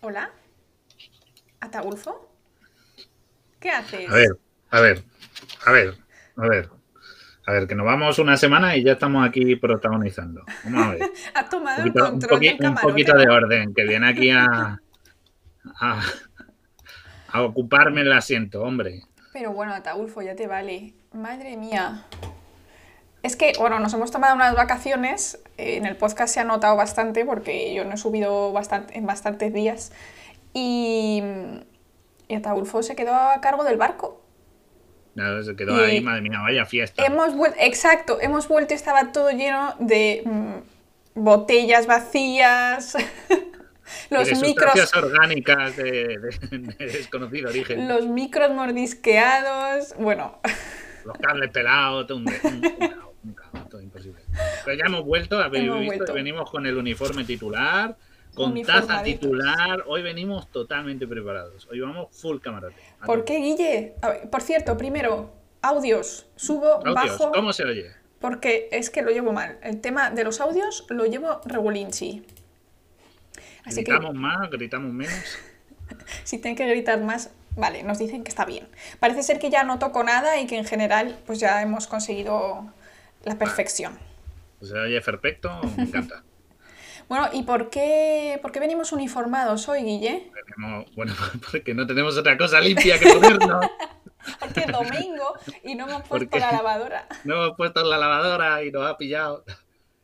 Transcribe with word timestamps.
Hola. 0.00 0.30
¿Ataulfo? 1.60 2.28
¿Qué 3.58 3.70
haces? 3.70 4.10
A 4.10 4.14
ver, 4.14 4.28
a 4.70 4.80
ver, 4.80 5.04
a 5.66 5.72
ver, 5.72 5.94
a 6.36 6.48
ver. 6.48 6.68
A 7.46 7.52
ver, 7.52 7.66
que 7.66 7.74
nos 7.74 7.84
vamos 7.84 8.18
una 8.18 8.36
semana 8.36 8.76
y 8.76 8.84
ya 8.84 8.92
estamos 8.92 9.26
aquí 9.26 9.56
protagonizando. 9.56 10.44
Vamos 10.64 10.86
a 10.86 10.90
ver. 10.92 11.00
Has 11.34 11.48
tomado 11.50 11.82
Un 11.82 11.86
el 11.88 11.92
poquito, 11.92 12.04
un 12.04 12.10
control 12.20 12.38
poqui- 12.40 12.58
del 12.58 12.68
un 12.70 12.74
poquito 12.76 13.16
de 13.18 13.28
orden, 13.28 13.74
que 13.74 13.84
viene 13.84 14.08
aquí 14.08 14.30
a, 14.30 14.80
a, 15.80 16.02
a 17.28 17.42
ocuparme 17.42 18.02
el 18.02 18.12
asiento, 18.12 18.62
hombre. 18.62 19.02
Pero 19.32 19.52
bueno, 19.52 19.74
Ataulfo, 19.74 20.22
ya 20.22 20.36
te 20.36 20.46
vale. 20.46 20.94
Madre 21.12 21.56
mía. 21.56 22.06
Es 23.22 23.36
que, 23.36 23.52
bueno, 23.58 23.78
nos 23.80 23.92
hemos 23.92 24.10
tomado 24.10 24.34
unas 24.34 24.54
vacaciones. 24.54 25.42
eh, 25.58 25.76
En 25.76 25.86
el 25.86 25.96
podcast 25.96 26.32
se 26.32 26.40
ha 26.40 26.44
notado 26.44 26.76
bastante 26.76 27.24
porque 27.24 27.74
yo 27.74 27.84
no 27.84 27.94
he 27.94 27.96
subido 27.98 28.52
bastante, 28.52 28.96
en 28.96 29.06
bastantes 29.06 29.52
días. 29.52 29.92
Y, 30.54 31.22
y 32.28 32.34
Ataulfo 32.34 32.82
se 32.82 32.96
quedó 32.96 33.14
a 33.14 33.40
cargo 33.40 33.62
del 33.64 33.76
barco. 33.76 34.20
Nada, 35.14 35.42
se 35.42 35.54
quedó 35.56 35.76
Y- 35.86 35.90
ahí, 35.90 36.00
madre 36.00 36.22
mía, 36.22 36.38
vaya 36.40 36.64
fiesta. 36.64 37.04
Hemos 37.04 37.34
exacto, 37.58 38.18
hemos 38.20 38.48
vuelto 38.48 38.72
y 38.74 38.76
estaba 38.76 39.12
todo 39.12 39.30
lleno 39.30 39.74
de 39.80 40.22
mm, 40.24 40.54
botellas 41.16 41.86
vacías, 41.86 42.96
los 44.10 44.28
de 44.28 44.34
micros, 44.36 44.94
orgánicas 44.96 45.76
de, 45.76 45.92
de- 46.18 46.74
de 46.78 46.86
desconocido 46.86 47.50
origen. 47.50 47.86
los 47.88 48.06
micros 48.06 48.50
mordisqueados. 48.52 49.94
Bueno, 49.98 50.38
Los 51.04 51.18
cables 51.18 51.50
pelados, 51.50 52.06
todo 52.06 52.18
un, 52.18 52.28
un, 52.28 52.64
un 52.66 53.09
imposible. 53.78 54.22
Pero 54.64 54.76
ya 54.76 54.84
hemos 54.86 55.04
vuelto, 55.04 55.38
habéis 55.38 55.64
Hemos 55.64 55.80
visto, 55.80 55.96
vuelto. 55.96 56.12
y 56.12 56.14
venimos 56.14 56.50
con 56.50 56.66
el 56.66 56.76
uniforme 56.76 57.24
titular, 57.24 57.96
con 58.34 58.60
taza 58.62 59.02
titular. 59.02 59.84
Hoy 59.86 60.02
venimos 60.02 60.50
totalmente 60.50 61.06
preparados. 61.06 61.68
Hoy 61.70 61.80
vamos 61.80 62.08
full 62.10 62.38
camarote. 62.38 62.76
¿por 63.04 63.24
qué, 63.24 63.38
Guille? 63.38 63.94
Ver, 64.02 64.30
por 64.30 64.42
cierto, 64.42 64.76
primero, 64.76 65.32
audios, 65.62 66.26
subo, 66.36 66.74
Audios, 66.74 66.94
bajo, 66.94 67.32
¿Cómo 67.32 67.52
se 67.52 67.64
oye? 67.64 67.90
porque 68.20 68.68
es 68.72 68.90
que 68.90 69.02
lo 69.02 69.10
llevo 69.10 69.32
mal. 69.32 69.58
El 69.62 69.80
tema 69.80 70.10
de 70.10 70.24
los 70.24 70.40
audios 70.40 70.86
lo 70.88 71.06
llevo 71.06 71.40
regulinchi. 71.44 72.24
Así 73.64 73.84
que 73.84 73.92
¿Gritamos 73.92 74.14
más? 74.14 74.50
¿Gritamos 74.50 74.92
menos? 74.92 75.38
si 76.24 76.38
tienen 76.38 76.56
que 76.56 76.66
gritar 76.66 77.00
más, 77.00 77.30
vale, 77.56 77.82
nos 77.82 77.98
dicen 77.98 78.22
que 78.22 78.28
está 78.28 78.44
bien. 78.44 78.68
Parece 79.00 79.22
ser 79.22 79.38
que 79.38 79.50
ya 79.50 79.64
no 79.64 79.78
toco 79.78 80.02
nada 80.04 80.38
y 80.40 80.46
que 80.46 80.56
en 80.56 80.64
general 80.64 81.18
pues 81.26 81.40
ya 81.40 81.62
hemos 81.62 81.86
conseguido 81.86 82.72
la 83.24 83.38
perfección. 83.38 83.98
¿Se 84.62 84.78
oye 84.78 85.00
perfecto? 85.00 85.60
Me 85.76 85.84
encanta. 85.84 86.22
Bueno, 87.08 87.28
¿y 87.32 87.42
por 87.42 87.70
qué, 87.70 88.38
por 88.40 88.52
qué 88.52 88.60
venimos 88.60 88.92
uniformados 88.92 89.68
hoy, 89.68 89.82
Guille? 89.82 90.30
Bueno, 90.94 91.12
porque 91.50 91.74
no 91.74 91.84
tenemos 91.84 92.16
otra 92.16 92.38
cosa 92.38 92.60
limpia 92.60 93.00
que 93.00 93.12
ponernos. 93.12 93.66
Porque 94.38 94.60
es 94.60 94.66
domingo 94.66 95.34
y 95.64 95.74
no 95.74 95.88
hemos 95.88 96.02
¿Por 96.02 96.28
puesto 96.28 96.38
la 96.38 96.52
lavadora. 96.52 97.08
No 97.24 97.34
hemos 97.34 97.56
puesto 97.56 97.82
la 97.82 97.98
lavadora 97.98 98.62
y 98.62 98.70
nos 98.70 98.86
ha 98.86 98.96
pillado. 98.96 99.44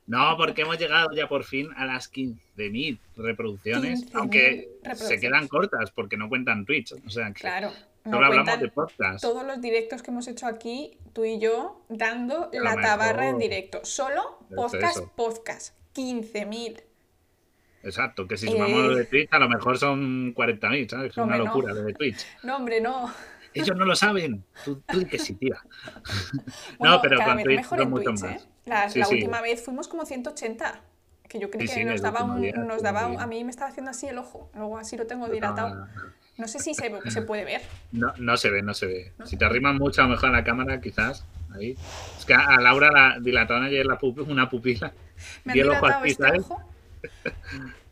No, 0.06 0.36
porque 0.36 0.62
hemos 0.62 0.78
llegado 0.78 1.12
ya 1.14 1.28
por 1.28 1.44
fin 1.44 1.68
a 1.76 1.84
las 1.84 2.10
15.000 2.10 2.98
reproducciones, 3.16 4.06
15.000 4.06 4.10
aunque 4.14 4.68
se 4.94 5.20
quedan 5.20 5.48
cortas 5.48 5.90
porque 5.90 6.16
no 6.16 6.28
cuentan 6.28 6.64
Twitch. 6.64 6.94
O 7.06 7.10
sea, 7.10 7.26
que 7.28 7.40
Claro. 7.42 7.72
No 8.06 8.12
solo 8.16 8.26
hablamos 8.26 8.44
cuentan 8.48 8.60
de 8.60 8.68
podcast. 8.72 9.20
todos 9.22 9.44
los 9.44 9.60
directos 9.60 10.02
que 10.02 10.10
hemos 10.10 10.26
hecho 10.28 10.46
aquí, 10.46 10.98
tú 11.12 11.24
y 11.24 11.38
yo, 11.38 11.84
dando 11.88 12.44
A 12.52 12.56
lo 12.56 12.62
la 12.64 12.76
tabarra 12.80 13.28
en 13.28 13.38
directo. 13.38 13.80
Solo 13.84 14.38
podcast, 14.54 14.96
eso. 14.98 15.12
podcast. 15.14 15.74
15.000. 15.94 16.82
Exacto, 17.82 18.26
que 18.26 18.36
si 18.36 18.46
Eh. 18.48 18.50
sumamos 18.50 18.78
lo 18.84 18.96
de 18.96 19.04
Twitch, 19.04 19.28
a 19.32 19.38
lo 19.38 19.48
mejor 19.48 19.78
son 19.78 20.34
40.000, 20.34 20.88
¿sabes? 20.90 21.10
Es 21.10 21.16
No, 21.16 21.24
una 21.24 21.34
hombre, 21.34 21.38
no. 21.48 21.54
locura 21.54 21.74
lo 21.74 21.82
de 21.84 21.94
Twitch. 21.94 22.26
No, 22.42 22.56
hombre, 22.56 22.80
no. 22.80 23.12
Ellos 23.54 23.76
no 23.76 23.84
lo 23.86 23.96
saben. 23.96 24.44
Tú, 24.64 24.82
tú 24.86 25.06
que 25.08 25.18
sí, 25.18 25.34
tía. 25.34 25.56
Bueno, 26.78 26.96
no, 26.96 27.02
pero 27.02 27.18
con 27.24 27.42
Twitch 27.42 27.64
son 27.64 27.90
mucho 27.90 28.10
Twitch, 28.10 28.22
más. 28.22 28.42
¿eh? 28.42 28.46
La, 28.66 28.90
Sí, 28.90 28.98
la 28.98 29.06
sí. 29.06 29.14
última 29.14 29.40
vez 29.40 29.64
fuimos 29.64 29.88
como 29.88 30.04
180. 30.04 30.80
Que 31.28 31.38
yo 31.40 31.50
creí 31.50 31.66
Sí, 31.66 31.76
que 31.80 31.84
nos 31.86 32.02
daba, 32.02 32.20
último 32.20 32.34
un, 32.36 32.42
día 32.42 32.52
nos 32.56 32.82
daba 32.82 33.06
un-. 33.08 33.20
A 33.20 33.26
mí 33.26 33.42
me 33.44 33.50
estaba 33.50 33.70
haciendo 33.70 33.90
así 33.90 34.06
el 34.08 34.18
ojo. 34.18 34.50
Luego 34.54 34.78
así 34.78 34.96
lo 34.96 35.06
tengo 35.06 35.28
dilatado. 35.28 35.86
No 36.38 36.48
sé 36.48 36.58
si 36.58 36.74
se, 36.74 36.92
se 37.10 37.22
puede 37.22 37.44
ver. 37.44 37.62
No, 37.92 38.12
no 38.18 38.36
se 38.36 38.50
ve, 38.50 38.62
no 38.62 38.74
se 38.74 38.86
ve. 38.86 39.12
Si 39.24 39.36
te 39.36 39.44
arrimas 39.44 39.74
mucho, 39.76 40.02
a 40.02 40.04
lo 40.04 40.10
mejor 40.10 40.28
a 40.28 40.32
la 40.32 40.44
cámara, 40.44 40.80
quizás. 40.80 41.24
Ahí. 41.54 41.76
Es 42.18 42.24
que 42.26 42.34
a 42.34 42.60
Laura 42.60 42.90
la 42.92 43.18
dilataron 43.20 43.64
ayer 43.64 43.86
la 43.86 43.98
pup- 43.98 44.26
una 44.28 44.50
pupila. 44.50 44.92
Me 45.44 45.52
han 45.52 45.58
Y 45.58 45.62
dilatado 45.62 46.04
este 46.04 46.38
ojo. 46.38 46.62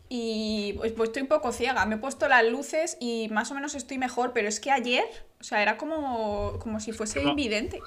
Y 0.07 0.73
pues, 0.77 0.91
pues 0.91 1.09
estoy 1.09 1.23
un 1.23 1.27
poco 1.27 1.51
ciega. 1.51 1.85
Me 1.85 1.95
he 1.95 1.97
puesto 1.97 2.27
las 2.27 2.45
luces 2.45 2.97
y 2.99 3.27
más 3.31 3.49
o 3.51 3.55
menos 3.55 3.73
estoy 3.73 3.97
mejor, 3.97 4.31
pero 4.33 4.47
es 4.47 4.59
que 4.59 4.71
ayer, 4.71 5.05
o 5.39 5.43
sea, 5.43 5.61
era 5.63 5.77
como, 5.77 6.59
como 6.59 6.79
si 6.79 6.91
fuese 6.91 7.19
Como- 7.19 7.31
invidente. 7.31 7.79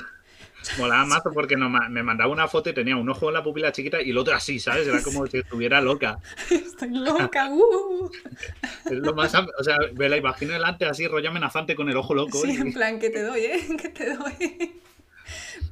Molaba 0.76 1.06
mazo 1.06 1.30
porque 1.32 1.56
no 1.56 1.70
me 1.70 2.02
mandaba 2.02 2.30
una 2.30 2.46
foto 2.48 2.70
y 2.70 2.74
tenía 2.74 2.96
un 2.96 3.08
ojo 3.08 3.28
en 3.28 3.34
la 3.34 3.42
pupila 3.42 3.72
chiquita 3.72 4.02
y 4.02 4.10
el 4.10 4.18
otro 4.18 4.34
así, 4.34 4.58
¿sabes? 4.58 4.86
Era 4.86 5.02
como 5.02 5.26
si 5.26 5.38
estuviera 5.38 5.80
loca. 5.80 6.18
Estoy 6.50 6.90
loca. 6.90 7.48
uh. 7.50 8.10
Es 8.84 8.92
lo 8.98 9.14
más. 9.14 9.32
O 9.34 9.64
sea, 9.64 9.76
me 9.94 10.08
la 10.08 10.16
imagino 10.16 10.52
delante 10.52 10.84
así, 10.86 11.06
rollo 11.06 11.30
amenazante 11.30 11.74
con 11.74 11.88
el 11.88 11.96
ojo 11.96 12.14
loco. 12.14 12.38
Sí, 12.42 12.52
y- 12.52 12.56
en 12.56 12.72
plan, 12.72 12.98
que 12.98 13.10
te 13.10 13.22
doy, 13.22 13.40
¿eh? 13.44 13.66
Que 13.80 13.88
te 13.88 14.14
doy. 14.14 14.80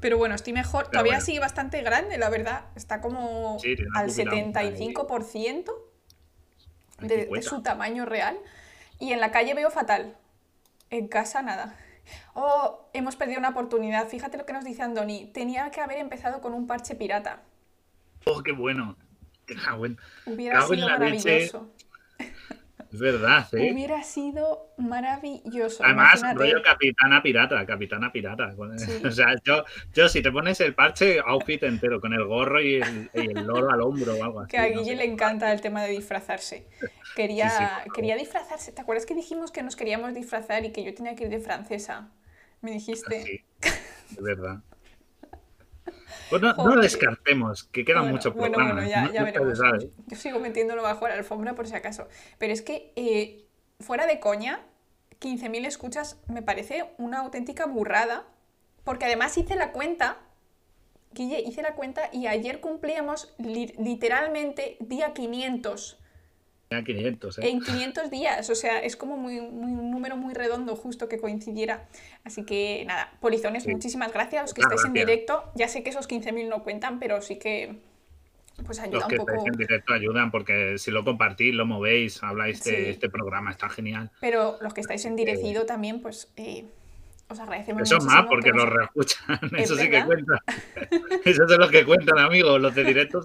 Pero 0.00 0.18
bueno, 0.18 0.34
estoy 0.34 0.52
mejor. 0.52 0.84
Pero 0.84 0.92
Todavía 0.92 1.12
bueno. 1.14 1.24
sigue 1.24 1.40
bastante 1.40 1.82
grande, 1.82 2.16
la 2.18 2.30
verdad. 2.30 2.66
Está 2.76 3.00
como 3.00 3.58
Sí, 3.60 3.76
al 3.94 4.06
pupila 4.06 4.30
muy 4.34 4.42
75% 4.44 5.72
Ay, 6.98 7.08
de, 7.08 7.26
de 7.26 7.42
su 7.42 7.62
tamaño 7.62 8.06
real. 8.06 8.38
Y 8.98 9.12
en 9.12 9.20
la 9.20 9.30
calle 9.30 9.54
veo 9.54 9.70
fatal. 9.70 10.16
En 10.90 11.08
casa 11.08 11.42
nada. 11.42 11.76
Oh, 12.34 12.88
hemos 12.92 13.16
perdido 13.16 13.38
una 13.38 13.50
oportunidad. 13.50 14.08
Fíjate 14.08 14.38
lo 14.38 14.46
que 14.46 14.52
nos 14.52 14.64
dice 14.64 14.82
Andoni. 14.82 15.26
Tenía 15.26 15.70
que 15.70 15.80
haber 15.80 15.98
empezado 15.98 16.40
con 16.40 16.54
un 16.54 16.66
parche 16.66 16.94
pirata. 16.94 17.42
Oh, 18.24 18.42
qué 18.42 18.52
bueno. 18.52 18.96
Qué 19.46 19.54
bueno. 19.76 19.96
Hubiera 20.26 20.58
Cago 20.60 20.74
sido 20.74 20.88
la 20.88 20.98
leche. 20.98 21.50
Es 22.96 23.02
verdad, 23.02 23.46
¿eh? 23.52 23.72
Hubiera 23.74 24.02
sido 24.02 24.72
maravilloso. 24.78 25.84
Además, 25.84 26.18
imagínate. 26.18 26.38
rollo 26.38 26.62
capitana 26.62 27.22
pirata, 27.22 27.66
capitana 27.66 28.10
pirata. 28.10 28.54
Sí. 28.78 29.02
O 29.04 29.10
sea, 29.10 29.34
yo, 29.44 29.64
yo 29.92 30.08
si 30.08 30.22
te 30.22 30.32
pones 30.32 30.58
el 30.62 30.74
parche, 30.74 31.20
outfit 31.20 31.62
entero, 31.64 32.00
con 32.00 32.14
el 32.14 32.24
gorro 32.24 32.58
y 32.58 32.76
el, 32.76 33.10
y 33.12 33.26
el 33.26 33.46
loro 33.46 33.70
al 33.70 33.82
hombro 33.82 34.14
o 34.14 34.24
algo 34.24 34.40
así. 34.40 34.50
Que 34.50 34.58
a 34.58 34.68
Guille 34.68 34.96
le 34.96 35.04
encanta 35.04 35.52
el 35.52 35.60
tema 35.60 35.82
de 35.82 35.90
disfrazarse. 35.90 36.68
Quería, 37.14 37.50
Sí, 37.50 37.64
sí, 37.84 37.90
quería 37.94 38.16
disfrazarse. 38.16 38.72
¿Te 38.72 38.80
acuerdas 38.80 39.04
que 39.04 39.14
dijimos 39.14 39.50
que 39.50 39.62
nos 39.62 39.76
queríamos 39.76 40.14
disfrazar 40.14 40.64
y 40.64 40.72
que 40.72 40.82
yo 40.82 40.94
tenía 40.94 41.14
que 41.14 41.24
ir 41.24 41.30
de 41.30 41.40
francesa? 41.40 42.08
Me 42.62 42.70
dijiste. 42.70 43.22
Sí, 43.22 43.44
es 43.60 44.22
verdad. 44.22 44.62
Pues 46.28 46.42
no, 46.42 46.76
descartemos, 46.80 47.64
que 47.64 47.84
quedan 47.84 48.02
Bueno, 48.02 48.16
muchos 48.16 48.34
bueno, 48.34 48.54
programas. 48.54 48.84
bueno, 48.84 48.90
ya, 48.90 49.02
¿no? 49.04 49.12
ya 49.12 49.22
veremos. 49.24 49.58
Yo 50.06 50.16
sigo 50.16 50.38
metiéndolo 50.40 50.82
bajo 50.82 51.06
la 51.08 51.14
alfombra 51.14 51.54
por 51.54 51.66
si 51.66 51.74
acaso. 51.74 52.08
Pero 52.38 52.52
es 52.52 52.62
que, 52.62 52.92
eh, 52.96 53.46
fuera 53.80 54.06
de 54.06 54.18
coña, 54.20 54.60
15.000 55.20 55.64
escuchas 55.66 56.20
me 56.28 56.42
parece 56.42 56.90
una 56.98 57.20
auténtica 57.20 57.66
burrada. 57.66 58.24
Porque 58.84 59.04
además 59.06 59.36
hice 59.36 59.56
la 59.56 59.72
cuenta, 59.72 60.18
Guille, 61.12 61.40
hice 61.40 61.62
la 61.62 61.74
cuenta 61.74 62.08
y 62.12 62.26
ayer 62.28 62.60
cumplíamos 62.60 63.34
li- 63.38 63.74
literalmente 63.78 64.76
día 64.80 65.12
500. 65.12 65.98
Ya 66.70 66.82
500, 66.82 67.38
¿eh? 67.38 67.48
En 67.48 67.60
500 67.60 68.10
días, 68.10 68.50
o 68.50 68.54
sea, 68.56 68.80
es 68.80 68.96
como 68.96 69.16
muy, 69.16 69.40
muy- 69.40 69.70
un 69.72 69.90
número 69.92 70.16
muy 70.16 70.34
redondo 70.34 70.74
justo 70.74 71.08
que 71.08 71.18
coincidiera. 71.18 71.86
Así 72.24 72.44
que 72.44 72.84
nada, 72.86 73.12
polizones, 73.20 73.62
Sí. 73.62 73.70
muchísimas 73.70 74.12
gracias. 74.12 74.42
Los 74.42 74.54
que 74.54 74.62
estáis 74.62 74.84
en 74.84 74.92
directo, 74.92 75.44
ya 75.54 75.68
sé 75.68 75.84
que 75.84 75.90
esos 75.90 76.08
15.000 76.08 76.48
no 76.48 76.64
cuentan, 76.64 76.98
pero 76.98 77.22
sí 77.22 77.36
que 77.38 77.76
pues 78.64 78.80
ayuda 78.80 78.96
Los 79.00 79.04
un 79.04 79.10
que 79.10 79.16
poco. 79.18 79.30
estáis 79.32 79.46
en 79.52 79.58
directo 79.58 79.92
ayudan 79.92 80.30
porque 80.30 80.78
si 80.78 80.90
lo 80.90 81.04
compartís, 81.04 81.54
lo 81.54 81.66
movéis, 81.66 82.22
habláis 82.22 82.64
de 82.64 82.70
Sí. 82.70 82.84
este 82.90 83.10
programa, 83.10 83.50
está 83.50 83.68
genial. 83.68 84.10
Pero 84.20 84.56
los 84.62 84.72
que 84.74 84.80
estáis 84.80 85.04
en 85.04 85.14
direcido 85.14 85.66
también, 85.66 86.00
pues 86.00 86.32
eh, 86.36 86.64
os 87.28 87.40
agradecemos 87.40 87.82
Eso 87.82 87.98
más 88.04 88.26
porque 88.26 88.52
nos- 88.52 88.68
reescuchan, 88.68 89.38
Es 89.56 89.64
eso 89.70 89.76
sí 89.76 89.90
que 89.90 90.04
cuenta. 90.04 90.42
Esos 91.24 91.50
son 91.50 91.60
los 91.60 91.70
que 91.70 91.84
cuentan, 91.84 92.18
amigos. 92.18 92.60
Los 92.60 92.74
de 92.74 92.84
directo 92.84 93.20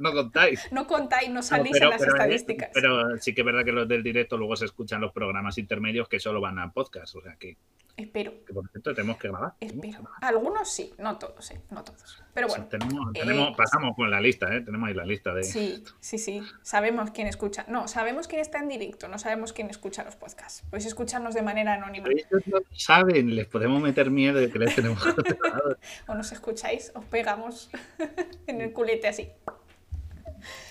no 0.00 0.12
contáis. 0.12 0.66
No 0.72 0.86
contáis, 0.86 1.28
no 1.28 1.36
No, 1.36 1.42
salís 1.42 1.72
pero, 1.72 1.86
en 1.86 1.90
las 1.90 2.00
pero- 2.00 2.12
estadísticas. 2.14 2.70
pero 2.74 3.16
sí 3.18 3.34
que 3.34 3.40
es 3.42 3.44
verdad 3.44 3.64
que 3.64 3.72
los 3.72 3.86
del 3.88 4.02
directo 4.02 4.36
luego 4.36 4.56
se 4.56 4.64
escuchan 4.64 5.00
los 5.00 5.12
programas 5.12 5.58
intermedios 5.58 6.08
que 6.08 6.18
solo 6.20 6.40
van 6.40 6.58
a 6.58 6.72
podcast. 6.72 7.14
O 7.16 7.22
sea 7.22 7.36
que, 7.36 7.56
Espero, 7.96 8.32
que 8.46 8.52
por 8.52 8.68
cierto 8.70 8.92
tenemos 8.94 9.16
que 9.16 9.28
grabar. 9.28 9.54
espero. 9.60 10.10
Algunos 10.20 10.70
sí, 10.70 10.92
no 10.98 11.16
todos, 11.16 11.50
eh, 11.52 11.60
no 11.70 11.82
todos. 11.82 12.22
Pero 12.36 12.48
bueno. 12.48 12.66
tenemos, 12.66 13.14
eh, 13.14 13.54
pasamos 13.56 13.96
con 13.96 14.10
la 14.10 14.20
lista, 14.20 14.54
¿eh? 14.54 14.60
Tenemos 14.60 14.86
ahí 14.86 14.94
la 14.94 15.06
lista 15.06 15.32
de. 15.32 15.42
Sí, 15.42 15.82
sí, 16.00 16.18
sí. 16.18 16.42
Sabemos 16.60 17.10
quién 17.10 17.28
escucha. 17.28 17.64
No, 17.66 17.88
sabemos 17.88 18.28
quién 18.28 18.42
está 18.42 18.58
en 18.58 18.68
directo, 18.68 19.08
no 19.08 19.18
sabemos 19.18 19.54
quién 19.54 19.70
escucha 19.70 20.04
los 20.04 20.16
podcasts. 20.16 20.62
Podéis 20.68 20.84
escucharnos 20.84 21.32
de 21.32 21.40
manera 21.40 21.72
anónima. 21.72 22.06
No 22.44 22.58
saben, 22.72 23.34
les 23.34 23.46
podemos 23.46 23.80
meter 23.80 24.10
miedo 24.10 24.38
de 24.38 24.50
que 24.50 24.58
les 24.58 24.74
tenemos. 24.74 25.02
O 26.08 26.14
nos 26.14 26.30
escucháis, 26.30 26.92
os 26.94 27.04
pegamos 27.06 27.70
en 28.46 28.60
el 28.60 28.72
culete 28.74 29.08
así. 29.08 29.30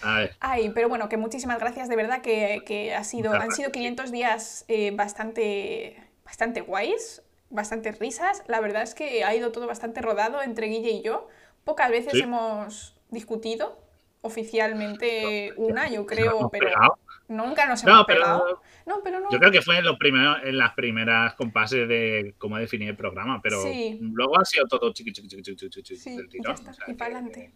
A 0.04 0.20
ver. 0.20 0.36
Ay, 0.40 0.70
pero 0.70 0.88
bueno, 0.88 1.10
que 1.10 1.18
muchísimas 1.18 1.60
gracias, 1.60 1.90
de 1.90 1.96
verdad 1.96 2.22
que, 2.22 2.62
que 2.64 2.94
ha 2.94 3.04
sido, 3.04 3.34
han 3.34 3.52
sido 3.52 3.72
500 3.72 4.12
días 4.12 4.66
eh, 4.68 4.92
bastante, 4.92 5.98
bastante 6.24 6.62
guays, 6.62 7.24
bastante 7.50 7.92
risas. 7.92 8.44
La 8.46 8.62
verdad 8.62 8.84
es 8.84 8.94
que 8.94 9.24
ha 9.24 9.34
ido 9.34 9.52
todo 9.52 9.66
bastante 9.66 10.02
rodado 10.02 10.44
entre 10.44 10.68
Guille 10.68 10.92
y 10.92 11.02
yo. 11.02 11.28
Pocas 11.66 11.90
veces 11.90 12.14
Sí. 12.14 12.22
hemos 12.22 12.96
discutido 13.10 13.78
oficialmente 14.22 15.54
una, 15.58 15.90
yo 15.90 16.06
creo, 16.06 16.38
hemos 16.40 16.52
pero 16.52 16.68
pegado. 16.68 16.98
nunca 17.28 17.66
nos 17.68 17.84
No, 17.84 17.92
hemos 17.92 18.06
pero- 18.06 18.20
pegado. 18.22 18.62
No, 18.86 19.02
pero 19.04 19.20
no. 19.20 19.30
Yo 19.32 19.40
creo 19.40 19.52
que 19.52 19.62
fue 19.62 19.78
en, 19.80 19.86
los 19.86 19.98
primeros, 19.98 20.38
en 20.44 20.58
las 20.60 20.74
primeras 20.74 21.34
compases 21.34 21.88
de 21.88 22.36
cómo 22.38 22.58
definir 22.58 22.90
el 22.90 22.96
programa, 22.96 23.42
pero 23.42 23.62
Sí. 23.64 23.98
luego 24.00 24.40
ha 24.40 24.46
sido 24.46 24.68
todo 24.68 24.94
chiqui, 24.94 25.12
chiqui, 25.12 25.28
chiqui, 25.28 25.42
chiqui, 25.44 25.58
chiqui, 25.70 25.82
chiqui 25.84 26.00
Sí, 26.00 26.16
del 26.18 26.26
y 26.26 26.28
ya 26.28 26.32
tirón. 26.32 26.54
está, 26.54 26.72
o 26.72 26.74
sea 26.74 26.86
y 26.88 26.92
que- 26.92 26.98
para 26.98 27.16
adelante. 27.16 27.52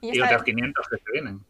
Y, 0.00 0.06
Y 0.06 0.10
esta 0.12 0.24
otros 0.24 0.40
vez- 0.40 0.44
500 0.54 0.88
que 0.88 0.96
se 0.96 1.12
vienen. 1.12 1.40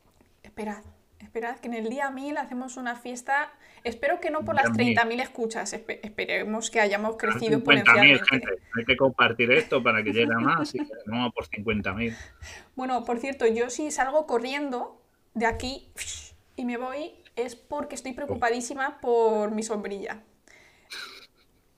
Esperad, 0.42 0.82
esperad, 1.20 1.58
que 1.58 1.68
en 1.68 1.74
el 1.74 1.88
día 1.90 2.10
1000 2.10 2.36
hacemos 2.38 2.76
una 2.76 2.96
fiesta. 2.96 3.50
Espero 3.84 4.20
que 4.20 4.30
no 4.30 4.44
por 4.44 4.54
las 4.54 4.72
Día 4.72 4.86
1000. 4.86 4.96
30.000 4.98 5.22
escuchas, 5.22 5.72
espe- 5.72 6.00
esperemos 6.02 6.70
que 6.70 6.80
hayamos 6.80 7.16
crecido 7.16 7.58
50.000 7.58 7.78
exponencialmente. 7.78 8.24
gente. 8.30 8.48
Hay 8.76 8.84
que 8.84 8.96
compartir 8.96 9.50
esto 9.52 9.82
para 9.82 10.02
que 10.02 10.12
llegue 10.12 10.32
a 10.34 10.38
más 10.38 10.74
y 10.74 10.78
que 10.78 10.92
no 11.06 11.30
por 11.32 11.46
50.000. 11.48 12.16
Bueno, 12.74 13.04
por 13.04 13.18
cierto, 13.18 13.46
yo 13.46 13.70
si 13.70 13.90
salgo 13.90 14.26
corriendo 14.26 15.00
de 15.34 15.46
aquí 15.46 15.90
y 16.56 16.64
me 16.64 16.76
voy 16.76 17.12
es 17.36 17.54
porque 17.56 17.94
estoy 17.94 18.12
preocupadísima 18.12 19.00
por 19.00 19.50
mi 19.52 19.62
sombrilla. 19.62 20.22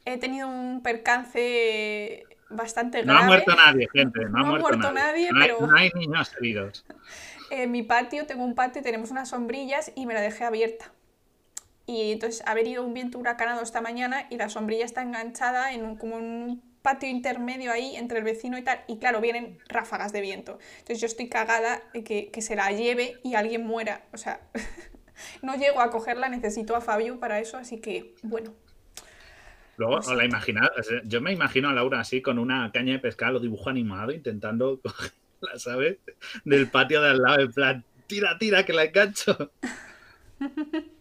He 0.05 0.19
tenido 0.19 0.49
un 0.49 0.83
percance 0.83 2.25
bastante 2.51 2.99
No 3.05 3.13
grave. 3.13 3.23
ha 3.23 3.27
muerto 3.27 3.55
nadie, 3.55 3.89
gente. 3.93 4.21
No, 4.25 4.31
No 4.31 4.39
ha 4.39 4.45
muerto, 4.49 4.69
muerto 4.69 4.93
nadie. 4.93 5.31
nadie, 5.31 5.33
no, 5.33 5.41
hay, 5.41 5.47
pero- 5.49 5.67
no 5.67 5.77
hay 5.77 5.91
niños 5.95 6.33
heridos. 6.39 6.85
En 7.55 7.71
mi 7.71 7.83
patio, 7.83 8.25
tengo 8.25 8.45
un 8.45 8.55
patio, 8.55 8.81
tenemos 8.81 9.11
unas 9.11 9.29
sombrillas 9.29 9.93
y 9.95 10.07
me 10.07 10.15
la 10.15 10.23
dejé 10.23 10.45
abierta. 10.45 10.91
Y 11.85 12.13
entonces 12.13 12.43
ha 12.47 12.55
venido 12.55 12.83
un 12.83 12.95
viento 12.95 13.19
huracanado 13.19 13.61
esta 13.61 13.83
mañana 13.83 14.27
y 14.31 14.39
la 14.39 14.49
sombrilla 14.49 14.87
está 14.87 15.03
enganchada 15.03 15.75
en 15.75 15.85
un, 15.85 15.97
como 15.97 16.17
un 16.17 16.63
patio 16.81 17.11
intermedio 17.11 17.71
ahí 17.71 17.95
entre 17.97 18.17
el 18.17 18.25
vecino 18.25 18.57
y 18.57 18.63
tal. 18.63 18.81
Y 18.89 18.97
claro, 18.97 19.21
vienen 19.21 19.59
ráfagas 19.69 20.15
de 20.15 20.23
viento. 20.23 20.59
Entonces 20.79 21.03
yo 21.03 21.07
estoy 21.07 21.29
cagada 21.29 21.83
de 21.93 22.03
que, 22.03 22.31
que 22.31 22.41
se 22.41 22.57
la 22.57 22.73
lleve 22.73 23.19
y 23.23 23.35
alguien 23.35 23.67
muera. 23.67 24.01
O 24.15 24.17
sea, 24.17 24.41
no 25.43 25.55
llego 25.55 25.83
a 25.83 25.91
cogerla, 25.91 26.31
necesito 26.31 26.75
a 26.75 26.81
Fabio 26.81 27.21
para 27.21 27.39
eso, 27.39 27.59
así 27.59 27.83
que 27.83 28.15
bueno. 28.23 28.55
Luego, 29.77 29.97
os 29.97 30.09
la 30.15 30.25
imaginad, 30.25 30.71
yo 31.05 31.21
me 31.21 31.33
imagino 31.33 31.69
a 31.69 31.75
Laura 31.75 32.01
así 32.01 32.23
con 32.23 32.39
una 32.39 32.71
caña 32.73 32.95
de 32.95 32.99
pescar 32.99 33.35
o 33.35 33.41
dibujo 33.41 33.69
animado 33.69 34.13
intentando 34.13 34.81
cogerla, 34.83 35.22
¿sabes? 35.57 35.99
Del 36.45 36.69
patio 36.69 37.03
de 37.03 37.11
al 37.11 37.23
lado, 37.23 37.41
en 37.41 37.53
plan, 37.53 37.85
tira, 38.07 38.39
tira, 38.39 38.65
que 38.65 38.73
la 38.73 38.85
engancho. 38.85 39.53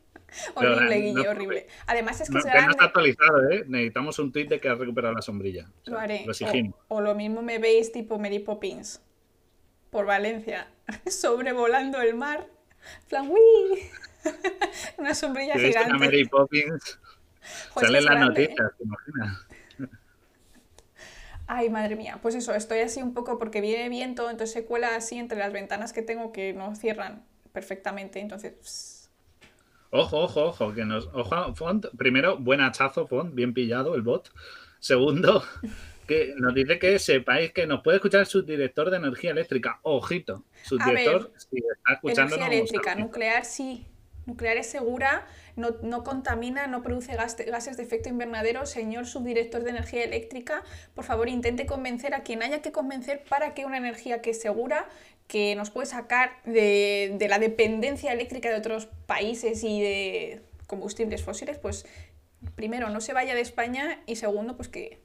Horrible, 0.55 1.01
Guille, 1.01 1.27
horrible. 1.27 1.67
Además 1.87 2.21
es 2.21 2.29
que 2.29 2.35
No, 2.35 2.41
que 2.41 2.61
no 2.61 2.71
está 2.71 2.85
actualizado, 2.85 3.49
¿eh? 3.49 3.65
Necesitamos 3.67 4.17
un 4.19 4.31
tweet 4.31 4.47
de 4.47 4.61
que 4.61 4.69
has 4.69 4.77
recuperado 4.77 5.13
la 5.13 5.21
sombrilla. 5.21 5.67
O 5.81 5.83
sea, 5.83 5.93
Lo 5.93 5.99
haré. 5.99 6.23
Lo 6.25 6.31
exigimos. 6.31 6.75
O, 6.87 6.95
o 6.95 7.01
lo 7.01 7.15
mismo 7.15 7.41
me 7.41 7.59
veis 7.59 7.91
tipo 7.91 8.17
Mary 8.17 8.39
Poppins 8.39 9.01
por 9.89 10.05
Valencia, 10.05 10.67
sobrevolando 11.07 12.01
el 12.01 12.15
mar. 12.15 12.47
Plan, 13.09 13.29
¡uy! 13.29 13.79
Una 14.97 15.13
sombrilla 15.13 15.55
gigante. 15.55 15.93
Mary 15.97 16.25
Poppins, 16.25 16.99
Joder, 17.71 17.87
sale 17.87 17.99
es 17.99 18.05
en 18.05 18.13
las 18.13 18.15
¿eh? 18.15 18.25
noticias, 18.25 18.71
¿te 18.77 18.83
imaginas? 18.83 19.47
Ay, 21.47 21.69
madre 21.69 21.95
mía. 21.95 22.19
Pues 22.21 22.35
eso, 22.35 22.53
estoy 22.55 22.79
así 22.79 23.01
un 23.01 23.13
poco 23.13 23.37
porque 23.37 23.61
viene 23.61 23.89
viento, 23.89 24.29
entonces 24.29 24.53
se 24.53 24.65
cuela 24.65 24.95
así 24.95 25.17
entre 25.17 25.37
las 25.37 25.51
ventanas 25.53 25.93
que 25.93 26.01
tengo 26.01 26.31
que 26.31 26.53
no 26.53 26.75
cierran 26.75 27.25
perfectamente. 27.51 28.19
Entonces, 28.19 28.53
pss, 28.61 29.09
Ojo, 29.89 30.19
ojo, 30.21 30.45
ojo, 30.45 30.73
que 30.73 30.85
nos. 30.85 31.07
Ojo, 31.13 31.53
Font. 31.55 31.85
Primero, 31.97 32.37
buen 32.37 32.61
hachazo, 32.61 33.07
Font, 33.07 33.33
bien 33.35 33.53
pillado 33.53 33.95
el 33.95 34.01
bot. 34.01 34.31
Segundo, 34.79 35.43
que 36.07 36.33
nos 36.37 36.53
dice 36.53 36.79
que 36.79 36.97
sepáis 36.99 37.51
que 37.53 37.67
nos 37.67 37.81
puede 37.83 37.97
escuchar 37.97 38.25
su 38.25 38.41
director 38.43 38.89
de 38.89 38.97
energía 38.97 39.31
eléctrica. 39.31 39.79
Ojito, 39.83 40.45
su 40.61 40.79
A 40.79 40.85
director, 40.85 41.23
ver, 41.23 41.31
si 41.37 41.57
está 41.57 41.93
escuchando. 41.93 42.35
energía 42.35 42.47
eléctrica, 42.47 42.95
nuclear 42.95 43.45
sí. 43.45 43.85
Nuclear 44.25 44.57
es 44.57 44.67
segura, 44.67 45.25
no, 45.55 45.71
no 45.81 46.03
contamina, 46.03 46.67
no 46.67 46.83
produce 46.83 47.15
gas- 47.15 47.35
gases 47.37 47.75
de 47.77 47.83
efecto 47.83 48.07
invernadero. 48.09 48.65
Señor 48.65 49.07
subdirector 49.07 49.63
de 49.63 49.71
energía 49.71 50.03
eléctrica, 50.03 50.63
por 50.93 51.05
favor 51.05 51.27
intente 51.27 51.65
convencer 51.65 52.13
a 52.13 52.21
quien 52.21 52.43
haya 52.43 52.61
que 52.61 52.71
convencer 52.71 53.23
para 53.27 53.53
que 53.53 53.65
una 53.65 53.77
energía 53.77 54.21
que 54.21 54.29
es 54.29 54.39
segura, 54.41 54.87
que 55.27 55.55
nos 55.55 55.71
puede 55.71 55.87
sacar 55.87 56.31
de, 56.45 57.15
de 57.17 57.27
la 57.27 57.39
dependencia 57.39 58.11
eléctrica 58.13 58.49
de 58.49 58.55
otros 58.55 58.87
países 59.07 59.63
y 59.63 59.81
de 59.81 60.41
combustibles 60.67 61.23
fósiles, 61.23 61.57
pues 61.57 61.85
primero 62.55 62.89
no 62.89 63.01
se 63.01 63.13
vaya 63.13 63.33
de 63.35 63.41
España 63.41 64.01
y 64.05 64.17
segundo 64.17 64.55
pues 64.55 64.67
que 64.69 64.99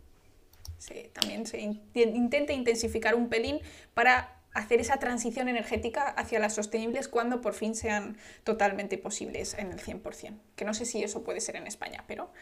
se- 0.78 1.10
también 1.12 1.46
se 1.46 1.60
in- 1.60 1.80
intente 1.94 2.52
intensificar 2.52 3.14
un 3.14 3.28
pelín 3.28 3.60
para 3.94 4.35
hacer 4.56 4.80
esa 4.80 4.98
transición 4.98 5.48
energética 5.48 6.08
hacia 6.08 6.38
las 6.38 6.54
sostenibles 6.54 7.08
cuando 7.08 7.42
por 7.42 7.52
fin 7.52 7.74
sean 7.74 8.16
totalmente 8.42 8.96
posibles 8.96 9.54
en 9.54 9.70
el 9.70 9.78
100%. 9.78 10.38
Que 10.56 10.64
no 10.64 10.72
sé 10.72 10.86
si 10.86 11.02
eso 11.02 11.22
puede 11.22 11.40
ser 11.40 11.56
en 11.56 11.66
España, 11.66 12.04
pero 12.08 12.32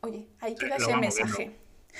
oye, 0.00 0.26
ahí 0.40 0.56
queda 0.56 0.78
lo 0.78 0.88
ese 0.88 0.96
mensaje. 0.96 1.56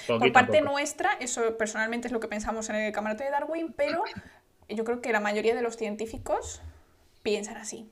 Por 0.08 0.32
parte 0.32 0.58
poco. 0.58 0.72
nuestra, 0.72 1.12
eso 1.20 1.56
personalmente 1.56 2.08
es 2.08 2.12
lo 2.12 2.18
que 2.18 2.26
pensamos 2.26 2.68
en 2.70 2.76
el 2.76 2.92
camarote 2.92 3.24
de 3.24 3.30
Darwin, 3.30 3.72
pero 3.76 4.02
yo 4.68 4.84
creo 4.84 5.00
que 5.00 5.12
la 5.12 5.20
mayoría 5.20 5.54
de 5.54 5.62
los 5.62 5.76
científicos 5.76 6.60
piensan 7.22 7.56
así. 7.56 7.88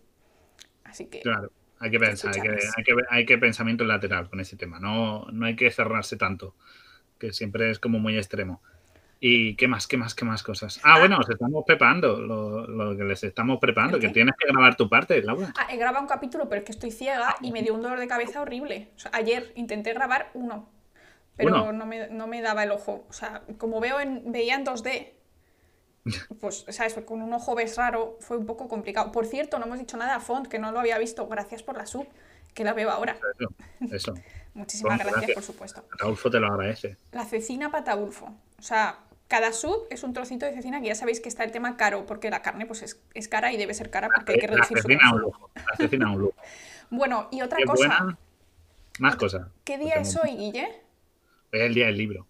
Así 0.83 1.07
que 1.07 1.21
Claro, 1.21 1.53
hay 1.79 1.93
que 1.93 2.01
pensar, 2.01 2.35
hay 2.35 2.41
que, 2.41 2.49
hay, 2.49 2.85
que, 2.85 2.95
hay 3.11 3.27
que 3.27 3.39
pensamiento 3.39 3.85
lateral 3.85 4.29
con 4.29 4.41
ese 4.41 4.57
tema. 4.57 4.81
No, 4.81 5.27
no 5.31 5.47
hay 5.47 5.55
que 5.55 5.71
cerrarse 5.71 6.17
tanto, 6.17 6.57
que 7.21 7.33
siempre 7.33 7.71
es 7.71 7.79
como 7.79 8.01
muy 8.01 8.17
extremo. 8.17 8.61
¿Y 9.23 9.55
qué 9.57 9.69
más, 9.69 9.87
qué 9.87 9.99
más, 9.99 10.15
qué 10.15 10.25
más 10.25 10.43
cosas? 10.43 10.81
Ah, 10.83 10.99
bueno, 10.99 11.19
os 11.19 11.29
estamos 11.29 11.63
preparando, 11.67 12.19
lo, 12.19 12.67
lo 12.67 12.97
que 12.97 13.05
les 13.05 13.23
estamos 13.23 13.59
preparando, 13.61 13.99
¿El 13.99 14.03
que 14.03 14.09
tienes 14.09 14.35
que 14.39 14.49
grabar 14.51 14.77
tu 14.77 14.89
parte, 14.89 15.23
Laura. 15.23 15.53
Ah, 15.59 15.67
he 15.71 15.77
grabado 15.77 16.01
un 16.03 16.09
capítulo, 16.09 16.49
pero 16.49 16.61
es 16.61 16.65
que 16.65 16.73
estoy 16.73 16.91
ciega 16.91 17.37
y 17.43 17.53
me 17.53 17.61
dio 17.63 17.75
un 17.75 17.83
dolor 17.83 18.01
de 18.01 18.09
cabeza 18.09 18.41
horrible. 18.41 18.89
O 18.97 18.99
sea, 18.99 19.11
ayer 19.13 19.53
intenté 19.57 19.93
grabar 19.93 20.31
uno, 20.33 20.71
pero. 21.37 21.71
No, 21.71 21.85
me, 21.85 22.09
no 22.09 22.27
me 22.29 22.41
daba 22.41 22.65
el 22.65 22.71
ojo. 22.71 23.05
O 23.11 23.13
sea, 23.13 23.43
como 23.59 23.79
veo 23.79 24.01
en, 24.01 24.33
veía 24.33 24.55
en 24.55 24.65
2D, 24.65 25.11
pues, 26.41 26.65
¿sabes? 26.71 26.95
Con 27.05 27.21
un 27.21 27.35
ojo 27.35 27.55
ves 27.55 27.77
raro, 27.77 28.17
fue 28.21 28.39
un 28.39 28.47
poco 28.47 28.69
complicado. 28.69 29.13
Por 29.13 29.27
cierto, 29.27 29.59
no 29.59 29.67
hemos 29.67 29.79
dicho 29.79 29.99
nada 29.99 30.17
a 30.17 30.21
Font, 30.21 30.47
que 30.47 30.59
no 30.59 30.73
lo 30.73 30.81
había 30.81 30.97
visto. 30.97 31.29
Gracias 31.29 31.63
por 31.63 31.77
la 31.77 31.85
sub, 31.85 32.07
que 32.55 32.65
la 32.65 32.73
veo 32.73 32.91
ahora. 32.91 33.19
Eso, 33.81 33.95
eso. 33.95 34.15
Muchísimas 34.55 34.93
Font, 34.93 35.03
gracias, 35.03 35.17
gracias. 35.17 35.35
por 35.35 35.43
supuesto. 35.45 35.85
Raulfo 35.99 36.31
te 36.31 36.41
lo 36.41 36.47
agradece. 36.47 36.97
La 37.13 37.27
cecina 37.27 37.71
pataulfo. 37.71 38.35
O 38.59 38.63
sea, 38.63 38.99
cada 39.31 39.53
sub 39.53 39.87
es 39.91 40.03
un 40.03 40.13
trocito 40.13 40.45
de 40.45 40.53
cecina 40.53 40.81
que 40.81 40.89
ya 40.89 40.97
sabéis 40.97 41.21
que 41.21 41.29
está 41.29 41.45
el 41.45 41.53
tema 41.53 41.77
caro, 41.77 42.05
porque 42.05 42.31
la 42.31 42.43
carne 42.43 42.67
pues 42.67 42.83
es, 42.83 43.01
es 43.15 43.29
cara 43.29 43.53
y 43.53 43.57
debe 43.57 43.75
ser 43.75 43.89
cara 43.89 44.09
porque 44.13 44.33
hay 44.33 44.39
que 44.41 44.49
La 44.49 44.55
reducir 44.55 44.79
su 44.79 44.89
un 44.89 45.21
lujo. 45.21 45.51
La 45.55 45.77
cecina 45.77 46.13
un 46.13 46.21
lujo. 46.21 46.35
Bueno, 46.93 47.29
y 47.31 47.41
otra 47.41 47.59
Qué 47.59 47.65
cosa. 47.67 47.87
buena. 47.87 48.19
Más 48.99 49.15
cosas. 49.15 49.47
¿Qué 49.63 49.79
día 49.79 49.95
es 49.95 50.17
hoy, 50.17 50.37
Guille? 50.37 50.67
Hoy 51.53 51.61
es 51.61 51.63
el 51.63 51.75
día 51.75 51.87
del 51.87 51.97
libro. 51.97 52.27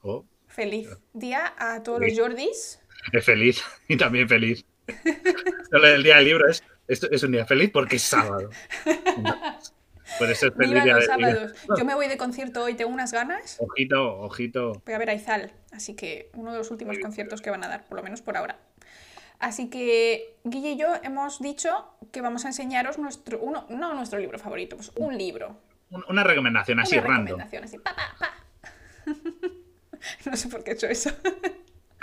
Oh, 0.00 0.24
Feliz 0.46 0.88
día 1.12 1.52
a 1.58 1.82
todos 1.82 2.00
los. 2.00 2.18
Jordis. 2.18 2.80
es 3.12 3.24
feliz 3.26 3.62
y 3.88 3.98
también 3.98 4.26
feliz. 4.26 4.64
El 5.72 6.02
día 6.02 6.16
del 6.16 6.24
libro 6.24 6.48
es, 6.48 6.64
es, 6.88 7.02
es 7.04 7.22
un 7.22 7.32
día 7.32 7.44
feliz 7.44 7.70
porque 7.70 7.96
es 7.96 8.02
sábado. 8.02 8.48
Eso 10.20 10.46
es 10.48 10.54
feliz 10.54 10.84
los 10.84 11.04
sábados. 11.06 11.52
Yo 11.78 11.84
me 11.84 11.94
voy 11.94 12.08
de 12.08 12.16
concierto 12.16 12.62
hoy, 12.62 12.74
tengo 12.74 12.90
unas 12.90 13.12
ganas. 13.12 13.56
Ojito, 13.60 14.18
ojito. 14.20 14.82
Voy 14.84 14.94
a 14.94 14.98
ver 14.98 15.10
a 15.10 15.14
Izal, 15.14 15.52
así 15.72 15.94
que 15.96 16.30
uno 16.34 16.52
de 16.52 16.58
los 16.58 16.70
últimos 16.70 16.92
Muy 16.92 16.96
bien. 16.98 17.06
conciertos 17.08 17.40
que 17.42 17.50
van 17.50 17.64
a 17.64 17.68
dar, 17.68 17.84
por 17.88 17.96
lo 17.98 18.02
menos 18.04 18.22
por 18.22 18.36
ahora. 18.36 18.58
Así 19.38 19.68
que 19.70 20.36
Guille 20.44 20.72
y 20.72 20.76
yo 20.76 20.94
hemos 21.02 21.40
dicho 21.40 21.88
que 22.12 22.20
vamos 22.20 22.44
a 22.44 22.48
enseñaros 22.48 22.98
nuestro, 22.98 23.40
uno, 23.40 23.66
no 23.70 23.92
nuestro 23.94 24.18
libro 24.20 24.38
favorito, 24.38 24.76
pues 24.76 24.92
un 24.96 25.18
libro. 25.18 25.56
Un- 25.90 26.04
Una 26.08 26.22
recomendación 26.24 26.78
así 26.80 26.96
una 26.98 27.06
random. 27.08 27.24
recomendación, 27.40 27.64
así, 27.64 27.78
pa, 27.78 27.94
pa, 27.94 28.14
pa. 28.18 28.30
no 30.30 30.36
sé 30.36 30.48
por 30.48 30.62
qué 30.64 30.70
he 30.72 30.74
hecho 30.74 30.86
eso. 30.86 31.10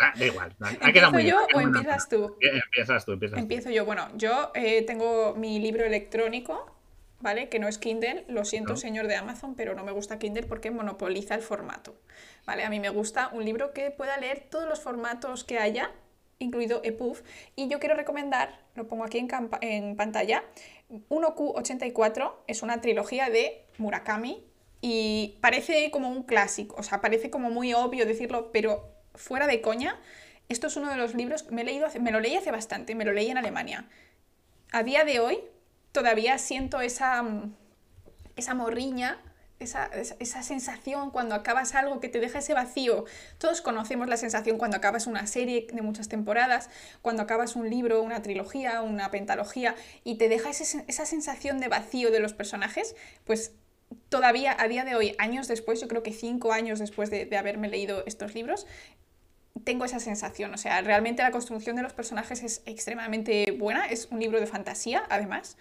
Ah, 0.01 0.13
da 0.17 0.25
igual. 0.25 0.55
Ha 0.61 0.91
quedado 0.91 1.09
¿Empiezo 1.09 1.11
muy 1.11 1.23
bien, 1.23 1.35
yo 1.35 1.47
quedado 1.47 1.59
o 1.59 1.61
muy 1.69 1.77
empiezas 1.77 2.09
bien. 2.09 2.21
tú? 2.21 2.37
Bien, 2.39 2.55
Empiezas 2.55 3.05
tú, 3.05 3.11
empiezas 3.13 3.35
tú. 3.37 3.41
Empiezo 3.41 3.69
yo. 3.69 3.85
Bueno, 3.85 4.07
yo 4.15 4.51
eh, 4.55 4.83
tengo 4.83 5.35
mi 5.35 5.59
libro 5.59 5.83
electrónico, 5.85 6.78
¿vale? 7.19 7.49
Que 7.49 7.59
no 7.59 7.67
es 7.67 7.77
Kindle. 7.77 8.25
Lo 8.27 8.45
siento, 8.45 8.73
No. 8.73 8.77
señor 8.77 9.07
de 9.07 9.15
Amazon, 9.15 9.55
pero 9.55 9.75
no 9.75 9.83
me 9.83 9.91
gusta 9.91 10.19
Kindle 10.19 10.43
porque 10.43 10.71
monopoliza 10.71 11.35
el 11.35 11.41
formato. 11.41 11.95
¿Vale? 12.45 12.63
A 12.63 12.69
mí 12.69 12.79
me 12.79 12.89
gusta 12.89 13.29
un 13.33 13.45
libro 13.45 13.73
que 13.73 13.91
pueda 13.91 14.17
leer 14.17 14.47
todos 14.49 14.67
los 14.67 14.79
formatos 14.81 15.43
que 15.43 15.59
haya, 15.59 15.91
incluido 16.39 16.81
EPUB. 16.83 17.17
Y 17.55 17.67
yo 17.67 17.79
quiero 17.79 17.95
recomendar, 17.95 18.59
lo 18.75 18.87
pongo 18.87 19.03
aquí 19.03 19.17
en, 19.19 19.29
en 19.61 19.95
pantalla, 19.95 20.43
1Q84 21.09 22.33
es 22.47 22.63
una 22.63 22.81
trilogía 22.81 23.29
de 23.29 23.65
Murakami 23.77 24.43
y 24.81 25.37
parece 25.41 25.91
como 25.91 26.09
un 26.09 26.23
clásico, 26.23 26.75
o 26.77 26.83
sea, 26.83 27.01
parece 27.01 27.29
como 27.29 27.49
muy 27.49 27.73
obvio 27.73 28.05
decirlo, 28.05 28.51
pero 28.51 28.89
fuera 29.13 29.45
de 29.45 29.61
coña, 29.61 29.99
esto 30.47 30.67
es 30.67 30.77
uno 30.77 30.89
de 30.89 30.95
los 30.95 31.13
libros, 31.13 31.51
me, 31.51 31.61
he 31.61 31.65
leído 31.65 31.87
me 31.99 32.11
lo 32.11 32.19
leí 32.19 32.35
hace 32.35 32.51
bastante, 32.51 32.95
me 32.95 33.05
lo 33.05 33.13
leí 33.13 33.29
en 33.29 33.37
Alemania. 33.37 33.87
A 34.71 34.83
día 34.83 35.03
de 35.03 35.19
hoy 35.19 35.39
todavía 35.91 36.37
siento 36.37 36.81
esa, 36.81 37.21
mm, 37.23 37.55
esa 38.35 38.53
morriña 38.53 39.19
esa, 39.59 40.43
sensación 40.43 41.11
cuando 41.11 41.35
acabas 41.35 41.75
algo 41.75 41.99
que 41.99 42.09
te 42.09 42.19
deja 42.19 42.39
ese 42.39 42.53
vacío. 42.53 43.05
Todos 43.37 43.61
conocemos 43.61 44.07
la 44.07 44.17
sensación 44.17 44.57
cuando 44.57 44.77
acabas 44.77 45.07
una 45.07 45.27
serie 45.27 45.67
de 45.71 45.81
muchas 45.81 46.07
temporadas, 46.07 46.69
cuando 47.01 47.23
acabas 47.23 47.55
un 47.55 47.69
libro, 47.69 48.01
una 48.01 48.21
trilogía, 48.21 48.81
una 48.81 49.11
pentalogía 49.11 49.75
y 50.03 50.15
te 50.15 50.29
deja 50.29 50.49
esa 50.49 51.05
sensación 51.05 51.59
de 51.59 51.67
vacío 51.67 52.11
de 52.11 52.19
los 52.19 52.33
personajes, 52.33 52.95
pues 53.25 53.51
todavía 54.07 54.55
a 54.57 54.67
día 54.67 54.85
de 54.85 54.95
hoy, 54.95 55.15
años 55.17 55.47
después, 55.47 55.81
yo 55.81 55.87
creo 55.87 56.03
que 56.03 56.13
cinco 56.13 56.53
años 56.53 56.79
después 56.79 57.09
de, 57.09 57.25
de 57.25 57.37
haberme 57.37 57.69
leído 57.69 58.03
estos 58.05 58.33
libros, 58.35 58.65
tengo 59.63 59.85
esa 59.85 59.99
sensación. 59.99 60.53
O 60.53 60.57
sea, 60.57 60.81
realmente 60.81 61.23
la 61.23 61.31
construcción 61.31 61.75
de 61.75 61.83
los 61.83 61.93
personajes 61.93 62.43
es 62.43 62.61
extremadamente 62.65 63.51
buena. 63.51 63.85
Es 63.85 64.07
un 64.11 64.19
libro 64.19 64.39
de 64.39 64.47
fantasía, 64.47 65.03
además, 65.09 65.57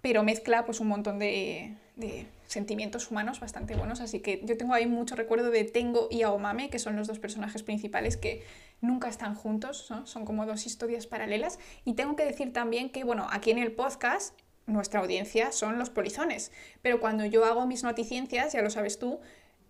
pero 0.00 0.22
mezcla 0.22 0.64
pues 0.64 0.80
un 0.80 0.88
montón 0.88 1.18
de, 1.18 1.74
de 1.96 2.26
sentimientos 2.46 3.10
humanos 3.10 3.40
bastante 3.40 3.74
buenos, 3.74 4.00
así 4.00 4.20
que 4.20 4.42
yo 4.44 4.56
tengo 4.56 4.74
ahí 4.74 4.86
mucho 4.86 5.16
recuerdo 5.16 5.50
de 5.50 5.64
Tengo 5.64 6.08
y 6.10 6.22
Aomame, 6.22 6.70
que 6.70 6.78
son 6.78 6.96
los 6.96 7.06
dos 7.06 7.18
personajes 7.18 7.62
principales 7.62 8.16
que 8.16 8.44
nunca 8.80 9.08
están 9.08 9.34
juntos, 9.34 9.90
son 10.04 10.24
como 10.24 10.46
dos 10.46 10.66
historias 10.66 11.06
paralelas. 11.06 11.58
Y 11.84 11.94
tengo 11.94 12.14
que 12.16 12.24
decir 12.24 12.52
también 12.52 12.90
que, 12.90 13.04
bueno, 13.04 13.26
aquí 13.30 13.50
en 13.50 13.58
el 13.58 13.72
podcast 13.72 14.38
nuestra 14.66 15.00
audiencia 15.00 15.50
son 15.50 15.78
los 15.78 15.90
polizones, 15.90 16.52
pero 16.82 17.00
cuando 17.00 17.24
yo 17.24 17.44
hago 17.44 17.66
mis 17.66 17.82
noticiencias, 17.82 18.52
ya 18.52 18.62
lo 18.62 18.70
sabes 18.70 18.98
tú, 18.98 19.20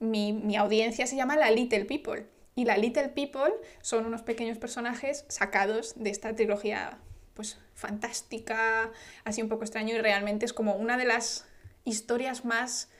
mi, 0.01 0.33
mi 0.33 0.57
audiencia 0.57 1.07
se 1.07 1.17
llama 1.17 1.37
la 1.37 1.51
Little 1.51 1.85
People. 1.85 2.27
Y 2.55 2.65
la 2.65 2.77
Little 2.77 3.09
People 3.09 3.53
son 3.81 4.07
unos 4.07 4.23
pequeños 4.23 4.59
personajes 4.59 5.25
sacados 5.29 5.95
de 5.97 6.11
esta 6.11 6.35
trilogía 6.35 6.99
pues 7.35 7.59
fantástica, 7.75 8.91
así 9.25 9.41
un 9.41 9.49
poco 9.49 9.65
extraño 9.65 9.95
y 9.95 9.99
realmente 10.01 10.45
es 10.45 10.53
como 10.53 10.75
una 10.75 10.99
de 10.99 11.07
las 11.07 11.47
historias 11.85 12.45
más 12.45 12.91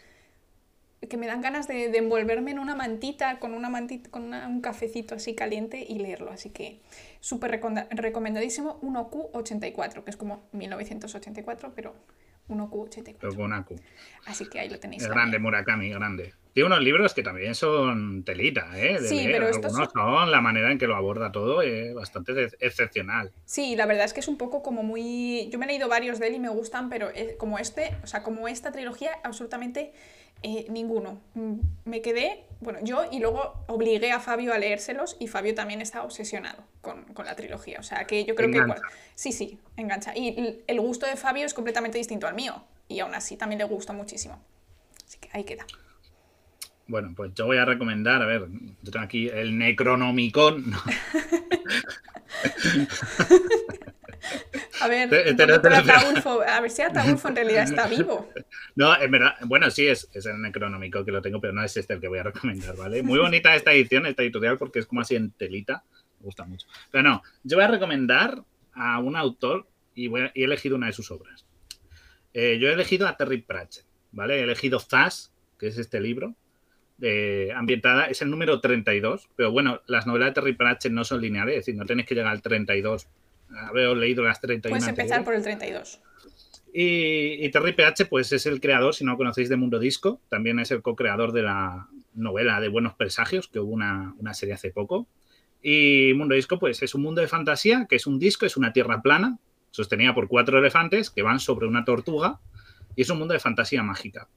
que 1.09 1.17
me 1.17 1.27
dan 1.27 1.41
ganas 1.41 1.67
de, 1.67 1.97
envolverme 1.97 2.53
en 2.53 2.59
una 2.59 2.77
mantita 2.77 3.41
con 3.41 3.55
una 3.55 3.69
mantita 3.69 4.09
con 4.11 4.33
un 4.33 4.61
cafecito 4.61 5.17
así 5.17 5.35
caliente 5.35 5.85
y 5.87 5.99
leerlo. 5.99 6.31
Así 6.31 6.51
que 6.51 6.81
súper 7.21 7.61
recomendadísimo 7.91 8.81
1Q84, 8.83 10.05
que 10.05 10.11
es 10.11 10.17
como 10.17 10.49
1984, 10.53 11.73
pero 11.75 11.95
1Q84. 12.49 13.17
Pero 13.21 13.35
con 13.35 13.47
una. 13.47 13.67
Así 14.27 14.49
que 14.49 14.61
ahí 14.61 14.69
lo 14.69 14.79
tenéis. 14.79 15.03
Es 15.03 15.09
grande, 15.09 15.39
Murakami, 15.39 15.91
grande. 15.91 16.35
Tiene 16.53 16.67
unos 16.67 16.83
libros 16.83 17.15
que 17.15 17.23
también 17.23 17.55
son 17.55 18.25
telita, 18.25 18.71
¿eh? 18.77 18.99
sí, 19.01 19.23
pero 19.25 19.49
estos 19.49 19.73
son... 19.73 20.31
La 20.31 20.41
manera 20.41 20.71
en 20.71 20.79
que 20.79 20.87
lo 20.87 20.97
aborda 20.97 21.33
todo 21.33 21.63
es 21.63 21.95
bastante 21.95 22.51
excepcional. 22.61 23.33
Sí, 23.45 23.75
la 23.75 23.87
verdad 23.87 24.05
es 24.05 24.13
que 24.13 24.21
es 24.21 24.29
un 24.29 24.37
poco 24.37 24.63
como 24.63 24.83
muy... 24.83 25.49
Yo 25.51 25.59
me 25.59 25.65
he 25.65 25.69
leído 25.69 25.89
varios 25.89 26.19
de 26.19 26.29
él 26.29 26.35
y 26.35 26.39
me 26.39 26.51
gustan, 26.51 26.91
pero 26.91 27.11
eh, 27.15 27.37
como 27.39 27.59
este, 27.59 27.97
o 28.03 28.07
sea, 28.07 28.23
como 28.23 28.49
esta 28.49 28.71
trilogía, 28.71 29.13
absolutamente 29.25 29.93
eh, 30.43 30.67
ninguno. 30.69 31.21
Mm, 31.35 31.61
me 31.85 32.03
quedé, 32.03 32.45
bueno, 32.61 32.81
yo 32.83 33.05
y 33.11 33.21
luego 33.21 33.65
obligué 33.69 34.11
a 34.11 34.21
Fabio 34.21 34.53
a 34.53 34.59
leérselos 34.59 35.17
y 35.21 35.29
Fabio 35.29 35.55
también 35.55 35.81
está 35.81 36.03
obsesionado 36.03 36.65
con, 36.81 37.07
la 37.25 37.35
trilogía. 37.35 37.79
O 37.81 37.83
sea, 37.83 38.05
que 38.05 38.25
yo 38.25 38.35
creo 38.35 38.51
que... 38.51 38.75
sí, 39.15 39.33
sí, 39.33 39.59
engancha. 39.77 40.17
Y 40.17 40.63
el 40.67 40.81
gusto 40.81 41.07
de 41.07 41.17
Fabio 41.17 41.47
es 41.47 41.55
completamente 41.55 41.97
distinto 41.97 42.27
al 42.27 42.35
mío 42.35 42.63
y 42.89 43.01
aún 43.01 43.15
así 43.15 43.37
también 43.37 43.59
le 43.59 43.65
gusta 43.65 43.93
muchísimo. 43.93 44.39
Así 45.07 45.19
que 45.19 45.31
ahí 45.33 45.45
queda. 45.45 45.65
Bueno, 46.87 47.13
pues 47.17 47.33
yo 47.35 47.47
voy 47.47 47.57
a 47.59 47.65
recomendar, 47.65 48.23
a 48.23 48.27
ver, 48.27 48.47
yo 48.83 48.91
tengo 48.91 49.05
aquí 49.05 49.29
el 49.29 49.57
Necronomicon. 49.57 50.73
a 54.81 54.89
ver, 54.89 55.09
a 55.13 56.61
ver 56.61 56.71
si 56.71 56.83
Ataulfo 56.83 57.29
en 57.29 57.37
realidad 57.37 57.65
está 57.65 57.87
vivo. 57.87 58.29
No, 58.75 58.99
en 58.99 59.11
verdad, 59.11 59.35
bueno, 59.43 59.71
sí, 59.71 59.87
es, 59.87 60.09
es 60.15 60.25
el 60.25 60.41
Necronomicon 60.41 61.05
que 61.05 61.13
lo 61.13 61.21
tengo, 61.21 61.43
pero 61.43 61.53
no 61.53 61.63
es 61.63 61.77
este 61.77 61.93
el 61.93 62.01
que 62.01 62.09
voy 62.09 62.21
a 62.21 62.23
recomendar, 62.23 62.75
¿vale? 62.75 63.03
Muy 63.03 63.19
bonita 63.19 63.55
esta 63.55 63.71
edición, 63.71 64.07
esta 64.07 64.23
editorial, 64.23 64.57
porque 64.57 64.79
es 64.79 64.87
como 64.87 65.03
así 65.03 65.15
en 65.15 65.31
telita, 65.33 65.85
me 66.19 66.25
gusta 66.25 66.47
mucho. 66.47 66.67
Pero 66.91 67.05
no, 67.05 67.23
yo 67.43 67.59
voy 67.59 67.65
a 67.65 67.69
recomendar 67.69 68.43
a 68.73 68.99
un 68.99 69.15
autor 69.15 69.69
y, 69.95 70.09
voy 70.09 70.31
he 70.35 70.45
elegido 70.45 70.77
una 70.77 70.87
de 70.87 70.95
sus 70.95 71.11
obras. 71.11 71.45
Eh, 72.33 72.57
yo 72.59 72.69
he 72.69 72.73
elegido 72.73 73.07
a 73.07 73.15
Terry 73.15 73.43
Pratchett, 73.43 73.85
¿vale? 74.11 74.41
He 74.41 74.43
elegido 74.43 74.81
Zaz, 74.81 75.35
que 75.59 75.67
es 75.67 75.77
este 75.77 76.01
libro, 76.01 76.35
ambientada, 77.55 78.07
es 78.07 78.23
el 78.23 78.31
número 78.31 78.61
32, 78.61 79.29
pero 79.37 79.51
bueno, 79.51 79.81
las 79.87 80.07
novelas 80.07 80.31
de 80.31 80.35
Terry 80.35 80.55
Pratchett 80.55 80.93
no 80.93 81.05
son 81.05 81.21
lineales, 81.21 81.55
es 81.55 81.67
decir, 81.67 81.75
no 81.77 81.85
tenéis 81.85 82.07
que 82.07 82.15
llegar 82.15 82.33
al 82.33 82.43
32. 82.43 83.09
Haber 83.55 83.97
leído 83.97 84.23
las 84.23 84.41
31. 84.41 84.77
Puedes 84.77 84.89
empezar 84.89 85.25
por 85.25 85.35
el 85.35 85.43
32. 85.43 86.01
Y, 86.75 87.51
Terry 87.51 87.73
Pratchett, 87.73 88.09
pues 88.09 88.33
es 88.33 88.47
el 88.47 88.61
creador, 88.61 88.95
si 88.95 89.05
no 89.05 89.17
conocéis, 89.17 89.51
de 89.51 89.57
Mundo 89.57 89.79
Disco, 89.79 90.21
también 90.31 90.59
es 90.59 90.71
el 90.71 90.81
co-creador 90.81 91.33
de 91.33 91.43
la 91.43 91.89
novela 92.15 92.61
de 92.61 92.69
Buenos 92.69 92.95
Presagios, 92.95 93.49
que 93.49 93.61
hubo 93.61 93.73
una, 93.73 94.15
una 94.19 94.33
serie 94.33 94.55
hace 94.55 94.71
poco. 94.71 95.07
Y 95.63 96.13
Mundo 96.15 96.35
Disco, 96.35 96.59
pues 96.59 96.83
es 96.83 96.95
un 96.95 97.03
mundo 97.03 97.21
de 97.21 97.29
fantasía, 97.29 97.87
que 97.89 97.97
es 97.97 98.07
un 98.07 98.19
disco, 98.19 98.47
es 98.47 98.57
una 98.57 98.73
tierra 98.73 99.03
plana, 99.03 99.39
sostenida 99.71 100.15
por 100.15 100.29
cuatro 100.29 100.59
elefantes 100.59 101.11
que 101.11 101.23
van 101.23 101.41
sobre 101.41 101.67
una 101.67 101.85
tortuga, 101.85 102.41
y 102.97 103.03
es 103.03 103.11
un 103.11 103.19
mundo 103.19 103.35
de 103.35 103.41
fantasía 103.41 103.83
mágica. 103.83 104.29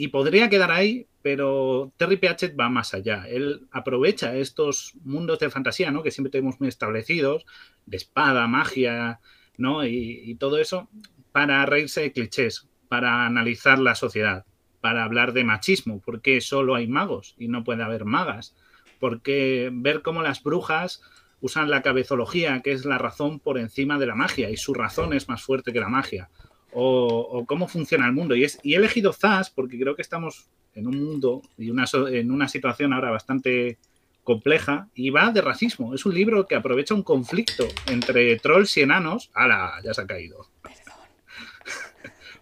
Y 0.00 0.08
podría 0.08 0.48
quedar 0.48 0.70
ahí, 0.70 1.08
pero 1.20 1.92
Terry 1.98 2.16
Pratchett 2.16 2.58
va 2.58 2.70
más 2.70 2.94
allá. 2.94 3.26
Él 3.28 3.66
aprovecha 3.70 4.34
estos 4.34 4.94
mundos 5.04 5.38
de 5.40 5.50
fantasía, 5.50 5.90
¿no? 5.90 6.02
Que 6.02 6.10
siempre 6.10 6.30
tenemos 6.30 6.58
muy 6.58 6.70
establecidos, 6.70 7.44
de 7.84 7.98
espada, 7.98 8.46
magia, 8.46 9.20
¿no? 9.58 9.84
Y, 9.84 10.34
todo 10.36 10.56
eso, 10.56 10.88
para 11.32 11.66
reírse 11.66 12.00
de 12.00 12.12
clichés, 12.12 12.66
para 12.88 13.26
analizar 13.26 13.78
la 13.78 13.94
sociedad, 13.94 14.46
para 14.80 15.04
hablar 15.04 15.34
de 15.34 15.44
machismo, 15.44 16.00
porque 16.02 16.40
solo 16.40 16.76
hay 16.76 16.86
magos 16.88 17.34
y 17.36 17.48
no 17.48 17.62
puede 17.62 17.82
haber 17.82 18.06
magas, 18.06 18.56
porque 19.00 19.68
ver 19.70 20.00
cómo 20.00 20.22
las 20.22 20.42
brujas 20.42 21.02
usan 21.42 21.68
la 21.68 21.82
cabezología, 21.82 22.62
que 22.62 22.72
es 22.72 22.86
la 22.86 22.96
razón 22.96 23.38
por 23.38 23.58
encima 23.58 23.98
de 23.98 24.06
la 24.06 24.14
magia, 24.14 24.48
y 24.48 24.56
su 24.56 24.72
razón 24.72 25.12
es 25.12 25.28
más 25.28 25.42
fuerte 25.42 25.74
que 25.74 25.80
la 25.80 25.90
magia 25.90 26.30
o, 26.72 27.44
cómo 27.46 27.68
funciona 27.68 28.06
el 28.06 28.12
mundo. 28.12 28.34
Y, 28.34 28.44
es, 28.44 28.58
y 28.62 28.74
he 28.74 28.76
elegido 28.76 29.12
Zas 29.12 29.50
porque 29.50 29.78
creo 29.78 29.96
que 29.96 30.02
estamos 30.02 30.48
en 30.74 30.86
un 30.86 31.02
mundo 31.02 31.42
y 31.58 31.70
una, 31.70 31.84
en 32.10 32.30
una 32.30 32.48
situación 32.48 32.92
ahora 32.92 33.10
bastante 33.10 33.78
compleja 34.24 34.88
y 34.94 35.10
va 35.10 35.30
de 35.30 35.40
racismo. 35.40 35.94
Es 35.94 36.06
un 36.06 36.14
libro 36.14 36.46
que 36.46 36.54
aprovecha 36.54 36.94
un 36.94 37.02
conflicto 37.02 37.66
entre 37.86 38.36
trolls 38.38 38.76
y 38.76 38.82
enanos. 38.82 39.30
¡Hala! 39.34 39.80
Ya 39.82 39.94
se 39.94 40.02
ha 40.02 40.06
caído. 40.06 40.46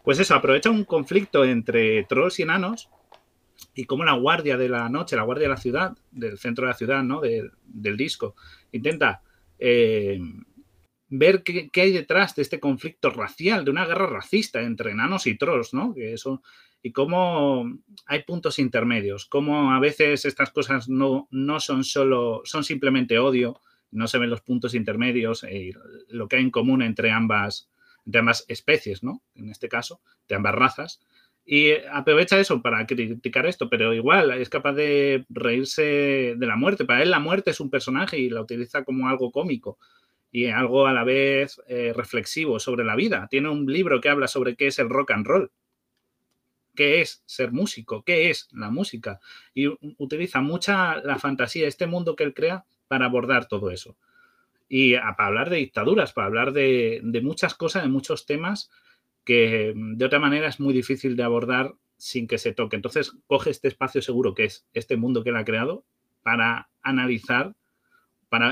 Pues 0.03 0.19
eso, 0.19 0.35
aprovecha 0.35 0.71
un 0.71 0.85
conflicto 0.85 1.45
entre 1.45 2.05
trolls 2.05 2.39
y 2.39 2.43
enanos 2.43 2.89
y 3.75 3.85
cómo 3.85 4.05
la 4.05 4.15
guardia 4.15 4.57
de 4.57 4.69
la 4.69 4.89
noche, 4.89 5.17
la 5.17 5.23
guardia 5.23 5.45
de 5.45 5.55
la 5.55 5.57
ciudad, 5.57 5.97
del 6.11 6.39
centro 6.39 6.65
de 6.65 6.73
la 6.73 6.77
ciudad, 6.77 7.03
¿no? 7.03 7.21
del 7.21 7.97
disco, 7.97 8.35
intenta 8.73 9.23
eh, 9.59 10.19
ver 11.09 11.43
qué, 11.43 11.71
hay 11.75 11.93
detrás 11.93 12.35
de 12.35 12.43
este 12.43 12.61
conflicto 12.61 13.11
racial, 13.11 13.65
de 13.65 13.71
una 13.71 13.87
guerra 13.87 14.07
racista 14.07 14.61
entre 14.62 14.93
enanos 14.93 15.27
y 15.27 15.37
trolls, 15.37 15.73
¿no? 15.75 15.95
Que 15.95 16.12
eso, 16.12 16.43
y 16.83 16.93
cómo 16.93 17.65
hay 18.07 18.23
puntos 18.23 18.59
intermedios, 18.59 19.27
cómo 19.27 19.73
a 19.73 19.81
veces 19.81 20.25
estas 20.25 20.50
cosas 20.50 20.88
no, 20.88 21.29
no 21.31 21.61
son 21.61 21.85
solo, 21.85 22.43
son 22.45 22.65
simplemente 22.65 23.19
odio, 23.19 23.61
no 23.91 24.07
se 24.07 24.19
ven 24.19 24.31
los 24.31 24.43
puntos 24.43 24.75
intermedios, 24.75 25.45
y 25.45 25.73
lo 26.09 26.29
que 26.29 26.37
hay 26.37 26.43
en 26.43 26.50
común 26.50 26.83
entre 26.83 27.11
ambas, 27.11 27.71
entre 28.05 28.21
ambas 28.21 28.45
especies, 28.49 29.03
¿no? 29.03 29.23
En 29.35 29.49
este 29.49 29.69
caso, 29.69 30.00
de 30.29 30.35
ambas 30.35 30.55
razas. 30.55 31.00
Y 31.50 31.73
aprovecha 31.91 32.38
eso 32.38 32.61
para 32.61 32.87
criticar 32.87 33.47
esto, 33.47 33.71
pero 33.71 33.95
igual 33.95 34.33
es 34.33 34.50
capaz 34.50 34.75
de 34.75 35.25
reírse 35.31 36.35
de 36.37 36.47
la 36.47 36.57
muerte. 36.57 36.85
Para 36.85 37.03
él 37.03 37.11
la 37.11 37.21
muerte 37.21 37.53
es 37.53 37.61
un 37.61 37.71
personaje 37.71 38.19
y 38.19 38.29
la 38.29 38.43
utiliza 38.43 38.85
como 38.85 39.09
algo 39.09 39.33
cómico 39.33 39.79
y 40.31 40.47
algo 40.47 40.87
a 40.87 40.93
la 40.93 41.05
vez 41.05 41.61
eh, 41.69 41.93
reflexivo 41.95 42.59
sobre 42.59 42.85
la 42.85 42.97
vida. 42.97 43.29
Tiene 43.31 43.49
un 43.49 43.67
libro 43.67 44.01
que 44.01 44.09
habla 44.09 44.29
sobre 44.29 44.57
qué 44.57 44.67
es 44.67 44.79
el 44.79 44.89
rock 44.89 45.13
and 45.13 45.27
roll, 45.27 45.51
qué 46.75 47.01
es 47.01 47.23
ser 47.27 47.53
músico, 47.53 48.03
qué 48.05 48.31
es 48.31 48.49
la 48.53 48.71
música. 48.71 49.21
Y 49.55 49.67
utiliza 49.99 50.41
mucha 50.41 50.97
la 50.97 51.19
fantasía, 51.19 51.67
este 51.67 51.87
mundo 51.87 52.15
que 52.15 52.25
él 52.25 52.35
crea, 52.35 52.65
para 52.89 53.07
abordar 53.07 53.49
todo 53.49 53.71
eso. 53.71 53.97
Y 54.69 54.95
para 54.97 55.27
hablar 55.27 55.51
de 55.51 55.57
dictaduras, 55.57 56.13
para 56.13 56.27
hablar 56.27 56.53
de, 56.53 57.01
de 57.03 57.21
muchas 57.23 57.55
cosas, 57.55 57.83
de 57.83 57.89
muchos 57.89 58.27
temas 58.27 58.71
que 59.25 59.75
de 59.75 60.05
otra 60.05 60.19
manera 60.19 60.49
es 60.49 60.61
muy 60.61 60.73
difícil 60.73 61.17
de 61.17 61.23
abordar 61.23 61.75
sin 61.97 62.27
que 62.27 62.39
se 62.39 62.55
toque. 62.55 62.77
Entonces, 62.77 63.13
coge 63.27 63.51
este 63.51 63.69
espacio 63.69 64.01
seguro 64.01 64.35
que 64.35 64.45
es 64.45 64.67
este 64.73 64.97
mundo 64.97 65.23
que 65.23 65.31
él 65.31 65.37
ha 65.37 65.45
creado 65.45 65.85
para 66.23 66.71
analizar 66.83 67.55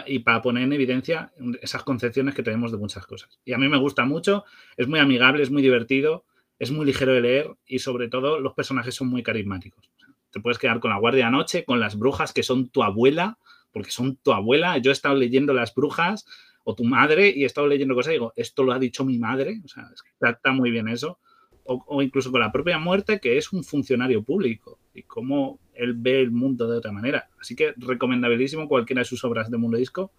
y 0.07 0.21
para 0.21 0.43
poner 0.43 0.65
en 0.65 0.73
evidencia 0.73 1.33
esas 1.61 1.83
concepciones 1.83 2.35
que 2.35 2.43
tenemos 2.43 2.73
de 2.73 2.79
muchas 2.79 3.07
cosas. 3.07 3.39
Y 3.45 3.53
a 3.53 3.59
mí 3.59 3.69
me 3.69 3.79
gusta 3.79 4.05
mucho, 4.05 4.45
es 4.77 4.89
muy 4.89 5.01
amigable, 5.01 5.43
es 5.43 5.51
muy 5.51 5.63
divertido, 5.63 6.25
es 6.59 6.71
muy 6.71 6.87
ligero 6.87 7.13
de 7.13 7.21
leer 7.21 7.51
y 7.67 7.81
sobre 7.81 8.09
todo 8.09 8.41
los 8.41 8.55
personajes 8.55 8.95
son 8.95 9.09
muy 9.09 9.23
carismáticos. 9.23 9.91
Te 10.31 10.41
puedes 10.41 10.59
quedar 10.59 10.81
con 10.81 10.91
la 10.91 10.99
guardia 10.99 11.27
de 11.27 11.31
noche, 11.31 11.65
con 11.65 11.81
las 11.81 11.99
brujas 11.99 12.33
que 12.33 12.43
son 12.43 12.69
tu 12.69 12.83
abuela, 12.83 13.39
porque 13.77 13.91
son 13.91 14.17
tu 14.17 14.33
abuela, 14.33 14.79
yo 14.79 14.91
he 14.91 14.93
estado 14.93 15.17
leyendo 15.17 15.53
Las 15.53 15.75
Brujas 15.75 16.25
o 16.65 16.75
tu 16.75 16.85
madre 16.85 17.29
y 17.29 17.43
he 17.43 17.47
estado 17.47 17.67
leyendo 17.67 17.95
cosas 17.95 18.13
y 18.13 18.15
digo, 18.15 18.33
esto 18.35 18.63
lo 18.63 18.73
ha 18.73 18.79
dicho 18.79 19.05
mi 19.05 19.19
madre, 19.19 19.61
o 19.63 19.69
sea, 19.69 19.91
está, 20.21 20.53
muy 20.53 20.71
bien 20.71 20.89
eso. 20.89 21.19
O, 21.65 22.01
incluso 22.01 22.31
con 22.31 22.41
la 22.41 22.53
propia 22.53 22.79
muerte, 22.79 23.21
que 23.21 23.37
es 23.37 23.53
un 23.53 23.65
funcionario 23.65 24.23
público 24.23 24.79
y 24.97 25.03
cómo 25.03 25.59
él 25.75 25.95
ve 25.95 26.21
el 26.21 26.31
mundo 26.31 26.69
de 26.69 26.79
otra 26.79 26.93
manera. 26.93 27.29
Así 27.41 27.55
que 27.55 27.75
recomendabilísimo 27.77 28.69
cualquiera 28.69 29.01
de 29.01 29.05
sus 29.05 29.25
obras 29.25 29.51
de 29.51 29.59
Mundo 29.59 29.77
Disco 29.77 30.13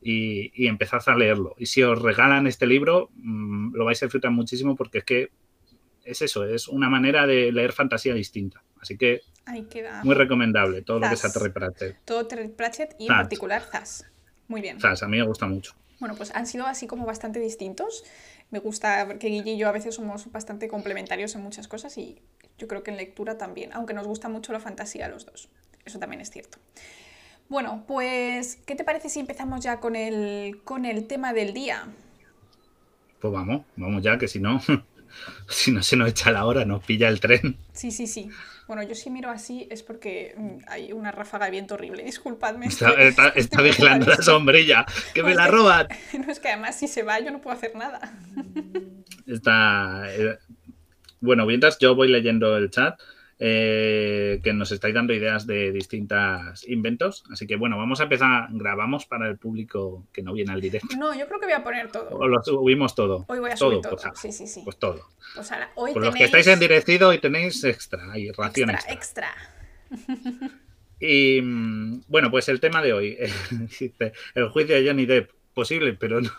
y, 0.00 0.52
y 0.54 0.68
empezad 0.68 1.02
a 1.06 1.16
leerlo. 1.16 1.54
Y 1.58 1.66
si 1.66 1.82
os 1.82 2.00
regalan 2.00 2.46
este 2.46 2.66
libro, 2.66 3.10
mm, 3.16 3.74
lo 3.74 3.84
vais 3.84 4.02
a 4.02 4.06
disfrutar 4.06 4.30
muchísimo 4.30 4.76
porque 4.76 4.98
es 4.98 5.04
que 5.04 5.30
es 6.04 6.22
eso, 6.22 6.44
es 6.44 6.68
una 6.68 6.88
manera 6.88 7.26
de 7.26 7.52
leer 7.52 7.72
fantasía 7.72 8.14
distinta. 8.14 8.62
Así 8.80 8.96
que 8.96 9.22
muy 10.02 10.14
recomendable 10.14 10.82
todo 10.82 11.00
lo 11.00 11.08
que 11.08 11.16
sea 11.16 11.30
Terry 11.30 11.50
Pratchett. 11.50 11.98
Todo 12.04 12.26
Terry 12.26 12.48
Pratchett 12.48 12.96
y 12.98 13.04
en 13.04 13.08
particular 13.08 13.62
Zas. 13.62 14.06
Muy 14.48 14.60
bien. 14.60 14.80
Zas, 14.80 15.02
a 15.02 15.08
mí 15.08 15.18
me 15.18 15.24
gusta 15.24 15.46
mucho. 15.46 15.74
Bueno, 15.98 16.14
pues 16.14 16.34
han 16.34 16.46
sido 16.46 16.66
así 16.66 16.86
como 16.86 17.06
bastante 17.06 17.40
distintos. 17.40 18.04
Me 18.50 18.58
gusta 18.58 19.18
que 19.18 19.28
Guille 19.28 19.52
y 19.52 19.58
yo 19.58 19.68
a 19.68 19.72
veces 19.72 19.94
somos 19.94 20.30
bastante 20.30 20.68
complementarios 20.68 21.34
en 21.34 21.42
muchas 21.42 21.68
cosas 21.68 21.96
y 21.96 22.20
yo 22.58 22.68
creo 22.68 22.82
que 22.82 22.90
en 22.90 22.96
lectura 22.96 23.38
también, 23.38 23.72
aunque 23.72 23.94
nos 23.94 24.06
gusta 24.06 24.28
mucho 24.28 24.52
la 24.52 24.60
fantasía 24.60 25.06
a 25.06 25.08
los 25.08 25.26
dos. 25.26 25.48
Eso 25.84 25.98
también 25.98 26.20
es 26.20 26.30
cierto. 26.30 26.58
Bueno, 27.48 27.84
pues, 27.86 28.58
¿qué 28.66 28.74
te 28.74 28.84
parece 28.84 29.08
si 29.08 29.20
empezamos 29.20 29.62
ya 29.62 29.78
con 29.78 29.94
el, 29.94 30.60
con 30.64 30.84
el 30.84 31.06
tema 31.06 31.32
del 31.32 31.54
día? 31.54 31.86
Pues 33.20 33.32
vamos, 33.32 33.62
vamos 33.76 34.02
ya, 34.02 34.18
que 34.18 34.26
si 34.26 34.40
no, 34.40 34.60
si 35.48 35.70
no 35.70 35.82
se 35.82 35.96
nos 35.96 36.08
echa 36.08 36.32
la 36.32 36.44
hora, 36.44 36.64
nos 36.64 36.84
pilla 36.84 37.08
el 37.08 37.20
tren. 37.20 37.56
Sí, 37.72 37.90
sí, 37.90 38.06
sí. 38.06 38.30
Bueno, 38.66 38.82
yo 38.82 38.96
si 38.96 39.10
miro 39.10 39.30
así 39.30 39.68
es 39.70 39.84
porque 39.84 40.34
mm, 40.36 40.56
hay 40.66 40.92
una 40.92 41.12
ráfaga 41.12 41.44
de 41.44 41.52
viento 41.52 41.74
horrible. 41.74 42.02
Disculpadme. 42.02 42.66
Está, 42.66 43.30
vigilando 43.62 44.06
la 44.06 44.16
sombrilla. 44.16 44.84
¡Que 45.14 45.22
me 45.22 45.34
la 45.34 45.46
roban! 45.46 45.86
No, 46.18 46.32
es 46.32 46.40
que 46.40 46.48
además 46.48 46.76
si 46.76 46.88
se 46.88 47.02
va 47.04 47.20
yo 47.20 47.30
no 47.30 47.40
puedo 47.40 47.56
hacer 47.56 47.76
nada. 47.76 48.00
Está... 49.26 50.04
Bueno, 51.26 51.44
mientras 51.44 51.78
yo 51.78 51.94
voy 51.94 52.08
leyendo 52.08 52.56
el 52.56 52.70
chat, 52.70 52.98
eh, 53.38 54.40
que 54.42 54.54
nos 54.54 54.72
estáis 54.72 54.94
dando 54.94 55.12
ideas 55.12 55.46
de 55.46 55.70
distintos 55.70 56.66
inventos. 56.66 57.24
Así 57.30 57.46
que 57.46 57.56
bueno, 57.56 57.76
vamos 57.76 58.00
a 58.00 58.04
empezar. 58.04 58.48
Grabamos 58.50 59.04
para 59.04 59.28
el 59.28 59.36
público 59.36 60.06
que 60.12 60.22
no 60.22 60.32
viene 60.32 60.52
al 60.52 60.60
directo. 60.62 60.96
No, 60.96 61.14
yo 61.14 61.26
creo 61.26 61.38
que 61.38 61.46
voy 61.46 61.54
a 61.54 61.62
poner 61.62 61.92
todo. 61.92 62.08
O 62.16 62.26
lo 62.26 62.42
subimos 62.42 62.94
todo. 62.94 63.26
Hoy 63.28 63.40
voy 63.40 63.50
a 63.50 63.56
subir 63.56 63.82
todo. 63.82 63.96
Pues, 63.96 64.18
sí, 64.18 64.32
sí, 64.32 64.46
sí. 64.46 64.62
Pues 64.64 64.78
todo. 64.78 65.06
Pues 65.34 65.52
ahora, 65.52 65.70
hoy 65.74 65.92
Por 65.92 66.02
los 66.02 66.14
que 66.14 66.24
estáis 66.24 66.46
en 66.46 66.58
directo, 66.58 67.08
hoy 67.08 67.18
tenéis 67.18 67.62
extra, 67.64 68.10
hay 68.10 68.30
ración 68.30 68.70
extra. 68.70 68.92
Extra. 68.94 69.28
Y 70.98 71.42
mm, 71.42 72.04
bueno, 72.08 72.30
pues 72.30 72.48
el 72.48 72.58
tema 72.58 72.80
de 72.80 72.94
hoy. 72.94 73.18
el 74.34 74.48
juicio 74.48 74.74
de 74.74 74.86
Johnny 74.86 75.04
Depp. 75.06 75.30
Posible, 75.52 75.94
pero 75.94 76.20
no. 76.20 76.30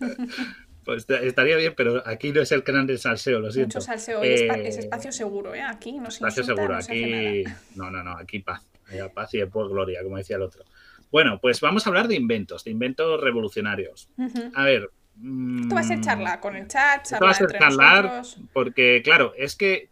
Pues 0.84 1.06
estaría 1.08 1.56
bien, 1.56 1.74
pero 1.76 2.02
aquí 2.06 2.32
no 2.32 2.40
es 2.40 2.52
el 2.52 2.64
canal 2.64 2.86
del 2.86 2.98
salseo, 2.98 3.40
lo 3.40 3.50
siento. 3.52 3.78
Mucho 3.78 3.86
salseo, 3.86 4.22
es 4.22 4.40
eh, 4.40 4.80
espacio 4.80 5.12
seguro, 5.12 5.54
¿eh? 5.54 5.62
Aquí 5.62 5.98
no 5.98 6.10
se 6.10 6.16
Espacio 6.16 6.44
seguro, 6.44 6.74
aquí. 6.74 7.44
No, 7.76 7.90
no, 7.90 8.02
no, 8.02 8.16
aquí 8.16 8.40
paz. 8.40 8.66
paz 9.14 9.34
y 9.34 9.38
después 9.38 9.68
gloria, 9.68 10.02
como 10.02 10.16
decía 10.16 10.36
el 10.36 10.42
otro. 10.42 10.64
Bueno, 11.10 11.38
pues 11.40 11.60
vamos 11.60 11.86
a 11.86 11.90
hablar 11.90 12.08
de 12.08 12.16
inventos, 12.16 12.64
de 12.64 12.70
inventos 12.70 13.20
revolucionarios. 13.20 14.08
A 14.54 14.64
ver. 14.64 14.90
Tú 15.20 15.74
vas 15.74 15.86
a 15.86 15.88
ser 15.88 16.00
charla 16.00 16.40
con 16.40 16.56
el 16.56 16.66
chat, 16.66 17.04
charla 17.04 17.26
vas 17.26 17.42
a 17.42 17.46
charlar, 17.46 18.22
porque, 18.54 19.02
claro, 19.04 19.34
es 19.36 19.54
que 19.54 19.90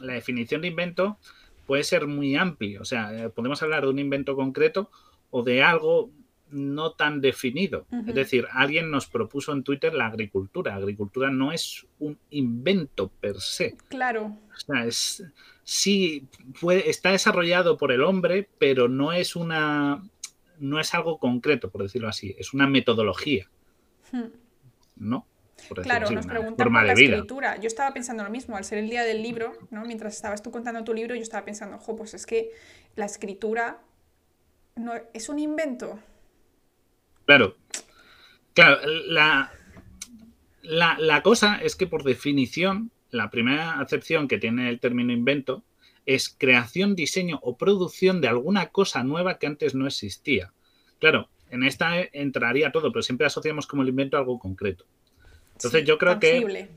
la 0.00 0.14
definición 0.14 0.62
de 0.62 0.68
invento 0.68 1.18
puede 1.66 1.84
ser 1.84 2.06
muy 2.06 2.36
amplia. 2.36 2.80
O 2.80 2.84
sea, 2.84 3.12
eh, 3.12 3.28
podemos 3.28 3.62
hablar 3.62 3.82
de 3.82 3.90
un 3.90 3.98
invento 3.98 4.34
concreto 4.34 4.90
o 5.30 5.42
de 5.42 5.62
algo 5.62 6.10
no 6.50 6.92
tan 6.92 7.20
definido. 7.20 7.86
Es 8.06 8.14
decir, 8.14 8.46
alguien 8.52 8.90
nos 8.90 9.06
propuso 9.06 9.52
en 9.52 9.62
Twitter 9.62 9.94
la 9.94 10.06
agricultura. 10.06 10.74
agricultura 10.74 11.30
no 11.30 11.52
es 11.52 11.86
un 11.98 12.18
invento 12.30 13.08
per 13.08 13.40
se. 13.40 13.76
Claro. 13.88 14.36
O 14.54 14.58
sea, 14.58 14.84
es, 14.84 15.24
sí, 15.64 16.26
está 16.84 17.10
desarrollado 17.10 17.76
por 17.76 17.92
el 17.92 18.02
hombre, 18.02 18.48
pero 18.58 18.88
no 18.88 19.12
es 19.12 19.36
una. 19.36 20.02
No 20.58 20.80
es 20.80 20.94
algo 20.94 21.18
concreto, 21.18 21.70
por 21.70 21.82
decirlo 21.82 22.08
así. 22.08 22.34
Es 22.38 22.54
una 22.54 22.66
metodología. 22.66 23.48
Hmm. 24.12 24.28
¿No? 24.96 25.26
claro, 25.82 26.10
nos 26.10 26.26
preguntan 26.26 26.72
por 26.72 26.84
la 26.84 26.92
escritura. 26.92 27.56
Yo 27.56 27.66
estaba 27.66 27.92
pensando 27.92 28.22
lo 28.22 28.30
mismo, 28.30 28.56
al 28.56 28.64
ser 28.64 28.78
el 28.78 28.90
día 28.90 29.04
del 29.04 29.22
libro, 29.22 29.54
¿no? 29.70 29.84
mientras 29.84 30.14
estabas 30.14 30.42
tú 30.42 30.50
contando 30.50 30.84
tu 30.84 30.92
libro, 30.94 31.14
yo 31.14 31.22
estaba 31.22 31.44
pensando, 31.44 31.76
ojo, 31.76 31.96
pues 31.96 32.14
es 32.14 32.26
que 32.26 32.50
la 32.94 33.06
escritura 33.06 33.80
no, 34.76 34.92
es 35.12 35.28
un 35.28 35.38
invento. 35.38 35.98
Claro. 37.26 37.56
Claro, 38.54 38.78
la, 39.08 39.52
la, 40.62 41.22
cosa 41.22 41.60
es 41.62 41.76
que 41.76 41.86
por 41.86 42.04
definición, 42.04 42.90
la 43.10 43.30
primera 43.30 43.80
acepción 43.80 44.28
que 44.28 44.38
tiene 44.38 44.70
el 44.70 44.80
término 44.80 45.12
invento 45.12 45.62
es 46.06 46.34
creación, 46.36 46.96
diseño 46.96 47.38
o 47.42 47.58
producción 47.58 48.20
de 48.20 48.28
alguna 48.28 48.68
cosa 48.68 49.04
nueva 49.04 49.38
que 49.38 49.46
antes 49.46 49.74
no 49.74 49.86
existía. 49.86 50.52
Claro, 51.00 51.28
en 51.50 51.64
esta 51.64 52.00
entraría 52.00 52.72
todo, 52.72 52.90
pero 52.92 53.02
siempre 53.02 53.26
asociamos 53.26 53.66
como 53.66 53.82
el 53.82 53.88
invento 53.88 54.16
algo 54.16 54.38
concreto. 54.38 54.86
Entonces 55.52 55.84
yo 55.84 55.98
creo 55.98 56.18
que 56.18 56.68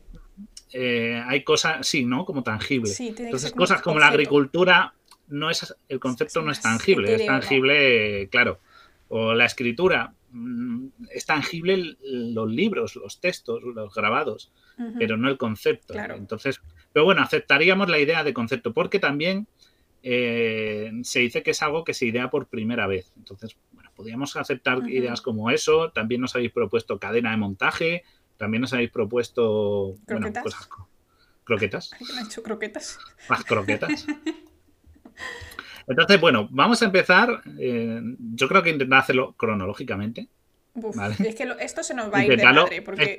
eh, 0.74 1.24
hay 1.26 1.44
cosas, 1.44 1.88
sí, 1.88 2.06
¿no? 2.06 2.26
Como 2.26 2.44
tangible. 2.44 2.92
Entonces 2.98 3.52
cosas 3.52 3.82
como 3.82 4.00
la 4.00 4.08
agricultura, 4.08 4.94
no 5.28 5.50
es, 5.50 5.76
el 5.88 6.00
concepto 6.00 6.42
no 6.42 6.52
es 6.52 6.62
tangible, 6.62 7.14
es 7.16 7.26
tangible, 7.26 8.28
claro. 8.30 8.60
O 9.08 9.34
la 9.34 9.46
escritura, 9.46 10.14
es 11.12 11.26
tangible 11.26 11.98
los 12.02 12.50
libros, 12.50 12.96
los 12.96 13.20
textos, 13.20 13.62
los 13.64 13.94
grabados, 13.94 14.52
pero 14.98 15.18
no 15.18 15.30
el 15.30 15.38
concepto. 15.38 15.94
Entonces, 15.94 16.62
pero 16.94 17.06
bueno, 17.06 17.22
aceptaríamos 17.22 17.90
la 17.90 18.00
idea 18.00 18.24
de 18.24 18.34
concepto, 18.34 18.74
porque 18.74 19.00
también 19.00 19.48
eh, 20.04 20.92
se 21.04 21.20
dice 21.20 21.44
que 21.44 21.52
es 21.52 21.62
algo 21.62 21.84
que 21.84 21.94
se 21.94 22.06
idea 22.06 22.30
por 22.30 22.48
primera 22.48 22.88
vez. 22.88 23.12
Entonces, 23.18 23.58
bueno, 23.72 23.92
podríamos 23.96 24.36
aceptar 24.36 24.90
ideas 24.90 25.22
como 25.22 25.52
eso. 25.52 25.92
También 25.92 26.22
nos 26.22 26.36
habéis 26.36 26.52
propuesto 26.52 27.00
cadena 27.00 27.32
de 27.32 27.38
montaje, 27.38 28.04
también 28.38 28.62
nos 28.62 28.74
habéis 28.74 28.92
propuesto 28.92 29.96
¿Croquetas? 30.06 30.44
Bueno, 30.44 30.58
cosas, 30.58 30.70
croquetas. 31.44 31.94
¿Alguien 31.94 32.18
ha 32.18 32.24
hecho 32.24 32.44
croquetas? 32.44 33.00
Más 33.30 33.44
croquetas. 33.44 34.08
Entonces, 35.90 36.22
bueno, 36.22 36.48
vamos 36.52 36.82
a 36.82 36.86
empezar. 36.86 37.42
Eh, 37.58 38.02
yo 38.36 38.48
creo 38.48 38.64
que 38.64 38.70
intentar 38.70 39.00
hacerlo 39.00 39.34
cronológicamente. 39.34 40.30
Es 41.20 41.36
que 41.36 41.48
esto 41.60 41.84
se 41.84 41.94
nos 41.94 42.14
va 42.14 42.20
a 42.20 42.26
ir 42.26 42.38
de 42.38 42.44
madre. 42.44 42.82
Porque... 42.82 43.18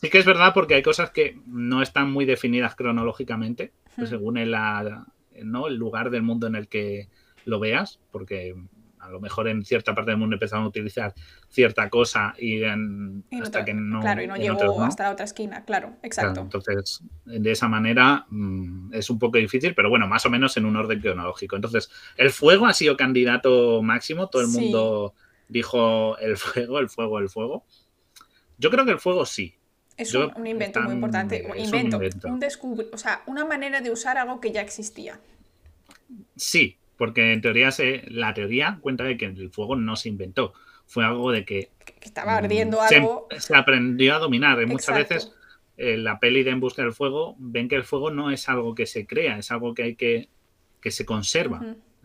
sí 0.00 0.10
que 0.10 0.18
es 0.18 0.26
verdad 0.26 0.52
porque 0.54 0.74
hay 0.74 0.82
cosas 0.82 1.10
que 1.10 1.38
no 1.46 1.82
están 1.82 2.10
muy 2.10 2.24
definidas 2.24 2.76
cronológicamente, 2.76 3.72
pues 3.96 4.10
según 4.10 4.36
el, 4.36 4.54
¿no? 5.44 5.66
el 5.66 5.74
lugar 5.76 6.10
del 6.10 6.22
mundo 6.22 6.46
en 6.46 6.54
el 6.54 6.68
que 6.68 7.08
lo 7.46 7.58
veas, 7.58 7.98
porque 8.12 8.54
a 9.10 9.12
lo 9.12 9.20
mejor 9.20 9.48
en 9.48 9.64
cierta 9.64 9.94
parte 9.94 10.12
del 10.12 10.18
mundo 10.18 10.36
empezaron 10.36 10.64
a 10.64 10.68
utilizar 10.68 11.12
cierta 11.48 11.90
cosa 11.90 12.32
y, 12.38 12.62
hasta 12.62 13.64
que 13.64 13.74
no. 13.74 14.00
Claro, 14.00 14.22
y 14.22 14.26
no 14.28 14.36
llegó 14.36 14.82
hasta 14.82 15.04
la 15.04 15.10
otra 15.10 15.24
esquina, 15.24 15.64
claro, 15.64 15.96
exacto. 16.02 16.40
entonces, 16.40 17.02
de 17.24 17.50
esa 17.50 17.68
manera 17.68 18.26
mm, 18.30 18.94
es 18.94 19.10
un 19.10 19.18
poco 19.18 19.38
difícil, 19.38 19.74
pero 19.74 19.90
bueno, 19.90 20.06
más 20.06 20.24
o 20.26 20.30
menos 20.30 20.56
en 20.56 20.64
un 20.64 20.76
orden 20.76 21.00
cronológico. 21.00 21.56
Entonces, 21.56 21.90
el 22.16 22.30
fuego 22.30 22.66
ha 22.66 22.72
sido 22.72 22.96
candidato 22.96 23.82
máximo, 23.82 24.28
todo 24.28 24.42
el 24.42 24.48
mundo 24.48 25.14
dijo 25.48 26.16
el 26.18 26.36
fuego, 26.36 26.78
el 26.78 26.88
fuego, 26.88 27.18
el 27.18 27.28
fuego. 27.28 27.64
Yo 28.58 28.70
creo 28.70 28.84
que 28.84 28.92
el 28.92 29.00
fuego 29.00 29.26
sí. 29.26 29.56
Es 29.96 30.14
un, 30.14 30.46
invento 30.46 30.80
muy 30.80 30.94
importante. 30.94 31.46
invento, 31.56 31.98
un, 32.24 32.86
o 32.92 32.96
sea, 32.96 33.22
una 33.26 33.44
manera 33.44 33.82
de 33.82 33.90
usar 33.90 34.16
algo 34.16 34.40
que 34.40 34.50
ya 34.50 34.62
existía. 34.62 35.20
Sí, 36.36 36.79
porque 37.00 37.32
en 37.32 37.40
teoría 37.40 37.70
se, 37.70 38.02
la 38.08 38.34
teoría 38.34 38.78
cuenta 38.82 39.04
de 39.04 39.16
que 39.16 39.24
el 39.24 39.48
fuego 39.48 39.74
no 39.74 39.96
se 39.96 40.10
inventó, 40.10 40.52
fue 40.84 41.02
algo 41.02 41.32
de 41.32 41.46
que, 41.46 41.70
que 41.82 41.94
estaba 42.02 42.36
ardiendo 42.36 42.76
mm, 42.76 42.94
algo. 42.94 43.28
Se, 43.38 43.56
aprendió 43.56 44.16
a 44.16 44.18
dominar. 44.18 44.60
Y 44.60 44.66
muchas 44.66 44.94
veces 44.94 45.32
en 45.78 46.04
la 46.04 46.20
peli 46.20 46.42
de 46.42 46.50
En 46.50 46.60
Busca 46.60 46.82
del 46.82 46.92
Fuego 46.92 47.36
ven 47.38 47.70
que 47.70 47.76
el 47.76 47.84
fuego 47.84 48.10
no 48.10 48.30
es 48.30 48.50
algo 48.50 48.74
que 48.74 48.84
se 48.84 49.06
crea, 49.06 49.38
es 49.38 49.50
algo 49.50 49.72
que 49.72 49.82
hay 49.82 49.96
que 49.96 50.28
que 50.82 50.90
se 50.90 51.06
conserva. 51.06 51.62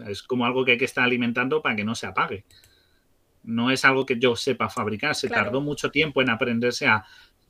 Es 0.08 0.23
como 0.23 0.45
algo 0.45 0.63
que 0.63 0.71
hay 0.71 0.77
que 0.77 0.86
estar 0.86 1.03
alimentando 1.03 1.62
para 1.62 1.75
que 1.75 1.84
no 1.84 1.93
se 1.93 2.08
apague. 2.08 2.45
No 3.43 3.71
es 3.71 3.84
algo 3.84 4.05
que 4.05 4.17
yo 4.17 4.38
sepa 4.38 4.69
fabricar. 4.69 5.13
Se 5.13 5.27
tardó 5.27 5.60
mucho 5.60 5.91
tiempo 5.91 6.21
en 6.21 6.29
aprenderse 6.29 6.88
a 6.88 7.03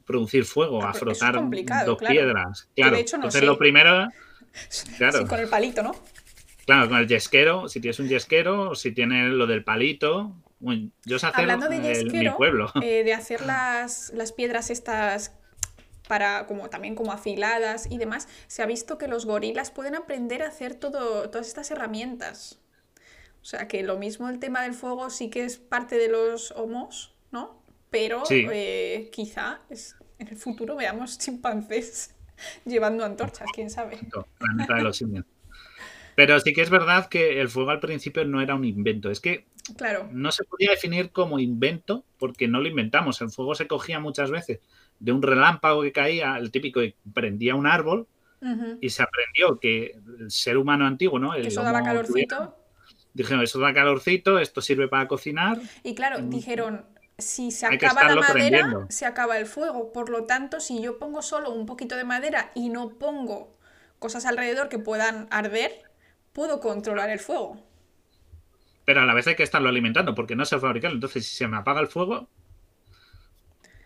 producir 0.03 0.45
fuego, 0.45 0.83
a 0.83 0.95
frotar 0.95 1.39
dos 1.85 1.99
piedras. 1.99 2.69
Claro, 2.75 2.97
entonces 2.97 3.43
lo 3.43 3.55
primero. 3.55 4.07
Claro. 4.97 5.27
con 5.27 5.37
el 5.37 5.49
palito, 5.49 5.83
¿no? 5.83 5.93
Claro, 6.65 6.89
con 6.89 6.97
el 6.97 7.07
yesquero, 7.07 7.67
si 7.69 7.79
tienes 7.79 7.99
un 7.99 8.07
yesquero, 8.07 8.73
si 8.75 8.91
tienes 8.91 9.31
lo 9.31 9.45
del 9.47 9.63
palito. 9.63 10.35
yo 11.05 11.19
sé 11.19 11.27
hacer 11.27 11.41
Hablando 11.41 11.69
de 11.69 11.81
yesquero, 11.81 12.31
mi 12.31 12.37
pueblo. 12.37 12.71
Eh, 12.81 13.03
de 13.03 13.13
hacer 13.19 13.45
las, 13.45 14.11
las 14.15 14.31
piedras 14.31 14.69
estas 14.69 15.33
para 16.07 16.45
como 16.45 16.69
también 16.69 16.93
como 16.93 17.11
afiladas 17.11 17.87
y 17.89 17.97
demás, 17.97 18.27
se 18.47 18.61
ha 18.61 18.67
visto 18.67 18.97
que 18.99 19.07
los 19.07 19.25
gorilas 19.25 19.71
pueden 19.71 19.95
aprender 19.95 20.43
a 20.43 20.47
hacer 20.49 20.75
todo, 20.75 21.29
todas 21.31 21.47
estas 21.47 21.71
herramientas. 21.71 22.59
O 23.41 23.45
sea, 23.45 23.67
que 23.67 23.81
lo 23.83 23.97
mismo 23.97 24.29
el 24.29 24.39
tema 24.39 24.61
del 24.63 24.73
fuego 24.73 25.09
sí 25.09 25.29
que 25.31 25.43
es 25.45 25.57
parte 25.57 25.97
de 25.97 26.07
los 26.09 26.51
homos, 26.51 27.15
¿no? 27.31 27.59
Pero 27.89 28.23
Sí. 28.25 28.45
eh, 28.51 29.09
quizá 29.11 29.61
es- 29.69 29.95
en 30.19 30.27
el 30.27 30.37
futuro 30.37 30.75
veamos 30.75 31.17
chimpancés 31.17 32.13
llevando 32.65 33.03
antorchas, 33.05 33.47
quién 33.53 33.69
sabe. 33.69 33.99
Planeta 34.37 34.75
de 34.75 34.81
los 34.83 34.97
simios. 34.97 35.25
Pero 36.15 36.39
sí 36.39 36.53
que 36.53 36.61
es 36.61 36.69
verdad 36.69 37.07
que 37.09 37.41
el 37.41 37.49
fuego 37.49 37.71
al 37.71 37.79
principio 37.79 38.25
no 38.25 38.41
era 38.41 38.55
un 38.55 38.65
invento. 38.65 39.11
Es 39.11 39.19
que 39.19 39.45
Claro, 39.77 40.07
no 40.11 40.31
se 40.31 40.43
podía 40.43 40.71
definir 40.71 41.11
como 41.11 41.39
invento 41.39 42.05
porque 42.17 42.47
no 42.47 42.61
lo 42.61 42.67
inventamos. 42.67 43.21
El 43.21 43.31
fuego 43.31 43.55
se 43.55 43.67
cogía 43.67 43.99
muchas 43.99 44.31
veces 44.31 44.59
de 44.99 45.11
un 45.11 45.21
relámpago 45.21 45.81
que 45.81 45.91
caía, 45.91 46.37
el 46.37 46.51
típico 46.51 46.79
que 46.79 46.95
prendía 47.13 47.55
un 47.55 47.67
árbol, 47.67 48.07
y 48.79 48.89
se 48.91 49.01
aprendió 49.01 49.59
que 49.59 49.99
el 50.19 50.29
ser 50.29 50.57
humano 50.57 50.85
antiguo, 50.85 51.17
¿no? 51.17 51.33
El 51.33 51.47
eso 51.47 51.63
daba 51.63 51.81
calorcito. 51.81 52.55
Dijeron, 53.13 53.41
eso 53.41 53.59
da 53.59 53.73
calorcito, 53.73 54.39
esto 54.39 54.61
sirve 54.61 54.87
para 54.87 55.07
cocinar. 55.07 55.59
Y 55.83 55.95
claro, 55.95 56.19
dijeron, 56.21 56.85
si 57.17 57.51
se 57.51 57.65
Hay 57.65 57.77
acaba 57.77 58.03
la 58.03 58.15
madera, 58.17 58.33
prendiendo. 58.33 58.85
se 58.89 59.05
acaba 59.05 59.37
el 59.37 59.45
fuego. 59.45 59.91
Por 59.93 60.09
lo 60.09 60.25
tanto, 60.25 60.59
si 60.59 60.81
yo 60.81 60.99
pongo 60.99 61.21
solo 61.21 61.51
un 61.51 61.65
poquito 61.65 61.95
de 61.95 62.03
madera 62.03 62.51
y 62.55 62.69
no 62.69 62.97
pongo 62.99 63.57
cosas 63.99 64.25
alrededor 64.25 64.69
que 64.69 64.79
puedan 64.79 65.27
arder, 65.31 65.84
puedo 66.35 66.59
controlar 66.59 67.09
el 67.09 67.19
fuego. 67.19 67.57
Pero 68.83 69.01
a 69.01 69.05
la 69.05 69.13
vez 69.15 69.25
hay 69.25 69.35
que 69.35 69.43
estarlo 69.43 69.69
alimentando 69.69 70.13
porque 70.13 70.35
no 70.35 70.45
se 70.45 70.59
fabrica. 70.59 70.89
Entonces, 70.89 71.25
si 71.25 71.33
se 71.37 71.47
me 71.47 71.57
apaga 71.57 71.79
el 71.79 71.87
fuego, 71.87 72.27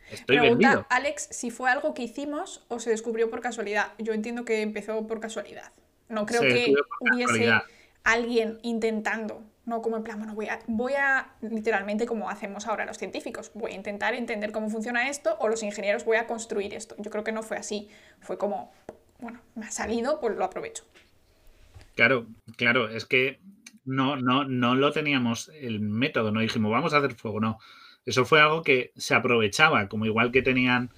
estoy 0.09 0.39
Pregunta 0.39 0.67
vendido. 0.69 0.87
Alex 0.89 1.29
si 1.31 1.51
fue 1.51 1.69
algo 1.69 1.93
que 1.93 2.01
hicimos 2.01 2.65
o 2.67 2.79
se 2.79 2.89
descubrió 2.89 3.29
por 3.29 3.39
casualidad. 3.39 3.93
Yo 3.99 4.13
entiendo 4.13 4.43
que 4.43 4.61
empezó 4.61 5.05
por 5.05 5.19
casualidad. 5.19 5.71
No 6.09 6.25
creo 6.25 6.41
Se 6.41 6.47
que 6.47 6.73
hubiese 6.99 7.25
casualidad. 7.27 7.63
alguien 8.03 8.59
intentando, 8.63 9.43
no 9.65 9.83
como 9.83 9.97
en 9.97 10.03
plan, 10.03 10.17
bueno, 10.17 10.33
voy 10.33 10.47
a, 10.47 10.59
voy 10.65 10.93
a, 10.93 11.35
literalmente 11.41 12.07
como 12.07 12.31
hacemos 12.31 12.65
ahora 12.65 12.83
los 12.87 12.97
científicos, 12.97 13.51
voy 13.53 13.73
a 13.73 13.75
intentar 13.75 14.15
entender 14.15 14.51
cómo 14.51 14.71
funciona 14.71 15.07
esto 15.07 15.37
o 15.39 15.49
los 15.49 15.61
ingenieros 15.61 16.03
voy 16.03 16.17
a 16.17 16.25
construir 16.25 16.73
esto. 16.73 16.95
Yo 16.97 17.11
creo 17.11 17.23
que 17.23 17.31
no 17.31 17.43
fue 17.43 17.57
así. 17.57 17.89
Fue 18.21 18.39
como, 18.39 18.73
bueno, 19.19 19.39
me 19.53 19.67
ha 19.67 19.71
salido, 19.71 20.19
pues 20.19 20.35
lo 20.35 20.43
aprovecho. 20.43 20.83
Claro, 21.99 22.27
claro, 22.55 22.87
es 22.87 23.05
que 23.05 23.41
no, 23.83 24.15
no, 24.15 24.45
no 24.45 24.73
lo 24.73 24.93
teníamos 24.93 25.51
el 25.59 25.81
método, 25.81 26.31
no 26.31 26.39
dijimos, 26.39 26.71
vamos 26.71 26.93
a 26.93 26.99
hacer 26.99 27.13
fuego, 27.13 27.41
no. 27.41 27.57
Eso 28.05 28.23
fue 28.23 28.39
algo 28.39 28.63
que 28.63 28.93
se 28.95 29.15
aprovechaba, 29.15 29.89
como 29.89 30.05
igual 30.05 30.31
que 30.31 30.41
tenían, 30.41 30.91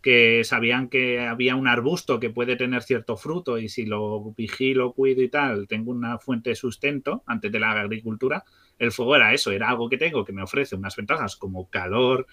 que 0.00 0.44
sabían 0.44 0.88
que 0.88 1.20
había 1.20 1.56
un 1.56 1.68
arbusto 1.68 2.18
que 2.20 2.30
puede 2.30 2.56
tener 2.56 2.82
cierto 2.82 3.18
fruto 3.18 3.58
y 3.58 3.68
si 3.68 3.84
lo 3.84 4.32
vigilo, 4.32 4.94
cuido 4.94 5.20
y 5.20 5.28
tal, 5.28 5.68
tengo 5.68 5.90
una 5.90 6.18
fuente 6.18 6.48
de 6.48 6.56
sustento 6.56 7.22
antes 7.26 7.52
de 7.52 7.60
la 7.60 7.72
agricultura, 7.72 8.42
el 8.78 8.92
fuego 8.92 9.16
era 9.16 9.34
eso, 9.34 9.52
era 9.52 9.68
algo 9.68 9.90
que 9.90 9.98
tengo 9.98 10.24
que 10.24 10.32
me 10.32 10.42
ofrece 10.42 10.74
unas 10.74 10.96
ventajas 10.96 11.36
como 11.36 11.68
calor, 11.68 12.26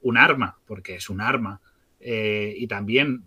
un 0.00 0.16
arma, 0.16 0.56
porque 0.64 0.94
es 0.94 1.10
un 1.10 1.20
arma, 1.20 1.60
eh, 2.00 2.54
y 2.56 2.68
también 2.68 3.24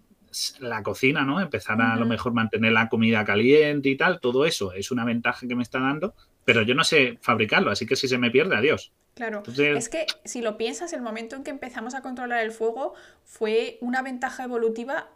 la 0.60 0.84
cocina, 0.84 1.24
¿no? 1.26 1.40
Empezar 1.42 1.82
a, 1.82 1.94
a 1.94 1.96
lo 1.98 2.06
mejor 2.06 2.34
mantener 2.34 2.72
la 2.72 2.90
comida 2.90 3.24
caliente 3.26 3.90
y 3.90 3.98
tal, 3.98 4.20
todo 4.20 4.46
eso 4.46 4.74
es 4.74 4.92
una 4.92 5.06
ventaja 5.06 5.48
que 5.48 5.56
me 5.56 5.64
está 5.64 5.80
dando, 5.80 6.14
pero 6.46 6.62
yo 6.64 6.76
no 6.76 6.84
sé 6.84 7.18
fabricarlo, 7.22 7.72
así 7.72 7.86
que 7.86 7.96
si 7.96 8.08
se 8.08 8.18
me 8.18 8.32
pierde, 8.32 8.56
adiós. 8.56 8.92
Claro, 9.16 9.40
Entonces- 9.40 9.78
es 9.78 9.90
que 9.90 10.06
si 10.26 10.42
lo 10.42 10.58
piensas, 10.58 10.94
el 10.94 11.02
momento 11.02 11.36
en 11.36 11.44
que 11.44 11.50
empezamos 11.52 11.94
a 11.96 12.02
controlar 12.02 12.44
el 12.44 12.52
fuego 12.52 12.94
fue 13.26 13.78
una 13.82 14.02
ventaja 14.02 14.44
evolutiva 14.46 15.10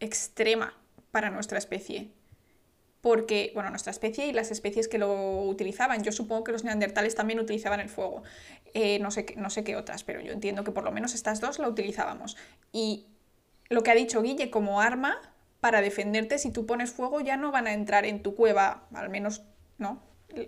extrema 0.00 0.74
para 1.10 1.30
nuestra 1.30 1.58
especie. 1.58 2.10
Porque, 3.00 3.52
bueno, 3.54 3.70
nuestra 3.70 3.92
especie 3.92 4.26
y 4.26 4.32
las 4.32 4.50
especies 4.50 4.88
que 4.88 4.98
lo 4.98 5.42
utilizaban, 5.42 6.02
yo 6.02 6.10
supongo 6.10 6.42
que 6.42 6.50
los 6.52 6.64
neandertales 6.64 7.14
también 7.14 7.38
utilizaban 7.38 7.78
el 7.78 7.88
fuego. 7.88 8.22
Eh, 8.74 8.98
no, 8.98 9.12
sé, 9.12 9.24
qué- 9.24 9.36
no 9.36 9.48
sé 9.48 9.62
qué 9.62 9.76
otras, 9.76 10.02
pero 10.02 10.20
yo 10.20 10.32
entiendo 10.32 10.64
que 10.64 10.72
por 10.72 10.82
lo 10.82 10.90
menos 10.90 11.14
estas 11.14 11.40
dos 11.40 11.60
la 11.60 11.68
utilizábamos. 11.68 12.36
Y 12.72 13.06
lo 13.68 13.82
que 13.82 13.90
ha 13.90 13.94
dicho 13.94 14.22
Guille, 14.22 14.50
como 14.50 14.80
arma 14.80 15.20
para 15.60 15.80
defenderte, 15.80 16.38
si 16.38 16.50
tú 16.50 16.66
pones 16.66 16.92
fuego 16.92 17.20
ya 17.20 17.36
no 17.36 17.50
van 17.50 17.66
a 17.66 17.72
entrar 17.72 18.04
en 18.04 18.22
tu 18.22 18.34
cueva, 18.34 18.86
al 18.94 19.08
menos, 19.08 19.42
¿no? 19.78 20.02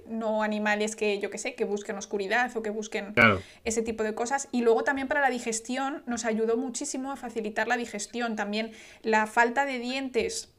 No 0.06 0.42
animales 0.42 0.96
que, 0.96 1.18
yo 1.18 1.30
que 1.30 1.38
sé, 1.38 1.54
que 1.54 1.64
busquen 1.64 1.96
oscuridad 1.96 2.54
o 2.56 2.62
que 2.62 2.70
busquen 2.70 3.14
Claro, 3.14 3.40
ese 3.64 3.82
tipo 3.82 4.02
de 4.02 4.14
cosas. 4.14 4.48
Y 4.52 4.60
luego 4.60 4.84
también 4.84 5.08
para 5.08 5.20
la 5.20 5.30
digestión 5.30 6.02
nos 6.06 6.24
ayudó 6.24 6.56
muchísimo 6.56 7.10
a 7.10 7.16
facilitar 7.16 7.68
la 7.68 7.76
digestión. 7.76 8.36
También 8.36 8.72
la 9.02 9.26
falta 9.26 9.64
de 9.64 9.78
dientes 9.78 10.52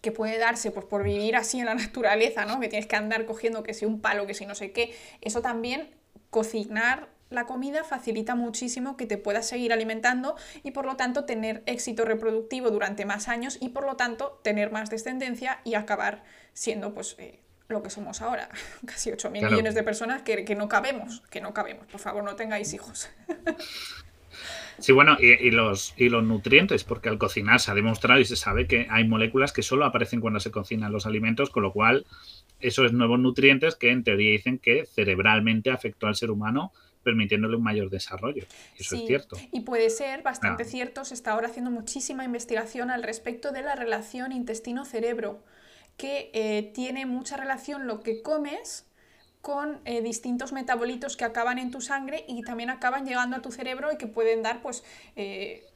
que 0.00 0.10
puede 0.10 0.38
darse 0.38 0.72
pues, 0.72 0.84
por 0.84 1.04
vivir 1.04 1.36
así 1.36 1.60
en 1.60 1.66
la 1.66 1.74
naturaleza, 1.74 2.44
¿no? 2.44 2.58
Que 2.58 2.68
tienes 2.68 2.86
que 2.86 2.96
andar 2.96 3.24
cogiendo 3.26 3.62
que 3.62 3.74
si 3.74 3.84
un 3.84 4.00
palo, 4.00 4.26
que 4.26 4.34
si 4.34 4.44
no 4.44 4.54
sé 4.54 4.72
qué. 4.72 4.92
Eso 5.20 5.40
también, 5.40 5.88
cocinar 6.30 7.08
la 7.32 7.46
comida 7.46 7.82
facilita 7.84 8.34
muchísimo 8.34 8.96
que 8.96 9.06
te 9.06 9.18
puedas 9.18 9.48
seguir 9.48 9.72
alimentando 9.72 10.36
y 10.62 10.70
por 10.72 10.86
lo 10.86 10.96
tanto 10.96 11.24
tener 11.24 11.62
éxito 11.66 12.04
reproductivo 12.04 12.70
durante 12.70 13.04
más 13.04 13.28
años 13.28 13.58
y 13.60 13.70
por 13.70 13.84
lo 13.84 13.96
tanto 13.96 14.40
tener 14.44 14.70
más 14.70 14.90
descendencia 14.90 15.60
y 15.64 15.74
acabar 15.74 16.22
siendo 16.52 16.94
pues 16.94 17.16
eh, 17.18 17.40
lo 17.68 17.82
que 17.82 17.90
somos 17.90 18.20
ahora, 18.22 18.48
casi 18.86 19.10
8.000 19.10 19.38
Claro. 19.40 19.50
millones 19.52 19.74
de 19.74 19.82
personas 19.82 20.22
que, 20.22 20.44
que 20.44 20.54
no 20.54 20.68
cabemos, 20.68 21.22
que 21.30 21.40
no 21.40 21.52
cabemos, 21.54 21.86
por 21.86 22.00
favor 22.00 22.22
no 22.22 22.36
tengáis 22.36 22.72
hijos. 22.74 23.08
Sí, 24.78 24.92
bueno, 24.92 25.16
y, 25.20 25.26
y 25.32 25.50
los, 25.50 25.94
y 25.96 26.08
los 26.08 26.24
nutrientes, 26.24 26.82
porque 26.84 27.08
al 27.08 27.18
cocinar 27.18 27.60
se 27.60 27.70
ha 27.70 27.74
demostrado 27.74 28.18
y 28.20 28.24
se 28.24 28.36
sabe 28.36 28.66
que 28.66 28.86
hay 28.90 29.06
moléculas 29.06 29.52
que 29.52 29.62
solo 29.62 29.84
aparecen 29.84 30.20
cuando 30.20 30.40
se 30.40 30.50
cocinan 30.50 30.90
los 30.92 31.06
alimentos, 31.06 31.50
con 31.50 31.62
lo 31.62 31.72
cual 31.72 32.06
esos 32.58 32.92
nuevos 32.92 33.20
nutrientes 33.20 33.76
que 33.76 33.90
en 33.90 34.02
teoría 34.02 34.30
dicen 34.32 34.58
que 34.58 34.86
cerebralmente 34.86 35.70
afectó 35.70 36.06
al 36.06 36.16
ser 36.16 36.30
humano, 36.30 36.72
permitiéndole 37.02 37.56
un 37.56 37.62
mayor 37.62 37.90
desarrollo. 37.90 38.44
Eso 38.78 38.96
Sí, 38.96 39.02
es 39.02 39.06
cierto. 39.06 39.36
Y 39.50 39.60
puede 39.60 39.90
ser 39.90 40.22
bastante 40.22 40.62
Ah. 40.62 40.66
cierto, 40.66 41.04
se 41.04 41.14
está 41.14 41.32
ahora 41.32 41.48
haciendo 41.48 41.70
muchísima 41.70 42.24
investigación 42.24 42.90
al 42.90 43.02
respecto 43.02 43.52
de 43.52 43.62
la 43.62 43.74
relación 43.74 44.32
intestino-cerebro, 44.32 45.42
que 45.96 46.30
eh, 46.32 46.70
tiene 46.74 47.06
mucha 47.06 47.36
relación 47.36 47.86
lo 47.86 48.00
que 48.00 48.22
comes 48.22 48.86
con 49.40 49.80
eh, 49.84 50.02
distintos 50.02 50.52
metabolitos 50.52 51.16
que 51.16 51.24
acaban 51.24 51.58
en 51.58 51.70
tu 51.72 51.80
sangre 51.80 52.24
y 52.28 52.42
también 52.42 52.70
acaban 52.70 53.04
llegando 53.04 53.36
a 53.36 53.42
tu 53.42 53.50
cerebro 53.50 53.92
y 53.92 53.96
que 53.96 54.06
pueden 54.06 54.42
dar 54.42 54.62
pues, 54.62 54.84
eh, 55.16 55.66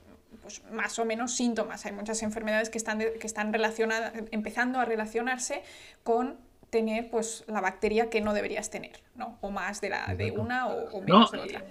pues 0.42 0.62
más 0.70 0.98
o 1.00 1.04
menos 1.04 1.34
síntomas. 1.34 1.84
Hay 1.84 1.92
muchas 1.92 2.22
enfermedades 2.22 2.70
que 2.70 2.78
están, 2.78 2.98
de- 2.98 3.14
que 3.14 3.26
están 3.26 3.52
relacionadas, 3.52 4.12
empezando 4.30 4.78
a 4.78 4.84
relacionarse 4.84 5.62
con 6.04 6.36
tener 6.70 7.10
pues 7.10 7.44
la 7.48 7.60
bacteria 7.60 8.10
que 8.10 8.20
no 8.20 8.34
deberías 8.34 8.70
tener, 8.70 9.02
¿no? 9.14 9.38
O 9.40 9.50
más 9.50 9.80
de, 9.80 9.90
la, 9.90 10.14
de 10.14 10.30
una 10.32 10.68
o, 10.68 10.88
o 10.90 11.02
No, 11.06 11.28
menos 11.28 11.30
de 11.30 11.38
otra. 11.40 11.64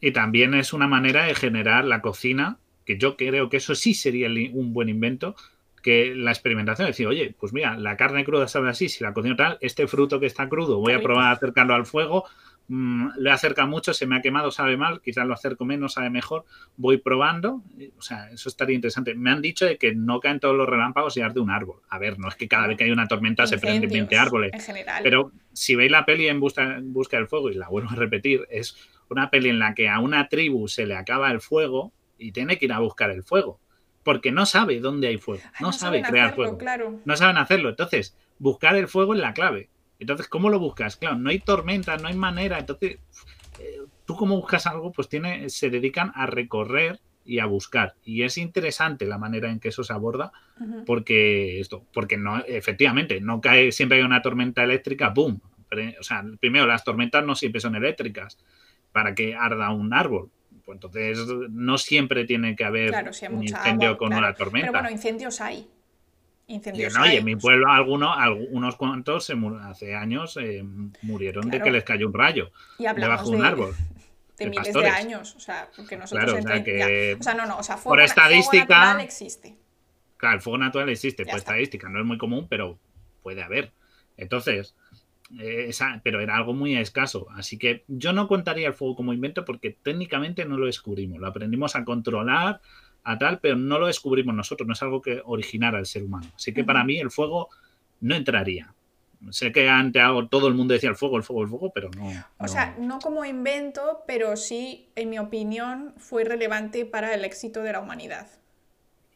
y 0.00 0.12
también 0.12 0.54
es 0.54 0.72
una 0.72 0.86
manera 0.88 1.24
de 1.24 1.34
generar 1.34 1.84
la 1.84 2.00
cocina, 2.02 2.58
que 2.84 2.98
yo 2.98 3.16
creo 3.16 3.48
que 3.50 3.58
eso 3.58 3.74
sí 3.74 3.94
sería 3.94 4.28
un 4.52 4.72
buen 4.72 4.88
invento, 4.88 5.36
que 5.82 6.14
la 6.14 6.30
experimentación, 6.32 6.88
decir, 6.88 7.06
oye, 7.06 7.34
pues 7.38 7.52
mira, 7.52 7.76
la 7.78 7.96
carne 7.96 8.24
cruda 8.24 8.48
sabe 8.48 8.70
así, 8.70 8.88
si 8.88 9.02
la 9.04 9.12
cocino 9.14 9.36
tal, 9.36 9.58
este 9.60 9.86
fruto 9.86 10.20
que 10.20 10.26
está 10.26 10.48
crudo, 10.48 10.78
voy 10.78 10.92
a 10.94 11.00
probar 11.02 11.26
a 11.26 11.30
acercarlo 11.32 11.74
al 11.74 11.86
fuego, 11.86 12.24
mm, 12.70 13.18
le 13.18 13.30
acerca 13.30 13.66
mucho, 13.66 13.92
se 13.92 14.06
me 14.06 14.16
ha 14.16 14.22
quemado, 14.22 14.50
sabe 14.52 14.76
mal, 14.76 15.00
quizás 15.00 15.26
lo 15.26 15.34
acerco 15.34 15.64
menos, 15.64 15.94
sabe 15.94 16.08
mejor, 16.08 16.44
voy 16.76 16.98
probando, 16.98 17.62
o 17.98 18.02
sea, 18.02 18.30
eso 18.30 18.48
estaría 18.48 18.76
interesante. 18.76 19.14
Me 19.14 19.30
han 19.30 19.42
dicho 19.42 19.66
de 19.66 19.76
que 19.76 19.94
no 19.94 20.20
caen 20.20 20.38
todos 20.38 20.56
los 20.56 20.68
relámpagos 20.68 21.16
y 21.16 21.20
arde 21.20 21.40
un 21.40 21.50
árbol. 21.50 21.80
A 21.88 21.98
ver, 21.98 22.18
no 22.18 22.28
es 22.28 22.36
que 22.36 22.48
cada 22.48 22.68
vez 22.68 22.76
que 22.78 22.84
hay 22.84 22.90
una 22.92 23.08
tormenta 23.08 23.46
se 23.46 23.58
prenden 23.58 23.82
20 23.82 23.96
Incendios, 23.98 24.22
árboles, 24.22 24.52
En 24.54 24.60
general. 24.60 25.02
pero 25.02 25.32
si 25.52 25.74
veis 25.74 25.90
la 25.90 26.04
peli 26.06 26.28
en 26.28 26.38
busca, 26.40 26.76
en 26.76 26.92
busca 26.92 27.16
del 27.16 27.26
fuego, 27.26 27.50
y 27.50 27.54
la 27.54 27.68
vuelvo 27.68 27.90
a 27.90 27.96
repetir, 27.96 28.46
es 28.50 28.76
una 29.08 29.28
peli 29.30 29.48
en 29.48 29.58
la 29.58 29.74
que 29.74 29.88
a 29.88 29.98
una 29.98 30.28
tribu 30.28 30.68
se 30.68 30.86
le 30.86 30.94
acaba 30.96 31.30
el 31.32 31.40
fuego 31.40 31.92
y 32.16 32.30
tiene 32.30 32.56
que 32.58 32.66
ir 32.66 32.72
a 32.72 32.78
buscar 32.78 33.10
el 33.10 33.24
fuego. 33.24 33.58
Porque 34.04 34.32
no 34.32 34.46
sabe 34.46 34.80
dónde 34.80 35.08
hay 35.08 35.18
fuego. 35.18 35.42
Ah, 35.46 35.58
No, 35.60 35.72
sabe 35.72 36.00
crear 36.02 36.26
hacerlo, 36.28 36.44
fuego. 36.44 36.58
Claro. 36.58 37.00
No 37.04 37.16
saben 37.16 37.36
hacerlo. 37.36 37.68
Entonces, 37.68 38.16
buscar 38.38 38.76
el 38.76 38.88
fuego 38.88 39.12
es 39.14 39.20
la 39.20 39.34
clave. 39.34 39.68
Entonces, 40.00 40.28
¿cómo 40.28 40.48
lo 40.50 40.58
buscas? 40.58 40.96
Claro, 40.96 41.16
no 41.16 41.30
hay 41.30 41.38
tormenta, 41.38 41.96
no 41.96 42.08
hay 42.08 42.16
manera. 42.16 42.58
Entonces, 42.58 42.98
eh, 43.58 43.80
tú 44.06 44.16
como 44.16 44.36
buscas 44.36 44.66
algo, 44.66 44.90
pues 44.90 45.08
tiene, 45.08 45.48
se 45.50 45.70
dedican 45.70 46.10
a 46.14 46.26
recorrer 46.26 47.00
y 47.24 47.38
a 47.38 47.46
buscar. 47.46 47.94
Y 48.04 48.22
es 48.22 48.38
interesante 48.38 49.06
la 49.06 49.18
manera 49.18 49.50
en 49.50 49.60
que 49.60 49.68
eso 49.68 49.84
se 49.84 49.92
aborda 49.92 50.32
porque 50.84 51.60
esto, 51.60 51.84
porque 51.92 52.16
no, 52.16 52.38
efectivamente, 52.38 53.20
no 53.20 53.40
cae 53.40 53.72
siempre 53.72 53.98
hay 53.98 54.04
una 54.04 54.20
tormenta 54.20 54.64
eléctrica, 54.64 55.10
¡boom! 55.10 55.40
O 56.00 56.02
sea, 56.02 56.24
primero, 56.40 56.66
las 56.66 56.82
tormentas 56.82 57.24
no 57.24 57.34
siempre 57.34 57.60
son 57.60 57.76
eléctricas 57.76 58.36
para 58.90 59.14
que 59.14 59.34
arda 59.34 59.70
un 59.70 59.94
árbol. 59.94 60.30
Pues 60.64 60.76
entonces, 60.76 61.18
no 61.50 61.78
siempre 61.78 62.24
tiene 62.24 62.56
que 62.56 62.64
haber 62.64 62.88
Claro, 62.88 63.12
si 63.12 63.26
hay 63.26 63.32
un 63.32 63.42
incendio 63.42 63.90
agua, 63.90 63.98
con 63.98 64.08
claro. 64.08 64.26
una 64.26 64.34
tormenta. 64.34 64.66
Pero 64.68 64.80
bueno, 64.80 64.90
incendios 64.90 65.40
hay. 65.40 65.68
Incendios 66.54 66.94
no, 66.94 67.06
y 67.06 67.16
en 67.16 67.24
mi 67.24 67.36
pueblo 67.36 67.70
algunos, 67.70 68.16
algunos 68.18 68.76
cuantos 68.76 69.24
se 69.24 69.34
hace 69.62 69.94
años 69.94 70.36
eh, 70.40 70.62
murieron 71.02 71.48
de 71.50 71.60
que 71.60 71.70
les 71.70 71.84
cayó 71.84 72.06
un 72.08 72.14
rayo 72.14 72.50
y 72.78 72.84
debajo 72.84 73.30
de 73.30 73.36
un 73.36 73.44
árbol. 73.44 73.74
de 74.38 74.46
de 74.46 74.50
miles 74.50 74.64
pastores. 74.68 74.90
de 74.92 74.96
años. 74.98 75.34
O 75.36 75.40
sea, 75.40 75.68
porque 75.76 75.96
nosotros 75.96 76.24
Claro, 76.24 76.38
o 76.38 76.42
sea, 76.42 76.64
que. 76.64 77.16
O 77.18 77.22
sea, 77.22 77.34
no, 77.34 77.46
no, 77.46 77.58
o 77.58 77.62
sea, 77.62 77.76
fuego, 77.76 77.90
por 77.90 77.98
na- 77.98 78.04
estadística- 78.06 78.66
fuego 78.66 78.80
natural 78.84 79.00
existe. 79.04 79.56
Claro, 80.16 80.34
el 80.36 80.40
fuego 80.42 80.58
natural 80.58 80.88
existe, 80.88 81.24
Ya 81.24 81.30
por 81.32 81.38
está. 81.38 81.52
estadística, 81.52 81.88
no 81.88 82.00
es 82.00 82.06
muy 82.06 82.18
común, 82.18 82.46
pero 82.48 82.78
puede 83.22 83.42
haber. 83.42 83.72
Entonces, 84.16 84.74
eh, 85.38 85.66
esa, 85.68 86.00
pero 86.02 86.20
era 86.20 86.36
algo 86.36 86.52
muy 86.54 86.76
escaso. 86.76 87.26
Así 87.36 87.58
que 87.58 87.84
yo 87.86 88.12
no 88.12 88.28
contaría 88.28 88.66
el 88.68 88.74
fuego 88.74 88.96
como 88.96 89.12
invento 89.12 89.44
porque 89.44 89.76
técnicamente 89.82 90.44
no 90.44 90.56
lo 90.58 90.66
descubrimos. 90.66 91.20
Lo 91.20 91.26
aprendimos 91.28 91.76
a 91.76 91.84
controlar, 91.84 92.60
a 93.04 93.18
tal, 93.18 93.40
pero 93.40 93.56
no 93.56 93.78
lo 93.78 93.86
descubrimos 93.86 94.34
nosotros. 94.34 94.66
No 94.66 94.72
es 94.72 94.82
algo 94.82 95.00
que 95.00 95.22
originara 95.24 95.78
el 95.78 95.86
ser 95.86 96.02
humano. 96.02 96.26
Así 96.34 96.52
que 96.52 96.64
para 96.64 96.84
mí 96.84 96.98
el 96.98 97.10
fuego 97.10 97.48
no 98.00 98.14
entraría. 98.14 98.72
Sé 99.30 99.52
que 99.52 99.68
antes 99.68 100.02
todo 100.30 100.48
el 100.48 100.54
mundo 100.54 100.72
decía 100.72 100.88
el 100.88 100.96
fuego, 100.96 101.18
el 101.18 101.22
fuego, 101.22 101.42
el 101.42 101.48
fuego, 101.48 101.72
pero 101.74 101.90
no. 101.90 102.10
O 102.38 102.48
sea, 102.48 102.74
no 102.78 102.98
como 103.00 103.24
invento, 103.24 104.02
pero 104.06 104.36
sí, 104.36 104.88
en 104.96 105.10
mi 105.10 105.18
opinión, 105.18 105.92
fue 105.98 106.24
relevante 106.24 106.86
para 106.86 107.14
el 107.14 107.24
éxito 107.24 107.62
de 107.62 107.72
la 107.72 107.80
humanidad. 107.80 108.28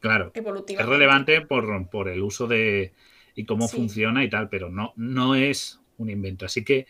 Claro. 0.00 0.30
Es 0.34 0.86
relevante 0.86 1.40
por, 1.40 1.88
por 1.88 2.08
el 2.08 2.22
uso 2.22 2.46
de 2.46 2.92
y 3.34 3.46
cómo 3.46 3.68
funciona 3.68 4.22
y 4.22 4.28
tal, 4.28 4.48
pero 4.48 4.68
no, 4.68 4.92
no 4.96 5.34
es 5.34 5.80
un 5.98 6.10
invento. 6.10 6.46
Así 6.46 6.64
que 6.64 6.86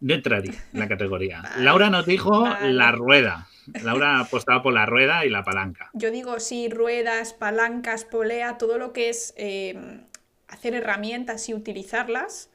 no 0.00 0.14
entraría 0.14 0.54
en 0.72 0.80
la 0.80 0.88
categoría. 0.88 1.42
Laura 1.58 1.90
nos 1.90 2.06
dijo 2.06 2.46
la 2.62 2.92
rueda. 2.92 3.48
Laura 3.82 4.20
apostaba 4.20 4.62
por 4.62 4.72
la 4.72 4.86
rueda 4.86 5.24
y 5.24 5.30
la 5.30 5.44
palanca. 5.44 5.90
Yo 5.92 6.10
digo 6.10 6.40
sí, 6.40 6.68
ruedas, 6.68 7.32
palancas, 7.32 8.04
polea, 8.04 8.58
todo 8.58 8.78
lo 8.78 8.92
que 8.92 9.08
es 9.08 9.34
eh, 9.36 10.00
hacer 10.48 10.74
herramientas 10.74 11.48
y 11.48 11.54
utilizarlas 11.54 12.50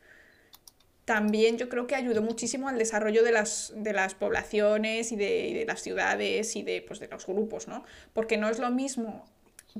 también 1.07 1.57
yo 1.57 1.69
creo 1.69 1.87
que 1.87 1.95
ayudó 1.95 2.21
muchísimo 2.21 2.67
al 2.67 2.77
desarrollo 2.77 3.23
de 3.23 3.31
las, 3.31 3.71
de 3.77 3.93
las 3.93 4.13
poblaciones 4.13 5.13
y 5.13 5.15
de, 5.15 5.63
las 5.65 5.81
ciudades 5.81 6.57
y 6.57 6.63
de, 6.63 6.83
pues, 6.85 6.99
de 6.99 7.07
los 7.07 7.25
grupos, 7.25 7.69
¿no? 7.69 7.85
Porque 8.11 8.35
no 8.35 8.49
es 8.49 8.59
lo 8.59 8.71
mismo 8.71 9.25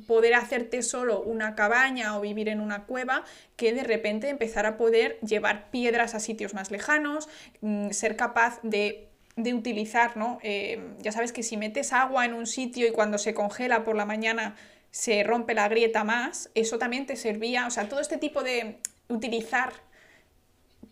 poder 0.08 0.36
hacerte 0.36 0.82
solo 0.82 1.22
una 1.22 1.54
cabaña 1.54 2.18
o 2.18 2.22
vivir 2.22 2.48
en 2.48 2.62
una 2.62 2.86
cueva 2.86 3.26
que 3.58 3.74
de 3.74 3.84
repente 3.84 4.30
empezar 4.30 4.66
a 4.66 4.78
poder 4.78 5.20
llevar 5.20 5.70
piedras 5.70 6.16
a 6.16 6.22
sitios 6.22 6.54
más 6.54 6.72
lejanos, 6.72 7.28
mm, 7.60 7.90
ser 7.90 8.16
capaz 8.16 8.62
de, 8.64 9.07
utilizar, 9.38 10.18
¿no? 10.18 10.40
Eh, 10.44 10.96
ya 11.00 11.12
sabes 11.12 11.32
que 11.32 11.44
si 11.44 11.58
metes 11.58 11.94
agua 11.94 12.26
en 12.26 12.34
un 12.34 12.48
sitio 12.48 12.88
y 12.88 12.92
cuando 12.92 13.18
se 13.18 13.34
congela 13.34 13.84
por 13.84 13.96
la 13.96 14.06
mañana 14.06 14.56
se 14.92 15.24
rompe 15.24 15.54
la 15.54 15.68
grieta 15.68 16.04
más, 16.04 16.50
eso 16.56 16.78
también 16.78 17.06
te 17.06 17.16
servía, 17.16 17.68
o 17.68 17.72
sea, 17.72 17.88
todo 17.88 18.00
este 18.00 18.18
tipo 18.18 18.44
de 18.44 18.78
utilizar 19.10 19.74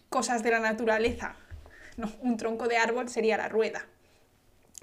cosas 0.09 0.43
de 0.43 0.51
la 0.51 0.59
naturaleza. 0.59 1.35
No, 1.97 2.11
un 2.21 2.37
tronco 2.37 2.67
de 2.67 2.77
árbol 2.77 3.09
sería 3.09 3.37
la 3.37 3.49
rueda. 3.49 3.85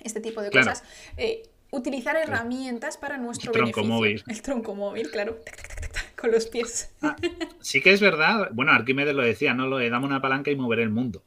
Este 0.02 0.20
tipo 0.20 0.42
de 0.42 0.50
cosas. 0.50 0.82
Eh, 1.16 1.42
utilizar 1.70 2.16
herramientas 2.16 2.96
para 2.96 3.16
nuestro 3.16 3.52
el 3.52 3.58
tronco 3.58 3.84
móvil. 3.84 4.24
El 4.26 4.42
tronco 4.42 4.74
móvil, 4.74 5.10
claro. 5.10 5.38
con 6.16 6.30
los 6.30 6.46
pies. 6.46 6.92
Ah, 7.02 7.16
sí 7.60 7.80
que 7.80 7.92
es 7.92 8.00
verdad. 8.00 8.50
Bueno, 8.52 8.72
Arquímedes 8.72 9.14
lo 9.14 9.22
decía, 9.22 9.54
no 9.54 9.66
lo 9.66 9.78
de 9.78 9.90
dame 9.90 10.06
una 10.06 10.20
palanca 10.20 10.50
y 10.50 10.56
moveré 10.56 10.82
el 10.82 10.90
mundo. 10.90 11.22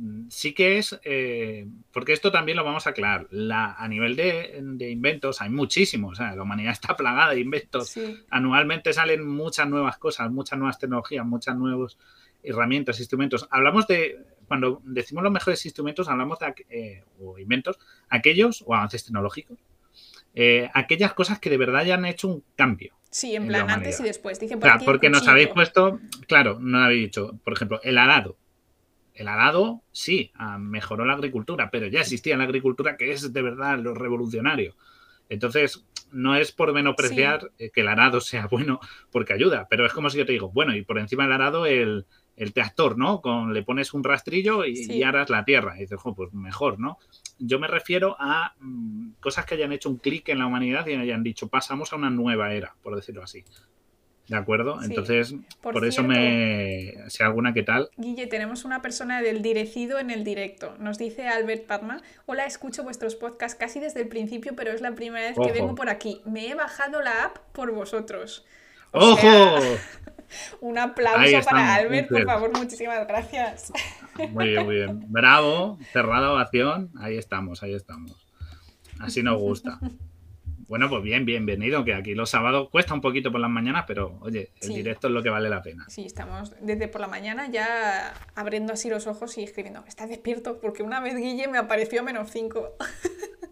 Mm, 0.00 0.28
sí 0.30 0.54
que 0.54 0.78
es, 0.78 0.98
eh, 1.04 1.66
porque 1.92 2.14
esto 2.14 2.32
también 2.32 2.56
lo 2.56 2.64
vamos 2.64 2.86
a 2.86 2.90
aclarar. 2.90 3.26
La, 3.30 3.74
a 3.74 3.86
nivel 3.86 4.16
de, 4.16 4.58
inventos 4.90 5.42
hay 5.42 5.50
muchísimos. 5.50 6.18
la 6.18 6.42
humanidad 6.42 6.72
está 6.72 6.96
plagada 6.96 7.34
de 7.34 7.40
inventos. 7.40 7.98
Anualmente 8.30 8.94
salen 8.94 9.26
muchas 9.28 9.68
nuevas 9.68 9.98
cosas, 9.98 10.30
muchas 10.30 10.58
nuevas 10.58 10.78
tecnologías, 10.78 11.26
muchos 11.26 11.54
nuevos 11.54 11.98
herramientas, 12.42 12.98
instrumentos. 12.98 13.46
Hablamos 13.50 13.86
de, 13.86 14.18
cuando 14.48 14.80
decimos 14.84 15.22
los 15.22 15.32
mejores 15.32 15.64
instrumentos, 15.66 16.08
hablamos 16.08 16.38
de, 16.38 16.54
eh, 16.70 17.04
o 17.20 17.38
inventos, 17.38 17.78
aquellos, 18.08 18.64
o 18.66 18.74
avances 18.74 19.04
tecnológicos, 19.04 19.58
eh, 20.34 20.70
aquellas 20.72 21.12
cosas 21.12 21.38
que 21.40 21.50
de 21.50 21.58
verdad 21.58 21.84
ya 21.84 21.94
han 21.94 22.06
hecho 22.06 22.28
un 22.28 22.42
cambio. 22.56 22.94
Sí, 23.10 23.34
en 23.34 23.48
plan 23.48 23.68
antes 23.68 24.00
y 24.00 24.04
después. 24.04 24.40
Dicen 24.40 24.60
claro, 24.60 24.82
porque 24.86 25.10
nos 25.10 25.28
habéis 25.28 25.48
puesto, 25.48 26.00
claro, 26.26 26.58
no 26.58 26.78
habéis 26.78 27.02
dicho, 27.02 27.38
por 27.44 27.52
ejemplo, 27.52 27.80
el 27.82 27.98
arado. 27.98 28.38
El 29.20 29.28
arado, 29.28 29.82
sí, 29.92 30.32
ah, 30.34 30.56
mejoró 30.56 31.04
la 31.04 31.12
agricultura, 31.12 31.70
pero 31.70 31.86
ya 31.88 32.00
existía 32.00 32.38
la 32.38 32.44
agricultura, 32.44 32.96
que 32.96 33.12
es 33.12 33.34
de 33.34 33.42
verdad 33.42 33.78
lo 33.78 33.92
revolucionario. 33.92 34.74
Entonces, 35.28 35.84
no 36.10 36.36
es 36.36 36.52
por 36.52 36.72
menospreciar 36.72 37.50
eh, 37.58 37.70
que 37.70 37.82
el 37.82 37.88
arado 37.88 38.20
sea 38.22 38.46
bueno 38.46 38.80
porque 39.12 39.34
ayuda, 39.34 39.66
pero 39.68 39.84
es 39.84 39.92
como 39.92 40.08
si 40.08 40.16
yo 40.16 40.24
te 40.24 40.32
digo, 40.32 40.48
bueno, 40.48 40.74
y 40.74 40.80
por 40.80 40.98
encima 40.98 41.24
del 41.24 41.34
arado 41.34 41.66
el, 41.66 42.06
el 42.34 42.54
tractor, 42.54 42.96
¿no? 42.96 43.20
Con, 43.20 43.52
le 43.52 43.62
pones 43.62 43.92
un 43.92 44.04
rastrillo 44.04 44.64
y, 44.64 45.02
aras 45.02 45.28
la 45.28 45.44
tierra. 45.44 45.76
Y 45.76 45.80
dices, 45.80 45.98
pues 46.16 46.32
mejor, 46.32 46.80
¿no? 46.80 46.96
Yo 47.38 47.58
me 47.58 47.66
refiero 47.66 48.16
a 48.18 48.54
mm, 48.58 49.16
cosas 49.20 49.44
que 49.44 49.56
hayan 49.56 49.72
hecho 49.72 49.90
un 49.90 49.98
clic 49.98 50.30
en 50.30 50.38
la 50.38 50.46
humanidad 50.46 50.86
y 50.86 50.94
hayan 50.94 51.22
dicho, 51.22 51.48
pasamos 51.48 51.92
a 51.92 51.96
una 51.96 52.08
nueva 52.08 52.54
era, 52.54 52.74
por 52.82 52.96
decirlo 52.96 53.22
así. 53.22 53.44
¿De 54.30 54.36
acuerdo? 54.36 54.80
Entonces, 54.80 55.34
por, 55.60 55.84
eso 55.84 56.04
me. 56.04 56.94
Si 57.08 57.20
alguna, 57.24 57.52
¿qué 57.52 57.64
tal? 57.64 57.90
Guille, 57.96 58.28
tenemos 58.28 58.64
una 58.64 58.80
persona 58.80 59.20
del 59.22 59.42
direcido 59.42 59.98
en 59.98 60.08
el 60.08 60.22
directo. 60.22 60.76
Nos 60.78 60.98
dice 60.98 61.26
Albert 61.26 61.66
Padma: 61.66 62.00
Hola, 62.26 62.44
escucho 62.44 62.84
vuestros 62.84 63.16
podcasts 63.16 63.58
casi 63.58 63.80
desde 63.80 64.00
el 64.00 64.06
principio, 64.06 64.54
pero 64.54 64.70
es 64.70 64.82
la 64.82 64.94
primera 64.94 65.26
vez 65.26 65.36
que 65.36 65.50
vengo 65.50 65.74
por 65.74 65.88
aquí. 65.88 66.22
Me 66.26 66.48
he 66.48 66.54
bajado 66.54 67.02
la 67.02 67.24
app 67.24 67.38
por 67.52 67.72
vosotros. 67.72 68.46
¡Ojo! 68.92 69.58
un 70.60 70.78
aplauso 70.78 71.40
para 71.44 71.74
Albert, 71.74 72.08
por 72.08 72.24
favor, 72.24 72.56
muchísimas 72.56 73.08
gracias. 73.08 73.72
Muy 74.30 74.50
bien, 74.50 74.64
muy 74.64 74.74
bien. 74.76 75.06
Bravo, 75.08 75.76
cerrada 75.92 76.30
ovación. 76.30 76.90
Ahí 77.00 77.18
estamos, 77.18 77.64
ahí 77.64 77.74
estamos. 77.74 78.16
Así 79.00 79.24
nos 79.24 79.40
gusta. 79.40 79.80
Bueno, 80.70 80.88
pues 80.88 81.02
bien, 81.02 81.24
bienvenido, 81.24 81.84
que 81.84 81.94
aquí 81.94 82.14
los 82.14 82.30
sábados 82.30 82.68
cuesta 82.70 82.94
un 82.94 83.00
poquito 83.00 83.32
por 83.32 83.40
las 83.40 83.50
mañanas, 83.50 83.86
pero 83.88 84.20
oye, 84.20 84.52
el 84.62 84.68
directo 84.68 85.08
es 85.08 85.12
lo 85.12 85.20
que 85.20 85.28
vale 85.28 85.50
la 85.50 85.62
pena. 85.62 85.84
Sí, 85.88 86.06
estamos 86.06 86.54
desde 86.60 86.86
por 86.86 87.00
la 87.00 87.08
mañana 87.08 87.48
ya 87.50 88.14
abriendo 88.36 88.74
así 88.74 88.88
los 88.88 89.08
ojos 89.08 89.36
y 89.36 89.42
escribiendo, 89.42 89.82
¿estás 89.88 90.08
despierto? 90.08 90.60
Porque 90.60 90.84
una 90.84 91.00
vez 91.00 91.16
Guille 91.16 91.48
me 91.48 91.58
apareció 91.58 92.02
a 92.02 92.04
menos 92.04 92.30
5. 92.30 92.76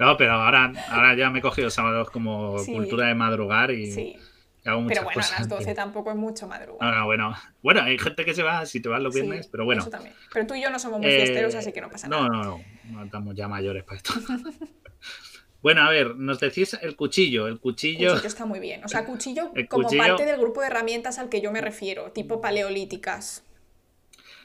No, 0.00 0.16
pero 0.16 0.34
ahora, 0.34 0.72
ahora 0.90 1.16
ya 1.16 1.28
me 1.28 1.40
he 1.40 1.42
cogido 1.42 1.70
sábados 1.70 2.08
como 2.10 2.54
cultura 2.66 3.08
de 3.08 3.16
madrugar 3.16 3.72
y... 3.72 3.90
Sí 3.90 4.16
pero 4.62 5.04
bueno, 5.04 5.20
a 5.20 5.38
las 5.38 5.48
12 5.48 5.74
tampoco 5.74 6.10
es 6.10 6.16
mucho 6.16 6.46
madrugar. 6.46 6.94
Ah, 6.94 7.04
bueno. 7.04 7.34
bueno, 7.62 7.82
hay 7.82 7.98
gente 7.98 8.24
que 8.24 8.34
se 8.34 8.42
va 8.42 8.66
si 8.66 8.80
te 8.80 8.88
vas 8.88 9.00
los 9.00 9.14
viernes, 9.14 9.48
pero 9.48 9.64
bueno. 9.64 9.82
Eso 9.82 9.90
también. 9.90 10.14
Pero 10.32 10.46
tú 10.46 10.54
y 10.54 10.62
yo 10.62 10.70
no 10.70 10.78
somos 10.78 11.00
muy 11.00 11.10
fiesteros, 11.10 11.54
así 11.54 11.72
que 11.72 11.80
no 11.80 11.88
pasa 11.88 12.08
nada. 12.08 12.22
No, 12.22 12.28
no, 12.28 12.44
no. 12.44 12.60
No 12.90 13.04
estamos 13.04 13.34
ya 13.34 13.48
mayores 13.48 13.84
para 13.84 13.96
esto. 13.96 14.12
bueno, 15.62 15.82
a 15.82 15.90
ver, 15.90 16.16
nos 16.16 16.38
decís 16.38 16.76
el 16.80 16.94
cuchillo. 16.94 17.48
El 17.48 17.58
cuchillo. 17.58 18.10
cuchillo 18.10 18.28
está 18.28 18.46
muy 18.46 18.60
bien. 18.60 18.84
O 18.84 18.88
sea, 18.88 19.04
cuchillo 19.04 19.50
como 19.68 19.88
parte 19.90 20.24
del 20.24 20.38
grupo 20.38 20.60
de 20.60 20.68
herramientas 20.68 21.18
al 21.18 21.28
que 21.28 21.40
yo 21.40 21.50
me 21.50 21.60
refiero, 21.60 22.12
tipo 22.12 22.40
paleolíticas. 22.40 23.44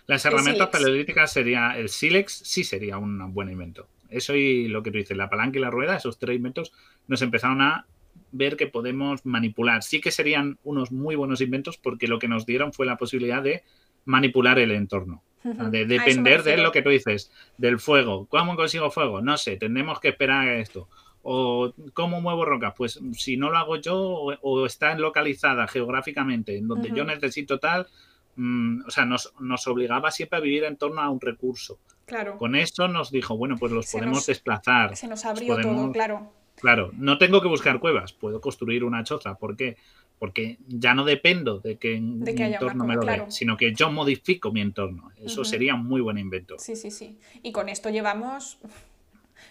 Las 0.08 0.26
herramientas 0.26 0.70
paleolíticas 0.70 1.32
sería 1.32 1.78
el 1.78 1.88
sílex, 1.90 2.34
sí 2.34 2.64
sería 2.64 2.98
un 2.98 3.34
buen 3.34 3.50
invento. 3.50 3.88
Eso 4.10 4.36
y 4.36 4.68
lo 4.68 4.84
que 4.84 4.92
tú 4.92 4.98
dices, 4.98 5.18
la 5.18 5.30
palanca 5.30 5.58
y 5.58 5.62
la 5.62 5.72
rueda, 5.72 5.96
esos 5.96 6.20
tres 6.20 6.36
inventos 6.36 6.74
nos 7.08 7.22
empezaron 7.22 7.62
a 7.62 7.88
ver 8.32 8.58
que 8.58 8.68
podemos 8.68 9.26
manipular. 9.26 9.84
Sí 9.84 10.02
que 10.02 10.12
serían 10.12 10.58
unos 10.64 10.92
muy 10.92 11.16
buenos 11.16 11.42
inventos 11.42 11.78
porque 11.78 12.08
lo 12.08 12.20
que 12.20 12.28
nos 12.28 12.46
dieron 12.46 12.74
fue 12.74 12.86
la 12.86 12.98
posibilidad 12.98 13.42
de 13.42 13.64
manipular 14.06 14.60
el 14.60 14.72
entorno. 14.72 15.24
De 15.44 15.86
depender 15.86 16.44
de 16.44 16.58
lo 16.58 16.72
que 16.72 16.82
tú 16.82 16.90
dices, 16.90 17.32
del 17.58 17.80
fuego. 17.80 18.28
¿Cómo 18.28 18.56
consigo 18.56 18.92
fuego? 18.92 19.22
No 19.22 19.38
sé, 19.38 19.58
tendremos 19.58 20.00
que 20.00 20.10
esperar 20.10 20.48
a 20.48 20.60
esto. 20.60 20.90
O 21.24 21.74
cómo 21.94 22.22
muevo 22.22 22.46
rocas. 22.46 22.74
Pues 22.78 23.00
si 23.14 23.38
no 23.38 23.50
lo 23.50 23.58
hago 23.58 23.78
yo 23.78 23.98
o, 23.98 24.66
está 24.66 24.94
localizada 24.96 25.68
geográficamente 25.68 26.58
en 26.58 26.68
donde 26.68 26.92
yo 26.94 27.06
necesito 27.06 27.60
tal, 27.60 27.88
mm, 28.36 28.82
o 28.88 28.92
sea, 28.92 29.06
nos, 29.06 29.32
obligaba 29.68 30.12
siempre 30.12 30.38
a 30.38 30.42
vivir 30.42 30.66
en 30.66 30.76
torno 30.76 31.02
a 31.02 31.10
un 31.10 31.22
recurso. 31.22 31.80
Claro. 32.06 32.38
Con 32.38 32.56
eso 32.56 32.88
nos 32.90 33.10
dijo, 33.10 33.38
bueno, 33.38 33.56
pues 33.58 33.72
los 33.72 33.90
podemos 33.92 34.26
desplazar. 34.26 34.96
Se 34.98 35.08
nos 35.08 35.24
abrió 35.26 35.60
todo, 35.62 35.92
claro. 35.92 36.34
Claro, 36.56 36.92
no 36.94 37.18
tengo 37.18 37.42
que 37.42 37.48
buscar 37.48 37.80
cuevas, 37.80 38.14
puedo 38.14 38.40
construir 38.40 38.84
una 38.84 39.04
choza. 39.04 39.36
¿Por 39.36 39.58
qué? 39.58 39.78
Porque 40.20 40.60
ya 40.68 40.94
no 40.94 41.04
dependo 41.04 41.60
de 41.60 41.78
que, 41.78 42.00
mi 42.00 42.30
entorno 42.30 42.86
me 42.86 42.96
lo 42.96 43.02
dé, 43.02 43.26
sino 43.30 43.58
que 43.58 43.74
yo 43.74 43.92
modifico 43.92 44.52
mi 44.52 44.62
entorno. 44.62 45.12
Eso 45.18 45.44
sería 45.44 45.76
un 45.76 45.86
muy 45.86 46.00
buen 46.00 46.18
invento. 46.18 46.56
Sí, 46.60 46.76
sí, 46.76 46.92
sí. 46.92 47.20
Y 47.42 47.52
con 47.52 47.70
esto 47.70 47.90
llevamos 47.90 48.60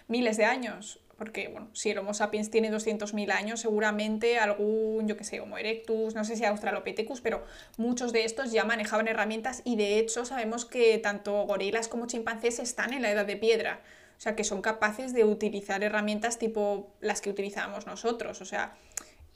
miles 0.07 0.37
de 0.37 0.45
años. 0.45 0.99
Porque, 1.17 1.47
bueno, 1.47 1.69
si 1.73 1.91
el 1.91 1.99
Homo 1.99 2.13
sapiens 2.13 2.49
tiene 2.49 2.71
200.000 2.71 3.31
años, 3.31 3.61
seguramente 3.61 4.39
algún, 4.39 5.07
yo 5.07 5.15
qué 5.15 5.23
sé, 5.23 5.39
Homo 5.39 5.57
erectus, 5.57 6.15
no 6.15 6.25
sé 6.25 6.35
si 6.35 6.45
Australopithecus, 6.45 7.21
pero 7.21 7.45
muchos 7.77 8.13
de 8.13 8.25
estos 8.25 8.51
ya 8.51 8.65
manejaban 8.65 9.07
herramientas 9.07 9.61
y 9.63 9.75
de 9.75 9.99
hecho 9.99 10.25
sabemos 10.25 10.65
que 10.65 10.97
tanto 10.97 11.43
gorilas 11.45 11.87
como 11.87 12.07
chimpancés 12.07 12.59
están 12.59 12.93
en 12.93 13.03
la 13.03 13.11
edad 13.11 13.25
de 13.25 13.37
piedra. 13.37 13.81
O 14.17 14.21
sea, 14.23 14.35
que 14.35 14.43
son 14.43 14.61
capaces 14.61 15.13
de 15.13 15.25
utilizar 15.25 15.83
herramientas 15.83 16.39
tipo 16.39 16.93
las 17.01 17.19
que 17.21 17.29
utilizamos 17.29 17.85
nosotros. 17.85 18.41
O 18.41 18.45
sea, 18.45 18.73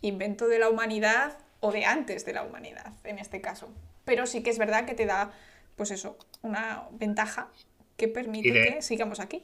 invento 0.02 0.48
de 0.48 0.60
la 0.60 0.70
humanidad 0.70 1.38
o 1.60 1.72
de 1.72 1.86
antes 1.86 2.26
de 2.26 2.34
la 2.34 2.44
humanidad, 2.44 2.94
en 3.04 3.20
este 3.20 3.42
caso. 3.42 3.70
Pero 4.06 4.26
sí 4.26 4.44
que 4.44 4.50
es 4.50 4.58
verdad 4.58 4.86
que 4.86 4.94
te 4.94 5.06
da, 5.06 5.32
pues 5.76 5.92
eso, 5.92 6.18
una 6.42 6.88
ventaja 6.92 7.52
que 7.98 8.08
permite 8.08 8.52
que 8.52 8.82
sigamos 8.82 9.20
aquí. 9.20 9.44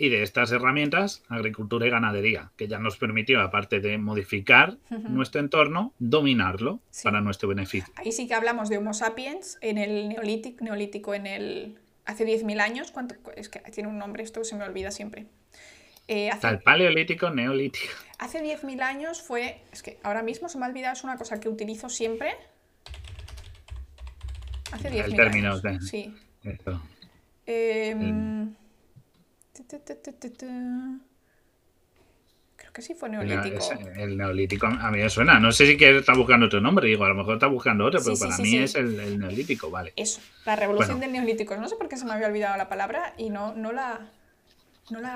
Y 0.00 0.10
de 0.10 0.22
estas 0.22 0.52
herramientas, 0.52 1.24
agricultura 1.28 1.84
y 1.84 1.90
ganadería, 1.90 2.52
que 2.56 2.68
ya 2.68 2.78
nos 2.78 2.96
permitió, 2.96 3.40
aparte 3.40 3.80
de 3.80 3.98
modificar 3.98 4.78
nuestro 4.90 5.40
entorno, 5.40 5.92
dominarlo 5.98 6.78
para 7.02 7.20
nuestro 7.20 7.48
beneficio. 7.48 7.92
Ahí 7.96 8.12
sí 8.12 8.28
que 8.28 8.34
hablamos 8.34 8.68
de 8.68 8.78
Homo 8.78 8.94
sapiens 8.94 9.58
en 9.60 9.76
el 9.76 10.08
neolítico, 10.08 10.64
neolítico 10.64 11.14
en 11.14 11.26
el 11.26 11.78
hace 12.04 12.24
10.000 12.24 12.60
años. 12.60 12.92
¿cuánto? 12.92 13.16
Es 13.36 13.48
que 13.48 13.58
tiene 13.58 13.88
un 13.88 13.98
nombre, 13.98 14.22
esto 14.22 14.44
se 14.44 14.54
me 14.54 14.62
olvida 14.62 14.92
siempre. 14.92 15.26
Eh, 16.06 16.30
hace, 16.30 16.48
el 16.48 16.60
paleolítico, 16.60 17.30
neolítico. 17.30 17.92
Hace 18.20 18.40
10.000 18.40 18.80
años 18.82 19.20
fue. 19.20 19.60
Es 19.72 19.82
que 19.82 19.98
ahora 20.04 20.22
mismo 20.22 20.48
se 20.48 20.58
me 20.58 20.64
ha 20.64 20.68
olvidado, 20.68 20.92
es 20.92 21.02
una 21.02 21.16
cosa 21.16 21.40
que 21.40 21.48
utilizo 21.48 21.88
siempre. 21.88 22.36
Hace 24.70 24.92
10.000 24.92 25.34
años. 25.34 25.62
De... 25.62 25.80
Sí. 25.80 26.14
Esto. 26.44 26.80
Em, 27.46 28.54
Creo 32.56 32.72
que 32.72 32.82
sí 32.82 32.94
fue 32.94 33.08
neolítico. 33.08 33.58
El, 33.96 34.16
neolítico 34.16 34.66
a 34.66 34.90
mí 34.90 34.98
me 34.98 35.08
suena. 35.08 35.38
No 35.38 35.52
sé 35.52 35.66
si 35.66 35.84
está 35.84 36.14
buscando 36.14 36.46
otro 36.46 36.60
nombre. 36.60 36.88
Digo, 36.88 37.04
a 37.04 37.08
lo 37.08 37.14
mejor 37.14 37.34
está 37.34 37.46
buscando 37.46 37.84
otro, 37.86 38.00
pero 38.02 38.18
para 38.18 38.36
mí 38.38 38.56
es 38.56 38.74
el, 38.74 39.18
neolítico, 39.18 39.70
vale. 39.70 39.92
Eso, 39.96 40.20
la 40.44 40.56
revolución 40.56 40.98
del 41.00 41.12
neolítico. 41.12 41.56
No 41.56 41.68
sé 41.68 41.76
por 41.76 41.88
qué 41.88 41.96
se 41.96 42.04
me 42.04 42.12
había 42.12 42.26
olvidado 42.26 42.56
la 42.56 42.68
palabra 42.68 43.14
y 43.16 43.30
no, 43.30 43.54
no 43.54 43.72
la. 43.72 44.10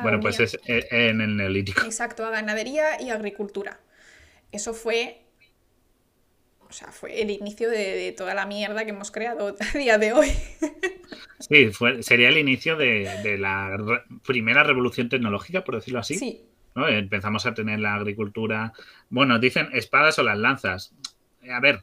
bueno, 0.03 0.21
pues 0.21 0.39
es 0.41 0.59
en 0.67 1.21
el 1.21 1.37
neolítico. 1.37 1.85
Exacto, 1.85 2.25
a 2.25 2.31
ganadería 2.31 3.01
y 3.03 3.11
agricultura. 3.11 3.81
Eso 4.53 4.75
fue 4.75 5.23
o 6.73 6.75
sea, 6.75 6.91
fue 6.91 7.21
el 7.21 7.31
inicio 7.31 7.69
de, 7.69 8.15
toda 8.17 8.33
la 8.33 8.47
mierda 8.47 8.85
que 8.85 8.93
hemos 8.93 9.11
creado 9.11 9.55
a 9.75 9.79
día 9.79 9.99
de 9.99 10.15
hoy. 10.15 10.33
Sí, 11.39 11.67
fue, 11.71 12.03
sería 12.03 12.31
el 12.31 12.39
inicio 12.39 12.77
de, 12.77 13.37
la 13.39 13.77
primera 14.25 14.63
revolución 14.63 15.11
tecnológica, 15.11 15.65
por 15.65 15.75
decirlo 15.75 16.01
así. 16.01 16.15
Sí. 16.15 16.41
Empezamos 16.75 17.45
a 17.45 17.53
tener 17.53 17.79
la 17.79 17.95
agricultura. 17.95 18.73
Bueno, 19.11 19.39
dicen 19.39 19.69
espadas 19.75 20.19
o 20.19 20.23
las 20.23 20.39
lanzas. 20.39 20.95
A 21.51 21.61
ver, 21.61 21.83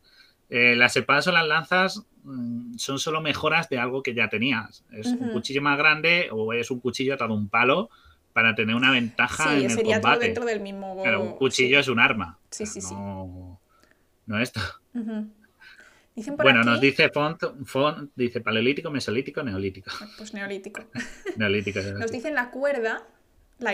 eh, 0.49 0.75
las 0.75 0.97
espadas 0.97 1.27
o 1.27 1.31
las 1.31 1.45
lanzas 1.47 2.03
mm, 2.23 2.77
son 2.77 2.97
solo 2.97 3.21
mejoras 3.21 3.69
de 3.69 3.77
algo 3.77 4.01
que 4.01 4.15
ya 4.15 4.27
tenías. 4.27 4.83
Es 4.91 5.05
un 5.05 5.29
cuchillo 5.33 5.61
más 5.61 5.77
grande 5.77 6.29
o 6.31 6.51
es 6.53 6.71
un 6.71 6.79
cuchillo 6.79 7.13
atado 7.13 7.35
a 7.35 7.37
un 7.37 7.47
palo 7.47 7.91
para 8.33 8.55
tener 8.55 8.75
una 8.75 8.89
ventaja 8.89 9.55
en 9.55 9.65
el 9.65 9.69
sería 9.69 10.01
Todo 10.01 10.17
dentro 10.17 10.45
del 10.45 10.61
mismo. 10.61 10.99
Pero 11.03 11.21
un 11.21 11.33
cuchillo 11.33 11.79
es 11.79 11.87
un 11.89 11.99
arma. 11.99 12.39
Sí, 12.49 12.65
sí, 12.65 12.81
sí. 12.81 12.95
No 14.29 14.39
esto. 14.39 14.61
Bueno, 16.37 16.63
nos 16.63 16.81
dice 16.81 17.09
Font, 17.09 17.41
Font, 17.65 18.11
dice 18.15 18.41
paleolítico, 18.41 18.91
mesolítico, 18.91 19.43
neolítico. 19.43 19.91
Pues 20.17 20.33
neolítico. 20.33 20.81
neolítico. 21.37 21.79
Nos 21.97 22.11
dicen 22.11 22.35
la 22.35 22.51
cuerda, 22.51 23.07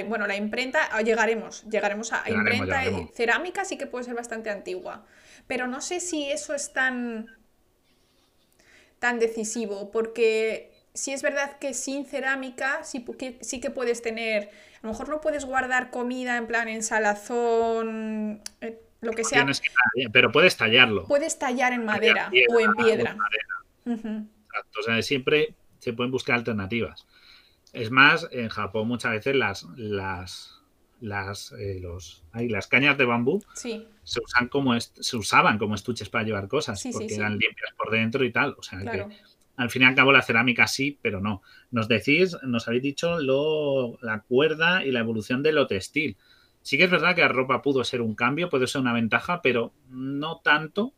bueno, 0.07 0.27
la 0.27 0.35
imprenta, 0.35 0.89
ah, 0.91 1.01
llegaremos, 1.01 1.63
llegaremos 1.69 2.11
a 2.11 2.29
imprenta 2.29 2.83
cerámica, 3.13 3.65
sí 3.65 3.77
que 3.77 3.87
puede 3.87 4.05
ser 4.05 4.15
bastante 4.15 4.49
antigua. 4.49 5.05
Pero 5.47 5.67
no 5.67 5.81
sé 5.81 5.99
si 5.99 6.29
eso 6.29 6.53
es 6.53 6.73
tan, 6.73 7.27
tan 8.99 9.19
decisivo, 9.19 9.91
porque 9.91 10.71
si 10.93 11.11
es 11.11 11.21
verdad 11.21 11.57
que 11.59 11.73
sin 11.73 12.05
cerámica 12.05 12.83
sí, 12.83 13.05
sí 13.41 13.59
que 13.59 13.69
puedes 13.69 14.01
tener, 14.01 14.49
a 14.81 14.87
lo 14.87 14.89
mejor 14.89 15.09
no 15.09 15.21
puedes 15.21 15.45
guardar 15.45 15.91
comida 15.91 16.37
en 16.37 16.47
plan 16.47 16.67
en 16.67 16.81
salazón, 16.81 18.41
eh, 18.61 18.81
lo 19.05 19.13
que 19.13 19.23
sea. 19.23 19.45
pero 20.11 20.31
puedes 20.31 20.57
tallarlo. 20.57 21.05
Puedes 21.05 21.39
tallar 21.39 21.73
en 21.73 21.85
madera 21.85 22.31
o 22.49 22.59
en 22.59 22.73
piedra. 22.73 23.17
O 23.85 24.83
sea, 24.83 25.01
siempre 25.01 25.55
se 25.79 25.93
pueden 25.93 26.11
buscar 26.11 26.35
alternativas. 26.35 27.05
Es 27.73 27.91
más, 27.91 28.27
en 28.31 28.49
Japón 28.49 28.87
muchas 28.87 29.11
veces 29.11 29.35
las, 29.35 29.65
las, 29.75 30.61
las, 31.01 31.51
eh, 31.59 31.79
los, 31.81 32.23
las 32.33 32.67
cañas 32.67 32.97
de 32.97 33.05
bambú 33.05 33.43
se, 33.53 33.85
usan 34.23 34.47
como 34.47 34.79
se 34.79 35.17
usaban 35.17 35.57
como 35.57 35.75
estuches 35.75 36.09
para 36.09 36.23
llevar 36.23 36.47
cosas, 36.47 36.81
porque 36.91 37.15
eran 37.15 37.33
limpias 37.33 37.73
por 37.77 37.91
dentro 37.91 38.23
y 38.23 38.31
tal. 38.31 38.55
O 38.57 38.63
sea, 38.63 38.79
que 38.79 39.05
al 39.57 39.69
fin 39.69 39.83
y 39.83 39.85
al 39.85 39.95
cabo 39.95 40.11
la 40.11 40.21
cerámica 40.21 40.67
sí, 40.67 40.97
pero 41.01 41.21
no. 41.21 41.41
Nos 41.71 41.87
decís, 41.87 42.37
nos 42.43 42.67
habéis 42.67 42.83
dicho 42.83 43.19
lo, 43.19 43.97
la 44.01 44.21
cuerda 44.21 44.85
y 44.85 44.91
la 44.91 44.99
evolución 44.99 45.43
de 45.43 45.51
lo 45.51 45.67
textil. 45.67 46.17
Sí 46.65 46.79
que 46.79 46.85
es 46.85 46.89
verdad 46.89 47.13
que 47.13 47.21
la 47.21 47.27
ropa 47.27 47.61
pudo 47.61 47.83
ser 47.83 48.01
un 48.01 48.15
cambio, 48.15 48.49
puede 48.49 48.65
ser 48.65 48.81
una 48.81 48.91
ventaja, 48.91 49.39
pero 49.43 49.71
no 49.91 50.37
tanto, 50.39 50.93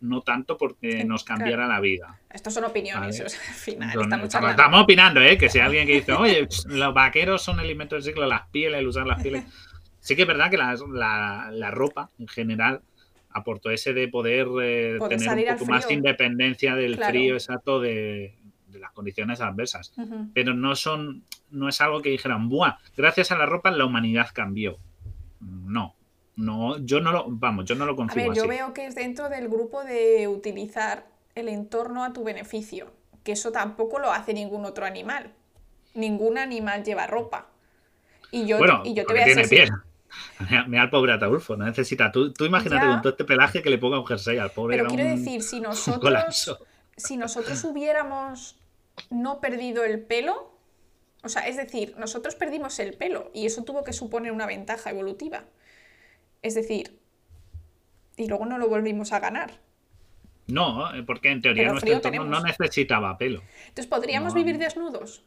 no 0.00 0.22
tanto 0.22 0.56
porque 0.56 1.04
nos 1.04 1.24
cambiara 1.24 1.68
la 1.68 1.78
vida. 1.78 2.18
Estos 2.30 2.54
son 2.54 2.64
opiniones, 2.64 3.20
al 3.48 3.54
final. 3.54 4.00
estamos, 4.22 4.80
opinando, 4.80 5.20
¿eh? 5.20 5.36
Que 5.36 5.50
si 5.50 5.58
alguien 5.58 5.86
que 5.86 5.96
dice, 5.96 6.14
oye, 6.14 6.48
los 6.68 6.94
vaqueros 6.94 7.42
son 7.42 7.60
el 7.60 7.70
invento 7.70 7.96
del 7.96 8.02
siglo, 8.04 8.26
las 8.26 8.48
pieles, 8.48 8.80
el 8.80 8.88
usar 8.88 9.06
las 9.06 9.22
pieles. 9.22 9.44
Sí 10.02 10.16
que 10.16 10.22
es 10.22 10.28
verdad 10.28 10.50
que 10.50 10.56
la, 10.56 11.70
ropa 11.70 12.08
en 12.18 12.26
general 12.26 12.80
aportó 13.28 13.70
ese 13.70 13.92
de 13.92 14.08
poder, 14.08 14.48
eh, 14.62 14.98
tener 15.06 15.50
un 15.50 15.58
poco 15.58 15.70
más 15.70 15.86
de 15.86 15.92
independencia 15.92 16.74
del 16.74 16.96
frío 16.96 17.34
exacto 17.34 17.78
de, 17.78 18.38
las 18.72 18.92
condiciones 18.92 19.42
adversas. 19.42 19.92
Pero 20.32 20.54
no 20.54 20.74
son, 20.74 21.24
no 21.50 21.68
es 21.68 21.82
algo 21.82 22.00
que 22.00 22.08
dijeran, 22.08 22.48
buah, 22.48 22.78
gracias 22.96 23.30
a 23.32 23.36
la 23.36 23.44
ropa 23.44 23.70
la 23.70 23.84
humanidad 23.84 24.28
cambió 24.32 24.78
no. 25.40 25.94
No, 26.36 26.78
yo 26.78 27.00
no 27.00 27.12
lo, 27.12 27.26
vamos, 27.28 27.66
yo 27.66 27.74
no 27.74 27.84
lo 27.84 27.94
concibo 27.96 28.24
A 28.24 28.28
ver, 28.28 28.36
yo 28.36 28.48
veo 28.48 28.72
que 28.72 28.86
es 28.86 28.94
dentro 28.94 29.28
del 29.28 29.48
grupo 29.48 29.84
de 29.84 30.26
utilizar 30.26 31.06
el 31.34 31.48
entorno 31.48 32.02
a 32.02 32.14
tu 32.14 32.24
beneficio, 32.24 32.90
que 33.24 33.32
eso 33.32 33.52
tampoco 33.52 33.98
lo 33.98 34.10
hace 34.10 34.32
ningún 34.32 34.64
otro 34.64 34.86
animal. 34.86 35.32
Ningún 35.94 36.38
animal 36.38 36.82
lleva 36.82 37.06
ropa. 37.06 37.48
Y 38.30 38.46
yo, 38.46 38.58
y 38.84 38.94
yo 38.94 39.04
te 39.04 39.12
voy 39.12 39.22
a 39.22 39.34
decir. 39.34 39.70
Mira 40.68 40.82
al 40.82 40.90
pobre 40.90 41.12
Ataulfo, 41.12 41.56
no 41.56 41.66
necesita. 41.66 42.10
Tú, 42.10 42.32
tú 42.32 42.44
imagínate 42.44 42.86
con 42.86 43.02
todo 43.02 43.10
este 43.10 43.24
pelaje 43.24 43.62
que 43.62 43.70
le 43.70 43.78
ponga 43.78 43.98
un 43.98 44.06
jersey 44.06 44.38
al 44.38 44.50
pobre. 44.50 44.76
Pero 44.76 44.88
quiero 44.88 45.04
decir, 45.04 45.42
si 45.42 45.60
nosotros, 45.60 46.56
si 46.96 47.16
nosotros 47.16 47.62
hubiéramos 47.64 48.58
no 49.10 49.40
perdido 49.40 49.84
el 49.84 50.00
pelo, 50.00 50.52
o 51.22 51.28
sea, 51.28 51.46
es 51.46 51.56
decir, 51.56 51.94
nosotros 51.98 52.34
perdimos 52.34 52.78
el 52.78 52.94
pelo 52.94 53.30
y 53.34 53.46
eso 53.46 53.64
tuvo 53.64 53.84
que 53.84 53.92
suponer 53.92 54.32
una 54.32 54.46
ventaja 54.46 54.90
evolutiva. 54.90 55.44
Es 56.42 56.54
decir, 56.54 56.98
y 58.16 58.26
luego 58.26 58.46
no 58.46 58.58
lo 58.58 58.68
volvimos 58.68 59.12
a 59.12 59.20
ganar. 59.20 59.60
No, 60.46 60.94
eh, 60.94 61.02
porque 61.02 61.30
en 61.30 61.42
teoría 61.42 61.70
nuestro 61.70 61.92
entorno 61.92 62.24
no 62.24 62.42
necesitaba 62.42 63.16
pelo. 63.18 63.42
Entonces, 63.68 63.86
¿podríamos 63.86 64.34
vivir 64.34 64.58
desnudos? 64.58 65.22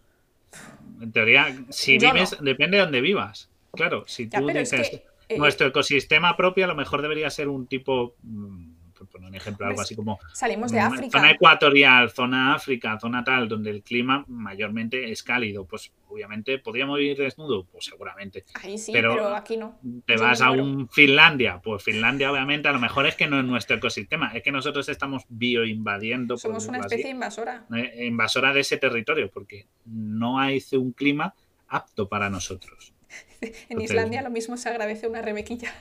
En 1.01 1.11
teoría, 1.11 1.55
si 1.69 1.97
vives, 1.97 2.37
depende 2.41 2.77
de 2.77 2.83
dónde 2.83 3.01
vivas. 3.01 3.49
Claro, 3.71 4.03
si 4.07 4.27
tú 4.27 4.47
dices, 4.47 5.01
eh, 5.29 5.37
nuestro 5.37 5.67
ecosistema 5.67 6.35
propio 6.37 6.65
a 6.65 6.67
lo 6.67 6.75
mejor 6.75 7.01
debería 7.01 7.29
ser 7.29 7.47
un 7.47 7.67
tipo 7.67 8.15
mm, 8.21 8.72
poner 9.07 9.29
un 9.29 9.35
ejemplo, 9.35 9.65
algo 9.65 9.81
así 9.81 9.95
como... 9.95 10.19
Salimos 10.33 10.71
de 10.71 10.79
África. 10.79 11.17
Zona 11.17 11.31
ecuatorial, 11.31 12.09
zona 12.11 12.55
África, 12.55 12.97
zona 12.99 13.23
tal, 13.23 13.47
donde 13.47 13.69
el 13.69 13.83
clima 13.83 14.25
mayormente 14.27 15.11
es 15.11 15.23
cálido, 15.23 15.65
pues 15.65 15.91
obviamente 16.07 16.59
podríamos 16.59 16.99
vivir 16.99 17.17
desnudo, 17.17 17.65
pues 17.65 17.85
seguramente. 17.85 18.45
Ahí 18.61 18.77
sí, 18.77 18.91
pero, 18.93 19.35
aquí 19.35 19.57
no. 19.57 19.79
Te 20.05 20.17
vas 20.17 20.41
a 20.41 20.51
un 20.51 20.87
Finlandia, 20.89 21.59
pues 21.63 21.83
Finlandia 21.83 22.31
obviamente 22.31 22.67
a 22.67 22.71
lo 22.71 22.79
mejor 22.79 23.07
es 23.07 23.15
que 23.15 23.27
no 23.27 23.39
es 23.39 23.45
nuestro 23.45 23.77
ecosistema, 23.77 24.31
es 24.33 24.43
que 24.43 24.51
nosotros 24.51 24.87
estamos 24.89 25.23
bioinvadiendo. 25.29 26.37
Somos 26.37 26.67
una 26.67 26.79
especie 26.79 27.09
invasora. 27.09 27.65
Eh, 27.75 28.05
invasora 28.05 28.53
de 28.53 28.61
ese 28.61 28.77
territorio, 28.77 29.29
porque 29.31 29.67
no 29.85 30.39
hay 30.39 30.63
un 30.73 30.91
clima 30.91 31.33
apto 31.67 32.07
para 32.07 32.29
nosotros. 32.29 32.93
en 33.69 33.81
Islandia 33.81 34.21
lo 34.21 34.29
mismo 34.29 34.57
se 34.57 34.69
agradece 34.69 35.07
una 35.07 35.21
rebequilla. 35.21 35.73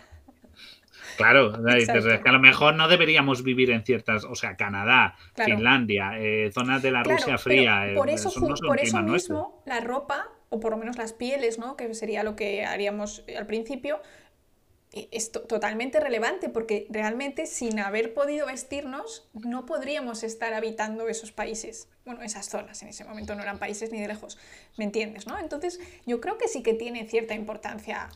Claro, 1.17 1.53
que 1.53 2.29
a 2.29 2.33
lo 2.33 2.41
mejor 2.41 2.75
no 2.75 2.89
deberíamos 2.89 3.43
vivir 3.43 3.71
en 3.71 3.85
ciertas, 3.85 4.25
o 4.25 4.35
sea, 4.35 4.57
Canadá, 4.57 5.17
Finlandia, 5.35 6.19
eh, 6.19 6.51
zonas 6.53 6.83
de 6.83 6.91
la 6.91 7.03
Rusia 7.03 7.39
fría. 7.39 7.89
Eh, 7.89 7.95
por 7.95 8.11
eso, 8.11 8.31
por 8.67 8.81
eso 8.81 9.03
mismo 9.03 9.63
la 9.67 9.81
ropa, 9.81 10.29
o 10.49 10.61
por 10.61 10.73
lo 10.73 10.77
menos 10.77 10.99
las 10.99 11.13
pieles, 11.13 11.59
¿no? 11.59 11.77
que 11.77 11.95
sería 11.95 12.23
lo 12.23 12.37
que 12.37 12.65
haríamos 12.65 13.25
al 13.37 13.47
principio, 13.47 14.01
e, 14.93 15.09
es 15.11 15.33
totalmente 15.33 15.99
relevante 15.99 16.51
porque 16.51 16.87
realmente 16.91 17.47
sin 17.47 17.81
haber 17.81 18.13
podido 18.13 18.47
vestirnos 18.47 19.31
no 19.33 19.65
podríamos 19.65 20.23
estar 20.23 20.53
habitando 20.53 21.09
esos 21.09 21.33
países, 21.33 21.89
bueno, 22.05 22.23
esas 22.23 22.51
zonas 22.51 22.83
en 22.83 22.89
ese 22.89 23.05
momento 23.05 23.35
no 23.35 23.43
eran 23.43 23.59
países 23.59 23.91
ni 23.91 24.01
de 24.01 24.09
lejos, 24.09 24.39
¿me 24.77 24.85
entiendes? 24.85 25.27
¿no? 25.27 25.39
Entonces 25.39 25.81
yo 26.05 26.21
creo 26.21 26.37
que 26.37 26.49
sí 26.49 26.63
que 26.63 26.75
tiene 26.75 27.07
cierta 27.07 27.35
importancia 27.35 28.11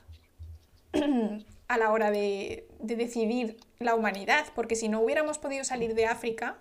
a 1.69 1.79
la 1.79 1.91
hora 1.91 2.11
de, 2.11 2.67
decidir 2.81 3.57
la 3.79 3.95
humanidad, 3.95 4.47
porque 4.55 4.77
si 4.77 4.89
no 4.89 5.01
hubiéramos 5.01 5.39
podido 5.39 5.65
salir 5.65 5.95
de 5.95 6.07
África, 6.07 6.59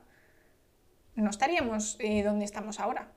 no 1.16 1.30
estaríamos 1.30 1.98
eh, 2.00 2.24
donde 2.24 2.46
estamos 2.46 2.80
ahora. 2.80 3.08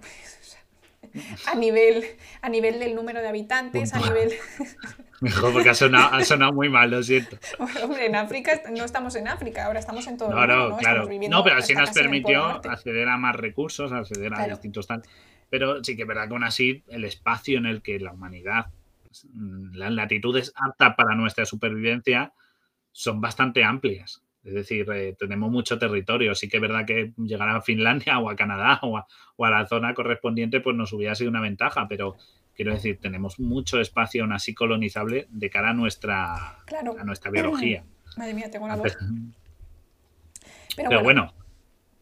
a, 1.46 1.54
nivel, 1.54 2.04
a 2.42 2.48
nivel 2.48 2.78
del 2.78 2.94
número 2.94 3.20
de 3.20 3.28
habitantes, 3.28 3.94
a 3.94 3.98
nivel... 4.00 4.32
Mejor 5.20 5.52
porque 5.54 5.70
ha 5.70 5.74
sonado, 5.74 6.52
muy 6.52 6.68
mal, 6.68 6.90
lo 6.90 7.02
siento. 7.02 7.38
hombre, 7.82 8.06
en 8.06 8.16
África 8.16 8.60
no 8.70 8.84
estamos 8.84 9.16
en 9.16 9.28
África, 9.28 9.64
ahora 9.64 9.80
estamos 9.80 10.06
en 10.06 10.18
todo 10.18 10.28
el 10.28 10.34
mundo. 10.34 10.68
No, 10.70 10.76
claro. 10.76 11.08
No, 11.30 11.42
pero 11.42 11.56
así 11.56 11.74
nos 11.74 11.90
permitió 11.90 12.44
acceder 12.44 13.08
a 13.08 13.16
más 13.16 13.34
recursos, 13.34 13.92
acceder 13.92 14.34
a 14.34 14.46
distintos 14.46 14.86
tal. 14.86 15.02
Pero 15.48 15.82
sí 15.82 15.96
que 15.96 16.02
es 16.02 16.08
verdad 16.08 16.26
que 16.26 16.34
aún 16.34 16.44
así 16.44 16.82
el 16.88 17.04
espacio 17.04 17.56
en 17.56 17.66
el 17.66 17.80
que 17.80 17.98
la 17.98 18.12
humanidad, 18.12 18.66
las 19.72 19.92
latitudes 19.92 20.52
aptas 20.56 20.94
para 20.96 21.14
nuestra 21.14 21.46
supervivencia 21.46 22.32
son 22.92 23.20
bastante 23.20 23.62
amplias. 23.64 24.22
Es 24.42 24.54
decir, 24.54 24.86
eh, 24.92 25.16
tenemos 25.18 25.50
mucho 25.50 25.78
territorio. 25.78 26.34
Sí 26.34 26.48
que 26.48 26.58
es 26.58 26.60
verdad 26.60 26.86
que 26.86 27.12
llegar 27.16 27.48
a 27.48 27.60
Finlandia 27.60 28.18
o 28.18 28.30
a 28.30 28.36
Canadá 28.36 28.78
o 28.82 28.96
a, 28.96 29.50
la 29.50 29.66
zona 29.66 29.92
correspondiente 29.92 30.60
pues 30.60 30.76
nos 30.76 30.92
hubiera 30.92 31.14
sido 31.14 31.30
una 31.30 31.40
ventaja, 31.40 31.88
pero 31.88 32.16
quiero 32.54 32.72
decir, 32.72 32.98
tenemos 33.00 33.40
mucho 33.40 33.80
espacio 33.80 34.22
aún 34.22 34.32
así 34.32 34.54
colonizable 34.54 35.26
de 35.30 35.50
cara 35.50 35.70
a 35.70 35.74
nuestra, 35.74 36.58
a 36.58 37.04
nuestra 37.04 37.30
biología. 37.30 37.84
Madre 38.16 38.34
mía, 38.34 38.50
tengo 38.50 38.64
una 38.66 38.76
voz. 38.76 38.96
Pero, 40.76 41.02
bueno, 41.02 41.32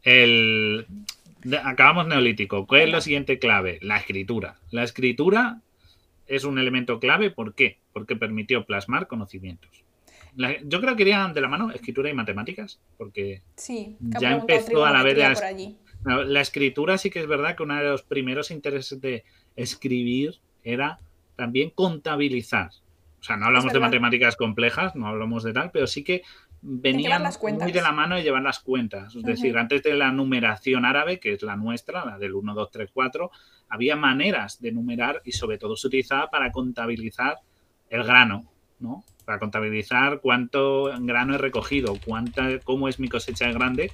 el, 0.03 0.87
acabamos 1.63 2.07
neolítico. 2.09 2.67
¿Cuál 2.67 2.83
es 2.83 2.91
la 2.91 3.01
siguiente 3.01 3.39
clave? 3.39 3.79
La 3.83 3.99
escritura. 3.99 4.57
La 4.71 4.83
escritura 4.83 5.61
es 6.27 6.45
un 6.45 6.59
elemento 6.59 6.99
clave. 6.99 7.31
¿Por 7.31 7.55
qué? 7.55 7.79
Porque 7.93 8.17
permitió 8.17 8.65
plasmar 8.65 9.07
conocimientos. 9.07 9.85
yo 10.65 10.81
creo 10.81 10.97
que 10.97 11.03
irían 11.03 11.33
de 11.33 11.41
la 11.41 11.49
mano 11.49 11.71
escritura 11.71 12.11
y 12.11 12.15
matemáticas, 12.15 12.81
porque 12.97 13.43
ya 13.99 14.33
empezó 14.33 14.85
a 14.85 14.93
la 14.93 15.03
vez 15.03 15.17
la, 15.17 16.25
la, 16.25 16.41
escritura 16.41 16.99
sí 16.99 17.09
que 17.09 17.21
es 17.21 17.27
verdad 17.27 17.57
que 17.57 17.63
uno 17.63 17.77
de 17.77 17.85
los 17.85 18.03
primeros 18.03 18.51
intereses 18.51 19.01
de 19.01 19.25
escribir 19.57 20.35
era 20.63 20.99
también 21.37 21.71
contabilizar. 21.71 22.71
O 23.21 23.27
sea, 23.27 23.37
no 23.37 23.47
hablamos 23.47 23.73
de 23.73 23.81
matemáticas 23.81 24.37
complejas, 24.37 24.95
no 24.95 25.07
hablamos 25.07 25.45
de 25.45 25.55
tal, 25.55 25.71
pero 25.71 25.87
sí 25.87 26.05
que 26.05 26.23
venían 26.61 27.23
muy 27.41 27.73
de 27.73 27.83
la 27.83 27.93
mano 27.93 28.17
de 28.17 28.23
llevar 28.23 28.43
las 28.43 28.59
cuentas. 28.59 29.15
Es 29.15 29.23
decir, 29.23 29.57
antes 29.57 29.83
de 29.83 29.95
la 29.95 30.11
numeración 30.13 30.85
árabe, 30.85 31.21
que 31.21 31.33
es 31.33 31.43
la 31.43 31.57
nuestra, 31.57 32.05
la 32.05 32.19
del 32.19 32.35
1, 32.35 32.55
2, 32.55 32.71
3, 32.71 32.91
4, 32.93 33.31
había 33.69 33.97
maneras 33.97 34.61
de 34.61 34.73
numerar 34.73 35.21
y 35.25 35.33
sobre 35.33 35.59
todo 35.59 35.77
se 35.77 35.87
utilizaba 35.87 36.31
para 36.31 36.53
contabilizar 36.53 37.39
el 37.91 38.05
grano, 38.05 38.51
¿no? 38.79 39.05
Para 39.25 39.39
contabilizar 39.39 40.21
cuánto 40.21 40.91
grano 41.01 41.35
he 41.35 41.39
recogido, 41.39 41.99
cuánta, 42.05 42.59
cómo 42.61 42.89
es 42.89 43.01
mi 43.01 43.09
cosecha 43.09 43.47
de 43.47 43.55
grande. 43.55 43.93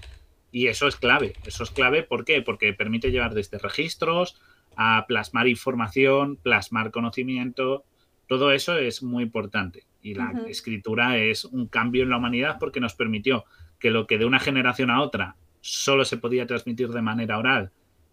Y 0.53 0.67
eso 0.67 0.89
es 0.89 0.97
clave. 0.97 1.35
Eso 1.45 1.63
es 1.63 1.71
clave, 1.71 2.03
¿por 2.03 2.25
qué? 2.25 2.43
Porque 2.43 2.73
permite 2.73 3.11
llevar 3.11 3.35
desde 3.35 3.59
registros 3.59 4.41
a 4.77 5.05
plasmar 5.07 5.47
información, 5.47 6.37
plasmar 6.37 6.91
conocimiento. 6.91 7.85
Todo 8.27 8.53
eso 8.53 8.77
es 8.77 9.03
muy 9.03 9.23
importante. 9.25 9.85
Y 10.03 10.15
la 10.15 10.33
escritura 10.49 11.19
es 11.19 11.45
un 11.45 11.69
cambio 11.69 12.03
en 12.03 12.11
la 12.11 12.17
humanidad 12.17 12.57
porque 12.59 12.81
nos 12.81 12.95
permitió 12.95 13.45
que 13.79 13.91
lo 13.91 14.07
que 14.07 14.19
de 14.19 14.25
una 14.25 14.41
generación 14.41 14.91
a 14.91 15.03
otra 15.03 15.37
solo 15.61 16.05
se 16.05 16.17
podía 16.17 16.47
transmitir 16.47 16.89
de 16.89 17.03
manera 17.03 17.39
oral 17.39 17.71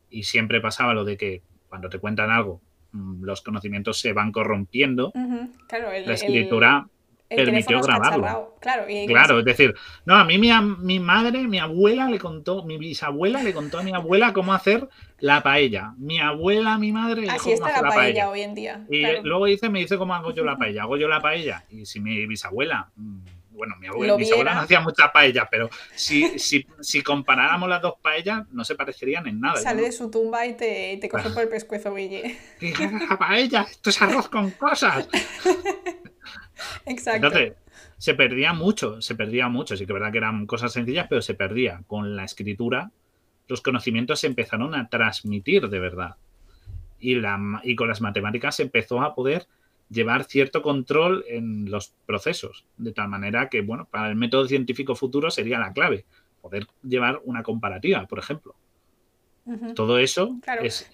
y 0.10 0.24
siempre 0.24 0.62
pasaba 0.62 0.93
lo 0.93 1.03
de 1.03 1.18
que 1.18 1.41
cuando 1.70 1.89
te 1.89 1.99
cuentan 1.99 2.30
algo 2.32 2.62
mm, 2.91 3.24
los 3.24 3.41
conocimientos 3.41 3.99
se 3.99 4.14
van 4.14 4.32
corrompiendo. 4.32 5.12
la 5.16 6.14
escritura 6.14 6.88
permitió 7.30 7.82
grabarlo. 7.82 8.55
Claro, 8.60 8.86
claro 9.08 9.39
es 9.39 9.45
decir, 9.45 9.76
no, 10.05 10.16
a 10.16 10.26
mí 10.26 10.38
mi, 10.38 10.49
mi, 10.80 10.99
madre, 10.99 11.47
mi 11.47 11.60
abuela 11.60 12.10
le 12.10 12.20
contó, 12.20 12.64
mi 12.64 12.78
bisabuela 12.78 13.43
le 13.43 13.53
contó 13.53 13.80
a 13.80 13.84
mi 13.84 13.93
abuela 13.93 14.34
cómo 14.34 14.53
hacer 14.53 14.88
la 15.20 15.43
paella. 15.43 15.93
Mi 15.97 16.20
abuela, 16.20 16.78
mi 16.78 16.91
madre. 16.91 17.30
Así 17.30 17.51
está 17.51 17.82
la, 17.82 17.89
paella, 17.89 18.30
hoy 18.30 18.41
en 18.41 18.55
día. 18.55 18.86
Y 18.89 19.03
luego 19.24 19.45
dice, 19.45 19.70
me 19.70 19.80
dice 19.80 19.97
cómo 19.97 20.14
hago 20.16 20.32
yo 20.34 20.43
la 20.43 20.58
paella. 20.60 20.84
Hago 20.84 20.97
yo 20.97 21.08
la 21.08 21.22
paella. 21.22 21.66
Y 21.70 21.86
si 21.86 21.99
mi 21.99 22.26
bisabuela. 22.26 22.91
Bueno, 23.58 23.76
mi 23.78 23.88
abuela, 23.88 24.16
bisabuela 24.16 24.53
no 24.53 24.62
hacía 24.62 24.82
mucha 24.82 25.12
paella, 25.12 25.47
pero 25.49 25.70
si, 25.95 26.38
si, 26.38 26.66
si, 26.80 27.01
comparáramos 27.01 27.68
las 27.68 27.82
dos 27.82 27.95
paellas, 27.99 28.47
no 28.51 28.64
se 28.64 28.76
parecerían 28.76 29.28
en 29.28 29.41
nada. 29.41 29.60
Sale 29.60 29.82
de 29.82 29.91
su 29.91 30.12
tumba 30.12 30.45
y 30.45 30.55
te, 30.55 30.97
te 31.01 31.10
coge 31.10 31.32
por 31.32 31.41
el 31.41 31.49
pescuezo, 31.49 31.93
Guille. 31.95 32.38
La 33.10 33.18
paella, 33.18 33.68
esto 33.70 33.89
es 33.89 33.99
arroz 33.99 34.30
con 34.30 34.51
cosas. 34.51 35.10
Exacto. 36.86 37.28
Entonces, 37.28 37.53
se 37.97 38.14
perdía 38.14 38.53
mucho, 38.53 39.01
se 39.01 39.16
perdía 39.16 39.49
mucho. 39.49 39.76
Sí 39.76 39.88
que 39.88 39.91
es 39.91 39.99
verdad 39.99 40.12
que 40.12 40.20
eran 40.20 40.45
cosas 40.45 40.72
sencillas, 40.72 41.08
pero 41.10 41.24
se 41.24 41.34
perdía. 41.34 41.82
Con 41.88 42.16
la 42.16 42.26
escritura, 42.26 42.91
los 43.47 43.62
conocimientos 43.62 44.20
se 44.20 44.28
empezaron 44.28 44.76
a 44.76 44.88
transmitir 44.88 45.68
de 45.68 45.80
verdad. 45.80 46.16
Y, 46.99 47.16
la, 47.16 47.39
y 47.64 47.76
con 47.76 47.88
las 47.88 48.01
matemáticas 48.01 48.55
se 48.55 48.64
empezó 48.64 49.01
a 49.01 49.16
poder 49.16 49.47
llevar 49.89 50.25
cierto 50.25 50.61
control 50.61 51.25
en 51.27 51.69
los 51.69 51.93
procesos. 52.05 52.65
De 52.77 52.91
tal 52.91 53.07
manera 53.07 53.49
que, 53.49 53.61
bueno, 53.61 53.88
para 53.89 54.09
el 54.09 54.15
método 54.15 54.47
científico 54.47 54.95
futuro 54.95 55.31
sería 55.31 55.59
la 55.59 55.73
clave. 55.73 56.05
Poder 56.41 56.67
llevar 56.83 57.21
una 57.23 57.43
comparativa, 57.43 58.05
por 58.07 58.19
ejemplo. 58.19 58.55
Todo 59.75 59.97
eso 59.97 60.38
es, 60.61 60.89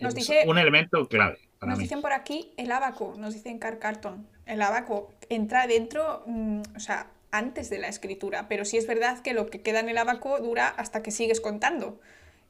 un 0.45 0.59
elemento 0.59 1.07
clave. 1.07 1.39
nos 1.61 1.79
dicen 1.79 2.01
por 2.01 2.13
aquí 2.13 2.51
el 2.57 2.71
abaco, 2.71 3.15
nos 3.17 3.33
dicen 3.33 3.57
Car 3.57 3.79
Carton. 3.79 4.27
El 4.45 4.61
abaco 4.61 5.11
entra 5.29 5.65
dentro, 5.65 6.23
mm, 6.27 6.61
o 6.75 6.79
sea, 6.79 7.07
antes 7.31 7.71
de 7.71 7.79
la 7.79 7.87
escritura, 7.87 8.47
pero 8.47 8.63
sí 8.63 8.77
es 8.77 8.85
verdad 8.85 9.23
que 9.23 9.33
lo 9.33 9.49
que 9.49 9.61
queda 9.61 9.79
en 9.79 9.89
el 9.89 9.97
abaco 9.97 10.39
dura 10.39 10.67
hasta 10.67 11.01
que 11.01 11.09
sigues 11.09 11.41
contando 11.41 11.99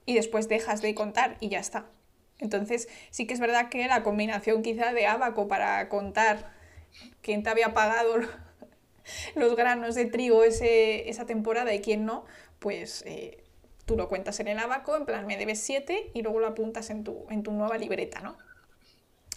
y 0.06 0.14
después 0.14 0.50
dejas 0.50 0.82
de 0.82 0.94
contar 0.94 1.38
y 1.40 1.48
ya 1.48 1.60
está. 1.60 1.86
Entonces 2.44 2.90
sí 3.10 3.26
que 3.26 3.34
es 3.34 3.40
verdad 3.40 3.70
que 3.70 3.88
la 3.88 4.04
combinación 4.04 4.62
quizá 4.62 4.94
de 4.94 5.08
abaco 5.08 5.48
para 5.48 5.88
contar 5.90 6.52
quién 7.22 7.42
te 7.42 7.50
había 7.50 7.74
pagado 7.74 8.18
los 9.36 9.56
granos 9.56 9.96
de 9.96 10.06
trigo 10.06 10.44
ese, 10.44 11.10
esa 11.10 11.26
temporada 11.26 11.74
y 11.74 11.80
quién 11.80 12.06
no, 12.06 12.26
pues 12.60 13.04
eh, 13.08 13.44
tú 13.86 13.96
lo 13.96 14.10
cuentas 14.10 14.40
en 14.42 14.50
el 14.50 14.60
abaco, 14.60 14.96
en 14.98 15.06
plan 15.06 15.26
me 15.26 15.38
debes 15.38 15.60
7 15.62 16.12
y 16.14 16.22
luego 16.22 16.40
lo 16.40 16.48
apuntas 16.48 16.90
en 16.90 17.04
tu, 17.04 17.26
en 17.30 17.44
tu 17.44 17.52
nueva 17.52 17.78
libreta, 17.78 18.20
¿no? 18.20 18.38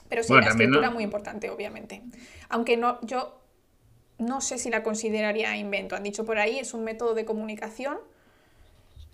Pero 0.09 0.23
sí, 0.23 0.33
la 0.33 0.49
escritura 0.49 0.91
muy 0.91 1.03
importante, 1.03 1.51
obviamente. 1.51 2.03
Aunque 2.49 2.77
no, 2.77 3.01
yo 3.03 3.41
no 4.19 4.41
sé 4.41 4.59
si 4.59 4.71
la 4.71 4.85
consideraría 4.85 5.57
invento. 5.57 5.97
Han 5.97 6.05
dicho 6.05 6.25
por 6.25 6.39
ahí, 6.39 6.61
es 6.61 6.75
un 6.75 6.85
método 6.85 7.15
de 7.15 7.25
comunicación. 7.25 7.99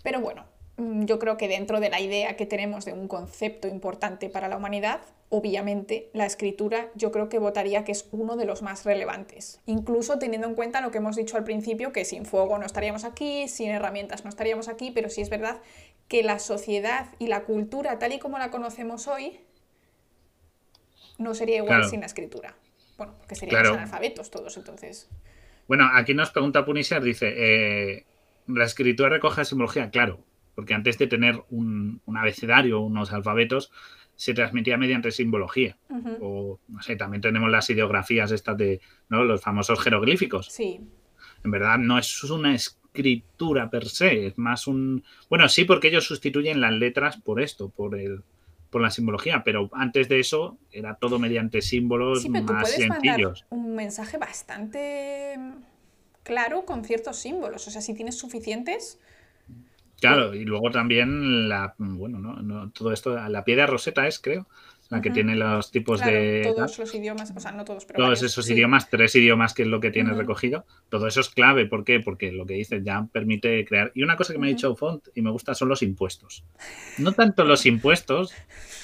Pero 0.03 0.19
bueno, 0.19 0.45
yo 0.77 1.19
creo 1.19 1.37
que 1.37 1.47
dentro 1.47 1.79
de 1.79 1.89
la 1.89 1.99
idea 1.99 2.35
que 2.35 2.45
tenemos 2.45 2.85
de 2.85 2.93
un 2.93 3.07
concepto 3.07 3.67
importante 3.67 4.29
para 4.29 4.47
la 4.47 4.57
humanidad, 4.57 5.01
obviamente 5.29 6.09
la 6.13 6.25
escritura 6.25 6.89
yo 6.95 7.11
creo 7.11 7.29
que 7.29 7.37
votaría 7.37 7.83
que 7.83 7.91
es 7.91 8.07
uno 8.11 8.37
de 8.37 8.45
los 8.45 8.61
más 8.63 8.83
relevantes. 8.83 9.61
Incluso 9.67 10.17
teniendo 10.17 10.47
en 10.47 10.55
cuenta 10.55 10.81
lo 10.81 10.89
que 10.89 10.97
hemos 10.97 11.15
dicho 11.15 11.37
al 11.37 11.43
principio, 11.43 11.91
que 11.91 12.05
sin 12.05 12.25
fuego 12.25 12.57
no 12.57 12.65
estaríamos 12.65 13.03
aquí, 13.03 13.47
sin 13.47 13.69
herramientas 13.69 14.23
no 14.23 14.29
estaríamos 14.29 14.67
aquí, 14.67 14.91
pero 14.91 15.09
sí 15.09 15.21
es 15.21 15.29
verdad 15.29 15.61
que 16.07 16.23
la 16.23 16.39
sociedad 16.39 17.09
y 17.19 17.27
la 17.27 17.43
cultura 17.43 17.99
tal 17.99 18.13
y 18.13 18.19
como 18.19 18.39
la 18.39 18.49
conocemos 18.49 19.07
hoy 19.07 19.39
no 21.19 21.35
sería 21.35 21.57
igual 21.57 21.87
sin 21.87 21.99
la 21.99 22.07
escritura. 22.07 22.55
Bueno, 22.97 23.13
porque 23.19 23.35
serían 23.35 23.65
analfabetos 23.65 24.31
todos 24.31 24.57
entonces. 24.57 25.09
Bueno, 25.67 25.89
aquí 25.93 26.13
nos 26.13 26.31
pregunta 26.31 26.65
Punisher, 26.65 27.01
dice, 27.01 27.33
eh, 27.35 28.05
¿la 28.47 28.65
escritura 28.65 29.09
recoge 29.09 29.45
simbología? 29.45 29.89
Claro, 29.89 30.19
porque 30.55 30.73
antes 30.73 30.97
de 30.97 31.07
tener 31.07 31.43
un, 31.49 32.01
un 32.05 32.17
abecedario, 32.17 32.81
unos 32.81 33.11
alfabetos, 33.11 33.71
se 34.15 34.33
transmitía 34.33 34.77
mediante 34.77 35.11
simbología. 35.11 35.77
O, 36.21 36.59
no 36.67 36.81
sé, 36.81 36.95
también 36.95 37.21
tenemos 37.21 37.49
las 37.49 37.69
ideografías 37.69 38.31
estas 38.31 38.57
de 38.57 38.79
¿no? 39.09 39.23
los 39.23 39.41
famosos 39.41 39.79
jeroglíficos. 39.81 40.47
Sí. 40.47 40.79
En 41.43 41.51
verdad 41.51 41.77
no 41.77 41.97
es 41.97 42.23
una 42.25 42.53
escritura 42.53 43.69
per 43.69 43.87
se, 43.87 44.27
es 44.27 44.37
más 44.37 44.67
un... 44.67 45.03
Bueno, 45.29 45.49
sí, 45.49 45.65
porque 45.65 45.87
ellos 45.87 46.05
sustituyen 46.05 46.61
las 46.61 46.73
letras 46.73 47.17
por 47.17 47.41
esto, 47.41 47.69
por 47.69 47.99
el 47.99 48.23
por 48.69 48.81
la 48.81 48.89
simbología, 48.89 49.43
pero 49.43 49.69
antes 49.73 50.09
de 50.09 50.19
eso 50.19 50.57
era 50.71 50.95
todo 50.95 51.19
mediante 51.19 51.61
símbolos 51.61 52.27
más 52.27 52.71
sencillos. 52.71 53.45
un 53.51 53.75
mensaje 53.75 54.17
bastante 54.17 55.37
claro 56.23 56.65
con 56.65 56.83
ciertos 56.83 57.17
símbolos, 57.17 57.67
o 57.67 57.69
sea, 57.69 57.81
si 57.81 57.93
tienes 57.93 58.17
suficientes, 58.17 58.99
Claro, 60.03 60.35
y 60.35 60.43
luego 60.43 60.69
también 60.69 61.47
la, 61.47 61.75
bueno, 61.77 62.19
no, 62.19 62.71
todo 62.71 62.91
esto, 62.91 63.15
la 63.29 63.45
piedra 63.45 63.67
roseta 63.67 64.05
es, 64.05 64.19
creo, 64.19 64.49
la 64.89 64.99
que 64.99 65.11
tiene 65.11 65.33
los 65.37 65.71
tipos 65.71 66.01
de... 66.01 66.51
Todos 66.53 66.77
los 66.77 66.93
idiomas, 66.93 67.33
o 67.33 67.39
sea, 67.39 67.53
no 67.53 67.63
todos, 67.63 67.85
pero 67.85 68.03
Todos 68.03 68.21
esos 68.21 68.49
idiomas, 68.49 68.89
tres 68.89 69.15
idiomas 69.15 69.53
que 69.53 69.61
es 69.61 69.69
lo 69.69 69.79
que 69.79 69.91
tiene 69.91 70.13
recogido, 70.13 70.65
todo 70.89 71.07
eso 71.07 71.21
es 71.21 71.29
clave, 71.29 71.67
¿por 71.67 71.85
qué? 71.85 72.01
Porque 72.01 72.33
lo 72.33 72.45
que 72.45 72.55
dices 72.55 72.83
ya 72.83 73.07
permite 73.13 73.63
crear... 73.63 73.93
Y 73.95 74.03
una 74.03 74.17
cosa 74.17 74.33
que 74.33 74.39
me 74.39 74.47
ha 74.47 74.49
dicho 74.49 74.75
Font 74.75 75.07
y 75.15 75.21
me 75.21 75.31
gusta 75.31 75.55
son 75.55 75.69
los 75.69 75.81
impuestos. 75.81 76.43
No 76.97 77.13
tanto 77.13 77.45
los 77.45 77.65
impuestos, 77.65 78.33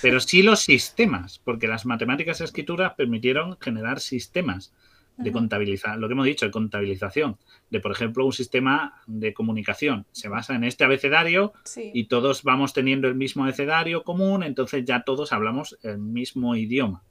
pero 0.02 0.22
sí 0.22 0.42
los 0.42 0.62
sistemas, 0.62 1.40
porque 1.40 1.68
las 1.68 1.86
matemáticas 1.86 2.40
y 2.40 2.46
escrituras 2.46 2.94
permitieron 2.94 3.58
generar 3.60 4.00
sistemas 4.00 4.74
de 5.20 5.32
contabilizar, 5.32 5.98
lo 5.98 6.08
que 6.08 6.14
hemos 6.14 6.26
dicho, 6.26 6.46
de 6.46 6.52
contabilización, 6.52 7.38
de 7.70 7.80
por 7.80 7.92
ejemplo 7.92 8.26
un 8.26 8.34
sistema 8.34 9.02
de 9.06 9.34
comunicación. 9.34 10.06
Se 10.12 10.30
basa 10.30 10.56
en 10.56 10.64
este 10.64 10.84
abecedario 10.84 11.54
y 11.94 12.06
todos 12.06 12.44
vamos 12.44 12.74
teniendo 12.74 13.08
el 13.08 13.16
mismo 13.16 13.44
abecedario 13.44 14.04
común, 14.04 14.44
entonces 14.44 14.86
ya 14.86 15.04
todos 15.04 15.34
hablamos 15.34 15.78
el 15.84 16.00
mismo 16.00 16.56
idioma, 16.56 17.04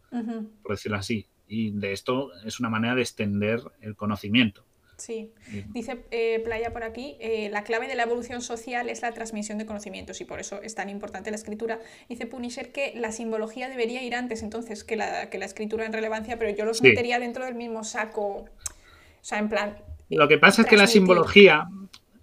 por 0.62 0.72
decirlo 0.72 0.96
así. 0.96 1.26
Y 1.46 1.70
de 1.70 1.92
esto 1.92 2.30
es 2.44 2.60
una 2.60 2.68
manera 2.68 2.94
de 2.94 3.02
extender 3.02 3.60
el 3.80 3.96
conocimiento. 3.96 4.64
Sí, 4.98 5.32
dice 5.72 6.04
eh, 6.10 6.40
Playa 6.44 6.72
por 6.72 6.82
aquí, 6.82 7.16
eh, 7.20 7.48
la 7.52 7.62
clave 7.62 7.86
de 7.86 7.94
la 7.94 8.02
evolución 8.02 8.42
social 8.42 8.88
es 8.88 9.00
la 9.00 9.12
transmisión 9.12 9.56
de 9.56 9.64
conocimientos 9.64 10.20
y 10.20 10.24
por 10.24 10.40
eso 10.40 10.60
es 10.60 10.74
tan 10.74 10.90
importante 10.90 11.30
la 11.30 11.36
escritura. 11.36 11.78
Dice 12.08 12.26
Punisher 12.26 12.72
que 12.72 12.92
la 12.96 13.12
simbología 13.12 13.68
debería 13.68 14.02
ir 14.02 14.16
antes 14.16 14.42
entonces 14.42 14.82
que 14.82 14.96
la, 14.96 15.30
que 15.30 15.38
la 15.38 15.44
escritura 15.44 15.86
en 15.86 15.92
relevancia, 15.92 16.36
pero 16.36 16.50
yo 16.50 16.64
los 16.64 16.82
metería 16.82 17.20
dentro 17.20 17.44
del 17.44 17.54
mismo 17.54 17.84
saco. 17.84 18.22
O 18.22 18.48
sea, 19.20 19.38
en 19.38 19.48
plan... 19.48 19.78
Lo 20.08 20.26
que 20.26 20.38
pasa 20.38 20.62
es 20.62 20.68
que 20.68 20.76
la 20.76 20.88
simbología, 20.88 21.68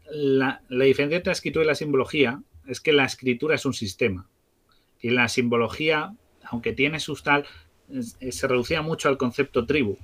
la, 0.10 0.62
diferencia 0.68 1.16
entre 1.16 1.30
la 1.30 1.34
escritura 1.34 1.64
y 1.64 1.68
la 1.68 1.76
simbología 1.76 2.42
es 2.68 2.82
que 2.82 2.92
la 2.92 3.06
escritura 3.06 3.56
es 3.56 3.66
un 3.66 3.74
sistema. 3.74 4.28
Y 5.00 5.12
la 5.12 5.30
simbología, 5.30 6.14
aunque 6.44 6.74
tiene 6.74 7.00
sus 7.00 7.24
tal, 7.24 7.46
se 8.02 8.48
reducía 8.48 8.82
mucho 8.82 9.08
al 9.08 9.18
concepto 9.18 9.66
tribu 9.66 9.98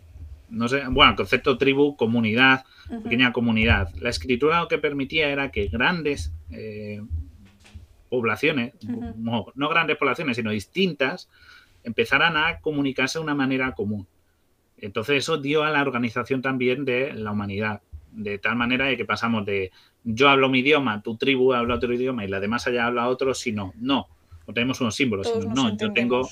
no 0.51 0.67
sé, 0.67 0.83
bueno, 0.89 1.15
concepto 1.15 1.57
tribu, 1.57 1.95
comunidad, 1.95 2.65
pequeña 3.03 3.31
comunidad. 3.31 3.89
La 3.99 4.09
escritura 4.09 4.59
lo 4.59 4.67
que 4.67 4.77
permitía 4.77 5.29
era 5.29 5.49
que 5.49 5.67
grandes 5.67 6.33
eh, 6.51 7.01
poblaciones, 8.09 8.73
no, 9.15 9.45
grandes 9.69 9.97
poblaciones, 9.97 10.35
sino 10.35 10.51
distintas, 10.51 11.29
empezaran 11.83 12.35
a 12.35 12.59
comunicarse 12.59 13.17
de 13.17 13.23
una 13.23 13.33
manera 13.33 13.71
común. 13.71 14.07
Entonces 14.77 15.17
eso 15.17 15.37
dio 15.37 15.63
a 15.63 15.69
la 15.69 15.81
organización 15.81 16.41
también 16.41 16.83
de 16.83 17.13
la 17.13 17.31
humanidad, 17.31 17.81
de 18.11 18.37
tal 18.37 18.57
manera 18.57 18.85
de 18.85 18.97
que 18.97 19.05
pasamos 19.05 19.45
de 19.45 19.71
yo 20.03 20.27
hablo 20.27 20.49
mi 20.49 20.59
idioma, 20.59 21.01
tu 21.01 21.15
tribu 21.15 21.53
habla 21.53 21.75
otro 21.75 21.93
idioma 21.93 22.25
y 22.25 22.27
la 22.27 22.41
demás 22.41 22.67
allá 22.67 22.87
habla 22.87 23.07
otro, 23.07 23.33
sino 23.33 23.73
no, 23.77 24.09
no 24.45 24.53
tenemos 24.53 24.81
unos 24.81 24.95
símbolos, 24.95 25.27
sino 25.27 25.53
no, 25.53 25.77
yo 25.77 25.93
tengo 25.93 26.27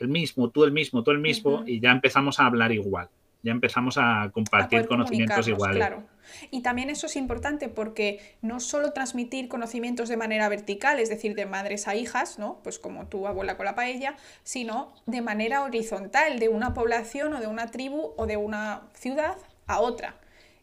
el 0.00 0.08
mismo, 0.08 0.50
tú 0.50 0.64
el 0.64 0.72
mismo, 0.72 1.02
tú 1.02 1.10
el 1.10 1.18
mismo, 1.18 1.62
y 1.66 1.80
ya 1.80 1.90
empezamos 1.90 2.40
a 2.40 2.46
hablar 2.46 2.72
igual 2.72 3.08
ya 3.42 3.52
empezamos 3.52 3.96
a 3.98 4.30
compartir 4.32 4.86
conocimientos 4.86 5.46
iguales. 5.46 5.76
Claro. 5.76 6.02
Y 6.50 6.62
también 6.62 6.90
eso 6.90 7.06
es 7.06 7.16
importante 7.16 7.68
porque 7.68 8.20
no 8.42 8.60
solo 8.60 8.92
transmitir 8.92 9.48
conocimientos 9.48 10.08
de 10.08 10.16
manera 10.16 10.48
vertical, 10.48 10.98
es 10.98 11.08
decir, 11.08 11.34
de 11.34 11.46
madres 11.46 11.88
a 11.88 11.94
hijas, 11.94 12.38
¿no? 12.38 12.60
Pues 12.62 12.78
como 12.78 13.06
tu 13.06 13.26
abuela 13.26 13.56
con 13.56 13.66
la 13.66 13.74
paella, 13.74 14.16
sino 14.42 14.92
de 15.06 15.22
manera 15.22 15.62
horizontal, 15.62 16.38
de 16.38 16.48
una 16.48 16.74
población 16.74 17.32
o 17.32 17.40
de 17.40 17.46
una 17.46 17.70
tribu 17.70 18.12
o 18.16 18.26
de 18.26 18.36
una 18.36 18.82
ciudad 18.94 19.36
a 19.66 19.80
otra. 19.80 20.16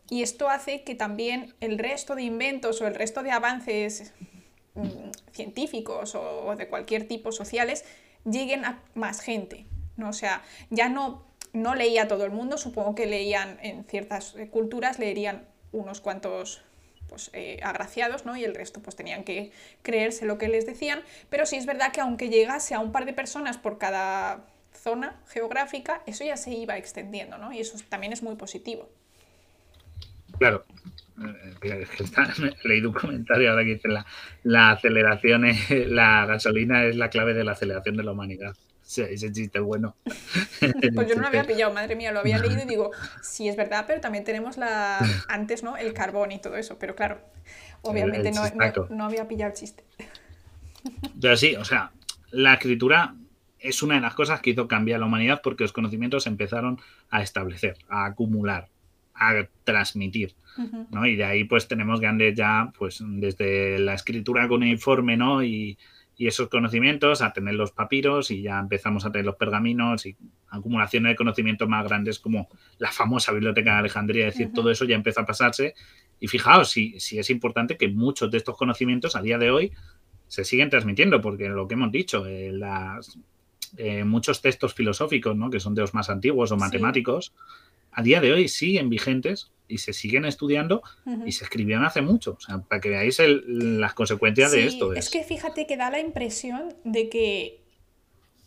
Y 0.09 0.21
esto 0.21 0.49
hace 0.49 0.83
que 0.83 0.93
también 0.93 1.55
el 1.61 1.79
resto 1.79 2.15
de 2.15 2.23
inventos 2.23 2.81
o 2.81 2.88
el 2.88 2.93
resto 2.93 3.23
de 3.23 3.31
avances 3.31 4.13
mm, 4.75 5.09
científicos 5.31 6.13
o, 6.13 6.45
o 6.45 6.55
de 6.55 6.67
cualquier 6.67 7.07
tipo 7.07 7.31
sociales 7.31 7.86
lleguen 8.26 8.65
a 8.65 8.82
más 8.93 9.21
gente. 9.21 9.65
¿no? 9.97 10.09
O 10.09 10.13
sea, 10.13 10.41
ya 10.69 10.89
no 10.89 11.26
no 11.55 11.73
leía 11.73 12.07
todo 12.07 12.26
el 12.26 12.32
mundo, 12.32 12.57
supongo 12.57 12.95
que 12.95 13.05
leían 13.05 13.57
en 13.61 13.86
ciertas 13.86 14.36
eh, 14.36 14.49
culturas, 14.49 14.99
leerían 14.99 15.47
unos 15.71 16.01
cuantos 16.01 16.61
pues, 17.07 17.32
eh, 17.34 17.59
agraciados, 17.63 18.26
¿no? 18.26 18.36
Y 18.36 18.43
el 18.43 18.53
resto 18.53 18.82
pues 18.82 18.95
tenían 18.95 19.23
que 19.23 19.51
creerse 19.82 20.26
lo 20.26 20.38
que 20.38 20.49
les 20.49 20.65
decían, 20.65 21.01
pero 21.30 21.45
sí 21.45 21.55
es 21.55 21.65
verdad 21.65 21.91
que 21.93 22.01
aunque 22.01 22.30
llegase 22.30 22.76
a 22.76 22.80
un 22.80 22.91
par 22.91 23.05
de 23.05 23.13
personas 23.13 23.57
por 23.57 23.78
cada 23.78 24.45
zona 24.73 25.21
geográfica, 25.28 26.01
eso 26.05 26.26
ya 26.26 26.36
se 26.36 26.51
iba 26.51 26.78
extendiendo, 26.78 27.38
¿no? 27.38 27.53
Y 27.53 27.61
eso 27.61 27.78
también 27.89 28.11
es 28.11 28.21
muy 28.21 28.36
positivo. 28.36 28.89
Claro. 30.39 30.65
Eh, 31.61 31.88
leído 32.63 32.89
un 32.89 32.95
comentario 32.95 33.49
ahora 33.49 33.63
que 33.63 33.75
dice 33.75 33.88
la, 33.88 34.05
la 34.43 34.71
aceleración, 34.71 35.45
la 35.69 36.25
gasolina 36.25 36.83
es 36.86 36.95
la 36.95 37.09
clave 37.09 37.33
de 37.33 37.43
la 37.43 37.53
aceleración 37.53 37.95
de 37.95 38.03
la 38.03 38.11
humanidad 38.11 38.55
ese 38.86 39.31
chiste 39.31 39.59
bueno. 39.59 39.95
Pues 40.95 41.07
yo 41.07 41.15
no 41.15 41.21
lo 41.21 41.27
había 41.27 41.43
pillado, 41.43 41.73
madre 41.73 41.95
mía, 41.95 42.11
lo 42.11 42.19
había 42.19 42.38
leído 42.38 42.63
y 42.63 42.67
digo, 42.67 42.91
sí 43.21 43.47
es 43.47 43.55
verdad, 43.55 43.86
pero 43.88 44.01
también 44.01 44.23
tenemos 44.23 44.57
la 44.57 44.99
antes, 45.27 45.63
¿no? 45.63 45.77
El 45.77 45.93
carbón 45.93 46.31
y 46.31 46.39
todo 46.39 46.55
eso, 46.55 46.77
pero 46.79 46.95
claro, 46.95 47.19
obviamente 47.81 48.31
no, 48.31 48.43
no, 48.89 49.05
había 49.05 49.27
pillado 49.27 49.51
el 49.51 49.57
chiste. 49.57 49.83
Pero 51.19 51.36
sí, 51.36 51.55
o 51.55 51.65
sea, 51.65 51.91
la 52.31 52.53
escritura 52.53 53.15
es 53.59 53.81
una 53.81 53.95
de 53.95 54.01
las 54.01 54.13
cosas 54.13 54.41
que 54.41 54.51
hizo 54.51 54.67
cambiar 54.67 54.99
la 54.99 55.07
humanidad 55.07 55.41
porque 55.43 55.63
los 55.63 55.73
conocimientos 55.73 56.27
empezaron 56.27 56.79
a 57.09 57.21
establecer, 57.21 57.77
a 57.89 58.05
acumular, 58.05 58.69
a 59.16 59.47
transmitir. 59.63 60.36
¿no? 60.91 61.05
Y 61.05 61.16
de 61.16 61.26
ahí 61.26 61.43
pues 61.43 61.68
tenemos 61.68 61.99
grandes 61.99 62.36
ya, 62.36 62.72
pues 62.78 63.03
desde 63.05 63.78
la 63.80 63.93
escritura 63.93 64.47
con 64.47 64.63
informe, 64.63 65.18
¿no? 65.18 65.43
Y, 65.43 65.78
y 66.18 66.28
esos 66.28 66.47
conocimientos 66.47 67.22
a 67.22 67.34
tener 67.34 67.55
los 67.55 67.72
papiros 67.72 68.32
y 68.32 68.41
ya 68.41 68.59
empezamos 68.59 69.05
a 69.05 69.11
tener 69.11 69.26
los 69.26 69.36
pergaminos 69.36 70.05
y 70.05 70.16
acumulaciones 70.49 71.11
de 71.11 71.16
conocimientos 71.16 71.68
más 71.68 71.86
grandes 71.86 72.20
como 72.20 72.47
la 72.78 72.91
famosa 72.91 73.34
biblioteca 73.34 73.74
de 73.74 73.80
Alejandría, 73.80 74.28
es 74.28 74.36
decir, 74.36 74.53
todo 74.53 74.72
eso 74.72 74.86
ya 74.86 74.95
empieza 74.95 75.22
a 75.22 75.26
pasarse 75.26 75.76
y 76.20 76.28
fijaos 76.28 76.70
si, 76.70 76.99
si 76.99 77.20
es 77.20 77.30
importante 77.30 77.78
que 77.78 77.89
muchos 77.89 78.32
de 78.32 78.38
estos 78.38 78.57
conocimientos 78.57 79.16
a 79.16 79.22
día 79.22 79.38
de 79.38 79.51
hoy 79.51 79.74
se 80.28 80.45
siguen 80.45 80.70
transmitiendo 80.70 81.22
porque 81.22 81.49
lo 81.49 81.68
que 81.68 81.74
hemos 81.74 81.91
dicho, 81.91 82.26
eh, 82.26 82.51
las, 82.53 83.20
eh, 83.78 84.05
muchos 84.05 84.41
textos 84.41 84.74
filosóficos, 84.74 85.36
¿no? 85.36 85.49
que 85.49 85.59
son 85.59 85.76
de 85.76 85.82
los 85.82 85.93
más 85.93 86.09
antiguos 86.09 86.51
o 86.51 86.57
matemáticos, 86.57 87.34
a 87.96 88.04
día 88.04 88.22
de 88.22 88.32
hoy 88.34 88.48
siguen 88.50 88.89
vigentes 88.89 89.52
y 89.68 89.80
se 89.80 89.93
siguen 89.93 90.26
estudiando 90.26 90.84
y 91.26 91.32
se 91.32 91.46
escribieron 91.46 91.86
hace 91.86 92.02
mucho. 92.02 92.36
O 92.38 92.41
sea, 92.41 92.60
para 92.60 92.82
que 92.82 92.89
veáis 92.89 93.20
las 93.48 93.93
consecuencias 93.93 94.52
de 94.52 94.68
esto. 94.68 94.93
Es. 94.93 95.10
que 95.10 95.24
fíjate 95.24 95.66
que 95.66 95.78
da 95.78 95.89
la 95.89 96.00
impresión 96.00 96.76
de 96.84 97.10
que 97.10 97.62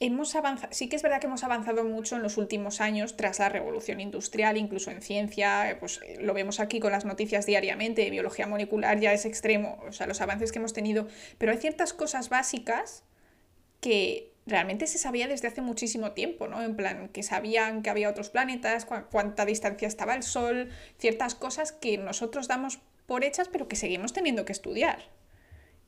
hemos 0.00 0.36
avanzado, 0.36 0.72
sí 0.72 0.88
que 0.88 0.96
es 0.96 1.02
verdad 1.02 1.20
que 1.20 1.26
hemos 1.26 1.42
avanzado 1.42 1.82
mucho 1.82 2.16
en 2.16 2.22
los 2.22 2.36
últimos 2.36 2.80
años 2.80 3.16
tras 3.16 3.40
la 3.40 3.48
revolución 3.48 4.00
industrial, 4.00 4.56
incluso 4.56 4.90
en 4.90 5.02
ciencia, 5.02 5.78
pues 5.80 6.00
lo 6.20 6.34
vemos 6.34 6.60
aquí 6.60 6.78
con 6.78 6.92
las 6.92 7.04
noticias 7.04 7.46
diariamente, 7.46 8.08
biología 8.10 8.46
molecular 8.46 9.00
ya 9.00 9.12
es 9.12 9.24
extremo, 9.24 9.82
o 9.88 9.92
sea, 9.92 10.06
los 10.06 10.20
avances 10.20 10.52
que 10.52 10.58
hemos 10.58 10.72
tenido, 10.72 11.08
pero 11.38 11.50
hay 11.50 11.58
ciertas 11.58 11.92
cosas 11.94 12.28
básicas 12.28 13.02
que 13.80 14.32
realmente 14.48 14.86
se 14.86 14.98
sabía 14.98 15.28
desde 15.28 15.48
hace 15.48 15.60
muchísimo 15.60 16.12
tiempo, 16.12 16.48
¿no? 16.48 16.62
En 16.62 16.76
plan, 16.76 17.08
que 17.08 17.22
sabían 17.22 17.82
que 17.82 17.90
había 17.90 18.08
otros 18.08 18.30
planetas, 18.30 18.86
cuánta 19.10 19.44
distancia 19.44 19.86
estaba 19.86 20.14
el 20.14 20.22
Sol, 20.22 20.70
ciertas 20.98 21.34
cosas 21.34 21.72
que 21.72 21.98
nosotros 21.98 22.48
damos 22.48 22.80
por 23.06 23.24
hechas, 23.24 23.48
pero 23.48 23.68
que 23.68 23.76
seguimos 23.76 24.12
teniendo 24.12 24.44
que 24.44 24.52
estudiar. 24.52 24.98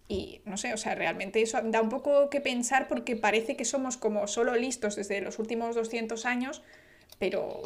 Y 0.09 0.41
no 0.45 0.57
sé, 0.57 0.75
o 0.75 0.77
sea, 0.77 0.95
realmente 0.97 1.41
eso 1.41 1.61
da 1.63 1.81
un 1.81 1.89
poco 1.89 2.31
que 2.31 2.41
pensar 2.41 2.89
porque 2.89 3.15
parece 3.15 3.57
que 3.57 3.65
somos 3.65 3.97
como 3.97 4.27
solo 4.27 4.57
listos 4.57 4.97
desde 4.97 5.21
los 5.21 5.39
últimos 5.39 5.77
200 5.77 6.27
años, 6.27 6.63
pero, 7.21 7.61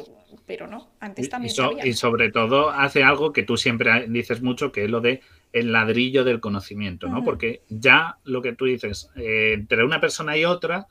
pero 0.45 0.67
no, 0.67 0.89
antes 0.99 1.29
también. 1.29 1.51
Y, 1.83 1.89
y 1.89 1.93
sobre 1.93 2.29
todo 2.29 2.69
hace 2.69 3.03
algo 3.03 3.31
que 3.31 3.41
tú 3.41 3.55
siempre 3.55 4.05
dices 4.09 4.41
mucho, 4.41 4.73
que 4.73 4.83
es 4.83 4.89
lo 4.91 4.99
de 4.99 5.21
el 5.53 5.71
ladrillo 5.71 6.25
del 6.25 6.41
conocimiento, 6.41 7.07
¿no? 7.07 7.23
Porque 7.23 7.61
ya 7.69 8.17
lo 8.25 8.41
que 8.41 8.51
tú 8.51 8.65
dices, 8.65 9.09
eh, 9.15 9.53
entre 9.53 9.85
una 9.85 10.01
persona 10.01 10.35
y 10.37 10.43
otra, 10.43 10.87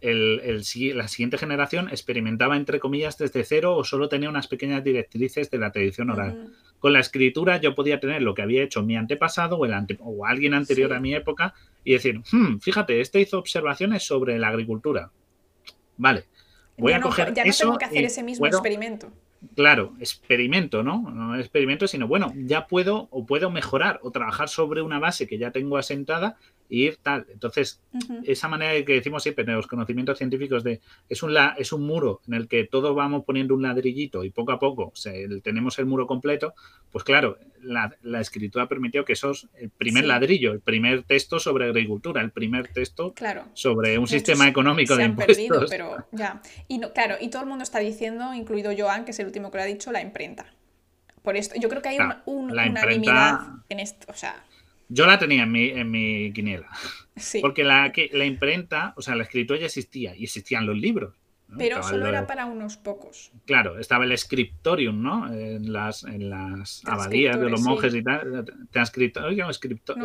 el, 0.00 0.62
la 0.94 1.08
siguiente 1.08 1.36
generación 1.36 1.88
experimentaba, 1.88 2.56
entre 2.56 2.78
comillas, 2.78 3.18
desde 3.18 3.42
cero 3.42 3.74
o 3.74 3.82
solo 3.82 4.08
tenía 4.08 4.28
unas 4.28 4.46
pequeñas 4.46 4.84
directrices 4.84 5.50
de 5.50 5.58
la 5.58 5.72
tradición 5.72 6.10
oral. 6.10 6.52
Con 6.78 6.92
la 6.92 7.00
escritura 7.00 7.56
yo 7.56 7.74
podía 7.74 7.98
tener 7.98 8.22
lo 8.22 8.34
que 8.34 8.42
había 8.42 8.62
hecho 8.62 8.84
mi 8.84 8.96
antepasado 8.96 9.56
o, 9.56 9.66
el 9.66 9.74
o 9.98 10.24
alguien 10.24 10.54
anterior 10.54 10.92
a 10.92 11.00
mi 11.00 11.12
época 11.12 11.54
y 11.82 11.94
decir, 11.94 12.20
hmm, 12.30 12.58
fíjate, 12.60 13.00
este 13.00 13.20
hizo 13.20 13.40
observaciones 13.40 14.04
sobre 14.04 14.38
la 14.38 14.48
agricultura. 14.48 15.10
Vale, 15.96 16.26
voy 16.76 16.92
a 16.92 17.00
coger 17.00 17.34
ya 17.34 17.44
no 17.44 17.52
tengo 17.52 17.78
que 17.78 17.84
hacer 17.84 18.04
ese 18.04 18.22
mismo 18.22 18.46
experimento 18.46 19.10
claro, 19.54 19.94
experimento, 20.00 20.82
¿no? 20.82 21.10
No 21.10 21.36
experimento, 21.36 21.86
sino 21.86 22.08
bueno, 22.08 22.32
ya 22.36 22.66
puedo 22.66 23.08
o 23.10 23.26
puedo 23.26 23.50
mejorar 23.50 24.00
o 24.02 24.10
trabajar 24.10 24.48
sobre 24.48 24.82
una 24.82 24.98
base 24.98 25.26
que 25.26 25.38
ya 25.38 25.50
tengo 25.50 25.76
asentada 25.76 26.36
ir 26.68 26.98
tal. 27.02 27.26
Entonces, 27.32 27.80
esa 28.24 28.48
manera 28.48 28.72
de 28.72 28.84
que 28.84 28.94
decimos 28.94 29.22
siempre 29.22 29.44
en 29.44 29.54
los 29.54 29.66
conocimientos 29.66 30.18
científicos 30.18 30.64
de 30.64 30.80
es 31.08 31.22
un, 31.22 31.34
la, 31.34 31.54
es 31.58 31.72
un 31.72 31.86
muro 31.86 32.20
en 32.26 32.34
el 32.34 32.48
que 32.48 32.64
todos 32.64 32.94
vamos 32.94 33.24
poniendo 33.24 33.54
un 33.54 33.62
ladrillito 33.62 34.24
y 34.24 34.30
poco 34.30 34.52
a 34.52 34.58
poco 34.58 34.92
tenemos 35.42 35.78
el 35.78 35.86
muro 35.86 36.06
completo, 36.06 36.54
pues 36.90 37.04
claro, 37.04 37.38
la, 37.62 38.20
escritura 38.20 38.68
permitió 38.68 39.04
que 39.04 39.12
esos, 39.12 39.48
el 39.58 39.70
primer 39.70 40.04
ladrillo, 40.04 40.52
el 40.52 40.60
primer 40.60 41.02
texto 41.02 41.38
sobre 41.38 41.66
agricultura, 41.66 42.20
el 42.22 42.30
primer 42.30 42.68
texto 42.68 43.14
sobre 43.54 43.98
un 43.98 44.06
sistema 44.06 44.48
económico 44.48 44.96
de 44.96 45.04
impuestos. 45.04 45.66
pero 45.70 46.06
ya. 46.12 46.40
Y 46.68 46.78
no, 46.78 46.92
claro, 46.92 47.16
y 47.20 47.28
todo 47.28 47.42
el 47.42 47.48
mundo 47.48 47.62
está 47.62 47.78
diciendo, 47.78 48.34
incluido 48.34 48.72
Joan, 48.76 49.04
que 49.04 49.10
es 49.10 49.18
el 49.18 49.26
último 49.26 49.50
que 49.50 49.58
lo 49.58 49.62
ha 49.62 49.66
dicho, 49.66 49.92
la 49.92 50.00
imprenta. 50.00 50.46
Por 51.22 51.36
esto, 51.36 51.56
yo 51.58 51.68
creo 51.68 51.82
que 51.82 51.88
hay 51.88 51.98
una 51.98 52.22
unanimidad 52.24 53.40
en 53.68 53.80
esto, 53.80 54.06
o 54.08 54.14
sea, 54.14 54.44
yo 54.88 55.06
la 55.06 55.18
tenía 55.18 55.44
en 55.44 55.52
mi, 55.52 55.68
en 55.70 55.90
mi 55.90 56.32
quiniela. 56.32 56.68
Porque 57.40 57.64
la, 57.64 57.92
que, 57.92 58.10
la 58.12 58.24
imprenta, 58.24 58.92
o 58.96 59.02
sea, 59.02 59.16
la 59.16 59.24
escritura 59.24 59.58
ya 59.58 59.66
existía 59.66 60.14
y 60.14 60.24
existían 60.24 60.66
los 60.66 60.76
libros. 60.76 61.14
Pero 61.56 61.82
solo 61.82 62.08
era 62.08 62.26
para 62.26 62.46
unos 62.46 62.76
pocos. 62.76 63.30
Claro, 63.44 63.78
estaba 63.78 64.04
el 64.04 64.18
scriptorium, 64.18 65.00
¿no? 65.00 65.32
En 65.32 65.72
las, 65.72 66.02
en 66.02 66.28
las 66.28 66.82
abadías 66.84 67.38
de 67.40 67.48
los 67.48 67.62
monjes 67.62 67.94
y 67.94 68.02
tal. 68.02 68.44
Transcriptorium, 68.72 69.46
no 69.46 69.52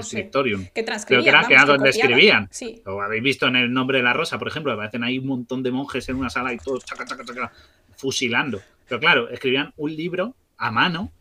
scriptorium. 0.03 0.67
Que 0.73 0.84
transcribían. 0.84 1.34
Creo 1.34 1.47
que 1.47 1.53
era, 1.53 1.65
donde 1.65 1.89
escribían. 1.89 2.47
Sí. 2.51 2.82
Lo 2.86 3.01
habéis 3.01 3.23
visto 3.23 3.47
en 3.47 3.55
el 3.55 3.73
nombre 3.73 3.97
de 3.97 4.03
la 4.03 4.13
rosa, 4.13 4.38
por 4.38 4.49
ejemplo, 4.49 4.71
aparecen 4.71 5.03
ahí 5.03 5.17
un 5.17 5.25
montón 5.25 5.63
de 5.63 5.71
monjes 5.71 6.07
en 6.09 6.17
una 6.17 6.29
sala 6.29 6.53
y 6.53 6.57
todos 6.57 6.86
chaca, 6.86 7.05
chaca, 7.05 7.25
chaca, 7.25 7.51
fusilando. 7.97 8.61
Pero 8.88 8.99
claro, 8.99 9.29
escribían 9.29 9.73
un 9.77 9.95
libro 9.95 10.36
a 10.57 10.69
mano 10.69 11.11
eh, 11.11 11.20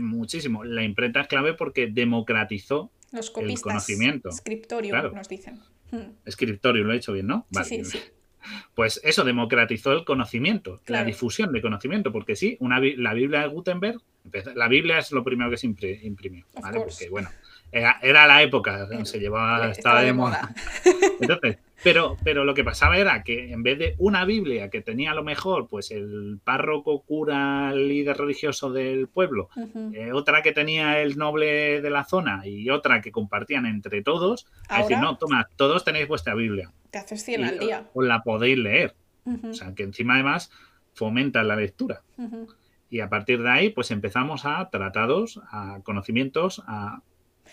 muchísimo. 0.00 0.64
La 0.64 0.82
imprenta 0.84 1.20
es 1.20 1.28
clave 1.28 1.54
porque 1.54 1.86
democratizó 1.88 2.90
Los 3.12 3.32
el 3.36 3.60
conocimiento. 3.60 4.30
Scriptorium, 4.32 4.90
Claro. 4.92 5.12
nos 5.12 5.28
dicen. 5.28 5.60
Hmm. 5.90 6.12
Escritorio, 6.24 6.82
lo 6.82 6.92
he 6.92 6.96
hecho 6.96 7.12
bien, 7.12 7.26
¿no? 7.28 7.46
Sí, 7.52 7.62
sí, 7.64 7.84
sí. 7.84 7.98
Pues 8.74 9.00
eso 9.04 9.22
democratizó 9.22 9.92
el 9.92 10.04
conocimiento, 10.04 10.80
la 10.86 11.04
difusión 11.04 11.52
de 11.52 11.62
conocimiento, 11.62 12.10
porque 12.10 12.36
sí, 12.36 12.56
una, 12.60 12.80
la 12.80 13.14
Biblia 13.14 13.42
de 13.42 13.48
Gutenberg, 13.48 14.00
la 14.54 14.68
Biblia 14.68 14.98
es 14.98 15.12
lo 15.12 15.22
primero 15.22 15.50
que 15.50 15.56
se 15.56 15.66
impri- 15.68 16.02
imprimió, 16.02 16.46
¿vale? 16.60 16.80
Porque 16.80 17.08
bueno, 17.10 17.28
era, 17.74 17.98
era 18.02 18.26
la 18.26 18.42
época, 18.42 18.88
se 19.04 19.18
llevaba, 19.18 19.68
estaba 19.68 20.02
de 20.02 20.12
moda. 20.12 20.54
Entonces, 21.20 21.58
pero, 21.82 22.16
pero 22.22 22.44
lo 22.44 22.54
que 22.54 22.64
pasaba 22.64 22.96
era 22.96 23.22
que 23.22 23.52
en 23.52 23.62
vez 23.62 23.78
de 23.78 23.94
una 23.98 24.24
Biblia 24.24 24.70
que 24.70 24.80
tenía 24.80 25.10
a 25.10 25.14
lo 25.14 25.24
mejor 25.24 25.68
pues 25.68 25.90
el 25.90 26.38
párroco, 26.42 27.02
cura, 27.02 27.72
líder 27.72 28.16
religioso 28.16 28.72
del 28.72 29.08
pueblo, 29.08 29.48
eh, 29.92 30.12
otra 30.12 30.42
que 30.42 30.52
tenía 30.52 31.00
el 31.00 31.18
noble 31.18 31.82
de 31.82 31.90
la 31.90 32.04
zona 32.04 32.46
y 32.46 32.70
otra 32.70 33.00
que 33.00 33.12
compartían 33.12 33.66
entre 33.66 34.02
todos, 34.02 34.46
a 34.68 34.82
decir, 34.82 34.98
no, 34.98 35.18
toma, 35.18 35.48
todos 35.56 35.84
tenéis 35.84 36.08
vuestra 36.08 36.34
Biblia 36.34 36.72
Te 36.90 36.98
haces 36.98 37.24
100 37.24 37.40
y 37.40 37.44
al 37.44 37.58
día. 37.58 37.90
os 37.92 38.04
la 38.04 38.22
podéis 38.22 38.58
leer. 38.58 38.94
O 39.26 39.54
sea, 39.54 39.74
que 39.74 39.82
encima 39.82 40.14
además 40.14 40.50
fomenta 40.94 41.42
la 41.42 41.56
lectura. 41.56 42.02
Y 42.88 43.00
a 43.00 43.08
partir 43.08 43.42
de 43.42 43.50
ahí, 43.50 43.70
pues 43.70 43.90
empezamos 43.90 44.44
a 44.44 44.70
tratados, 44.70 45.40
a 45.50 45.80
conocimientos, 45.82 46.62
a... 46.66 47.02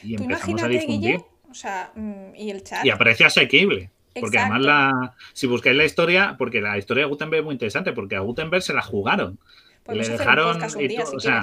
y 0.04 0.16
Tú 0.16 0.24
empezamos 0.24 0.64
a 0.64 0.68
difundir. 0.68 1.00
Guille, 1.00 1.26
o 1.50 1.54
sea, 1.54 1.92
mm, 1.96 2.36
y 2.36 2.50
el 2.50 2.64
chat. 2.64 2.86
Y 2.86 2.90
a 2.90 2.98
precio 2.98 3.28
asequible. 3.28 3.92
Porque 4.14 4.38
Exacto. 4.38 4.56
además, 4.56 4.66
la, 4.66 5.16
si 5.34 5.48
buscáis 5.48 5.76
la 5.76 5.86
historia, 5.86 6.36
porque 6.38 6.60
la 6.60 6.78
historia 6.78 7.06
de 7.06 7.10
Gutenberg 7.10 7.42
es 7.42 7.46
muy 7.46 7.54
interesante, 7.54 7.94
porque 7.94 8.18
a 8.18 8.20
Gutenberg 8.20 8.62
se 8.62 8.74
la 8.74 8.82
jugaron. 8.82 9.40
Podemos 9.84 10.08
le 10.08 10.18
dejaron. 10.18 10.62
un 10.62 10.88
día, 10.88 11.06
si 11.06 11.16
o 11.16 11.20
sea, 11.20 11.42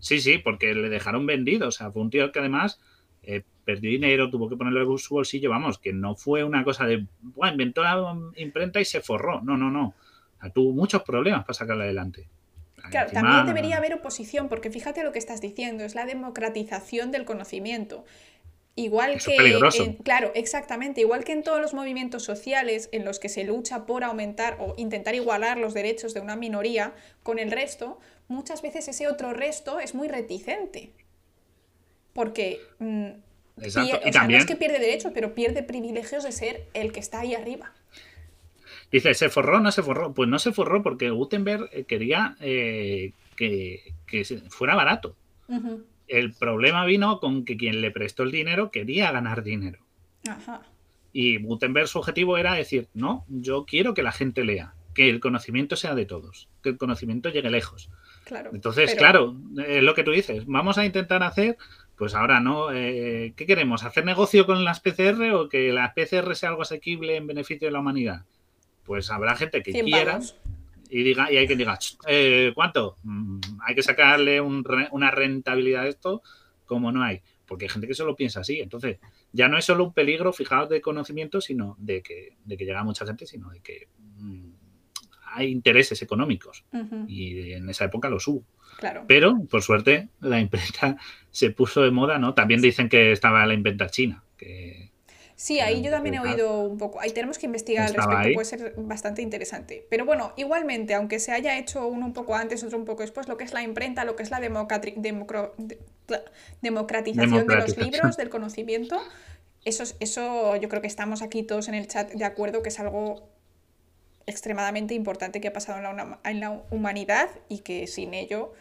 sí, 0.00 0.20
sí, 0.20 0.38
porque 0.38 0.74
le 0.74 0.88
dejaron 0.88 1.24
vendido. 1.26 1.68
O 1.68 1.72
sea, 1.72 1.92
fue 1.92 2.02
un 2.02 2.10
tío 2.10 2.32
que 2.32 2.40
además 2.40 2.80
eh, 3.22 3.44
perdió 3.64 3.90
dinero, 3.90 4.28
tuvo 4.28 4.48
que 4.48 4.56
ponerlo 4.56 4.90
en 4.90 4.98
su 4.98 5.14
bolsillo. 5.14 5.50
Vamos, 5.50 5.78
que 5.78 5.92
no 5.92 6.16
fue 6.16 6.42
una 6.42 6.64
cosa 6.64 6.84
de. 6.86 7.06
Buah, 7.20 7.52
inventó 7.52 7.82
la 7.82 8.16
imprenta 8.36 8.80
y 8.80 8.84
se 8.84 9.00
forró. 9.00 9.40
No, 9.42 9.56
no, 9.56 9.70
no. 9.70 9.88
O 9.88 10.40
sea, 10.40 10.50
tuvo 10.50 10.72
muchos 10.72 11.02
problemas 11.02 11.42
para 11.42 11.54
sacarla 11.54 11.84
adelante. 11.84 12.28
Claro, 12.90 13.10
también 13.12 13.46
debería 13.46 13.76
haber 13.76 13.94
oposición, 13.94 14.48
porque 14.48 14.70
fíjate 14.70 15.02
lo 15.04 15.12
que 15.12 15.18
estás 15.18 15.40
diciendo, 15.40 15.84
es 15.84 15.94
la 15.94 16.06
democratización 16.06 17.10
del 17.12 17.24
conocimiento. 17.24 18.04
Igual 18.76 19.14
Eso 19.16 19.30
que, 19.30 19.82
en- 19.82 19.94
claro, 19.96 20.30
exactamente, 20.34 21.00
igual 21.00 21.24
que 21.24 21.32
en 21.32 21.42
todos 21.42 21.60
los 21.60 21.74
movimientos 21.74 22.22
sociales 22.24 22.88
en 22.92 23.04
los 23.04 23.18
que 23.18 23.28
se 23.28 23.44
lucha 23.44 23.84
por 23.84 24.04
aumentar 24.04 24.56
o 24.60 24.74
intentar 24.76 25.14
igualar 25.14 25.58
los 25.58 25.74
derechos 25.74 26.14
de 26.14 26.20
una 26.20 26.36
minoría 26.36 26.94
con 27.22 27.38
el 27.38 27.50
resto, 27.50 27.98
muchas 28.28 28.62
veces 28.62 28.88
ese 28.88 29.08
otro 29.08 29.32
resto 29.32 29.80
es 29.80 29.94
muy 29.94 30.08
reticente. 30.08 30.92
Porque 32.12 32.60
mm, 32.78 33.06
Exacto. 33.62 33.96
o 33.96 33.98
Y 33.98 34.02
sea, 34.02 34.12
también 34.12 34.38
no 34.38 34.42
es 34.44 34.46
que 34.46 34.56
pierde 34.56 34.78
derechos, 34.78 35.12
pero 35.14 35.34
pierde 35.34 35.62
privilegios 35.62 36.24
de 36.24 36.32
ser 36.32 36.66
el 36.74 36.92
que 36.92 37.00
está 37.00 37.20
ahí 37.20 37.34
arriba. 37.34 37.72
Dice, 38.90 39.14
¿se 39.14 39.28
forró 39.28 39.58
o 39.58 39.60
no 39.60 39.70
se 39.70 39.82
forró? 39.82 40.12
Pues 40.12 40.28
no 40.28 40.38
se 40.38 40.52
forró 40.52 40.82
porque 40.82 41.10
Gutenberg 41.10 41.68
eh, 41.72 41.84
quería 41.84 42.36
eh, 42.40 43.12
que, 43.36 43.80
fuera 44.48 44.74
barato. 44.74 45.16
El 46.06 46.32
problema 46.34 46.84
vino 46.84 47.20
con 47.20 47.44
que 47.44 47.56
quien 47.56 47.80
le 47.80 47.90
prestó 47.90 48.22
el 48.22 48.30
dinero 48.30 48.70
quería 48.70 49.10
ganar 49.12 49.42
dinero. 49.42 49.80
Ajá. 50.28 50.62
Y 51.12 51.38
Gutenberg 51.38 51.88
su 51.88 51.98
objetivo 51.98 52.38
era 52.38 52.54
decir, 52.54 52.88
no, 52.94 53.24
yo 53.28 53.64
quiero 53.64 53.94
que 53.94 54.02
la 54.02 54.12
gente 54.12 54.44
lea, 54.44 54.74
que 54.94 55.08
el 55.08 55.20
conocimiento 55.20 55.76
sea 55.76 55.94
de 55.94 56.06
todos, 56.06 56.48
que 56.62 56.68
el 56.70 56.78
conocimiento 56.78 57.30
llegue 57.30 57.50
lejos. 57.50 57.90
Claro. 58.24 58.50
Entonces, 58.54 58.90
pero- 58.90 58.98
claro, 58.98 59.36
es 59.66 59.82
lo 59.82 59.94
que 59.94 60.04
tú 60.04 60.12
dices, 60.12 60.44
vamos 60.46 60.78
a 60.78 60.84
intentar 60.84 61.22
hacer, 61.22 61.56
pues 61.96 62.14
ahora 62.14 62.40
no, 62.40 62.72
eh, 62.72 63.32
¿qué 63.36 63.46
queremos? 63.46 63.84
¿Hacer 63.84 64.04
negocio 64.04 64.46
con 64.46 64.64
las 64.64 64.80
PCR 64.80 65.32
o 65.34 65.48
que 65.48 65.72
las 65.72 65.92
PCR 65.94 66.34
sea 66.34 66.50
algo 66.50 66.62
asequible 66.62 67.16
en 67.16 67.26
beneficio 67.26 67.66
de 67.68 67.72
la 67.72 67.80
humanidad? 67.80 68.24
Pues 68.90 69.08
habrá 69.12 69.36
gente 69.36 69.62
que 69.62 69.70
100 69.70 69.86
quiera 69.86 70.18
y 70.88 71.04
diga 71.04 71.30
y 71.30 71.36
hay 71.36 71.46
quien 71.46 71.58
diga, 71.58 71.78
"Ch, 71.78 71.96
eh, 72.08 72.50
¿cuánto? 72.56 72.96
Mm, 73.04 73.38
hay 73.64 73.76
que 73.76 73.84
sacarle 73.84 74.40
un 74.40 74.64
una 74.90 75.12
rentabilidad 75.12 75.82
a 75.82 75.86
esto, 75.86 76.22
como 76.66 76.90
no 76.90 77.00
hay. 77.04 77.20
Porque 77.46 77.66
hay 77.66 77.68
gente 77.68 77.86
que 77.86 77.94
solo 77.94 78.16
piensa 78.16 78.40
así. 78.40 78.58
Entonces, 78.58 78.98
ya 79.30 79.46
no 79.46 79.58
es 79.58 79.64
solo 79.64 79.84
un 79.84 79.92
peligro, 79.92 80.32
fijaos, 80.32 80.68
de 80.68 80.80
conocimiento, 80.80 81.40
sino 81.40 81.76
de 81.78 82.02
que, 82.02 82.36
de 82.44 82.56
que 82.56 82.64
llega 82.64 82.82
mucha 82.82 83.06
gente, 83.06 83.26
sino 83.26 83.50
de 83.50 83.60
que 83.60 83.86
mm, 83.98 84.50
hay 85.34 85.52
intereses 85.52 86.02
económicos. 86.02 86.64
Y 87.06 87.52
en 87.52 87.70
esa 87.70 87.84
época 87.84 88.10
los 88.10 88.26
hubo. 88.26 88.44
Claro. 88.76 89.04
Pero, 89.06 89.38
por 89.48 89.62
suerte, 89.62 90.08
la 90.18 90.40
imprenta 90.40 90.96
se 91.30 91.50
puso 91.52 91.82
de 91.82 91.92
moda, 91.92 92.18
¿no? 92.18 92.34
También 92.34 92.60
dicen 92.60 92.88
que 92.88 93.12
estaba 93.12 93.46
la 93.46 93.54
imprenta 93.54 93.88
china. 93.88 94.24
Que, 94.36 94.79
Sí, 95.42 95.58
ahí 95.58 95.80
yo 95.80 95.90
también 95.90 96.16
he 96.16 96.18
oído 96.20 96.60
un 96.60 96.76
poco. 96.76 97.00
Ahí 97.00 97.12
tenemos 97.12 97.38
que 97.38 97.46
investigar 97.46 97.86
al 97.86 97.94
respecto, 97.94 98.18
ahí. 98.28 98.34
puede 98.34 98.44
ser 98.44 98.74
bastante 98.76 99.22
interesante. 99.22 99.86
Pero 99.88 100.04
bueno, 100.04 100.34
igualmente, 100.36 100.92
aunque 100.92 101.18
se 101.18 101.32
haya 101.32 101.56
hecho 101.56 101.86
uno 101.86 102.04
un 102.04 102.12
poco 102.12 102.34
antes, 102.34 102.62
otro 102.62 102.76
un 102.76 102.84
poco 102.84 103.00
después, 103.00 103.26
lo 103.26 103.38
que 103.38 103.44
es 103.44 103.54
la 103.54 103.62
imprenta, 103.62 104.04
lo 104.04 104.16
que 104.16 104.22
es 104.22 104.30
la 104.30 104.38
democratri- 104.38 104.96
democro- 104.96 105.54
de- 105.56 105.78
democratización 106.60 107.46
de 107.46 107.54
los 107.56 107.76
libros, 107.78 108.16
del 108.18 108.28
conocimiento, 108.28 109.00
eso, 109.64 109.82
es- 109.82 109.96
eso 110.00 110.56
yo 110.56 110.68
creo 110.68 110.82
que 110.82 110.88
estamos 110.88 111.22
aquí 111.22 111.42
todos 111.42 111.68
en 111.68 111.74
el 111.74 111.86
chat 111.88 112.10
de 112.12 112.24
acuerdo 112.26 112.62
que 112.62 112.68
es 112.68 112.78
algo 112.78 113.26
extremadamente 114.26 114.92
importante 114.94 115.40
que 115.40 115.48
ha 115.48 115.52
pasado 115.54 115.78
en 115.78 115.84
la, 115.84 115.90
una- 115.90 116.18
en 116.24 116.40
la 116.40 116.62
humanidad 116.70 117.30
y 117.48 117.60
que 117.60 117.86
sin 117.86 118.12
ello 118.12 118.52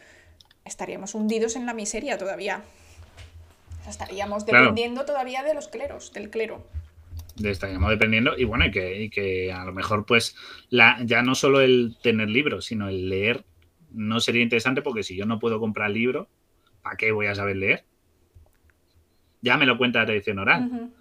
estaríamos 0.64 1.14
hundidos 1.14 1.56
en 1.58 1.66
la 1.66 1.74
miseria 1.74 2.18
todavía. 2.18 2.64
Estaríamos 3.90 4.44
Claro. 4.46 4.66
dependiendo 4.66 5.06
todavía 5.06 5.44
de 5.44 5.54
los 5.54 5.68
cleros, 5.68 6.14
del 6.14 6.30
clero. 6.30 6.66
de 7.36 7.52
estaríamos 7.52 7.90
dependiendo 7.90 8.38
y 8.38 8.44
bueno 8.44 8.66
y 8.66 8.72
que, 8.72 9.02
y 9.04 9.10
que 9.10 9.52
a 9.54 9.64
lo 9.66 9.72
mejor 9.74 10.06
pues 10.06 10.36
la, 10.70 10.98
ya 11.06 11.22
no 11.22 11.36
solo 11.36 11.62
el 11.62 11.96
tener 12.04 12.30
libros 12.30 12.66
sino 12.66 12.90
el 12.90 13.08
leer 13.10 13.46
no 13.92 14.20
sería 14.20 14.42
interesante 14.44 14.82
porque 14.82 15.04
si 15.04 15.16
yo 15.16 15.26
no 15.26 15.40
puedo 15.40 15.58
comprar 15.60 15.90
libro 15.90 16.28
¿para 16.82 16.98
qué 16.98 17.12
voy 17.14 17.28
a 17.28 17.36
saber 17.36 17.56
leer? 17.56 17.86
ya 19.42 19.56
me 19.58 19.66
lo 19.66 19.78
cuenta 19.78 20.00
la 20.00 20.06
tradición 20.08 20.40
oral. 20.40 20.92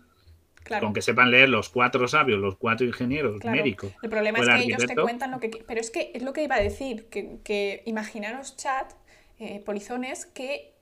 Claro. 0.62 0.84
con 0.84 0.92
que 0.94 1.00
sepan 1.02 1.30
leer 1.30 1.48
los 1.48 1.70
cuatro 1.70 2.06
sabios 2.08 2.38
los 2.38 2.56
cuatro 2.56 2.86
ingenieros 2.86 3.40
Claro. 3.40 3.56
médicos 3.56 3.90
El 4.02 4.10
problema 4.10 4.38
es 4.38 4.48
que 4.48 4.62
ellos 4.64 4.86
te 4.86 4.94
cuentan 4.94 5.30
lo 5.30 5.40
que... 5.40 5.48
Pero 5.66 5.80
es 5.80 5.90
que 5.90 6.12
es 6.14 6.22
lo 6.22 6.32
que 6.34 6.44
iba 6.44 6.56
a 6.56 6.60
decir, 6.60 7.06
que, 7.08 7.38
que 7.42 7.82
imaginaros 7.86 8.56
chat, 8.56 8.92
eh, 9.38 9.60
polizones, 9.64 10.26
que 10.26 10.74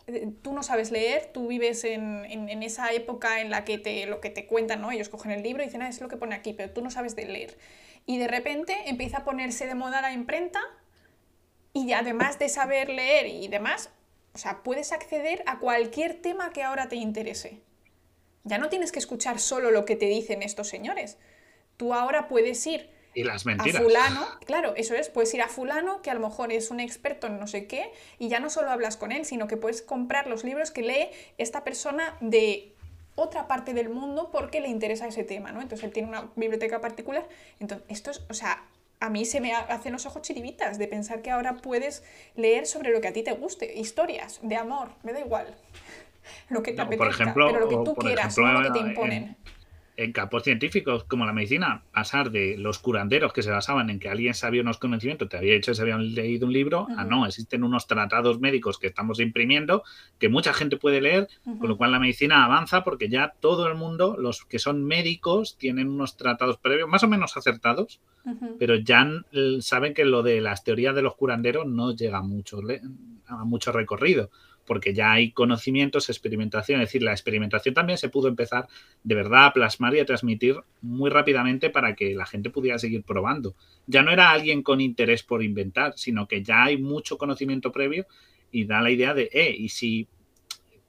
tú 0.42 0.52
no 0.52 0.62
sabes 0.62 0.90
leer, 0.90 1.30
tú 1.32 1.48
vives 1.48 1.84
en, 1.84 2.24
en- 2.26 2.62
esa 2.62 2.92
época 2.92 3.40
en 3.40 3.50
la 3.50 3.64
que 3.64 3.78
te, 3.78 4.06
lo 4.06 4.20
que 4.20 4.30
te 4.30 4.46
cuentan, 4.46 4.80
¿no? 4.80 4.90
Ellos 4.92 5.08
cogen 5.08 5.32
el 5.32 5.42
libro 5.42 5.62
y 5.62 5.66
dicen, 5.66 5.82
ah, 5.82 5.88
es 5.88 6.00
lo 6.00 6.08
que 6.08 6.16
pone 6.16 6.34
aquí, 6.34 6.52
pero 6.52 6.72
tú 6.72 6.82
no 6.82 6.90
sabes 6.90 7.16
de 7.16 7.26
leer. 7.26 7.58
Y 8.06 8.18
de 8.18 8.28
repente 8.28 8.74
empieza 8.86 9.18
a 9.18 9.24
ponerse 9.24 9.66
de 9.66 9.74
moda 9.74 10.00
la 10.00 10.12
imprenta 10.12 10.60
y 11.72 11.92
además 11.92 12.38
de 12.38 12.48
saber 12.48 12.88
leer 12.88 13.26
y 13.26 13.48
demás, 13.48 13.90
o 14.34 14.38
sea, 14.38 14.62
puedes 14.62 14.92
acceder 14.92 15.42
a 15.46 15.58
cualquier 15.58 16.14
tema 16.20 16.52
que 16.52 16.62
ahora 16.62 16.88
te 16.88 16.96
interese. 16.96 17.60
Ya 18.44 18.58
no 18.58 18.68
tienes 18.68 18.92
que 18.92 18.98
escuchar 19.00 19.40
solo 19.40 19.70
lo 19.70 19.84
que 19.84 19.96
te 19.96 20.06
dicen 20.06 20.42
estos 20.42 20.68
señores. 20.68 21.18
Tú 21.76 21.94
ahora 21.94 22.28
puedes 22.28 22.66
ir 22.66 22.90
y 23.16 23.24
las 23.24 23.44
a 23.44 23.46
mentiras 23.46 23.82
fulano, 23.82 24.26
claro, 24.46 24.74
eso 24.76 24.94
es, 24.94 25.08
puedes 25.08 25.32
ir 25.34 25.40
a 25.42 25.48
fulano 25.48 26.02
que 26.02 26.10
a 26.10 26.14
lo 26.14 26.20
mejor 26.20 26.52
es 26.52 26.70
un 26.70 26.78
experto 26.80 27.26
en 27.26 27.40
no 27.40 27.46
sé 27.46 27.66
qué 27.66 27.90
y 28.18 28.28
ya 28.28 28.38
no 28.40 28.50
solo 28.50 28.70
hablas 28.70 28.96
con 28.96 29.10
él, 29.10 29.24
sino 29.24 29.48
que 29.48 29.56
puedes 29.56 29.80
comprar 29.82 30.26
los 30.26 30.44
libros 30.44 30.70
que 30.70 30.82
lee 30.82 31.08
esta 31.38 31.64
persona 31.64 32.16
de 32.20 32.72
otra 33.14 33.48
parte 33.48 33.72
del 33.72 33.88
mundo 33.88 34.28
porque 34.30 34.60
le 34.60 34.68
interesa 34.68 35.06
ese 35.08 35.24
tema, 35.24 35.50
¿no? 35.50 35.62
Entonces 35.62 35.84
él 35.84 35.92
tiene 35.92 36.08
una 36.10 36.28
biblioteca 36.36 36.82
particular. 36.82 37.26
Entonces, 37.58 37.86
esto 37.88 38.10
es, 38.10 38.22
o 38.28 38.34
sea, 38.34 38.62
a 39.00 39.08
mí 39.08 39.24
se 39.24 39.40
me 39.40 39.54
ha- 39.54 39.60
hacen 39.60 39.92
los 39.94 40.04
ojos 40.04 40.20
chiribitas 40.20 40.76
de 40.76 40.86
pensar 40.86 41.22
que 41.22 41.30
ahora 41.30 41.56
puedes 41.56 42.04
leer 42.34 42.66
sobre 42.66 42.90
lo 42.90 43.00
que 43.00 43.08
a 43.08 43.12
ti 43.14 43.22
te 43.22 43.32
guste, 43.32 43.72
historias 43.78 44.40
de 44.42 44.56
amor, 44.56 44.90
me 45.02 45.14
da 45.14 45.20
igual. 45.20 45.46
Lo 46.50 46.62
que 46.62 46.72
te 46.72 46.78
No, 46.78 46.82
apetezca, 46.84 47.10
ejemplo, 47.22 47.46
pero 47.46 47.60
lo 47.60 47.68
que 47.68 47.76
tú 47.84 47.94
quieras, 47.94 48.36
ejemplo, 48.36 48.46
no 48.52 48.60
lo 48.60 48.66
que 48.66 48.70
te 48.72 48.78
en- 48.80 48.86
imponen. 48.88 49.22
en 49.22 49.36
campos 50.12 50.42
científicos 50.42 51.04
como 51.04 51.24
la 51.24 51.32
medicina, 51.32 51.82
pasar 51.92 52.30
de 52.30 52.56
los 52.58 52.78
curanderos 52.78 53.32
que 53.32 53.42
se 53.42 53.50
basaban 53.50 53.88
en 53.88 53.98
que 53.98 54.10
alguien 54.10 54.34
sabía 54.34 54.60
unos 54.60 54.78
conocimientos, 54.78 55.28
te 55.28 55.38
había 55.38 55.54
dicho 55.54 55.72
que 55.72 55.76
se 55.76 55.82
habían 55.82 56.14
leído 56.14 56.46
un 56.46 56.52
libro, 56.52 56.86
a 56.96 57.02
Ujú. 57.02 57.10
no, 57.10 57.26
existen 57.26 57.64
unos 57.64 57.86
tratados 57.86 58.38
médicos 58.38 58.78
que 58.78 58.88
estamos 58.88 59.20
imprimiendo, 59.20 59.84
que 60.18 60.28
mucha 60.28 60.52
gente 60.52 60.76
puede 60.76 61.00
leer, 61.00 61.28
con 61.44 61.68
lo 61.68 61.76
cual 61.76 61.92
la 61.92 61.98
medicina 61.98 62.44
avanza 62.44 62.84
porque 62.84 63.08
ya 63.08 63.34
todo 63.40 63.66
el 63.68 63.74
mundo, 63.74 64.16
los 64.18 64.44
que 64.44 64.58
son 64.58 64.84
médicos, 64.84 65.56
tienen 65.56 65.88
unos 65.88 66.16
tratados 66.16 66.58
previos, 66.58 66.88
más 66.88 67.02
o 67.02 67.08
menos 67.08 67.36
acertados, 67.36 68.00
pero 68.58 68.74
ya 68.74 69.08
saben 69.60 69.94
que 69.94 70.04
lo 70.04 70.22
de 70.22 70.40
las 70.40 70.62
teorías 70.62 70.94
de 70.94 71.02
los 71.02 71.14
curanderos 71.14 71.66
no 71.66 71.94
llega 71.94 72.20
mucho, 72.22 72.60
a 73.26 73.44
mucho 73.44 73.72
recorrido, 73.72 74.30
porque 74.66 74.92
ya 74.92 75.12
hay 75.12 75.30
conocimientos, 75.30 76.08
experimentación, 76.08 76.80
es 76.80 76.88
decir, 76.88 77.02
la 77.02 77.12
experimentación 77.12 77.74
también 77.74 77.98
se 77.98 78.08
pudo 78.08 78.28
empezar 78.28 78.68
de 79.04 79.14
verdad 79.14 79.46
a 79.46 79.52
plasmar 79.52 79.94
y 79.94 80.00
a 80.00 80.06
transmitir 80.06 80.56
muy 80.82 81.10
rápidamente 81.10 81.70
para 81.70 81.94
que 81.94 82.14
la 82.14 82.26
gente 82.26 82.50
pudiera 82.50 82.78
seguir 82.78 83.02
probando. 83.02 83.54
Ya 83.86 84.02
no 84.02 84.10
era 84.10 84.30
alguien 84.30 84.62
con 84.62 84.80
interés 84.80 85.22
por 85.22 85.42
inventar, 85.42 85.94
sino 85.96 86.26
que 86.28 86.42
ya 86.42 86.64
hay 86.64 86.76
mucho 86.76 87.16
conocimiento 87.16 87.72
previo 87.72 88.06
y 88.50 88.66
da 88.66 88.82
la 88.82 88.90
idea 88.90 89.14
de, 89.14 89.30
eh, 89.32 89.54
y 89.56 89.68
si, 89.68 90.08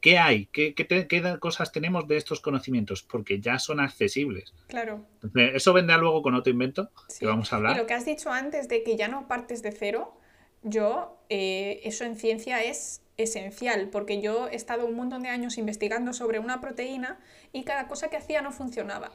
¿qué 0.02 0.18
hay? 0.18 0.48
¿Qué, 0.48 0.74
qué, 0.74 1.38
cosas 1.40 1.72
tenemos 1.72 2.08
de 2.08 2.18
estos 2.18 2.40
conocimientos? 2.40 3.04
Porque 3.04 3.40
ya 3.40 3.60
son 3.60 3.80
accesibles. 3.80 4.54
Claro. 4.68 5.06
Entonces, 5.24 5.52
eso 5.56 5.74
vendrá 5.74 5.98
luego 5.98 6.22
con 6.22 6.36
otro 6.36 6.52
invento 6.52 6.90
que 7.20 7.26
vamos 7.26 7.52
a 7.54 7.58
hablar. 7.58 7.76
Y 7.76 7.80
lo 7.80 7.86
que 7.86 7.94
has 7.94 8.06
dicho 8.06 8.32
antes 8.32 8.68
de 8.68 8.84
que 8.84 8.96
ya 8.96 9.08
no 9.08 9.28
partes 9.28 9.62
de 9.62 9.72
cero, 9.72 10.18
yo, 10.64 11.18
eh, 11.30 11.82
eso 11.84 12.04
en 12.04 12.16
ciencia 12.16 12.64
es 12.64 13.02
esencial, 13.18 13.90
porque 13.90 14.22
yo 14.22 14.48
he 14.48 14.56
estado 14.56 14.86
un 14.86 14.96
montón 14.96 15.24
de 15.24 15.30
años 15.30 15.58
investigando 15.58 16.14
sobre 16.14 16.40
una 16.40 16.62
proteína 16.62 17.20
y 17.52 17.64
cada 17.64 17.88
cosa 17.88 18.10
que 18.10 18.18
hacía 18.18 18.42
no 18.42 18.52
funcionaba. 18.52 19.12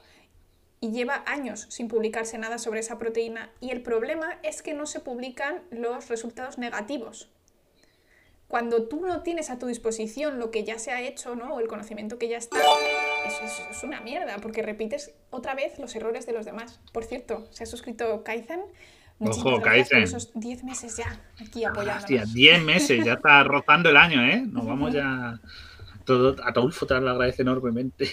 Y 0.81 0.91
lleva 0.91 1.23
años 1.27 1.67
sin 1.71 1.89
publicarse 1.89 2.39
nada 2.39 2.59
sobre 2.59 2.81
esa 2.81 2.99
proteína 2.99 3.53
y 3.61 3.71
el 3.71 3.83
problema 3.83 4.39
es 4.43 4.63
que 4.63 4.75
no 4.75 4.87
se 4.87 5.01
publican 5.01 5.63
los 5.71 6.09
resultados 6.09 6.59
negativos. 6.59 7.31
Cuando 8.53 8.87
tú 8.87 9.07
no 9.07 9.23
tienes 9.23 9.49
a 9.49 9.59
tu 9.59 9.67
disposición 9.67 10.39
lo 10.39 10.51
que 10.51 10.63
ya 10.63 10.79
se 10.79 10.91
ha 10.91 11.01
hecho, 11.01 11.35
¿no? 11.35 11.55
o 11.55 11.61
el 11.61 11.69
conocimiento 11.69 12.19
que 12.19 12.29
ya 12.29 12.37
está, 12.37 12.59
eso 13.25 13.45
es, 13.71 13.83
una 13.83 14.03
mierda, 14.03 14.37
porque 14.43 14.61
repites 14.61 15.15
otra 15.31 15.55
vez 15.55 15.79
los 15.79 15.97
errores 15.97 16.27
de 16.27 16.33
los 16.33 16.45
demás. 16.45 16.79
Por 16.93 17.05
cierto, 17.05 17.47
se 17.51 17.65
ha 17.65 17.67
suscrito 17.67 18.23
Kaizen, 18.25 18.61
Ojo, 19.25 19.61
Kaizen. 19.61 20.03
esos 20.03 20.31
10 20.35 20.65
meses 20.65 20.97
ya 20.97 21.19
aquí 21.41 21.65
apoyando. 21.65 22.01
Hostia, 22.01 22.25
10 22.25 22.63
meses, 22.63 23.05
ya 23.05 23.15
está 23.15 23.45
rozando 23.45 23.89
el 23.91 23.97
año, 23.97 24.23
¿eh? 24.25 24.43
Nos 24.47 24.67
vamos 24.67 24.93
ya. 24.93 25.41
Todo, 26.05 26.37
a 26.43 26.53
Taulfo 26.53 26.87
te 26.87 27.01
lo 27.01 27.11
agradece 27.11 27.43
enormemente. 27.43 28.11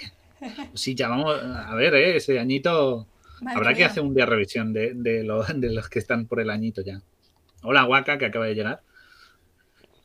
Sí, 0.74 0.95
ya 0.95 1.10
vamos 1.10 1.38
a 1.43 1.76
ver, 1.76 1.95
¿eh? 1.95 2.16
Ese 2.16 2.39
añito. 2.39 3.07
Habrá 3.45 3.74
que 3.74 3.84
hacer 3.84 4.03
un 4.03 4.14
día 4.14 4.26
revisión 4.26 4.72
de, 4.72 4.93
de, 4.93 5.24
de, 5.24 5.74
los 5.74 5.89
que 5.89 5.99
están 5.99 6.28
por 6.28 6.39
el 6.39 6.49
añito 6.49 6.82
ya. 6.82 7.01
Hola, 7.62 7.86
Waka, 7.86 8.18
que 8.18 8.26
acaba 8.26 8.45
de 8.45 8.55
llegar. 8.55 8.82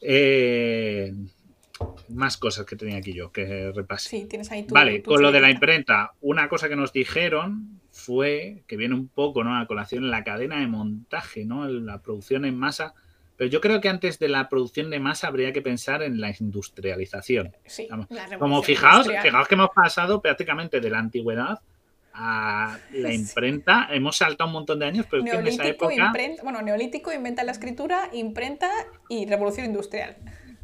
Eh, 0.01 1.13
más 2.09 2.37
cosas 2.37 2.67
que 2.67 2.77
tenía 2.77 2.99
aquí 2.99 3.13
yo 3.13 3.33
que 3.33 3.73
repase. 3.73 4.09
Sí, 4.09 4.27
tienes 4.27 4.51
ahí 4.51 4.65
tu, 4.65 4.75
Vale, 4.75 5.03
con 5.03 5.23
lo 5.23 5.33
de 5.33 5.41
la 5.41 5.51
imprenta, 5.51 6.13
una 6.21 6.49
cosa 6.49 6.69
que 6.69 6.77
nos 6.77 6.93
dijeron 6.93 7.81
fue 7.91 8.65
que 8.67 8.77
viene 8.77 8.95
un 8.95 9.09
poco 9.09 9.45
¿no? 9.45 9.57
a 9.57 9.67
colación 9.67 10.11
la 10.11 10.25
cadena 10.25 10.61
de 10.61 10.67
montaje, 10.67 11.45
¿no? 11.45 11.69
la 11.69 12.01
producción 12.03 12.45
en 12.45 12.57
masa. 12.57 12.95
Pero 13.37 13.51
yo 13.51 13.61
creo 13.61 13.81
que 13.81 13.89
antes 13.89 14.19
de 14.19 14.29
la 14.29 14.49
producción 14.49 14.91
de 14.91 15.01
masa 15.01 15.27
habría 15.27 15.53
que 15.53 15.61
pensar 15.61 16.03
en 16.03 16.21
la 16.21 16.33
industrialización. 16.39 17.57
Sí, 17.67 17.89
Como 18.39 18.63
fijaos, 18.63 19.09
fijaos 19.23 19.49
que 19.49 19.55
hemos 19.55 19.71
pasado 19.75 20.23
prácticamente 20.23 20.81
de 20.81 20.91
la 20.91 20.99
antigüedad 21.01 21.61
a 22.15 22.79
la 22.93 23.13
imprenta. 23.13 23.89
Hemos 23.91 24.17
saltado 24.17 24.49
un 24.49 24.55
montón 24.55 24.79
de 24.79 24.87
años, 24.87 25.07
pero 25.11 25.25
en 25.27 25.47
esa 25.49 25.67
época... 25.67 26.13
bueno, 26.43 26.63
neolítico, 26.63 27.13
inventa 27.13 27.43
la 27.43 27.53
escritura, 27.53 28.09
imprenta 28.13 28.71
y 29.09 29.27
revolución 29.27 29.67
industrial. 29.67 30.17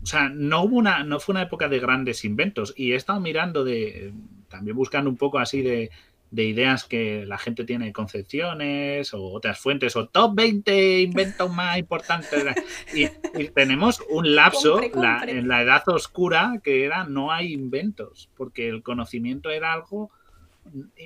O 0.02 0.06
sea, 0.06 0.28
no 0.28 0.62
hubo 0.62 0.76
una, 0.76 1.04
no 1.04 1.20
fue 1.20 1.34
una 1.34 1.42
época 1.42 1.68
de 1.68 1.78
grandes 1.78 2.24
inventos. 2.24 2.72
Y 2.76 2.92
he 2.92 2.96
estado 2.96 3.20
mirando 3.20 3.64
de, 3.64 4.12
también 4.48 4.76
buscando 4.76 5.10
un 5.10 5.16
poco 5.16 5.38
así 5.38 5.62
de, 5.62 5.90
de 6.30 6.44
ideas 6.44 6.84
que 6.84 7.24
la 7.26 7.38
gente 7.38 7.64
tiene 7.64 7.92
concepciones 7.92 9.12
o 9.14 9.32
otras 9.32 9.58
fuentes 9.58 9.96
o 9.96 10.08
top 10.08 10.34
20 10.34 11.00
inventos 11.00 11.52
más 11.52 11.78
importantes. 11.78 12.44
Y, 12.94 13.08
tenemos 13.48 14.02
un 14.10 14.34
lapso 14.34 14.80
en 14.82 15.48
la 15.48 15.62
edad 15.62 15.88
oscura 15.88 16.60
que 16.62 16.84
era 16.84 17.04
no 17.04 17.32
hay 17.32 17.52
inventos, 17.52 18.30
porque 18.36 18.68
el 18.68 18.82
conocimiento 18.82 19.50
era 19.50 19.72
algo 19.72 20.10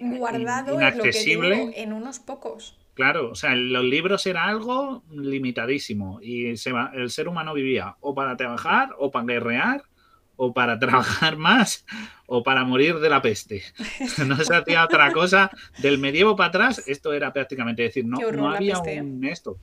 guardado 0.01 0.75
inaccesible. 0.75 1.73
en 1.77 1.93
unos 1.93 2.19
pocos. 2.19 2.79
Claro, 2.95 3.31
o 3.31 3.35
sea, 3.35 3.57
los 3.57 3.85
libros 3.85 4.25
era 4.27 4.45
algo 4.45 5.03
limitadísimo 5.11 6.21
y 6.23 6.47
el 6.47 6.59
ser 7.11 7.29
humano 7.29 7.53
vivía 7.53 7.97
o 8.01 8.15
para 8.15 8.37
trabajar 8.37 8.91
o 8.99 9.11
para 9.11 9.27
guerrear 9.27 9.83
o 10.37 10.53
para 10.53 10.79
trabajar 10.79 11.37
más 11.37 11.85
o 12.27 12.43
para 12.43 12.65
morir 12.65 12.99
de 13.01 13.09
la 13.09 13.21
peste. 13.23 13.63
No 14.27 14.37
se 14.37 14.55
hacía 14.55 14.85
otra 14.85 15.13
cosa. 15.13 15.51
Del 15.79 15.99
medievo 15.99 16.37
para 16.37 16.49
atrás, 16.49 16.83
esto 16.87 17.13
era 17.13 17.33
prácticamente 17.33 17.83
decir, 17.83 18.05
no, 18.05 18.19
no 18.33 18.51
había 18.51 18.79
un 18.79 19.25
esto. 19.25 19.59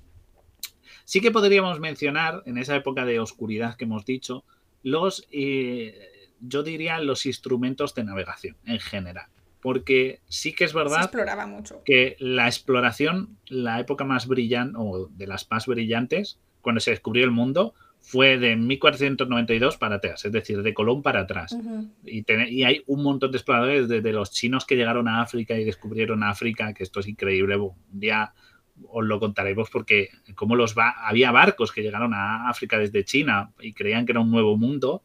Sí 1.05 1.21
que 1.21 1.31
podríamos 1.31 1.79
mencionar, 1.79 2.43
en 2.45 2.57
esa 2.57 2.75
época 2.75 3.05
de 3.05 3.19
oscuridad 3.19 3.75
que 3.75 3.85
hemos 3.85 4.05
dicho, 4.05 4.45
los, 4.83 5.27
eh, 5.31 6.09
yo 6.39 6.63
diría, 6.63 6.99
los 6.99 7.25
instrumentos 7.25 7.95
de 7.95 8.03
navegación 8.03 8.57
en 8.65 8.79
general. 8.79 9.27
Porque 9.61 10.21
sí 10.27 10.53
que 10.53 10.63
es 10.63 10.73
verdad 10.73 11.03
exploraba 11.03 11.45
mucho. 11.45 11.81
que 11.85 12.15
la 12.19 12.47
exploración, 12.47 13.37
la 13.47 13.79
época 13.79 14.03
más 14.03 14.27
brillante, 14.27 14.77
o 14.77 15.07
de 15.07 15.27
las 15.27 15.49
más 15.51 15.67
brillantes, 15.67 16.39
cuando 16.61 16.81
se 16.81 16.91
descubrió 16.91 17.23
el 17.25 17.31
mundo, 17.31 17.73
fue 18.01 18.37
de 18.37 18.55
1492 18.55 19.77
para 19.77 19.97
atrás, 19.97 20.25
es 20.25 20.31
decir, 20.31 20.63
de 20.63 20.73
Colón 20.73 21.01
para 21.01 21.21
atrás. 21.21 21.55
y, 22.03 22.63
hay 22.63 22.83
un 22.87 23.03
montón 23.03 23.31
de 23.31 23.37
exploradores, 23.37 23.87
desde 23.87 24.11
los 24.11 24.31
chinos 24.31 24.65
que 24.65 24.75
llegaron 24.75 25.07
a 25.07 25.21
África 25.21 25.57
y 25.57 25.63
descubrieron 25.63 26.23
África, 26.23 26.73
que 26.73 26.83
esto 26.83 26.99
es 26.99 27.07
increíble. 27.07 27.55
Un 27.57 27.73
día 27.91 28.33
os 28.89 29.05
lo 29.05 29.19
contaremos 29.19 29.69
porque 29.69 30.09
como 30.35 30.55
los 30.55 30.75
había 30.77 31.31
barcos 31.31 31.71
que 31.71 31.83
llegaron 31.83 32.13
a 32.13 32.49
África 32.49 32.79
desde 32.79 33.05
China 33.05 33.51
y 33.59 33.73
creían 33.73 34.05
que 34.05 34.13
era 34.13 34.21
un 34.21 34.31
nuevo 34.31 34.57
mundo. 34.57 35.03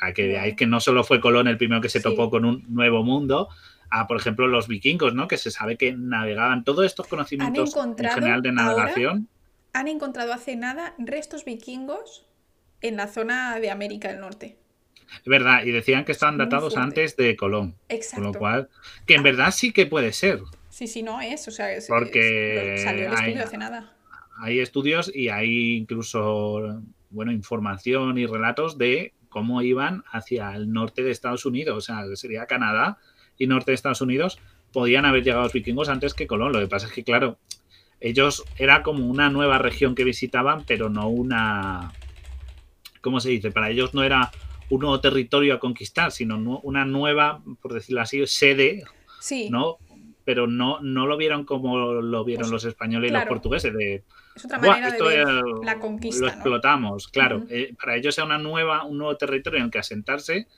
A 0.00 0.12
que 0.12 0.38
hay 0.38 0.56
que 0.56 0.66
no 0.66 0.80
solo 0.80 1.04
fue 1.04 1.20
Colón 1.20 1.48
el 1.48 1.58
primero 1.58 1.82
que 1.82 1.90
se 1.90 2.00
topó 2.00 2.30
con 2.30 2.46
un 2.46 2.64
nuevo 2.68 3.04
mundo, 3.04 3.50
a 3.90 4.06
por 4.06 4.16
ejemplo 4.16 4.46
los 4.46 4.68
vikingos, 4.68 5.14
¿no? 5.14 5.28
Que 5.28 5.38
se 5.38 5.50
sabe 5.50 5.76
que 5.76 5.92
navegaban 5.92 6.64
todos 6.64 6.84
estos 6.86 7.06
conocimientos 7.06 7.74
en 7.76 8.08
general 8.10 8.42
de 8.42 8.52
navegación 8.52 9.28
han 9.76 9.88
encontrado 9.88 10.32
hace 10.32 10.56
nada 10.56 10.94
restos 10.96 11.44
vikingos 11.44 12.26
en 12.80 12.96
la 12.96 13.08
zona 13.08 13.60
de 13.60 13.70
América 13.70 14.08
del 14.08 14.20
Norte. 14.20 14.56
Es 15.12 15.26
verdad, 15.26 15.64
y 15.64 15.70
decían 15.70 16.04
que 16.04 16.12
estaban 16.12 16.38
datados 16.38 16.78
antes 16.78 17.16
de 17.16 17.36
Colón. 17.36 17.76
Exacto. 17.88 18.22
Con 18.22 18.32
lo 18.32 18.38
cual, 18.38 18.68
que 19.06 19.14
en 19.14 19.22
verdad 19.22 19.50
sí 19.50 19.72
que 19.72 19.84
puede 19.86 20.12
ser. 20.12 20.40
Sí, 20.70 20.86
sí, 20.86 21.02
no 21.02 21.20
es. 21.20 21.46
O 21.46 21.50
sea, 21.50 21.68
Porque 21.88 22.80
salió 22.82 23.06
el 23.08 23.12
estudio 23.12 23.44
hace 23.44 23.58
nada. 23.58 23.92
Hay 24.38 24.60
estudios 24.60 25.14
y 25.14 25.28
hay 25.28 25.76
incluso, 25.76 26.82
bueno, 27.10 27.32
información 27.32 28.16
y 28.18 28.26
relatos 28.26 28.78
de 28.78 29.12
cómo 29.28 29.60
iban 29.60 30.04
hacia 30.10 30.54
el 30.54 30.72
norte 30.72 31.02
de 31.02 31.10
Estados 31.10 31.44
Unidos. 31.44 31.76
O 31.76 31.80
sea, 31.82 32.04
sería 32.16 32.46
Canadá 32.46 32.98
y 33.38 33.46
norte 33.46 33.70
de 33.70 33.74
Estados 33.74 34.00
Unidos. 34.00 34.38
Podían 34.72 35.04
haber 35.04 35.22
llegado 35.22 35.44
los 35.44 35.52
vikingos 35.52 35.88
antes 35.88 36.14
que 36.14 36.26
Colón. 36.26 36.52
Lo 36.52 36.60
que 36.60 36.66
pasa 36.66 36.86
es 36.86 36.92
que, 36.92 37.04
claro, 37.04 37.38
ellos 38.00 38.44
era 38.58 38.82
como 38.82 39.06
una 39.06 39.30
nueva 39.30 39.58
región 39.58 39.94
que 39.94 40.04
visitaban, 40.04 40.64
pero 40.66 40.88
no 40.88 41.08
una, 41.08 41.92
¿cómo 43.00 43.20
se 43.20 43.30
dice? 43.30 43.50
Para 43.50 43.70
ellos 43.70 43.94
no 43.94 44.02
era 44.02 44.30
un 44.68 44.80
nuevo 44.80 45.00
territorio 45.00 45.54
a 45.54 45.60
conquistar, 45.60 46.12
sino 46.12 46.36
una 46.62 46.84
nueva, 46.84 47.42
por 47.60 47.72
decirlo 47.72 48.00
así, 48.02 48.26
sede, 48.26 48.82
sí. 49.20 49.48
¿no? 49.50 49.78
Pero 50.24 50.46
no, 50.46 50.80
no 50.80 51.06
lo 51.06 51.16
vieron 51.16 51.44
como 51.44 51.92
lo 51.94 52.24
vieron 52.24 52.42
pues, 52.42 52.52
los 52.52 52.64
españoles 52.64 53.10
y 53.10 53.14
los 53.14 53.24
portugueses. 53.26 53.72
De, 53.72 54.02
es 54.34 54.44
otra 54.44 54.58
manera 54.58 54.90
de 54.90 55.02
ver 55.02 55.26
la 55.64 55.78
conquista. 55.78 56.20
Lo 56.20 56.28
explotamos, 56.28 57.08
claro. 57.08 57.44
Eh, 57.48 57.74
para 57.80 57.96
ellos 57.96 58.18
era 58.18 58.26
una 58.26 58.38
nueva, 58.38 58.84
un 58.84 58.98
nuevo 58.98 59.16
territorio 59.16 59.58
en 59.60 59.66
el 59.66 59.70
que 59.70 59.78
asentarse. 59.78 60.48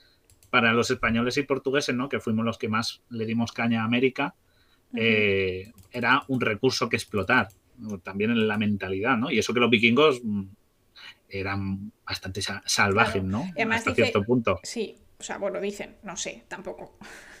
Para 0.49 0.73
los 0.73 0.89
españoles 0.89 1.37
y 1.37 1.43
portugueses, 1.43 1.95
¿no? 1.95 2.09
Que 2.09 2.19
fuimos 2.19 2.45
los 2.45 2.57
que 2.57 2.69
más 2.69 3.01
le 3.09 3.25
dimos 3.25 3.51
caña 3.51 3.81
a 3.81 3.85
América 3.85 4.35
eh, 4.95 5.71
era 5.91 6.23
un 6.27 6.41
recurso 6.41 6.89
que 6.89 6.95
explotar, 6.95 7.49
también 8.03 8.31
en 8.31 8.47
la 8.47 8.57
mentalidad, 8.57 9.17
¿no? 9.17 9.31
Y 9.31 9.39
eso 9.39 9.53
que 9.53 9.59
los 9.59 9.69
vikingos 9.69 10.21
mm, 10.23 10.43
eran 11.29 11.91
bastante 12.05 12.41
salvajes, 12.65 13.23
¿no? 13.23 13.49
Hasta 13.71 13.93
cierto 13.93 14.23
punto. 14.23 14.59
Sí, 14.63 14.95
o 15.19 15.23
sea, 15.23 15.37
bueno, 15.37 15.59
dicen, 15.61 15.97
no 16.03 16.17
sé, 16.17 16.43
tampoco. 16.47 16.97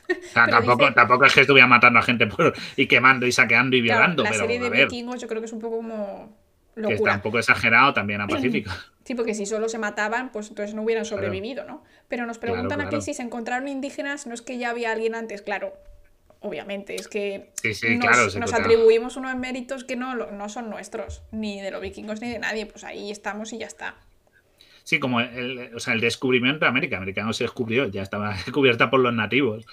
tampoco, 0.33 0.93
tampoco 0.93 1.25
es 1.25 1.33
que 1.33 1.41
estuviera 1.41 1.67
matando 1.67 1.99
a 1.99 2.01
gente 2.01 2.27
y 2.75 2.87
quemando 2.87 3.25
y 3.25 3.31
saqueando 3.31 3.75
y 3.75 3.81
violando. 3.81 4.23
la 4.23 4.31
pero, 4.31 4.41
serie 4.41 4.59
de 4.59 4.69
vikingos 4.69 5.21
yo 5.21 5.27
creo 5.27 5.41
que 5.41 5.45
es 5.45 5.53
un 5.53 5.59
poco 5.59 5.77
como 5.77 6.38
locura. 6.79 6.97
Que 6.97 7.03
está 7.03 7.15
un 7.15 7.21
poco 7.21 7.39
exagerado 7.39 7.93
también 7.93 8.21
a 8.21 8.27
Pacífico. 8.29 8.71
Sí, 9.03 9.15
porque 9.15 9.33
si 9.33 9.45
solo 9.45 9.69
se 9.69 9.77
mataban, 9.77 10.31
pues 10.31 10.49
entonces 10.49 10.75
no 10.75 10.83
hubieran 10.83 11.05
sobrevivido, 11.05 11.65
¿no? 11.65 11.83
Pero 12.07 12.25
nos 12.25 12.37
preguntan 12.37 12.81
aquí 12.81 13.01
si 13.01 13.13
se 13.13 13.23
encontraron 13.23 13.67
indígenas, 13.67 14.27
no 14.27 14.33
es 14.33 14.41
que 14.41 14.57
ya 14.57 14.69
había 14.69 14.91
alguien 14.91 15.15
antes, 15.15 15.41
claro, 15.41 15.73
obviamente, 16.41 16.95
es 16.95 17.07
que 17.07 17.51
nos, 18.37 18.53
atribuimos 18.53 19.17
unos 19.17 19.35
méritos 19.35 19.83
que 19.83 19.95
no, 19.95 20.15
no 20.15 20.49
son 20.49 20.69
nuestros, 20.69 21.23
ni 21.31 21.61
de 21.61 21.71
los 21.71 21.81
vikingos 21.81 22.21
ni 22.21 22.29
de 22.29 22.39
nadie, 22.39 22.65
pues 22.65 22.83
ahí 22.83 23.11
estamos 23.11 23.51
y 23.53 23.57
ya 23.57 23.67
está. 23.67 23.95
Sí, 24.89 24.97
como 24.97 25.19
el, 25.19 25.69
o 25.75 25.79
sea, 25.79 25.93
el 25.93 26.01
descubrimiento 26.01 26.65
de 26.65 26.69
América. 26.69 26.97
América 26.97 27.23
no 27.23 27.31
se 27.31 27.43
descubrió, 27.43 27.87
ya 27.89 28.01
estaba 28.01 28.33
descubierta 28.45 28.89
por 28.89 28.99
los 29.01 29.13
nativos, 29.13 29.63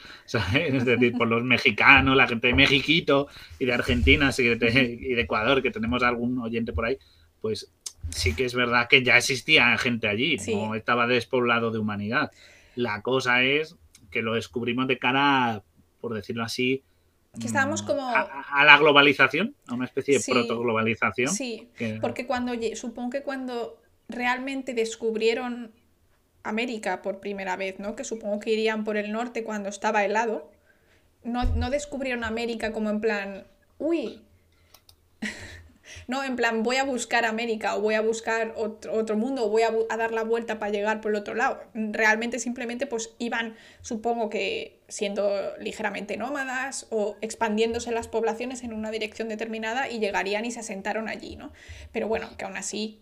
es 0.53 0.85
decir, 0.85 1.15
por 1.17 1.27
los 1.27 1.43
mexicanos, 1.43 2.15
la 2.15 2.29
gente 2.29 2.49
de 2.49 2.53
Mexiquito 2.53 3.27
y 3.59 3.65
de 3.65 3.73
Argentina 3.73 4.29
y 4.37 4.43
de, 4.43 5.19
Ecuador, 5.19 5.63
que 5.63 5.71
tenemos 5.71 6.03
algún 6.03 6.39
oyente 6.41 6.75
por 6.75 6.85
ahí, 6.85 6.99
pues 7.41 7.73
sí 8.11 8.35
que 8.35 8.45
es 8.45 8.55
verdad 8.55 8.89
que 8.91 9.03
ya 9.03 9.17
existía 9.17 9.79
gente 9.79 10.07
allí, 10.07 10.37
no 10.49 10.75
estaba 10.75 11.07
despoblado 11.07 11.71
de 11.71 11.79
humanidad. 11.79 12.31
La 12.75 13.01
cosa 13.01 13.43
es 13.43 13.75
que 14.11 14.21
lo 14.21 14.35
descubrimos 14.35 14.87
de 14.87 14.99
cara 14.99 15.63
por 16.03 16.13
decirlo 16.13 16.45
así, 16.45 16.85
que 17.41 17.47
estábamos 17.47 17.83
mm, 17.83 17.87
como... 17.87 18.09
A, 18.09 18.65
la 18.65 18.79
globalización, 18.79 19.55
a 19.67 19.75
una 19.75 19.87
especie 19.87 20.19
de 20.19 20.25
protoglobalización. 20.27 21.29
Sí, 21.29 21.69
porque 22.03 22.27
cuando, 22.27 22.53
supongo 22.75 23.11
que 23.11 23.23
cuando 23.23 23.79
realmente 24.09 24.75
descubrieron 24.75 25.73
América 26.43 27.03
por 27.03 27.21
primera 27.21 27.57
vez, 27.57 27.79
¿no? 27.79 27.97
Que 27.97 28.05
supongo 28.05 28.41
que 28.41 28.51
irían 28.51 28.85
por 28.85 28.97
el 28.97 29.13
norte 29.13 29.45
cuando 29.45 29.69
estaba 29.69 30.05
helado. 30.05 30.51
No, 31.25 31.45
no 31.45 31.71
descubrieron 31.71 32.25
América 32.25 32.73
como 32.73 32.89
en 32.91 33.01
plan, 33.01 33.47
uy, 33.79 34.23
no, 36.07 36.23
en 36.23 36.37
plan, 36.37 36.63
voy 36.63 36.77
a 36.77 36.85
buscar 36.85 37.25
América 37.25 37.75
o 37.75 37.81
voy 37.81 37.95
a 37.95 38.01
buscar 38.01 38.55
otro, 38.57 39.17
mundo 39.17 39.47
o 39.47 39.49
voy 39.49 39.63
a, 39.63 39.73
a, 39.91 39.97
dar 39.97 40.13
la 40.13 40.23
vuelta 40.23 40.61
para 40.61 40.71
llegar 40.71 41.01
por 41.01 41.11
el 41.11 41.17
otro 41.17 41.35
lado. 41.35 41.61
Realmente 41.75 42.39
simplemente 42.39 42.87
pues 42.87 43.15
iban, 43.19 43.57
supongo 43.83 44.31
que 44.31 44.79
siendo 44.89 45.57
ligeramente 45.59 46.17
nómadas 46.17 46.87
o 46.91 47.17
expandiéndose 47.23 47.91
las 47.91 48.07
poblaciones 48.07 48.63
en 48.63 48.73
una 48.73 48.93
dirección 48.93 49.29
determinada 49.29 49.91
y 49.91 49.99
llegarían 49.99 50.45
y 50.45 50.53
se 50.53 50.61
asentaron 50.61 51.09
allí, 51.09 51.35
¿no? 51.35 51.53
Pero 51.91 52.07
bueno, 52.07 52.37
que 52.37 52.45
aún 52.45 52.57
así 52.57 53.01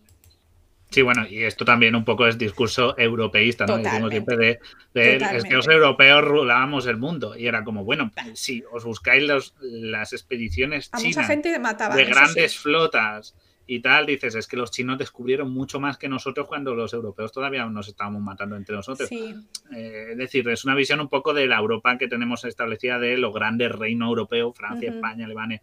Sí, 0.89 1.01
bueno, 1.01 1.25
y 1.27 1.43
esto 1.43 1.65
también 1.65 1.95
un 1.95 2.05
poco 2.05 2.27
es 2.27 2.37
discurso 2.37 2.97
europeísta, 2.97 3.65
¿no? 3.65 3.77
Decimos 3.77 4.11
siempre 4.11 4.59
de, 4.93 5.17
es 5.17 5.43
que 5.43 5.55
los 5.55 5.67
europeos 5.67 6.23
rulábamos 6.23 6.85
el 6.87 6.97
mundo. 6.97 7.35
Y 7.37 7.47
era 7.47 7.63
como, 7.63 7.83
bueno, 7.83 8.11
si 8.33 8.63
os 8.71 8.85
buscáis 8.85 9.23
los, 9.23 9.55
las 9.59 10.13
expediciones 10.13 10.91
chinas 10.91 11.27
de 11.27 12.05
grandes 12.05 12.57
flotas 12.57 13.35
y 13.67 13.79
tal, 13.79 14.05
dices, 14.05 14.35
es 14.35 14.47
que 14.47 14.57
los 14.57 14.69
chinos 14.69 14.97
descubrieron 14.99 15.51
mucho 15.51 15.79
más 15.79 15.97
que 15.97 16.07
nosotros 16.07 16.47
cuando 16.47 16.75
los 16.75 16.93
europeos 16.93 17.31
todavía 17.31 17.65
nos 17.65 17.87
estábamos 17.87 18.21
matando 18.21 18.55
entre 18.55 18.75
nosotros. 18.75 19.11
Eh, 19.11 20.07
es 20.11 20.17
decir, 20.17 20.47
es 20.49 20.65
una 20.65 20.75
visión 20.75 21.01
un 21.01 21.09
poco 21.09 21.33
de 21.33 21.47
la 21.47 21.57
Europa 21.57 21.97
que 21.97 22.07
tenemos 22.07 22.45
establecida 22.45 22.99
de 22.99 23.17
los 23.17 23.33
grandes 23.33 23.71
reinos 23.71 24.07
europeos, 24.07 24.55
Francia, 24.55 24.91
España, 24.91 25.25
Alemania 25.25 25.61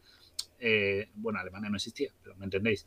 eh, 0.64 1.08
bueno, 1.14 1.40
Alemania 1.40 1.68
no 1.68 1.76
existía, 1.76 2.12
pero 2.22 2.36
me 2.36 2.44
entendéis. 2.44 2.86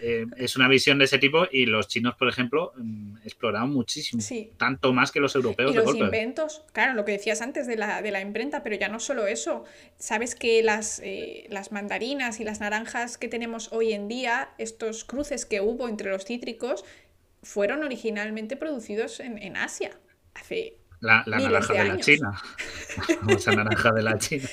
Eh, 0.00 0.26
es 0.36 0.56
una 0.56 0.66
visión 0.66 0.98
de 0.98 1.04
ese 1.04 1.18
tipo 1.18 1.46
y 1.52 1.66
los 1.66 1.86
chinos, 1.86 2.16
por 2.16 2.28
ejemplo, 2.28 2.72
mm, 2.76 3.18
exploraron 3.18 3.72
muchísimo, 3.72 4.20
tanto 4.56 4.92
más 4.92 5.12
que 5.12 5.20
los 5.20 5.36
europeos. 5.36 5.72
Y 5.72 5.76
los 5.76 5.94
inventos, 5.94 6.64
claro, 6.72 6.94
lo 6.94 7.04
que 7.04 7.12
decías 7.12 7.40
antes 7.40 7.68
de 7.68 7.76
la, 7.76 8.02
de 8.02 8.10
la 8.10 8.20
imprenta, 8.20 8.64
pero 8.64 8.74
ya 8.74 8.88
no 8.88 8.98
solo 8.98 9.28
eso. 9.28 9.64
Sabes 9.98 10.34
que 10.34 10.64
las, 10.64 11.00
eh, 11.04 11.46
las 11.48 11.70
mandarinas 11.70 12.40
y 12.40 12.44
las 12.44 12.58
naranjas 12.58 13.18
que 13.18 13.28
tenemos 13.28 13.72
hoy 13.72 13.92
en 13.92 14.08
día, 14.08 14.50
estos 14.58 15.04
cruces 15.04 15.46
que 15.46 15.60
hubo 15.60 15.88
entre 15.88 16.10
los 16.10 16.24
cítricos, 16.24 16.84
fueron 17.44 17.84
originalmente 17.84 18.56
producidos 18.56 19.20
en, 19.20 19.38
en 19.38 19.56
Asia, 19.56 19.92
hace 20.34 20.81
la, 21.02 21.24
naranja 21.26 21.74
de, 21.74 21.84
la 21.84 21.98
China. 21.98 22.42
La 23.46 23.52
naranja 23.54 23.92
de 23.92 24.02
la 24.02 24.18
China. 24.18 24.48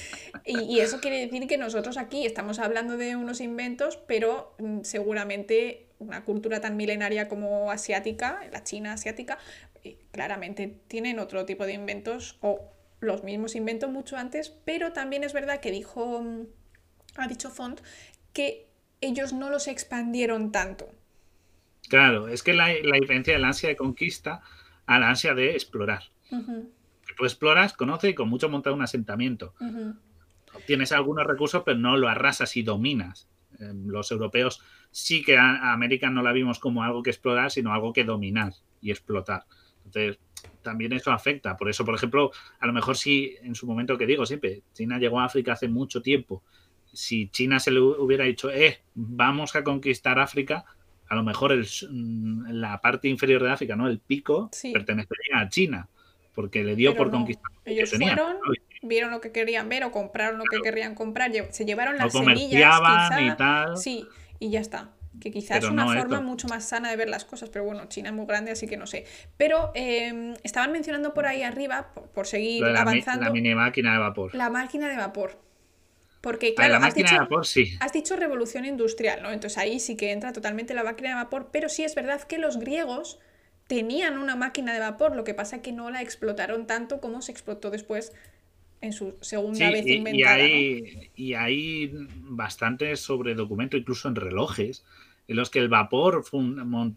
Y, 0.45 0.79
eso 0.79 0.99
quiere 0.99 1.19
decir 1.19 1.47
que 1.47 1.57
nosotros 1.57 1.97
aquí 1.97 2.25
estamos 2.25 2.59
hablando 2.59 2.97
de 2.97 3.15
unos 3.15 3.39
inventos, 3.39 3.97
pero 3.97 4.55
mm, 4.57 4.81
seguramente 4.81 5.87
una 5.99 6.25
cultura 6.25 6.59
tan 6.59 6.75
milenaria 6.75 7.27
como 7.27 7.71
asiática, 7.71 8.41
la 8.51 8.63
China 8.63 8.93
asiática, 8.93 9.37
eh, 9.83 9.99
claramente 10.11 10.75
tienen 10.87 11.19
otro 11.19 11.45
tipo 11.45 11.65
de 11.65 11.73
inventos 11.73 12.37
o 12.41 12.73
los 12.99 13.23
mismos 13.23 13.55
inventos 13.55 13.89
mucho 13.89 14.17
antes, 14.17 14.49
pero 14.65 14.91
también 14.91 15.23
es 15.23 15.33
verdad 15.33 15.59
que 15.59 15.71
dijo, 15.71 16.21
mm, 16.21 16.47
ha 17.17 17.27
dicho 17.27 17.51
Font, 17.51 17.81
que 18.33 18.67
ellos 19.01 19.33
no 19.33 19.49
los 19.49 19.67
expandieron 19.67 20.51
tanto. 20.51 20.89
Claro, 21.89 22.27
es 22.27 22.43
que 22.43 22.53
la, 22.53 22.67
la 22.67 22.97
diferencia 22.99 23.33
del 23.33 23.45
ansia 23.45 23.69
de 23.69 23.75
conquista 23.75 24.41
a 24.87 24.99
la 24.99 25.09
ansia 25.09 25.33
de 25.35 25.51
explorar. 25.51 26.03
Tú 27.17 27.25
exploras, 27.25 27.73
conoces 27.73 28.11
y 28.11 28.13
con 28.13 28.29
mucho 28.29 28.49
montas 28.49 28.73
un 28.73 28.81
asentamiento. 28.81 29.53
Obtienes 30.53 30.91
algunos 30.91 31.25
recursos, 31.25 31.63
pero 31.65 31.77
no 31.77 31.97
lo 31.97 32.07
arrasas 32.07 32.55
y 32.57 32.63
dominas. 32.63 33.27
Em, 33.59 33.87
los 33.87 34.11
europeos 34.11 34.61
sí 34.91 35.23
que 35.23 35.37
a, 35.37 35.73
América 35.73 36.09
no 36.09 36.21
la 36.21 36.31
vimos 36.31 36.59
como 36.59 36.83
algo 36.83 37.03
que 37.03 37.09
explorar, 37.09 37.51
sino 37.51 37.73
algo 37.73 37.93
que 37.93 38.03
dominar 38.03 38.53
y 38.81 38.91
explotar. 38.91 39.45
Entonces, 39.85 40.19
también 40.61 40.93
eso 40.93 41.11
afecta. 41.11 41.57
Por 41.57 41.69
eso, 41.69 41.83
por 41.83 41.95
ejemplo, 41.95 42.31
a 42.59 42.67
lo 42.67 42.73
mejor 42.73 42.95
si 42.95 43.35
en 43.41 43.55
su 43.55 43.67
momento 43.67 43.97
que 43.97 44.05
digo 44.05 44.25
siempre, 44.25 44.63
China 44.73 44.97
llegó 44.97 45.19
a 45.19 45.25
África 45.25 45.53
hace 45.53 45.67
mucho 45.67 46.01
tiempo. 46.01 46.43
Si 46.93 47.29
China 47.29 47.59
se 47.59 47.71
le 47.71 47.79
hubiera 47.79 48.23
dicho, 48.25 48.49
eh, 48.49 48.81
vamos 48.95 49.55
a 49.55 49.63
conquistar 49.63 50.19
África, 50.19 50.65
a 51.07 51.15
lo 51.15 51.23
mejor 51.23 51.51
el, 51.51 51.67
mm, 51.89 52.51
la 52.51 52.79
parte 52.81 53.07
inferior 53.07 53.43
de 53.43 53.51
África, 53.51 53.75
¿no? 53.75 53.87
El 53.87 53.99
pico, 53.99 54.49
pertenecería 54.73 55.39
a 55.39 55.49
China 55.49 55.89
porque 56.33 56.63
le 56.63 56.75
dio 56.75 56.95
por 56.95 57.11
conquistar. 57.11 57.51
Ellos 57.65 57.89
fueron, 57.91 58.37
vieron 58.81 59.11
lo 59.11 59.21
que 59.21 59.31
querían 59.31 59.69
ver 59.69 59.83
o 59.83 59.91
compraron 59.91 60.39
lo 60.39 60.45
que 60.45 60.59
querían 60.61 60.95
comprar, 60.95 61.31
se 61.49 61.65
llevaron 61.65 61.97
las 61.97 62.11
semillas, 62.11 62.79
y 63.19 63.35
tal. 63.35 63.77
Sí, 63.77 64.07
y 64.39 64.49
ya 64.49 64.59
está. 64.59 64.91
Que 65.19 65.31
quizás 65.31 65.63
es 65.63 65.69
una 65.69 65.85
forma 65.85 66.21
mucho 66.21 66.47
más 66.47 66.63
sana 66.63 66.89
de 66.89 66.95
ver 66.95 67.09
las 67.09 67.25
cosas, 67.25 67.49
pero 67.49 67.65
bueno, 67.65 67.85
China 67.89 68.09
es 68.09 68.15
muy 68.15 68.25
grande, 68.25 68.51
así 68.51 68.67
que 68.67 68.77
no 68.77 68.87
sé. 68.87 69.05
Pero 69.37 69.71
em, 69.73 70.33
estaban 70.43 70.71
mencionando 70.71 71.13
por 71.13 71.25
ahí 71.25 71.43
arriba, 71.43 71.93
por, 72.13 72.25
seguir 72.25 72.63
avanzando. 72.63 73.25
La 73.25 73.31
mini 73.31 73.53
máquina 73.53 73.93
de 73.93 73.99
vapor. 73.99 74.33
La 74.33 74.49
máquina 74.49 74.87
de 74.87 74.95
vapor. 74.95 75.37
Porque, 76.21 76.53
claro, 76.53 76.73
la 76.73 76.79
máquina 76.79 77.05
has, 77.05 77.11
dicho, 77.11 77.13
de 77.15 77.19
vapor, 77.19 77.45
sí. 77.45 77.77
has 77.79 77.93
dicho 77.93 78.15
revolución 78.15 78.65
industrial, 78.65 79.21
¿no? 79.21 79.31
Entonces 79.31 79.57
ahí 79.57 79.79
sí 79.79 79.97
que 79.97 80.11
entra 80.11 80.31
totalmente 80.31 80.73
la 80.73 80.83
máquina 80.83 81.09
de 81.09 81.15
vapor, 81.15 81.49
pero 81.51 81.69
sí 81.69 81.83
es 81.83 81.95
verdad 81.95 82.21
que 82.23 82.37
los 82.37 82.57
griegos 82.57 83.19
tenían 83.69 84.17
una 84.17 84.35
máquina 84.35 84.73
de 84.73 84.79
vapor, 84.79 85.15
lo 85.15 85.23
que 85.23 85.35
pasa 85.35 85.57
es 85.57 85.61
que 85.61 85.71
no 85.71 85.91
la 85.91 86.01
explotaron 86.01 86.65
tanto 86.65 86.99
como 86.99 87.21
se 87.21 87.31
explotó 87.31 87.69
después 87.69 88.13
en 88.81 88.93
su 88.93 89.15
segunda 89.21 89.69
vez 89.69 89.85
inventada. 89.85 90.39
Y 90.39 90.41
hay, 90.41 91.11
y 91.15 91.33
hay 91.35 91.91
bastante 92.15 92.95
sobre 92.95 93.35
documento, 93.35 93.77
incluso 93.77 94.07
en 94.07 94.15
relojes, 94.15 94.83
en 95.27 95.35
los 95.35 95.51
que 95.51 95.59
el 95.59 95.69
vapor 95.69 96.25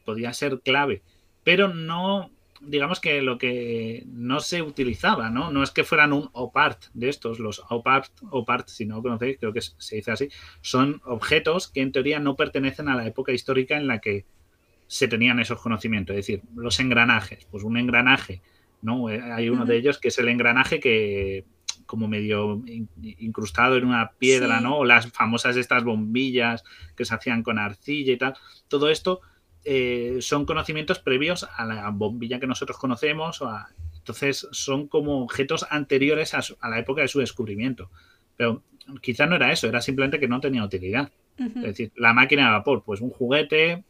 podía 0.02 0.32
ser 0.32 0.60
clave, 0.60 1.02
pero 1.44 1.74
no, 1.74 2.30
digamos 2.62 3.00
que 3.00 3.20
lo 3.20 3.36
que 3.36 4.04
no 4.06 4.40
se 4.40 4.62
utilizaba, 4.62 5.28
¿no? 5.28 5.50
No 5.50 5.62
es 5.62 5.72
que 5.72 5.84
fueran 5.84 6.14
un 6.14 6.30
opart 6.32 6.84
de 6.94 7.10
estos, 7.10 7.38
los 7.38 7.62
opart, 7.68 8.10
opart, 8.30 8.68
si 8.68 8.86
no 8.86 8.96
lo 8.96 9.02
conocéis, 9.02 9.36
creo 9.38 9.52
que 9.52 9.60
se 9.60 9.96
dice 9.96 10.12
así, 10.12 10.30
son 10.62 11.02
objetos 11.04 11.68
que 11.68 11.82
en 11.82 11.92
teoría 11.92 12.18
no 12.18 12.34
pertenecen 12.34 12.88
a 12.88 12.96
la 12.96 13.06
época 13.06 13.32
histórica 13.32 13.76
en 13.76 13.88
la 13.88 13.98
que 13.98 14.24
se 14.92 15.08
tenían 15.08 15.40
esos 15.40 15.58
conocimientos. 15.58 16.14
Es 16.14 16.26
decir, 16.26 16.42
los 16.54 16.78
engranajes, 16.78 17.46
pues 17.50 17.64
un 17.64 17.78
engranaje, 17.78 18.42
¿no? 18.82 19.08
Eh, 19.08 19.22
hay 19.22 19.48
uno 19.48 19.64
de 19.64 19.78
ellos 19.78 19.98
que 19.98 20.08
es 20.08 20.18
el 20.18 20.28
engranaje 20.28 20.80
que 20.80 21.46
como 21.86 22.08
medio 22.08 22.62
incrustado 23.00 23.78
en 23.78 23.86
una 23.86 24.10
piedra, 24.18 24.60
¿no? 24.60 24.76
O 24.76 24.84
las 24.84 25.10
famosas 25.10 25.56
estas 25.56 25.82
bombillas 25.82 26.62
que 26.94 27.06
se 27.06 27.14
hacían 27.14 27.42
con 27.42 27.58
arcilla 27.58 28.12
y 28.12 28.18
tal. 28.18 28.34
Todo 28.68 28.90
esto 28.90 29.22
eh, 29.64 30.18
son 30.20 30.44
conocimientos 30.44 30.98
previos 30.98 31.48
a 31.56 31.64
la 31.64 31.88
bombilla 31.88 32.38
que 32.38 32.46
nosotros 32.46 32.76
conocemos. 32.76 33.42
entonces 33.96 34.46
son 34.50 34.88
como 34.88 35.22
objetos 35.22 35.64
anteriores 35.70 36.34
a, 36.34 36.68
la 36.68 36.78
época 36.78 37.00
de 37.00 37.08
su 37.08 37.20
descubrimiento. 37.20 37.90
Pero 38.36 38.62
quizás 39.00 39.26
no 39.26 39.36
era 39.36 39.52
eso, 39.52 39.68
era 39.68 39.80
simplemente 39.80 40.20
que 40.20 40.28
no 40.28 40.38
tenía 40.38 40.62
utilidad. 40.62 41.10
Es 41.38 41.62
decir, 41.62 41.92
la 41.96 42.12
máquina 42.12 42.44
de 42.44 42.52
vapor, 42.52 42.82
pues 42.84 43.00
un 43.00 43.08
juguete 43.08 43.84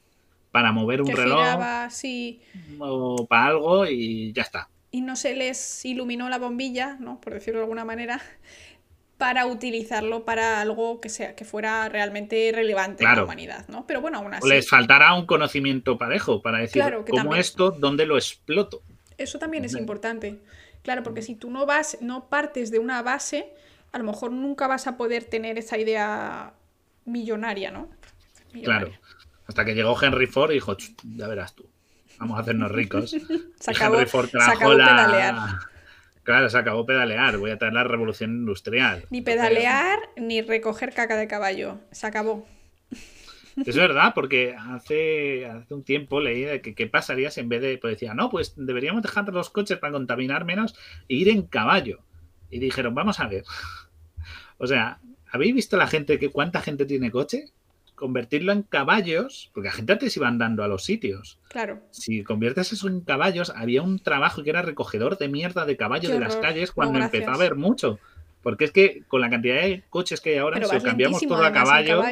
para 0.52 0.70
mover 0.70 1.02
un 1.02 1.08
reloj 1.08 1.48
o 2.78 3.26
para 3.26 3.46
algo 3.46 3.86
y 3.86 4.32
ya 4.32 4.42
está. 4.42 4.68
Y 4.92 5.00
no 5.00 5.16
se 5.16 5.34
les 5.34 5.84
iluminó 5.84 6.28
la 6.28 6.38
bombilla, 6.38 6.98
¿no? 7.00 7.20
Por 7.20 7.32
decirlo 7.32 7.60
de 7.60 7.64
alguna 7.64 7.84
manera, 7.84 8.20
para 9.16 9.46
utilizarlo 9.46 10.24
para 10.24 10.60
algo 10.60 11.00
que 11.00 11.08
sea 11.08 11.34
que 11.34 11.44
fuera 11.44 11.88
realmente 11.88 12.52
relevante 12.54 13.04
en 13.04 13.16
la 13.16 13.24
humanidad, 13.24 13.66
¿no? 13.68 13.86
Pero 13.86 14.02
bueno, 14.02 14.18
aún 14.18 14.34
así. 14.34 14.44
O 14.44 14.48
les 14.48 14.68
faltará 14.68 15.14
un 15.14 15.24
conocimiento 15.26 15.96
parejo 15.96 16.42
para 16.42 16.58
decir 16.58 16.82
cómo 17.08 17.34
esto, 17.34 17.70
dónde 17.70 18.04
lo 18.04 18.16
exploto. 18.16 18.82
Eso 19.16 19.38
también 19.38 19.64
es 19.64 19.74
importante. 19.74 20.40
Claro, 20.82 21.02
porque 21.02 21.22
si 21.22 21.36
tú 21.36 21.50
no 21.50 21.64
vas, 21.64 21.98
no 22.00 22.28
partes 22.28 22.70
de 22.70 22.78
una 22.78 23.00
base, 23.02 23.54
a 23.92 23.98
lo 23.98 24.04
mejor 24.04 24.32
nunca 24.32 24.66
vas 24.66 24.86
a 24.86 24.96
poder 24.96 25.24
tener 25.24 25.56
esa 25.56 25.78
idea 25.78 26.54
millonaria, 27.04 27.70
¿no? 27.70 27.88
Claro. 28.62 28.90
Hasta 29.52 29.66
que 29.66 29.74
llegó 29.74 29.94
Henry 30.02 30.26
Ford 30.26 30.50
y 30.50 30.54
dijo, 30.54 30.74
ya 31.14 31.28
verás 31.28 31.54
tú, 31.54 31.68
vamos 32.18 32.38
a 32.38 32.40
hacernos 32.40 32.72
ricos. 32.72 33.10
se 33.60 33.70
acabó, 33.70 33.96
Henry 33.96 34.08
Ford 34.08 34.30
trajo 34.30 34.72
la... 34.72 34.86
pedalear. 34.86 35.38
Claro, 36.22 36.48
se 36.48 36.56
acabó 36.56 36.86
pedalear. 36.86 37.36
Voy 37.36 37.50
a 37.50 37.58
traer 37.58 37.74
la 37.74 37.84
revolución 37.84 38.30
industrial. 38.30 39.04
Ni 39.10 39.20
pedalear 39.20 39.98
ni 40.16 40.40
recoger 40.40 40.94
caca 40.94 41.16
de 41.16 41.28
caballo. 41.28 41.76
Se 41.90 42.06
acabó. 42.06 42.46
Es 43.66 43.76
verdad, 43.76 44.12
porque 44.14 44.56
hace, 44.58 45.44
hace 45.44 45.74
un 45.74 45.84
tiempo 45.84 46.18
leí 46.18 46.44
de 46.44 46.62
que 46.62 46.74
qué 46.74 46.86
pasaría 46.86 47.30
si 47.30 47.40
en 47.40 47.50
vez 47.50 47.60
de, 47.60 47.76
pues 47.76 47.96
decía, 47.96 48.14
no, 48.14 48.30
pues 48.30 48.54
deberíamos 48.56 49.02
dejar 49.02 49.28
los 49.28 49.50
coches 49.50 49.76
para 49.76 49.92
contaminar 49.92 50.46
menos 50.46 50.74
e 51.10 51.16
ir 51.16 51.28
en 51.28 51.42
caballo. 51.42 52.00
Y 52.48 52.58
dijeron, 52.58 52.94
vamos 52.94 53.20
a 53.20 53.26
ver. 53.26 53.44
O 54.56 54.66
sea, 54.66 55.00
¿habéis 55.30 55.54
visto 55.54 55.76
la 55.76 55.88
gente 55.88 56.18
que 56.20 56.30
cuánta 56.30 56.62
gente 56.62 56.86
tiene 56.86 57.10
coche? 57.10 57.52
Convertirlo 58.02 58.50
en 58.50 58.62
caballos, 58.64 59.52
porque 59.54 59.68
la 59.68 59.74
gente 59.74 59.92
antes 59.92 60.16
iba 60.16 60.26
andando 60.26 60.64
a 60.64 60.66
los 60.66 60.82
sitios. 60.82 61.38
Claro. 61.48 61.78
Si 61.92 62.24
conviertes 62.24 62.72
eso 62.72 62.88
en 62.88 63.00
caballos, 63.00 63.52
había 63.54 63.80
un 63.80 64.00
trabajo 64.00 64.42
que 64.42 64.50
era 64.50 64.60
recogedor 64.60 65.18
de 65.18 65.28
mierda 65.28 65.64
de 65.66 65.76
caballo 65.76 66.08
de 66.08 66.18
las 66.18 66.34
calles 66.34 66.72
cuando 66.72 66.98
empezó 66.98 67.30
a 67.30 67.34
haber 67.34 67.54
mucho. 67.54 68.00
Porque 68.42 68.64
es 68.64 68.72
que 68.72 69.04
con 69.06 69.20
la 69.20 69.30
cantidad 69.30 69.62
de 69.62 69.84
coches 69.88 70.20
que 70.20 70.30
hay 70.30 70.38
ahora, 70.38 70.60
si 70.66 70.80
cambiamos 70.80 71.20
todo 71.20 71.44
a 71.44 71.52
caballo, 71.52 72.02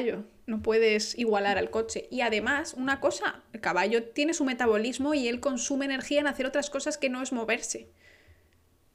no 0.47 0.63
puedes 0.63 1.19
igualar 1.19 1.59
al 1.59 1.71
coche. 1.71 2.07
Y 2.09 2.21
además, 2.21 2.75
una 2.79 3.01
cosa, 3.01 3.43
el 3.53 3.61
caballo 3.61 4.05
tiene 4.05 4.33
su 4.33 4.45
metabolismo 4.45 5.13
y 5.15 5.27
él 5.27 5.41
consume 5.41 5.87
energía 5.87 6.21
en 6.21 6.29
hacer 6.29 6.47
otras 6.47 6.71
cosas 6.71 6.99
que 6.99 7.09
no 7.09 7.21
es 7.21 7.33
moverse. 7.33 7.89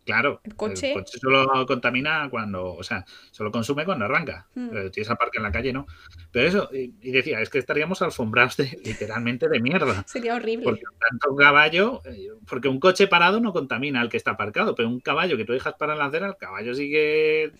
Claro, 0.05 0.39
El 0.43 0.55
coche- 0.55 0.93
solo 1.19 1.65
contamina 1.65 2.29
cuando, 2.29 2.75
o 2.75 2.83
sea, 2.83 3.03
solo 3.31 3.51
consume 3.51 3.85
cuando 3.85 4.05
arranca. 4.05 4.47
Mm. 4.53 4.69
Pero 4.69 4.91
tienes 4.91 5.09
aparte 5.09 5.37
en 5.37 5.43
la 5.43 5.51
calle, 5.51 5.73
¿no? 5.73 5.87
Pero 6.31 6.47
eso, 6.47 6.69
y, 6.71 6.93
y 7.01 7.11
decía, 7.11 7.41
es 7.41 7.49
que 7.49 7.57
estaríamos 7.57 8.03
alfombrados 8.03 8.57
de, 8.57 8.79
literalmente 8.83 9.49
de 9.49 9.59
mierda. 9.59 10.03
Sería 10.07 10.35
horrible. 10.35 10.63
Porque 10.63 10.83
tanto 11.09 11.31
un 11.31 11.37
caballo, 11.37 12.01
eh, 12.05 12.29
porque 12.47 12.67
un 12.67 12.79
coche 12.79 13.07
parado 13.07 13.39
no 13.39 13.51
contamina 13.51 13.99
al 13.99 14.09
que 14.09 14.17
está 14.17 14.31
aparcado, 14.31 14.75
pero 14.75 14.87
un 14.89 14.99
caballo 14.99 15.37
que 15.37 15.45
tú 15.45 15.53
dejas 15.53 15.73
para 15.73 15.93
en 15.93 15.99
la 15.99 16.05
acera, 16.05 16.27
el 16.27 16.37
caballo 16.37 16.75
sigue 16.75 17.51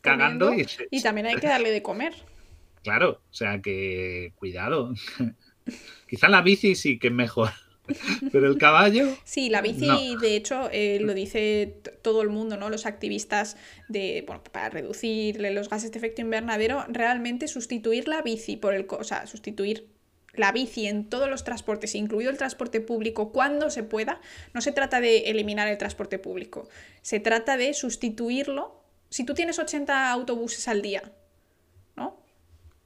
cagando 0.00 0.52
y, 0.54 0.66
y 0.90 1.02
también 1.02 1.28
hay 1.28 1.36
que 1.36 1.46
darle 1.46 1.70
de 1.70 1.82
comer. 1.82 2.14
claro, 2.82 3.20
o 3.30 3.34
sea 3.34 3.60
que 3.62 4.32
cuidado. 4.34 4.92
Quizá 6.08 6.28
la 6.28 6.42
bici 6.42 6.74
sí 6.74 6.98
que 6.98 7.08
es 7.08 7.12
mejor, 7.12 7.50
pero 8.32 8.48
el 8.48 8.58
caballo, 8.58 9.08
Sí, 9.24 9.48
la 9.48 9.60
bici, 9.62 9.86
No. 9.86 10.20
de 10.20 10.36
hecho, 10.36 10.68
eh, 10.72 10.98
lo 11.00 11.14
dice 11.14 11.80
todo 12.02 12.22
el 12.22 12.28
mundo, 12.28 12.56
¿no? 12.56 12.70
Los 12.70 12.86
activistas 12.86 13.56
de, 13.88 14.24
bueno, 14.26 14.42
para 14.44 14.68
reducir 14.68 15.40
los 15.40 15.68
gases 15.68 15.92
de 15.92 15.98
efecto 15.98 16.20
invernadero, 16.20 16.84
realmente 16.88 17.48
sustituir 17.48 18.08
la 18.08 18.22
bici 18.22 18.56
por 18.56 18.74
el, 18.74 18.86
o 18.88 19.04
sea, 19.04 19.26
sustituir 19.26 19.88
la 20.34 20.52
bici 20.52 20.86
en 20.86 21.08
todos 21.08 21.28
los 21.30 21.44
transportes, 21.44 21.94
incluido 21.94 22.30
el 22.30 22.36
transporte 22.36 22.80
público, 22.80 23.32
cuando 23.32 23.70
se 23.70 23.82
pueda, 23.82 24.20
no 24.52 24.60
se 24.60 24.72
trata 24.72 25.00
de 25.00 25.30
eliminar 25.30 25.68
el 25.68 25.78
transporte 25.78 26.18
público, 26.18 26.68
se 27.02 27.20
trata 27.20 27.56
de 27.56 27.72
sustituirlo. 27.72 28.82
Si 29.08 29.24
tú 29.24 29.34
tienes 29.34 29.58
80 29.58 30.10
autobuses 30.10 30.68
al 30.68 30.82
día. 30.82 31.02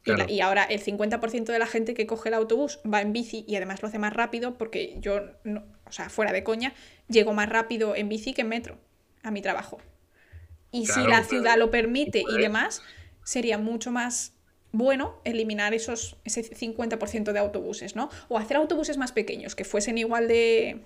Y, 0.04 0.10
la- 0.10 0.16
Claro. 0.16 0.32
y 0.32 0.40
ahora 0.40 0.64
el 0.64 0.80
50% 0.82 1.52
de 1.52 1.58
la 1.58 1.66
gente 1.66 1.92
que 1.94 2.06
coge 2.06 2.28
el 2.30 2.34
autobús 2.34 2.80
va 2.90 3.02
en 3.02 3.12
bici 3.12 3.44
y 3.46 3.56
además 3.56 3.82
lo 3.82 3.88
hace 3.88 3.98
más 3.98 4.12
rápido 4.14 4.56
porque 4.56 4.96
yo, 5.00 5.20
no- 5.44 5.62
o 5.86 5.92
sea, 5.92 6.08
fuera 6.08 6.32
de 6.32 6.42
coña, 6.42 6.72
llego 7.08 7.32
más 7.34 7.48
rápido 7.48 7.94
en 7.96 8.08
bici 8.08 8.32
que 8.32 8.40
en 8.42 8.48
metro 8.48 8.78
a 9.22 9.30
mi 9.30 9.42
trabajo. 9.42 9.78
Y 10.72 10.86
si 10.86 11.00
la 11.02 11.24
ciudad 11.24 11.58
lo 11.58 11.70
permite 11.70 12.20
y 12.20 12.38
demás, 12.38 12.80
sería 13.24 13.58
mucho 13.58 13.90
más 13.90 14.32
bueno 14.72 15.20
eliminar 15.24 15.74
esos, 15.74 16.16
ese 16.24 16.42
50% 16.44 17.32
de 17.32 17.38
autobuses, 17.40 17.96
¿no? 17.96 18.08
O 18.28 18.38
hacer 18.38 18.56
autobuses 18.56 18.96
más 18.96 19.10
pequeños, 19.12 19.56
que 19.56 19.64
fuesen 19.64 19.98
igual 19.98 20.28
de, 20.28 20.80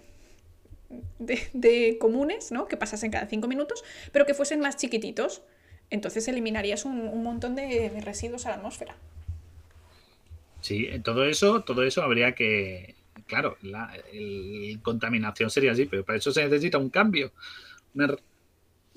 de, 1.19 1.39
de 1.53 1.99
comunes, 2.01 2.51
¿no? 2.51 2.67
Que 2.67 2.77
pasasen 2.77 3.11
cada 3.11 3.27
cinco 3.27 3.47
minutos, 3.47 3.85
pero 4.11 4.27
que 4.27 4.35
fuesen 4.35 4.61
más 4.61 4.77
chiquititos. 4.77 5.43
Entonces 5.91 6.29
eliminarías 6.29 6.85
un, 6.85 7.01
un 7.09 7.23
montón 7.23 7.55
de, 7.57 7.91
de 7.91 8.01
residuos 8.01 8.47
a 8.47 8.51
la 8.51 8.57
atmósfera. 8.57 8.97
sí, 10.61 10.89
todo 11.03 11.25
eso, 11.25 11.63
todo 11.63 11.83
eso 11.83 12.03
habría 12.03 12.35
que, 12.35 12.97
claro, 13.27 13.57
la 13.63 13.95
el- 14.13 14.81
contaminación 14.83 15.51
sería 15.51 15.73
así, 15.73 15.87
pero 15.87 16.05
para 16.05 16.19
eso 16.19 16.33
se 16.33 16.45
necesita 16.45 16.79
un 16.79 16.91
cambio, 16.91 17.33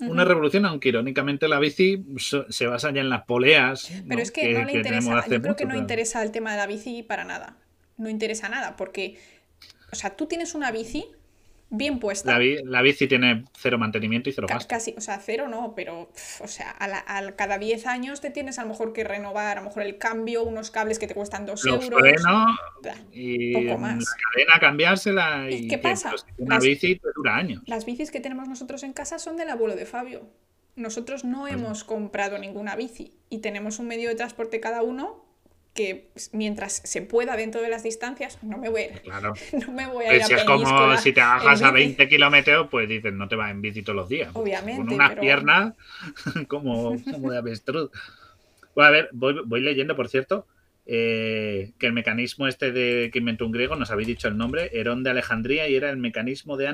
una, 0.06 0.24
revolución, 0.24 0.64
aunque 0.64 0.90
irónicamente 0.90 1.48
la 1.48 1.58
bici 1.58 2.04
se 2.48 2.66
basa 2.66 2.92
ya 2.92 3.00
en 3.00 3.10
las 3.10 3.24
poleas. 3.24 3.90
Pero 4.08 4.16
¿no? 4.16 4.22
es 4.22 4.30
que, 4.30 4.52
no 4.54 4.64
le 4.64 4.72
interesa, 4.72 5.26
yo 5.28 5.42
creo 5.42 5.56
que 5.56 5.66
no 5.66 5.74
interesa 5.76 6.22
el 6.22 6.30
tema 6.30 6.52
de 6.52 6.56
la 6.58 6.66
bici 6.66 7.02
para 7.02 7.24
nada. 7.24 7.56
No 7.96 8.08
interesa 8.08 8.48
nada, 8.48 8.76
porque, 8.76 9.18
o 9.92 9.96
sea, 9.96 10.16
tú 10.16 10.26
tienes 10.26 10.54
una 10.54 10.70
bici 10.70 11.06
bien 11.70 11.98
puesta. 11.98 12.32
La, 12.32 12.38
bi- 12.38 12.62
la 12.64 12.80
bici 12.82 13.06
tiene 13.06 13.44
cero 13.58 13.78
mantenimiento 13.78 14.30
y 14.30 14.32
cero 14.32 14.46
gasto. 14.48 14.68
Casi, 14.68 14.94
o 14.96 15.00
sea, 15.00 15.18
cero 15.18 15.48
no, 15.48 15.74
pero, 15.74 16.10
o 16.40 16.48
sea, 16.48 16.70
a 16.70 16.88
la- 16.88 17.32
cada 17.36 17.58
10 17.58 17.86
años 17.86 18.20
te 18.20 18.30
tienes 18.30 18.58
a 18.58 18.62
lo 18.62 18.68
mejor 18.68 18.92
que 18.92 19.04
renovar, 19.04 19.58
a 19.58 19.60
lo 19.60 19.68
mejor 19.68 19.82
el 19.82 19.98
cambio, 19.98 20.42
unos 20.44 20.70
cables 20.70 20.98
que 20.98 21.06
te 21.06 21.14
cuestan 21.14 21.44
2 21.46 21.64
Los 21.64 21.84
euros. 21.84 22.00
frenos 22.00 22.56
Bla. 22.82 22.94
y 23.12 23.52
poco 23.54 23.78
más. 23.78 23.98
la 23.98 24.04
cadena 24.32 24.60
cambiársela. 24.60 25.50
¿Y 25.50 25.54
Y, 25.54 25.68
qué 25.68 25.78
pasa? 25.78 26.10
pues, 26.10 26.24
una 26.38 26.56
Las- 26.56 26.64
bici 26.64 26.96
te 26.96 27.08
dura 27.14 27.36
años. 27.36 27.62
Las 27.66 27.84
bicis 27.84 28.10
que 28.10 28.20
tenemos 28.20 28.48
nosotros 28.48 28.82
en 28.82 28.92
casa 28.92 29.18
son 29.18 29.36
del 29.36 29.50
abuelo 29.50 29.76
de 29.76 29.86
Fabio. 29.86 30.22
Nosotros 30.76 31.24
no 31.24 31.48
hemos 31.48 31.82
comprado 31.84 32.38
ninguna 32.38 32.76
bici 32.76 33.12
y 33.28 33.38
tenemos 33.38 33.78
un 33.80 33.88
medio 33.88 34.08
de 34.08 34.14
transporte 34.14 34.60
cada 34.60 34.82
uno 34.82 35.24
que 35.78 36.08
mientras 36.32 36.80
se 36.84 37.02
pueda 37.02 37.36
dentro 37.36 37.62
de 37.62 37.68
las 37.68 37.84
distancias, 37.84 38.42
no 38.42 38.58
me 38.58 38.68
voy, 38.68 38.82
a- 38.82 38.98
Claro. 39.00 39.34
no 39.66 39.72
me 39.72 39.86
voy 39.86 40.06
a 40.06 40.16
ir 40.16 40.22
a 40.22 40.26
si 40.26 40.34
es 40.34 40.42
como 40.42 40.96
si 40.96 41.12
te 41.12 41.20
bajas 41.20 41.62
a 41.62 41.70
bici. 41.70 41.86
20 41.86 42.08
kilómetros, 42.08 42.66
pues 42.68 42.88
dices, 42.88 43.12
no 43.12 43.28
te 43.28 43.36
vas 43.36 43.52
en 43.52 43.62
bici 43.62 43.82
todos 43.82 43.94
los 43.94 44.08
días. 44.08 44.30
Obviamente, 44.34 44.84
Con 44.84 44.92
unas 44.92 45.10
pero- 45.10 45.20
piernas 45.20 45.74
como, 46.48 46.96
como 47.12 47.30
de 47.30 47.38
avestruz. 47.38 47.90
Bueno, 48.74 48.88
a 48.88 48.90
ver, 48.90 49.08
voy, 49.12 49.36
voy 49.46 49.60
leyendo, 49.60 49.94
por 49.94 50.08
cierto, 50.08 50.46
eh, 50.86 51.70
que 51.78 51.86
el 51.86 51.92
mecanismo 51.92 52.48
este 52.48 52.72
de 52.72 53.10
que 53.12 53.20
inventó 53.20 53.46
un 53.46 53.52
griego, 53.52 53.76
nos 53.76 53.92
habéis 53.92 54.08
dicho 54.08 54.26
el 54.26 54.36
nombre, 54.36 54.70
Herón 54.72 55.04
de 55.04 55.10
Alejandría, 55.10 55.68
y 55.68 55.76
era 55.76 55.90
el 55.90 55.96
mecanismo 55.98 56.56
de 56.56 56.66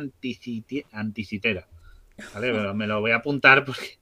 anticitera. 0.93 1.67
¿Vale? 2.33 2.53
Me 2.75 2.87
lo 2.87 3.01
voy 3.01 3.11
a 3.11 3.17
apuntar 3.17 3.65
porque, 3.67 3.99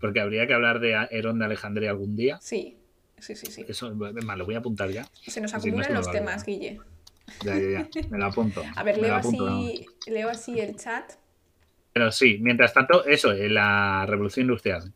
porque 0.00 0.20
habría 0.20 0.46
que 0.48 0.54
hablar 0.54 0.80
de 0.80 0.94
Herón 1.12 1.38
de 1.38 1.44
Alejandría 1.44 1.90
algún 1.90 2.16
día. 2.16 2.38
Sí, 2.40 2.76
sí, 3.22 3.36
sí, 3.36 3.46
sí. 3.46 3.64
Eso, 3.68 3.88
es 3.88 4.24
más, 4.24 4.36
lo 4.36 4.44
voy 4.44 4.54
a 4.54 4.58
apuntar 4.58 4.90
ya. 4.90 5.08
Se 5.26 5.40
nos 5.40 5.54
acumulan 5.54 5.94
los 5.94 6.10
temas. 6.10 6.44
Guille. 6.44 6.80
Ya, 7.44 7.56
ya, 7.58 7.88
ya. 7.90 8.08
Me 8.10 8.18
lo 8.18 8.26
apunto. 8.26 8.62
A 8.76 8.82
ver, 8.82 8.98
leo 8.98 9.14
apunto, 9.14 9.48
no. 9.48 9.58
así, 9.58 9.86
leo 10.06 10.28
así 10.28 10.60
el 10.60 10.76
chat. 10.76 11.12
Pero 11.92 12.10
sí, 12.10 12.38
mientras 12.40 12.72
tanto, 12.74 13.04
eso, 13.06 13.32
eh, 13.32 13.48
la 13.48 14.04
revolución 14.06 14.44
industrial, 14.46 14.92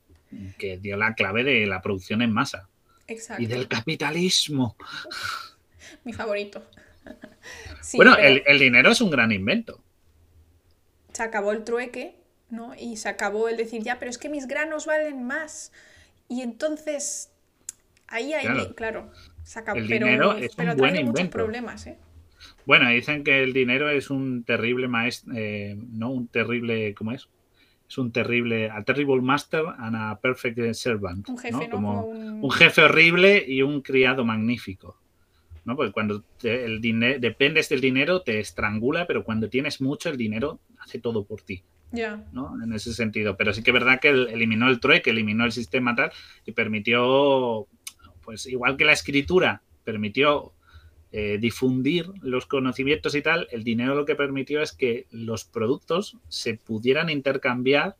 que 0.59 0.79
dio 0.79 0.97
la 0.97 1.14
clave 1.14 1.45
de 1.45 1.66
la 1.66 1.81
producción 1.81 2.20
en 2.22 2.33
masa 2.33 2.68
Exacto. 3.07 3.43
y 3.43 3.47
del 3.47 3.68
capitalismo. 3.68 4.77
Mi 6.05 6.12
favorito. 6.12 6.62
Sí, 7.81 7.99
bueno, 7.99 8.14
pero 8.16 8.27
el, 8.27 8.43
el 8.47 8.59
dinero 8.59 8.91
es 8.91 9.01
un 9.01 9.11
gran 9.11 9.31
invento. 9.31 9.81
se 11.12 11.22
acabó 11.22 11.53
el 11.53 11.62
trueque, 11.62 12.16
¿no? 12.51 12.74
Y 12.74 12.97
se 12.97 13.09
acabó 13.09 13.49
el 13.49 13.57
decir, 13.57 13.83
ya, 13.85 14.01
pero 14.01 14.11
es 14.11 14.18
que 14.18 14.29
mis 14.29 14.49
granos 14.49 14.87
valen 14.87 15.22
más. 15.24 15.70
Y 16.29 16.43
entonces, 16.43 17.31
ahí 18.09 18.32
hay, 18.32 18.44
Claro. 18.46 18.74
claro, 18.74 19.11
se 19.42 19.59
acabó. 19.59 19.78
El 19.78 19.86
pero, 19.88 20.07
dinero 20.07 20.32
es 20.36 20.54
pero 20.54 20.72
un 20.72 20.76
buen 20.78 20.96
invento. 20.96 21.30
problemas, 21.30 21.86
¿eh? 21.86 21.98
Bueno, 22.66 22.88
dicen 22.90 23.24
que 23.24 23.42
el 23.42 23.52
dinero 23.52 23.88
es 23.88 24.11
un 24.11 24.44
terrible 24.44 24.88
maestro, 24.88 25.32
no 25.34 26.11
un 26.11 26.28
terrible, 26.28 26.94
¿cómo 26.94 27.12
es? 27.12 27.28
Es 27.88 27.98
un 27.98 28.11
terrible, 28.12 28.68
a 28.70 28.82
terrible 28.82 29.22
master 29.22 29.62
and 29.78 29.94
a 29.96 30.18
perfect 30.20 30.59
servant. 30.74 31.28
Un 31.28 31.38
jefe, 31.38 31.52
¿no? 31.52 31.61
¿no? 31.62 31.70
Como 31.70 32.00
Como 32.02 32.07
un- 32.09 32.44
un 32.44 32.50
jefe 32.50 32.82
horrible 32.82 33.44
y 33.46 33.62
un 33.62 33.80
criado 33.82 34.24
magnífico. 34.24 34.98
¿no? 35.64 35.74
Porque 35.74 35.90
cuando 35.90 36.22
te- 36.40 36.64
el 36.64 36.80
dinero 36.80 37.18
dependes 37.18 37.68
del 37.68 37.80
dinero 37.80 38.22
te 38.22 38.38
estrangula, 38.38 39.04
pero 39.09 39.24
cuando 39.24 39.48
tienes 39.48 39.80
mucho 39.80 40.09
el 40.11 40.16
dinero 40.16 40.61
hace 40.78 41.00
todo 41.00 41.24
por 41.24 41.42
ti, 41.42 41.64
Ya. 41.90 42.22
¿no? 42.32 42.54
En 42.62 42.72
ese 42.72 42.92
sentido. 42.94 43.36
Pero 43.36 43.52
sí 43.52 43.64
que 43.64 43.70
es 43.70 43.74
verdad 43.74 43.98
que 43.98 44.11
él 44.11 44.28
eliminó 44.30 44.68
el 44.68 44.78
trueque, 44.78 45.11
eliminó 45.11 45.44
el 45.44 45.50
sistema 45.50 45.96
tal 45.96 46.12
y 46.44 46.52
permitió, 46.52 47.66
pues 48.27 48.45
igual 48.47 48.77
que 48.77 48.85
la 48.85 48.93
escritura 48.93 49.62
permitió 49.85 50.53
eh, 51.12 51.39
difundir 51.41 52.11
los 52.20 52.45
conocimientos 52.45 53.14
y 53.14 53.22
tal, 53.22 53.47
el 53.53 53.62
dinero 53.64 53.95
lo 53.95 54.05
que 54.05 54.16
permitió 54.16 54.61
es 54.61 54.72
que 54.72 55.07
los 55.11 55.45
productos 55.45 56.18
se 56.29 56.55
pudieran 56.55 57.09
intercambiar 57.09 57.97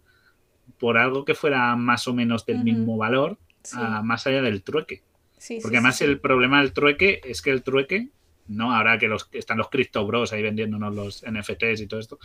por 0.79 0.99
algo 0.99 1.25
que 1.25 1.35
fuera 1.37 1.77
más 1.77 2.09
o 2.09 2.13
menos 2.13 2.45
del 2.45 2.63
mismo 2.65 2.97
valor, 2.99 3.39
Sí, 3.63 3.77
a- 3.81 4.03
más 4.03 4.27
allá 4.27 4.43
del 4.43 4.63
trueque. 4.63 5.03
sí, 5.39 5.59
Porque 5.63 5.77
sí, 5.77 5.79
además 5.79 6.01
el 6.03 6.19
problema 6.21 6.61
del 6.61 6.73
trueque 6.73 7.21
es 7.25 7.41
que 7.41 7.51
el 7.53 7.63
trueque, 7.63 8.11
no 8.49 8.75
ahora 8.75 8.99
que 8.99 9.07
los 9.09 9.29
están 9.33 9.59
los 9.59 9.71
Crypto 9.71 10.05
Bros 10.07 10.33
ahí 10.33 10.43
vendiéndonos 10.43 10.95
los 10.95 11.23
NFTs 11.25 11.81
y 11.81 11.87
todo 11.87 12.01
esto, 12.01 12.19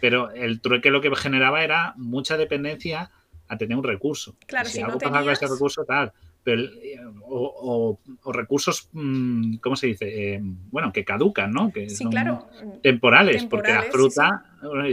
pero 0.00 0.30
el 0.30 0.60
trueque 0.60 0.90
lo 0.90 1.00
que 1.00 1.14
generaba 1.16 1.64
era 1.64 1.94
mucha 1.96 2.36
dependencia 2.36 3.10
a 3.48 3.56
tener 3.56 3.76
un 3.78 3.84
recurso. 3.84 4.36
Claro, 4.46 4.68
Y 4.68 4.72
si 4.72 4.80
no 4.80 4.86
algo 4.86 4.98
pasaba 4.98 5.22
con 5.22 5.32
ese 5.32 5.40
tenías- 5.40 5.54
recurso, 5.56 5.84
tal. 5.84 6.12
Pero, 6.46 6.60
el- 6.62 7.00
o, 7.24 7.98
o- 7.98 8.00
o 8.22 8.32
recursos, 8.32 8.88
mm, 8.92 9.56
¿cómo 9.56 9.74
se 9.74 9.88
dice? 9.88 10.34
Eh, 10.34 10.40
bueno, 10.70 10.92
que 10.92 11.04
caducan, 11.04 11.50
¿no? 11.52 11.72
Que 11.72 11.90
Sí, 11.90 11.96
son 12.04 12.12
claro. 12.12 12.46
temporales, 12.84 13.44
porque 13.46 13.72
la 13.72 13.82
sí, 13.82 13.88
fruta, 13.90 14.44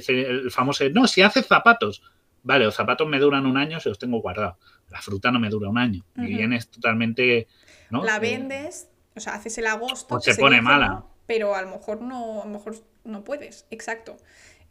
el 0.08 0.50
famoso, 0.50 0.84
no, 0.90 1.06
si 1.06 1.22
hace 1.22 1.44
zapatos, 1.44 2.02
vale, 2.42 2.66
los 2.66 2.74
zapatos 2.74 3.08
me 3.08 3.20
duran 3.20 3.46
un 3.46 3.58
año, 3.58 3.80
se 3.80 3.90
los 3.90 4.00
tengo 4.00 4.20
guardados. 4.20 4.56
La 4.90 5.00
fruta 5.00 5.30
no 5.32 5.40
me 5.40 5.50
dura 5.50 5.70
un 5.70 5.78
año. 5.78 6.04
Y 6.18 6.26
vienes 6.36 6.70
totalmente. 6.70 7.48
¿no? 7.92 8.04
La 8.04 8.18
Eh, 8.18 8.20
vendes, 8.20 8.90
o 9.16 9.20
sea, 9.20 9.36
haces 9.36 9.56
el 9.60 9.68
agosto. 9.68 10.20
Se 10.22 10.34
pone 10.36 10.56
dice, 10.56 10.64
mala. 10.64 10.88
¿no? 10.88 11.10
Pero 11.28 11.54
a 11.56 11.62
lo 11.62 11.70
mejor 11.70 12.02
no, 12.02 12.42
a 12.42 12.46
lo 12.46 12.52
mejor 12.52 12.76
no 13.04 13.24
puedes. 13.24 13.68
Exacto. 13.70 14.18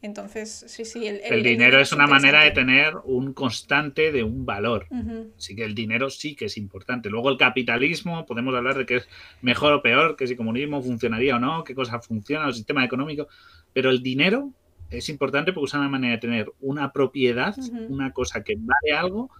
Entonces, 0.03 0.65
sí, 0.69 0.85
sí. 0.85 1.07
El, 1.07 1.21
El, 1.23 1.43
dinero 1.45 1.81
es 1.81 1.93
una 1.93 2.07
manera 2.09 2.43
de 2.43 2.51
tener 2.51 2.95
un 3.05 3.33
constante 3.33 4.11
de 4.11 4.25
un 4.25 4.45
valor. 4.45 4.87
Ujú. 4.91 5.33
Así 5.39 5.55
que 5.55 5.65
el 5.65 5.75
dinero 5.77 6.11
sí 6.11 6.35
que 6.35 6.47
es 6.47 6.57
importante. 6.57 7.09
Luego 7.09 7.31
el 7.31 7.39
capitalismo, 7.39 8.27
podemos 8.27 8.55
hablar 8.55 8.77
de 8.77 8.85
que 8.85 8.97
es 8.97 9.09
mejor 9.43 9.73
o 9.73 9.81
peor, 9.83 10.17
que 10.17 10.27
si 10.27 10.35
comunismo 10.37 10.83
funcionaría 10.83 11.37
o 11.37 11.39
no, 11.39 11.63
qué 11.63 11.75
cosa 11.75 12.01
funciona, 12.01 12.47
el 12.49 12.55
sistema 12.55 12.85
económico. 12.85 13.29
Pero 13.73 13.91
el 13.91 14.03
dinero 14.03 14.51
es 14.91 15.09
importante 15.09 15.53
porque 15.53 15.67
es 15.69 15.75
una 15.75 15.89
manera 15.89 16.15
de 16.15 16.19
tener 16.21 16.53
una 16.61 16.93
propiedad, 16.93 17.55
una 17.89 18.13
cosa 18.13 18.43
que 18.43 18.57
vale 18.59 18.99
algo, 18.99 19.31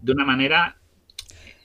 de 0.00 0.12
una 0.12 0.24
manera 0.24 0.78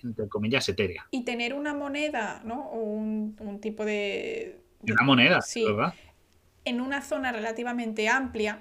entre 0.04 0.28
comillas, 0.30 0.68
etérea. 0.70 1.08
Y 1.12 1.24
tener 1.24 1.54
una 1.54 1.74
moneda, 1.74 2.42
¿no? 2.46 2.70
O 2.70 2.80
un, 2.82 3.36
un 3.40 3.60
tipo 3.60 3.84
de... 3.84 4.60
de- 4.82 4.94
Una 4.94 5.04
moneda, 5.04 5.42
Sí. 5.42 5.66
¿verdad? 5.66 5.94
En 6.68 6.82
una 6.82 7.02
zona 7.02 7.32
relativamente 7.32 8.10
amplia, 8.10 8.60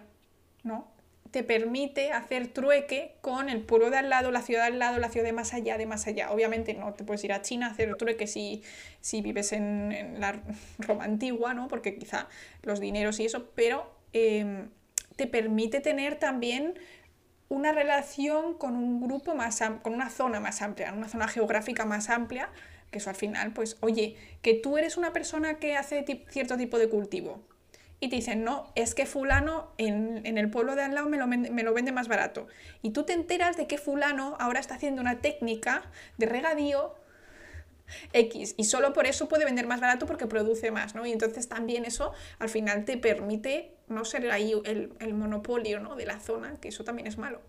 ¿no? 0.62 0.88
Te 1.32 1.42
permite 1.42 2.12
hacer 2.12 2.48
trueque 2.48 3.16
con 3.20 3.48
el 3.48 3.60
pueblo 3.62 3.90
de 3.90 3.98
al 3.98 4.08
lado, 4.08 4.30
la 4.30 4.42
ciudad 4.42 4.62
de 4.62 4.68
al 4.68 4.78
lado, 4.78 4.98
la 4.98 5.08
ciudad 5.08 5.26
de 5.26 5.32
más 5.32 5.52
allá, 5.52 5.76
de 5.76 5.86
más 5.86 6.06
allá. 6.06 6.30
Obviamente 6.30 6.72
no 6.74 6.94
te 6.94 7.02
puedes 7.02 7.24
ir 7.24 7.32
a 7.32 7.42
China 7.42 7.66
a 7.66 7.70
hacer 7.70 7.96
trueque 7.96 8.26
si, 8.26 8.62
si 9.00 9.22
vives 9.22 9.52
en, 9.52 10.20
la 10.20 10.40
Roma 10.78 11.04
antigua, 11.04 11.52
¿no? 11.52 11.66
Porque 11.66 11.98
quizá 11.98 12.28
los 12.62 12.78
dineros 12.78 13.18
y 13.18 13.26
eso, 13.26 13.50
pero 13.54 13.92
em, 14.12 14.70
te 15.16 15.26
permite 15.26 15.80
tener 15.80 16.16
también 16.16 16.78
una 17.48 17.72
relación 17.72 18.54
con 18.54 18.76
un 18.76 19.00
grupo 19.00 19.34
más 19.34 19.60
con 19.82 19.94
una 19.94 20.10
zona 20.10 20.40
más 20.40 20.62
amplia, 20.62 20.92
una 20.92 21.08
zona 21.08 21.26
geográfica 21.28 21.84
más 21.84 22.08
amplia, 22.08 22.50
que 22.90 22.98
eso 22.98 23.10
al 23.10 23.16
final, 23.16 23.52
pues, 23.52 23.76
oye, 23.80 24.16
que 24.42 24.54
tú 24.54 24.78
eres 24.78 24.96
una 24.96 25.12
persona 25.12 25.58
que 25.58 25.76
hace 25.76 26.04
cierto 26.30 26.56
tipo 26.56 26.78
de 26.78 26.88
cultivo. 26.88 27.42
Y 27.98 28.08
te 28.08 28.16
dicen, 28.16 28.44
no, 28.44 28.70
es 28.74 28.94
que 28.94 29.06
fulano 29.06 29.72
en, 29.78 30.24
en 30.26 30.36
el 30.36 30.50
pueblo 30.50 30.76
de 30.76 30.82
al 30.82 30.94
lado 30.94 31.08
me 31.08 31.16
lo, 31.16 31.26
me 31.26 31.62
lo 31.62 31.72
vende 31.72 31.92
más 31.92 32.08
barato. 32.08 32.46
Y 32.82 32.90
tú 32.90 33.04
te 33.04 33.14
enteras 33.14 33.56
de 33.56 33.66
que 33.66 33.78
fulano 33.78 34.36
ahora 34.38 34.60
está 34.60 34.74
haciendo 34.74 35.00
una 35.00 35.20
técnica 35.20 35.82
de 36.18 36.26
regadío 36.26 36.94
X 38.12 38.54
y 38.56 38.64
solo 38.64 38.92
por 38.92 39.06
eso 39.06 39.28
puede 39.28 39.44
vender 39.44 39.66
más 39.66 39.80
barato 39.80 40.06
porque 40.06 40.26
produce 40.26 40.70
más, 40.70 40.94
¿no? 40.94 41.06
Y 41.06 41.12
entonces 41.12 41.48
también 41.48 41.84
eso 41.84 42.12
al 42.38 42.48
final 42.48 42.84
te 42.84 42.96
permite 42.98 43.72
no 43.88 44.04
ser 44.04 44.30
ahí 44.30 44.52
el, 44.64 44.92
el 44.98 45.14
monopolio, 45.14 45.80
¿no? 45.80 45.96
de 45.96 46.06
la 46.06 46.20
zona, 46.20 46.56
que 46.60 46.68
eso 46.68 46.84
también 46.84 47.06
es 47.06 47.18
malo. 47.18 47.40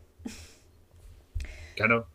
Claro. 1.75 2.07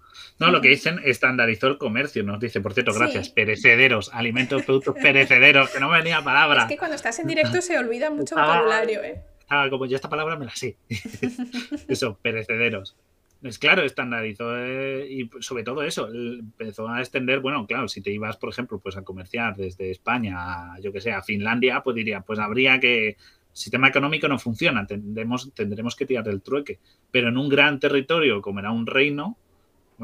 No, 0.47 0.53
lo 0.53 0.61
que 0.61 0.69
dicen 0.69 1.01
estandarizó 1.05 1.69
el 1.69 1.79
comercio, 1.79 2.23
nos 2.23 2.39
dice, 2.41 2.61
por 2.61 2.75
cierto, 2.75 2.93
Sí. 2.93 2.99
gracias, 2.99 3.29
perecederos, 3.31 4.11
alimentos, 4.13 4.63
productos 4.65 4.95
perecederos, 5.01 5.71
que 5.71 5.81
no 5.81 5.89
me 5.89 5.99
venía 5.99 6.23
palabra. 6.23 6.63
Es 6.63 6.69
que 6.69 6.77
cuando 6.77 6.97
estás 6.97 7.19
en 7.19 7.27
directo 7.27 7.61
se 7.63 7.79
olvida 7.79 8.11
mucho 8.11 8.35
Ah. 8.39 8.47
vocabulario, 8.47 9.03
¿eh? 9.03 9.23
Ah, 9.49 9.67
como 9.71 9.87
yo 9.87 9.97
esta 9.97 10.09
palabra 10.09 10.37
me 10.37 10.47
la 10.47 10.55
sé. 10.57 10.77
eso, 11.89 12.19
perecederos. 12.23 12.97
Es 13.43 13.59
claro, 13.59 13.83
estandarizó 13.83 14.57
eh, 14.57 15.07
y 15.11 15.29
sobre 15.41 15.65
todo 15.65 15.83
eso, 15.83 16.09
empezó 16.13 16.89
a 16.89 17.01
extender, 17.01 17.41
bueno, 17.41 17.67
claro, 17.67 17.89
si 17.89 18.01
te 18.01 18.13
ibas, 18.13 18.37
por 18.37 18.51
ejemplo, 18.51 18.79
pues 18.79 18.97
a 18.97 19.03
comerciar 19.03 19.57
desde 19.57 19.91
España 19.91 20.37
a, 20.75 20.81
yo 20.81 20.93
que 20.93 21.01
sé, 21.01 21.11
a 21.11 21.23
Finlandia, 21.23 21.83
pues 21.83 21.97
diría, 21.97 22.21
pues 22.21 22.39
habría 22.39 22.79
que, 22.79 23.17
sistema 23.53 23.89
económico 23.89 24.29
no 24.29 24.39
funciona, 24.39 24.87
tendremos, 24.87 25.53
tendremos 25.55 25.97
que 25.97 26.07
tirar 26.07 26.25
del 26.25 26.41
trueque. 26.41 26.79
Pero 27.11 27.29
en 27.29 27.37
un 27.37 27.49
gran 27.49 27.81
territorio 27.81 28.41
como 28.41 28.61
era 28.61 28.71
un 28.71 28.87
reino, 28.87 29.37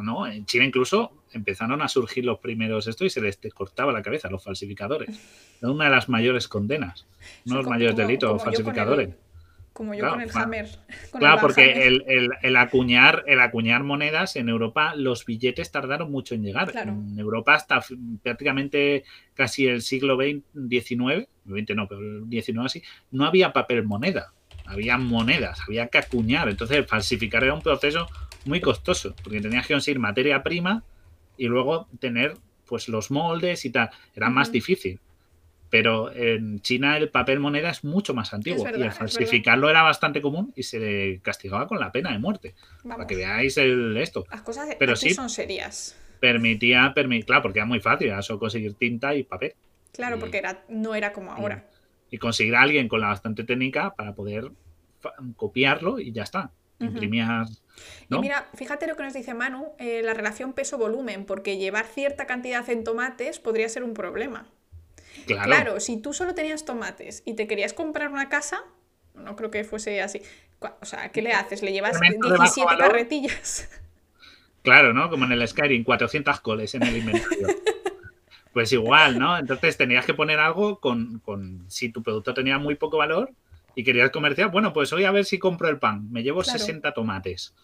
¿no? 0.03 0.27
En 0.27 0.45
China 0.47 0.65
incluso 0.65 1.13
empezaron 1.33 1.83
a 1.83 1.89
surgir 1.89 2.25
los 2.25 2.39
primeros 2.39 2.87
esto 2.87 3.05
y 3.05 3.11
se 3.11 3.21
les 3.21 3.39
cortaba 3.55 3.93
la 3.93 4.03
cabeza 4.03 4.29
a 4.29 4.31
los 4.31 4.43
falsificadores. 4.45 5.09
Era 5.63 5.71
una 5.71 5.85
de 5.85 5.91
las 5.91 6.09
mayores 6.09 6.49
condenas, 6.49 7.07
uno 7.47 7.57
de 7.57 7.63
los 7.63 7.71
mayores 7.71 7.97
delitos, 7.97 8.31
yo 8.31 8.35
el- 8.37 8.41
falsificadores. 8.41 9.11
Como 9.73 9.95
yo 9.95 10.01
Claro, 10.01 10.15
con 10.15 10.23
el 10.23 10.31
hammer. 10.37 10.67
con 11.13 11.21
Claro, 11.21 11.35
el 11.37 11.41
porque 11.41 11.87
el, 11.87 12.05
el- 12.09 12.31
el 12.43 12.57
acuñar, 12.57 13.23
el 13.29 13.39
acuñar 13.41 13.85
monedas 13.85 14.35
en 14.35 14.49
Europa, 14.49 14.95
los 14.97 15.25
billetes 15.25 15.71
tardaron 15.71 16.11
mucho 16.11 16.35
en 16.35 16.43
llegar. 16.43 16.73
Claro. 16.73 16.91
En 16.93 17.17
Europa 17.17 17.55
hasta 17.55 17.81
prácticamente 18.25 19.05
casi 19.35 19.67
el 19.67 19.83
siglo 19.83 20.17
XX, 20.17 20.43
XIX, 20.69 21.29
XX 21.47 21.77
no, 21.77 21.87
pero 21.89 22.01
XIX 22.29 22.59
así, 22.65 22.83
no 23.13 23.25
había 23.25 23.53
papel 23.53 23.85
moneda. 23.85 24.33
Había 24.67 24.99
monedas, 24.99 25.61
había 25.67 25.87
que 25.87 25.99
acuñar. 25.99 26.49
Entonces, 26.49 26.85
falsificar 26.87 27.43
era 27.45 27.55
un 27.55 27.63
proceso 27.63 28.07
muy 28.45 28.61
costoso, 28.61 29.15
porque 29.23 29.41
tenías 29.41 29.67
que 29.67 29.75
conseguir 29.75 29.99
materia 29.99 30.43
prima 30.43 30.83
y 31.37 31.47
luego 31.47 31.89
tener 32.01 32.35
pues 32.67 32.89
los 32.89 33.11
moldes 33.11 33.65
y 33.65 33.71
tal. 33.71 33.91
Era 34.15 34.29
más 34.31 34.53
difícil. 34.53 35.01
Pero 35.71 36.11
en 36.15 36.61
China 36.61 36.97
el 36.97 37.11
papel 37.11 37.41
moneda 37.41 37.69
es 37.71 37.85
mucho 37.85 38.15
más 38.15 38.33
antiguo 38.33 38.65
verdad, 38.65 38.79
y 38.79 38.83
el 38.85 38.93
falsificarlo 38.93 39.69
era 39.69 39.83
bastante 39.83 40.23
común 40.23 40.51
y 40.57 40.63
se 40.63 40.79
le 40.81 41.21
castigaba 41.21 41.67
con 41.67 41.79
la 41.79 41.93
pena 41.93 42.11
de 42.11 42.19
muerte. 42.19 42.55
Vamos, 42.85 42.97
Para 42.97 43.07
que 43.07 43.17
veáis 43.17 43.59
el, 43.59 43.97
esto. 43.99 44.25
Las 44.31 44.41
cosas 44.43 44.69
pero 44.79 44.93
aquí 44.93 45.11
sí. 45.11 45.15
son 45.15 45.29
serias. 45.29 45.95
Permitía, 46.21 46.95
permi- 46.95 47.25
claro, 47.25 47.43
porque 47.43 47.59
era 47.59 47.67
muy 47.67 47.81
fácil, 47.81 48.09
era 48.09 48.23
solo 48.23 48.39
conseguir 48.39 48.75
tinta 48.75 49.15
y 49.15 49.25
papel. 49.25 49.55
Claro, 49.93 50.17
Y- 50.17 50.21
porque 50.21 50.39
era, 50.39 50.65
no 50.71 50.95
era 50.95 51.13
como 51.13 51.33
ahora. 51.33 51.69
Y 52.11 52.17
conseguir 52.17 52.57
a 52.57 52.63
alguien 52.63 52.89
con 52.89 53.03
la 53.03 53.09
bastante 53.09 53.45
técnica 53.45 53.95
para 53.95 54.15
poder 54.15 54.51
copiarlo 55.37 55.99
y 56.01 56.13
ya 56.13 56.23
está. 56.23 56.51
Imprimías. 56.81 57.63
¿No? 58.09 58.19
Y 58.19 58.21
mira, 58.21 58.49
fíjate 58.55 58.87
lo 58.87 58.97
que 58.97 59.03
nos 59.03 59.13
dice 59.15 59.35
Manu, 59.35 59.73
eh, 59.79 60.03
la 60.03 60.15
relación 60.15 60.53
peso-volumen, 60.53 61.25
porque 61.25 61.57
llevar 61.59 61.87
cierta 61.87 62.27
cantidad 62.27 62.69
en 62.71 62.85
tomates 62.85 63.39
podría 63.39 63.69
ser 63.69 63.83
un 63.85 63.95
problema. 63.95 64.47
claro, 65.27 65.45
Claro, 65.45 65.81
si 65.81 65.97
tú 65.99 66.13
solo 66.13 66.35
tenías 66.35 66.65
tomates 66.65 67.23
y 67.25 67.35
te 67.35 67.47
querías 67.47 67.73
comprar 67.75 68.11
una 68.11 68.29
casa, 68.29 68.63
no 69.15 69.37
creo 69.37 69.51
que 69.51 69.65
fuese 69.65 70.01
así. 70.03 70.23
O 70.81 70.85
sea, 70.85 71.11
¿qué 71.11 71.23
le 71.23 71.33
haces? 71.33 71.63
¿Le 71.63 71.73
llevas 71.73 71.97
Elemento 71.97 72.29
de 72.31 72.37
bajo 72.39 72.43
17 72.45 72.65
valor. 72.65 72.89
carretillas? 72.89 73.69
Claro, 74.63 74.93
¿no? 74.93 75.09
Como 75.09 75.25
en 75.25 75.33
el 75.33 75.47
Skyrim, 75.49 75.85
400 75.85 76.41
coles 76.41 76.75
en 76.75 76.83
el 76.85 76.97
inventario. 76.97 77.49
Pues 78.53 78.73
igual, 78.73 79.19
¿no? 79.19 79.39
Entonces 79.39 79.77
tenías 79.77 80.05
que 80.07 80.15
poner 80.15 80.41
algo 80.41 80.81
con, 80.81 81.21
con- 81.21 81.65
si 81.71 81.91
tu 81.91 82.03
producto 82.03 82.35
tenía 82.35 82.59
muy 82.59 82.75
poco 82.75 82.97
valor 82.97 83.31
y 83.75 83.85
querías 83.85 84.11
comerciar, 84.11 84.51
bueno, 84.51 84.73
pues 84.73 84.93
hoy 84.93 85.05
a 85.05 85.13
ver 85.13 85.25
si 85.27 85.39
compro 85.39 85.69
el 85.69 85.79
pan. 85.79 86.11
Me 86.11 86.23
llevo 86.23 86.43
Claro. 86.43 86.59
60 86.59 86.93
tomates. 86.93 87.55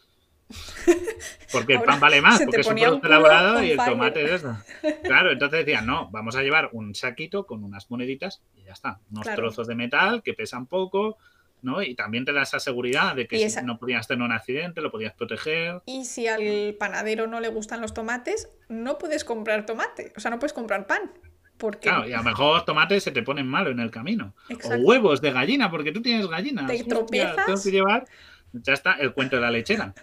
Porque 1.53 1.73
el 1.75 1.79
Ahora 1.79 1.93
pan 1.93 2.01
vale 2.01 2.21
más, 2.21 2.43
porque 2.43 2.61
es 2.61 2.67
un 2.67 2.75
producto 2.75 3.07
elaborado 3.07 3.63
y 3.63 3.71
el 3.71 3.79
tomate 3.79 4.25
es 4.25 4.31
eso. 4.33 4.57
Claro, 5.05 5.31
entonces 5.33 5.65
decían, 5.65 5.87
no, 5.87 6.11
vamos 6.11 6.37
a 6.37 6.43
llevar 6.43 6.71
un 6.73 6.95
saquito 6.95 7.47
con 7.47 7.65
unas 7.65 7.91
moneditas 7.91 8.43
y 8.57 8.65
ya 8.65 8.73
está. 8.73 9.01
Unos 9.11 9.23
Claro. 9.25 9.43
trozos 9.43 9.67
de 9.67 9.75
metal 9.75 10.23
que 10.23 10.35
pesan 10.35 10.67
poco, 10.67 11.17
¿no? 11.63 11.83
Y 11.83 11.95
también 11.95 12.25
te 12.25 12.33
da 12.33 12.43
esa 12.43 12.59
seguridad 12.61 13.15
de 13.17 13.27
que 13.27 13.49
si 13.49 13.63
no 13.63 13.79
podías 13.79 14.07
tener 14.09 14.25
un 14.25 14.33
accidente, 14.33 14.81
lo 14.81 14.91
podías 14.91 15.15
proteger. 15.15 15.81
Y 15.87 16.05
si 16.05 16.27
al 16.27 16.75
panadero 16.79 17.27
no 17.27 17.41
le 17.41 17.49
gustan 17.49 17.81
los 17.81 17.95
tomates, 17.95 18.49
no 18.69 18.99
puedes 18.99 19.25
comprar 19.25 19.65
tomate. 19.67 20.13
O 20.17 20.21
sea, 20.21 20.31
no 20.31 20.39
puedes 20.39 20.53
comprar 20.53 20.87
pan. 20.87 21.13
Porque 21.57 21.89
Claro, 21.89 22.09
y 22.09 22.13
a 22.13 22.17
lo 22.19 22.25
mejor 22.25 22.65
tomates 22.65 23.05
se 23.05 23.13
te 23.13 23.23
ponen 23.23 23.47
malo 23.47 23.71
en 23.71 23.79
el 23.79 23.91
camino. 23.93 24.35
Exacto. 24.49 24.77
O 24.83 24.87
huevos 24.89 25.21
de 25.21 25.31
gallina, 25.31 25.71
porque 25.71 25.93
tú 25.93 26.03
tienes 26.03 26.27
gallinas. 26.27 26.67
Te 26.67 26.73
Hostia, 26.75 26.89
tropiezas. 26.89 27.47
tengo 27.47 27.63
que 27.63 27.71
llevar. 27.71 28.05
Ya 28.53 28.73
está, 28.73 28.95
el 28.95 29.13
cuento 29.15 29.37
de 29.37 29.43
la 29.43 29.51
lechera. 29.53 29.95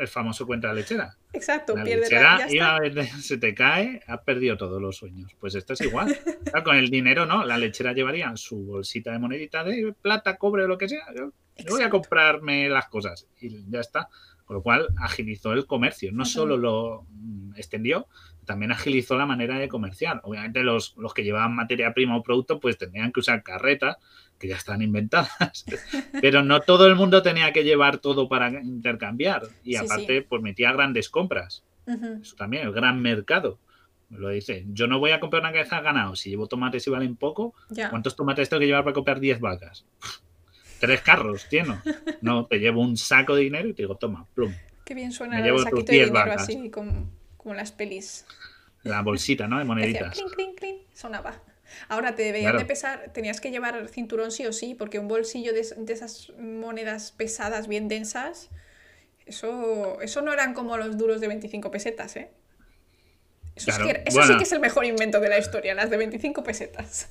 El 0.00 0.08
famoso 0.08 0.46
la 0.48 0.72
lechera. 0.72 1.14
Exacto, 1.32 1.76
La 1.76 1.84
pierdes 1.84 2.10
lechera 2.10 2.38
la... 2.38 2.38
ya 2.38 2.52
iba 2.54 2.64
está. 2.64 2.76
a 2.76 2.80
vender- 2.80 3.20
se 3.20 3.36
te 3.38 3.54
cae, 3.54 4.02
has 4.06 4.20
perdido 4.22 4.56
todos 4.56 4.80
los 4.80 4.96
sueños. 4.96 5.30
Pues 5.38 5.54
esto 5.54 5.74
es 5.74 5.80
igual. 5.82 6.16
Claro, 6.44 6.64
con 6.64 6.76
el 6.76 6.88
dinero 6.90 7.26
no, 7.26 7.44
la 7.44 7.58
lechera 7.58 7.92
llevaría 7.92 8.34
su 8.36 8.64
bolsita 8.64 9.12
de 9.12 9.18
monedita 9.18 9.62
de 9.62 9.94
plata, 10.00 10.36
cobre 10.36 10.64
o 10.64 10.68
lo 10.68 10.78
que 10.78 10.88
sea. 10.88 11.04
Yo, 11.14 11.32
yo 11.58 11.66
voy 11.68 11.82
a 11.82 11.90
comprarme 11.90 12.68
las 12.68 12.88
cosas 12.88 13.28
y 13.40 13.70
ya 13.70 13.80
está. 13.80 14.08
Con 14.46 14.56
lo 14.56 14.62
cual 14.64 14.88
agilizó 14.98 15.52
el 15.52 15.66
comercio. 15.66 16.10
No 16.12 16.22
Ujú. 16.22 16.30
solo 16.32 16.56
lo 16.56 17.06
mm, 17.10 17.52
extendió, 17.56 18.08
también 18.50 18.72
agilizó 18.72 19.16
la 19.16 19.26
manera 19.26 19.60
de 19.60 19.68
comerciar. 19.68 20.20
Obviamente 20.24 20.64
los, 20.64 20.96
los 20.96 21.14
que 21.14 21.22
llevaban 21.22 21.54
materia 21.54 21.94
prima 21.94 22.16
o 22.16 22.22
producto 22.24 22.58
pues 22.58 22.76
tenían 22.76 23.12
que 23.12 23.20
usar 23.20 23.44
carretas 23.44 23.96
que 24.40 24.48
ya 24.48 24.56
están 24.56 24.82
inventadas. 24.82 25.64
Pero 26.20 26.42
no 26.42 26.58
todo 26.60 26.88
el 26.88 26.96
mundo 26.96 27.22
tenía 27.22 27.52
que 27.52 27.62
llevar 27.62 27.98
todo 27.98 28.28
para 28.28 28.50
intercambiar. 28.60 29.42
Y 29.62 29.74
Sí, 29.74 29.76
aparte, 29.76 30.22
pues 30.22 30.42
metía 30.42 30.72
grandes 30.72 31.08
compras. 31.08 31.62
Eso 32.20 32.34
también, 32.34 32.66
el 32.66 32.72
gran 32.72 33.00
mercado. 33.00 33.60
Me 34.08 34.18
lo 34.18 34.30
dice. 34.30 34.64
Yo 34.72 34.88
no 34.88 34.98
voy 34.98 35.12
a 35.12 35.20
comprar 35.20 35.42
una 35.42 35.52
cabeza 35.52 35.76
de 35.76 35.82
ganado. 35.82 36.16
Si 36.16 36.30
llevo 36.30 36.48
tomates 36.48 36.84
y 36.88 36.90
valen 36.90 37.14
poco. 37.14 37.54
¿cuántos 37.88 38.16
tomates 38.16 38.48
tengo 38.48 38.58
que 38.58 38.66
llevar 38.66 38.82
para 38.82 38.94
comprar 38.94 39.20
10 39.20 39.38
vacas? 39.38 39.86
Tres 40.80 41.02
carros, 41.02 41.48
lleno. 41.48 41.80
No, 42.20 42.46
te 42.46 42.58
llevo 42.58 42.80
un 42.80 42.96
saco 42.96 43.36
de 43.36 43.42
dinero 43.42 43.68
y 43.68 43.74
te 43.74 43.82
digo, 43.84 43.94
toma, 43.94 44.26
plum. 44.34 44.52
Qué 44.84 44.94
bien 44.94 45.12
suena 45.12 45.38
el 45.38 45.56
saquito 45.60 45.84
de 45.84 45.92
10 45.92 46.06
dinero 46.08 46.12
vacas. 46.12 46.42
así, 46.42 46.68
como, 47.42 47.54
las 47.54 47.72
pelis. 47.72 48.26
La 48.82 49.02
bolsita, 49.02 49.46
¿no? 49.48 49.56
De 49.56 49.62
Hacía 49.62 49.74
moneditas. 49.74 50.14
clink, 50.14 50.34
clink, 50.34 50.58
clink, 50.58 50.76
sonaba. 50.94 51.42
Ahora 51.88 52.14
te 52.14 52.22
debían 52.22 52.42
Claro. 52.52 52.58
de 52.58 52.64
pesar, 52.64 53.10
tenías 53.12 53.40
que 53.40 53.50
llevar 53.50 53.88
cinturón 53.88 54.30
sí 54.32 54.44
o 54.46 54.52
sí, 54.52 54.74
porque 54.74 54.98
un 54.98 55.08
bolsillo 55.08 55.52
de, 55.52 55.60
es- 55.60 55.74
de 55.78 55.92
esas 55.92 56.32
monedas 56.38 57.12
pesadas, 57.12 57.68
bien 57.68 57.88
densas, 57.88 58.50
eso, 59.26 60.00
eso 60.00 60.20
no 60.22 60.32
eran 60.32 60.52
como 60.54 60.76
los 60.76 60.98
duros 60.98 61.20
de 61.20 61.28
25 61.28 61.70
pesetas, 61.70 62.16
¿eh? 62.16 62.30
Eso, 63.54 63.70
es 63.70 63.76
Claro, 63.76 63.84
que- 63.92 64.02
eso 64.06 64.18
bueno. 64.18 64.32
sí 64.32 64.38
que 64.38 64.44
es 64.44 64.52
el 64.52 64.60
mejor 64.60 64.84
invento 64.84 65.20
de 65.20 65.28
la 65.28 65.38
historia, 65.38 65.74
las 65.74 65.90
de 65.90 65.96
25 65.96 66.42
pesetas. 66.42 67.08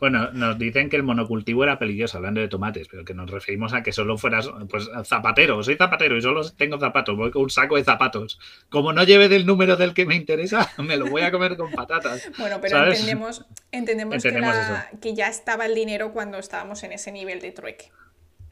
Bueno, 0.00 0.30
nos 0.32 0.58
dicen 0.58 0.88
que 0.88 0.96
el 0.96 1.02
monocultivo 1.02 1.64
era 1.64 1.78
peligroso, 1.78 2.18
hablando 2.18 2.40
de 2.40 2.48
tomates, 2.48 2.88
pero 2.88 3.04
que 3.04 3.14
nos 3.14 3.30
referimos 3.30 3.72
a 3.74 3.82
que 3.82 3.92
solo 3.92 4.16
fueras, 4.16 4.48
pues, 4.70 4.88
zapatero. 5.04 5.62
Soy 5.62 5.76
zapatero 5.76 6.16
y 6.16 6.22
solo 6.22 6.48
tengo 6.52 6.78
zapatos, 6.78 7.16
voy 7.16 7.30
con 7.30 7.42
un 7.42 7.50
saco 7.50 7.76
de 7.76 7.84
zapatos. 7.84 8.38
Como 8.68 8.92
no 8.92 9.02
lleve 9.04 9.28
del 9.28 9.46
número 9.46 9.76
del 9.76 9.94
que 9.94 10.06
me 10.06 10.14
interesa, 10.14 10.70
me 10.78 10.96
lo 10.96 11.06
voy 11.06 11.22
a 11.22 11.30
comer 11.30 11.56
con 11.56 11.70
patatas. 11.72 12.30
Bueno, 12.38 12.58
pero 12.60 12.76
¿Sabes? 12.76 12.94
entendemos, 13.00 13.44
entendemos, 13.72 14.14
Entendemos 14.16 14.54
que, 14.56 14.72
la- 14.72 14.90
que 15.00 15.14
ya 15.14 15.28
estaba 15.28 15.66
el 15.66 15.74
dinero 15.74 16.12
cuando 16.12 16.38
estábamos 16.38 16.82
en 16.84 16.92
ese 16.92 17.10
nivel 17.12 17.40
de 17.40 17.52
trueque. 17.52 17.90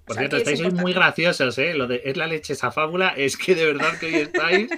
Por 0.05 0.13
O 0.13 0.19
sea, 0.21 0.29
cierto, 0.29 0.37
es 0.37 0.61
estáis 0.61 0.73
muy 0.75 0.93
graciosos, 0.93 1.59
¿eh? 1.59 1.75
Lo 1.75 1.89
de 1.89 2.01
es 2.05 2.17
la 2.17 2.29
leche 2.29 2.53
esa 2.53 2.71
fábula, 2.71 3.09
es 3.17 3.37
que 3.37 3.57
de 3.57 3.67
verdad 3.67 3.99
que 3.99 4.07
hoy 4.07 4.15
estáis. 4.15 4.69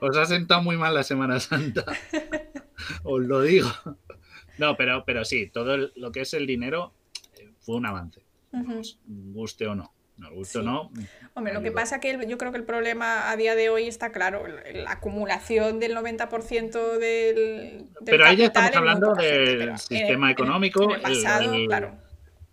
Os 0.00 0.16
ha 0.16 0.26
sentado 0.26 0.62
muy 0.62 0.76
mal 0.76 0.94
la 0.94 1.02
Semana 1.02 1.40
Santa. 1.40 1.84
Os 3.02 3.20
lo 3.22 3.42
digo. 3.42 3.68
No, 4.58 4.76
pero, 4.76 5.04
pero 5.04 5.24
sí, 5.24 5.46
todo 5.48 5.74
el- 5.74 5.92
lo 5.96 6.12
que 6.12 6.20
es 6.22 6.34
el 6.34 6.46
dinero 6.46 6.92
eh, 7.38 7.48
fue 7.60 7.76
un 7.76 7.86
avance. 7.86 8.22
Nos 8.52 8.96
guste 9.06 9.66
o 9.66 9.74
no. 9.74 9.92
Nos 10.16 10.32
guste 10.32 10.58
o 10.58 10.62
no. 10.62 10.90
Hombre, 11.34 11.52
lo 11.52 11.60
que 11.60 11.70
pasa 11.72 12.00
que 12.00 12.10
el- 12.10 12.26
yo 12.26 12.38
creo 12.38 12.50
que 12.50 12.56
el 12.58 12.64
problema 12.64 13.30
a 13.30 13.36
día 13.36 13.54
de 13.54 13.68
hoy 13.68 13.86
está 13.86 14.12
claro, 14.12 14.44
la 14.46 14.90
acumulación 14.92 15.78
del 15.78 15.94
90% 15.94 16.98
del, 16.98 17.34
del 17.34 17.88
Pero 18.04 18.24
ahí 18.24 18.36
ya 18.36 18.46
estamos 18.46 18.74
hablando 18.74 19.14
gente, 19.14 19.56
del 19.56 19.78
sistema 19.78 20.28
en- 20.28 20.32
económico, 20.32 20.84
En 20.84 20.90
el 20.92 21.00
pasado, 21.02 21.54
el- 21.54 21.66
claro. 21.66 21.98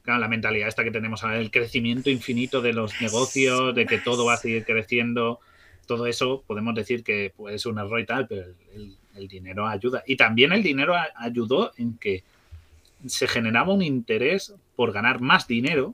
Claro, 0.01 0.19
la 0.19 0.27
mentalidad 0.27 0.67
esta 0.67 0.83
que 0.83 0.91
tenemos 0.91 1.23
ahora, 1.23 1.37
el 1.39 1.49
crecimiento 1.49 2.09
infinito 2.09 2.61
de 2.61 2.73
los 2.73 2.99
negocios, 2.99 3.73
de 3.73 3.85
que 3.85 3.97
todo 3.99 4.25
va 4.25 4.33
a 4.33 4.37
seguir 4.37 4.65
creciendo, 4.65 5.39
todo 5.87 6.07
eso 6.07 6.43
podemos 6.45 6.75
decir 6.75 7.05
que 7.05 7.31
puede 7.33 7.57
ser 7.57 7.71
un 7.71 7.79
error 7.79 8.01
y 8.01 8.05
tal, 8.05 8.27
pero 8.27 8.41
el, 8.73 8.97
el- 9.15 9.27
dinero 9.27 9.67
ayuda. 9.67 10.03
Y 10.07 10.15
también 10.15 10.51
el 10.53 10.63
dinero 10.63 10.95
a- 10.95 11.09
ayudó 11.15 11.71
en 11.77 11.97
que 11.97 12.23
se 13.05 13.27
generaba 13.27 13.73
un 13.73 13.81
interés 13.81 14.53
por 14.75 14.91
ganar 14.91 15.19
más 15.21 15.47
dinero 15.47 15.93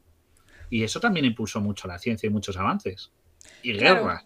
y 0.69 0.83
eso 0.83 0.99
también 0.99 1.25
impulsó 1.25 1.59
mucho 1.61 1.87
la 1.87 1.97
ciencia 1.99 2.27
y 2.27 2.29
muchos 2.29 2.57
avances. 2.57 3.11
Y 3.63 3.73
Claro. 3.77 4.01
guerras. 4.03 4.25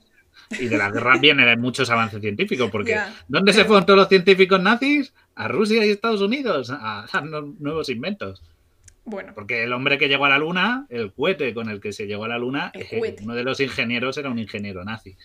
Y 0.60 0.66
de 0.68 0.78
las 0.78 0.92
guerras 0.92 1.22
vienen 1.22 1.62
muchos 1.62 1.90
avances 1.90 2.20
científicos, 2.20 2.70
porque 2.72 2.98
¿dónde 3.28 3.54
se 3.54 3.66
fueron 3.66 3.86
todos 3.86 3.98
los 4.00 4.10
científicos 4.10 4.62
nazis? 4.62 5.14
A 5.36 5.48
Rusia 5.48 5.86
y 5.86 5.90
Estados 5.92 6.22
Unidos, 6.22 6.70
a 6.72 7.06
nu- 7.24 7.56
nuevos 7.60 7.88
inventos. 7.90 8.42
Bueno, 9.06 9.34
Porque 9.36 9.64
el 9.64 9.74
hombre 9.74 9.98
que 9.98 10.08
llegó 10.08 10.26
a 10.26 10.30
la 10.30 10.38
luna, 10.38 10.86
el 10.90 11.12
cohete 11.12 11.54
con 11.54 11.70
el 11.70 11.82
que 11.82 11.92
se 11.92 12.08
llegó 12.08 12.24
a 12.26 12.30
la 12.30 12.38
luna, 12.38 12.72
uno 13.22 13.34
de 13.36 13.44
los 13.44 13.60
ingenieros 13.60 14.18
era 14.18 14.30
un 14.30 14.40
ingeniero 14.40 14.84
nazi. 14.86 15.16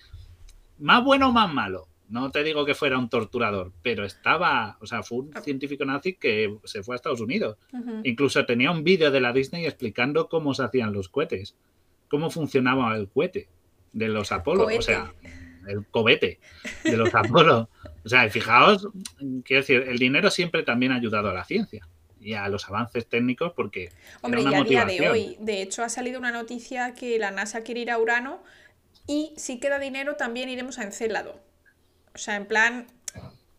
Más 0.78 1.03
bueno 1.05 1.28
o 1.28 1.32
más 1.32 1.53
malo. 1.53 1.86
No 2.09 2.30
te 2.30 2.43
digo 2.43 2.64
que 2.64 2.74
fuera 2.74 2.97
un 2.98 3.09
torturador, 3.10 3.72
pero 3.82 4.05
estaba, 4.05 4.78
o 4.80 4.86
sea, 4.86 5.02
fue 5.02 5.18
un 5.18 5.30
Ah. 5.35 5.40
científico 5.43 5.85
nazi 5.85 6.14
que 6.14 6.56
se 6.64 6.82
fue 6.82 6.94
a 6.94 6.97
Estados 6.97 7.20
Unidos. 7.20 7.59
Incluso 8.05 8.44
tenía 8.47 8.70
un 8.70 8.82
vídeo 8.85 9.10
de 9.10 9.20
la 9.20 9.32
Disney 9.32 9.66
explicando 9.66 10.28
cómo 10.28 10.55
se 10.55 10.62
hacían 10.62 10.93
los 10.93 11.09
cohetes, 11.09 11.55
cómo 12.09 12.30
funcionaba 12.30 12.97
el 12.97 13.09
cohete 13.09 13.48
de 13.93 14.09
los 14.09 14.32
Apolo, 14.32 14.64
Cohete. 14.64 14.78
o 14.78 14.82
sea, 14.82 15.12
el 15.66 15.85
cobete 15.86 16.40
de 16.85 16.97
los 16.97 17.14
Apolo. 17.14 17.68
O 18.05 18.09
sea, 18.09 18.28
fijaos, 18.30 18.89
quiero 19.44 19.60
decir, 19.60 19.85
el 19.86 19.98
dinero 19.98 20.30
siempre 20.30 20.62
también 20.62 20.93
ha 20.93 20.97
ayudado 20.97 21.28
a 21.28 21.35
la 21.35 21.44
ciencia 21.44 21.86
y 22.20 22.32
a 22.32 22.48
los 22.48 22.66
avances 22.68 23.06
técnicos 23.06 23.52
porque 23.55 23.90
Hombre, 24.22 24.40
era 24.40 24.51
y 24.51 24.55
a 24.55 24.64
día 24.64 24.85
de 24.86 25.10
hoy, 25.10 25.36
de 25.40 25.60
hecho, 25.60 25.82
ha 25.85 25.89
salido 25.90 26.18
una 26.18 26.32
noticia 26.32 26.94
que 26.94 27.18
la 27.18 27.30
NASA 27.32 27.62
quiere 27.62 27.82
ir 27.82 27.90
a 27.90 27.98
Urano 27.98 28.43
y 29.06 29.35
si 29.36 29.60
queda 29.60 29.78
dinero 29.78 30.16
también 30.16 30.48
iremos 30.48 30.78
a 30.78 30.85
Encélado. 30.85 31.39
O 32.19 32.20
sea, 32.20 32.35
en 32.35 32.47
plan, 32.47 32.89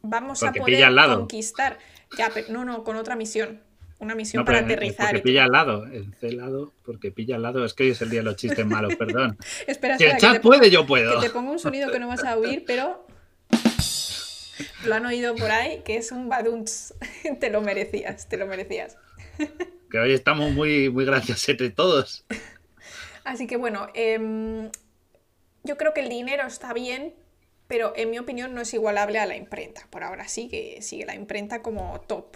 vamos 0.01 0.41
Porque 0.41 0.59
a 0.59 0.63
pilla 0.65 0.77
poder 0.77 0.83
al 0.83 0.95
lado. 0.95 1.17
conquistar. 1.19 1.77
Ya, 2.17 2.29
pero 2.33 2.47
no, 2.51 2.65
no, 2.65 2.83
con 2.83 2.97
otra 2.97 3.15
misión. 3.15 3.61
Una 3.99 4.15
misión 4.15 4.41
No, 4.41 4.45
para 4.45 4.59
aterrizar. 4.59 5.05
porque 5.07 5.17
y 5.19 5.21
pilla 5.21 5.45
al 5.45 5.51
lado, 5.51 5.85
el 5.85 6.13
celado, 6.15 6.73
porque 6.83 7.09
pilla 7.11 7.37
al 7.37 7.41
lado, 7.43 7.63
es 7.63 7.73
que 7.73 7.83
hoy 7.83 7.91
es 7.91 8.01
el 8.01 8.09
día 8.09 8.19
de 8.19 8.25
los 8.25 8.35
chistes 8.35 8.65
malos, 8.65 8.95
perdón. 8.97 9.37
Espera, 9.65 9.97
Si 9.97 10.03
el 10.03 10.09
espera, 10.11 10.15
que 10.15 10.17
chat 10.21 10.33
te, 10.33 10.39
puede, 10.41 10.69
yo 10.69 10.81
que 10.81 10.87
puedo. 10.87 11.19
te 11.21 11.29
pongo 11.29 11.51
un 11.53 11.59
sonido 11.59 11.89
que 11.89 11.99
no 11.99 12.09
vas 12.09 12.25
a 12.25 12.35
oír, 12.37 12.65
pero 12.67 13.05
lo 14.85 14.95
han 14.95 15.05
oído 15.05 15.35
por 15.35 15.51
ahí, 15.51 15.81
que 15.85 15.95
es 15.97 16.11
un 16.11 16.27
badunts. 16.27 16.93
te 17.39 17.49
lo 17.49 17.61
merecías, 17.61 18.27
te 18.27 18.35
lo 18.37 18.45
merecías. 18.45 18.97
Que 19.89 19.99
hoy 19.99 20.13
estamos 20.13 20.51
muy, 20.51 20.89
muy 20.89 21.05
graciosetes 21.05 21.73
todos. 21.75 22.25
Así 23.23 23.47
que 23.47 23.57
bueno, 23.57 23.87
em, 23.93 24.69
yo 25.63 25.77
creo 25.77 25.93
que 25.93 26.01
el 26.01 26.09
dinero 26.09 26.45
está 26.47 26.73
bien, 26.73 27.13
pero 27.69 27.93
en 27.95 28.09
mi 28.09 28.17
opinión 28.19 28.53
no 28.53 28.61
es 28.61 28.73
igualable 28.73 29.19
a 29.19 29.25
la 29.27 29.37
imprenta. 29.37 29.87
Por 29.91 30.03
ahora 30.03 30.27
sí 30.27 30.49
que 30.49 30.81
sigue 30.81 31.05
la 31.05 31.13
imprenta 31.15 31.61
como 31.61 32.01
top, 32.01 32.35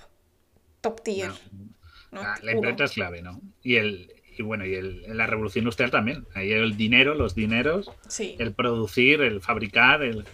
top 0.80 1.02
tier. 1.04 1.32
No. 1.52 1.66
¿no? 2.12 2.22
Ah, 2.22 2.36
La 2.44 2.52
Uno. 2.52 2.60
imprenta 2.60 2.84
es 2.86 2.92
clave, 2.92 3.22
¿no? 3.24 3.42
Y 3.64 3.76
el 3.76 4.14
y 4.38 4.42
bueno, 4.44 4.66
y 4.66 4.74
el, 4.76 5.18
la 5.18 5.28
revolución 5.28 5.64
industrial 5.64 5.92
también. 5.92 6.26
Ahí 6.36 6.52
el 6.52 6.78
dinero, 6.78 7.16
los 7.16 7.36
dineros, 7.36 7.92
Sí, 8.08 8.36
el 8.40 8.54
producir, 8.54 9.22
el 9.22 9.42
fabricar, 9.42 10.04
el 10.04 10.26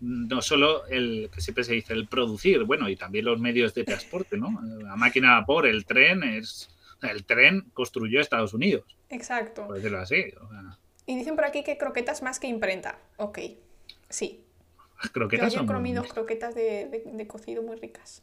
no 0.00 0.42
solo 0.42 0.86
el 0.86 1.30
que 1.34 1.40
siempre 1.40 1.64
se 1.64 1.72
dice 1.72 1.94
el 1.94 2.06
producir, 2.06 2.64
bueno, 2.64 2.88
y 2.90 2.96
también 2.96 3.24
los 3.24 3.40
medios 3.40 3.72
de 3.72 3.84
transporte, 3.84 4.36
¿no? 4.36 4.60
La 4.82 4.96
máquina 4.96 5.36
a 5.36 5.40
vapor, 5.40 5.66
el 5.66 5.86
tren 5.86 6.22
es 6.22 6.68
el 7.02 7.24
tren 7.24 7.62
construyó 7.72 8.20
Estados 8.20 8.54
Unidos, 8.54 8.84
exacto. 9.10 9.66
por 9.66 9.76
decirlo 9.76 9.98
así. 10.00 10.24
O 10.40 10.48
sea, 10.50 10.78
Y 11.06 11.16
dicen 11.16 11.34
por 11.36 11.44
aquí 11.44 11.62
que 11.64 11.76
croquetas 11.78 12.22
más 12.22 12.40
que 12.40 12.46
imprenta. 12.46 12.98
Ok, 13.16 13.38
sí. 14.08 14.40
las 14.96 15.06
Yo 15.06 15.12
croquetas 15.12 15.52
son 15.52 15.64
he 15.64 15.72
comido 15.72 16.02
muy- 16.02 16.10
croquetas 16.10 16.54
de, 16.54 16.88
de- 16.88 17.10
de 17.12 17.26
cocido 17.26 17.62
muy 17.62 17.76
ricas. 17.76 18.22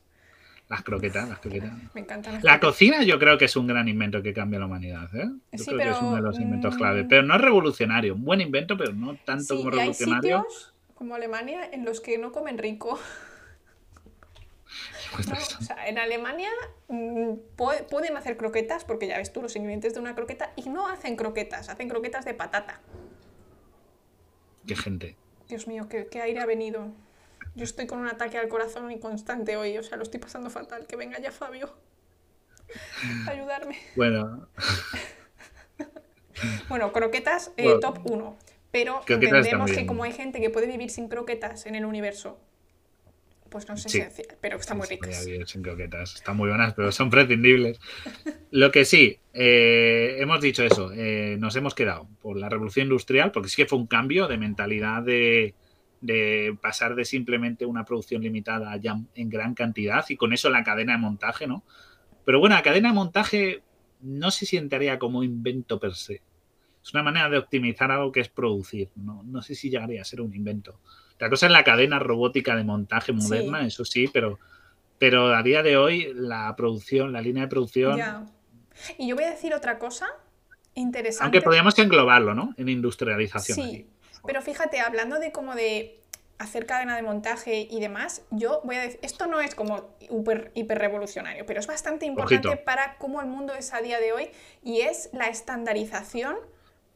las 0.69 0.83
croquetas, 0.83 1.27
las 1.27 1.39
croquetas. 1.39 1.71
Me 1.93 2.01
encantan 2.01 2.33
las 2.35 2.43
La 2.43 2.59
croquetas. 2.59 2.69
cocina 2.75 3.03
yo 3.03 3.19
creo 3.19 3.37
que 3.37 3.45
es 3.45 3.55
un 3.57 3.67
gran 3.67 3.87
invento 3.89 4.21
que 4.23 4.33
cambia 4.33 4.57
la 4.59 4.65
humanidad, 4.67 5.13
¿eh? 5.15 5.25
Yo 5.51 5.57
Sí, 5.59 5.65
creo 5.65 5.77
que 5.77 5.89
es 5.89 5.95
pero, 5.97 6.07
uno 6.07 6.15
de 6.15 6.21
los 6.21 6.39
inventos 6.39 6.75
mm, 6.75 6.77
clave, 6.77 7.03
pero 7.03 7.23
no 7.23 7.35
es 7.35 7.41
revolucionario, 7.41 8.15
un 8.15 8.23
buen 8.23 8.39
invento, 8.41 8.77
pero 8.77 8.93
no 8.93 9.15
tanto 9.17 9.43
Sí, 9.43 9.63
como 9.63 9.63
y 9.63 9.73
hay 9.73 9.79
revolucionario. 9.79 10.37
sitios 10.47 10.73
como 10.95 11.15
Alemania 11.15 11.67
en 11.71 11.83
los 11.83 11.99
que 11.99 12.17
no 12.17 12.31
comen 12.31 12.57
rico. 12.57 12.97
Pues 15.13 15.27
No, 15.27 15.33
o 15.33 15.61
sea, 15.61 15.89
en 15.89 15.97
Alemania 15.97 16.47
mm, 16.87 17.31
pu- 17.57 17.85
pueden 17.89 18.15
hacer 18.15 18.37
croquetas, 18.37 18.85
porque 18.85 19.07
ya 19.07 19.17
ves 19.17 19.33
tú 19.33 19.41
los 19.41 19.53
ingredientes 19.57 19.93
de 19.93 19.99
una 19.99 20.15
croqueta, 20.15 20.53
y 20.55 20.69
no 20.69 20.87
hacen 20.87 21.17
croquetas, 21.17 21.67
hacen 21.67 21.89
croquetas 21.89 22.23
de 22.23 22.33
patata. 22.33 22.79
Qué 24.65 24.73
gente. 24.77 25.17
Dios 25.51 25.67
mío, 25.67 25.87
qué, 25.89 26.07
qué 26.07 26.21
aire 26.21 26.39
ha 26.39 26.45
venido. 26.45 26.87
Yo 27.55 27.65
estoy 27.65 27.85
con 27.85 27.99
un 27.99 28.07
ataque 28.07 28.37
al 28.37 28.47
corazón 28.47 28.89
inconstante 28.89 29.57
hoy, 29.57 29.77
o 29.77 29.83
sea, 29.83 29.97
lo 29.97 30.03
estoy 30.03 30.21
pasando 30.21 30.49
fatal. 30.49 30.87
Que 30.87 30.95
venga 30.95 31.19
ya 31.19 31.31
Fabio. 31.31 31.75
a 33.27 33.31
Ayudarme. 33.31 33.77
Bueno, 33.97 34.47
Bueno, 36.69 36.93
croquetas 36.93 37.51
eh, 37.57 37.63
Bueno, 37.63 37.79
top 37.81 37.99
1. 38.09 38.37
Pero 38.71 39.01
entendemos 39.05 39.71
que 39.71 39.85
como 39.85 40.05
hay 40.05 40.13
gente 40.13 40.39
que 40.39 40.49
puede 40.49 40.67
vivir 40.67 40.89
sin 40.89 41.09
croquetas 41.09 41.65
en 41.65 41.75
el 41.75 41.83
universo, 41.83 42.39
pues 43.51 43.67
no 43.67 43.75
es 43.75 43.83
Sí. 43.83 43.99
esencial, 43.99 44.37
pero 44.41 44.57
están 44.57 44.77
muy 44.77 44.87
ricas. 44.87 45.23
sin 45.45 45.61
croquetas. 45.61 46.15
Están 46.15 46.37
muy 46.37 46.49
buenas, 46.49 46.73
pero 46.73 46.91
son 46.91 47.09
prescindibles. 47.11 47.79
Lo 48.51 48.71
que 48.71 48.85
sí, 48.85 49.19
eh, 49.33 50.15
hemos 50.19 50.41
dicho 50.41 50.63
eso, 50.63 50.91
eh, 50.93 51.35
nos 51.39 51.55
hemos 51.55 51.75
quedado 51.75 52.07
por 52.21 52.37
la 52.37 52.49
revolución 52.49 52.87
industrial, 52.87 53.31
porque 53.31 53.49
sí 53.49 53.57
que 53.57 53.67
fue 53.67 53.77
un 53.77 53.87
cambio 53.87 54.27
de 54.27 54.37
mentalidad 54.37 55.03
de, 55.03 55.53
de 55.99 56.57
pasar 56.61 56.95
de 56.95 57.05
simplemente 57.05 57.65
una 57.65 57.85
producción 57.85 58.23
limitada 58.23 58.71
a 58.71 58.77
ya 58.77 58.95
en 59.13 59.29
gran 59.29 59.53
cantidad 59.53 60.03
y 60.09 60.15
con 60.15 60.33
eso 60.33 60.49
la 60.49 60.63
cadena 60.63 60.93
de 60.93 60.99
montaje, 60.99 61.45
¿no? 61.45 61.63
Pero 62.25 62.39
bueno, 62.39 62.55
la 62.55 62.63
cadena 62.63 62.89
de 62.89 62.95
montaje 62.95 63.61
no 64.01 64.31
se 64.31 64.45
sientaría 64.45 64.97
como 64.97 65.23
invento 65.23 65.79
per 65.79 65.93
se. 65.93 66.21
Es 66.83 66.93
una 66.93 67.03
manera 67.03 67.29
de 67.29 67.37
optimizar 67.37 67.91
algo 67.91 68.11
que 68.11 68.21
es 68.21 68.29
producir. 68.29 68.89
No, 68.95 69.21
no 69.23 69.41
sé 69.43 69.53
si 69.55 69.69
llegaría 69.69 70.01
a 70.01 70.05
ser 70.05 70.21
un 70.21 70.33
invento. 70.33 70.79
La 71.21 71.29
cosa 71.29 71.45
es 71.45 71.51
la 71.51 71.63
cadena 71.63 71.99
robótica 71.99 72.55
de 72.55 72.63
montaje 72.63 73.11
moderna, 73.13 73.63
eso 73.63 73.85
sí, 73.85 74.09
pero, 74.11 74.39
pero 74.97 75.35
a 75.35 75.43
día 75.43 75.61
de 75.61 75.77
hoy 75.77 76.11
la 76.15 76.55
producción, 76.57 77.13
la 77.13 77.21
línea 77.21 77.43
de 77.43 77.47
producción, 77.47 77.95
Ya. 77.95 78.25
Y 78.97 79.07
yo 79.07 79.15
voy 79.15 79.25
a 79.25 79.29
decir 79.29 79.53
otra 79.53 79.77
cosa 79.77 80.07
interesante. 80.73 81.25
aunque 81.25 81.41
podríamos 81.43 81.77
englobarlo, 81.77 82.33
¿no? 82.33 82.55
En 82.57 82.69
industrialización. 82.69 83.55
Sí, 83.55 83.61
aquí. 83.61 83.85
pero 84.25 84.41
fíjate, 84.41 84.79
hablando 84.79 85.19
de 85.19 85.31
como 85.31 85.53
de 85.53 85.99
hacer 86.39 86.65
cadena 86.65 86.95
de 86.95 87.03
montaje 87.03 87.67
y 87.69 87.79
demás, 87.79 88.23
yo 88.31 88.61
voy 88.63 88.77
a 88.77 88.81
decir, 88.81 88.99
esto 89.03 89.27
no 89.27 89.41
es 89.41 89.53
como 89.53 89.95
hiper, 89.99 90.51
hiper 90.55 90.79
revolucionario, 90.79 91.45
pero 91.45 91.59
es 91.59 91.67
bastante 91.67 92.07
importante 92.07 92.47
Ojito. 92.47 92.63
para 92.63 92.97
cómo 92.97 93.21
el 93.21 93.27
mundo 93.27 93.53
es 93.53 93.75
a 93.75 93.81
día 93.81 93.99
de 93.99 94.11
hoy 94.11 94.31
y 94.63 94.81
es 94.81 95.11
la 95.13 95.27
estandarización 95.27 96.37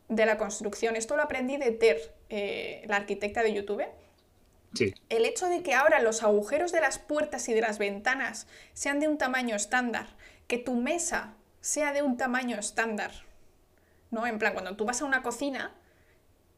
de 0.09 0.25
la 0.25 0.39
construcción. 0.39 0.95
Esto 0.95 1.15
lo 1.15 1.21
aprendí 1.21 1.57
de 1.57 1.69
Ter, 1.69 2.15
eh, 2.29 2.83
la 2.87 2.95
arquitecta 2.95 3.43
de 3.43 3.53
YouTube. 3.53 3.83
El 5.09 5.25
hecho 5.25 5.47
de 5.47 5.63
que 5.63 5.73
ahora 5.73 5.99
los 5.99 6.23
agujeros 6.23 6.71
de 6.71 6.81
las 6.81 6.99
puertas 6.99 7.47
y 7.49 7.53
de 7.53 7.61
las 7.61 7.77
ventanas 7.77 8.47
sean 8.73 8.99
de 8.99 9.07
un 9.07 9.17
tamaño 9.17 9.55
estándar, 9.55 10.07
que 10.47 10.57
tu 10.57 10.75
mesa 10.75 11.33
sea 11.61 11.93
de 11.93 12.01
un 12.01 12.17
tamaño 12.17 12.57
estándar, 12.57 13.11
¿no? 14.11 14.27
En 14.27 14.37
plan, 14.37 14.53
cuando 14.53 14.75
tú 14.75 14.85
vas 14.85 15.01
a 15.01 15.05
una 15.05 15.23
cocina, 15.23 15.73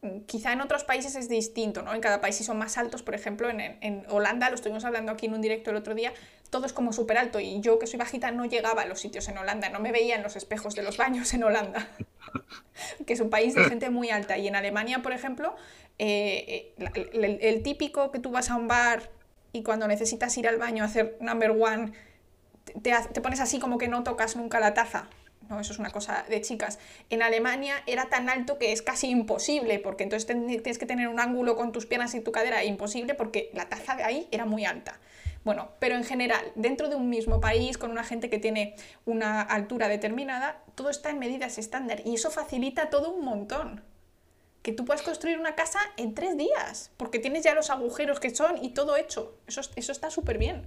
mm, 0.02 0.20
quizá 0.26 0.52
en 0.52 0.60
otros 0.60 0.84
países 0.84 1.14
es 1.14 1.28
distinto, 1.28 1.82
¿no? 1.82 1.94
En 1.94 2.00
cada 2.00 2.20
país 2.20 2.36
si 2.36 2.44
son 2.44 2.58
más 2.58 2.76
altos, 2.76 3.02
por 3.02 3.14
ejemplo, 3.14 3.48
en, 3.48 3.60
en 3.60 4.04
Holanda, 4.08 4.50
lo 4.50 4.56
estuvimos 4.56 4.84
hablando 4.84 5.12
aquí 5.12 5.26
en 5.26 5.34
un 5.34 5.40
directo 5.40 5.70
el 5.70 5.76
otro 5.76 5.94
día, 5.94 6.12
todo 6.50 6.66
es 6.66 6.72
como 6.72 6.92
súper 6.92 7.18
alto 7.18 7.40
y 7.40 7.60
yo 7.60 7.78
que 7.78 7.86
soy 7.86 7.98
bajita 7.98 8.30
no 8.30 8.46
llegaba 8.46 8.82
a 8.82 8.86
los 8.86 9.00
sitios 9.00 9.28
en 9.28 9.38
Holanda, 9.38 9.68
no 9.68 9.80
me 9.80 9.92
veía 9.92 10.16
en 10.16 10.22
los 10.22 10.36
espejos 10.36 10.74
de 10.74 10.82
los 10.82 10.96
baños 10.96 11.32
en 11.34 11.44
Holanda, 11.44 11.88
que 13.06 13.12
es 13.12 13.20
un 13.20 13.30
país 13.30 13.54
de 13.54 13.64
gente 13.64 13.90
muy 13.90 14.10
alta. 14.10 14.38
Y 14.38 14.48
en 14.48 14.56
Alemania, 14.56 15.02
por 15.02 15.12
ejemplo, 15.12 15.54
eh, 15.98 16.72
eh, 16.78 17.38
el, 17.42 17.62
típico 17.62 18.10
que 18.10 18.18
tú 18.18 18.30
vas 18.30 18.50
a 18.50 18.56
un 18.56 18.68
bar 18.68 19.10
y 19.52 19.62
cuando 19.62 19.88
necesitas 19.88 20.36
ir 20.38 20.48
al 20.48 20.58
baño 20.58 20.84
a 20.84 20.86
hacer 20.86 21.16
number 21.20 21.50
one, 21.50 21.92
te, 22.82 22.92
te 23.12 23.20
pones 23.20 23.40
así 23.40 23.58
como 23.58 23.78
que 23.78 23.88
no 23.88 24.02
tocas 24.02 24.36
nunca 24.36 24.60
la 24.60 24.74
taza. 24.74 25.08
no, 25.50 25.60
eso 25.60 25.72
es 25.72 25.78
una 25.78 25.90
cosa 25.90 26.24
de 26.28 26.40
chicas. 26.40 26.78
En 27.10 27.22
Alemania 27.22 27.74
era 27.86 28.08
tan 28.08 28.30
alto 28.30 28.58
que 28.58 28.72
es 28.72 28.80
casi 28.80 29.08
imposible, 29.08 29.78
porque 29.80 30.04
entonces 30.04 30.26
tienes 30.26 30.78
que 30.78 30.86
tener 30.86 31.08
un 31.08 31.20
ángulo 31.20 31.56
con 31.56 31.72
tus 31.72 31.84
piernas 31.84 32.14
y 32.14 32.20
tu 32.20 32.32
cadera 32.32 32.64
imposible 32.64 33.14
porque 33.14 33.50
la 33.52 33.68
taza 33.68 33.96
de 33.96 34.04
ahí 34.04 34.28
era 34.30 34.46
muy 34.46 34.64
alta. 34.64 34.98
Bueno, 35.48 35.70
pero 35.78 35.94
en 35.94 36.04
general, 36.04 36.44
dentro 36.56 36.90
de 36.90 36.96
un 36.96 37.08
mismo 37.08 37.40
país, 37.40 37.78
con 37.78 37.90
una 37.90 38.04
gente 38.04 38.28
que 38.28 38.38
tiene 38.38 38.76
una 39.06 39.40
altura 39.40 39.88
determinada, 39.88 40.62
todo 40.74 40.90
está 40.90 41.08
en 41.08 41.18
medidas 41.18 41.56
estándar 41.56 42.02
y 42.04 42.16
eso 42.16 42.30
facilita 42.30 42.90
todo 42.90 43.10
un 43.10 43.24
montón. 43.24 43.82
Que 44.60 44.72
tú 44.72 44.84
puedas 44.84 45.00
construir 45.00 45.38
una 45.38 45.54
casa 45.54 45.78
en 45.96 46.12
tres 46.12 46.36
días, 46.36 46.92
porque 46.98 47.18
tienes 47.18 47.44
ya 47.44 47.54
los 47.54 47.70
agujeros 47.70 48.20
que 48.20 48.28
son 48.28 48.62
y 48.62 48.74
todo 48.74 48.98
hecho. 48.98 49.38
Eso, 49.46 49.62
eso 49.74 49.90
está 49.90 50.10
súper 50.10 50.36
bien. 50.36 50.66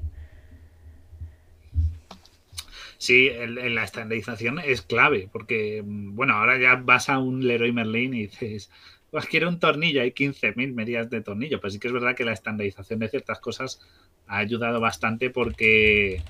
Sí, 2.98 3.30
la 3.30 3.84
estandarización 3.84 4.58
es 4.58 4.82
clave, 4.82 5.30
porque, 5.32 5.84
bueno, 5.86 6.34
ahora 6.34 6.58
ya 6.58 6.82
vas 6.84 7.08
a 7.08 7.20
un 7.20 7.48
Leroy 7.48 7.72
Merlin 7.72 8.16
y 8.16 8.22
dices, 8.26 8.72
pues 9.12 9.26
quiero 9.26 9.50
un 9.50 9.60
tornillo, 9.60 10.02
hay 10.02 10.12
15.000 10.12 10.74
medidas 10.74 11.10
de 11.10 11.22
tornillo. 11.22 11.60
Pues 11.60 11.74
sí 11.74 11.80
que 11.80 11.88
es 11.88 11.94
verdad 11.94 12.16
que 12.16 12.24
la 12.24 12.32
estandarización 12.32 13.00
de 13.00 13.10
ciertas 13.10 13.40
cosas 13.40 13.82
ha 14.26 14.38
ayudado 14.38 14.80
bastante 14.80 15.30
porque 15.30 16.24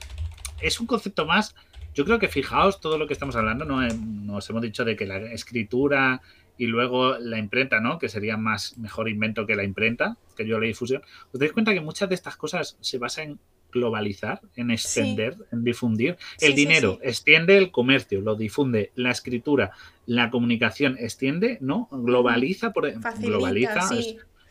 es 0.62 0.80
un 0.80 0.88
concepto 0.88 1.26
más. 1.28 1.56
Yo 1.94 2.06
creo 2.06 2.18
que 2.18 2.28
fijaos 2.28 2.82
todo 2.82 2.98
lo 2.98 3.06
que 3.06 3.14
estamos 3.14 3.36
hablando, 3.36 3.66
¿no? 3.66 3.88
Nos 3.88 4.50
hemos 4.50 4.64
dicho 4.64 4.84
de 4.84 4.96
que 4.96 5.06
la 5.06 5.18
escritura 5.18 6.22
y 6.58 6.66
luego 6.66 7.18
la 7.20 7.38
imprenta, 7.38 7.80
¿no? 7.80 8.00
Que 8.00 8.10
sería 8.10 8.36
más 8.36 8.78
mejor 8.80 9.10
invento 9.10 9.46
que 9.46 9.56
la 9.56 9.64
imprenta, 9.64 10.18
que 10.36 10.48
yo 10.48 10.60
la 10.60 10.66
difusión. 10.66 11.04
¿Os 11.32 11.40
dais 11.40 11.52
cuenta 11.52 11.74
que 11.74 11.82
muchas 11.82 12.10
de 12.10 12.16
estas 12.16 12.36
cosas 12.36 12.78
se 12.82 12.98
basan 12.98 13.24
en 13.24 13.40
globalizar, 13.72 14.42
en 14.56 14.72
extender, 14.72 15.36
en 15.52 15.64
difundir? 15.64 16.18
El 16.40 16.56
dinero 16.56 17.00
extiende 17.02 17.58
el 17.58 17.72
comercio, 17.72 18.22
lo 18.22 18.36
difunde, 18.36 18.92
la 18.96 19.12
escritura, 19.12 19.72
la 20.06 20.30
comunicación 20.30 20.98
extiende, 21.00 21.58
¿no? 21.62 21.88
Globaliza, 21.92 22.72
por, 22.74 22.92
globaliza, 23.20 23.90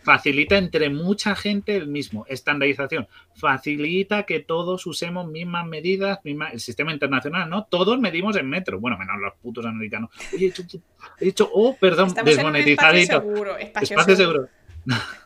facilita 0.02 0.56
entre 0.56 0.90
mucha 0.90 1.34
gente 1.34 1.76
el 1.76 1.86
mismo. 1.86 2.24
Estandarización 2.28 3.06
facilita 3.34 4.24
que 4.24 4.40
todos 4.40 4.86
usemos 4.86 5.30
mismas 5.30 5.66
medidas, 5.66 6.20
misma, 6.24 6.50
el 6.50 6.60
sistema 6.60 6.92
internacional, 6.92 7.48
¿no? 7.48 7.64
Todos 7.64 7.98
medimos 8.00 8.36
en 8.36 8.48
metro. 8.48 8.80
Bueno, 8.80 8.98
menos 8.98 9.18
los 9.20 9.34
putos 9.42 9.64
americanos. 9.66 10.10
Oye, 10.34 10.52
he 11.18 11.24
dicho, 11.24 11.50
oh, 11.52 11.76
perdón, 11.76 12.14
desmonetizadito. 12.24 13.16
espacio 13.16 13.32
seguro. 13.32 13.56
Espacio, 13.58 14.16
seguro. 14.16 14.48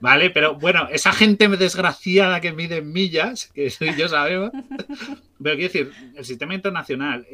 vale, 0.00 0.30
pero 0.30 0.54
bueno, 0.54 0.88
esa 0.90 1.12
gente 1.12 1.48
desgraciada 1.48 2.40
que 2.40 2.52
mide 2.52 2.82
millas, 2.82 3.50
que 3.54 3.68
yo 3.98 4.08
sabemos, 4.08 4.50
pero 5.42 5.56
quiero 5.56 5.72
decir, 5.72 5.92
el 6.14 6.24
sistema 6.24 6.54
internacional, 6.54 7.26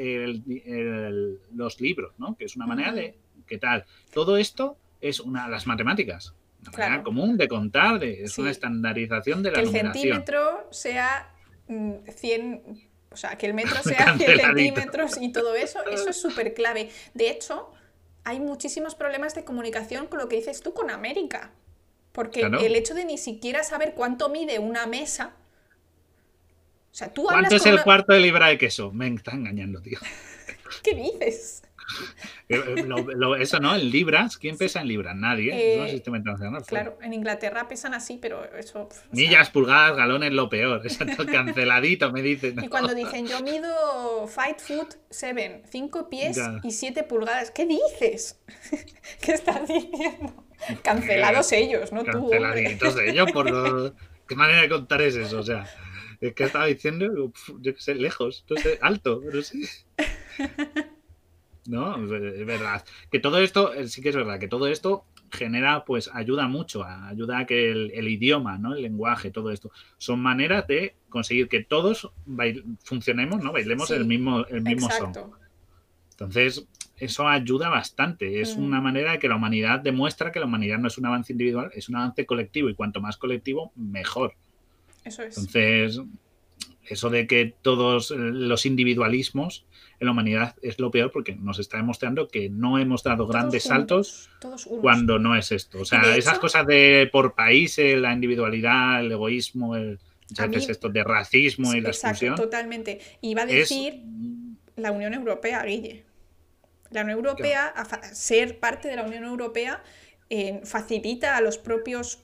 los 1.53 1.81
libros, 1.81 2.13
¿no? 2.19 2.37
Que 2.37 2.45
es 2.45 2.57
una 2.57 2.67
manera 2.67 2.93
de, 2.93 3.17
¿qué 3.47 3.59
tal? 3.59 3.85
Todo 4.13 4.37
esto 4.37 4.77
es 5.01 5.21
una 5.21 5.49
las 5.49 5.67
matemáticas 5.67 6.35
una 6.69 6.79
manera 6.79 7.03
común 7.03 7.37
de 7.37 7.49
contar, 7.49 7.99
de, 7.99 8.25
es 8.25 8.39
una 8.39 8.51
estandarización 8.51 9.43
de 9.43 9.51
la 9.51 9.59
que 9.59 9.65
el 9.65 9.71
centímetro 9.71 10.69
sea 10.71 11.35
100, 11.67 12.53
mm, 12.53 12.59
o 13.11 13.17
sea, 13.17 13.37
que 13.37 13.47
el 13.47 13.55
metro 13.55 13.77
sea 13.83 14.17
100 14.17 14.39
centímetros 14.39 15.19
y 15.21 15.33
todo 15.33 15.55
eso, 15.55 15.81
eso 15.91 16.11
es 16.11 16.21
súper 16.21 16.55
clave. 16.55 16.91
De 17.15 17.31
hecho, 17.31 17.73
hay 18.25 18.41
muchísimos 18.41 18.95
problemas 18.95 19.35
de 19.35 19.45
comunicación 19.45 20.07
con 20.07 20.19
lo 20.19 20.29
que 20.29 20.37
dices 20.37 20.63
tú 20.63 20.73
con 20.73 20.91
América. 20.91 21.51
Porque 22.13 22.43
el 22.43 22.77
hecho 22.77 22.95
de 22.95 23.05
ni 23.05 23.19
siquiera 23.19 23.65
saber 23.65 23.95
cuánto 23.95 24.29
mide 24.29 24.59
una 24.59 24.87
mesa. 24.87 25.35
O 26.93 26.95
sea, 26.95 27.13
tú 27.13 27.25
¿Cuánto 27.25 27.57
es 27.57 27.65
el 27.65 27.83
cuarto 27.83 28.13
de 28.13 28.21
libra 28.21 28.49
de 28.49 28.59
queso? 28.59 28.93
Me 28.93 29.09
está 29.09 29.33
engañando, 29.33 29.81
tío. 29.81 29.99
¿Qué 30.83 30.95
dices? 30.95 31.63
Eh, 32.49 32.63
eh, 32.77 32.87
eso 33.41 33.61
no, 33.61 33.75
en 33.75 33.91
libras, 33.91 34.37
¿quién 34.37 34.59
pesa 34.59 34.81
en 34.81 34.89
libras? 34.89 35.17
Nadie, 35.17 35.75
es 35.75 35.81
un 35.81 35.87
eh, 35.87 35.91
sistema 35.91 36.17
internacional. 36.19 36.63
Claro, 36.67 36.99
en 37.03 37.15
Inglaterra 37.15 37.69
pesan 37.69 37.95
así, 37.95 38.19
pero 38.21 38.45
eso... 38.57 38.89
Millas, 39.11 39.51
pulgadas, 39.51 39.97
galones, 39.97 40.33
lo 40.33 40.49
peor, 40.49 40.81
exacto, 40.85 41.25
canceladito 41.27 42.13
me 42.13 42.23
dicen. 42.23 42.63
Y 42.63 42.69
cuando 42.69 42.95
dicen, 42.95 43.27
yo 43.27 43.41
mido 43.43 44.27
Fight 44.27 44.61
Foot 44.61 44.95
7, 45.11 45.63
5 45.71 46.09
pies 46.09 46.41
y 46.63 46.71
7 46.71 47.03
pulgadas, 47.05 47.51
¿qué 47.51 47.67
dices? 47.67 48.41
¿Qué 49.21 49.33
estás 49.33 49.67
diciendo? 49.67 50.45
Cancelados 50.83 51.53
ellos, 51.53 51.93
no 51.93 52.05
tú. 52.05 52.31
Canceladitos 52.31 52.99
ellos 53.01 53.33
por... 53.33 53.95
¿Qué 54.29 54.37
manera 54.37 54.63
de 54.63 54.69
contar 54.69 55.03
es 55.03 55.17
eso? 55.17 55.41
O 55.41 55.43
sea, 55.43 55.67
¿qué 56.21 56.45
estaba 56.45 56.67
diciendo? 56.67 57.33
Yo 57.61 57.75
qué 57.75 57.81
sé, 57.81 57.95
lejos, 57.95 58.45
no 58.49 58.57
sé, 58.57 58.79
alto, 58.81 59.21
pero 59.25 59.43
sí. 59.43 59.69
¿No? 61.67 61.97
Es 62.05 62.47
verdad. 62.47 62.85
Que 63.11 63.19
todo 63.19 63.39
esto, 63.39 63.73
eh, 63.75 63.89
sí 63.89 64.03
que 64.03 64.11
es 64.11 64.17
verdad, 64.17 64.39
que 64.39 64.49
todo 64.49 64.67
esto 64.67 65.05
genera, 65.31 65.85
pues 65.85 66.11
ayuda 66.13 66.47
mucho, 66.47 66.85
ayuda 66.85 67.39
a 67.39 67.47
que 67.47 67.71
el, 67.71 68.09
idioma, 68.09 68.59
¿no? 68.59 68.75
El 68.75 68.83
lenguaje, 68.83 69.31
todo 69.31 69.51
esto, 69.51 69.71
son 69.97 70.21
maneras 70.21 70.67
de 70.67 70.95
conseguir 71.09 71.49
que 71.49 71.65
todos 71.65 72.11
funcionemos, 72.85 73.43
¿no? 73.43 73.53
Bailemos 73.53 73.91
el 73.91 74.05
mismo, 74.05 74.45
el 74.47 74.63
mismo 74.63 74.91
son. 74.91 75.13
Entonces, 76.11 76.67
eso 76.99 77.27
ayuda 77.27 77.69
bastante. 77.69 78.41
Es 78.41 78.57
mm. 78.57 78.63
una 78.63 78.81
manera 78.81 79.13
de 79.13 79.19
que 79.19 79.29
la 79.29 79.37
humanidad 79.37 79.81
demuestra 79.81 80.31
que 80.31 80.39
la 80.39 80.47
humanidad 80.47 80.79
no 80.79 80.89
es 80.89 80.99
un 80.99 81.07
avance 81.07 81.33
individual, 81.33 81.71
es 81.75 81.89
un 81.89 81.97
avance 81.97 82.27
colectivo 82.27 82.69
y 82.69 82.75
cuanto 82.75 83.01
más 83.01 83.17
colectivo, 83.17 83.73
mejor. 83.75 84.35
Eso 85.05 85.23
es. 85.23 85.37
Entonces, 85.37 86.01
eso 86.87 87.11
de 87.11 87.27
que 87.27 87.55
todos 87.63 88.11
los 88.11 88.67
individualismos 88.67 89.65
en 90.01 90.07
la 90.07 90.13
humanidad 90.13 90.57
es 90.63 90.81
lo 90.81 90.91
peor 90.91 91.13
porque 91.13 91.35
nos 91.35 91.59
está 91.59 91.77
demostrando 91.77 92.29
que 92.29 92.49
no 92.49 92.79
hemos 92.79 93.03
dado 93.05 93.27
grandes 93.27 93.65
saltos 93.65 94.31
cuando 94.81 95.19
no 95.19 95.37
es 95.37 95.53
esto. 95.53 95.81
O 95.81 95.85
sea, 95.85 96.17
esas 96.17 96.39
cosas 96.39 96.67
de 96.67 97.09
por 97.13 97.35
países, 97.35 97.97
la 97.99 98.13
individualidad, 98.13 99.01
el 99.01 99.13
egoísmo, 99.13 99.77
el, 99.77 100.01
esto 100.29 100.89
de 100.89 101.05
racismo 101.05 101.75
y 101.75 101.81
la 101.81 101.91
exclusión. 101.91 102.35
totalmente. 102.35 103.01
Y 103.21 103.35
va 103.35 103.43
a 103.43 103.47
decir 103.47 104.03
la 104.77 104.91
Unión 104.91 105.15
Europea, 105.15 105.63
Guille. 105.65 106.05
La 106.91 107.03
Unión 107.03 107.19
Europea, 107.19 107.73
ser 108.13 108.59
parte 108.59 108.89
de 108.89 108.97
la 108.97 109.05
Unión 109.05 109.25
Europea, 109.25 109.83
eh, 110.31 110.61
facilita 110.65 111.37
a 111.37 111.41
los 111.41 111.59
propios 111.59 112.19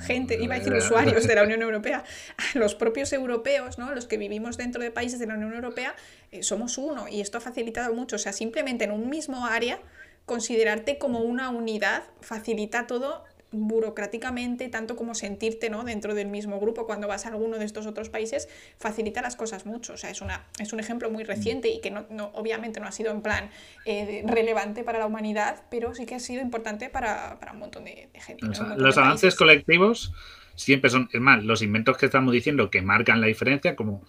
gente, 0.00 0.42
iba 0.42 0.54
a 0.54 0.58
decir 0.58 0.72
usuarios 0.74 1.26
de 1.26 1.34
la 1.34 1.42
Unión 1.44 1.62
Europea, 1.62 2.04
los 2.54 2.74
propios 2.74 3.12
europeos, 3.12 3.78
¿no? 3.78 3.94
los 3.94 4.06
que 4.06 4.16
vivimos 4.16 4.56
dentro 4.56 4.82
de 4.82 4.90
países 4.90 5.18
de 5.18 5.26
la 5.26 5.34
Unión 5.34 5.54
Europea, 5.54 5.94
eh, 6.32 6.42
somos 6.42 6.78
uno 6.78 7.08
y 7.08 7.20
esto 7.20 7.38
ha 7.38 7.40
facilitado 7.40 7.94
mucho. 7.94 8.16
O 8.16 8.18
sea, 8.18 8.32
simplemente 8.32 8.84
en 8.84 8.92
un 8.92 9.08
mismo 9.08 9.46
área, 9.46 9.78
considerarte 10.26 10.98
como 10.98 11.20
una 11.20 11.50
unidad 11.50 12.02
facilita 12.20 12.86
todo 12.86 13.24
burocráticamente, 13.54 14.68
tanto 14.68 14.96
como 14.96 15.14
sentirte 15.14 15.70
¿no? 15.70 15.84
dentro 15.84 16.14
del 16.14 16.28
mismo 16.28 16.60
grupo 16.60 16.86
cuando 16.86 17.08
vas 17.08 17.26
a 17.26 17.30
alguno 17.30 17.58
de 17.58 17.64
estos 17.64 17.86
otros 17.86 18.08
países, 18.08 18.48
facilita 18.78 19.22
las 19.22 19.36
cosas 19.36 19.66
mucho. 19.66 19.94
O 19.94 19.96
sea, 19.96 20.10
es, 20.10 20.20
una, 20.20 20.46
es 20.58 20.72
un 20.72 20.80
ejemplo 20.80 21.10
muy 21.10 21.24
reciente 21.24 21.68
y 21.68 21.80
que 21.80 21.90
no, 21.90 22.06
obviamente 22.34 22.80
no 22.80 22.86
ha 22.86 22.92
sido 22.92 23.12
en 23.12 23.22
plan 23.22 23.50
eh, 23.86 24.24
relevante 24.26 24.84
para 24.84 24.98
la 24.98 25.06
humanidad, 25.06 25.62
pero 25.70 25.94
sí 25.94 26.06
que 26.06 26.16
ha 26.16 26.20
sido 26.20 26.42
importante 26.42 26.90
para, 26.90 27.38
un 27.52 27.58
montón 27.58 27.84
de, 27.84 28.08
gente. 28.14 28.46
los 28.76 28.98
avances 28.98 29.34
colectivos 29.36 30.12
siempre 30.56 30.90
son, 30.90 31.08
es 31.12 31.20
más, 31.20 31.44
los 31.44 31.62
inventos 31.62 31.96
que 31.96 32.06
estamos 32.06 32.32
diciendo 32.32 32.70
que 32.70 32.82
marcan 32.82 33.20
la 33.20 33.26
diferencia, 33.26 33.76
como 33.76 34.04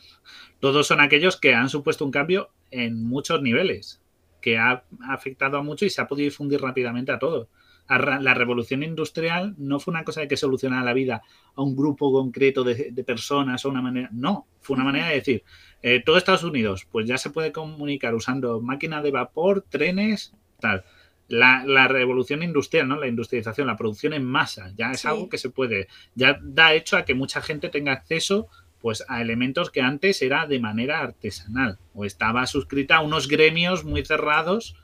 todos 0.60 0.88
son 0.88 1.02
aquellos 1.02 1.38
que 1.38 1.54
han 1.54 1.70
supuesto 1.70 2.06
un 2.06 2.12
cambio 2.12 2.50
en 2.72 3.04
muchos 3.04 3.42
niveles, 3.42 4.02
que 4.42 4.58
ha 4.58 4.84
afectado 5.08 5.58
a 5.58 5.64
mucho 5.64 5.86
y 5.86 5.90
se 5.90 6.02
ha 6.02 6.08
podido 6.08 6.26
difundir 6.26 6.62
rápidamente 6.62 7.12
a 7.12 7.20
todos 7.20 7.48
la 7.88 8.34
revolución 8.34 8.82
industrial 8.82 9.53
no 9.57 9.80
fue 9.80 9.91
una 9.91 10.03
cosa 10.03 10.22
de 10.22 10.28
que 10.28 10.38
solucionara 10.38 10.84
la 10.84 10.94
vida 10.94 11.22
a 11.56 11.62
un 11.62 11.76
grupo 11.76 12.12
concreto 12.12 12.64
de, 12.64 13.03
personas 13.06 13.64
o 13.66 13.70
una 13.70 13.82
manera. 13.82 14.10
No, 14.12 14.48
fue 14.62 14.76
una 14.76 14.86
manera 14.86 15.10
de 15.10 15.16
decir, 15.16 15.44
eh, 15.82 16.02
todo 16.03 16.18
Estados 16.18 16.44
Unidos, 16.44 16.88
pues 16.91 17.06
ya 17.06 17.18
se 17.18 17.30
puede 17.30 17.52
comunicar 17.52 18.16
usando 18.16 18.60
máquinas 18.60 19.03
de 19.03 19.12
vapor, 19.12 19.66
trenes, 19.70 20.34
tal. 20.60 20.84
La, 21.28 21.88
revolución 21.88 22.44
industrial, 22.44 22.88
¿no? 22.88 22.99
La 22.99 23.07
industrialización, 23.07 23.68
la 23.68 23.78
producción 23.78 24.14
en 24.14 24.26
masa, 24.26 24.72
ya 24.76 24.91
es 24.91 25.06
algo 25.06 25.28
que 25.28 25.40
se 25.40 25.49
puede, 25.49 25.88
ya 26.14 26.40
da 26.41 26.74
hecho 26.74 26.98
a 26.98 27.06
que 27.06 27.16
mucha 27.16 27.41
gente 27.41 27.70
tenga 27.70 27.94
acceso 27.94 28.48
pues 28.86 29.03
a 29.07 29.20
elementos 29.20 29.72
que 29.72 29.82
antes 29.82 30.22
era 30.22 30.45
de 30.45 30.60
manera 30.60 30.99
artesanal 30.99 31.80
o 31.95 32.06
estaba 32.06 32.45
suscrita 32.45 32.98
a 32.98 33.02
unos 33.02 33.28
gremios 33.28 33.84
muy 33.84 34.06
cerrados 34.06 34.76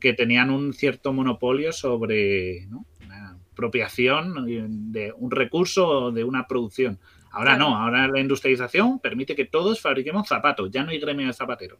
que 0.00 0.14
tenían 0.14 0.48
un 0.48 0.72
cierto 0.72 1.12
monopolio 1.12 1.70
sobre 1.74 2.66
la 3.06 3.36
apropiación 3.52 4.46
de 4.92 5.12
un 5.12 5.30
recurso 5.30 5.86
o 5.86 6.10
de 6.10 6.24
una 6.24 6.46
producción. 6.46 6.98
Ahora 7.30 7.58
no, 7.58 7.76
ahora 7.76 8.08
la 8.08 8.18
industrialización 8.18 8.98
permite 8.98 9.36
que 9.36 9.44
todos 9.44 9.78
fabriquemos 9.78 10.26
zapatos, 10.26 10.70
ya 10.70 10.82
no 10.82 10.92
hay 10.92 10.98
gremio 10.98 11.26
de 11.26 11.34
zapatero. 11.34 11.78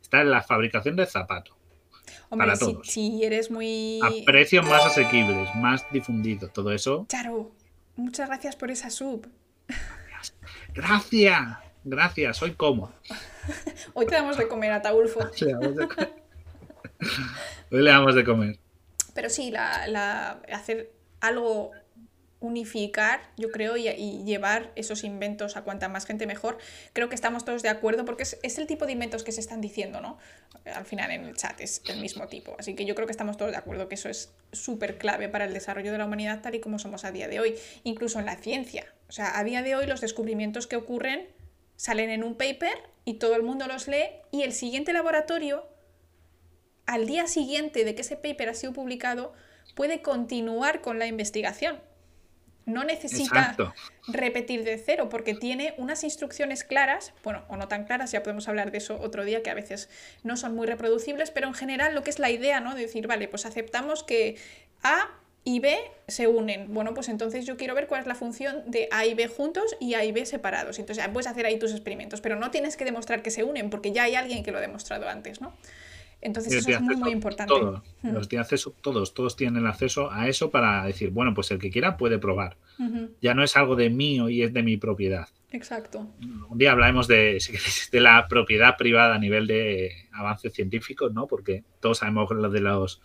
Está 0.00 0.22
en 0.22 0.30
la 0.30 0.40
fabricación 0.40 0.96
de 0.96 1.04
zapatos. 1.04 1.54
para 2.30 2.56
todos. 2.56 2.86
Si, 2.88 3.22
eres 3.22 3.50
muy... 3.50 4.00
A 4.02 4.24
precios 4.24 4.64
más 4.64 4.86
asequibles, 4.86 5.54
más 5.56 5.84
difundidos, 5.92 6.50
todo 6.54 6.72
eso. 6.72 7.04
Charo, 7.10 7.52
muchas 7.96 8.28
gracias 8.28 8.56
por 8.56 8.70
esa 8.70 8.88
sub. 8.88 9.28
Gracias, 10.74 11.58
gracias, 11.84 12.38
soy 12.38 12.54
cómodo. 12.54 12.94
Hoy 13.94 14.06
te 14.06 14.14
damos 14.14 14.38
de 14.38 14.48
comer 14.48 14.72
a 14.72 14.80
Taulfo. 14.80 15.20
Hoy 17.70 17.82
le 17.82 17.90
damos 17.90 18.14
de 18.14 18.24
comer. 18.24 18.58
Pero 19.14 19.28
sí, 19.28 19.50
la, 19.50 19.86
la, 19.86 20.40
hacer 20.50 20.90
algo 21.20 21.72
unificar, 22.40 23.20
yo 23.36 23.50
creo, 23.50 23.76
y, 23.76 24.24
llevar 24.24 24.72
esos 24.74 25.04
inventos 25.04 25.56
a 25.56 25.62
cuanta 25.62 25.88
más 25.88 26.06
gente 26.06 26.26
mejor. 26.26 26.58
Creo 26.92 27.08
que 27.08 27.14
estamos 27.14 27.44
todos 27.44 27.62
de 27.62 27.68
acuerdo 27.68 28.04
porque 28.04 28.24
es, 28.24 28.38
es, 28.42 28.58
el 28.58 28.66
tipo 28.66 28.86
de 28.86 28.92
inventos 28.92 29.22
que 29.22 29.30
se 29.30 29.40
están 29.40 29.60
diciendo, 29.60 30.00
¿no? 30.00 30.18
Al 30.64 30.84
final 30.84 31.10
en 31.10 31.24
el 31.24 31.36
chat 31.36 31.60
es 31.60 31.82
el 31.88 32.00
mismo 32.00 32.26
tipo. 32.26 32.56
Así 32.58 32.74
que 32.74 32.84
yo 32.84 32.94
creo 32.94 33.06
que 33.06 33.12
estamos 33.12 33.36
todos 33.36 33.52
de 33.52 33.58
acuerdo 33.58 33.88
que 33.88 33.94
eso 33.94 34.08
es 34.08 34.32
súper 34.52 34.98
clave 34.98 35.28
para 35.28 35.44
el 35.44 35.52
desarrollo 35.52 35.92
de 35.92 35.98
la 35.98 36.06
humanidad 36.06 36.40
tal 36.40 36.54
y 36.54 36.60
como 36.60 36.78
somos 36.78 37.04
a 37.04 37.12
día 37.12 37.28
de 37.28 37.40
hoy, 37.40 37.54
incluso 37.84 38.18
en 38.18 38.26
la 38.26 38.36
ciencia. 38.36 38.86
O 39.12 39.14
sea, 39.14 39.38
a 39.38 39.44
día 39.44 39.60
de 39.60 39.76
hoy 39.76 39.84
los 39.84 40.00
descubrimientos 40.00 40.66
que 40.66 40.76
ocurren 40.76 41.28
salen 41.76 42.08
en 42.08 42.24
un 42.24 42.34
paper 42.34 42.78
y 43.04 43.18
todo 43.18 43.36
el 43.36 43.42
mundo 43.42 43.66
los 43.66 43.86
lee 43.86 44.06
y 44.30 44.40
el 44.40 44.54
siguiente 44.54 44.94
laboratorio, 44.94 45.68
al 46.86 47.04
día 47.04 47.26
siguiente 47.26 47.84
de 47.84 47.94
que 47.94 48.00
ese 48.00 48.16
paper 48.16 48.48
ha 48.48 48.54
sido 48.54 48.72
publicado, 48.72 49.34
puede 49.74 50.00
continuar 50.00 50.80
con 50.80 50.98
la 50.98 51.04
investigación 51.04 51.78
no 52.64 52.84
necesita 52.84 53.56
repetir 54.08 54.64
de 54.64 54.78
cero 54.78 55.08
porque 55.08 55.34
tiene 55.34 55.74
unas 55.78 56.04
instrucciones 56.04 56.64
claras, 56.64 57.12
bueno, 57.24 57.44
o 57.48 57.56
no 57.56 57.68
tan 57.68 57.84
claras, 57.84 58.12
ya 58.12 58.22
podemos 58.22 58.48
hablar 58.48 58.70
de 58.70 58.78
eso 58.78 59.00
otro 59.00 59.24
día, 59.24 59.42
que 59.42 59.50
a 59.50 59.54
veces 59.54 59.88
no 60.22 60.36
son 60.36 60.54
muy 60.54 60.66
reproducibles, 60.66 61.30
pero 61.30 61.48
en 61.48 61.54
general 61.54 61.94
lo 61.94 62.02
que 62.02 62.10
es 62.10 62.18
la 62.18 62.30
idea, 62.30 62.60
¿no? 62.60 62.74
De 62.74 62.82
decir, 62.82 63.06
vale, 63.06 63.28
pues 63.28 63.46
aceptamos 63.46 64.04
que 64.04 64.36
A 64.82 65.08
y 65.44 65.60
B 65.60 65.76
se 66.06 66.28
unen. 66.28 66.72
Bueno, 66.72 66.94
pues 66.94 67.08
entonces 67.08 67.46
yo 67.46 67.56
quiero 67.56 67.74
ver 67.74 67.86
cuál 67.86 68.02
es 68.02 68.06
la 68.06 68.14
función 68.14 68.62
de 68.66 68.88
A 68.90 69.06
y 69.06 69.14
B 69.14 69.28
juntos 69.28 69.76
y 69.80 69.94
A 69.94 70.04
y 70.04 70.12
B 70.12 70.24
separados. 70.26 70.78
Entonces 70.78 71.04
ya 71.04 71.12
puedes 71.12 71.26
hacer 71.26 71.46
ahí 71.46 71.58
tus 71.58 71.72
experimentos, 71.72 72.20
pero 72.20 72.36
no 72.36 72.50
tienes 72.50 72.76
que 72.76 72.84
demostrar 72.84 73.22
que 73.22 73.30
se 73.30 73.44
unen 73.44 73.70
porque 73.70 73.92
ya 73.92 74.04
hay 74.04 74.14
alguien 74.14 74.44
que 74.44 74.52
lo 74.52 74.58
ha 74.58 74.60
demostrado 74.60 75.08
antes, 75.08 75.40
¿no? 75.40 75.52
Entonces 76.20 76.52
eso 76.52 76.70
es 76.70 76.80
muy, 76.80 76.94
muy 76.94 77.10
importante. 77.10 77.52
Hmm. 78.02 78.12
Los 78.12 78.32
acceso, 78.34 78.72
todos, 78.80 79.12
todos 79.12 79.34
tienen 79.34 79.66
acceso 79.66 80.10
a 80.12 80.28
eso 80.28 80.50
para 80.50 80.84
decir, 80.84 81.10
bueno, 81.10 81.34
pues 81.34 81.50
el 81.50 81.58
que 81.58 81.70
quiera 81.70 81.96
puede 81.96 82.18
probar. 82.18 82.56
Ya 83.20 83.34
no 83.34 83.42
es 83.44 83.56
algo 83.56 83.76
de 83.76 83.90
mío 83.90 84.28
y 84.28 84.42
es 84.42 84.52
de 84.52 84.62
mi 84.62 84.76
propiedad. 84.76 85.28
Exacto. 85.50 86.08
Un 86.48 86.58
día 86.58 86.72
hablaremos 86.72 87.06
de, 87.06 87.38
de 87.92 88.00
la 88.00 88.26
propiedad 88.28 88.76
privada 88.76 89.16
a 89.16 89.18
nivel 89.18 89.46
de 89.46 90.08
avances 90.12 90.52
científicos, 90.52 91.12
¿no? 91.12 91.26
Porque 91.26 91.64
todos 91.80 91.98
sabemos 91.98 92.30
lo 92.30 92.50
de 92.50 92.60
los 92.60 93.00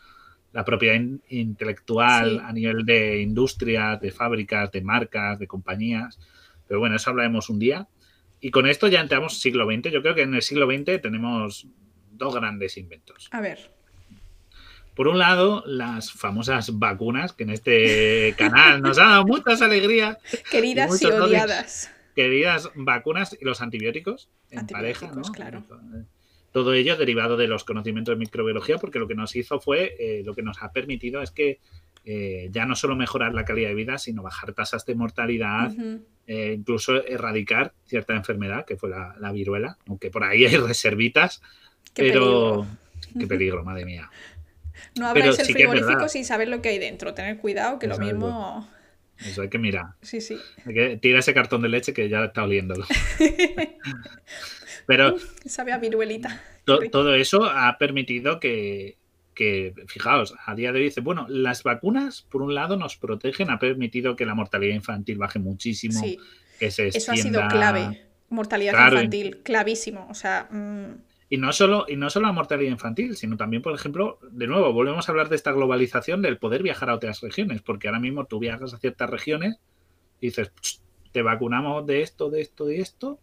la 0.57 0.65
propiedad 0.65 0.99
intelectual 1.29 2.39
a 2.39 2.51
nivel 2.51 2.83
de 2.83 3.21
industria, 3.21 3.95
de 4.01 4.09
fábricas, 4.09 4.71
de 4.71 4.81
marcas, 4.81 5.37
de 5.37 5.45
compañías. 5.45 6.17
Pero 6.67 6.79
bueno, 6.79 6.95
eso 6.95 7.11
hablaremos 7.11 7.51
un 7.51 7.59
día. 7.59 7.87
Y 8.41 8.49
con 8.49 8.65
esto 8.65 8.87
ya 8.87 8.99
entramos 8.99 9.39
siglo 9.39 9.67
XX. 9.67 9.91
Yo 9.91 10.01
creo 10.01 10.15
que 10.15 10.23
en 10.23 10.33
el 10.33 10.41
siglo 10.41 10.65
XX 10.65 10.99
tenemos 10.99 11.67
dos 12.09 12.33
grandes 12.33 12.75
inventos. 12.77 13.29
A 13.29 13.39
ver. 13.39 13.69
Por 14.95 15.07
un 15.07 15.19
lado, 15.19 15.63
las 15.67 16.11
famosas 16.11 16.79
vacunas, 16.79 17.33
que 17.33 17.43
en 17.43 17.51
este 17.51 18.33
canal 18.35 18.81
nos 18.81 18.97
han 18.97 19.09
dado 19.09 19.27
muchas 19.27 19.61
alegrías. 19.61 20.17
Queridas 20.49 20.99
y, 20.99 21.05
odiadas. 21.05 21.91
Queridas 22.15 22.71
vacunas 22.73 23.37
y 23.39 23.45
los 23.45 23.61
antibióticos 23.61 24.27
en 24.49 24.65
pareja, 24.65 25.11
¿no? 25.13 25.21
claro. 25.21 25.63
Todo 26.51 26.73
ello 26.73 26.95
derivado 26.95 27.37
de 27.37 27.47
los 27.47 27.63
conocimientos 27.63 28.15
de 28.15 28.19
microbiología, 28.19 28.77
porque 28.77 28.99
lo 28.99 29.07
que 29.07 29.15
nos 29.15 29.35
hizo 29.35 29.59
fue, 29.59 29.95
eh, 29.99 30.23
lo 30.25 30.33
que 30.33 30.41
nos 30.41 30.61
ha 30.63 30.71
permitido 30.71 31.21
es 31.21 31.31
que 31.31 31.59
eh, 32.05 32.47
ya 32.51 32.65
no 32.65 32.75
solo 32.75 32.95
mejorar 32.95 33.33
la 33.33 33.43
calidad 33.43 33.69
de 33.69 33.75
vida, 33.75 33.97
sino 33.97 34.23
bajar 34.23 34.53
tasas 34.53 34.85
de 34.85 34.95
mortalidad, 34.95 35.73
eh, 36.25 36.55
incluso 36.57 37.05
erradicar 37.05 37.73
cierta 37.85 38.15
enfermedad, 38.15 38.65
que 38.65 38.77
fue 38.77 38.89
la, 38.89 39.15
la, 39.19 39.31
viruela, 39.33 39.77
aunque 39.87 40.09
por 40.09 40.23
ahí 40.23 40.45
hay 40.45 40.55
reservitas, 40.57 41.41
pero 41.93 42.65
qué 43.19 43.27
peligro, 43.27 43.63
madre 43.63 43.85
mía. 43.85 44.09
No 44.97 45.07
abráis 45.07 45.37
el 45.39 45.47
frigorífico 45.47 46.07
sin 46.07 46.25
saber 46.25 46.47
lo 46.47 46.61
que 46.61 46.69
hay 46.69 46.79
dentro. 46.79 47.13
Tener 47.13 47.37
cuidado, 47.37 47.79
que 47.79 47.87
lo 47.87 47.97
mismo. 47.97 48.67
Eso 49.19 49.41
hay 49.41 49.49
que 49.49 49.57
mirar. 49.57 49.87
Sí, 50.01 50.21
sí. 50.21 50.37
Hay 50.65 50.73
que 50.73 50.97
tirar 50.97 51.19
ese 51.19 51.33
cartón 51.33 51.61
de 51.61 51.69
leche 51.69 51.93
que 51.93 52.07
ya 52.07 52.25
está 52.25 52.43
oliéndolo. 52.43 52.85
Pero. 54.87 55.15
sabe 55.45 55.73
a 55.73 55.77
viruelita. 55.77 56.41
todo 56.91 57.13
eso 57.13 57.45
ha 57.45 57.77
permitido 57.77 58.39
que, 58.39 58.97
que, 59.35 59.73
fijaos, 59.87 60.33
a 60.43 60.55
día 60.55 60.71
de 60.71 60.79
hoy 60.79 60.85
dice, 60.85 61.01
bueno, 61.01 61.27
las 61.29 61.61
vacunas, 61.61 62.23
por 62.23 62.41
un 62.41 62.55
lado, 62.55 62.77
nos 62.77 62.97
protegen, 62.97 63.51
ha 63.51 63.59
permitido 63.59 64.15
que 64.15 64.25
la 64.25 64.33
mortalidad 64.33 64.73
infantil 64.73 65.19
baje 65.19 65.37
muchísimo. 65.37 65.99
Sí. 65.99 66.17
Que 66.59 66.71
se 66.71 66.87
Eso 66.87 67.11
ha 67.11 67.15
sido 67.15 67.47
clave. 67.49 68.07
Mortalidad 68.29 68.91
infantil, 68.91 69.43
clavísimo. 69.43 70.07
O 70.09 70.15
sea. 70.15 70.47
Mm, 70.49 71.01
y 71.29 71.37
no, 71.37 71.51
solo, 71.51 71.85
y 71.89 71.97
no 71.97 72.09
solo 72.09 72.27
la 72.27 72.31
mortalidad 72.31 72.71
infantil, 72.71 73.17
sino 73.17 73.35
también, 73.35 73.61
por 73.61 73.75
ejemplo, 73.75 74.17
de 74.31 74.47
nuevo, 74.47 74.71
volvemos 74.71 75.07
a 75.07 75.11
hablar 75.11 75.27
de 75.27 75.35
esta 75.35 75.51
globalización 75.51 76.21
del 76.21 76.37
poder 76.37 76.63
viajar 76.63 76.89
a 76.89 76.95
otras 76.95 77.19
regiones, 77.19 77.61
porque 77.61 77.89
ahora 77.89 77.99
mismo 77.99 78.25
tú 78.25 78.39
viajas 78.39 78.73
a 78.73 78.77
ciertas 78.77 79.09
regiones 79.09 79.57
y 80.21 80.27
dices, 80.27 80.51
te 81.11 81.21
vacunamos 81.21 81.85
de 81.85 82.01
esto, 82.01 82.29
de 82.29 82.41
esto, 82.41 82.65
de 82.65 82.79
esto, 82.79 83.19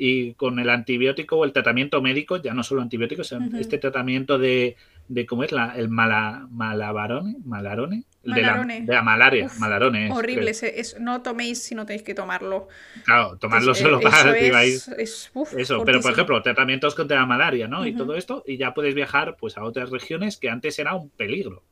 y 0.00 0.34
con 0.34 0.60
el 0.60 0.70
antibiótico 0.70 1.36
o 1.36 1.44
el 1.44 1.52
tratamiento 1.52 2.00
médico, 2.00 2.36
ya 2.36 2.54
no 2.54 2.62
solo 2.62 2.82
antibióticos, 2.82 3.34
este 3.58 3.78
tratamiento 3.78 4.38
de, 4.38 4.76
de 5.08 5.26
cómo 5.26 5.42
es 5.42 5.50
la, 5.50 5.74
el 5.76 5.88
mala, 5.88 6.46
malabarone, 6.50 7.34
malarone, 7.44 8.04
de 8.22 8.42
la, 8.42 8.64
de 8.64 8.84
la, 8.86 9.02
malaria, 9.02 9.50
malarone. 9.58 10.12
horrible, 10.12 10.52
es, 10.52 10.96
no 11.00 11.22
toméis 11.22 11.60
si 11.60 11.74
no 11.74 11.84
tenéis 11.84 12.04
que 12.04 12.14
tomarlo. 12.14 12.68
Claro, 13.04 13.38
tomarlo 13.38 13.74
solo 13.74 14.00
para 14.00 14.38
es, 14.38 14.86
es 14.86 15.32
Eso, 15.56 15.84
pero 15.84 16.00
por 16.00 16.12
ejemplo, 16.12 16.40
tratamientos 16.42 16.94
contra 16.94 17.18
la 17.18 17.26
malaria, 17.26 17.66
¿no? 17.66 17.84
Y 17.84 17.92
todo 17.96 18.14
esto, 18.14 18.44
y 18.46 18.56
ya 18.56 18.74
puedes 18.74 18.94
viajar 18.94 19.36
pues 19.36 19.58
a 19.58 19.64
otras 19.64 19.90
regiones 19.90 20.36
que 20.36 20.48
antes 20.48 20.78
era 20.78 20.94
un 20.94 21.10
peligro. 21.10 21.64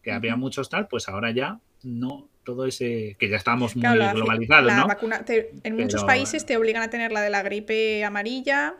Que 0.00 0.12
había 0.12 0.36
muchos 0.36 0.68
tal, 0.68 0.86
pues 0.86 1.08
ahora 1.08 1.32
ya 1.32 1.58
no 1.82 2.28
todo 2.44 2.66
ese 2.66 3.16
que 3.18 3.28
ya 3.28 3.36
estamos 3.36 3.76
muy 3.76 3.98
globalizados, 3.98 4.72
¿no? 4.72 4.88
en 5.64 5.76
muchos 5.76 6.04
países 6.04 6.46
te 6.46 6.56
obligan 6.56 6.82
a 6.82 6.90
tener 6.90 7.12
la 7.12 7.20
de 7.20 7.30
la 7.30 7.42
gripe 7.42 8.04
amarilla. 8.04 8.76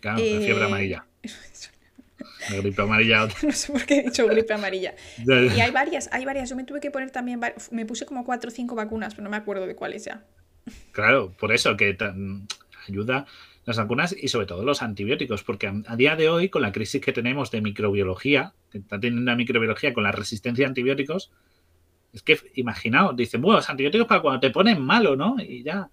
Claro, 0.00 0.18
la 0.18 0.24
fiebre 0.24 0.62
eh, 0.62 0.66
amarilla. 0.66 1.06
La 2.50 2.56
gripe 2.56 2.82
amarilla. 2.82 3.26
no 3.42 3.52
sé 3.52 3.72
por 3.72 3.86
qué 3.86 3.98
he 3.98 4.02
dicho 4.02 4.26
gripe 4.26 4.52
amarilla. 4.52 4.94
y 5.26 5.60
hay 5.60 5.70
varias, 5.70 6.10
hay 6.12 6.26
varias. 6.26 6.50
Yo 6.50 6.56
me 6.56 6.64
tuve 6.64 6.80
que 6.80 6.90
poner 6.90 7.10
también, 7.10 7.40
me 7.70 7.86
puse 7.86 8.04
como 8.04 8.24
cuatro 8.24 8.48
o 8.48 8.50
cinco 8.50 8.74
vacunas, 8.74 9.14
pero 9.14 9.24
no 9.24 9.30
me 9.30 9.36
acuerdo 9.38 9.66
de 9.66 9.74
cuáles 9.74 10.04
ya. 10.04 10.24
Claro, 10.92 11.32
por 11.38 11.52
eso 11.52 11.76
que 11.76 11.96
ayuda 12.86 13.26
las 13.64 13.78
vacunas 13.78 14.14
y 14.18 14.28
sobre 14.28 14.46
todo 14.46 14.64
los 14.64 14.82
antibióticos, 14.82 15.42
porque 15.42 15.72
a, 15.86 15.96
día 15.96 16.16
de 16.16 16.28
hoy, 16.28 16.48
con 16.48 16.62
la 16.62 16.72
crisis 16.72 17.00
que 17.00 17.12
tenemos 17.12 17.50
de 17.50 17.60
microbiología, 17.60 18.52
que 18.70 18.78
está 18.78 19.00
teniendo 19.00 19.30
la 19.30 19.36
microbiología 19.36 19.94
con 19.94 20.04
la 20.04 20.12
resistencia 20.12 20.66
a 20.66 20.68
antibióticos, 20.68 21.30
es 22.14 22.22
que 22.22 22.38
imaginaos, 22.54 23.16
dicen, 23.16 23.42
bueno, 23.42 23.58
los 23.58 23.68
antibióticos 23.68 24.06
para 24.06 24.22
cuando 24.22 24.40
te 24.40 24.50
ponen 24.50 24.80
malo, 24.80 25.16
¿no? 25.16 25.36
Y 25.38 25.64
ya. 25.64 25.90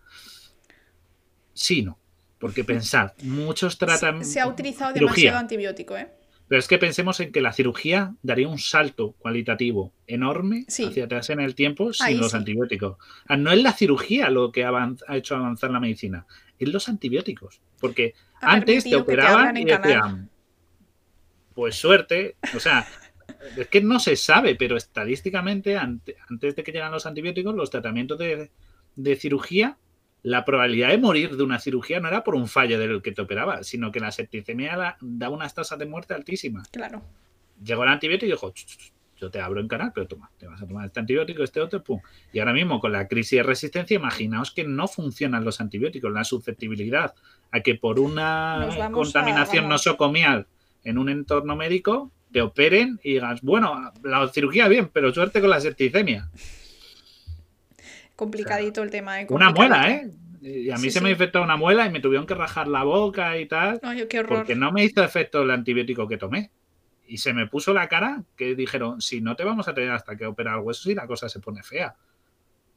Sí, 1.54 1.82
no. 1.82 1.98
Porque 2.38 2.64
pensad, 2.64 3.12
muchos 3.24 3.78
tratan. 3.78 4.24
Se, 4.24 4.40
ha 4.40 4.48
utilizado 4.48 4.94
demasiado 4.94 5.40
antibiótico, 5.40 5.98
¿eh? 5.98 6.10
Pero 6.48 6.60
es 6.60 6.68
que 6.68 6.78
pensemos 6.78 7.20
en 7.22 7.32
que 7.32 7.40
la 7.40 7.54
cirugía 7.54 8.14
daría 8.24 8.50
un 8.50 8.60
salto 8.60 9.14
cualitativo 9.20 9.94
enorme 10.06 10.66
hacia 10.68 11.06
atrás 11.06 11.30
en 11.30 11.40
el 11.40 11.56
tiempo 11.56 11.94
sin 11.94 12.20
los 12.20 12.36
antibióticos. 12.36 12.98
Ah, 13.26 13.38
no 13.38 13.52
es 13.52 13.64
la 13.64 13.72
cirugía 13.72 14.30
lo 14.30 14.52
que 14.52 14.66
ha 14.66 14.96
hecho 15.12 15.36
avanzar 15.36 15.72
la 15.72 15.80
medicina, 15.80 16.26
es 16.60 16.68
los 16.68 16.90
antibióticos. 16.90 17.62
Porque 17.80 18.16
antes 18.42 18.84
te 18.84 18.98
operaban 18.98 19.56
y 19.56 19.64
decían, 19.64 20.30
pues 21.54 21.76
suerte, 21.76 22.36
o 22.54 22.60
sea, 22.60 22.86
es 23.58 23.68
que 23.68 23.82
no 23.82 24.00
se 24.00 24.16
sabe, 24.16 24.56
pero 24.56 24.78
estadísticamente, 24.78 25.78
antes 25.78 26.56
de 26.56 26.64
que 26.64 26.72
llegan 26.72 26.92
los 26.92 27.06
antibióticos, 27.06 27.56
los 27.56 27.70
tratamientos 27.70 28.18
de, 28.18 28.52
de 28.96 29.16
cirugía 29.16 29.78
la 30.24 30.46
probabilidad 30.46 30.90
de 30.90 30.98
morir 30.98 31.36
de 31.36 31.44
una 31.44 31.60
cirugía 31.60 32.00
no 32.00 32.08
era 32.08 32.24
por 32.24 32.36
un 32.36 32.48
fallo 32.48 32.78
del 32.78 33.02
que 33.02 33.12
te 33.12 33.22
operaba, 33.22 33.64
sino 33.64 33.92
que 33.92 34.00
la 34.00 34.12
septicemia 34.12 34.98
daba 35.02 35.36
unas 35.36 35.54
tasas 35.54 35.80
de 35.80 35.86
muerte 35.86 36.14
altísimas. 36.14 36.68
Claro. 36.70 37.02
Llegó 37.64 37.84
el 37.84 37.90
antibiótico 37.90 38.28
y 38.28 38.32
dijo, 38.32 38.54
yo 39.18 39.32
te 39.32 39.40
abro 39.40 39.60
en 39.60 39.68
canal, 39.68 39.92
pero 39.94 40.08
toma, 40.08 40.32
te 40.38 40.48
vas 40.48 40.62
a 40.62 40.68
tomar 40.68 40.86
este 40.86 41.00
antibiótico, 41.00 41.44
este 41.44 41.60
otro, 41.60 41.84
pum. 41.84 42.02
Y 42.34 42.40
ahora 42.40 42.54
mismo 42.54 42.80
con 42.80 42.92
la 42.92 43.08
crisis 43.08 43.38
de 43.38 43.44
resistencia, 43.44 43.96
imaginaos 43.96 44.52
que 44.52 44.64
no 44.64 44.88
funcionan 44.88 45.44
los 45.44 45.60
antibióticos, 45.60 46.12
la 46.12 46.24
susceptibilidad 46.24 47.16
a 47.52 47.62
que 47.62 47.76
por 47.76 48.00
una 48.00 48.90
contaminación 48.92 49.70
nosocomial 49.70 50.48
en 50.84 50.98
un 50.98 51.10
entorno 51.10 51.56
médico 51.56 52.12
te 52.32 52.42
operen 52.42 53.00
y 53.04 53.14
digas, 53.14 53.42
bueno, 53.42 53.92
la 54.04 54.28
cirugía 54.30 54.68
bien, 54.68 54.90
pero 54.92 55.14
suerte 55.14 55.42
con 55.42 55.50
la 55.50 55.60
septicemia 55.60 56.30
complicadito 58.22 58.84
el 58.84 58.92
tema. 58.92 59.20
¿eh? 59.20 59.28
Una 59.30 59.50
muela, 59.50 59.90
¿eh? 59.90 60.12
Y 60.44 60.70
a 60.70 60.78
mí 60.78 60.92
se 60.92 61.02
me 61.02 61.10
infectó 61.10 61.42
una 61.42 61.58
muela 61.58 61.88
y 61.88 61.90
me 61.90 62.00
tuvieron 62.00 62.28
que 62.28 62.36
rajar 62.36 62.68
la 62.68 62.84
boca 62.84 63.38
y 63.40 63.48
tal. 63.48 63.82
qué 64.08 64.20
horror. 64.20 64.40
Porque 64.40 64.56
no 64.56 64.72
me 64.72 64.84
hizo 64.84 65.04
efecto 65.04 65.42
el 65.42 65.50
antibiótico 65.50 66.08
que 66.08 66.18
tomé. 66.18 66.52
Y 67.08 67.18
se 67.18 67.34
me 67.34 67.48
puso 67.48 67.74
la 67.74 67.88
cara 67.88 68.24
que 68.38 68.54
dijeron, 68.56 69.02
si 69.02 69.22
no 69.22 69.36
te 69.36 69.44
vamos 69.44 69.68
a 69.68 69.74
tener 69.74 69.90
hasta 69.90 70.16
que 70.16 70.28
operar 70.28 70.60
el 70.60 70.64
hueso, 70.64 70.84
si 70.84 70.94
la 70.94 71.08
cosa 71.08 71.30
se 71.30 71.40
pone 71.40 71.64
fea. 71.64 71.96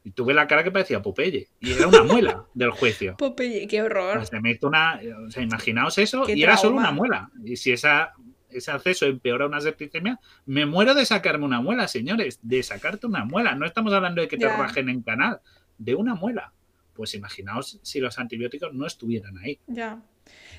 Y 0.03 0.13
tuve 0.13 0.33
la 0.33 0.47
cara 0.47 0.65
que 0.65 0.71
parecía 0.71 1.03
Popeye. 1.03 1.49
Y 1.61 1.73
era 1.73 1.89
una 1.89 2.05
muela 2.05 2.45
del 2.55 2.71
juicio. 2.71 3.17
Popeye, 3.19 3.67
qué 3.67 3.83
horror. 3.83 4.17
Pues 4.17 4.33
me 4.33 4.51
hizo 4.51 4.67
una, 4.69 4.99
o 5.27 5.31
sea, 5.31 5.43
imaginaos 5.43 5.99
eso 5.99 6.25
y 6.27 6.43
era 6.43 6.57
solo 6.57 6.77
una 6.77 6.91
muela. 6.91 7.31
Y 7.45 7.57
si 7.57 7.73
esa, 7.73 8.15
ese 8.59 8.71
acceso 8.71 9.07
empeora 9.07 9.47
una 9.47 9.61
septicemia, 9.61 10.21
me 10.47 10.67
muero 10.67 10.95
de 10.95 11.05
sacarme 11.05 11.45
una 11.45 11.61
muela, 11.61 11.89
señores, 11.89 12.39
de 12.43 12.63
sacarte 12.63 13.07
una 13.07 13.25
muela. 13.25 13.55
No 13.55 13.67
estamos 13.67 13.93
hablando 13.93 14.21
de 14.21 14.29
que 14.29 14.37
te 14.37 14.49
rajen 14.49 14.89
en 14.89 15.03
canal, 15.03 15.41
de 15.79 15.95
una 15.95 16.15
muela. 16.15 16.53
Pues 16.95 17.15
imaginaos 17.15 17.81
si 17.83 18.01
los 18.01 18.19
antibióticos 18.19 18.73
no 18.73 18.87
estuvieran 18.87 19.37
ahí. 19.39 19.59
Ya. 19.67 20.01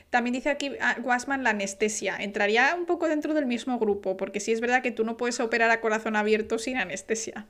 También 0.09 0.33
dice 0.33 0.49
aquí 0.49 0.71
ah, 0.79 0.97
Guasman 1.01 1.43
la 1.43 1.51
anestesia. 1.51 2.17
Entraría 2.17 2.75
un 2.77 2.85
poco 2.85 3.07
dentro 3.07 3.33
del 3.33 3.45
mismo 3.45 3.79
grupo, 3.79 4.17
porque 4.17 4.39
sí 4.39 4.51
es 4.51 4.61
verdad 4.61 4.83
que 4.83 4.91
tú 4.91 5.03
no 5.03 5.17
puedes 5.17 5.39
operar 5.39 5.71
a 5.71 5.81
corazón 5.81 6.15
abierto 6.15 6.59
sin 6.59 6.77
anestesia. 6.77 7.47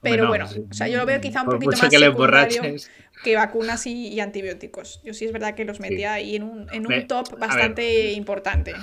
Pero 0.00 0.28
bueno, 0.28 0.46
o 0.46 0.74
sea, 0.74 0.88
yo 0.88 0.96
lo 0.96 1.06
veo 1.06 1.20
quizá 1.20 1.42
un 1.42 1.48
poquito 1.48 1.72
más 1.72 1.90
que, 1.90 2.76
que 3.22 3.36
vacunas 3.36 3.86
y, 3.86 4.18
antibióticos. 4.20 5.00
Yo 5.04 5.14
sí 5.14 5.24
es 5.24 5.32
verdad 5.32 5.54
que 5.54 5.64
los 5.64 5.80
metía 5.80 6.14
ahí 6.14 6.36
en 6.36 6.42
un, 6.42 6.66
en 6.72 6.86
un 6.86 7.06
top 7.06 7.38
bastante 7.38 8.12
importante. 8.12 8.74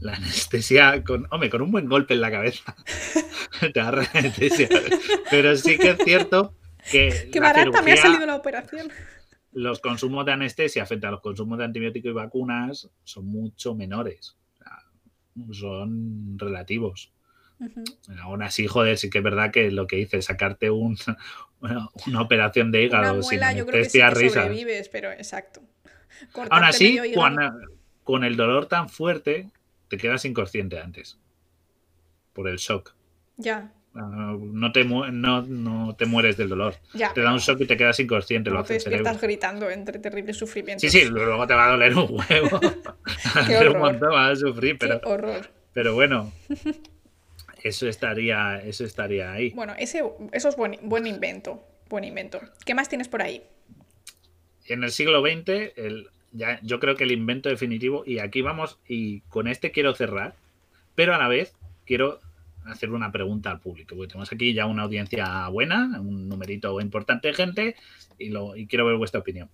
La 0.00 0.14
anestesia, 0.14 1.04
con, 1.04 1.26
hombre, 1.30 1.50
con 1.50 1.60
un 1.60 1.70
buen 1.70 1.86
golpe 1.86 2.14
en 2.14 2.22
la 2.22 2.30
cabeza. 2.30 2.74
te 3.74 3.80
anestesia. 3.80 4.68
Pero 5.30 5.56
sí 5.56 5.76
que 5.78 5.90
es 5.90 5.98
cierto 5.98 6.54
que. 6.90 7.28
Qué 7.30 7.40
barata 7.40 7.82
me 7.82 7.92
ha 7.92 7.96
salido 7.96 8.24
la 8.24 8.36
operación. 8.36 8.88
Los 9.52 9.80
consumos 9.80 10.24
de 10.24 10.32
anestesia 10.32 10.86
frente 10.86 11.06
a 11.06 11.10
los 11.10 11.20
consumos 11.20 11.58
de 11.58 11.64
antibióticos 11.64 12.10
y 12.10 12.14
vacunas 12.14 12.88
son 13.04 13.26
mucho 13.26 13.74
menores. 13.74 14.36
son 15.52 16.38
relativos. 16.38 17.12
Aún 18.22 18.42
así, 18.42 18.66
joder, 18.66 18.96
sí 18.96 19.10
que 19.10 19.18
es 19.18 19.24
verdad 19.24 19.50
que 19.50 19.70
lo 19.70 19.86
que 19.86 19.98
hice, 19.98 20.22
sacarte 20.22 20.70
un, 20.70 20.96
una, 21.60 22.20
operación 22.20 22.72
de 22.72 22.84
hígado 22.84 23.22
sin 23.22 23.42
anestesia, 23.42 24.10
risa. 24.10 24.48
pero 24.90 25.12
exacto. 25.12 25.62
Aún 26.50 26.64
así, 26.64 26.98
con 28.04 28.24
el 28.24 28.36
dolor 28.36 28.66
tan 28.66 28.88
fuerte, 28.88 29.50
te 29.88 29.96
quedas 29.96 30.24
inconsciente 30.24 30.78
antes. 30.78 31.18
Por 32.32 32.48
el 32.48 32.56
shock. 32.56 32.94
Ya. 33.36 33.72
Ah, 33.94 34.36
no, 34.38 34.70
te 34.70 34.84
no, 34.84 35.96
te 35.96 36.06
mueres 36.06 36.36
del 36.36 36.48
dolor. 36.48 36.76
te 36.92 37.20
da 37.20 37.32
un 37.32 37.40
shock 37.40 37.60
y 37.62 37.66
te 37.66 37.76
quedas 37.76 37.98
inconsciente. 37.98 38.50
lo 38.50 38.62
te 38.62 38.74
despiertas 38.74 39.20
gritando 39.20 39.68
entre 39.68 39.98
terribles 39.98 40.36
sufrimientos. 40.36 40.82
Sí, 40.82 41.00
sí, 41.00 41.08
luego 41.08 41.46
te 41.46 41.54
va 41.54 41.66
a 41.66 41.70
doler 41.72 41.96
un 41.96 42.06
huevo. 42.08 42.60
Qué 43.46 43.56
horror. 43.56 43.76
un 43.76 43.82
montón, 43.82 44.10
vas 44.10 44.32
a 44.32 44.36
sufrir, 44.36 44.78
pero, 44.78 45.00
Qué 45.00 45.08
horror. 45.08 45.50
pero 45.72 45.94
bueno, 45.94 46.32
eso 47.62 47.88
estaría, 47.88 48.58
eso 48.62 48.84
estaría 48.84 49.32
ahí. 49.32 49.50
Bueno, 49.50 49.74
ese, 49.78 50.02
eso 50.32 50.48
es 50.48 50.56
buen, 50.56 50.78
buen 50.82 51.06
invento. 51.06 51.62
Buen 51.88 52.04
invento. 52.04 52.40
¿Qué 52.64 52.74
más 52.74 52.88
tienes 52.88 53.08
por 53.08 53.22
ahí? 53.22 53.42
En 54.66 54.84
el 54.84 54.90
siglo 54.90 55.20
XX, 55.20 55.72
el, 55.76 56.08
ya, 56.32 56.60
yo 56.62 56.78
creo 56.80 56.94
que 56.94 57.04
el 57.04 57.12
invento 57.12 57.48
definitivo, 57.48 58.04
y 58.06 58.18
aquí 58.18 58.42
vamos, 58.42 58.78
y 58.86 59.20
con 59.22 59.48
este 59.48 59.72
quiero 59.72 59.94
cerrar, 59.94 60.36
pero 60.94 61.14
a 61.14 61.18
la 61.18 61.28
vez 61.28 61.54
quiero 61.84 62.20
hacer 62.64 62.90
una 62.90 63.10
pregunta 63.10 63.50
al 63.50 63.60
público, 63.60 63.96
porque 63.96 64.10
tenemos 64.12 64.32
aquí 64.32 64.54
ya 64.54 64.66
una 64.66 64.82
audiencia 64.82 65.48
buena, 65.48 66.00
un 66.00 66.28
numerito 66.28 66.80
importante 66.80 67.28
de 67.28 67.34
gente, 67.34 67.76
y, 68.18 68.28
lo, 68.28 68.54
y 68.54 68.66
quiero 68.66 68.86
ver 68.86 68.96
vuestra 68.96 69.20
opinión. 69.20 69.50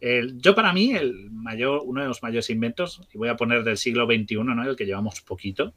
El, 0.00 0.38
yo 0.40 0.54
para 0.54 0.72
mí, 0.72 0.92
el 0.92 1.30
mayor, 1.30 1.82
uno 1.84 2.02
de 2.02 2.08
los 2.08 2.22
mayores 2.22 2.48
inventos, 2.50 3.02
y 3.12 3.18
voy 3.18 3.28
a 3.28 3.36
poner 3.36 3.64
del 3.64 3.76
siglo 3.76 4.06
XXI, 4.06 4.36
¿no? 4.36 4.68
el 4.68 4.76
que 4.76 4.86
llevamos 4.86 5.20
poquito, 5.20 5.74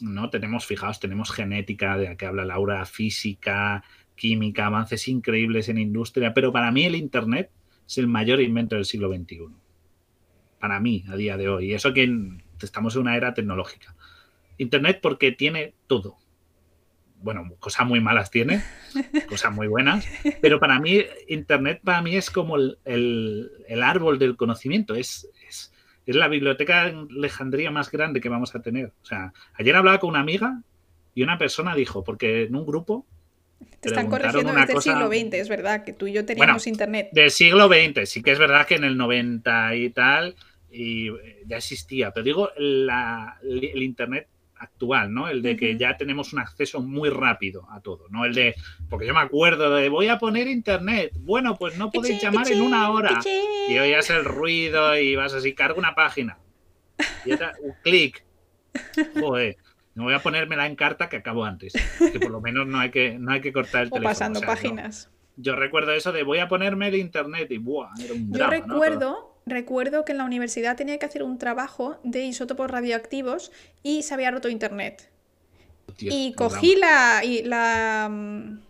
¿no? 0.00 0.30
Tenemos, 0.30 0.66
fijaos, 0.66 1.00
tenemos 1.00 1.30
genética, 1.30 1.96
de 1.96 2.06
la 2.06 2.16
que 2.16 2.26
habla 2.26 2.44
Laura, 2.44 2.84
física, 2.86 3.84
química, 4.14 4.66
avances 4.66 5.08
increíbles 5.08 5.68
en 5.68 5.78
industria, 5.78 6.34
pero 6.34 6.52
para 6.52 6.70
mí 6.70 6.84
el 6.84 6.96
Internet 6.96 7.50
es 7.86 7.98
el 7.98 8.06
mayor 8.06 8.40
invento 8.40 8.76
del 8.76 8.84
siglo 8.84 9.12
XXI. 9.12 9.48
Para 10.58 10.80
mí, 10.80 11.04
a 11.08 11.16
día 11.16 11.36
de 11.36 11.48
hoy. 11.48 11.70
Y 11.70 11.74
eso 11.74 11.92
que 11.92 12.08
estamos 12.60 12.94
en 12.94 13.02
una 13.02 13.16
era 13.16 13.34
tecnológica. 13.34 13.94
Internet 14.58 15.00
porque 15.02 15.32
tiene 15.32 15.74
todo. 15.86 16.16
Bueno, 17.20 17.54
cosas 17.60 17.86
muy 17.86 18.00
malas 18.00 18.30
tiene, 18.30 18.62
cosas 19.28 19.52
muy 19.52 19.68
buenas, 19.68 20.08
pero 20.40 20.58
para 20.58 20.80
mí 20.80 21.02
Internet 21.28 21.80
para 21.84 22.02
mí 22.02 22.16
es 22.16 22.32
como 22.32 22.56
el, 22.56 22.78
el 22.84 23.82
árbol 23.82 24.18
del 24.18 24.36
conocimiento, 24.36 24.96
es, 24.96 25.28
es, 26.06 26.16
la 26.16 26.28
biblioteca 26.28 26.84
de 26.84 27.06
Alejandría 27.16 27.70
más 27.70 27.90
grande 27.90 28.20
que 28.20 28.28
vamos 28.28 28.54
a 28.54 28.62
tener. 28.62 28.92
O 29.02 29.06
sea, 29.06 29.32
ayer 29.54 29.74
hablaba 29.76 29.98
con 29.98 30.10
una 30.10 30.20
amiga 30.20 30.62
y 31.14 31.22
una 31.22 31.38
persona 31.38 31.74
dijo, 31.74 32.04
porque 32.04 32.44
en 32.44 32.56
un 32.56 32.66
grupo... 32.66 33.06
Te 33.80 33.88
están 33.88 34.08
corrigiendo 34.08 34.52
desde 34.52 34.72
el 34.72 34.82
siglo 34.82 35.08
XX, 35.08 35.34
es 35.34 35.48
verdad, 35.48 35.84
que 35.84 35.92
tú 35.92 36.06
y 36.08 36.12
yo 36.12 36.24
teníamos 36.24 36.66
internet. 36.66 37.10
Del 37.12 37.30
siglo 37.30 37.68
XX, 37.68 38.08
sí 38.08 38.22
que 38.22 38.32
es 38.32 38.38
verdad 38.38 38.66
que 38.66 38.74
en 38.74 38.84
el 38.84 38.96
90 38.96 39.76
y 39.76 39.90
tal 39.90 40.34
y 40.72 41.10
ya 41.46 41.58
existía, 41.58 42.10
pero 42.12 42.24
digo, 42.24 42.50
la, 42.56 43.38
el 43.42 43.82
internet 43.82 44.26
actual, 44.62 45.12
¿no? 45.12 45.28
El 45.28 45.42
de 45.42 45.56
que 45.56 45.76
ya 45.76 45.96
tenemos 45.96 46.32
un 46.32 46.38
acceso 46.38 46.80
muy 46.80 47.10
rápido 47.10 47.68
a 47.70 47.80
todo, 47.80 48.06
¿no? 48.10 48.24
El 48.24 48.34
de, 48.34 48.54
porque 48.88 49.06
yo 49.06 49.14
me 49.14 49.20
acuerdo 49.20 49.74
de, 49.74 49.88
voy 49.88 50.08
a 50.08 50.18
poner 50.18 50.46
internet, 50.46 51.12
bueno, 51.18 51.56
pues 51.56 51.76
no 51.76 51.90
podéis 51.90 52.22
llamar 52.22 52.50
en 52.50 52.62
una 52.62 52.90
hora. 52.90 53.20
Y 53.68 53.78
oías 53.78 54.08
el 54.10 54.24
ruido 54.24 54.96
y 54.96 55.16
vas 55.16 55.34
así, 55.34 55.54
carga 55.54 55.78
una 55.78 55.94
página. 55.94 56.38
Y 57.24 57.32
otra, 57.32 57.54
un 57.60 57.74
clic. 57.82 58.24
Joder. 59.20 59.56
No 59.94 60.04
voy 60.04 60.14
a 60.14 60.20
ponérmela 60.20 60.66
en 60.66 60.74
carta 60.74 61.10
que 61.10 61.16
acabo 61.16 61.44
antes. 61.44 61.74
Que 61.98 62.18
por 62.18 62.30
lo 62.30 62.40
menos 62.40 62.66
no 62.66 62.78
hay 62.78 62.90
que, 62.90 63.18
no 63.18 63.32
hay 63.32 63.42
que 63.42 63.52
cortar 63.52 63.82
el 63.82 63.90
teléfono. 63.90 64.08
pasando 64.08 64.40
páginas. 64.40 65.10
Yo, 65.36 65.54
recuerdo 65.54 65.92
eso 65.92 66.12
de 66.12 66.22
voy 66.22 66.38
a 66.38 66.48
ponerme 66.48 66.88
el 66.88 66.94
internet 66.94 67.50
y 67.50 67.58
¡buah! 67.58 67.90
Era 68.02 68.14
un 68.14 68.30
drama, 68.30 68.56
Yo 68.56 68.62
recuerdo 68.62 69.31
recuerdo 69.46 70.04
que 70.04 70.12
en 70.12 70.18
la 70.18 70.24
universidad 70.24 70.76
tenía 70.76 70.98
que 70.98 71.06
hacer 71.06 71.22
un 71.22 71.38
trabajo 71.38 71.98
de 72.04 72.24
isótopos 72.24 72.70
radioactivos 72.70 73.52
y 73.82 74.02
se 74.02 74.14
había 74.14 74.30
roto 74.30 74.48
internet. 74.48 75.08
y 75.98 76.32
cogí 76.34 76.76
la, 76.76 77.22
y 77.24 77.42
la, 77.42 78.08
mm, 78.10 78.60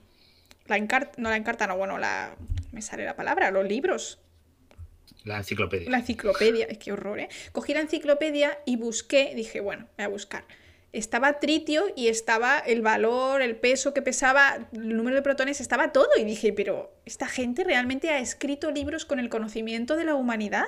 la 0.67 0.77
encarta, 0.77 1.13
no 1.19 1.31
la 1.31 1.37
encarta, 1.37 1.67
no, 1.67 1.77
bueno, 1.77 1.99
la, 1.99 2.35
me 2.73 2.83
sale 2.83 3.05
la 3.05 3.15
palabra, 3.17 3.51
los 3.51 3.67
libros. 3.67 4.19
La 5.25 5.39
enciclopedia. 5.39 5.89
La 5.91 5.99
enciclopedia, 5.99 6.67
es 6.67 6.79
que 6.79 6.93
horror, 6.93 7.21
¿eh? 7.21 7.29
Cogí 7.53 7.75
la 7.75 7.81
enciclopedia 7.81 8.59
y 8.65 8.77
busqué, 8.77 9.33
dije, 9.37 9.61
bueno, 9.61 9.87
voy 9.97 10.05
a 10.05 10.09
buscar 10.09 10.45
estaba 10.93 11.39
tritio 11.41 11.87
y 11.97 12.09
estaba 12.09 12.59
el 12.59 12.83
valor, 12.83 13.41
el 13.41 13.57
peso 13.57 13.95
que 13.95 14.03
pesaba, 14.03 14.69
el 14.73 14.97
número 14.97 15.17
de 15.17 15.23
protones, 15.23 15.61
estaba 15.61 15.93
todo. 15.93 16.09
Y 16.19 16.25
dije, 16.25 16.53
pero 16.53 16.93
¿esta 17.07 17.27
gente 17.27 17.65
realmente 17.65 18.11
ha 18.11 18.19
escrito 18.19 18.71
libros 18.71 19.05
con 19.05 19.19
el 19.19 19.29
conocimiento 19.29 19.97
de 19.97 20.05
la 20.05 20.15
humanidad? 20.15 20.67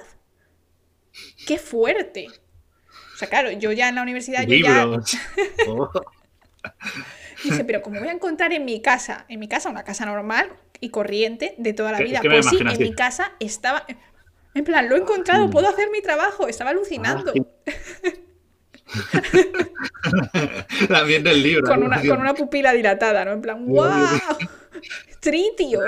¡Qué 1.47 1.59
fuerte! 1.59 2.27
O 3.15 3.17
sea, 3.17 3.29
claro, 3.29 3.51
yo 3.51 3.71
ya 3.73 3.89
en 3.89 3.97
la 3.97 4.03
universidad... 4.03 4.47
Yo 4.47 4.57
ya... 4.57 4.87
Oh. 5.69 5.91
Dice, 7.45 7.63
pero 7.65 7.83
¿cómo 7.83 8.01
voy 8.01 8.09
a 8.09 8.13
encontrar 8.13 8.55
en 8.55 8.65
mi 8.65 8.81
casa? 8.81 9.27
En 9.29 9.39
mi 9.39 9.49
casa, 9.49 9.69
una 9.69 9.85
casa 9.85 10.07
normal 10.07 10.51
y 10.81 10.89
corriente 10.89 11.55
de 11.59 11.75
toda 11.75 11.93
la 11.93 11.99
vida. 11.99 12.21
pues 12.23 12.47
sí, 12.47 12.59
en 12.59 12.79
mi 12.79 12.95
casa 12.95 13.33
estaba... 13.39 13.85
En 14.55 14.65
plan, 14.65 14.89
lo 14.89 14.97
he 14.97 15.01
encontrado, 15.01 15.51
puedo 15.51 15.69
hacer 15.69 15.91
mi 15.91 16.01
trabajo. 16.01 16.49
Estaba 16.49 16.71
alucinando. 16.71 17.33
Ah, 17.67 18.11
Del 21.23 21.43
libro. 21.43 21.67
Con 21.67 21.83
una, 21.83 22.01
con 22.01 22.21
una, 22.21 22.35
pupila 22.35 22.73
dilatada, 22.73 23.25
¿no? 23.25 23.33
En 23.33 23.41
plan, 23.41 23.67
¡wow! 23.67 24.07
¡Tritio! 25.21 25.81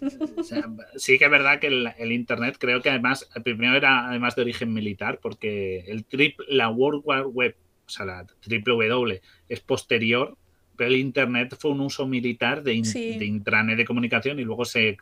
sí 0.96 1.18
que 1.18 1.24
es 1.24 1.30
verdad 1.30 1.58
que 1.58 1.68
el, 1.68 2.12
Internet 2.12 2.56
creo 2.58 2.82
que 2.82 2.90
además, 2.90 3.28
el 3.34 3.42
primero 3.42 3.76
era 3.76 4.08
además 4.08 4.36
de 4.36 4.42
origen 4.42 4.72
militar, 4.72 5.18
porque 5.20 5.84
el 5.86 6.04
triple, 6.04 6.46
la 6.48 6.70
World 6.70 7.02
Wide 7.04 7.26
Web, 7.26 7.56
o 7.86 7.90
sea, 7.90 8.06
la 8.06 8.26
triple 8.40 8.74
W 8.74 9.20
es 9.48 9.60
posterior, 9.60 10.36
pero 10.76 10.90
el 10.90 10.96
Internet 10.96 11.56
fue 11.58 11.70
un 11.70 11.80
uso 11.80 12.06
militar 12.06 12.62
de, 12.62 12.72
de 12.72 13.24
intranet 13.24 13.76
de 13.76 13.84
comunicación 13.84 14.40
y 14.40 14.44
luego 14.44 14.64
se 14.64 14.96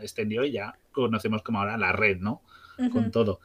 extendió 0.00 0.44
y 0.44 0.52
ya 0.52 0.74
conocemos 0.92 1.42
como 1.42 1.60
ahora 1.60 1.76
la 1.76 1.92
red, 1.92 2.18
¿no? 2.18 2.42
Con 2.92 3.12
todo. 3.12 3.40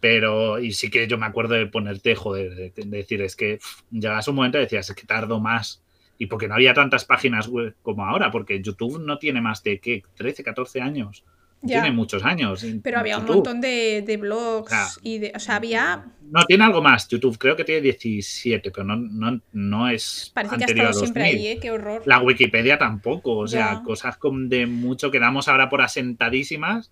Pero, 0.00 0.58
y 0.58 0.72
sí 0.72 0.90
que 0.90 1.06
yo 1.06 1.18
me 1.18 1.26
acuerdo 1.26 1.54
de 1.54 1.66
ponerte, 1.66 2.14
joder, 2.14 2.72
de, 2.72 2.84
decir, 2.86 3.20
es 3.20 3.36
que 3.36 3.58
llegas 3.90 4.26
un 4.28 4.34
momento 4.34 4.58
y 4.58 4.62
decías, 4.62 4.88
es 4.88 4.96
que 4.96 5.06
tardo 5.06 5.40
más. 5.40 5.82
Y 6.16 6.26
porque 6.26 6.48
no 6.48 6.54
había 6.54 6.74
tantas 6.74 7.04
páginas 7.04 7.48
web 7.48 7.74
como 7.82 8.04
ahora, 8.04 8.30
porque 8.30 8.62
YouTube 8.62 8.98
no 9.00 9.18
tiene 9.18 9.40
más 9.40 9.62
de, 9.62 9.78
¿qué? 9.78 10.02
13, 10.16 10.42
14 10.42 10.80
años. 10.80 11.24
Tiene 11.66 11.92
muchos 11.92 12.24
años. 12.24 12.64
Pero 12.82 12.98
había 12.98 13.18
un 13.18 13.26
montón 13.26 13.60
de, 13.60 14.18
blogs 14.18 14.98
y 15.02 15.18
de, 15.18 15.32
o 15.34 15.38
sea, 15.38 15.56
había... 15.56 16.06
No, 16.30 16.44
tiene 16.44 16.64
algo 16.64 16.80
más. 16.80 17.06
YouTube 17.08 17.36
creo 17.36 17.56
que 17.56 17.64
tiene 17.64 17.82
17, 17.82 18.70
pero 18.70 18.84
no, 18.84 18.96
no, 18.96 19.40
no 19.52 19.88
es 19.88 20.30
Parece 20.32 20.56
que 20.56 20.64
ha 20.64 20.66
estado 20.66 20.92
siempre 20.94 21.24
ahí, 21.24 21.46
¿eh? 21.48 21.58
Qué 21.60 21.70
horror. 21.70 22.02
La 22.06 22.20
Wikipedia 22.20 22.78
tampoco. 22.78 23.36
O 23.36 23.48
sea, 23.48 23.82
cosas 23.82 24.18
de 24.22 24.66
mucho 24.66 25.10
que 25.10 25.18
damos 25.18 25.48
ahora 25.48 25.68
por 25.68 25.82
asentadísimas 25.82 26.90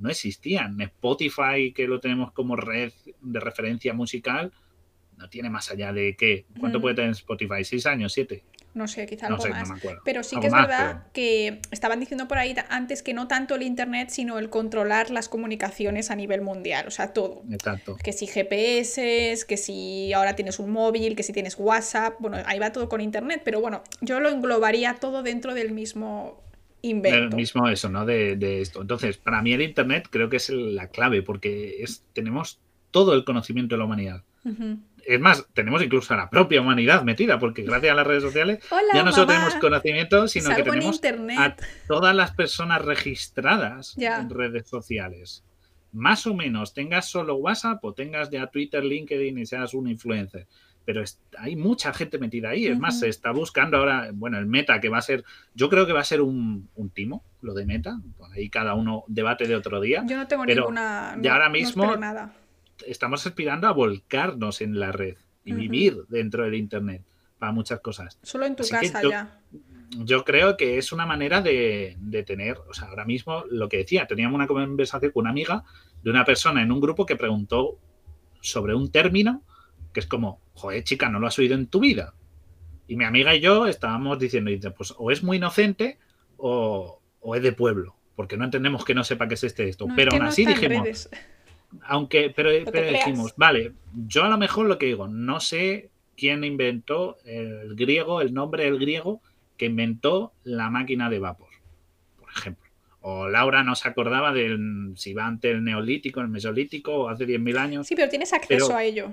no 0.00 0.10
existían. 0.10 0.80
Spotify, 0.80 1.72
que 1.74 1.86
lo 1.86 2.00
tenemos 2.00 2.32
como 2.32 2.56
red 2.56 2.92
de 3.20 3.40
referencia 3.40 3.92
musical, 3.94 4.52
no 5.16 5.28
tiene 5.28 5.50
más 5.50 5.70
allá 5.70 5.92
de 5.92 6.16
qué. 6.16 6.46
¿Cuánto 6.58 6.80
puede 6.80 6.94
tener 6.94 7.10
Spotify? 7.10 7.62
¿Seis 7.64 7.84
años? 7.86 8.12
¿Siete? 8.12 8.42
No 8.72 8.86
sé, 8.86 9.04
quizá 9.04 9.28
No 9.28 9.34
algo 9.34 9.42
sé, 9.42 9.48
no 9.50 9.56
más. 9.56 9.68
me 9.68 9.74
acuerdo. 9.78 10.00
pero 10.04 10.22
sí 10.22 10.36
que 10.40 10.46
es 10.46 10.52
más, 10.52 10.68
verdad 10.68 10.90
pero- 10.92 11.12
que 11.12 11.60
estaban 11.72 11.98
diciendo 11.98 12.28
por 12.28 12.38
ahí 12.38 12.54
antes 12.68 13.02
que 13.02 13.12
no 13.12 13.26
tanto 13.26 13.56
el 13.56 13.62
Internet, 13.62 14.10
sino 14.10 14.38
el 14.38 14.48
controlar 14.48 15.10
las 15.10 15.28
comunicaciones 15.28 16.10
a 16.12 16.14
nivel 16.16 16.40
mundial, 16.40 16.86
o 16.86 16.90
sea, 16.92 17.12
todo. 17.12 17.42
Exacto. 17.50 17.96
Que 18.02 18.12
si 18.12 18.28
GPS, 18.28 19.44
que 19.46 19.56
si 19.56 20.12
ahora 20.12 20.36
tienes 20.36 20.58
un 20.60 20.70
móvil, 20.70 21.16
que 21.16 21.22
si 21.24 21.32
tienes 21.32 21.56
WhatsApp, 21.58 22.14
bueno, 22.20 22.38
ahí 22.46 22.58
va 22.60 22.70
todo 22.72 22.88
con 22.88 23.00
Internet, 23.00 23.42
pero 23.44 23.60
bueno, 23.60 23.82
yo 24.00 24.20
lo 24.20 24.28
englobaría 24.28 24.94
todo 24.94 25.22
dentro 25.24 25.52
del 25.54 25.72
mismo 25.72 26.40
invento. 26.82 27.36
mismo 27.36 27.68
eso, 27.68 27.88
¿no? 27.88 28.04
De, 28.04 28.36
de 28.36 28.60
esto. 28.60 28.80
Entonces, 28.82 29.16
para 29.16 29.42
mí 29.42 29.52
el 29.52 29.62
Internet 29.62 30.08
creo 30.10 30.28
que 30.28 30.36
es 30.36 30.50
la 30.50 30.88
clave, 30.88 31.22
porque 31.22 31.82
es, 31.82 32.04
tenemos 32.12 32.60
todo 32.90 33.14
el 33.14 33.24
conocimiento 33.24 33.74
de 33.74 33.78
la 33.78 33.84
humanidad. 33.84 34.24
Es 35.04 35.20
más, 35.20 35.46
tenemos 35.54 35.82
incluso 35.82 36.14
a 36.14 36.16
la 36.16 36.30
propia 36.30 36.60
humanidad 36.60 37.02
metida, 37.02 37.38
porque 37.38 37.62
gracias 37.62 37.92
a 37.92 37.94
las 37.94 38.06
redes 38.06 38.22
sociales 38.22 38.58
Hola, 38.70 38.82
ya 38.94 39.02
no 39.02 39.12
solo 39.12 39.26
tenemos 39.28 39.54
conocimiento, 39.56 40.28
sino 40.28 40.50
que 40.50 40.56
Salgo 40.56 40.70
tenemos 40.70 40.92
a 40.92 40.96
Internet. 40.96 41.66
todas 41.86 42.14
las 42.14 42.32
personas 42.32 42.82
registradas 42.84 43.96
en 43.98 44.30
redes 44.30 44.68
sociales. 44.68 45.44
Más 45.92 46.26
o 46.26 46.34
menos, 46.34 46.72
tengas 46.72 47.08
solo 47.08 47.34
WhatsApp 47.36 47.84
o 47.84 47.92
tengas 47.92 48.30
ya 48.30 48.46
Twitter, 48.46 48.84
LinkedIn 48.84 49.38
y 49.38 49.46
seas 49.46 49.74
un 49.74 49.88
influencer. 49.88 50.46
Pero 50.92 51.04
hay 51.38 51.54
mucha 51.54 51.92
gente 51.92 52.18
metida 52.18 52.48
ahí. 52.50 52.66
Es 52.66 52.78
más, 52.78 52.98
se 52.98 53.08
está 53.08 53.30
buscando 53.30 53.76
ahora, 53.76 54.10
bueno, 54.12 54.38
el 54.38 54.46
meta, 54.46 54.80
que 54.80 54.88
va 54.88 54.98
a 54.98 55.02
ser, 55.02 55.24
yo 55.54 55.68
creo 55.68 55.86
que 55.86 55.92
va 55.92 56.00
a 56.00 56.04
ser 56.04 56.20
un, 56.20 56.68
un 56.74 56.90
timo, 56.90 57.22
lo 57.42 57.54
de 57.54 57.64
meta. 57.64 58.00
Ahí 58.34 58.50
cada 58.50 58.74
uno 58.74 59.04
debate 59.06 59.46
de 59.46 59.54
otro 59.54 59.80
día. 59.80 60.02
Yo 60.06 60.16
no 60.16 60.26
tengo 60.26 60.42
pero 60.46 60.62
ninguna. 60.62 61.14
no- 61.16 61.32
ahora 61.32 61.46
no 61.46 61.52
mismo- 61.52 61.96
nada. 61.96 62.34
Estamos 62.86 63.24
aspirando 63.26 63.68
a 63.68 63.72
volcarnos 63.72 64.60
en 64.62 64.80
la 64.80 64.90
red 64.90 65.16
y 65.44 65.52
vivir 65.52 65.98
dentro 66.08 66.42
del 66.44 66.54
Internet 66.54 67.02
para 67.38 67.52
muchas 67.52 67.80
cosas. 67.80 68.18
Solo 68.22 68.46
en 68.46 68.56
tu 68.56 68.62
Así 68.64 68.72
casa 68.72 69.02
yo- 69.02 69.10
ya. 69.10 69.40
yo 69.90 70.24
creo 70.24 70.56
que 70.56 70.76
es 70.78 70.90
una 70.92 71.06
manera 71.06 71.40
de, 71.40 71.96
de 72.00 72.22
tener, 72.24 72.58
o 72.68 72.74
sea, 72.74 72.88
ahora 72.88 73.04
mismo 73.04 73.44
lo 73.50 73.68
que 73.68 73.76
decía, 73.78 74.06
teníamos 74.06 74.34
una 74.34 74.46
conversación 74.46 75.12
con 75.12 75.22
una 75.22 75.30
amiga 75.30 75.62
de 76.02 76.10
una 76.10 76.24
persona 76.24 76.62
en 76.62 76.72
un 76.72 76.80
grupo 76.80 77.06
que 77.06 77.16
preguntó 77.16 77.78
sobre 78.40 78.74
un 78.74 78.90
término 78.90 79.42
que 79.92 80.00
es 80.00 80.06
como, 80.06 80.40
joder, 80.54 80.84
chica, 80.84 81.08
no 81.08 81.18
lo 81.18 81.26
has 81.26 81.38
oído 81.38 81.54
en 81.54 81.66
tu 81.66 81.80
vida. 81.80 82.14
Y 82.86 82.96
mi 82.96 83.04
amiga 83.04 83.34
y 83.34 83.40
yo 83.40 83.66
estábamos 83.66 84.18
diciendo, 84.18 84.50
pues 84.76 84.94
o 84.96 85.10
es 85.10 85.22
muy 85.22 85.36
inocente 85.36 85.98
o, 86.36 87.00
o 87.20 87.36
es 87.36 87.42
de 87.42 87.52
pueblo, 87.52 87.94
porque 88.16 88.36
no 88.36 88.44
entendemos 88.44 88.84
que 88.84 88.94
no 88.94 89.04
sepa 89.04 89.28
qué 89.28 89.34
es 89.34 89.44
este 89.44 89.68
esto. 89.68 89.86
No, 89.86 89.94
Pero 89.94 90.12
aún 90.12 90.22
no 90.22 90.28
así 90.28 90.44
dijimos, 90.44 90.82
redes. 90.84 91.10
aunque, 91.82 92.30
pero, 92.34 92.50
dijimos, 92.50 93.34
vale, 93.36 93.72
yo 94.08 94.24
a 94.24 94.28
lo 94.28 94.38
mejor 94.38 94.66
lo 94.66 94.78
que 94.78 94.86
digo, 94.86 95.06
no 95.08 95.38
sé 95.40 95.90
quién 96.16 96.42
inventó 96.44 97.16
el 97.24 97.74
griego, 97.76 98.20
el 98.20 98.34
nombre 98.34 98.64
del 98.64 98.78
griego 98.78 99.22
que 99.56 99.66
inventó 99.66 100.32
la 100.42 100.70
máquina 100.70 101.08
de 101.10 101.18
vapor, 101.18 101.50
por 102.18 102.28
ejemplo. 102.30 102.68
O 103.02 103.28
Laura 103.28 103.62
no 103.62 103.74
se 103.76 103.88
acordaba 103.88 104.32
del 104.32 104.92
si 104.96 105.14
va 105.14 105.26
ante 105.26 105.50
el 105.50 105.64
neolítico, 105.64 106.20
el 106.20 106.28
mesolítico, 106.28 106.92
o 106.94 107.08
hace 107.08 107.26
10.000 107.26 107.56
años. 107.58 107.86
Sí, 107.86 107.94
pero 107.94 108.08
tienes 108.10 108.32
acceso 108.32 108.66
Pero- 108.66 108.78
a 108.78 108.84
ello. 108.84 109.12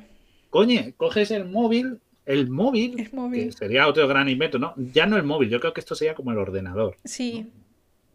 Coñe, 0.49 0.93
coges 0.97 1.31
el 1.31 1.45
móvil, 1.45 1.99
el 2.25 2.49
móvil, 2.49 2.99
El 2.99 3.09
que 3.09 3.15
móvil. 3.15 3.53
sería 3.53 3.87
otro 3.87 4.07
gran 4.07 4.27
invento, 4.29 4.59
¿no? 4.59 4.73
Ya 4.77 5.05
no 5.05 5.17
el 5.17 5.23
móvil, 5.23 5.49
yo 5.49 5.59
creo 5.59 5.73
que 5.73 5.79
esto 5.81 5.95
sería 5.95 6.15
como 6.15 6.31
el 6.31 6.37
ordenador. 6.37 6.97
Sí. 7.03 7.47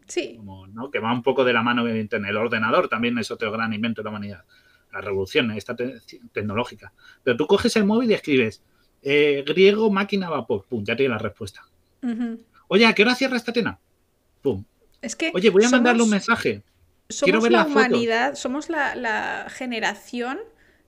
Sí. 0.05 0.35
como, 0.37 0.67
¿no? 0.67 0.91
que 0.91 0.99
va 0.99 1.13
un 1.13 1.23
poco 1.23 1.45
de 1.45 1.53
la 1.53 1.63
mano 1.63 1.85
del 1.85 1.97
Internet. 1.97 2.31
El 2.31 2.37
ordenador 2.37 2.89
también 2.89 3.17
es 3.17 3.31
otro 3.31 3.51
gran 3.51 3.73
invento 3.73 4.01
de 4.01 4.03
la 4.03 4.09
humanidad, 4.09 4.43
la 4.91 4.99
revolución 5.01 5.49
esta 5.51 5.75
te- 5.75 6.01
tecnológica. 6.33 6.91
Pero 7.23 7.37
tú 7.37 7.47
coges 7.47 7.75
el 7.77 7.85
móvil 7.85 8.11
y 8.11 8.13
escribes 8.13 8.61
eh, 9.01 9.43
griego 9.47 9.89
máquina 9.91 10.29
vapor, 10.29 10.65
pum, 10.67 10.83
ya 10.83 10.95
tienes 10.95 11.11
la 11.11 11.17
respuesta. 11.19 11.61
Oye, 12.67 12.85
¿a 12.85 12.93
qué 12.93 13.03
hora 13.03 13.15
cierra 13.15 13.37
esta 13.37 13.53
tena? 13.53 13.79
Pum. 14.41 14.65
Es 15.01 15.15
que. 15.15 15.31
Oye, 15.33 15.49
voy 15.49 15.63
a 15.63 15.69
mandarle 15.69 16.01
un 16.03 16.09
somos- 16.09 16.11
mensaje. 16.11 16.63
Somos 17.09 17.23
Quiero 17.23 17.41
ver 17.41 17.51
la 17.53 17.65
fotos. 17.65 17.75
humanidad, 17.75 18.35
somos 18.35 18.69
la, 18.69 18.95
la 18.95 19.47
generación 19.49 20.39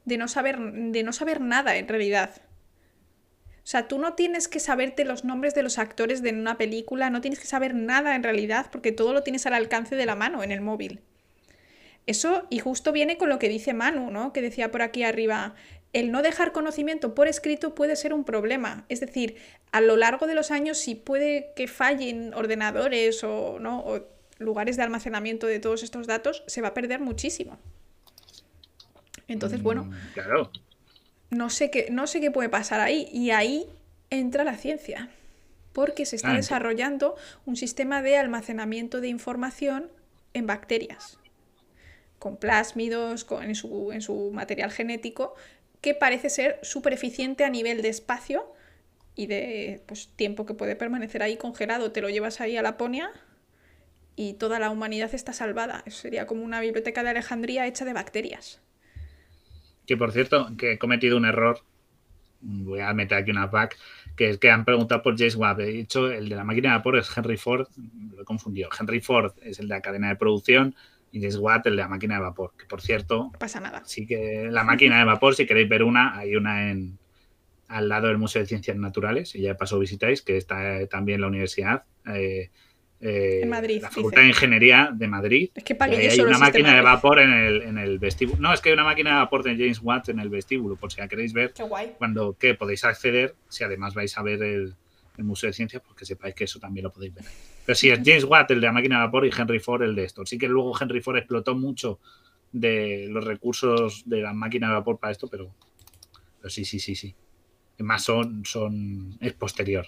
de 0.06 0.18
no 0.18 0.28
saber, 0.28 0.60
de 0.60 1.04
no 1.04 1.12
saber 1.14 1.42
nada 1.42 1.76
en 1.78 1.88
realidad. 1.88 2.42
O 3.66 3.68
sea, 3.68 3.88
tú 3.88 3.98
no 3.98 4.14
tienes 4.14 4.48
que 4.48 4.60
saberte 4.60 5.06
los 5.06 5.26
nombres 5.26 5.56
de 5.56 5.64
los 5.64 5.80
actores 5.80 6.22
de 6.22 6.30
una 6.30 6.58
película, 6.58 7.10
no 7.10 7.22
tienes 7.22 7.40
que 7.40 7.48
saber 7.48 7.74
nada 7.74 8.16
en 8.16 8.22
realidad, 8.22 8.68
porque 8.72 8.92
todo 8.92 9.12
lo 9.12 9.24
tienes 9.24 9.48
al 9.48 9.56
alcance 9.56 9.96
de 9.96 10.06
la 10.06 10.16
mano 10.16 10.44
en 10.44 10.52
el 10.52 10.62
móvil. 10.62 11.02
Eso, 12.06 12.46
y 12.52 12.60
justo 12.60 12.92
viene 12.92 13.18
con 13.18 13.30
lo 13.30 13.40
que 13.40 13.50
dice 13.50 13.74
Manu, 13.74 14.12
¿no? 14.12 14.34
Que 14.34 14.44
decía 14.44 14.70
por 14.70 14.84
aquí 14.84 15.02
arriba, 15.02 15.56
el 15.94 16.12
no 16.12 16.22
dejar 16.22 16.52
conocimiento 16.52 17.16
por 17.16 17.28
escrito 17.28 17.74
puede 17.74 17.96
ser 17.96 18.14
un 18.14 18.24
problema. 18.24 18.86
Es 18.90 19.00
decir, 19.00 19.38
a 19.72 19.82
lo 19.82 19.98
largo 19.98 20.28
de 20.28 20.36
los 20.36 20.52
años, 20.52 20.78
si 20.78 20.94
puede 20.94 21.54
que 21.56 21.68
fallen 21.68 22.36
ordenadores 22.36 23.24
o, 23.24 23.58
¿no? 23.60 23.80
o 23.80 24.02
lugares 24.38 24.78
de 24.78 24.84
almacenamiento 24.84 25.48
de 25.48 25.60
todos 25.60 25.82
estos 25.82 26.06
datos, 26.06 26.44
se 26.46 26.62
va 26.62 26.68
a 26.68 26.74
perder 26.76 27.00
muchísimo. 27.00 27.58
Entonces, 29.28 29.62
bueno, 29.64 29.86
Mm, 29.86 30.14
Claro. 30.14 30.52
no 31.30 31.50
sé 31.50 31.72
qué, 31.72 31.88
no 31.92 32.08
sé 32.08 32.22
qué 32.22 32.32
puede 32.32 32.50
pasar 32.50 32.80
ahí. 32.80 33.08
Y 33.12 33.32
ahí 33.32 33.66
entra 34.10 34.44
la 34.44 34.58
ciencia. 34.58 35.10
Porque 35.74 36.06
se 36.06 36.16
está 36.16 36.32
Ah, 36.32 36.36
desarrollando 36.36 37.16
un 37.46 37.58
sistema 37.58 38.02
de 38.02 38.18
almacenamiento 38.18 39.02
de 39.02 39.10
información 39.10 39.90
en 40.34 40.48
bacterias. 40.48 41.20
Con 42.20 42.38
plásmidos, 42.38 43.26
con- 43.26 43.44
en, 43.44 43.56
su, 43.56 43.92
en 43.92 44.02
su 44.02 44.32
material 44.32 44.72
genético, 44.72 45.36
que 45.82 45.94
parece 45.94 46.30
ser 46.30 46.60
súper 46.64 46.94
eficiente 46.94 47.44
a 47.44 47.50
nivel 47.50 47.82
de 47.82 47.90
espacio 47.90 48.52
y 49.16 49.28
de 49.28 49.82
pues, 49.86 50.08
tiempo 50.16 50.46
que 50.46 50.54
puede 50.54 50.76
permanecer 50.78 51.22
ahí 51.24 51.36
congelado. 51.38 51.92
Te 51.92 52.02
lo 52.02 52.10
llevas 52.10 52.40
ahí 52.42 52.56
a 52.58 52.62
Laponia 52.62 53.12
y 54.16 54.34
toda 54.34 54.60
la 54.60 54.70
humanidad 54.70 55.14
está 55.14 55.34
salvada. 55.34 55.84
Eso 55.86 55.98
sería 56.02 56.26
como 56.26 56.44
una 56.44 56.62
biblioteca 56.62 57.04
de 57.04 57.10
Alejandría 57.10 57.68
hecha 57.68 57.84
de 57.86 57.94
bacterias. 57.94 58.62
Que 59.86 59.98
por 59.98 60.12
cierto, 60.12 60.50
que 60.58 60.74
he 60.74 60.78
cometido 60.78 61.18
un 61.18 61.26
error. 61.26 61.60
Voy 62.42 62.80
a 62.80 62.94
meter 62.94 63.18
aquí 63.18 63.32
una 63.32 63.50
pack. 63.50 63.78
Que 64.16 64.30
es 64.30 64.38
que 64.38 64.50
han 64.50 64.66
preguntado 64.66 65.02
por 65.02 65.18
James 65.18 65.36
Webb. 65.36 65.60
He 65.62 65.66
dicho 65.68 66.12
el 66.12 66.30
de 66.30 66.36
la 66.36 66.44
máquina 66.44 66.70
de 66.72 66.78
vapor 66.78 66.98
es 66.98 67.16
Henry 67.18 67.38
Ford. 67.38 67.68
Lo 68.16 68.22
he 68.22 68.26
confundido. 68.26 68.70
Henry 68.80 69.02
Ford 69.02 69.34
es 69.42 69.60
el 69.60 69.68
de 69.68 69.76
la 69.76 69.82
cadena 69.82 70.10
de 70.10 70.16
producción 70.16 70.76
y 71.12 71.20
James 71.20 71.38
Watt 71.38 71.66
el 71.68 71.76
de 71.76 71.82
la 71.82 71.88
máquina 71.88 72.16
de 72.16 72.22
vapor. 72.22 72.54
Que 72.58 72.66
por 72.66 72.82
cierto, 72.82 73.30
No 73.34 73.40
pasa 73.40 73.60
nada. 73.60 73.82
sí 73.86 74.06
que 74.06 74.48
la 74.52 74.64
máquina 74.64 75.00
de 75.00 75.06
vapor, 75.06 75.36
si 75.36 75.46
queréis 75.46 75.68
ver 75.70 75.84
una, 75.84 76.18
hay 76.18 76.36
una 76.36 76.72
en 76.72 76.98
al 77.68 77.90
lado 77.90 78.08
del 78.10 78.20
Museo 78.20 78.42
de 78.44 78.48
Ciencias 78.48 78.78
Naturales, 78.78 79.34
y 79.34 79.42
ya 79.42 79.50
de 79.50 79.56
paso 79.56 79.80
visitáis, 79.80 80.22
que 80.22 80.38
está 80.38 80.82
eh, 80.82 80.88
también 80.88 81.20
la 81.22 81.28
universidad. 81.28 81.84
eh, 82.08 82.52
eh, 83.06 83.42
En 83.44 83.50
Madrid, 83.50 83.82
La 83.82 83.88
dice. 83.90 84.00
Facultad 84.02 84.22
de 84.22 84.28
Ingeniería 84.30 84.90
de 84.94 85.08
Madrid. 85.08 85.50
Es 85.54 85.64
que 85.64 85.78
Y 85.80 85.84
ahí 85.96 86.08
hay 86.08 86.20
una 86.22 86.38
máquina 86.38 86.76
de 86.76 86.82
vapor 86.82 87.20
en 87.20 87.32
el, 87.32 87.62
en 87.62 87.78
el 87.78 88.00
vestíbulo. 88.00 88.40
No, 88.42 88.54
es 88.54 88.62
que 88.62 88.70
hay 88.70 88.74
una 88.74 88.84
máquina 88.84 89.12
de 89.12 89.16
vapor 89.18 89.44
de 89.44 89.52
James 89.52 89.80
Watt 89.82 90.10
en 90.10 90.20
el 90.20 90.30
vestíbulo, 90.30 90.76
por 90.76 90.92
si 90.92 91.00
la 91.00 91.08
queréis 91.08 91.32
ver, 91.34 91.54
Qué 91.54 91.64
guay. 91.64 91.94
cuando 91.98 92.38
que 92.38 92.56
podéis 92.56 92.84
acceder, 92.84 93.36
si 93.50 93.64
además 93.64 93.94
vais 93.94 94.18
a 94.18 94.24
ver 94.24 94.42
el, 94.42 94.76
el 95.18 95.24
Museo 95.24 95.50
de 95.50 95.54
Ciencias, 95.54 95.82
pues 95.86 95.96
que 95.96 96.06
sepáis 96.06 96.34
que 96.36 96.46
eso 96.46 96.60
también 96.60 96.84
lo 96.86 96.92
podéis 96.92 97.14
ver. 97.14 97.26
Pero 97.66 97.76
sí, 97.76 97.90
es 97.90 98.00
James 98.04 98.24
Watt 98.26 98.52
el 98.52 98.62
de 98.62 98.68
la 98.68 98.74
máquina 98.74 99.00
de 99.00 99.06
vapor 99.06 99.26
y 99.26 99.32
Henry 99.36 99.60
Ford 99.60 99.82
el 99.84 99.96
de 99.96 100.04
esto. 100.06 100.26
Sí 100.26 100.38
que 100.38 100.48
luego 100.48 100.74
Henry 100.80 101.02
Ford 101.02 101.18
explotó 101.18 101.56
mucho 101.56 102.00
de 102.52 103.08
los 103.10 103.24
recursos 103.24 104.04
de 104.06 104.22
la 104.22 104.34
máquina 104.34 104.68
de 104.68 104.74
vapor 104.76 104.98
para 105.00 105.12
esto, 105.12 105.28
pero, 105.28 105.54
pero 106.40 106.50
sí, 106.50 106.64
sí, 106.66 106.80
sí, 106.80 106.96
sí. 106.96 107.14
Además 107.76 108.04
son, 108.04 108.46
son 108.46 109.18
es 109.20 109.34
posterior. 109.34 109.86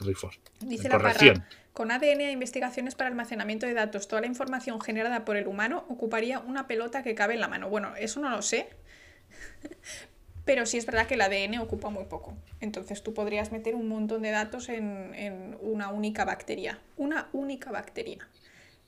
Henry 0.00 0.14
Ford. 0.14 0.34
Dice 0.60 0.88
la 0.88 0.96
Corrección. 0.98 1.36
parra, 1.38 1.48
con 1.76 1.90
ADN 1.90 2.22
e 2.22 2.30
investigaciones 2.32 2.94
para 2.94 3.10
almacenamiento 3.10 3.66
de 3.66 3.74
datos, 3.74 4.08
toda 4.08 4.22
la 4.22 4.28
información 4.28 4.80
generada 4.80 5.26
por 5.26 5.36
el 5.36 5.46
humano 5.46 5.84
ocuparía 5.90 6.38
una 6.38 6.66
pelota 6.66 7.02
que 7.02 7.14
cabe 7.14 7.34
en 7.34 7.40
la 7.40 7.48
mano. 7.48 7.68
Bueno, 7.68 7.94
eso 7.96 8.18
no 8.18 8.30
lo 8.30 8.40
sé, 8.40 8.70
pero 10.46 10.64
sí 10.64 10.78
es 10.78 10.86
verdad 10.86 11.06
que 11.06 11.16
el 11.16 11.20
ADN 11.20 11.58
ocupa 11.58 11.90
muy 11.90 12.06
poco. 12.06 12.34
Entonces 12.62 13.02
tú 13.02 13.12
podrías 13.12 13.52
meter 13.52 13.74
un 13.74 13.88
montón 13.88 14.22
de 14.22 14.30
datos 14.30 14.70
en, 14.70 15.14
en 15.14 15.54
una 15.60 15.90
única 15.90 16.24
bacteria. 16.24 16.80
Una 16.96 17.28
única 17.34 17.70
bacteria. 17.70 18.26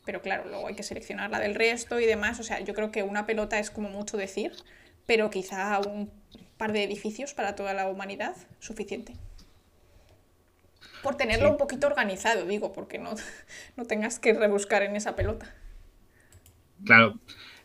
Pero 0.06 0.22
claro, 0.22 0.48
luego 0.48 0.68
hay 0.68 0.74
que 0.74 0.82
seleccionar 0.82 1.30
la 1.30 1.40
del 1.40 1.56
resto 1.56 2.00
y 2.00 2.06
demás. 2.06 2.40
O 2.40 2.42
sea, 2.42 2.60
yo 2.60 2.72
creo 2.72 2.90
que 2.90 3.02
una 3.02 3.26
pelota 3.26 3.58
es 3.58 3.70
como 3.70 3.90
mucho 3.90 4.16
decir, 4.16 4.54
pero 5.04 5.28
quizá 5.28 5.78
un 5.80 6.10
par 6.56 6.72
de 6.72 6.84
edificios 6.84 7.34
para 7.34 7.54
toda 7.54 7.74
la 7.74 7.86
humanidad, 7.86 8.34
suficiente. 8.60 9.12
Por 11.02 11.16
tenerlo 11.16 11.46
Sí. 11.46 11.52
un 11.52 11.58
poquito 11.58 11.86
organizado, 11.86 12.44
digo, 12.46 12.72
porque 12.72 12.98
no, 12.98 13.14
no 13.76 13.84
tengas 13.84 14.18
que 14.18 14.32
rebuscar 14.34 14.82
en 14.82 14.96
esa 14.96 15.14
pelota. 15.16 15.54
Claro. 16.84 17.18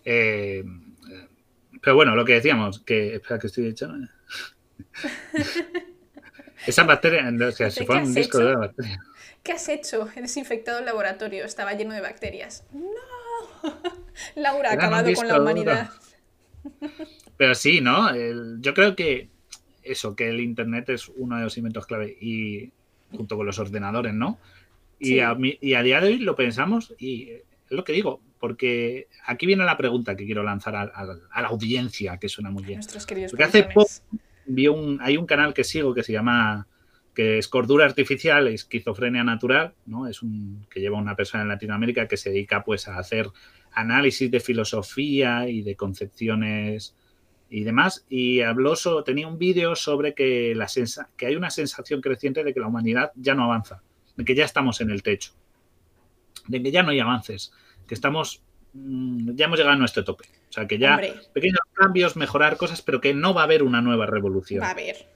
eh, 0.06 0.64
pero 1.82 1.96
bueno, 1.96 2.16
lo 2.16 2.24
que 2.26 2.34
decíamos, 2.34 2.80
que. 2.80 3.16
Espera, 3.16 3.40
que 3.40 3.48
estoy 3.48 3.68
hecho. 3.68 3.92
Esas 6.66 6.88
bacterias, 6.88 7.26
o 7.42 7.52
sea, 7.52 7.70
si 7.70 7.82
¿Qué 7.82 7.86
fuera 7.86 8.04
un 8.04 8.14
disco 8.14 8.38
hecho? 8.40 8.48
de 8.48 8.56
bacterias. 8.56 8.98
¿Qué 9.44 9.52
has 9.52 9.68
hecho? 9.68 10.08
He 10.16 10.22
desinfectado 10.22 10.80
el 10.80 10.86
laboratorio, 10.86 11.44
estaba 11.44 11.74
lleno 11.74 11.94
de 11.94 12.00
bacterias. 12.02 12.66
¡No! 12.72 12.84
Laura 14.36 14.70
ha 14.70 14.74
acabado 14.74 15.14
con 15.14 15.28
la 15.28 15.34
duro. 15.34 15.44
humanidad. 15.44 15.90
Pero 17.38 17.54
sí, 17.56 17.82
¿no? 17.82 18.10
El- 18.12 18.58
yo 18.62 18.74
creo 18.74 18.96
que 18.96 19.30
eso, 19.84 20.16
que 20.16 20.30
el 20.30 20.40
Internet 20.40 20.88
es 20.90 21.10
uno 21.10 21.36
de 21.38 21.44
los 21.44 21.58
inventos 21.58 21.86
clave 21.86 22.18
y 22.22 22.72
junto 23.16 23.38
con 23.38 23.46
los 23.46 23.60
ordenadores, 23.60 24.14
¿no? 24.14 24.40
Y, 25.00 25.06
Sí. 25.08 25.20
a, 25.20 25.34
mí- 25.36 25.58
y 25.62 25.74
a 25.74 25.84
día 25.84 26.00
de 26.02 26.08
hoy 26.08 26.18
lo 26.20 26.36
pensamos 26.36 26.94
y 26.98 27.30
es 27.30 27.42
lo 27.70 27.84
que 27.84 27.94
digo, 27.94 28.22
porque 28.40 29.08
aquí 29.26 29.46
viene 29.46 29.64
la 29.66 29.78
pregunta 29.78 30.16
que 30.16 30.26
quiero 30.26 30.44
lanzar 30.44 30.76
a, 30.76 30.82
a- 30.84 31.18
a 31.32 31.42
la 31.42 31.48
audiencia, 31.48 32.18
que 32.18 32.30
suena 32.30 32.52
muy 32.52 32.64
bien. 32.64 32.78
Nuestros 32.78 33.06
queridos 33.06 33.32
Porque 33.32 33.44
hace 33.44 33.64
pelucones. 33.64 34.04
Vi 34.46 34.68
un, 34.68 35.00
hay 35.02 35.16
un 35.18 35.26
canal 35.26 35.54
que 35.54 35.64
sigo 35.64 35.94
que 35.94 36.04
se 36.04 36.12
llama 36.14 36.68
que 37.16 37.38
es 37.38 37.48
Cordura 37.48 37.86
Artificial, 37.86 38.48
Esquizofrenia 38.48 39.24
Natural, 39.24 39.74
¿no? 39.86 40.08
Es 40.08 40.22
un 40.24 40.66
que 40.70 40.80
lleva 40.80 40.98
una 40.98 41.16
persona 41.16 41.44
en 41.44 41.50
Latinoamérica 41.50 42.08
que 42.08 42.18
se 42.18 42.32
dedica 42.32 42.64
pues 42.64 42.88
a 42.88 42.98
hacer 42.98 43.28
análisis 43.72 44.30
de 44.32 44.40
filosofía 44.40 45.48
y 45.48 45.62
de 45.62 45.76
concepciones 45.76 46.96
y 47.56 47.64
demás. 47.64 48.04
Y 48.10 48.42
habló, 48.42 48.76
so- 48.76 49.04
tenía 49.04 49.28
un 49.28 49.38
vídeo 49.38 49.76
sobre 49.76 50.14
que, 50.16 50.56
la 50.56 50.68
sensa- 50.68 51.10
que 51.16 51.28
hay 51.28 51.36
una 51.36 51.50
sensación 51.52 52.02
creciente 52.02 52.44
de 52.44 52.54
que 52.54 52.60
la 52.60 52.68
humanidad 52.68 53.12
ya 53.16 53.36
no 53.36 53.44
avanza, 53.44 53.82
de 54.18 54.26
que 54.26 54.34
ya 54.34 54.44
estamos 54.44 54.82
en 54.82 54.90
el 54.90 55.04
techo, 55.04 55.34
de 56.48 56.64
que 56.64 56.72
ya 56.72 56.82
no 56.84 56.90
hay 56.90 57.00
avances, 57.00 57.52
que 57.88 57.94
estamos, 57.94 58.42
mm, 58.74 59.36
ya 59.36 59.46
hemos 59.46 59.60
llegado 59.60 59.76
a 59.76 59.80
nuestro 59.80 60.04
tope. 60.04 60.26
O 60.50 60.52
sea, 60.54 60.68
que 60.68 60.78
ya 60.80 60.92
Hombre, 60.96 61.14
pequeños 61.34 61.60
cambios, 61.74 62.16
mejorar 62.16 62.58
cosas, 62.58 62.82
pero 62.82 63.00
que 63.02 63.14
no 63.14 63.34
va 63.34 63.42
a 63.42 63.44
haber 63.46 63.62
una 63.64 63.82
nueva 63.82 64.06
revolución. 64.08 64.62
va 64.64 64.68
a 64.68 64.72
haber. 64.72 65.08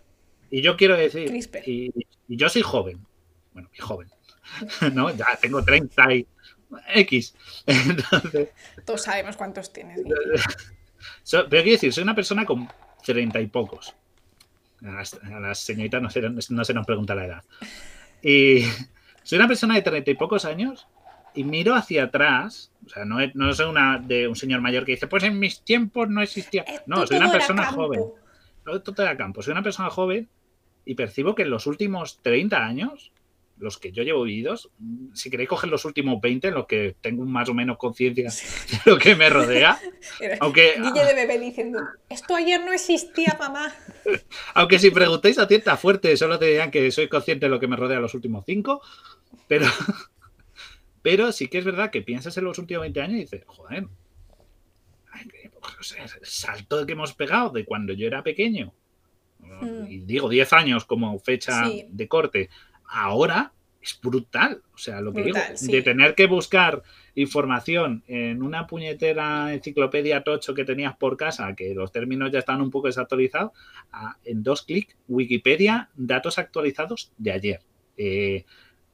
Y 0.51 0.61
yo 0.61 0.77
quiero 0.77 0.95
decir, 0.95 1.31
y, 1.65 1.91
y 2.27 2.37
yo 2.37 2.49
soy 2.49 2.61
joven, 2.61 3.05
bueno, 3.53 3.69
y 3.73 3.79
joven, 3.81 4.09
¿no? 4.93 5.09
Ya 5.15 5.25
tengo 5.41 5.63
30 5.63 6.13
y 6.13 6.27
X. 6.95 7.35
Entonces, 7.65 8.49
Todos 8.85 9.01
sabemos 9.03 9.35
cuántos 9.37 9.73
tienes. 9.73 10.01
so- 11.23 11.47
pero 11.49 11.63
quiero 11.63 11.75
decir, 11.75 11.93
soy 11.93 12.03
una 12.03 12.15
persona 12.15 12.45
con 12.45 12.67
30 13.05 13.39
y 13.41 13.47
pocos. 13.47 13.95
A 14.85 14.91
las, 14.91 15.13
a 15.15 15.39
las 15.39 15.59
señoritas 15.59 16.01
no 16.01 16.09
se, 16.09 16.21
no 16.21 16.63
se 16.63 16.73
nos 16.73 16.85
pregunta 16.85 17.15
la 17.15 17.25
edad. 17.25 17.43
Y 18.21 18.61
soy 19.23 19.37
una 19.37 19.47
persona 19.47 19.75
de 19.75 19.81
30 19.81 20.11
y 20.11 20.15
pocos 20.15 20.45
años 20.45 20.87
y 21.33 21.43
miro 21.43 21.75
hacia 21.75 22.03
atrás. 22.05 22.71
O 22.85 22.89
sea, 22.89 23.05
no, 23.05 23.17
no 23.33 23.53
soy 23.53 23.67
una 23.67 23.99
de 23.99 24.27
un 24.27 24.35
señor 24.35 24.61
mayor 24.61 24.85
que 24.85 24.93
dice, 24.93 25.07
pues 25.07 25.23
en 25.23 25.39
mis 25.39 25.61
tiempos 25.61 26.09
no 26.09 26.21
existía. 26.21 26.65
No, 26.85 27.05
soy 27.05 27.17
una 27.17 27.31
persona 27.31 27.65
joven. 27.65 28.01
todo 28.63 29.03
era 29.03 29.15
campo. 29.17 29.41
Soy 29.41 29.51
una 29.51 29.63
persona 29.63 29.89
joven 29.89 30.27
y 30.85 30.95
percibo 30.95 31.35
que 31.35 31.43
en 31.43 31.49
los 31.49 31.67
últimos 31.67 32.19
30 32.21 32.63
años, 32.65 33.11
los 33.59 33.77
que 33.77 33.91
yo 33.91 34.03
llevo 34.03 34.23
vividos, 34.23 34.69
mm, 34.79 35.13
si 35.13 35.29
queréis 35.29 35.49
coger 35.49 35.69
los 35.69 35.85
últimos 35.85 36.21
20, 36.21 36.49
en 36.49 36.53
los 36.53 36.67
que 36.67 36.95
tengo 37.01 37.25
más 37.25 37.49
o 37.49 37.53
menos 37.53 37.77
conciencia 37.77 38.29
de 38.29 38.91
lo 38.91 38.97
que 38.97 39.15
me 39.15 39.29
rodea, 39.29 39.79
aunque, 40.41 40.75
Guille 40.77 41.05
de 41.05 41.13
bebé 41.15 41.39
diciendo, 41.39 41.79
esto 42.09 42.35
ayer 42.35 42.63
no 42.63 42.73
existía, 42.73 43.35
mamá. 43.39 43.73
aunque 44.53 44.79
si 44.79 44.91
preguntáis 44.91 45.39
a 45.39 45.47
cierta 45.47 45.77
fuerte, 45.77 46.15
solo 46.17 46.37
te 46.37 46.45
dirán 46.45 46.71
que 46.71 46.91
soy 46.91 47.07
consciente 47.07 47.45
de 47.45 47.49
lo 47.49 47.59
que 47.59 47.67
me 47.67 47.75
rodea 47.75 47.99
los 47.99 48.13
últimos 48.13 48.45
5, 48.45 48.81
pero, 49.47 49.65
pero 51.01 51.31
sí 51.31 51.47
que 51.47 51.57
es 51.57 51.65
verdad 51.65 51.91
que 51.91 52.01
piensas 52.01 52.37
en 52.37 52.45
los 52.45 52.59
últimos 52.59 52.81
20 52.81 53.01
años 53.01 53.15
y 53.17 53.21
dices, 53.21 53.43
joder, 53.47 53.87
sea, 55.81 56.03
el 56.03 56.25
salto 56.25 56.85
que 56.85 56.93
hemos 56.93 57.13
pegado 57.13 57.49
de 57.49 57.65
cuando 57.65 57.93
yo 57.93 58.07
era 58.07 58.23
pequeño, 58.23 58.73
Mm. 59.39 59.85
y 59.87 59.97
digo 59.99 60.29
10 60.29 60.51
años 60.53 60.85
como 60.85 61.17
fecha 61.19 61.65
Sí. 61.65 61.85
de 61.89 62.07
corte, 62.07 62.49
ahora 62.87 63.51
es 63.81 63.99
brutal. 64.01 64.61
O 64.73 64.77
sea, 64.77 65.01
lo 65.01 65.13
que 65.13 65.21
Brutal, 65.23 65.43
digo, 65.47 65.57
sí. 65.57 65.71
de 65.71 65.81
tener 65.81 66.15
que 66.15 66.27
buscar 66.27 66.83
información 67.15 68.03
en 68.07 68.41
una 68.43 68.67
puñetera 68.67 69.53
enciclopedia 69.53 70.23
tocho 70.23 70.53
que 70.53 70.65
tenías 70.65 70.95
por 70.97 71.17
casa, 71.17 71.55
que 71.55 71.73
los 71.73 71.91
términos 71.91 72.31
ya 72.31 72.39
están 72.39 72.61
un 72.61 72.69
poco 72.71 72.87
desactualizados, 72.87 73.51
a- 73.91 74.17
en 74.23 74.43
dos 74.43 74.61
clics, 74.63 74.95
Wikipedia, 75.07 75.89
datos 75.95 76.37
actualizados 76.37 77.11
de 77.17 77.31
ayer. 77.31 77.59
Eh, 77.97 78.45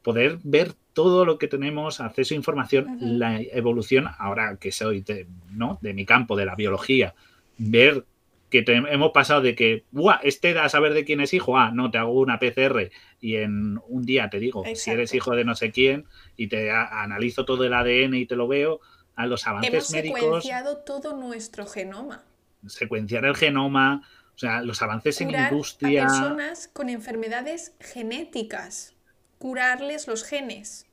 poder 0.02 0.38
ver 0.44 0.74
todo 0.94 1.26
lo 1.26 1.38
que 1.38 1.48
tenemos, 1.48 2.00
acceso 2.00 2.34
a 2.34 2.38
información, 2.38 2.98
la 3.00 3.42
evolución, 3.42 4.08
ahora 4.20 4.58
que 4.58 4.72
soy 4.72 5.02
de, 5.02 5.28
¿no? 5.52 5.80
de 5.82 5.94
mi 5.94 6.06
campo, 6.06 6.36
de 6.36 6.46
la 6.46 6.56
biología, 6.56 7.16
ver 7.58 8.06
que 8.54 8.62
te- 8.62 8.76
hemos 8.76 9.12
pasado 9.14 9.42
de 9.42 9.56
que, 9.56 9.84
¡buah! 9.90 10.20
Este 10.22 10.54
da 10.54 10.66
a 10.66 10.70
saber 10.70 10.94
de 10.94 11.04
quién 11.06 11.20
es 11.22 11.34
hijo, 11.34 11.58
ah, 11.58 11.72
no, 11.74 11.90
te 11.90 11.98
hago 11.98 12.12
una 12.20 12.38
PCR 12.38 12.92
y 13.20 13.38
en 13.38 13.80
un 13.88 14.06
día 14.06 14.30
te 14.30 14.40
digo 14.40 14.64
si 14.76 14.92
eres 14.92 15.12
hijo 15.16 15.36
de 15.36 15.44
no 15.44 15.56
sé 15.56 15.72
quién 15.72 16.06
y 16.38 16.48
te 16.50 16.70
a- 16.70 17.02
analizo 17.02 17.46
todo 17.46 17.64
el 17.66 17.74
ADN 17.74 18.14
y 18.16 18.28
te 18.28 18.36
lo 18.36 18.48
veo, 18.48 18.80
a 19.16 19.26
los 19.26 19.48
avances 19.48 19.74
Hemos 19.74 19.92
médicos, 19.92 20.20
secuenciado 20.20 20.78
todo 20.78 21.18
nuestro 21.18 21.66
genoma. 21.66 22.24
secuenciar 22.68 23.26
el 23.26 23.36
genoma, 23.36 24.08
o 24.36 24.38
sea, 24.38 24.62
los 24.62 24.82
avances 24.84 25.20
en 25.22 25.30
Curar 25.30 25.52
industria. 25.52 26.04
a 26.04 26.08
personas 26.08 26.68
con 26.72 26.90
enfermedades 26.90 27.74
genéticas. 27.80 28.94
Curarles 29.40 30.08
los 30.08 30.24
genes. 30.24 30.86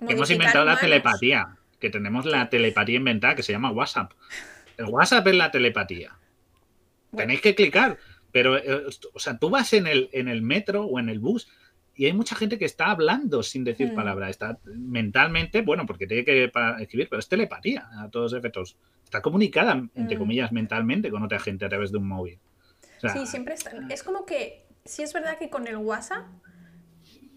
Hemos 0.00 0.30
inventado 0.30 0.64
la 0.64 0.78
telepatía, 0.78 1.56
que 1.80 1.90
tenemos 1.90 2.24
la 2.26 2.48
telepatía 2.48 2.96
inventada 2.96 3.34
que 3.34 3.42
se 3.42 3.50
llama 3.52 3.72
WhatsApp. 3.72 4.12
El 4.76 4.86
WhatsApp 4.86 5.26
es 5.26 5.34
la 5.34 5.50
telepatía. 5.50 6.12
Tenéis 7.16 7.40
que 7.40 7.54
clicar, 7.54 7.98
pero, 8.32 8.56
eh, 8.58 8.84
o 9.14 9.18
sea, 9.18 9.38
tú 9.38 9.50
vas 9.50 9.72
en 9.72 9.86
el, 9.86 10.10
en 10.12 10.28
el 10.28 10.42
metro 10.42 10.84
o 10.84 10.98
en 10.98 11.08
el 11.08 11.18
bus 11.18 11.48
y 11.94 12.06
hay 12.06 12.12
mucha 12.12 12.36
gente 12.36 12.58
que 12.58 12.64
está 12.64 12.90
hablando 12.90 13.42
sin 13.42 13.64
decir 13.64 13.90
Mm. 13.92 13.94
palabras. 13.94 14.30
Está 14.30 14.58
mentalmente, 14.64 15.62
bueno, 15.62 15.84
porque 15.86 16.06
tiene 16.06 16.24
que 16.24 16.50
escribir, 16.80 17.08
pero 17.08 17.18
es 17.20 17.28
telepatía 17.28 17.88
a 18.00 18.08
todos 18.10 18.32
efectos. 18.34 18.76
Está 19.04 19.20
comunicada, 19.22 19.72
entre 19.94 20.16
Mm. 20.16 20.18
comillas, 20.20 20.52
mentalmente 20.52 21.10
con 21.10 21.22
otra 21.22 21.38
gente 21.40 21.64
a 21.64 21.68
través 21.68 21.90
de 21.90 21.98
un 21.98 22.06
móvil. 22.08 22.38
O 22.98 23.00
sea, 23.00 23.10
Sí, 23.12 23.26
siempre 23.26 23.54
están. 23.54 23.90
Es 23.90 24.02
como 24.02 24.26
que, 24.26 24.66
sí 24.84 25.02
es 25.02 25.12
verdad 25.12 25.38
que 25.38 25.50
con 25.50 25.66
el 25.66 25.76
WhatsApp, 25.78 26.26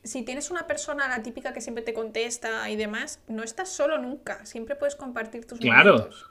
si 0.03 0.23
tienes 0.23 0.49
una 0.52 0.68
persona, 0.68 1.07
la 1.07 1.22
típica 1.23 1.53
que 1.53 1.61
siempre 1.61 1.84
te 1.84 1.93
contesta 1.93 2.69
y 2.69 2.76
demás, 2.76 3.22
no 3.27 3.43
estás 3.43 3.69
solo 3.69 3.98
nunca. 3.99 4.45
Siempre 4.45 4.76
puedes 4.76 4.95
compartir 4.95 5.45
tus 5.45 5.60
Claro. 5.60 5.93
momentos. 5.98 6.27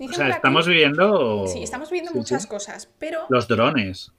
O 0.00 0.12
sea, 0.12 0.28
estamos 0.28 0.66
viviendo 0.66 1.46
Sí, 1.46 1.62
estamos 1.62 1.90
viendo 1.90 2.12
Sí, 2.12 2.18
muchas 2.18 2.42
sí. 2.42 2.48
cosas, 2.48 2.88
pero 2.98 3.26
los 3.28 3.48
drones. 3.48 4.12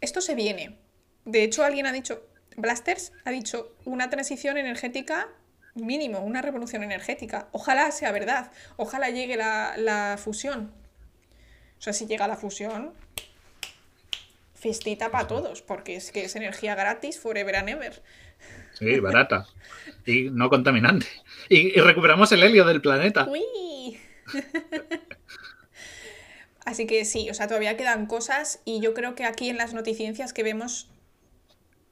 esto 0.00 0.20
se 0.20 0.34
viene. 0.34 0.76
De 1.24 1.42
hecho, 1.42 1.64
alguien 1.64 1.86
ha 1.86 1.92
dicho, 1.92 2.24
Blasters 2.56 3.12
ha 3.24 3.30
dicho 3.30 3.72
una 3.84 4.08
transición 4.10 4.56
energética 4.58 5.28
mínimo, 5.74 6.20
una 6.20 6.40
revolución 6.40 6.82
energética. 6.82 7.48
Ojalá 7.52 7.90
sea 7.90 8.12
verdad, 8.12 8.50
ojalá 8.76 9.10
llegue 9.10 9.36
la, 9.36 9.74
la 9.76 10.16
fusión. 10.18 10.72
O 11.78 11.82
sea, 11.82 11.92
si 11.92 12.06
llega 12.06 12.26
la 12.28 12.36
fusión, 12.36 12.92
festita 14.54 15.10
para 15.10 15.26
todos, 15.26 15.62
porque 15.62 15.96
es 15.96 16.10
que 16.12 16.24
es 16.24 16.36
energía 16.36 16.74
gratis 16.74 17.20
forever 17.20 17.56
and 17.56 17.68
ever. 17.68 18.02
Sí, 18.78 18.98
barata. 19.00 19.46
y 20.06 20.30
no 20.30 20.48
contaminante. 20.48 21.06
Y, 21.48 21.78
y 21.78 21.80
recuperamos 21.80 22.30
el 22.32 22.42
helio 22.42 22.64
del 22.64 22.80
planeta. 22.80 23.26
¡Uy! 23.28 23.98
Así 26.64 26.86
que 26.86 27.04
sí, 27.04 27.30
o 27.30 27.34
sea, 27.34 27.46
todavía 27.46 27.76
quedan 27.76 28.06
cosas 28.06 28.60
y 28.64 28.80
yo 28.80 28.92
creo 28.92 29.14
que 29.14 29.24
aquí 29.24 29.48
en 29.48 29.56
las 29.56 29.72
noticiencias 29.72 30.32
que 30.32 30.42
vemos 30.42 30.90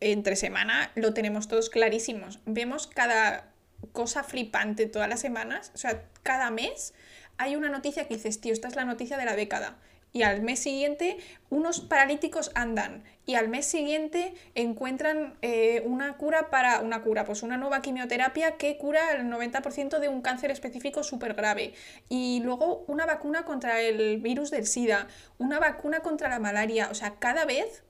entre 0.01 0.35
semana 0.37 0.91
lo 0.97 1.15
tenemos 1.15 1.47
todos 1.47 1.71
clarísimos. 1.71 2.41
Vemos 2.45 2.89
cada 2.89 3.53
cosa 3.93 4.25
flipante 4.25 4.87
todas 4.87 5.09
las 5.09 5.21
semanas, 5.21 5.71
o 5.75 5.79
sea, 5.79 6.03
cada 6.23 6.51
mes 6.51 6.95
hay 7.37 7.57
una 7.57 7.69
noticia 7.69 8.07
que 8.09 8.15
dices, 8.15 8.41
tío, 8.41 8.53
esta 8.53 8.69
es 8.69 8.77
la 8.77 8.85
noticia 8.85 9.17
de 9.17 9.25
la 9.25 9.37
década. 9.37 9.77
Y 10.15 10.23
al 10.23 10.43
mes 10.43 10.61
siguiente, 10.61 11.19
unos 11.51 11.81
paralíticos 11.81 12.53
andan. 12.55 13.03
Y 13.27 13.35
al 13.35 13.49
mes 13.49 13.67
siguiente 13.67 14.33
encuentran 14.55 15.35
eh, 15.43 15.83
una 15.85 16.17
cura 16.17 16.51
para. 16.51 16.81
Una 16.83 17.03
cura, 17.03 17.25
pues 17.25 17.43
una 17.43 17.57
nueva 17.57 17.83
quimioterapia 17.83 18.57
que 18.57 18.79
cura 18.79 19.11
el 19.11 19.25
90% 19.25 19.99
de 19.99 20.09
un 20.09 20.23
cáncer 20.23 20.53
específico 20.53 21.03
súper 21.03 21.35
grave. 21.35 21.75
Y 22.09 22.41
luego 22.45 22.85
una 22.87 23.07
vacuna 23.07 23.45
contra 23.45 23.81
el 23.81 24.19
virus 24.21 24.53
del 24.53 24.69
SIDA. 24.69 25.09
Una 25.39 25.59
vacuna 25.59 25.99
contra 25.99 26.29
la 26.29 26.39
malaria. 26.39 26.91
O 26.93 26.95
sea, 26.95 27.17
cada 27.19 27.45
vez 27.45 27.83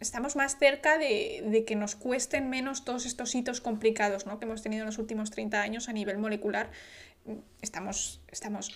estamos 0.00 0.34
más 0.34 0.58
cerca 0.58 0.98
de, 0.98 1.44
de 1.46 1.64
que 1.64 1.76
nos 1.76 1.94
cuesten 1.94 2.50
menos 2.50 2.84
todos 2.84 3.06
estos 3.06 3.32
hitos 3.32 3.60
complicados 3.60 4.26
¿no? 4.26 4.40
que 4.40 4.46
hemos 4.46 4.62
tenido 4.62 4.82
en 4.82 4.86
los 4.86 4.98
últimos 4.98 5.30
30 5.30 5.62
años 5.62 5.88
a 5.88 5.92
nivel 5.92 6.18
molecular. 6.18 6.72
Estamos. 7.62 8.22
estamos 8.28 8.72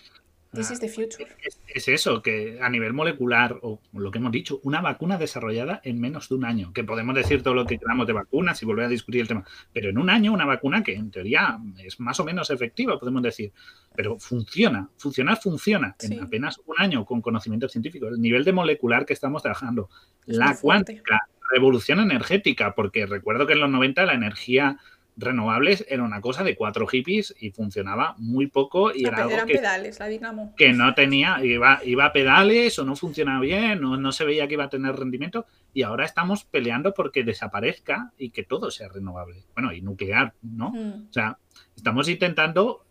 This 0.55 0.70
is 0.70 0.81
the 0.81 0.89
future. 0.89 1.26
Es, 1.43 1.60
es 1.66 1.89
eso, 1.89 2.22
que 2.22 2.59
a 2.60 2.68
nivel 2.68 2.93
molecular, 2.93 3.59
o 3.62 3.81
lo 3.93 4.10
que 4.10 4.18
hemos 4.18 4.32
dicho, 4.32 4.60
una 4.62 4.81
vacuna 4.81 5.18
desarrollada 5.18 5.81
en 5.85 6.01
menos 6.01 6.28
de 6.28 6.36
un 6.36 6.44
año. 6.44 6.72
Que 6.72 6.85
podemos 6.85 7.14
decir 7.14 7.43
todo 7.43 7.55
lo 7.55 7.66
que 7.66 7.78
queramos 7.78 8.06
de 8.06 8.12
vacunas 8.12 8.62
y 8.62 8.66
volver 8.66 8.86
a 8.86 8.89
discutir 8.89 9.20
el 9.20 9.28
tema. 9.28 9.44
Pero 9.72 9.90
en 9.90 9.98
un 9.98 10.10
año, 10.10 10.32
una 10.32 10.44
vacuna 10.44 10.82
que 10.82 10.94
en 10.94 11.10
teoría 11.10 11.59
es 11.78 12.01
más 12.01 12.20
o 12.20 12.24
menos 12.24 12.51
efectiva, 12.51 12.98
podemos 12.98 13.22
decir. 13.22 13.52
Pero 13.94 14.18
funciona. 14.18 14.89
Funcionar 14.97 15.39
funciona. 15.40 15.97
Sí. 15.98 16.14
En 16.14 16.22
apenas 16.22 16.60
un 16.66 16.76
año 16.78 17.05
con 17.05 17.20
conocimiento 17.20 17.68
científico. 17.68 18.09
El 18.09 18.20
nivel 18.20 18.44
de 18.44 18.52
molecular 18.52 19.05
que 19.06 19.12
estamos 19.12 19.43
trabajando. 19.43 19.89
Es 20.26 20.36
la 20.36 20.56
cuántica, 20.60 21.28
revolución 21.51 22.01
energética. 22.01 22.74
Porque 22.74 23.06
recuerdo 23.06 23.47
que 23.47 23.55
en 23.55 23.60
los 23.60 23.70
90 23.70 24.06
la 24.06 24.14
energía 24.14 24.78
renovables 25.16 25.85
era 25.89 26.03
una 26.03 26.20
cosa 26.20 26.43
de 26.43 26.57
cuatro 26.57 26.86
hippies 26.86 27.35
y 27.39 27.51
funcionaba 27.51 28.15
muy 28.19 28.49
poco 28.49 28.93
y 28.95 29.05
era 29.07 29.23
algo 29.24 29.47
que, 29.47 29.55
pedales, 29.55 29.99
la 30.01 30.07
dinamo. 30.09 30.55
que 30.57 30.73
no 30.73 30.93
tenía, 30.95 31.39
iba, 31.45 31.81
iba 31.85 32.07
a 32.07 32.12
pedales 32.12 32.78
o 32.78 32.85
no 32.85 32.97
funcionaba 32.97 33.41
bien, 33.41 33.85
o 33.85 33.97
no 33.97 34.12
se 34.12 34.24
veía 34.24 34.49
que 34.49 34.55
iba 34.55 34.65
a 34.65 34.69
tener 34.70 34.97
rendimiento 34.97 35.47
y 35.73 35.82
ahora 35.82 36.05
estamos 36.05 36.45
peleando 36.45 36.95
porque 36.95 37.23
desaparezca 37.24 38.12
y 38.19 38.31
que 38.31 38.43
todo 38.43 38.70
sea 38.70 38.89
renovable. 38.89 39.45
Bueno, 39.55 39.73
y 39.73 39.81
nuclear, 39.82 40.35
¿no? 40.43 40.70
Mm. 40.70 41.07
O 41.11 41.12
sea, 41.12 41.39
estamos 41.77 42.09
intentando, 42.09 42.85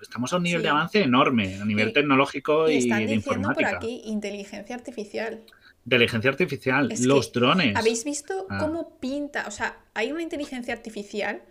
estamos 0.00 0.32
a 0.32 0.36
un 0.38 0.44
nivel 0.44 0.60
Sí. 0.60 0.64
de 0.64 0.68
avance 0.70 1.02
enorme 1.02 1.60
a 1.60 1.64
nivel 1.64 1.88
Y- 1.88 1.92
tecnológico 1.92 2.70
Y 2.70 2.74
y, 2.74 2.78
están 2.78 3.06
de 3.06 3.12
diciendo 3.14 3.50
por 3.54 3.64
aquí 3.64 4.02
inteligencia 4.06 4.74
artificial. 4.74 5.42
Inteligencia 5.84 6.30
artificial, 6.30 6.90
Es 6.90 7.04
los 7.04 7.32
drones. 7.32 7.76
¿Habéis 7.76 8.04
visto 8.04 8.46
Ah. 8.50 8.58
cómo 8.58 8.98
pinta? 8.98 9.44
O 9.46 9.50
sea, 9.50 9.76
hay 9.94 10.10
una 10.10 10.22
inteligencia 10.22 10.74
artificial 10.74 11.42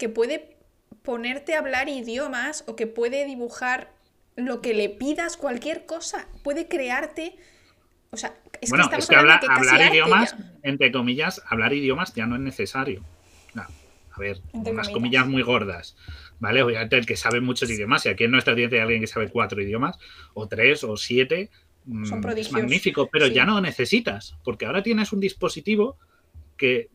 que 0.00 0.08
puede 0.08 0.56
ponerte 1.04 1.54
a 1.54 1.60
hablar 1.60 1.88
idiomas 1.88 2.64
o 2.66 2.74
que 2.74 2.88
puede 2.88 3.24
dibujar 3.24 3.92
lo 4.34 4.60
que 4.60 4.74
le 4.74 4.88
pidas, 4.88 5.36
cualquier 5.36 5.86
cosa. 5.86 6.26
Puede 6.42 6.66
crearte. 6.66 7.36
O 8.10 8.16
sea, 8.16 8.34
es 8.60 8.70
bueno, 8.70 8.88
que 8.90 8.96
estamos 8.96 9.04
es 9.04 9.08
que 9.10 9.14
hablando 9.16 9.46
habla- 9.46 9.54
que 9.54 9.60
casi 9.68 9.74
hablar 9.76 9.92
idiomas, 9.94 10.36
ya. 10.36 10.52
entre 10.64 10.90
comillas, 10.90 11.42
hablar 11.46 11.72
idiomas 11.72 12.12
ya 12.14 12.26
no 12.26 12.34
es 12.34 12.40
necesario. 12.42 13.04
No, 13.54 13.62
a 13.62 14.18
ver, 14.18 14.40
Entre 14.52 14.72
unas 14.72 14.88
comillas. 14.88 14.92
comillas 14.92 15.26
muy 15.28 15.42
gordas. 15.42 15.96
¿Vale? 16.40 16.62
Obviamente 16.62 16.96
el 16.96 17.04
que 17.04 17.16
sabe 17.16 17.40
muchos 17.42 17.70
idiomas, 17.70 18.02
si 18.02 18.08
aquí 18.08 18.24
en 18.24 18.30
nuestra 18.30 18.54
audiencia 18.54 18.78
hay 18.78 18.82
alguien 18.82 19.02
que 19.02 19.06
sabe 19.06 19.28
cuatro 19.28 19.60
idiomas, 19.62 19.98
o 20.32 20.48
tres, 20.48 20.82
o 20.84 20.96
siete, 20.96 21.50
Son 21.86 22.02
es 22.18 22.22
prodigios. 22.22 22.52
magnífico, 22.52 23.08
pero 23.12 23.26
Sí. 23.26 23.34
ya 23.34 23.44
no 23.44 23.60
necesitas, 23.60 24.36
porque 24.42 24.64
ahora 24.64 24.82
tienes 24.82 25.12
un 25.12 25.20
dispositivo 25.20 25.98
que 26.56 26.88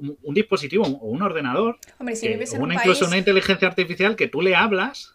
un, 0.00 0.18
un 0.22 0.34
dispositivo 0.34 0.84
o 0.84 1.06
un 1.08 1.22
ordenador, 1.22 1.78
Hombre, 1.98 2.16
si 2.16 2.26
que- 2.26 2.32
vives 2.34 2.52
o 2.52 2.56
en 2.56 2.62
un 2.62 2.66
una, 2.66 2.74
país. 2.76 2.86
incluso 2.86 3.06
una 3.06 3.18
inteligencia 3.18 3.68
artificial 3.68 4.16
que 4.16 4.28
tú 4.28 4.40
le 4.42 4.54
hablas 4.56 5.14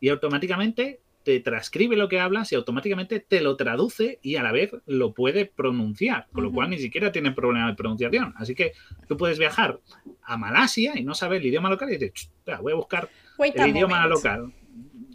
y 0.00 0.08
automáticamente 0.08 1.00
te 1.22 1.38
transcribe 1.40 1.96
lo 1.96 2.08
que 2.08 2.18
hablas 2.18 2.50
y 2.50 2.54
automáticamente 2.54 3.20
te 3.20 3.42
lo 3.42 3.54
traduce 3.56 4.18
y 4.22 4.36
a 4.36 4.42
la 4.42 4.52
vez 4.52 4.70
lo 4.86 5.12
puede 5.12 5.44
pronunciar, 5.44 6.26
con 6.32 6.44
lo 6.44 6.50
cual 6.50 6.70
ni 6.70 6.78
siquiera 6.78 7.12
tiene 7.12 7.32
problema 7.32 7.68
de 7.68 7.74
pronunciación. 7.74 8.32
Así 8.36 8.54
que 8.54 8.72
tú 9.06 9.18
puedes 9.18 9.38
viajar 9.38 9.80
a 10.22 10.36
Malasia 10.38 10.92
y 10.98 11.04
no 11.04 11.14
sabes 11.14 11.40
el 11.40 11.46
idioma 11.46 11.68
local 11.68 11.90
y 11.90 11.98
dices, 11.98 12.12
"Ch, 12.14 12.30
espera, 12.38 12.60
voy 12.60 12.72
a 12.72 12.76
buscar 12.76 13.10
Wait 13.36 13.54
el 13.56 13.68
idioma 13.68 14.00
moment. 14.00 14.14
local. 14.14 14.52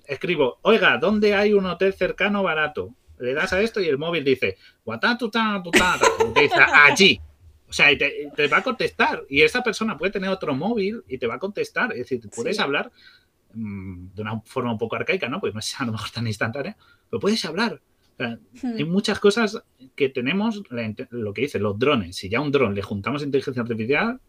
Escribo, 0.05 0.59
oiga, 0.61 0.99
¿dónde 0.99 1.33
hay 1.33 1.53
un 1.53 1.65
hotel 1.65 1.93
cercano 1.95 2.43
barato? 2.43 2.93
Le 3.17 3.33
das 3.33 3.51
a 3.53 3.61
esto 3.61 3.81
y 3.81 3.87
el 3.87 3.97
móvil 3.97 4.23
dice, 4.23 4.57
dice, 6.35 6.55
allí. 6.73 7.19
O 7.75 7.77
sea, 7.77 7.91
y 7.91 7.97
te, 7.97 8.31
te 8.33 8.47
va 8.47 8.57
a 8.59 8.63
contestar. 8.63 9.23
Y 9.27 9.41
esa 9.41 9.61
persona 9.61 9.97
puede 9.97 10.13
tener 10.13 10.29
otro 10.29 10.55
móvil 10.55 11.03
y 11.09 11.17
te 11.17 11.27
va 11.27 11.35
a 11.35 11.39
contestar. 11.39 11.91
Es 11.91 12.07
decir, 12.09 12.21
puedes 12.33 12.55
Sí. 12.55 12.61
hablar 12.63 12.89
mm, 13.53 14.13
de 14.15 14.21
una 14.21 14.39
forma 14.45 14.71
un 14.71 14.77
poco 14.77 14.95
arcaica, 14.95 15.27
¿no? 15.27 15.41
Pues 15.41 15.53
no 15.53 15.59
es 15.59 15.79
a 15.79 15.85
lo 15.85 15.91
mejor 15.91 16.09
tan 16.09 16.25
instantánea, 16.25 16.77
pero 17.09 17.19
puedes 17.19 17.43
hablar. 17.43 17.81
O 18.13 18.17
sea, 18.17 18.39
Hmm. 18.63 18.75
hay 18.77 18.83
muchas 18.85 19.19
cosas 19.19 19.61
que 19.95 20.07
tenemos, 20.07 20.63
lo 21.09 21.33
que 21.33 21.41
dice, 21.41 21.59
los 21.59 21.77
drones. 21.77 22.15
Si 22.15 22.29
ya 22.29 22.37
a 22.37 22.41
un 22.41 22.51
dron 22.51 22.73
le 22.75 22.81
juntamos 22.81 23.23
inteligencia 23.23 23.61
artificial, 23.61 24.19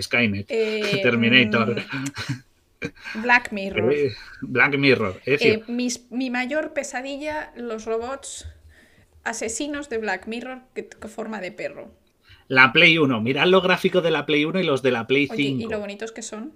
Skynet, 0.00 0.46
Eh, 0.50 1.00
Terminator. 1.02 1.80
mm, 1.80 3.20
Black 3.22 3.52
Mirror. 3.52 3.92
eh, 3.92 4.12
Black 4.42 4.76
Mirror. 4.76 5.20
Es 5.24 5.40
Eh, 5.42 5.62
mis- 5.68 6.10
mi 6.10 6.28
mayor 6.30 6.72
pesadilla, 6.74 7.52
los 7.56 7.86
robots 7.86 8.46
asesinos 9.24 9.88
de 9.88 9.98
Black 9.98 10.26
Mirror 10.26 10.60
que, 10.74 10.88
que 10.88 11.08
forma 11.08 11.40
de 11.40 11.52
perro. 11.52 11.90
La 12.48 12.72
Play 12.72 12.98
1, 12.98 13.20
mirad 13.20 13.46
los 13.46 13.62
gráficos 13.62 14.02
de 14.02 14.10
la 14.10 14.26
Play 14.26 14.44
1 14.44 14.60
y 14.60 14.64
los 14.64 14.82
de 14.82 14.90
la 14.90 15.06
Play 15.06 15.28
Oye, 15.30 15.44
5. 15.44 15.62
y 15.62 15.70
lo 15.70 15.80
bonitos 15.80 16.12
que 16.12 16.22
son. 16.22 16.52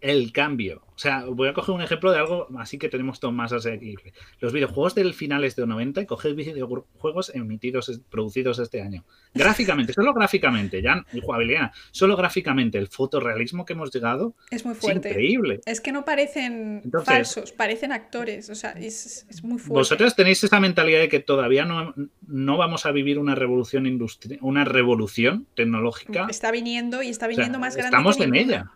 El 0.00 0.32
cambio. 0.32 0.82
O 0.94 1.00
sea, 1.00 1.24
voy 1.26 1.48
a 1.48 1.52
coger 1.52 1.74
un 1.76 1.80
ejemplo 1.82 2.10
de 2.10 2.18
algo 2.18 2.48
así 2.58 2.76
que 2.76 2.88
tenemos 2.88 3.20
todo 3.20 3.30
más 3.30 3.52
asequible. 3.52 4.12
Los 4.40 4.52
videojuegos 4.52 4.96
del 4.96 5.14
finales 5.14 5.54
de 5.54 5.62
los 5.62 5.68
90 5.68 6.02
y 6.02 6.06
coger 6.06 6.34
videojuegos 6.34 7.30
emitidos, 7.34 7.88
es- 7.88 8.00
producidos 8.10 8.58
este 8.58 8.82
año. 8.82 9.04
Gráficamente, 9.32 9.92
solo 9.92 10.12
gráficamente, 10.12 10.82
ya 10.82 11.04
y 11.12 11.20
jugabilidad, 11.20 11.70
solo 11.92 12.16
gráficamente, 12.16 12.78
el 12.78 12.88
fotorrealismo 12.88 13.64
que 13.64 13.74
hemos 13.74 13.92
llegado 13.92 14.34
Es 14.50 14.64
muy 14.64 14.72
es 14.74 14.80
fuerte. 14.80 15.10
increíble. 15.10 15.60
Es 15.66 15.80
que 15.80 15.92
no 15.92 16.04
parecen 16.04 16.80
Entonces- 16.84 17.06
falsos, 17.14 17.52
parecen 17.52 17.92
actores. 17.92 18.50
O 18.50 18.54
sea, 18.56 18.72
es, 18.72 19.24
es 19.28 19.44
muy 19.44 19.58
fuerte. 19.58 19.74
Vosotros 19.78 20.16
tenéis 20.16 20.42
esa 20.42 20.58
mentalidad 20.58 20.98
de 21.00 21.08
que 21.08 21.20
todavía 21.20 21.64
no, 21.64 21.94
no 22.26 22.56
vamos 22.56 22.86
a 22.86 22.90
vivir 22.92 23.18
una 23.18 23.34
revolución 23.36 23.86
industri 23.86 24.38
una 24.40 24.64
revolución 24.64 25.46
tecnológica. 25.54 26.26
Está 26.28 26.50
viniendo 26.50 27.02
y 27.02 27.08
está 27.08 27.26
O 27.26 27.28
sea, 27.28 27.36
viniendo 27.36 27.58
más 27.58 27.76
grande. 27.76 27.96
estamos 27.96 28.20
en 28.20 28.34
ella. 28.34 28.72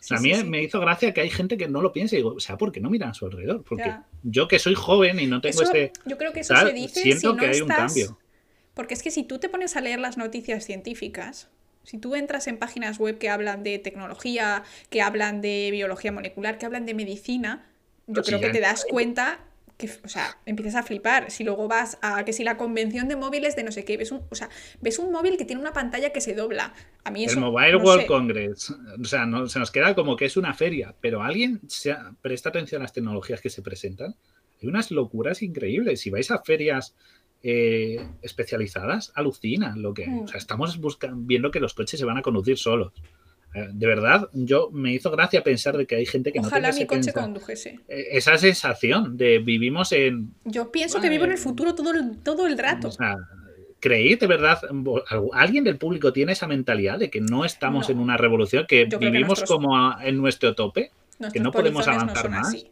Sí, 0.00 0.14
a 0.14 0.18
mí 0.18 0.34
sí. 0.34 0.44
me 0.44 0.62
hizo 0.62 0.78
gracia 0.80 1.12
que 1.12 1.20
hay 1.20 1.30
gente 1.30 1.56
que 1.56 1.68
no 1.68 1.82
lo 1.82 1.92
piensa 1.92 2.14
y 2.14 2.18
digo, 2.18 2.34
o 2.34 2.40
sea, 2.40 2.56
¿por 2.56 2.70
qué 2.72 2.80
no 2.80 2.90
miran 2.90 3.10
a 3.10 3.14
su 3.14 3.26
alrededor? 3.26 3.64
Porque 3.64 3.92
yo 4.22 4.46
que 4.48 4.58
soy 4.58 4.74
joven 4.74 5.18
y 5.20 5.26
no 5.26 5.40
tengo 5.40 5.62
Eso- 5.62 5.72
este... 5.72 5.92
yo 6.04 6.16
creo 6.18 6.32
que 6.32 6.40
eso 6.40 6.54
tal, 6.54 6.68
se 6.68 6.72
dice 6.74 7.00
siento 7.02 7.20
si 7.20 7.26
no 7.26 7.36
que 7.36 7.46
hay 7.46 7.60
un 7.60 7.70
estás- 7.70 7.92
cambio. 7.94 8.18
Porque 8.74 8.94
es 8.94 9.02
que 9.02 9.10
si 9.10 9.24
tú 9.24 9.38
te 9.38 9.48
pones 9.48 9.74
a 9.76 9.80
leer 9.80 9.98
las 9.98 10.16
noticias 10.18 10.64
científicas, 10.64 11.48
si 11.82 11.98
tú 11.98 12.14
entras 12.14 12.46
en 12.46 12.58
páginas 12.58 12.98
web 12.98 13.16
que 13.18 13.30
hablan 13.30 13.62
de 13.62 13.78
tecnología, 13.78 14.64
que 14.90 15.00
hablan 15.02 15.40
de 15.40 15.70
biología 15.72 16.12
molecular, 16.12 16.58
que 16.58 16.66
hablan 16.66 16.84
de 16.84 16.94
medicina, 16.94 17.64
yo 18.06 18.14
Pero 18.14 18.24
si 18.24 18.30
creo 18.32 18.40
que 18.40 18.50
te 18.50 18.60
das 18.60 18.84
cuenta 18.88 19.40
que, 19.76 19.90
o 20.04 20.08
sea, 20.08 20.38
empiezas 20.46 20.74
a 20.74 20.82
flipar. 20.82 21.30
Si 21.30 21.44
luego 21.44 21.68
vas 21.68 21.98
a 22.00 22.24
que 22.24 22.32
si 22.32 22.44
la 22.44 22.56
convención 22.56 23.08
de 23.08 23.16
móviles 23.16 23.56
de 23.56 23.64
no 23.64 23.72
sé 23.72 23.84
qué, 23.84 23.96
ves 23.96 24.10
un, 24.10 24.22
o 24.30 24.34
sea, 24.34 24.48
ves 24.80 24.98
un 24.98 25.12
móvil 25.12 25.36
que 25.36 25.44
tiene 25.44 25.60
una 25.60 25.72
pantalla 25.72 26.10
que 26.10 26.20
se 26.20 26.34
dobla. 26.34 26.72
A 27.04 27.10
mí 27.10 27.24
eso 27.24 27.34
el 27.34 27.40
Mobile 27.40 27.72
no 27.72 27.84
World 27.84 28.00
sé. 28.02 28.06
Congress, 28.06 28.74
o 29.00 29.04
sea, 29.04 29.26
no, 29.26 29.46
se 29.48 29.58
nos 29.58 29.70
queda 29.70 29.94
como 29.94 30.16
que 30.16 30.24
es 30.24 30.36
una 30.36 30.54
feria, 30.54 30.94
pero 31.00 31.22
alguien 31.22 31.60
se 31.68 31.92
ha- 31.92 32.14
presta 32.22 32.48
atención 32.48 32.80
a 32.80 32.84
las 32.84 32.92
tecnologías 32.92 33.40
que 33.40 33.50
se 33.50 33.60
presentan. 33.62 34.14
Hay 34.62 34.68
unas 34.68 34.90
locuras 34.90 35.42
increíbles. 35.42 36.00
Si 36.00 36.08
vais 36.08 36.30
a 36.30 36.38
ferias 36.42 36.94
eh, 37.42 38.00
especializadas, 38.22 39.12
alucina 39.14 39.74
lo 39.76 39.92
que. 39.92 40.06
Mm. 40.06 40.20
O 40.20 40.28
sea, 40.28 40.38
estamos 40.38 40.78
buscando, 40.80 41.18
viendo 41.20 41.50
que 41.50 41.60
los 41.60 41.74
coches 41.74 42.00
se 42.00 42.06
van 42.06 42.16
a 42.16 42.22
conducir 42.22 42.56
solos. 42.56 42.92
Eh, 43.56 43.68
De 43.72 43.86
verdad, 43.86 44.28
yo 44.32 44.70
me 44.70 44.92
hizo 44.92 45.10
gracia 45.10 45.42
pensar 45.42 45.76
de 45.76 45.86
que 45.86 45.96
hay 45.96 46.06
gente 46.06 46.32
que 46.32 46.40
no 46.40 46.46
Ojalá 46.48 46.68
tenga 46.70 46.80
mi 46.80 46.86
coche 46.86 47.00
pensa- 47.12 47.20
condujese. 47.22 47.80
eh, 47.88 48.06
esa 48.12 48.36
sensación 48.38 49.16
de 49.16 49.38
vivimos 49.38 49.92
en, 49.92 50.34
Yo 50.44 50.70
pienso 50.70 51.00
que 51.00 51.08
vivo 51.08 51.24
en 51.24 51.32
el 51.32 51.38
futuro 51.38 51.74
todo 51.74 51.90
el, 51.92 52.18
todo 52.18 52.46
el 52.46 52.58
rato. 52.58 52.88
O 52.88 52.92
sea, 52.92 53.16
¿creéis 53.80 54.18
de 54.20 54.26
verdad? 54.26 54.58
¿Alguien 55.32 55.64
del 55.64 55.78
público 55.78 56.12
tiene 56.12 56.32
esa 56.32 56.46
mentalidad 56.46 56.98
de 56.98 57.08
que 57.10 57.20
no 57.20 57.44
estamos 57.44 57.88
No. 57.88 57.94
en 57.94 58.00
una 58.00 58.16
revolución, 58.16 58.66
que 58.68 58.88
que 58.88 58.96
vivimos 58.96 59.28
nuestros- 59.38 59.48
como 59.50 59.76
a- 59.76 59.98
en 60.02 60.16
nuestro 60.18 60.54
tope? 60.54 60.90
Nuestros 61.18 61.42
no 61.42 61.50
podemos 61.50 61.88
avanzar 61.88 62.28
más. 62.30 62.48
así. 62.48 62.70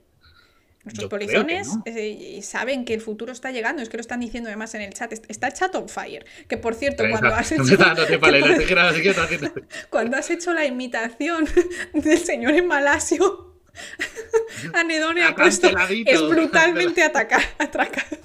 Nuestros 0.85 1.05
Yo 1.05 1.09
que 1.09 1.16
polizones 1.16 1.69
no. 1.69 1.82
eh, 1.86 2.40
saben 2.43 2.85
que 2.85 2.93
el 2.94 3.01
futuro 3.01 3.32
está 3.32 3.51
llegando, 3.51 3.81
es 3.82 3.89
que 3.89 3.97
lo 3.97 4.02
están 4.02 4.20
diciendo 4.20 4.48
además 4.51 4.74
en 4.74 4.82
el 4.82 4.93
chat. 4.93 5.11
Est- 5.12 5.24
Está 5.28 5.47
el 5.47 5.55
chat 5.55 5.74
on 5.74 5.89
fire. 5.89 6.27
Que 6.47 6.59
por 6.59 6.74
cierto, 6.74 7.05
cuando 7.11 7.35
has 7.35 7.51
hecho, 7.52 7.65
cuando 9.90 10.16
has 10.16 10.31
hecho 10.31 10.52
la 10.52 10.65
imitación 10.66 11.47
del 11.94 12.19
señor 12.19 12.52
en 12.55 12.66
Malasio, 12.66 13.55
Anedone 14.74 15.24
ha 15.24 15.35
puesto 15.35 15.69
es 15.89 16.23
brutalmente 16.28 17.02
ataca, 17.02 17.40
atracado. 17.59 18.19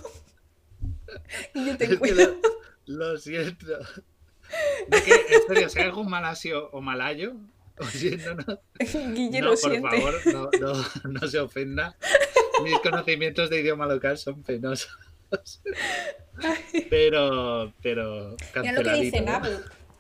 Y 1.53 1.65
yo 1.65 1.77
ten 1.77 1.97
cuidado. 1.97 2.39
Lo 2.85 3.17
siento. 3.17 3.65
De 4.87 5.03
que, 5.03 5.11
en 5.13 5.47
serio, 5.47 5.69
si 5.69 5.79
hay 5.79 5.85
algún 5.85 6.09
malasio 6.09 6.69
o 6.71 6.81
malayo 6.81 7.35
oyéndonos, 7.95 8.59
Guille 9.13 9.39
no, 9.41 9.45
lo 9.51 9.51
por 9.51 9.71
siente. 9.71 9.89
favor, 9.89 10.21
no, 10.27 10.49
no, 10.59 10.85
no 11.21 11.27
se 11.27 11.39
ofenda. 11.39 11.95
Mis 12.63 12.77
conocimientos 12.79 13.49
de 13.49 13.61
idioma 13.61 13.85
local 13.87 14.17
son 14.17 14.43
penosos. 14.43 14.89
Pero, 16.89 17.73
pero. 17.81 18.35
Mira 18.55 18.71
lo 18.73 18.83
que 18.83 19.01
dice. 19.01 19.21
Nabu. 19.21 19.49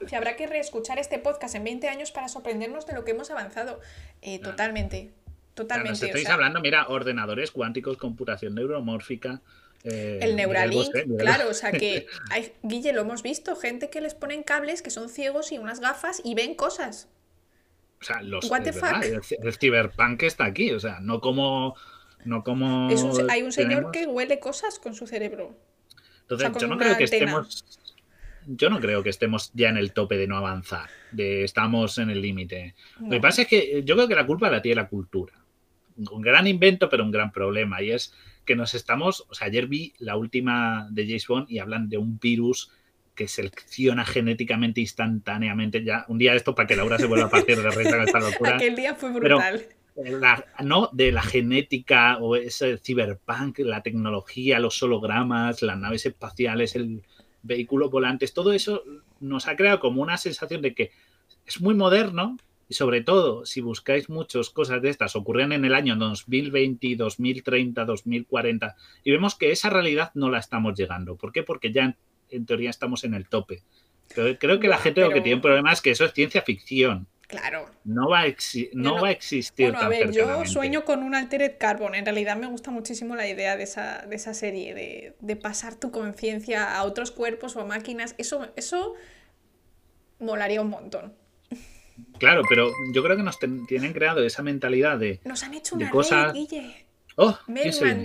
Que 0.07 0.15
habrá 0.15 0.35
que 0.37 0.47
reescuchar 0.47 0.97
este 0.97 1.19
podcast 1.19 1.55
en 1.55 1.63
20 1.65 1.89
años 1.89 2.11
para 2.11 2.29
sorprendernos 2.29 2.85
de 2.87 2.93
lo 2.93 3.03
que 3.03 3.11
hemos 3.11 3.29
avanzado. 3.31 3.81
Eh, 4.21 4.39
Claro. 4.39 4.51
totalmente. 4.51 5.11
Totalmente. 5.55 5.89
Nos 5.91 6.01
o 6.03 6.05
estáis 6.05 6.25
sea, 6.25 6.35
hablando, 6.35 6.61
mira, 6.61 6.87
ordenadores 6.87 7.51
cuánticos, 7.51 7.97
computación 7.97 8.55
neuromórfica. 8.55 9.41
eh, 9.83 10.19
el 10.21 10.35
Miguel 10.35 10.35
Neuralink, 10.35 10.93
claro, 11.17 11.49
o 11.49 11.53
sea 11.53 11.71
que 11.73 12.05
hay, 12.31 12.53
Guille, 12.63 12.93
lo 12.93 13.01
hemos 13.01 13.23
visto, 13.23 13.55
gente 13.57 13.89
que 13.89 13.99
les 13.99 14.13
ponen 14.13 14.43
cables 14.43 14.81
que 14.81 14.89
son 14.89 15.09
ciegos 15.09 15.51
y 15.51 15.57
unas 15.57 15.81
gafas 15.81 16.21
y 16.23 16.33
ven 16.33 16.55
cosas. 16.55 17.09
O 18.01 18.03
sea, 18.03 18.21
los, 18.21 18.49
What 18.49 18.63
the 18.63 18.73
fuck? 18.73 19.03
el, 19.03 19.19
el 19.43 19.53
ciberpunk 19.53 20.23
está 20.23 20.45
aquí, 20.45 20.71
o 20.71 20.79
sea, 20.79 20.99
no 21.01 21.19
como. 21.19 21.75
No 22.25 22.43
como 22.43 22.89
Es 22.89 23.01
un- 23.01 23.29
hay 23.31 23.43
un 23.43 23.51
señor 23.53 23.69
tenemos. 23.69 23.91
que 23.93 24.05
huele 24.05 24.39
cosas 24.39 24.77
con 24.79 24.93
su 24.93 25.07
cerebro. 25.07 25.55
Entonces, 26.21 26.47
o 26.47 26.49
sea, 26.49 26.51
con 26.51 26.61
yo 26.61 26.67
no 26.67 26.77
creo 26.77 26.97
que 26.97 27.03
antena. 27.05 27.25
estemos. 27.25 27.65
Yo 28.45 28.69
no 28.69 28.79
creo 28.79 29.03
que 29.03 29.09
estemos 29.09 29.51
ya 29.53 29.69
en 29.69 29.77
el 29.77 29.93
tope 29.93 30.17
de 30.17 30.27
no 30.27 30.35
avanzar, 30.37 30.89
de 31.11 31.43
estamos 31.43 31.97
en 31.97 32.09
el 32.09 32.21
límite. 32.21 32.73
Lo 32.99 33.09
que 33.11 33.19
pasa 33.19 33.43
es 33.43 33.47
que 33.47 33.83
yo 33.85 33.95
creo 33.95 34.07
que 34.07 34.15
la 34.15 34.25
culpa 34.25 34.49
la 34.49 34.61
tiene 34.61 34.81
la 34.81 34.87
cultura. 34.87 35.33
Un 36.11 36.21
gran 36.21 36.47
invento, 36.47 36.89
pero 36.89 37.03
un 37.03 37.11
gran 37.11 37.31
problema. 37.31 37.81
Y 37.81 37.91
es 37.91 38.13
que 38.45 38.55
nos 38.55 38.73
estamos. 38.73 39.25
O 39.29 39.33
sea, 39.33 39.47
ayer 39.47 39.67
vi 39.67 39.93
la 39.99 40.15
última 40.15 40.87
de 40.91 41.05
James 41.05 41.27
Bond 41.27 41.51
y 41.51 41.59
hablan 41.59 41.89
de 41.89 41.97
un 41.97 42.17
virus 42.19 42.71
que 43.19 43.27
selecciona 43.27 44.05
genéticamente 44.05 44.79
instantáneamente. 44.79 45.83
Ya, 45.83 46.05
un 46.07 46.17
día 46.17 46.35
esto 46.35 46.55
para 46.55 46.65
que 46.69 46.77
Laura 46.77 46.97
se 46.97 47.05
vuelva 47.05 47.25
a 47.25 47.29
partir 47.29 47.61
de 47.61 47.69
risa 47.69 47.97
con 47.97 48.07
esta 48.07 48.19
locura. 48.21 48.55
Aquel 48.55 48.77
día 48.77 48.95
fue 48.95 49.11
brutal. 49.11 49.65
la, 49.97 50.45
no 50.63 50.89
de 50.93 51.11
la 51.11 51.21
genética 51.21 52.17
o 52.19 52.37
ese 52.37 52.77
ciberpunk, 52.77 53.59
la 53.59 53.83
tecnología, 53.83 54.57
los 54.59 54.81
hologramas, 54.81 55.61
las 55.61 55.77
naves 55.77 56.05
espaciales, 56.05 56.77
el 56.77 57.03
vehículo 57.43 57.89
volantes, 57.89 58.33
todo 58.33 58.53
eso 58.53 58.83
nos 59.19 59.49
ha 59.49 59.57
creado 59.57 59.81
como 59.81 60.01
una 60.01 60.15
sensación 60.15 60.61
de 60.61 60.73
que 60.73 60.91
es 61.45 61.59
muy 61.59 61.75
moderno, 61.75 62.37
y 62.69 62.75
sobre 62.75 63.01
todo, 63.01 63.45
si 63.45 63.59
buscáis 63.59 64.07
muchas 64.07 64.49
cosas 64.49 64.81
de 64.81 64.91
estas, 64.91 65.17
ocurren 65.17 65.51
en 65.51 65.65
el 65.65 65.73
año 65.73 65.97
2020, 65.97 66.95
2030, 66.95 67.83
2040, 67.83 68.75
y 69.03 69.11
vemos 69.11 69.35
que 69.35 69.51
esa 69.51 69.69
realidad 69.69 70.11
no 70.13 70.29
la 70.29 70.39
estamos 70.39 70.77
llegando. 70.77 71.17
¿Por 71.17 71.33
qué? 71.33 71.43
Porque 71.43 71.73
ya 71.73 71.97
en, 72.29 72.45
teoría 72.45 72.69
estamos 72.69 73.03
en 73.03 73.13
el 73.13 73.27
tope. 73.27 73.63
creo 74.13 74.59
que 74.59 74.67
la 74.67 74.77
gente 74.77 75.01
lo 75.01 75.09
que 75.09 75.21
tiene 75.21 75.35
un 75.35 75.41
problema 75.41 75.71
es 75.71 75.81
que 75.81 75.91
eso 75.91 76.05
es 76.05 76.13
ciencia 76.13 76.41
ficción. 76.41 77.07
Claro. 77.27 77.69
No 77.83 78.09
va 78.09 78.21
a, 78.21 78.35
no, 78.73 78.99
va 78.99 79.09
a 79.09 79.11
existir. 79.11 79.69
Bueno, 79.69 79.85
a 79.85 79.87
ver, 79.87 80.11
yo 80.11 80.43
sueño 80.45 80.83
con 80.83 81.03
un 81.03 81.13
Altered 81.13 81.57
Carbon. 81.59 81.93
En 81.93 82.03
realidad 82.03 82.35
me 82.37 82.47
gusta 82.47 82.71
muchísimo 82.71 83.15
la 83.15 83.27
idea 83.27 83.55
de 83.55 83.63
esa, 83.63 84.03
de 84.07 84.15
esa 84.15 84.33
serie, 84.33 84.73
de, 84.73 85.15
de 85.19 85.35
pasar 85.35 85.75
tu 85.75 85.91
conciencia 85.91 86.75
a 86.75 86.83
otros 86.85 87.11
cuerpos 87.11 87.55
o 87.55 87.61
a 87.61 87.65
máquinas. 87.65 88.15
Eso, 88.17 88.51
eso 88.55 88.95
molaría 90.17 90.59
un 90.59 90.69
montón. 90.69 91.13
Claro, 92.17 92.41
pero 92.49 92.71
yo 92.93 93.03
creo 93.03 93.15
que 93.15 93.23
nos 93.23 93.37
tienen 93.39 93.93
creado 93.93 94.23
esa 94.23 94.41
mentalidad 94.41 94.97
de. 94.97 95.19
Nos 95.23 95.43
han 95.43 95.53
hecho 95.53 95.75
una 95.75 95.91
cosas... 95.91 96.33
red, 96.33 96.33
Guille. 96.33 96.85
Oh, 97.15 97.37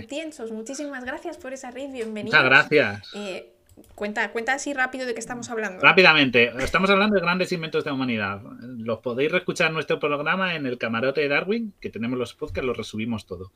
Tiensos, 0.09 0.51
muchísimas 0.51 1.05
gracias 1.05 1.37
por 1.37 1.53
esa 1.53 1.71
red, 1.71 1.89
bienvenido. 1.89 2.35
Muchas 2.35 2.43
gracias. 2.43 3.09
Eh, 3.15 3.54
cuenta, 3.95 4.31
cuenta 4.31 4.53
así 4.53 4.73
rápido 4.73 5.05
de 5.05 5.13
qué 5.13 5.19
estamos 5.19 5.49
hablando. 5.49 5.81
Rápidamente, 5.81 6.51
estamos 6.59 6.89
hablando 6.89 7.15
de 7.15 7.21
grandes 7.21 7.51
inventos 7.51 7.83
de 7.83 7.89
la 7.89 7.95
humanidad. 7.95 8.41
Los 8.61 8.99
podéis 8.99 9.33
escuchar 9.33 9.67
en 9.67 9.73
nuestro 9.73 9.99
programa 9.99 10.55
en 10.55 10.65
el 10.65 10.77
camarote 10.77 11.21
de 11.21 11.27
Darwin, 11.27 11.73
que 11.79 11.89
tenemos 11.89 12.17
los 12.17 12.33
podcasts, 12.33 12.65
los 12.65 12.77
resumimos 12.77 13.25
todo. 13.25 13.51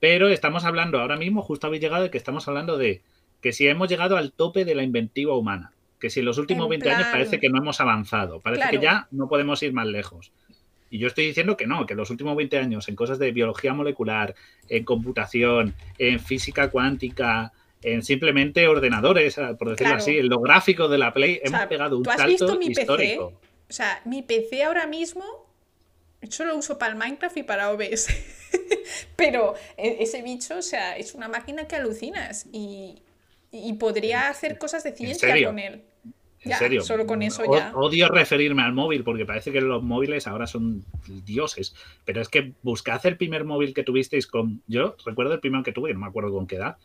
Pero 0.00 0.28
estamos 0.28 0.64
hablando 0.64 1.00
ahora 1.00 1.16
mismo, 1.16 1.42
justo 1.42 1.66
habéis 1.66 1.82
llegado 1.82 2.04
de 2.04 2.10
que 2.10 2.18
estamos 2.18 2.46
hablando 2.48 2.78
de 2.78 3.02
que 3.40 3.52
si 3.52 3.66
hemos 3.66 3.88
llegado 3.88 4.16
al 4.16 4.32
tope 4.32 4.64
de 4.64 4.74
la 4.74 4.82
inventiva 4.82 5.36
humana 5.36 5.72
que 5.98 6.10
si 6.10 6.20
en 6.20 6.26
los 6.26 6.38
últimos 6.38 6.68
20 6.68 6.90
años 6.90 7.08
parece 7.10 7.40
que 7.40 7.48
no 7.48 7.58
hemos 7.58 7.80
avanzado, 7.80 8.40
parece 8.40 8.70
que 8.70 8.78
ya 8.78 9.08
no 9.10 9.28
podemos 9.28 9.62
ir 9.62 9.72
más 9.72 9.86
lejos. 9.86 10.32
Y 10.90 10.98
yo 10.98 11.06
estoy 11.06 11.26
diciendo 11.26 11.56
que 11.56 11.66
no, 11.66 11.84
que 11.84 11.92
en 11.92 11.98
los 11.98 12.10
últimos 12.10 12.36
20 12.36 12.58
años 12.58 12.88
en 12.88 12.96
cosas 12.96 13.18
de 13.18 13.30
biología 13.32 13.74
molecular, 13.74 14.34
en 14.68 14.84
computación, 14.84 15.74
en 15.98 16.20
física 16.20 16.70
cuántica, 16.70 17.52
en 17.82 18.02
simplemente 18.02 18.66
ordenadores, 18.66 19.36
por 19.58 19.70
decirlo 19.70 19.94
así, 19.94 20.18
en 20.18 20.28
lo 20.28 20.40
gráfico 20.40 20.88
de 20.88 20.98
la 20.98 21.12
Play, 21.12 21.40
hemos 21.42 21.66
pegado 21.66 21.98
un 21.98 22.02
¿tú 22.02 22.10
has 22.10 22.16
salto 22.16 22.30
visto 22.30 22.58
mi 22.58 22.66
histórico. 22.66 23.28
PC? 23.30 23.48
O 23.70 23.72
sea, 23.72 24.00
mi 24.04 24.22
PC 24.22 24.64
ahora 24.64 24.86
mismo, 24.86 25.24
yo 26.22 26.44
lo 26.44 26.56
uso 26.56 26.78
para 26.78 26.92
el 26.92 26.98
Minecraft 26.98 27.36
y 27.36 27.42
para 27.42 27.70
OBS. 27.70 28.08
Pero 29.16 29.54
e, 29.76 29.98
ese 30.00 30.22
bicho, 30.22 30.58
o 30.58 30.62
sea, 30.62 30.96
es 30.96 31.14
una 31.14 31.28
máquina 31.28 31.68
que 31.68 31.76
alucinas 31.76 32.46
y, 32.52 33.02
y 33.52 33.74
podría 33.74 34.28
hacer 34.28 34.58
cosas 34.58 34.84
de 34.84 34.92
ciencia 34.92 35.44
con 35.44 35.58
él. 35.58 35.82
¿En 36.40 36.52
serio? 36.56 36.82
Solo 36.82 37.06
con 37.06 37.22
eso 37.22 37.42
ya. 37.52 37.72
Odio 37.74 38.08
referirme 38.08 38.62
al 38.62 38.72
móvil 38.72 39.02
porque 39.02 39.26
parece 39.26 39.50
que 39.52 39.60
los 39.60 39.82
móviles 39.82 40.26
ahora 40.26 40.46
son 40.46 40.84
dioses. 41.24 41.74
Pero 42.04 42.20
es 42.20 42.28
que 42.28 42.52
buscad 42.62 43.04
el 43.06 43.16
primer 43.16 43.44
móvil 43.44 43.74
que 43.74 43.82
tuvisteis 43.82 44.26
con. 44.26 44.62
Yo 44.66 44.96
recuerdo 45.04 45.34
el 45.34 45.40
primero 45.40 45.64
que 45.64 45.72
tuve, 45.72 45.92
no 45.92 46.00
me 46.00 46.06
acuerdo 46.06 46.32
con 46.32 46.46
qué 46.46 46.56
edad, 46.56 46.78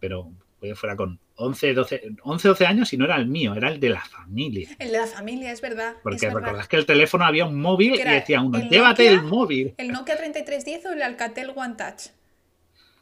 pero 0.00 0.32
fuera 0.74 0.96
con 0.96 1.18
11, 1.36 1.74
12, 1.74 2.02
11, 2.22 2.48
12 2.48 2.66
años 2.66 2.92
y 2.92 2.96
no 2.96 3.04
era 3.04 3.16
el 3.16 3.26
mío, 3.26 3.54
era 3.54 3.68
el 3.68 3.78
de 3.78 3.90
la 3.90 4.00
familia. 4.00 4.68
El 4.78 4.90
de 4.90 4.98
la 4.98 5.06
familia, 5.06 5.52
es 5.52 5.60
verdad. 5.60 5.94
Porque 6.02 6.28
recordás 6.28 6.66
que 6.68 6.76
el 6.76 6.86
teléfono 6.86 7.24
había 7.24 7.44
un 7.44 7.60
móvil 7.60 7.94
y 7.94 8.02
decía 8.02 8.40
uno, 8.40 8.58
llévate 8.68 9.08
el 9.08 9.22
móvil. 9.22 9.74
¿El 9.76 9.92
Nokia 9.92 10.16
3310 10.16 10.86
o 10.86 10.92
el 10.92 11.02
Alcatel 11.02 11.52
One 11.54 11.74
Touch? 11.76 12.10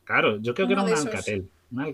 Claro, 0.05 0.40
yo 0.40 0.55
creo 0.55 0.66
que 0.66 0.74
era 0.74 0.82
un 0.82 0.90
Alcatel. 0.90 1.48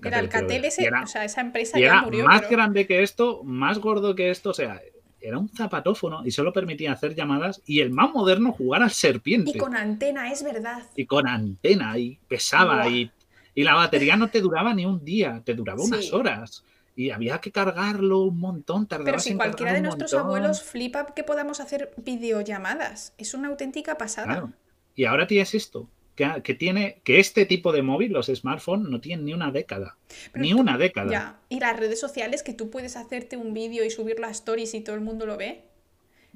era 0.05 0.19
Alcatel 0.19 0.65
ese, 0.65 0.91
o 0.91 1.07
sea, 1.07 1.25
esa 1.25 1.41
empresa 1.41 1.79
ya 1.79 1.87
era 1.87 2.03
murió. 2.03 2.25
Más 2.25 2.49
grande 2.51 2.87
que 2.87 3.03
esto, 3.03 3.43
más 3.45 3.79
gordo 3.79 4.15
que 4.15 4.31
esto, 4.31 4.51
o 4.51 4.55
sea, 4.55 4.83
era 5.21 5.39
un 5.39 5.49
zapatófono 5.49 6.27
y 6.27 6.33
solo 6.33 6.53
permitía 6.53 6.93
hacer 6.93 7.15
llamadas 7.15 7.63
y 7.65 7.81
el 7.81 7.91
más 7.91 8.13
moderno 8.13 8.53
jugar 8.53 8.83
al 8.83 8.91
serpiente. 8.91 9.53
Y 9.55 9.59
con 9.59 9.77
antena, 9.77 10.31
es 10.33 10.43
verdad. 10.43 10.83
Y 10.97 11.07
con 11.07 11.29
antena, 11.29 11.97
y 11.97 12.19
pesaba, 12.29 12.89
y, 12.89 13.11
y, 13.55 13.65
la 13.65 13.75
batería 13.75 14.17
no 14.17 14.29
te 14.29 14.41
duraba 14.41 14.75
ni 14.75 14.87
un 14.87 15.05
día, 15.05 15.43
te 15.45 15.55
duraba 15.55 15.83
unas 15.83 16.13
horas. 16.13 16.65
Y 16.95 17.11
había 17.11 17.39
que 17.39 17.51
cargarlo 17.51 18.21
un 18.21 18.39
montón, 18.39 18.87
tardaba 18.87 19.07
Pero 19.07 19.19
si 19.19 19.35
cualquiera 19.35 19.73
de 19.73 19.81
nuestros 19.81 20.13
abuelos 20.13 20.63
flipa 20.63 21.07
que 21.15 21.25
podamos 21.25 21.61
hacer 21.61 21.93
videollamadas, 21.97 23.15
es 23.17 23.33
una 23.33 23.49
auténtica 23.49 23.97
pasada. 23.97 24.53
Y 24.95 25.07
ahora 25.07 25.27
tienes 25.27 25.55
esto, 25.55 25.89
que, 26.15 26.55
tiene 26.55 27.01
que 27.05 27.19
este 27.19 27.47
tipo 27.47 27.73
de 27.73 27.83
móvil, 27.83 28.13
los 28.13 28.27
smartphones, 28.27 28.89
no 28.89 29.01
tienen 29.01 29.25
ni 29.25 29.33
una 29.33 29.51
década. 29.51 29.97
ni 30.35 30.53
una 30.53 30.77
década. 30.77 31.11
Ya. 31.11 31.41
Y 31.49 31.61
las 31.61 31.79
redes 31.79 31.99
sociales 31.99 32.43
que 32.43 32.53
tú 32.53 32.71
puedes 32.71 32.97
hacerte 32.97 33.37
un 33.37 33.55
vídeo 33.55 33.85
y 33.85 33.91
subirlo 33.91 34.27
a 34.27 34.31
stories 34.31 34.75
y 34.75 34.81
todo 34.83 34.95
el 34.95 35.01
mundo 35.01 35.25
lo 35.25 35.37
ve. 35.37 35.65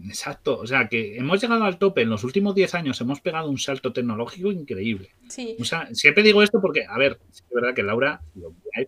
Exacto, 0.05 0.59
o 0.59 0.67
sea 0.67 0.89
que 0.89 1.17
hemos 1.17 1.41
llegado 1.41 1.65
al 1.65 1.79
tope 1.79 2.03
en 2.03 2.11
los 2.11 2.23
últimos 2.23 2.55
10 2.55 2.75
años, 2.75 3.01
hemos 3.01 3.21
pegado 3.21 3.49
un 3.49 3.59
salto 3.59 3.95
tecnológico 3.95 4.53
increíble. 4.53 5.11
Sí. 5.29 5.57
O 5.59 5.65
sea, 5.65 5.89
siempre 5.93 6.23
digo 6.23 6.43
esto 6.43 6.61
porque, 6.61 6.85
a 6.87 6.99
ver, 6.99 7.19
es 7.31 7.43
verdad 7.51 7.75
que 7.75 7.83
Laura, 7.83 8.21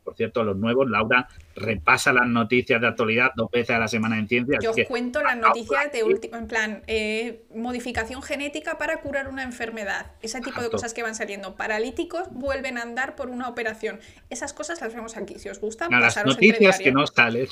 por 0.05 0.15
cierto, 0.17 0.43
a 0.43 0.45
los 0.45 0.57
nuevos, 0.57 0.89
Laura 0.91 1.29
repasa 1.57 2.13
las 2.13 2.27
noticias 2.27 2.81
de 2.81 2.87
actualidad 2.87 3.31
dos 3.37 3.51
veces 3.51 3.71
a 3.71 3.79
la 3.79 3.89
semana 3.89 4.19
en 4.19 4.29
ciencias. 4.29 4.63
Yo 4.63 4.71
os 4.71 4.77
cuento 4.87 5.23
las 5.23 5.39
noticias 5.39 5.91
de 5.93 6.05
último, 6.05 6.37
en 6.37 6.47
plan, 6.47 6.83
eh, 6.87 7.45
modificación 7.55 8.23
genética 8.23 8.77
para 8.77 9.01
curar 9.01 9.29
una 9.29 9.45
enfermedad, 9.45 10.13
ese 10.21 10.43
tipo 10.43 10.61
de 10.61 10.69
cosas 10.69 10.93
que 10.93 11.03
van 11.03 11.15
saliendo. 11.15 11.57
Paralíticos 11.57 12.29
vuelven 12.33 12.77
a 12.77 12.83
andar 12.83 13.17
por 13.17 13.31
una 13.31 13.49
operación. 13.49 13.99
Esas 14.29 14.53
cosas 14.53 14.81
las 14.83 14.95
vemos 14.95 15.17
aquí. 15.17 15.39
Si 15.39 15.49
os 15.49 15.59
gustan, 15.59 15.91
no, 15.91 16.01
las 16.01 16.23
noticias 16.25 16.79
que 16.79 16.93
no 16.93 17.07
salen 17.07 17.49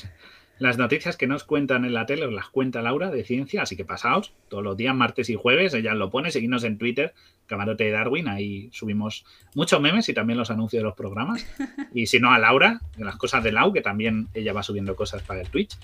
las 0.58 0.78
noticias 0.78 1.16
que 1.16 1.26
nos 1.26 1.44
cuentan 1.44 1.84
en 1.84 1.92
la 1.92 2.06
tele 2.06 2.26
os 2.26 2.32
las 2.32 2.48
cuenta 2.48 2.82
Laura 2.82 3.10
de 3.10 3.24
ciencia, 3.24 3.62
así 3.62 3.76
que 3.76 3.84
pasaos 3.84 4.32
todos 4.48 4.64
los 4.64 4.76
días, 4.76 4.94
martes 4.94 5.28
y 5.28 5.34
jueves, 5.34 5.74
ella 5.74 5.94
lo 5.94 6.10
pone, 6.10 6.30
seguidnos 6.30 6.64
en 6.64 6.78
Twitter, 6.78 7.12
Camarote 7.46 7.84
de 7.84 7.90
Darwin, 7.90 8.28
ahí 8.28 8.70
subimos 8.72 9.24
muchos 9.54 9.80
memes 9.80 10.08
y 10.08 10.14
también 10.14 10.38
los 10.38 10.50
anuncios 10.50 10.80
de 10.80 10.84
los 10.84 10.94
programas. 10.94 11.46
Y 11.94 12.06
si 12.06 12.20
no, 12.20 12.30
a 12.30 12.38
Laura, 12.38 12.82
de 12.96 13.04
las 13.04 13.16
cosas 13.16 13.42
de 13.42 13.52
Lau, 13.52 13.72
que 13.72 13.80
también 13.80 14.28
ella 14.34 14.52
va 14.52 14.62
subiendo 14.62 14.94
cosas 14.96 15.22
para 15.22 15.40
el 15.40 15.48
Twitch. 15.48 15.78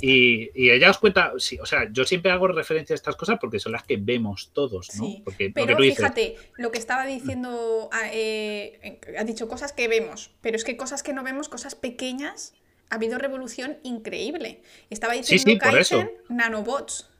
Y, 0.00 0.50
ella 0.70 0.90
os 0.90 0.98
cuenta, 0.98 1.32
sí, 1.38 1.58
o 1.60 1.66
sea, 1.66 1.88
yo 1.92 2.04
siempre 2.04 2.32
hago 2.32 2.48
referencia 2.48 2.94
a 2.94 2.96
estas 2.96 3.14
cosas 3.14 3.38
porque 3.40 3.60
son 3.60 3.72
las 3.72 3.84
que 3.84 3.96
vemos 3.96 4.50
todos, 4.52 4.90
¿no? 4.96 5.06
porque 5.24 5.50
pero 5.54 5.76
fíjate, 5.76 6.36
lo 6.56 6.72
que 6.72 6.78
estaba 6.78 7.06
diciendo, 7.06 7.88
ah, 7.92 8.08
eh, 8.12 8.98
ha 9.16 9.22
dicho 9.22 9.46
cosas 9.46 9.72
que 9.72 9.86
vemos, 9.86 10.32
pero 10.40 10.56
es 10.56 10.64
que 10.64 10.76
cosas 10.76 11.04
que 11.04 11.12
no 11.12 11.22
vemos, 11.22 11.48
cosas 11.48 11.76
pequeñas, 11.76 12.54
ha 12.90 12.94
habido 12.94 13.18
revolución 13.18 13.76
increíble. 13.82 14.62
Estaba 14.90 15.14
diciendo 15.14 15.84
sí, 15.84 15.94
nanobots. 16.28 17.10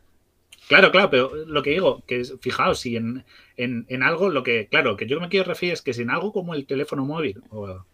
Claro, 0.69 0.91
claro, 0.91 1.11
pero 1.11 1.47
lo 1.47 1.63
que 1.63 1.71
digo, 1.71 2.03
que 2.07 2.25
fijaos, 2.41 2.81
si 2.81 2.97
en, 2.97 3.25
en, 3.57 4.03
algo, 4.03 4.31
lo 4.31 4.43
que, 4.43 4.67
claro, 4.69 4.97
que 4.97 5.07
yo 5.07 5.21
me 5.21 5.29
quiero 5.29 5.47
referir 5.47 5.73
es 5.75 5.83
que 5.83 5.93
si 5.93 6.03
en 6.03 6.11
algo 6.11 6.33
como 6.33 6.55
el 6.55 6.67
teléfono 6.67 7.05
móvil 7.05 7.41
o, 7.51 7.85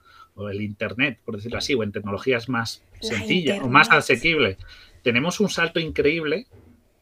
el 0.51 0.63
Internet, 0.63 1.19
por 1.25 1.37
decirlo 1.37 1.59
así, 1.59 1.75
o 1.75 1.83
en 1.83 1.93
tecnologías 1.93 2.49
más 2.49 2.83
sencillas 3.01 3.61
o 3.61 3.69
más 3.69 3.91
asequibles, 3.91 4.57
tenemos 5.03 5.41
un 5.41 5.51
salto 5.51 5.79
increíble, 5.81 6.47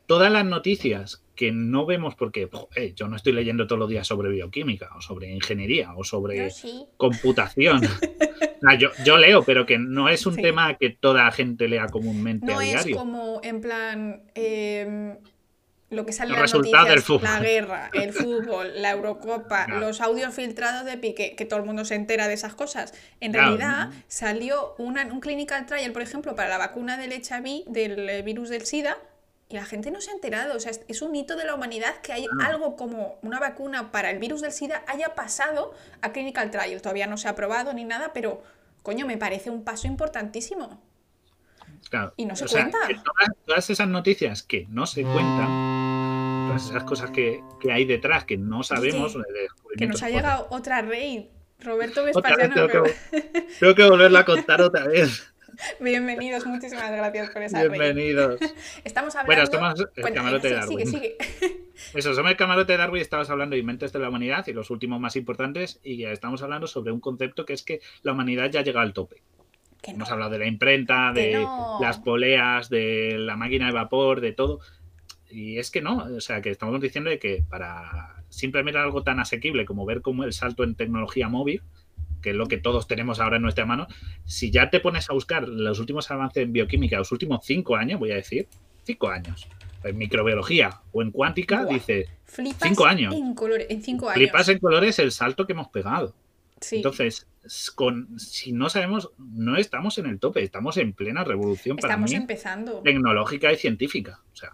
todas 0.06 0.32
las 0.32 0.44
noticias 0.44 1.22
que 1.40 1.52
no 1.52 1.86
vemos 1.86 2.14
porque 2.16 2.50
yo 2.94 3.08
no 3.08 3.16
estoy 3.16 3.32
leyendo 3.32 3.66
todos 3.66 3.78
los 3.78 3.88
días 3.88 4.06
sobre 4.06 4.28
bioquímica 4.28 4.90
o 4.94 5.00
sobre 5.00 5.30
ingeniería 5.30 5.94
o 5.96 6.04
sobre 6.04 6.52
computación. 6.98 7.80
yo, 9.06 9.16
leo, 9.16 9.42
pero 9.42 9.64
que 9.64 9.78
no 9.78 10.10
es 10.10 10.26
un 10.26 10.36
tema 10.36 10.76
que 10.76 10.90
toda 10.90 11.24
la 11.24 11.32
gente 11.32 11.66
lea 11.66 11.86
comúnmente 11.86 12.52
a 12.52 12.58
diario. 12.58 12.82
No 12.82 12.90
es 12.90 12.94
como, 12.94 13.40
en 13.42 13.62
plan, 13.62 14.22
em, 14.34 15.16
lo 15.88 16.04
que 16.04 16.12
sale 16.12 16.34
en 16.34 16.40
las 16.40 16.52
noticias, 16.52 17.08
la 17.22 17.40
guerra, 17.40 17.90
el 17.94 18.12
fútbol, 18.12 18.72
la 18.74 18.90
Eurocopa, 18.90 19.66
los 19.80 20.02
audios 20.02 20.34
filtrados 20.34 20.84
de 20.84 20.98
Piqué, 20.98 21.36
que 21.36 21.46
todo 21.46 21.58
el 21.58 21.64
mundo 21.64 21.86
se 21.86 21.94
entera 21.94 22.28
de 22.28 22.34
esas 22.34 22.54
cosas. 22.54 22.92
En 23.20 23.32
realidad, 23.32 23.88
salió 24.08 24.74
una, 24.76 25.06
un 25.06 25.20
clinical 25.20 25.64
trial, 25.64 25.92
por 25.92 26.02
ejemplo, 26.02 26.34
para 26.36 26.50
la 26.50 26.58
vacuna 26.58 26.98
del 26.98 27.14
HIV, 27.14 27.64
del 27.66 28.10
eh, 28.10 28.20
virus 28.20 28.50
del 28.50 28.66
SIDA, 28.66 28.98
y 29.50 29.56
la 29.56 29.64
gente 29.64 29.90
no 29.90 30.00
se 30.00 30.10
ha 30.10 30.14
enterado. 30.14 30.56
O 30.56 30.60
sea, 30.60 30.70
es 30.86 31.02
un 31.02 31.14
hito 31.14 31.36
de 31.36 31.44
la 31.44 31.54
humanidad 31.54 31.96
que 32.02 32.12
hay 32.12 32.26
ah. 32.26 32.46
algo 32.46 32.76
como 32.76 33.18
una 33.22 33.40
vacuna 33.40 33.90
para 33.90 34.10
el 34.10 34.18
virus 34.18 34.40
del 34.40 34.52
SIDA 34.52 34.84
haya 34.86 35.16
pasado 35.16 35.74
a 36.00 36.12
clinical 36.12 36.52
trial. 36.52 36.80
Todavía 36.80 37.08
no 37.08 37.16
se 37.16 37.26
ha 37.26 37.32
aprobado 37.32 37.72
ni 37.72 37.84
nada, 37.84 38.12
pero 38.14 38.42
coño, 38.82 39.06
me 39.06 39.18
parece 39.18 39.50
un 39.50 39.64
paso 39.64 39.88
importantísimo. 39.88 40.80
Claro. 41.90 42.14
Y 42.16 42.26
no 42.26 42.36
se 42.36 42.46
cuenta. 42.46 42.78
Todas, 43.44 43.68
esas 43.70 43.88
noticias 43.88 44.44
que 44.44 44.66
no 44.68 44.86
se 44.86 45.02
cuentan, 45.02 46.46
todas 46.46 46.70
esas 46.70 46.84
cosas 46.84 47.10
que, 47.10 47.42
hay 47.68 47.84
detrás 47.84 48.24
que 48.24 48.36
no 48.36 48.62
sabemos. 48.62 49.18
que 49.76 49.86
nos 49.88 50.00
ha 50.04 50.10
llegado 50.10 50.46
otra 50.50 50.80
raid. 50.80 51.24
Roberto 51.58 52.04
Vespasiano. 52.04 52.54
Tengo, 52.68 52.84
tengo, 53.58 53.74
que 53.74 53.84
volverla 53.84 54.20
a 54.20 54.24
contar 54.24 54.62
otra 54.62 54.86
vez. 54.86 55.29
Bienvenidos, 55.80 56.46
muchísimas 56.46 56.90
gracias 56.90 57.30
por 57.30 57.42
esa 57.42 57.60
Bienvenidos. 57.60 58.40
Estamos 58.84 59.14
hablando... 59.14 59.50
Bueno, 59.50 59.74
somos 59.74 59.90
el 59.96 60.14
camarote 60.14 60.48
de 60.48 60.54
Darwin. 60.54 60.86
Sigue, 60.86 60.86
sigue. 60.86 61.16
Eso, 61.94 62.14
somos 62.14 62.30
el 62.30 62.36
camarote 62.36 62.72
de 62.72 62.78
Darwin 62.78 62.98
y 62.98 63.02
estamos 63.02 63.30
hablando 63.30 63.54
de 63.54 63.60
inventos 63.60 63.92
de 63.92 63.98
la 63.98 64.08
humanidad 64.08 64.46
y 64.46 64.52
los 64.52 64.70
últimos 64.70 65.00
más 65.00 65.16
importantes 65.16 65.80
y 65.82 65.96
ya 65.98 66.10
estamos 66.10 66.42
hablando 66.42 66.66
sobre 66.66 66.92
un 66.92 67.00
concepto 67.00 67.44
que 67.44 67.54
es 67.54 67.62
que 67.62 67.80
la 68.02 68.12
humanidad 68.12 68.50
ya 68.50 68.60
ha 68.60 68.62
llegado 68.62 68.86
al 68.86 68.92
tope. 68.92 69.22
Que 69.82 69.92
no. 69.92 69.96
Hemos 69.96 70.10
hablado 70.10 70.30
de 70.32 70.38
la 70.38 70.46
imprenta, 70.46 71.12
de 71.12 71.34
no. 71.34 71.78
las 71.80 71.98
poleas, 71.98 72.68
de 72.68 73.16
la 73.18 73.36
máquina 73.36 73.66
de 73.66 73.72
vapor, 73.72 74.20
de 74.20 74.32
todo. 74.32 74.60
Y 75.30 75.58
es 75.58 75.70
que 75.70 75.80
no, 75.80 76.04
o 76.16 76.20
sea, 76.20 76.42
que 76.42 76.50
estamos 76.50 76.80
diciendo 76.80 77.08
de 77.08 77.18
que 77.18 77.44
para 77.48 78.24
simplemente 78.28 78.78
algo 78.78 79.02
tan 79.02 79.20
asequible 79.20 79.64
como 79.64 79.86
ver 79.86 80.02
cómo 80.02 80.24
el 80.24 80.32
salto 80.32 80.64
en 80.64 80.74
tecnología 80.74 81.28
móvil, 81.28 81.62
que 82.20 82.30
es 82.30 82.36
lo 82.36 82.46
que 82.46 82.58
todos 82.58 82.86
tenemos 82.86 83.20
ahora 83.20 83.36
en 83.36 83.42
nuestra 83.42 83.66
mano, 83.66 83.86
si 84.24 84.50
ya 84.50 84.70
te 84.70 84.80
pones 84.80 85.08
a 85.10 85.12
buscar 85.12 85.48
los 85.48 85.78
últimos 85.80 86.10
avances 86.10 86.44
en 86.44 86.52
bioquímica, 86.52 86.98
los 86.98 87.12
últimos 87.12 87.44
cinco 87.44 87.76
años, 87.76 87.98
voy 88.00 88.12
a 88.12 88.16
decir, 88.16 88.48
cinco 88.84 89.08
años, 89.08 89.48
en 89.84 89.96
microbiología 89.96 90.80
o 90.92 91.02
en 91.02 91.10
cuántica, 91.10 91.62
Buah. 91.64 91.74
dice, 91.74 92.08
Flipas 92.24 92.68
Cinco 92.68 92.86
años. 92.86 93.14
En, 93.14 93.34
colores, 93.34 93.66
en 93.70 93.82
cinco 93.82 94.08
años. 94.08 94.18
flipas 94.18 94.48
en 94.48 94.58
colores 94.58 94.98
el 94.98 95.10
salto 95.12 95.46
que 95.46 95.52
hemos 95.52 95.68
pegado. 95.68 96.14
Sí. 96.60 96.76
Entonces, 96.76 97.26
con, 97.74 98.18
si 98.20 98.52
no 98.52 98.68
sabemos, 98.68 99.10
no 99.18 99.56
estamos 99.56 99.96
en 99.96 100.06
el 100.06 100.20
tope, 100.20 100.42
estamos 100.42 100.76
en 100.76 100.92
plena 100.92 101.24
revolución 101.24 101.78
para 101.78 101.94
Estamos 101.94 102.10
mí, 102.10 102.16
empezando. 102.16 102.82
tecnológica 102.82 103.50
y 103.50 103.56
científica. 103.56 104.20
O 104.32 104.36
sea, 104.36 104.50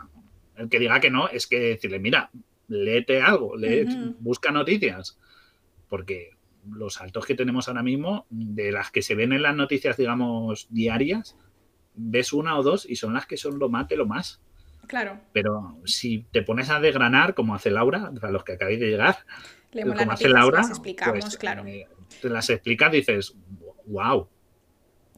el 0.57 0.69
que 0.69 0.79
diga 0.79 1.01
que 1.01 1.11
no 1.11 1.29
es 1.29 1.49
que 1.49 1.59
decirle, 1.59 1.99
mira, 1.99 2.31
léete 2.69 3.21
algo, 3.21 3.57
lee, 3.57 3.87
busca 4.21 4.53
noticias, 4.53 5.19
porque 5.89 6.31
los 6.73 6.95
saltos 6.95 7.27
que 7.27 7.35
tenemos 7.35 7.69
ahora 7.69 7.83
mismo, 7.83 8.27
de 8.31 8.73
las 8.73 8.91
que 8.91 9.03
se 9.03 9.15
ven 9.15 9.33
en 9.33 9.43
las 9.43 9.55
noticias, 9.55 9.97
digamos, 9.97 10.67
diarias, 10.71 11.37
ves 11.95 12.33
una 12.33 12.59
o 12.59 12.63
dos 12.63 12.87
y 12.89 12.97
son 12.97 13.15
las 13.15 13.27
que 13.27 13.37
son 13.37 13.59
lo 13.59 13.69
más 13.69 13.89
de 13.89 13.97
lo 13.97 14.07
más. 14.07 14.41
Claro. 14.87 15.21
Pero 15.33 15.79
si 15.85 16.25
te 16.31 16.43
pones 16.43 16.71
a 16.71 16.81
desgranar, 16.81 17.35
como 17.35 17.55
hace 17.55 17.71
Laura, 17.71 18.13
para 18.21 18.33
los 18.33 18.45
que 18.45 18.53
acabáis 18.53 18.81
de 18.81 18.89
llegar, 18.89 19.19
Leemos 19.73 19.99
como 19.99 20.13
hace 20.13 20.29
Laura, 20.29 20.61
las 20.61 20.71
explicamos, 20.71 21.25
pues, 21.25 21.37
claro. 21.37 21.67
eh, 21.67 21.87
te 22.21 22.29
las 22.29 22.49
explicas, 22.51 22.93
dices, 22.93 23.35
wow, 23.87 24.29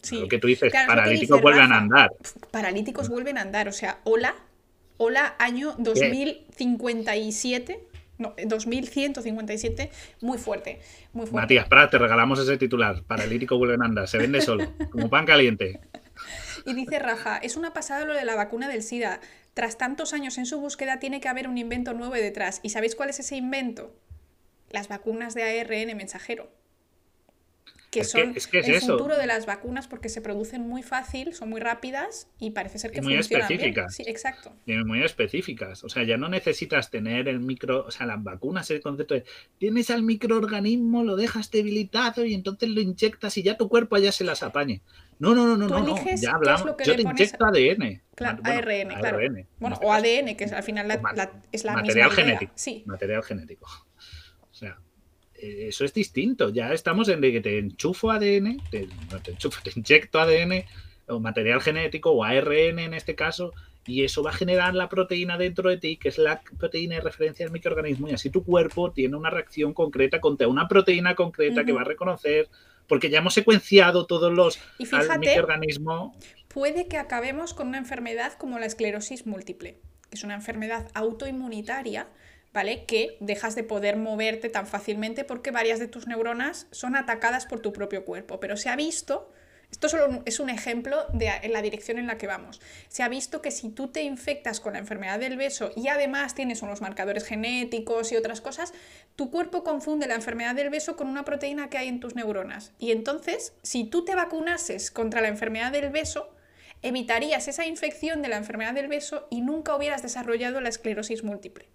Sí. 0.00 0.20
lo 0.20 0.28
que 0.28 0.38
tú 0.38 0.46
dices, 0.46 0.70
Claro, 0.70 0.88
paralíticos 0.88 1.42
vuelven 1.42 1.72
a 1.72 1.78
andar. 1.78 2.10
Paralíticos 2.50 3.08
vuelven 3.08 3.36
a 3.36 3.42
andar. 3.42 3.68
O 3.68 3.72
sea, 3.72 4.00
hola, 4.04 4.34
hola, 4.96 5.34
año 5.38 5.74
2057. 5.78 7.84
No, 8.18 8.34
2157, 8.44 9.90
muy 10.20 10.38
fuerte, 10.38 10.80
muy 11.12 11.26
fuerte. 11.26 11.40
Matías 11.40 11.68
Prat, 11.68 11.90
te 11.90 11.98
regalamos 11.98 12.40
ese 12.40 12.56
titular. 12.56 13.02
Paralítico 13.04 13.56
vuelven 13.56 13.82
a 13.82 13.84
andar, 13.84 14.08
se 14.08 14.18
vende 14.18 14.40
solo, 14.40 14.72
como 14.90 15.08
pan 15.08 15.24
caliente. 15.24 15.80
Y 16.66 16.74
dice 16.74 16.98
Rafa, 16.98 17.38
es 17.38 17.56
una 17.56 17.72
pasada 17.72 18.04
lo 18.04 18.14
de 18.14 18.24
la 18.24 18.34
vacuna 18.34 18.68
del 18.68 18.82
SIDA. 18.82 19.20
Tras 19.54 19.78
tantos 19.78 20.12
años 20.12 20.36
en 20.38 20.46
su 20.46 20.60
búsqueda 20.60 20.98
tiene 20.98 21.20
que 21.20 21.28
haber 21.28 21.48
un 21.48 21.58
invento 21.58 21.92
nuevo 21.94 22.14
detrás. 22.14 22.60
¿Y 22.62 22.70
sabéis 22.70 22.94
cuál 22.94 23.10
es 23.10 23.20
ese 23.20 23.36
invento? 23.36 23.94
Las 24.70 24.88
vacunas 24.88 25.34
de 25.34 25.60
ARN 25.60 25.96
mensajero. 25.96 26.50
Que 27.90 28.00
Es 28.00 28.12
que- 28.12 28.20
son 28.20 28.36
es 28.36 28.46
que 28.46 28.58
es 28.58 28.68
el 28.68 28.74
eso. 28.74 28.92
futuro 28.98 29.16
de 29.16 29.26
las 29.26 29.46
vacunas 29.46 29.88
porque 29.88 30.10
se 30.10 30.20
producen 30.20 30.60
muy 30.60 30.82
fácil, 30.82 31.32
son 31.32 31.48
muy 31.48 31.58
rápidas 31.60 32.28
y 32.38 32.50
parece 32.50 32.78
ser 32.78 32.90
que 32.90 32.98
Y 32.98 33.00
muy 33.00 33.14
funcionan 33.14 33.48
bien. 33.48 33.60
específicas. 33.60 33.94
Sí, 33.94 34.02
exacto. 34.06 34.54
Y 34.66 34.74
muy 34.84 35.02
específicas. 35.02 35.84
O 35.84 35.88
sea, 35.88 36.02
ya 36.02 36.18
no 36.18 36.28
necesitas 36.28 36.90
tener 36.90 37.28
el 37.28 37.40
micro, 37.40 37.86
o 37.86 37.90
sea, 37.90 38.04
las 38.06 38.22
vacunas, 38.22 38.70
el 38.70 38.82
concepto 38.82 39.14
de 39.14 39.24
tienes 39.56 39.88
al 39.88 40.02
microorganismo, 40.02 41.02
lo 41.02 41.16
dejas 41.16 41.50
debilitado 41.50 42.26
y 42.26 42.34
entonces 42.34 42.68
lo 42.68 42.82
inyectas 42.82 43.38
y 43.38 43.42
ya 43.42 43.56
tu 43.56 43.70
cuerpo 43.70 43.96
ya 43.96 44.12
se 44.12 44.24
las 44.24 44.42
apañe. 44.42 44.82
No, 45.18 45.34
no, 45.34 45.46
no, 45.46 45.56
no, 45.56 45.66
no, 45.80 45.96
Ya 46.16 46.32
hablamos. 46.32 46.76
Yo 46.84 46.94
te 46.94 47.02
inyecto 47.02 47.44
ADN. 47.46 48.02
Claro, 48.14 48.38
ARN, 48.44 48.88
claro. 48.98 49.18
Bueno, 49.58 49.78
o. 49.82 49.92
ADN, 49.94 50.36
que 50.36 50.44
es 50.44 50.52
al 50.52 50.62
final 50.62 50.88
la, 50.88 51.32
es 51.52 51.64
la 51.64 51.72
material 51.72 52.10
misma 52.10 52.22
genético. 52.22 52.52
Sí, 52.54 52.82
Material 52.86 53.22
genético. 53.24 53.66
O 54.50 54.54
sea, 54.54 54.78
eso 55.40 55.84
es 55.84 55.94
distinto. 55.94 56.50
Ya 56.50 56.72
estamos 56.72 57.08
en 57.08 57.20
de 57.20 57.32
que 57.32 57.40
te 57.40 57.58
enchufo 57.58 58.10
ADN, 58.10 58.60
te, 58.70 58.88
no 59.10 59.20
te 59.22 59.32
enchufo, 59.32 59.60
te 59.64 59.72
inyecto 59.74 60.20
ADN 60.20 60.64
o 61.08 61.20
material 61.20 61.60
genético 61.60 62.10
o 62.10 62.24
ARN 62.24 62.78
en 62.78 62.94
este 62.94 63.14
caso, 63.14 63.52
y 63.86 64.04
eso 64.04 64.22
va 64.22 64.30
a 64.30 64.34
generar 64.34 64.74
la 64.74 64.88
proteína 64.88 65.38
dentro 65.38 65.70
de 65.70 65.78
ti, 65.78 65.96
que 65.96 66.10
es 66.10 66.18
la 66.18 66.42
proteína 66.58 66.96
de 66.96 67.00
referencia 67.00 67.46
del 67.46 67.52
microorganismo, 67.52 68.08
y 68.08 68.12
así 68.12 68.28
tu 68.28 68.44
cuerpo 68.44 68.92
tiene 68.92 69.16
una 69.16 69.30
reacción 69.30 69.72
concreta 69.72 70.20
contra 70.20 70.46
una 70.46 70.68
proteína 70.68 71.14
concreta 71.14 71.64
que 71.64 71.72
va 71.72 71.80
a 71.80 71.84
reconocer, 71.84 72.48
porque 72.86 73.08
ya 73.08 73.18
hemos 73.18 73.34
secuenciado 73.34 74.06
todos 74.06 74.32
los 74.32 74.58
y 74.78 74.82
al 74.82 75.02
fíjate, 75.02 75.18
microorganismo. 75.18 76.14
puede 76.48 76.86
que 76.86 76.98
acabemos 76.98 77.54
con 77.54 77.68
una 77.68 77.78
enfermedad 77.78 78.34
como 78.34 78.58
la 78.58 78.66
esclerosis 78.66 79.26
múltiple, 79.26 79.78
que 80.10 80.16
es 80.16 80.24
una 80.24 80.34
enfermedad 80.34 80.90
autoinmunitaria, 80.92 82.08
Que 82.86 83.16
dejas 83.20 83.54
de 83.54 83.62
poder 83.62 83.96
moverte 83.96 84.48
tan 84.48 84.66
fácilmente 84.66 85.24
porque 85.24 85.50
varias 85.50 85.78
de 85.78 85.86
tus 85.86 86.06
neuronas 86.08 86.66
son 86.70 86.96
atacadas 86.96 87.46
por 87.46 87.60
tu 87.60 87.72
propio 87.72 88.04
cuerpo. 88.04 88.40
Pero 88.40 88.56
se 88.56 88.68
ha 88.68 88.74
visto, 88.74 89.30
esto 89.70 89.88
solo 89.88 90.22
es 90.24 90.40
un 90.40 90.50
ejemplo 90.50 91.06
de 91.12 91.30
la 91.50 91.62
dirección 91.62 91.98
en 91.98 92.08
la 92.08 92.18
que 92.18 92.26
vamos, 92.26 92.60
se 92.88 93.02
ha 93.04 93.08
visto 93.08 93.40
que 93.40 93.52
si 93.52 93.70
tú 93.70 93.88
te 93.88 94.02
infectas 94.02 94.58
con 94.58 94.72
la 94.72 94.80
enfermedad 94.80 95.20
del 95.20 95.36
beso 95.36 95.70
y 95.76 95.88
además 95.88 96.34
tienes 96.34 96.62
unos 96.62 96.80
marcadores 96.80 97.24
genéticos 97.24 98.10
y 98.10 98.16
otras 98.16 98.40
cosas, 98.40 98.72
tu 99.14 99.30
cuerpo 99.30 99.62
confunde 99.62 100.08
la 100.08 100.14
enfermedad 100.14 100.54
del 100.54 100.70
beso 100.70 100.96
con 100.96 101.06
una 101.06 101.24
proteína 101.24 101.70
que 101.70 101.78
hay 101.78 101.88
en 101.88 102.00
tus 102.00 102.16
neuronas. 102.16 102.72
Y 102.78 102.90
entonces, 102.90 103.52
si 103.62 103.84
tú 103.84 104.04
te 104.04 104.16
vacunases 104.16 104.90
contra 104.90 105.20
la 105.20 105.28
enfermedad 105.28 105.70
del 105.70 105.90
beso, 105.90 106.34
evitarías 106.82 107.46
esa 107.46 107.66
infección 107.66 108.22
de 108.22 108.28
la 108.28 108.36
enfermedad 108.36 108.74
del 108.74 108.88
beso 108.88 109.26
y 109.30 109.42
nunca 109.42 109.76
hubieras 109.76 110.02
desarrollado 110.02 110.60
la 110.60 110.68
esclerosis 110.68 111.24
múltiple. 111.24 111.68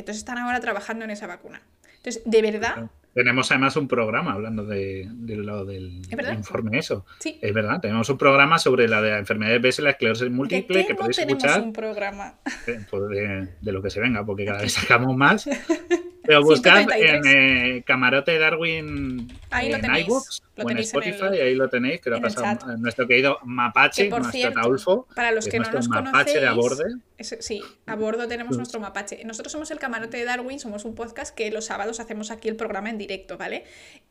Entonces 0.00 0.18
están 0.18 0.38
ahora 0.38 0.60
trabajando 0.60 1.04
en 1.04 1.10
esa 1.10 1.26
vacuna. 1.26 1.62
Entonces, 1.96 2.22
de 2.24 2.42
verdad, 2.42 2.90
Tenemos 3.12 3.50
además 3.50 3.76
un 3.76 3.88
programa 3.88 4.32
hablando 4.32 4.64
de, 4.64 5.06
de 5.10 5.36
lo 5.36 5.64
del 5.64 6.00
¿Es 6.08 6.32
informe 6.32 6.78
eso. 6.78 7.04
sí. 7.18 7.38
Es 7.42 7.52
verdad, 7.52 7.80
tenemos 7.80 8.08
un 8.08 8.16
programa 8.16 8.58
sobre 8.58 8.86
la 8.88 9.02
de 9.02 9.10
la 9.10 9.18
enfermedad 9.18 9.50
de 9.52 9.58
BS 9.58 9.80
la 9.82 9.90
esclerosis 9.90 10.24
¿De 10.24 10.30
múltiple 10.30 10.80
qué 10.82 10.86
que 10.86 10.92
no 10.94 10.98
podéis 11.00 11.16
tenemos 11.16 11.42
escuchar 11.44 11.62
un 11.64 11.72
programa? 11.72 12.34
eh, 12.68 12.80
pues 12.90 13.02
de, 13.10 13.48
de 13.60 13.72
lo 13.72 13.82
que 13.82 13.90
se 13.90 14.00
venga, 14.00 14.24
porque 14.24 14.44
cada 14.44 14.62
vez 14.62 14.72
sacamos 14.72 15.16
más. 15.16 15.46
Pero 16.22 16.42
buscad 16.44 16.80
en 16.80 16.88
133. 17.22 17.34
eh, 17.34 17.82
Camarote 17.86 18.38
Darwin 18.38 19.32
Ahí 19.50 19.70
lo 19.70 19.76
en 19.76 19.82
tenéis, 19.82 20.08
lo 20.08 20.14
o 20.14 20.20
en 20.20 20.66
tenéis 20.68 20.92
en 20.94 21.02
el- 21.02 21.08
Spotify, 21.14 21.40
ahí 21.40 21.54
lo 21.54 21.68
tenéis, 21.68 22.00
que 22.00 22.10
lo 22.10 22.16
ha 22.16 22.20
pasado 22.20 22.76
nuestro 22.78 23.06
querido 23.06 23.38
Mapache, 23.44 24.04
Que 24.04 24.10
por 24.10 24.20
nuestro 24.22 24.38
cierto, 24.38 24.60
Taulfo, 24.60 25.08
para 25.14 25.32
los 25.32 25.46
que 25.48 25.58
no 25.58 25.70
nos 25.70 25.88
mapache 25.88 26.10
conocéis, 26.12 26.40
de 26.40 26.46
a 26.46 26.52
borde. 26.52 26.84
es- 27.18 27.36
sí, 27.40 27.62
a 27.86 27.94
bordo 27.96 28.28
tenemos 28.28 28.56
nuestro 28.56 28.80
mapache. 28.80 29.24
Nosotros 29.24 29.52
somos 29.52 29.70
el 29.70 29.78
Camarote 29.78 30.16
de 30.18 30.24
Darwin, 30.24 30.60
somos 30.60 30.84
un 30.84 30.94
podcast 30.94 31.34
que 31.34 31.50
los 31.50 31.64
sábados 31.66 32.00
hacemos 32.00 32.30
aquí 32.30 32.48
el 32.48 32.56
programa 32.56 32.90
en 32.90 32.98
directo, 32.98 33.38
¿vale? 33.38 33.64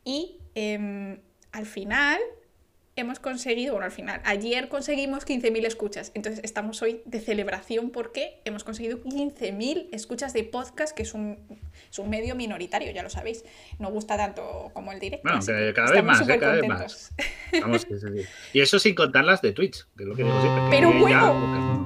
Y 0.04 0.38
em, 0.54 1.18
al 1.52 1.66
final 1.66 2.18
hemos 2.96 3.20
conseguido, 3.20 3.72
bueno, 3.72 3.86
al 3.86 3.92
final, 3.92 4.20
ayer 4.24 4.68
conseguimos 4.68 5.26
15.000 5.26 5.66
escuchas. 5.66 6.12
Entonces 6.14 6.40
estamos 6.44 6.82
hoy 6.82 7.02
de 7.04 7.20
celebración 7.20 7.90
porque 7.90 8.40
hemos 8.44 8.64
conseguido 8.64 9.02
15.000 9.02 9.88
escuchas 9.92 10.32
de 10.32 10.44
podcast, 10.44 10.94
que 10.94 11.02
es 11.02 11.14
un, 11.14 11.38
es 11.90 11.98
un 11.98 12.10
medio 12.10 12.34
minoritario, 12.34 12.90
ya 12.92 13.02
lo 13.02 13.10
sabéis. 13.10 13.44
No 13.78 13.90
gusta 13.90 14.16
tanto 14.16 14.70
como 14.74 14.92
el 14.92 15.00
directo. 15.00 15.28
Bueno, 15.28 15.44
que 15.44 15.52
que 15.52 15.72
cada 15.74 15.92
vez 15.92 16.04
más, 16.04 16.28
¿eh? 16.28 16.38
cada 16.38 16.52
vez. 16.54 17.12
Vamos, 17.60 17.82
sí. 17.82 18.26
Y 18.52 18.60
eso 18.60 18.78
sin 18.78 18.94
contar 18.94 19.24
las 19.24 19.42
de 19.42 19.52
Twitch, 19.52 19.86
que 19.96 20.04
es 20.04 20.08
lo 20.08 20.14
que 20.14 20.24
digo 20.24 20.40
siempre. 20.40 20.64
que 20.64 20.70
Pero 20.70 20.92
bueno. 20.92 21.80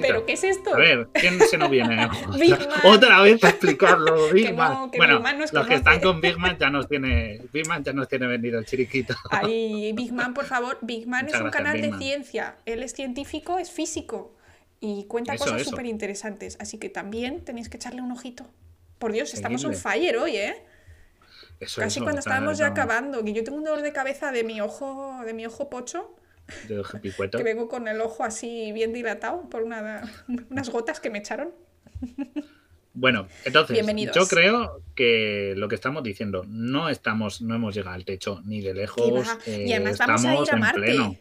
¿Pero 0.00 0.26
qué 0.26 0.32
es 0.32 0.44
esto? 0.44 0.74
A 0.74 0.78
ver, 0.78 1.08
¿quién 1.12 1.38
se 1.40 1.58
nos 1.58 1.70
viene? 1.70 2.08
Otra, 2.84 3.20
vez 3.22 3.42
explicarlo, 3.42 4.32
Big 4.32 4.46
Que 4.46 4.52
Man. 4.52 4.72
no, 4.72 4.90
que 4.90 4.98
bueno, 4.98 5.16
Big 5.16 5.22
Man 5.22 5.38
nos 5.38 5.52
los 5.52 5.66
que 5.66 5.74
están 5.74 6.00
con 6.00 6.20
Big 6.20 6.38
Man 6.38 6.56
ya 6.58 6.70
nos 6.70 6.88
tiene, 6.88 7.40
Big 7.52 7.66
Man 7.66 7.84
ya 7.84 7.92
nos 7.92 8.08
tiene 8.08 8.26
vendido 8.26 8.58
el 8.58 8.64
chiriquito. 8.64 9.14
Ahí, 9.30 9.92
Big 9.92 10.12
Man, 10.12 10.34
por 10.34 10.46
favor. 10.50 10.78
Big 10.82 11.06
Man 11.06 11.24
Muchas 11.24 11.40
es 11.40 11.44
un 11.44 11.50
gracias, 11.50 11.62
canal 11.64 11.72
Big 11.76 11.82
de 11.84 11.90
Man. 11.92 12.00
ciencia. 12.00 12.56
Él 12.66 12.82
es 12.82 12.92
científico, 12.92 13.58
es 13.58 13.70
físico 13.70 14.36
y 14.80 15.04
cuenta 15.06 15.34
Eso, 15.34 15.44
cosas 15.44 15.62
súper 15.64 15.86
interesantes. 15.86 16.56
Así 16.60 16.76
que 16.78 16.88
también 16.90 17.44
tenéis 17.44 17.68
que 17.68 17.76
echarle 17.78 18.02
un 18.02 18.12
ojito. 18.12 18.46
Por 18.98 19.12
Dios, 19.12 19.32
estamos 19.32 19.64
on 19.64 19.74
fire 19.74 20.16
hoy, 20.18 20.36
¿eh? 20.36 20.62
Eso, 21.58 21.80
Casi 21.80 21.98
eso, 21.98 22.04
cuando 22.04 22.18
está- 22.20 22.30
estábamos 22.30 22.58
ya 22.58 22.66
acabando. 22.68 23.22
Que 23.24 23.32
yo 23.32 23.42
tengo 23.44 23.56
un 23.58 23.64
dolor 23.64 23.82
de 23.82 23.92
cabeza 23.92 24.30
de 24.32 24.44
mi 24.44 24.60
ojo, 24.60 25.20
de 25.24 25.32
mi 25.34 25.46
ojo 25.46 25.70
pocho, 25.70 26.14
de 26.68 26.82
que 27.30 27.42
vengo 27.42 27.68
con 27.68 27.86
el 27.88 28.00
ojo 28.00 28.24
así 28.24 28.72
bien 28.72 28.92
dilatado 28.92 29.48
por 29.50 29.62
una, 29.62 30.02
unas 30.50 30.68
gotas 30.70 31.00
que 31.00 31.10
me 31.10 31.18
echaron. 31.18 31.52
Bueno, 32.92 33.28
entonces, 33.44 33.74
Bienvenidos. 33.74 34.16
yo 34.16 34.26
creo 34.26 34.82
que 34.96 35.54
lo 35.56 35.68
que 35.68 35.76
estamos 35.76 36.02
diciendo, 36.02 36.44
no 36.48 36.88
estamos, 36.88 37.40
no 37.40 37.54
hemos 37.54 37.74
llegado 37.74 37.94
al 37.94 38.04
techo 38.04 38.40
ni 38.44 38.60
de 38.60 38.74
lejos. 38.74 39.28
Va. 39.28 39.38
Y 39.46 39.70
eh, 39.70 39.74
además 39.76 39.98
vamos 39.98 40.24
a 40.24 40.32
estamos 40.32 40.48
ir 40.48 40.54
a 40.54 40.68
en 40.68 40.74
pleno. 40.74 41.16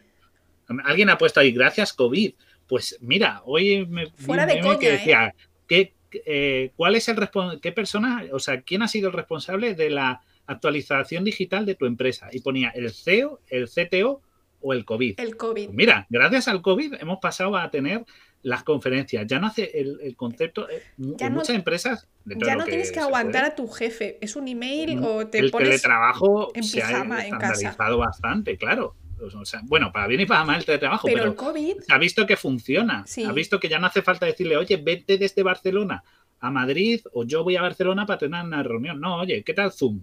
Alguien 0.84 1.10
ha 1.10 1.18
puesto 1.18 1.40
ahí, 1.40 1.52
gracias 1.52 1.94
COVID. 1.94 2.34
Pues 2.68 2.98
mira, 3.02 3.42
hoy 3.46 3.86
me 3.86 4.08
Fuera 4.12 4.46
de 4.46 4.60
coña, 4.62 4.80
que 4.80 4.90
¿eh? 4.90 4.92
decía, 4.94 5.36
¿qué, 5.68 5.94
eh, 6.26 6.72
¿cuál 6.76 6.96
es 6.96 7.08
el 7.08 7.18
qué 7.62 7.72
persona, 7.72 8.26
o 8.32 8.40
sea, 8.40 8.62
quién 8.62 8.82
ha 8.82 8.88
sido 8.88 9.10
el 9.10 9.14
responsable 9.14 9.76
de 9.76 9.90
la 9.90 10.22
actualización 10.48 11.24
digital 11.24 11.66
de 11.66 11.76
tu 11.76 11.86
empresa? 11.86 12.30
Y 12.32 12.42
ponía 12.42 12.70
el 12.70 12.92
CEO, 12.92 13.42
el 13.48 13.70
CTO 13.70 14.22
o 14.62 14.74
el 14.74 14.86
COVID? 14.86 15.20
El 15.20 15.38
COVID. 15.38 15.70
Mira, 15.70 16.08
gracias 16.10 16.48
al 16.48 16.62
COVID 16.62 16.96
hemos 17.00 17.20
pasado 17.20 17.56
a 17.58 17.70
tener 17.70 18.06
las 18.42 18.64
conferencias. 18.64 19.26
Ya 19.28 19.40
no 19.40 19.48
hace 19.48 19.70
el, 19.80 20.00
el 20.02 20.16
concepto. 20.16 20.70
eh, 20.70 20.82
Ya 20.98 21.28
en 21.28 21.34
no- 21.34 21.40
muchas 21.40 21.56
empresas. 21.56 22.08
Ya 22.26 22.56
no 22.56 22.64
tienes 22.66 22.92
que 22.92 23.00
aguantar 23.00 23.42
puede, 23.42 23.52
a 23.52 23.56
tu 23.56 23.68
jefe. 23.68 24.18
Es 24.22 24.36
un 24.36 24.48
email 24.48 25.00
o 25.04 25.28
te 25.28 25.40
el 25.40 25.52
pones. 25.52 25.68
teletrabajo 25.70 26.52
en 26.56 26.64
se 26.64 26.82
ha 26.84 26.88
pijama 26.88 27.26
en 27.26 27.32
casa. 27.38 27.54
estandarizado 27.54 27.98
bastante, 27.98 28.58
claro. 28.58 28.96
O 29.22 29.44
sea, 29.46 29.60
bueno, 29.66 29.92
para 29.92 30.08
bien 30.08 30.22
y 30.22 30.26
para 30.26 30.46
mal 30.46 30.60
el 30.60 30.66
teletrabajo, 30.66 31.08
Pero 31.08 31.18
pero, 31.18 31.30
el 31.32 31.36
COVID. 31.36 31.76
ha 31.90 31.98
visto 31.98 32.26
que 32.26 32.38
funciona. 32.38 33.04
Sí. 33.06 33.26
Ha 33.26 33.34
visto 33.34 33.60
que 33.60 33.68
ya 33.68 33.78
no 33.80 33.88
hace 33.88 34.02
falta 34.02 34.26
decirle, 34.26 34.56
oye, 34.56 34.78
vete 34.78 35.18
desde 35.18 35.44
Barcelona 35.44 36.04
a 36.40 36.50
Madrid 36.52 37.02
o 37.12 37.26
yo 37.26 37.44
voy 37.44 37.58
a 37.58 37.62
Barcelona 37.62 38.06
para 38.06 38.20
tener 38.20 38.46
una 38.46 38.64
reunión. 38.64 39.02
No, 39.02 39.18
oye, 39.18 39.44
¿qué 39.44 39.54
tal 39.54 39.74
Zoom? 39.74 40.02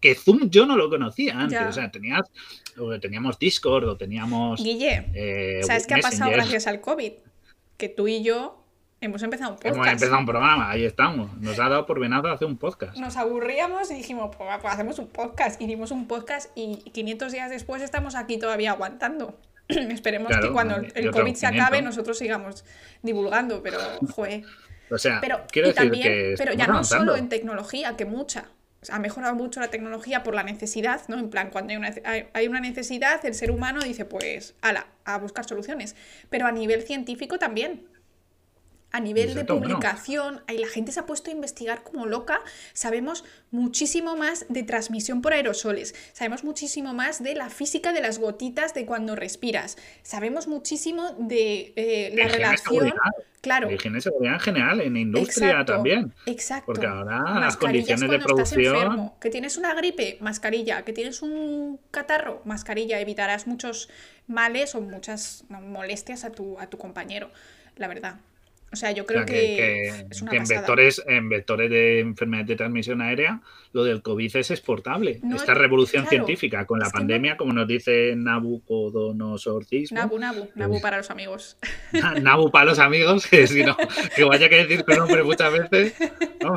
Que 0.00 0.14
Zoom 0.14 0.50
yo 0.50 0.66
no 0.66 0.76
lo 0.76 0.88
conocía 0.88 1.36
antes. 1.36 1.58
Ya. 1.58 1.68
O 1.68 1.72
sea, 1.72 1.90
tenías, 1.90 2.30
o 2.78 2.96
teníamos 3.00 3.38
Discord 3.40 3.88
o 3.88 3.96
teníamos. 3.96 4.62
Guille, 4.62 5.06
eh, 5.14 5.62
¿sabes 5.64 5.86
qué 5.88 5.94
ha 5.94 5.98
pasado 5.98 6.30
gracias 6.30 6.68
al 6.68 6.80
COVID? 6.80 7.12
Que 7.76 7.88
tú 7.88 8.08
y 8.08 8.22
yo 8.22 8.60
hemos 9.00 9.22
empezado 9.22 9.50
un 9.50 9.56
podcast. 9.56 9.74
Hemos 9.76 9.88
empezado 9.88 10.18
un 10.18 10.26
programa, 10.26 10.70
ahí 10.70 10.84
estamos. 10.84 11.36
Nos 11.38 11.58
ha 11.58 11.68
dado 11.68 11.86
por 11.86 12.00
venado 12.00 12.30
hacer 12.30 12.46
un 12.46 12.56
podcast. 12.56 12.96
Nos 12.96 13.16
aburríamos 13.16 13.90
y 13.90 13.94
dijimos, 13.94 14.34
pues, 14.36 14.48
pues 14.60 14.72
hacemos 14.72 14.98
un 14.98 15.08
podcast. 15.08 15.60
Hicimos 15.60 15.90
un 15.90 16.06
podcast 16.06 16.50
y 16.54 16.76
500 16.92 17.32
días 17.32 17.50
después 17.50 17.82
estamos 17.82 18.14
aquí 18.14 18.38
todavía 18.38 18.70
aguantando. 18.72 19.38
Esperemos 19.68 20.28
Claro, 20.28 20.48
que 20.48 20.52
cuando 20.52 20.76
el 20.76 21.10
COVID 21.10 21.34
se 21.34 21.46
500. 21.46 21.60
acabe 21.60 21.82
nosotros 21.82 22.16
sigamos 22.18 22.64
divulgando, 23.02 23.62
pero, 23.62 23.78
joder. 24.14 24.44
O 24.90 24.98
sea, 24.98 25.18
Pero, 25.20 25.40
quiero 25.50 25.68
decir 25.68 25.82
también, 25.82 26.02
que. 26.04 26.34
pero 26.38 26.52
ya 26.52 26.66
no 26.66 26.74
avanzando. 26.74 27.06
solo 27.12 27.16
en 27.16 27.28
tecnología, 27.28 27.96
que 27.96 28.04
mucha. 28.04 28.50
Ha 28.90 28.98
mejorado 28.98 29.34
mucho 29.34 29.60
la 29.60 29.68
tecnología 29.68 30.22
por 30.22 30.34
la 30.34 30.42
necesidad, 30.42 31.02
¿no? 31.08 31.18
En 31.18 31.30
plan, 31.30 31.50
cuando 31.50 31.70
hay 31.72 31.76
una, 31.76 31.94
hay 32.32 32.48
una 32.48 32.60
necesidad, 32.60 33.24
el 33.24 33.34
ser 33.34 33.50
humano 33.50 33.80
dice, 33.80 34.04
pues, 34.04 34.54
ala, 34.60 34.86
a 35.04 35.18
buscar 35.18 35.44
soluciones. 35.44 35.96
Pero 36.30 36.46
a 36.46 36.52
nivel 36.52 36.82
científico 36.82 37.38
también. 37.38 37.86
A 38.94 39.00
nivel 39.00 39.34
de 39.34 39.44
publicación, 39.44 40.42
ahí 40.46 40.56
la 40.56 40.68
gente 40.68 40.92
se 40.92 41.00
ha 41.00 41.04
puesto 41.04 41.28
a 41.28 41.32
investigar 41.32 41.82
como 41.82 42.06
loca. 42.06 42.40
Sabemos 42.74 43.24
muchísimo 43.50 44.14
más 44.14 44.46
de 44.48 44.62
transmisión 44.62 45.20
por 45.20 45.32
aerosoles. 45.32 45.96
Sabemos 46.12 46.44
muchísimo 46.44 46.94
más 46.94 47.20
de 47.20 47.34
la 47.34 47.50
física 47.50 47.92
de 47.92 48.00
las 48.00 48.20
gotitas 48.20 48.72
de 48.72 48.86
cuando 48.86 49.16
respiras. 49.16 49.76
Sabemos 50.04 50.46
muchísimo 50.46 51.16
de 51.18 51.72
eh, 51.74 52.14
la 52.14 52.28
relación. 52.28 52.94
Claro. 53.40 53.66
De 53.66 53.74
higiene 53.74 53.98
y 53.98 54.00
seguridad 54.00 54.34
en 54.34 54.40
general, 54.40 54.80
en 54.80 54.96
industria 54.96 55.48
Exacto, 55.48 55.72
también. 55.72 56.14
Exacto. 56.26 56.66
Porque 56.66 56.86
ahora 56.86 57.40
las 57.40 57.56
condiciones 57.56 58.00
de 58.00 58.06
cuando 58.06 58.28
estás 58.28 58.52
producción. 58.52 58.76
enfermo. 58.76 59.18
Que 59.20 59.28
tienes 59.28 59.56
una 59.56 59.74
gripe, 59.74 60.18
mascarilla. 60.20 60.84
Que 60.84 60.92
tienes 60.92 61.20
un 61.20 61.80
catarro, 61.90 62.42
mascarilla. 62.44 63.00
Evitarás 63.00 63.48
muchos 63.48 63.88
males 64.28 64.76
o 64.76 64.80
muchas 64.80 65.46
molestias 65.48 66.22
a 66.22 66.30
tu, 66.30 66.60
a 66.60 66.68
tu 66.68 66.78
compañero, 66.78 67.32
la 67.74 67.88
verdad. 67.88 68.20
O 68.74 68.76
sea, 68.76 68.92
yo 68.92 69.04
O 69.04 69.06
creo 69.06 69.20
sea, 69.20 69.26
que, 69.26 69.32
que, 69.40 69.56
que- 69.56 70.06
es 70.10 70.20
una 70.22 70.30
que 70.32 70.36
en, 70.36 70.44
vectores, 70.44 71.02
en 71.06 71.28
vectores 71.28 71.70
de 71.70 72.00
enfermedades 72.00 72.48
de 72.48 72.56
transmisión 72.56 73.00
aérea, 73.00 73.40
lo 73.72 73.84
del 73.84 74.02
COVID 74.02 74.36
es 74.36 74.50
exportable. 74.50 75.20
No, 75.22 75.36
Esta 75.36 75.54
revolución 75.54 76.02
claro, 76.04 76.10
científica 76.26 76.66
con 76.66 76.78
la 76.80 76.86
no- 76.86 76.90
pandemia, 76.92 77.36
como 77.36 77.52
nos 77.52 77.66
dice 77.66 78.14
Nabucodonosorcismo, 78.16 79.96
Nabu, 79.98 80.18
Nabu, 80.18 80.48
Nabu 80.54 80.80
para 80.80 80.98
los 80.98 81.10
amigos. 81.10 81.56
Nabu 82.20 82.50
para 82.50 82.66
los 82.66 82.78
amigos, 82.78 83.26
que 83.26 83.46
si 83.46 83.62
no, 83.64 83.76
que 84.16 84.24
vaya 84.24 84.48
que 84.48 84.56
decir 84.66 84.82
tu 84.82 84.92
nombre 84.94 85.22
muchas 85.22 85.52
veces. 85.52 85.94
¿no? 86.42 86.54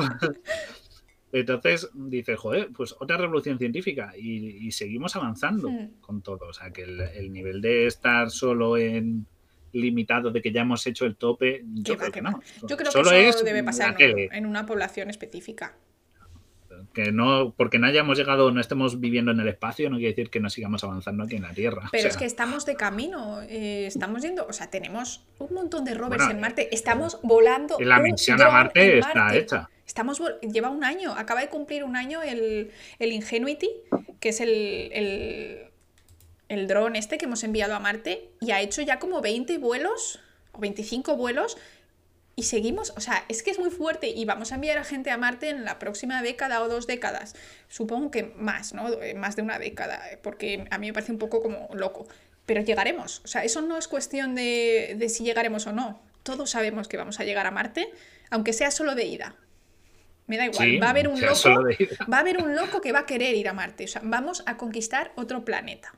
Entonces 1.30 1.90
dice, 1.94 2.36
joder, 2.36 2.70
pues 2.74 2.94
otra 2.98 3.16
revolución 3.18 3.58
científica 3.58 4.12
y, 4.16 4.66
y 4.66 4.72
seguimos 4.72 5.14
avanzando 5.14 5.68
Hmm. 5.68 6.00
con 6.00 6.22
todo. 6.22 6.46
O 6.48 6.52
sea, 6.52 6.70
que 6.70 6.82
el, 6.82 7.00
el 7.00 7.32
nivel 7.32 7.60
de 7.60 7.86
estar 7.86 8.30
solo 8.30 8.76
en 8.78 9.26
limitado, 9.72 10.30
de 10.30 10.40
que 10.42 10.52
ya 10.52 10.62
hemos 10.62 10.86
hecho 10.86 11.04
el 11.06 11.16
tope, 11.16 11.62
yo 11.74 11.96
creo 11.96 12.12
que 12.12 12.22
no. 12.22 12.40
Yo 12.68 12.76
creo 12.76 12.90
Solo 12.90 13.10
que 13.10 13.28
es 13.28 13.36
eso 13.36 13.44
debe 13.44 13.60
la 13.60 13.66
pasar 13.66 14.00
en, 14.00 14.32
en 14.32 14.46
una 14.46 14.66
población 14.66 15.10
específica. 15.10 15.74
Que 16.92 17.10
no, 17.12 17.54
porque 17.56 17.78
no 17.78 17.86
hayamos 17.86 18.16
llegado, 18.18 18.50
no 18.52 18.60
estemos 18.60 19.00
viviendo 19.00 19.32
en 19.32 19.40
el 19.40 19.48
espacio, 19.48 19.90
no 19.90 19.96
quiere 19.96 20.10
decir 20.10 20.30
que 20.30 20.38
no 20.38 20.48
sigamos 20.48 20.84
avanzando 20.84 21.24
aquí 21.24 21.36
en 21.36 21.42
la 21.42 21.52
Tierra. 21.52 21.88
Pero 21.90 22.04
O 22.04 22.08
es 22.08 22.16
que 22.16 22.24
estamos 22.24 22.66
de 22.66 22.76
camino, 22.76 23.40
eh, 23.42 23.86
estamos 23.86 24.22
yendo, 24.22 24.46
o 24.46 24.52
sea, 24.52 24.70
tenemos 24.70 25.24
un 25.38 25.54
montón 25.54 25.84
de 25.84 25.94
rovers 25.94 26.22
Bueno, 26.24 26.34
en 26.34 26.40
Marte, 26.40 26.74
estamos 26.74 27.18
volando. 27.22 27.78
la 27.80 27.98
misión 28.00 28.40
a 28.42 28.50
Marte 28.50 28.98
está 28.98 29.14
Marte. 29.14 29.38
hecha. 29.38 29.70
Estamos, 29.86 30.22
lleva 30.42 30.68
un 30.68 30.84
año, 30.84 31.12
acaba 31.14 31.40
de 31.40 31.48
cumplir 31.48 31.82
un 31.82 31.96
año 31.96 32.22
el, 32.22 32.70
el 32.98 33.12
Ingenuity, 33.12 33.70
que 34.20 34.28
es 34.28 34.40
el, 34.40 34.90
el, 34.92 35.58
el 36.48 36.66
dron 36.66 36.96
este 36.96 37.18
que 37.18 37.26
hemos 37.26 37.44
enviado 37.44 37.74
a 37.74 37.80
Marte, 37.80 38.30
y 38.40 38.50
ha 38.52 38.60
hecho 38.60 38.82
ya 38.82 38.98
como 38.98 39.20
20 39.20 39.58
vuelos, 39.58 40.20
o 40.52 40.60
25 40.60 41.16
vuelos, 41.16 41.56
y 42.36 42.44
seguimos, 42.44 42.92
o 42.96 43.00
sea, 43.00 43.24
es 43.28 43.42
que 43.42 43.50
es 43.50 43.58
muy 43.58 43.70
fuerte, 43.70 44.08
y 44.08 44.24
vamos 44.24 44.52
a 44.52 44.54
enviar 44.54 44.78
a 44.78 44.84
gente 44.84 45.10
a 45.10 45.18
Marte 45.18 45.50
en 45.50 45.64
la 45.64 45.78
próxima 45.78 46.22
década 46.22 46.62
o 46.62 46.68
dos 46.68 46.86
décadas. 46.86 47.34
Supongo 47.68 48.10
que 48.10 48.32
más, 48.36 48.74
¿no? 48.74 48.92
Eh, 49.02 49.14
Más 49.14 49.34
de 49.34 49.42
una 49.42 49.58
década, 49.58 50.10
eh, 50.10 50.18
porque 50.22 50.66
a 50.70 50.78
mí 50.78 50.86
me 50.86 50.92
parece 50.92 51.10
un 51.10 51.18
poco 51.18 51.42
como 51.42 51.68
loco. 51.74 52.06
Pero 52.46 52.62
llegaremos, 52.62 53.22
o 53.24 53.28
sea, 53.28 53.42
eso 53.44 53.60
no 53.60 53.76
es 53.76 53.88
cuestión 53.88 54.34
de, 54.34 54.94
de 54.96 55.08
si 55.08 55.24
llegaremos 55.24 55.66
o 55.66 55.72
no. 55.72 56.00
Todos 56.22 56.50
sabemos 56.50 56.86
que 56.88 56.96
vamos 56.96 57.18
a 57.20 57.24
llegar 57.24 57.46
a 57.46 57.50
Marte, 57.50 57.90
aunque 58.30 58.52
sea 58.52 58.70
solo 58.70 58.94
de 58.94 59.04
ida. 59.04 59.34
Me 60.28 60.36
da 60.36 60.44
igual, 60.44 60.68
Sí, 60.68 60.78
va 60.78 60.88
a 60.88 60.90
haber 60.90 61.08
un 61.08 61.20
loco, 61.20 61.48
va 62.12 62.18
a 62.18 62.20
haber 62.20 62.38
un 62.38 62.54
loco 62.54 62.80
que 62.80 62.92
va 62.92 63.00
a 63.00 63.06
querer 63.06 63.34
ir 63.34 63.48
a 63.48 63.52
Marte, 63.52 63.84
o 63.84 63.88
sea, 63.88 64.02
vamos 64.04 64.42
a 64.46 64.56
conquistar 64.56 65.10
otro 65.16 65.44
planeta. 65.44 65.92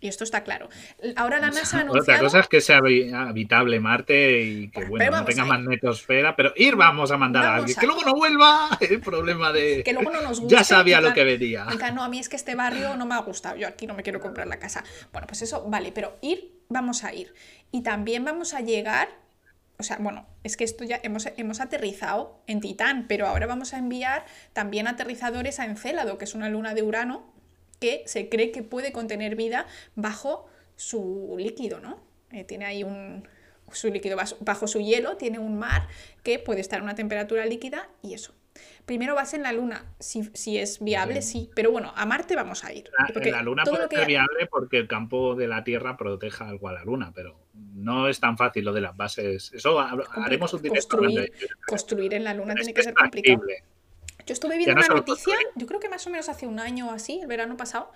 Y 0.00 0.06
esto 0.08 0.22
está 0.22 0.44
claro. 0.44 0.68
Ahora 1.16 1.40
la 1.40 1.48
NASA 1.50 1.78
ha 1.78 1.80
Otra 1.82 1.90
anunciado 1.92 2.22
cosa 2.24 2.38
es 2.40 2.46
que 2.48 2.60
sea 2.60 2.78
habi- 2.78 3.12
habitable 3.12 3.80
Marte 3.80 4.42
y 4.42 4.70
que 4.70 4.84
bueno, 4.84 5.10
no 5.10 5.24
tenga 5.24 5.44
magnetosfera, 5.44 6.36
pero 6.36 6.52
ir 6.56 6.76
vamos 6.76 7.10
a 7.10 7.16
mandar 7.16 7.42
a 7.44 7.46
Vamos 7.48 7.60
alguien. 7.62 7.76
ahí. 7.78 7.80
Que 7.80 7.86
luego 7.86 8.02
no 8.04 8.14
vuelva, 8.14 8.68
el 8.80 9.00
problema 9.00 9.52
de. 9.52 9.82
que 9.82 9.92
luego 9.92 10.12
no 10.12 10.22
nos 10.22 10.40
gusta. 10.40 10.56
ya 10.58 10.62
sabía 10.64 11.00
lo 11.00 11.12
que 11.14 11.24
venía. 11.24 11.66
no, 11.92 12.04
a 12.04 12.08
mí 12.08 12.18
es 12.20 12.28
que 12.28 12.36
este 12.36 12.54
barrio 12.54 12.96
no 12.96 13.06
me 13.06 13.14
ha 13.16 13.18
gustado, 13.18 13.56
yo 13.56 13.66
aquí 13.66 13.86
no 13.88 13.94
me 13.94 14.02
quiero 14.04 14.20
comprar 14.20 14.46
la 14.46 14.58
casa. 14.58 14.84
Bueno, 15.12 15.26
pues 15.26 15.42
eso, 15.42 15.64
vale, 15.68 15.90
pero 15.92 16.16
ir, 16.22 16.52
vamos 16.68 17.02
a 17.02 17.12
ir. 17.12 17.34
Y 17.72 17.82
también 17.82 18.24
vamos 18.24 18.54
a 18.54 18.60
llegar, 18.60 19.08
o 19.78 19.82
sea, 19.82 19.96
bueno, 19.98 20.26
es 20.44 20.56
que 20.56 20.62
esto 20.64 20.84
ya 20.84 21.00
hemos, 21.02 21.26
hemos 21.36 21.60
aterrizado 21.60 22.40
en 22.46 22.60
Titán, 22.60 23.06
pero 23.08 23.26
ahora 23.26 23.46
vamos 23.46 23.74
a 23.74 23.78
enviar 23.78 24.24
también 24.52 24.86
aterrizadores 24.86 25.58
a 25.58 25.64
Encélado, 25.64 26.18
que 26.18 26.24
es 26.24 26.34
una 26.34 26.48
luna 26.48 26.74
de 26.74 26.82
Urano, 26.82 27.32
que 27.80 28.02
se 28.06 28.28
cree 28.28 28.50
que 28.50 28.62
puede 28.62 28.92
contener 28.92 29.36
vida 29.36 29.66
bajo 29.94 30.46
su 30.76 31.36
líquido, 31.38 31.80
¿no? 31.80 32.00
Eh, 32.32 32.44
tiene 32.44 32.64
ahí 32.66 32.84
un... 32.84 33.26
Su 33.70 33.88
líquido 33.90 34.16
bajo, 34.16 34.36
bajo 34.40 34.66
su 34.66 34.80
hielo 34.80 35.16
tiene 35.18 35.38
un 35.38 35.58
mar 35.58 35.88
que 36.22 36.38
puede 36.38 36.60
estar 36.62 36.80
a 36.80 36.82
una 36.82 36.94
temperatura 36.94 37.44
líquida 37.44 37.88
y 38.02 38.14
eso. 38.14 38.34
Primero 38.86 39.14
vas 39.14 39.34
en 39.34 39.42
la 39.42 39.52
Luna, 39.52 39.84
si, 40.00 40.24
si 40.32 40.56
es 40.58 40.82
viable, 40.82 41.20
sí, 41.20 41.50
pero 41.54 41.70
bueno, 41.70 41.92
a 41.94 42.06
Marte 42.06 42.34
vamos 42.34 42.64
a 42.64 42.72
ir. 42.72 42.90
Ah, 42.98 43.06
porque 43.12 43.28
En 43.28 43.34
la 43.34 43.42
Luna 43.42 43.64
todo 43.64 43.74
puede 43.76 43.88
que- 43.90 43.96
ser 43.96 44.06
viable 44.06 44.46
porque 44.50 44.78
el 44.78 44.88
campo 44.88 45.34
de 45.34 45.46
la 45.48 45.62
Tierra 45.64 45.98
proteja 45.98 46.48
algo 46.48 46.68
a 46.68 46.72
la 46.72 46.82
Luna, 46.82 47.12
pero 47.14 47.38
no 47.52 48.08
es 48.08 48.18
tan 48.20 48.38
fácil 48.38 48.64
lo 48.64 48.72
de 48.72 48.80
las 48.80 48.96
bases. 48.96 49.52
Eso 49.52 49.78
ha- 49.78 49.94
haremos 50.14 50.52
un 50.54 50.62
directo 50.62 50.96
hablando 50.96 51.20
de 51.20 51.28
construir, 51.28 51.50
construir 51.66 52.14
en 52.14 52.24
la 52.24 52.32
Luna 52.34 52.54
Es 52.54 52.60
tiene 52.60 52.72
que 52.74 52.82
ser 52.82 52.94
complicado. 52.94 53.42
Yo 54.28 54.34
estuve 54.34 54.58
viendo 54.58 54.74
no 54.74 54.86
una 54.86 54.94
noticia, 54.96 55.38
yo 55.54 55.66
creo 55.66 55.80
que 55.80 55.88
más 55.88 56.06
o 56.06 56.10
menos 56.10 56.28
hace 56.28 56.46
un 56.46 56.60
año 56.60 56.88
o 56.88 56.90
así, 56.90 57.20
el 57.22 57.26
verano 57.26 57.56
pasado, 57.56 57.90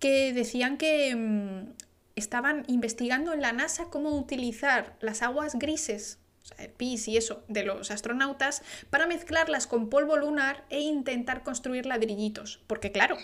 que 0.00 0.32
decían 0.32 0.78
que 0.78 1.14
mm, 1.14 1.74
estaban 2.16 2.64
investigando 2.66 3.32
en 3.32 3.40
la 3.40 3.52
NASA 3.52 3.84
cómo 3.84 4.18
utilizar 4.18 4.96
las 4.98 5.22
aguas 5.22 5.56
grises, 5.56 6.18
o 6.42 6.46
sea, 6.46 6.64
el 6.64 6.72
pis 6.72 7.06
y 7.06 7.16
eso, 7.16 7.44
de 7.46 7.62
los 7.62 7.92
astronautas, 7.92 8.64
para 8.90 9.06
mezclarlas 9.06 9.68
con 9.68 9.90
polvo 9.90 10.16
lunar 10.16 10.64
e 10.70 10.80
intentar 10.80 11.44
construir 11.44 11.86
ladrillitos. 11.86 12.60
Porque 12.66 12.90
claro, 12.90 13.16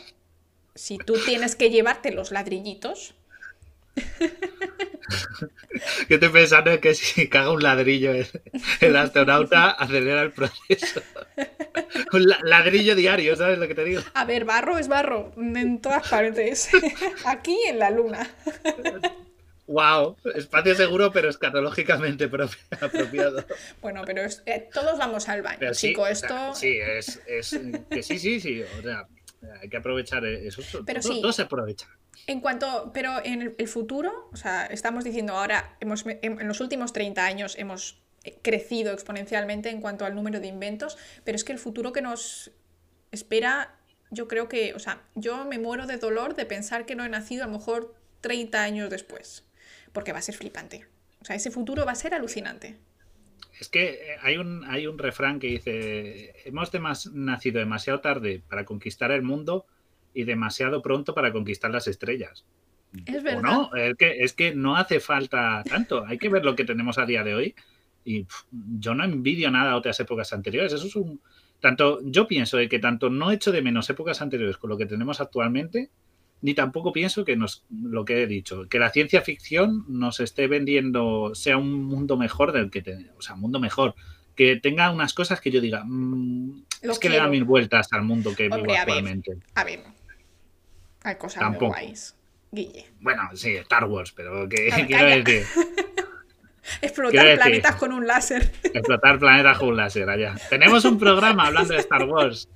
si 0.77 0.99
tú 0.99 1.15
tienes 1.25 1.57
que 1.57 1.71
llevarte 1.71 2.13
los 2.13 2.31
ladrillitos, 2.31 3.17
Que 6.09 6.15
estoy 6.15 6.31
pensando 6.31 6.71
en 6.73 6.81
que 6.81 6.95
si 6.95 7.29
caga 7.29 7.51
un 7.53 7.63
ladrillo 7.63 8.13
el, 8.13 8.27
el 8.81 8.97
astronauta, 8.97 9.71
acelera 9.79 10.23
el 10.23 10.33
proceso. 10.33 11.03
Un 12.13 12.27
la- 12.29 12.39
ladrillo 12.43 12.95
diario, 12.95 13.37
¿sabes 13.37 13.59
lo 13.59 13.69
que 13.69 13.75
te 13.75 13.85
digo? 13.85 14.01
a 14.15 14.25
ver, 14.25 14.45
barro 14.45 14.79
es 14.79 14.89
barro 14.89 15.33
en 15.37 15.81
todas 15.81 16.09
partes, 16.09 16.71
aquí 17.27 17.57
en 17.69 17.79
la 17.79 17.91
Luna. 17.91 18.29
Wow, 19.67 20.17
espacio 20.35 20.75
seguro, 20.75 21.13
pero 21.13 21.29
escatológicamente 21.29 22.31
propi- 22.31 22.57
apropiado. 22.81 23.45
Bueno, 23.83 24.03
pero 24.07 24.23
es- 24.23 24.43
eh, 24.47 24.69
todos 24.73 24.99
vamos 24.99 25.29
al 25.29 25.43
baño, 25.43 25.59
Pero 25.61 25.75
sí, 25.75 25.89
chico, 25.89 26.03
o 26.03 26.05
sea, 26.07 26.13
esto... 26.13 26.55
sí, 26.55 26.79
es, 26.81 27.21
es 27.27 27.59
que 27.91 28.03
sí, 28.03 28.19
sí, 28.19 28.41
sí. 28.41 28.63
O 28.79 28.83
sea, 28.83 29.07
hay 29.61 29.69
que 29.69 29.77
aprovechar 29.77 30.25
eso. 30.25 30.63
Pero 30.85 31.01
todo, 31.01 31.15
sí. 31.15 31.21
todo 31.21 31.33
se 31.33 31.43
aprovecha. 31.43 31.89
En 32.27 32.41
cuanto, 32.41 32.91
pero 32.93 33.25
en 33.25 33.43
el, 33.43 33.69
futuro, 33.69 34.29
o 34.33 34.37
sea, 34.37 34.67
estamos 34.67 35.05
diciendo 35.05 35.35
ahora, 35.35 35.77
hemos, 35.81 36.05
en, 36.07 36.41
en 36.41 36.49
los 36.49 36.61
últimos 36.61 36.93
30 36.93 37.25
años 37.25 37.57
hemos 37.59 38.03
eh, 38.25 38.39
crecido 38.43 38.93
exponencialmente 38.93 39.71
en 39.71 39.81
cuanto 39.81 40.05
al 40.05 40.15
número 40.15 40.41
de 40.41 40.49
inventos, 40.49 40.99
pero 41.25 41.37
es 41.37 41.45
que 41.45 41.53
el 41.53 41.59
futuro 41.59 41.93
que 41.93 42.03
nos 42.03 42.51
espera, 43.13 43.79
yo 44.11 44.27
creo 44.29 44.49
que, 44.49 44.75
o 44.75 44.79
sea, 44.79 45.03
yo 45.15 45.45
me 45.45 45.59
muero 45.59 45.87
de 45.87 45.99
dolor 45.99 46.35
de 46.35 46.47
pensar 46.47 46.87
que 46.87 46.97
no 46.97 47.05
he 47.05 47.09
nacido 47.09 47.45
a 47.45 47.47
lo 47.47 47.53
mejor 47.53 47.95
30 48.23 48.63
años 48.63 48.91
después. 48.91 49.45
Porque 49.93 50.13
va 50.13 50.19
a 50.19 50.23
ser 50.23 50.35
flipante. 50.35 50.87
O 51.21 51.25
sea, 51.25 51.37
ese 51.37 51.51
futuro 51.51 51.87
va 51.87 51.93
a 51.93 51.97
ser 51.97 52.15
alucinante. 52.15 52.77
Es 53.61 53.69
que 53.69 53.89
eh, 53.89 53.99
hay 54.23 54.37
un, 54.37 54.65
hay 54.65 54.87
un 54.87 54.99
refrán 54.99 55.39
que 55.41 55.47
dice, 55.49 56.35
hemos 56.45 56.71
demas- 56.73 57.11
nacido 57.13 57.59
demasiado 57.59 58.01
tarde 58.01 58.43
para 58.49 58.65
conquistar 58.65 59.11
el 59.13 59.23
mundo 59.23 59.67
y 60.15 60.25
demasiado 60.25 60.83
pronto 60.83 61.15
para 61.15 61.33
conquistar 61.33 61.71
las 61.71 61.89
estrellas. 61.89 62.45
Es 63.07 63.21
¿O 63.21 63.23
verdad. 63.23 63.43
no? 63.43 63.75
Es 63.75 63.97
que, 63.97 64.23
es 64.25 64.33
que 64.33 64.55
no 64.55 64.77
hace 64.77 65.01
falta 65.01 65.63
tanto. 65.69 66.05
Hay 66.07 66.19
que 66.19 66.29
ver 66.29 66.45
lo 66.45 66.55
que 66.57 66.65
tenemos 66.65 66.99
a 66.99 67.07
día 67.07 67.25
de 67.25 67.35
hoy. 67.35 67.55
Y 68.05 68.27
yo 68.79 68.95
no 68.95 69.05
envidio 69.05 69.51
nada 69.51 69.73
a 69.73 69.77
otras 69.77 69.99
épocas 70.01 70.33
anteriores. 70.33 70.73
Eso 70.73 70.87
es 70.87 70.97
un. 70.97 71.21
Tanto, 71.61 71.99
yo 72.05 72.29
pienso 72.29 72.57
de 72.57 72.69
que 72.69 72.79
tanto 72.79 73.11
no 73.11 73.31
echo 73.33 73.51
de 73.51 73.63
menos 73.63 73.91
épocas 73.91 74.23
anteriores 74.23 74.57
con 74.59 74.71
lo 74.71 74.79
que 74.79 74.87
tenemos 74.87 75.21
actualmente, 75.21 75.91
ni 76.43 76.55
tampoco 76.55 76.93
pienso 76.93 77.25
que 77.25 77.37
nos, 77.37 77.65
lo 77.71 78.05
que 78.05 78.23
he 78.23 78.27
dicho, 78.27 78.69
que 78.69 78.79
la 78.79 78.91
ciencia 78.91 79.23
ficción 79.23 79.85
nos 79.89 80.21
esté 80.21 80.47
vendiendo, 80.47 81.35
sea 81.35 81.57
un 81.57 81.85
mundo 81.85 82.17
mejor 82.17 82.53
del 82.53 82.71
que 82.71 82.83
tenemos. 82.83 83.15
O 83.19 83.23
sea, 83.23 83.35
un 83.35 83.41
mundo 83.41 83.59
mejor. 83.61 83.95
Que 84.35 84.57
tenga 84.57 84.91
unas 84.91 85.15
cosas 85.15 85.41
que 85.41 85.51
yo 85.51 85.61
diga, 85.63 85.83
"Mm, 85.85 86.63
Lo 86.83 86.93
es 86.93 86.99
que 86.99 87.09
le 87.09 87.17
da 87.17 87.23
quiero". 87.23 87.31
mil 87.33 87.45
vueltas 87.45 87.91
al 87.93 88.03
mundo 88.03 88.35
que 88.37 88.45
Hombre, 88.45 88.61
vivo 88.63 88.73
a 88.73 88.75
ver. 88.75 88.81
actualmente. 88.81 89.37
A 89.55 89.65
ver. 89.65 89.81
Hay 91.05 91.15
cosas 91.17 91.41
Tampoco. 91.41 91.67
muy 91.69 91.75
guays. 91.87 92.17
Guille. 92.53 92.87
Bueno, 93.01 93.23
sí, 93.35 93.55
Star 93.57 93.85
Wars, 93.87 94.13
pero 94.13 94.49
que 94.49 94.69
quiero 94.87 95.05
calla. 95.05 95.23
decir. 95.23 95.47
Explotar 96.83 97.37
planetas 97.37 97.77
con 97.77 97.93
un 97.93 98.07
láser. 98.07 98.53
Explotar 98.65 99.19
planetas 99.19 99.57
con 99.59 99.69
un 99.69 99.77
láser 99.77 100.09
allá. 100.11 100.35
Tenemos 100.51 100.85
un 100.85 100.99
programa 100.99 101.47
hablando 101.47 101.73
de 101.75 101.79
Star 101.81 102.05
Wars. 102.09 102.49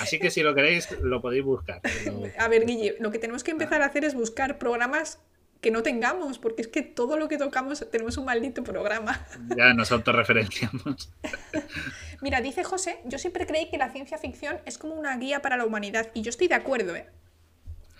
Así 0.00 0.18
que 0.18 0.30
si 0.30 0.42
lo 0.42 0.54
queréis, 0.54 0.90
lo 1.00 1.20
podéis 1.20 1.44
buscar. 1.44 1.80
Pero- 1.82 2.22
A 2.38 2.48
ver, 2.48 2.66
Guille, 2.66 2.96
lo 3.00 3.10
que 3.10 3.18
tenemos 3.18 3.44
que 3.44 3.50
empezar 3.50 3.82
a 3.82 3.86
hacer 3.86 4.04
es 4.04 4.14
buscar 4.14 4.58
programas 4.58 5.20
que 5.60 5.70
no 5.72 5.82
tengamos, 5.82 6.38
porque 6.38 6.62
es 6.62 6.68
que 6.68 6.82
todo 6.82 7.16
lo 7.16 7.26
que 7.28 7.36
tocamos 7.36 7.84
tenemos 7.90 8.16
un 8.16 8.24
maldito 8.26 8.62
programa. 8.62 9.26
Ya 9.56 9.74
nos 9.74 9.90
autorreferenciamos. 9.90 11.12
Mira, 12.20 12.40
dice 12.40 12.62
José, 12.64 13.00
yo 13.04 13.18
siempre 13.18 13.46
creí 13.46 13.68
que 13.68 13.76
la 13.78 13.90
ciencia 13.90 14.18
ficción 14.18 14.58
es 14.66 14.78
como 14.78 14.94
una 14.94 15.16
guía 15.16 15.42
para 15.42 15.56
la 15.56 15.64
humanidad, 15.64 16.10
y 16.14 16.22
yo 16.22 16.30
estoy 16.30 16.46
de 16.48 16.54
acuerdo, 16.54 16.94
¿eh? 16.94 17.06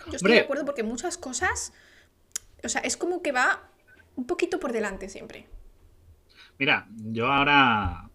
Yo 0.07 0.13
estoy 0.13 0.19
Hombre. 0.19 0.35
de 0.35 0.41
acuerdo 0.41 0.65
porque 0.65 0.85
muchas 0.85 1.19
cosas, 1.19 1.73
o 2.63 2.69
sea, 2.69 2.81
es 2.83 2.97
como 2.97 3.23
que 3.23 3.33
va 3.33 3.69
un 4.15 4.27
poquito 4.27 4.61
por 4.61 4.73
delante 4.73 5.09
siempre. 5.09 5.47
Mira, 6.59 6.87
yo 6.97 7.27
ahora. 7.27 8.08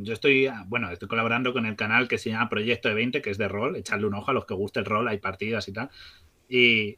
Yo 0.00 0.12
estoy, 0.12 0.48
bueno, 0.66 0.90
estoy 0.90 1.08
colaborando 1.08 1.52
con 1.52 1.66
el 1.66 1.74
canal 1.76 2.06
que 2.08 2.18
se 2.18 2.30
llama 2.30 2.48
Proyecto 2.48 2.88
de 2.88 2.94
20, 2.94 3.22
que 3.22 3.30
es 3.30 3.38
de 3.38 3.48
rol. 3.48 3.76
Echarle 3.76 4.06
un 4.06 4.14
ojo 4.14 4.30
a 4.30 4.34
los 4.34 4.44
que 4.46 4.54
guste 4.54 4.80
el 4.80 4.86
rol, 4.86 5.08
hay 5.08 5.18
partidas 5.18 5.66
y 5.68 5.72
tal. 5.72 5.90
Y, 6.48 6.96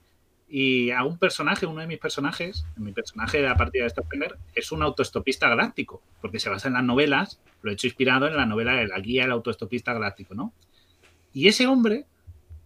y 0.48 0.90
a 0.90 1.04
un 1.04 1.18
personaje, 1.18 1.64
uno 1.66 1.80
de 1.80 1.86
mis 1.86 1.98
personajes, 1.98 2.66
mi 2.76 2.92
personaje 2.92 3.38
de 3.40 3.44
la 3.48 3.56
partida 3.56 3.84
de 3.84 3.90
Starfinder, 3.90 4.36
es 4.54 4.70
un 4.72 4.82
autoestopista 4.82 5.48
galáctico, 5.48 6.02
porque 6.20 6.38
se 6.40 6.50
basa 6.50 6.68
en 6.68 6.74
las 6.74 6.84
novelas, 6.84 7.40
lo 7.62 7.70
he 7.70 7.74
hecho 7.74 7.86
inspirado 7.86 8.26
en 8.26 8.36
la 8.36 8.46
novela 8.46 8.74
de 8.74 8.86
la 8.88 8.98
guía 8.98 9.22
del 9.22 9.32
autoestopista 9.32 9.92
galáctico, 9.92 10.34
¿no? 10.34 10.52
Y 11.32 11.46
ese 11.48 11.66
hombre, 11.66 12.06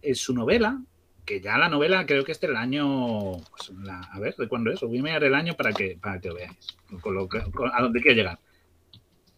en 0.01 0.15
su 0.15 0.33
novela, 0.33 0.81
que 1.25 1.39
ya 1.41 1.57
la 1.57 1.69
novela 1.69 2.05
creo 2.05 2.23
que 2.25 2.31
es 2.33 2.41
del 2.41 2.55
año, 2.55 3.33
pues, 3.51 3.69
la- 3.83 4.01
a 4.01 4.19
ver, 4.19 4.35
¿de 4.35 4.47
cuándo 4.47 4.71
es? 4.71 4.81
Voy 4.81 4.99
a 4.99 5.03
mirar 5.03 5.23
el 5.23 5.33
año 5.35 5.53
para 5.55 5.71
que, 5.71 5.97
para 6.01 6.19
que 6.19 6.27
lo 6.29 6.35
veáis, 6.35 6.77
con 7.01 7.15
lo 7.15 7.29
que- 7.29 7.43
con- 7.51 7.71
a 7.73 7.81
dónde 7.81 8.01
quiero 8.01 8.15
llegar. 8.17 8.39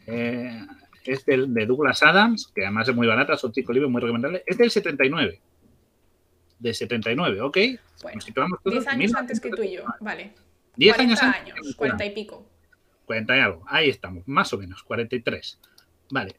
Eh, 0.06 0.66
es 1.08 1.26
del, 1.26 1.54
de 1.54 1.66
Douglas 1.66 2.04
Adams, 2.04 2.52
que 2.54 2.64
además 2.64 2.88
es 2.90 2.96
muy 2.96 3.08
barata, 3.08 3.36
son 3.38 3.54
cinco 3.54 3.74
libros 3.74 3.92
muy 3.92 4.02
recomendables, 4.02 4.44
es 4.46 4.58
del 4.58 4.70
79. 4.72 5.40
De 6.60 6.74
79, 6.74 7.42
¿ok? 7.42 7.58
Bueno, 8.02 8.16
Nos 8.16 8.24
situamos 8.24 8.60
todos 8.64 8.74
10 8.76 8.86
en 8.86 8.90
años 8.92 9.14
antes 9.16 9.40
que 9.40 9.50
tú 9.50 9.62
y 9.64 9.74
yo, 9.76 9.84
1979. 9.84 9.98
vale. 10.02 10.34
10 10.76 10.96
40 10.96 11.02
años 11.02 11.24
antes. 11.24 11.54
años, 11.54 11.76
40 11.76 12.06
y 12.06 12.10
pico. 12.12 12.50
40 13.06 13.38
y 13.38 13.40
algo. 13.40 13.64
Ahí 13.68 13.90
estamos, 13.90 14.28
más 14.28 14.52
o 14.54 14.58
menos, 14.58 14.84
43. 14.84 15.60
Vale. 16.12 16.36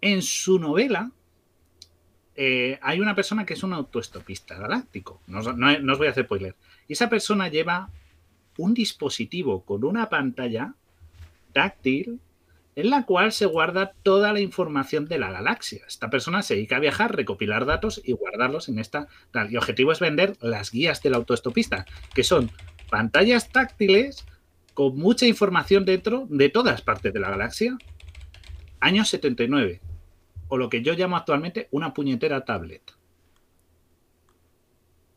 En 0.00 0.22
su 0.22 0.58
novela 0.58 1.10
eh, 2.36 2.78
hay 2.82 3.00
una 3.00 3.14
persona 3.14 3.44
que 3.46 3.54
es 3.54 3.62
un 3.62 3.72
autoestopista 3.72 4.56
galáctico. 4.58 5.20
No, 5.26 5.40
no- 5.40 5.78
no 5.78 5.92
os 5.92 5.98
voy 5.98 6.08
a 6.08 6.10
hacer 6.10 6.24
spoiler. 6.24 6.54
Y 6.88 6.92
esa 6.94 7.08
persona 7.08 7.48
lleva 7.48 7.90
un 8.58 8.74
dispositivo 8.74 9.64
con 9.64 9.84
una 9.84 10.08
pantalla 10.08 10.74
táctil 11.52 12.20
en 12.76 12.90
la 12.90 13.04
cual 13.04 13.32
se 13.32 13.46
guarda 13.46 13.92
toda 14.02 14.32
la 14.32 14.40
información 14.40 15.06
de 15.06 15.18
la 15.18 15.30
galaxia. 15.30 15.82
Esta 15.86 16.10
persona 16.10 16.42
se 16.42 16.54
dedica 16.54 16.76
a 16.76 16.80
viajar, 16.80 17.14
recopilar 17.14 17.66
datos 17.66 18.00
y 18.04 18.12
guardarlos 18.12 18.68
en 18.68 18.78
esta. 18.78 19.06
Y 19.48 19.56
objetivo 19.56 19.92
es 19.92 20.00
vender 20.00 20.36
las 20.40 20.72
guías 20.72 21.02
del 21.02 21.14
autoestopista, 21.14 21.86
que 22.14 22.24
son 22.24 22.50
pantallas 22.90 23.50
táctiles 23.50 24.26
con 24.74 24.96
mucha 24.96 25.26
información 25.26 25.84
dentro 25.84 26.26
de 26.28 26.48
todas 26.48 26.82
partes 26.82 27.12
de 27.12 27.20
la 27.20 27.30
galaxia. 27.30 27.78
Año 28.80 29.04
79. 29.04 29.80
O 30.48 30.58
lo 30.58 30.68
que 30.68 30.82
yo 30.82 30.94
llamo 30.94 31.16
actualmente 31.16 31.68
una 31.70 31.94
puñetera 31.94 32.44
tablet. 32.44 32.82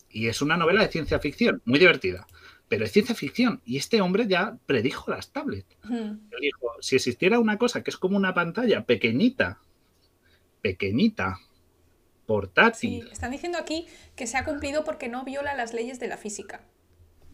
Y 0.09 0.27
es 0.27 0.41
una 0.41 0.57
novela 0.57 0.81
de 0.81 0.91
ciencia 0.91 1.19
ficción, 1.19 1.61
muy 1.65 1.79
divertida. 1.79 2.27
Pero 2.67 2.85
es 2.85 2.91
ciencia 2.91 3.15
ficción. 3.15 3.61
Y 3.65 3.77
este 3.77 4.01
hombre 4.01 4.27
ya 4.27 4.57
predijo 4.65 5.11
las 5.11 5.31
tablets. 5.31 5.77
Dijo, 6.41 6.71
si 6.81 6.97
existiera 6.97 7.39
una 7.39 7.57
cosa 7.57 7.83
que 7.83 7.91
es 7.91 7.97
como 7.97 8.17
una 8.17 8.33
pantalla 8.33 8.85
pequeñita, 8.85 9.59
pequeñita, 10.61 11.39
portátil. 12.25 13.03
Sí, 13.03 13.09
están 13.11 13.31
diciendo 13.31 13.57
aquí 13.57 13.87
que 14.15 14.27
se 14.27 14.37
ha 14.37 14.43
cumplido 14.43 14.83
porque 14.83 15.07
no 15.07 15.23
viola 15.23 15.55
las 15.55 15.73
leyes 15.73 15.99
de 15.99 16.07
la 16.07 16.17
física. 16.17 16.61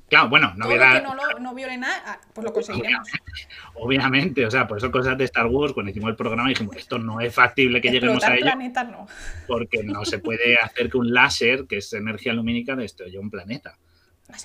Claro, 0.09 0.29
bueno, 0.29 0.53
no 0.55 0.65
Todo 0.65 0.75
lo 0.75 0.93
que 0.93 1.01
no, 1.01 1.15
lo, 1.15 1.39
no 1.39 1.55
viole 1.55 1.77
nada, 1.77 2.03
ah, 2.05 2.21
pues 2.33 2.45
lo 2.45 2.53
conseguiremos. 2.53 3.07
obviamente, 3.73 4.45
o 4.45 4.51
sea, 4.51 4.67
por 4.67 4.77
eso 4.77 4.91
cosas 4.91 5.17
de 5.17 5.23
Star 5.23 5.47
Wars, 5.47 5.73
cuando 5.73 5.89
hicimos 5.89 6.11
el 6.11 6.15
programa 6.15 6.49
dijimos, 6.49 6.75
esto 6.75 6.99
no 6.99 7.19
es 7.19 7.33
factible 7.33 7.81
que 7.81 7.89
lleguemos 7.89 8.23
a 8.23 8.35
ello, 8.35 8.43
planetas 8.43 8.91
no. 8.91 9.07
porque 9.47 9.83
no 9.83 10.05
se 10.05 10.19
puede 10.19 10.57
hacer 10.57 10.91
que 10.91 10.97
un 10.97 11.11
láser, 11.13 11.65
que 11.65 11.77
es 11.77 11.91
energía 11.93 12.33
lumínica, 12.33 12.75
destruya 12.75 13.19
un 13.19 13.31
planeta. 13.31 13.79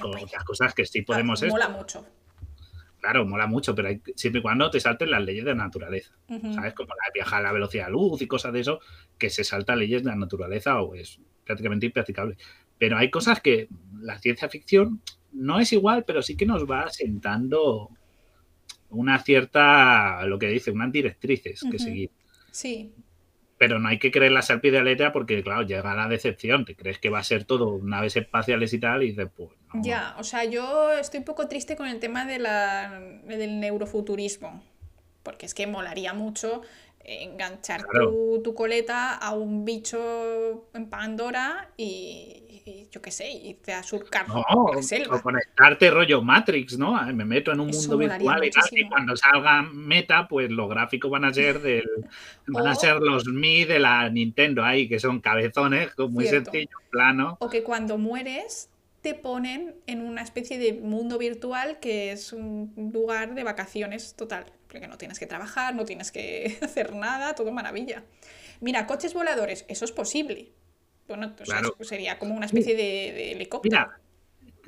Con 0.01 0.15
otras 0.25 0.45
cosas 0.45 0.75
que 0.75 0.85
sí 0.85 1.03
podemos 1.03 1.43
es, 1.43 1.51
Mola 1.51 1.69
mucho. 1.69 2.05
claro, 3.01 3.25
mola 3.27 3.47
mucho, 3.47 3.75
pero 3.75 3.89
hay- 3.89 4.01
siempre 4.17 4.41
y 4.41 4.43
cuando 4.43 4.71
te 4.71 4.81
salten 4.81 5.11
las 5.11 5.23
leyes 5.23 5.45
de 5.45 5.51
la 5.55 5.65
naturaleza. 5.65 6.13
¿sabes? 6.55 6.75
Como 6.75 6.89
la 6.91 7.07
de 7.07 7.13
viajar 7.15 7.41
a 7.41 7.43
la 7.45 7.53
velocidad 7.53 7.87
de 7.87 7.91
la 7.91 7.97
luz 7.97 8.21
y 8.23 8.27
cosas 8.27 8.53
de 8.53 8.61
eso, 8.61 8.81
que 9.19 9.31
se 9.31 9.45
salta 9.45 9.75
leyes 9.77 10.03
de 10.03 10.11
la 10.11 10.17
naturaleza 10.17 10.81
o 10.83 10.95
es 10.95 11.19
prácticamente 11.45 11.87
impracticable. 11.87 12.37
Pero 12.79 12.97
hay 12.99 13.11
cosas 13.11 13.41
que 13.41 13.69
la 14.01 14.19
ciencia 14.19 14.49
ficción 14.49 15.01
no 15.33 15.59
es 15.61 15.73
igual, 15.73 16.05
pero 16.07 16.23
sí 16.23 16.37
que 16.37 16.47
nos 16.47 16.65
va 16.71 16.83
asentando 16.83 17.91
una 18.91 19.19
cierta, 19.19 20.25
lo 20.27 20.39
que 20.39 20.49
dice, 20.49 20.71
unas 20.71 20.91
directrices 20.93 21.63
que 21.71 21.79
seguir. 21.79 22.11
Sí, 22.51 22.93
Pero 23.59 23.79
no 23.81 23.89
hay 23.89 23.99
que 23.99 24.11
creerlas 24.13 24.51
al 24.51 24.61
pie 24.61 24.71
de 24.71 24.79
la 24.79 24.85
letra 24.85 25.13
porque, 25.13 25.43
claro, 25.43 25.63
llega 25.63 25.95
la 25.95 26.09
decepción. 26.09 26.65
Te 26.65 26.77
crees 26.77 26.99
que 26.99 27.11
va 27.11 27.19
a 27.19 27.25
ser 27.25 27.45
todo 27.45 27.81
naves 27.83 28.17
espaciales 28.17 28.73
y 28.73 28.79
tal 28.79 29.03
y 29.03 29.09
dices, 29.09 29.29
pues 29.37 29.51
no. 29.75 29.83
ya. 29.83 30.15
O 30.19 30.25
sea, 30.25 30.45
yo 30.45 30.93
estoy 30.93 31.19
un 31.19 31.25
poco 31.25 31.49
triste 31.49 31.77
con 31.77 31.89
el 31.89 31.99
tema 31.99 32.25
de 32.25 32.39
la, 32.39 33.01
del 33.27 33.59
neurofuturismo. 33.61 34.63
Porque 35.25 35.45
es 35.47 35.55
que 35.55 35.67
molaría 35.67 36.15
mucho 36.15 36.63
enganchar 37.05 37.83
Claro. 37.87 38.11
tu, 38.11 38.43
tu 38.43 38.55
coleta 38.55 39.15
a 39.15 39.33
un 39.35 39.65
bicho 39.65 40.69
en 40.75 40.89
Pandora 40.89 41.71
y, 41.77 42.43
y 42.69 42.89
yo 42.91 43.01
qué 43.03 43.11
sé, 43.11 43.31
irte 43.31 43.73
a 43.73 43.83
surcar 43.83 44.29
No, 44.29 44.45
la 44.75 44.83
selva. 44.83 45.17
o 45.17 45.23
conectarte 45.23 45.91
rollo 45.91 46.23
Matrix, 46.23 46.79
¿no? 46.79 47.01
Me 47.13 47.25
meto 47.25 47.53
en 47.53 47.61
un 47.61 47.71
Eso 47.71 47.81
mundo 47.81 47.99
virtual 47.99 48.45
y 48.45 48.51
tal, 48.51 48.63
y 48.63 48.67
muchísimo. 48.67 48.91
cuando 48.91 49.17
salga 49.17 49.63
Meta, 49.63 50.29
pues 50.29 50.51
los 50.51 50.69
gráficos 50.69 51.11
van 51.11 51.25
a 51.25 51.33
ser 51.33 51.61
del, 51.63 51.85
van 52.47 52.67
a 52.67 52.73
O- 52.73 52.75
ser 52.75 52.97
los 53.01 53.27
Mi 53.27 53.65
de 53.65 53.79
la 53.79 54.09
Nintendo 54.11 54.63
ahí, 54.65 54.89
que 54.89 54.99
son 55.01 55.21
cabezones, 55.21 55.91
muy 56.11 56.27
Cierto. 56.27 56.51
sencillo, 56.51 56.77
plano. 56.91 57.37
O 57.41 57.49
que 57.49 57.63
cuando 57.63 57.99
mueres 57.99 58.71
te 59.01 59.15
ponen 59.15 59.77
en 59.87 60.01
una 60.03 60.23
especie 60.23 60.59
de 60.59 60.73
mundo 60.75 61.19
virtual 61.19 61.79
que 61.81 62.11
es 62.13 62.33
un 62.33 62.73
lugar 62.93 63.35
de 63.35 63.45
vacaciones 63.45 64.15
total. 64.17 64.47
Porque 64.67 64.87
no 64.89 64.99
tienes 64.99 65.19
que 65.19 65.27
trabajar, 65.27 65.75
no 65.75 65.85
tienes 65.87 66.13
que 66.13 66.59
hacer 66.63 66.95
nada, 66.95 67.35
todo 67.35 67.51
maravilla. 67.53 68.03
Mira, 68.61 68.87
coches 68.87 69.15
voladores, 69.15 69.65
eso 69.69 69.85
es 69.85 69.93
posible. 69.93 70.51
Bueno, 71.09 71.35
pues 71.37 71.49
Claro. 71.49 71.75
sería 71.81 72.19
como 72.19 72.35
una 72.35 72.47
especie 72.47 72.75
de, 72.77 72.83
de 73.13 73.33
helicóptero. 73.33 73.71
Mira, 73.87 74.01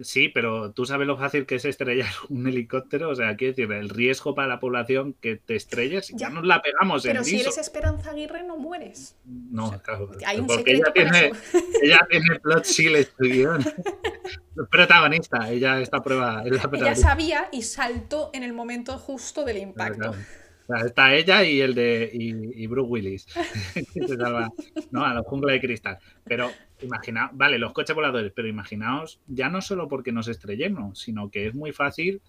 sí, 0.02 0.28
pero 0.30 0.72
tú 0.72 0.86
sabes 0.86 1.06
lo 1.06 1.18
fácil 1.18 1.44
que 1.46 1.56
es 1.56 1.64
estrellar 1.66 2.08
un 2.30 2.46
helicóptero, 2.48 3.10
o 3.10 3.14
sea, 3.14 3.36
quiero 3.36 3.52
decir, 3.54 3.70
el 3.72 3.88
riesgo 3.90 4.34
para 4.34 4.48
la 4.48 4.58
población 4.58 5.14
que 5.20 5.36
te 5.36 5.54
estrelles, 5.56 6.08
ya, 6.08 6.16
Ya. 6.16 6.30
nos 6.30 6.46
la 6.46 6.62
pegamos 6.62 7.04
en 7.04 7.12
Pero 7.12 7.24
si 7.24 7.40
eres 7.40 7.58
Esperanza 7.58 8.10
Aguirre, 8.10 8.42
no 8.42 8.56
mueres. 8.56 9.16
No, 9.26 9.70
claro, 9.82 10.10
Hay 10.26 10.40
un 10.40 10.46
porque 10.46 10.76
secreto 10.76 10.92
ella 10.96 11.10
tiene, 11.12 11.26
eso. 11.28 11.58
ella 11.82 12.06
tiene 12.08 12.40
plot 12.40 12.64
shield 12.64 13.08
guion. 13.18 13.64
protagonista, 14.70 15.50
ella 15.50 15.80
esta 15.80 16.02
prueba 16.02 16.42
es 16.44 16.52
la 16.52 16.70
Ella 16.72 16.94
sabía 16.94 17.48
y 17.52 17.62
saltó 17.62 18.30
en 18.32 18.42
el 18.42 18.52
momento 18.52 18.98
justo 18.98 19.44
del 19.44 19.58
impacto. 19.58 19.96
Claro, 19.98 20.12
O 20.12 20.39
sea, 20.76 20.86
está 20.86 21.14
ella 21.14 21.44
y 21.44 21.60
el 21.60 21.74
de 21.74 22.10
y, 22.12 22.62
y 22.62 22.66
Bruce 22.66 22.88
Willis, 22.90 23.26
que 23.94 24.06
se 24.06 24.16
salva, 24.16 24.50
¿no? 24.90 25.04
A 25.04 25.14
la 25.14 25.22
jungla 25.22 25.52
de 25.52 25.60
cristal. 25.60 25.98
Pero 26.24 26.50
imaginaos, 26.80 27.30
vale, 27.34 27.58
los 27.58 27.72
coches 27.72 27.94
voladores, 27.94 28.32
pero 28.34 28.48
imaginaos, 28.48 29.20
ya 29.26 29.48
no 29.48 29.60
solo 29.60 29.88
porque 29.88 30.12
nos 30.12 30.28
estrellemos, 30.28 30.98
sino 30.98 31.30
que 31.30 31.46
es 31.46 31.54
muy 31.54 31.72
fácil 31.72 32.20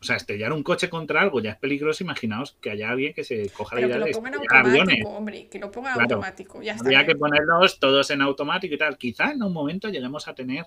o 0.00 0.04
sea, 0.04 0.14
estrellar 0.14 0.52
un 0.52 0.62
coche 0.62 0.88
contra 0.88 1.20
algo 1.20 1.40
ya 1.40 1.50
es 1.50 1.56
peligroso. 1.56 2.04
Imaginaos 2.04 2.56
que 2.60 2.70
haya 2.70 2.88
alguien 2.90 3.12
que 3.14 3.24
se 3.24 3.50
coja 3.50 3.74
Pero 3.74 3.88
la 3.88 3.94
que 3.94 3.98
idea 3.98 3.98
lo 3.98 4.04
de 4.06 4.12
pongan 4.12 4.34
estrellar 4.34 4.64
automático, 4.66 4.86
aviones. 4.86 5.18
hombre, 5.18 5.48
que 5.48 5.58
lo 5.58 5.70
pongan 5.72 5.94
Claro. 5.94 6.14
automático. 6.14 6.62
Ya. 6.62 6.76
Habría 6.76 7.04
que 7.04 7.16
ponerlos 7.16 7.80
todos 7.80 8.08
en 8.12 8.22
automático 8.22 8.72
y 8.76 8.78
tal. 8.78 8.96
Quizá 8.96 9.32
en 9.32 9.42
un 9.42 9.52
momento 9.52 9.88
lleguemos 9.88 10.28
a 10.28 10.34
tener 10.36 10.66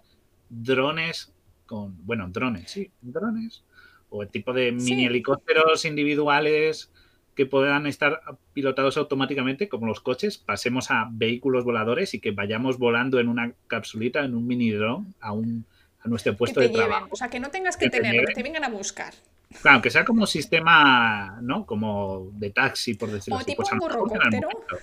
drones 0.50 1.34
con, 1.66 2.06
bueno, 2.06 2.28
drones, 2.30 2.70
sí, 2.72 2.92
drones, 3.02 3.64
o 4.10 4.22
el 4.24 4.30
tipo 4.30 4.52
de 4.52 4.76
Sí. 4.78 4.92
mini 4.92 5.06
helicópteros 5.06 5.86
individuales 5.86 6.92
que 7.36 7.46
puedan 7.46 7.88
estar 7.88 8.22
pilotados 8.54 8.98
automáticamente 8.98 9.70
como 9.70 9.86
los 9.88 10.02
coches, 10.02 10.38
pasemos 10.38 10.92
a 10.92 11.08
vehículos 11.12 11.64
voladores 11.64 12.14
y 12.14 12.20
que 12.20 12.32
vayamos 12.32 12.78
volando 12.78 13.20
en 13.20 13.28
una 13.30 13.54
capsulita, 13.68 14.24
en 14.26 14.36
un 14.36 14.46
mini 14.48 14.72
drone 14.72 15.08
a 15.22 15.32
un 15.34 15.66
a 16.04 16.08
nuestro 16.10 16.34
Que 16.34 16.38
puesto 16.38 16.60
te 16.60 16.68
de 16.68 16.74
lleven. 16.74 16.88
trabajo. 16.88 17.08
O 17.12 17.16
sea, 17.16 17.30
que 17.30 17.40
no 17.40 17.50
tengas 17.52 17.78
que 17.78 17.86
Que 17.86 17.92
te 17.92 17.98
tenerlo, 17.98 18.22
que 18.22 18.34
lleven. 18.34 18.36
te 18.36 18.44
vengan 18.44 18.64
a 18.64 18.70
buscar. 18.70 19.14
Claro, 19.62 19.82
que 19.82 19.90
sea 19.92 20.04
como 20.04 20.26
sistema, 20.26 21.38
¿no? 21.42 21.66
Como 21.66 22.32
de 22.34 22.50
taxi, 22.50 22.96
por 22.96 23.12
decirlo 23.12 23.36
O 23.38 23.40
así. 23.40 23.52
tipo 23.52 23.62
Pues 23.64 23.72
un 23.72 23.80
lo 23.80 23.86
mejor 23.88 24.10
será 24.10 24.24
el 24.24 24.30
gorrocóptero. 24.42 24.50
momento. 24.50 24.78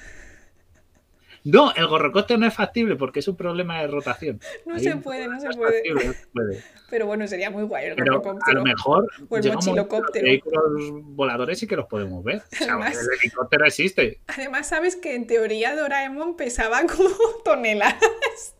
No, 1.51 1.73
el 1.75 1.87
gorrocóptero 1.87 2.39
no 2.39 2.47
es 2.47 2.53
factible 2.55 2.97
porque 2.97 3.21
es 3.21 3.29
un 3.29 3.37
problema 3.37 3.81
de 3.81 3.87
rotación. 3.87 4.39
No 4.67 4.75
Ahí 4.75 4.81
se 4.83 4.97
puede, 4.97 5.29
no 5.29 5.41
se 5.41 5.49
puede. 5.51 5.83
factible. 5.95 6.63
Pero 6.91 7.07
bueno, 7.07 7.27
sería 7.27 7.51
muy 7.51 7.63
guay 7.65 7.87
el 7.87 7.97
Pero 7.97 8.23
a 8.47 8.53
lo 8.53 8.63
mejor 8.63 9.09
O 9.29 9.37
el 9.37 10.23
vehículos 10.23 10.63
voladores 11.05 11.59
sí 11.59 11.67
que 11.67 11.77
los 11.77 11.87
podemos 11.87 12.23
ver. 12.23 12.43
O 12.53 12.57
sea, 12.57 12.75
Además- 12.75 12.99
el 12.99 13.19
helicóptero 13.21 13.67
existe. 13.67 14.21
Además, 14.27 14.69
sabes 14.69 14.97
que 14.97 15.15
en 15.15 15.27
teoría 15.27 15.75
Doraemon 15.75 16.37
pesaba 16.37 16.83
como 16.87 17.09
toneladas. 17.45 18.55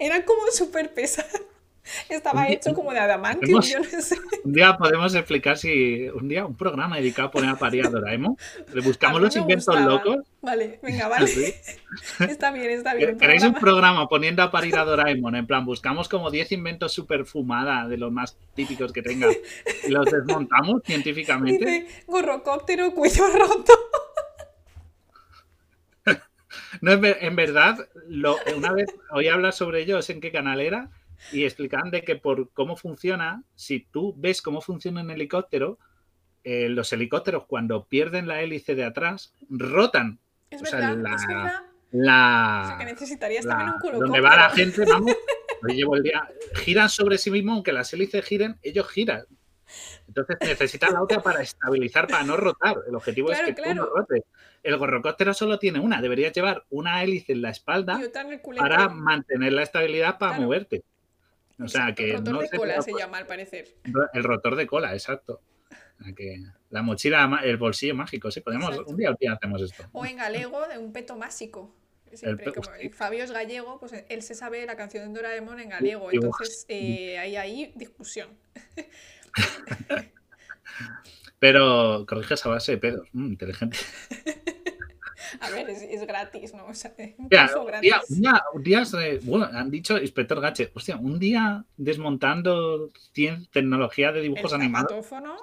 Era 0.00 0.24
como 0.24 0.40
súper 0.52 0.92
pesado. 0.94 1.28
Estaba 2.08 2.48
hecho 2.48 2.74
como 2.74 2.92
de 2.92 2.98
adamantium, 2.98 3.60
yo 3.62 3.78
no 3.80 4.00
sé. 4.00 4.16
Un 4.44 4.52
día 4.52 4.76
podemos 4.76 5.14
explicar 5.14 5.56
si 5.56 6.08
un 6.08 6.28
día 6.28 6.44
un 6.46 6.56
programa 6.56 6.96
dedicado 6.96 7.28
a 7.28 7.30
poner 7.30 7.50
a 7.50 7.56
parir 7.56 7.86
a 7.86 7.90
Doraemon. 7.90 8.36
Le 8.72 8.80
buscamos 8.80 9.20
los 9.20 9.34
inventos 9.36 9.66
gustaba. 9.66 9.86
locos. 9.92 10.16
Vale, 10.42 10.78
venga, 10.82 11.08
vale. 11.08 11.26
Sí. 11.26 11.54
Está 12.20 12.50
bien, 12.52 12.70
está 12.70 12.94
bien. 12.94 13.18
¿Queréis 13.18 13.42
un 13.44 13.54
programa. 13.54 14.08
poniendo 14.08 14.42
a 14.42 14.50
parir 14.50 14.76
a 14.76 14.84
Doraemon? 14.84 15.34
En 15.36 15.46
plan, 15.46 15.64
buscamos 15.64 16.08
como 16.08 16.30
10 16.30 16.52
inventos 16.52 16.92
super 16.92 17.24
fumada 17.24 17.86
de 17.88 17.96
los 17.96 18.12
más 18.12 18.36
típicos 18.54 18.92
que 18.92 19.02
tenga 19.02 19.28
y 19.86 19.90
los 19.90 20.06
desmontamos 20.06 20.82
científicamente. 20.84 21.64
Dice 21.64 22.04
gorrocóptero, 22.06 22.92
cuello 22.94 23.26
roto. 23.28 23.72
No, 26.80 26.92
en 26.92 27.00
ver- 27.00 27.18
en 27.22 27.36
verdad, 27.36 27.88
lo- 28.08 28.36
una 28.56 28.72
vez 28.72 28.86
oí 29.10 29.28
hablar 29.28 29.52
sobre 29.52 29.80
ellos 29.82 30.08
en 30.10 30.20
qué 30.20 30.30
canal 30.30 30.60
era 30.60 30.90
y 31.32 31.44
explicaban 31.44 31.90
de 31.90 32.02
que 32.02 32.16
por 32.16 32.50
cómo 32.52 32.76
funciona, 32.76 33.42
si 33.54 33.80
tú 33.80 34.14
ves 34.16 34.42
cómo 34.42 34.60
funciona 34.60 35.00
un 35.02 35.10
helicóptero, 35.10 35.78
eh, 36.44 36.68
los 36.68 36.92
helicópteros 36.92 37.46
cuando 37.46 37.86
pierden 37.86 38.28
la 38.28 38.40
hélice 38.42 38.74
de 38.74 38.84
atrás 38.84 39.34
rotan 39.50 40.18
Es 40.50 40.62
O 40.62 40.64
sea, 40.66 40.78
la- 40.80 40.90
es 41.14 41.26
verdad. 41.26 41.62
la, 41.90 42.60
O 42.64 42.68
sea, 42.68 42.78
que 42.78 42.84
necesitarías 42.84 43.44
la- 43.44 43.50
también 43.56 43.72
un 43.74 43.78
culo 43.80 43.98
donde 43.98 44.20
va 44.20 44.36
la 44.36 44.50
gente, 44.50 44.84
vamos, 44.88 45.12
hoy 45.62 45.74
llevo 45.74 45.96
el 45.96 46.02
día, 46.04 46.28
giran 46.54 46.88
sobre 46.88 47.18
sí 47.18 47.30
mismo, 47.32 47.52
aunque 47.52 47.72
las 47.72 47.92
hélices 47.92 48.24
giren, 48.24 48.58
ellos 48.62 48.88
giran. 48.88 49.24
Entonces 50.06 50.36
necesitan 50.40 50.92
la 50.94 51.02
otra 51.02 51.20
para 51.20 51.42
estabilizar, 51.42 52.06
para 52.06 52.22
no 52.22 52.36
rotar. 52.36 52.76
El 52.86 52.94
objetivo 52.94 53.28
Claro, 53.28 53.48
es 53.48 53.54
que 53.56 53.62
tú 53.62 53.74
no 53.74 53.84
rotes. 53.86 54.22
El 54.62 54.76
gorrocóptero 54.76 55.34
solo 55.34 55.58
tiene 55.58 55.80
una, 55.80 56.00
deberías 56.00 56.32
llevar 56.32 56.64
una 56.70 57.02
hélice 57.02 57.32
en 57.32 57.42
la 57.42 57.50
espalda 57.50 58.00
para 58.56 58.88
mantener 58.88 59.52
la 59.52 59.62
estabilidad 59.64 60.18
para 60.18 60.32
Claro. 60.32 60.44
moverte. 60.44 60.84
O 61.58 61.68
sea 61.68 61.94
que 61.94 62.12
rotor 62.12 62.34
no 62.34 62.40
de 62.40 62.48
se 62.48 62.56
cola 62.56 62.82
se 62.82 62.92
llama 62.92 63.18
al 63.18 63.26
parecer. 63.26 63.66
el 64.12 64.24
rotor 64.24 64.56
de 64.56 64.66
cola, 64.66 64.92
exacto. 64.92 65.40
Que 66.14 66.42
la 66.70 66.82
mochila, 66.82 67.40
el 67.42 67.56
bolsillo 67.56 67.94
mágico, 67.94 68.30
sí, 68.30 68.40
podemos, 68.42 68.68
Exacto. 68.70 68.90
un 68.90 68.96
día, 68.98 69.10
un 69.10 69.16
día 69.18 69.32
hacemos 69.32 69.62
esto. 69.62 69.88
O 69.92 70.04
en 70.04 70.16
galego 70.18 70.66
de 70.68 70.76
un 70.78 70.92
peto 70.92 71.16
másico. 71.16 71.74
Siempre, 72.12 72.46
pe- 72.46 72.52
como 72.52 72.70
hostia. 72.70 72.90
Fabio 72.92 73.24
es 73.24 73.30
gallego, 73.32 73.80
pues 73.80 73.92
él 74.08 74.22
se 74.22 74.34
sabe 74.34 74.64
la 74.66 74.76
canción 74.76 75.12
de 75.12 75.20
Doraemon 75.20 75.58
en 75.60 75.70
gallego. 75.70 76.12
y 76.12 76.16
Entonces 76.16 76.66
eh, 76.68 77.18
hay 77.18 77.36
ahí 77.36 77.72
discusión. 77.76 78.28
Pero 81.38 82.04
corriges 82.06 82.44
a 82.46 82.48
base 82.50 82.72
de 82.72 82.78
pedos. 82.78 83.08
Mm, 83.12 83.26
inteligente. 83.32 83.78
A 85.40 85.50
ver, 85.50 85.68
es, 85.70 85.82
es 85.82 86.06
gratis, 86.06 86.54
¿no? 86.54 86.66
O 86.66 86.74
sea, 86.74 86.92
es 86.98 87.14
un 87.18 87.28
un 87.60 87.66
gratis. 87.66 87.80
día, 87.82 88.42
un 88.54 88.62
día- 88.62 88.84
día 88.84 89.18
bueno, 89.22 89.48
han 89.52 89.70
dicho 89.70 89.98
Inspector 89.98 90.40
Gache, 90.40 90.70
hostia, 90.74 90.96
un 90.96 91.18
día 91.18 91.64
desmontando 91.76 92.90
tecnología 93.52 94.12
de 94.12 94.18
El 94.20 94.24
dibujos 94.24 94.52
animados 94.52 94.92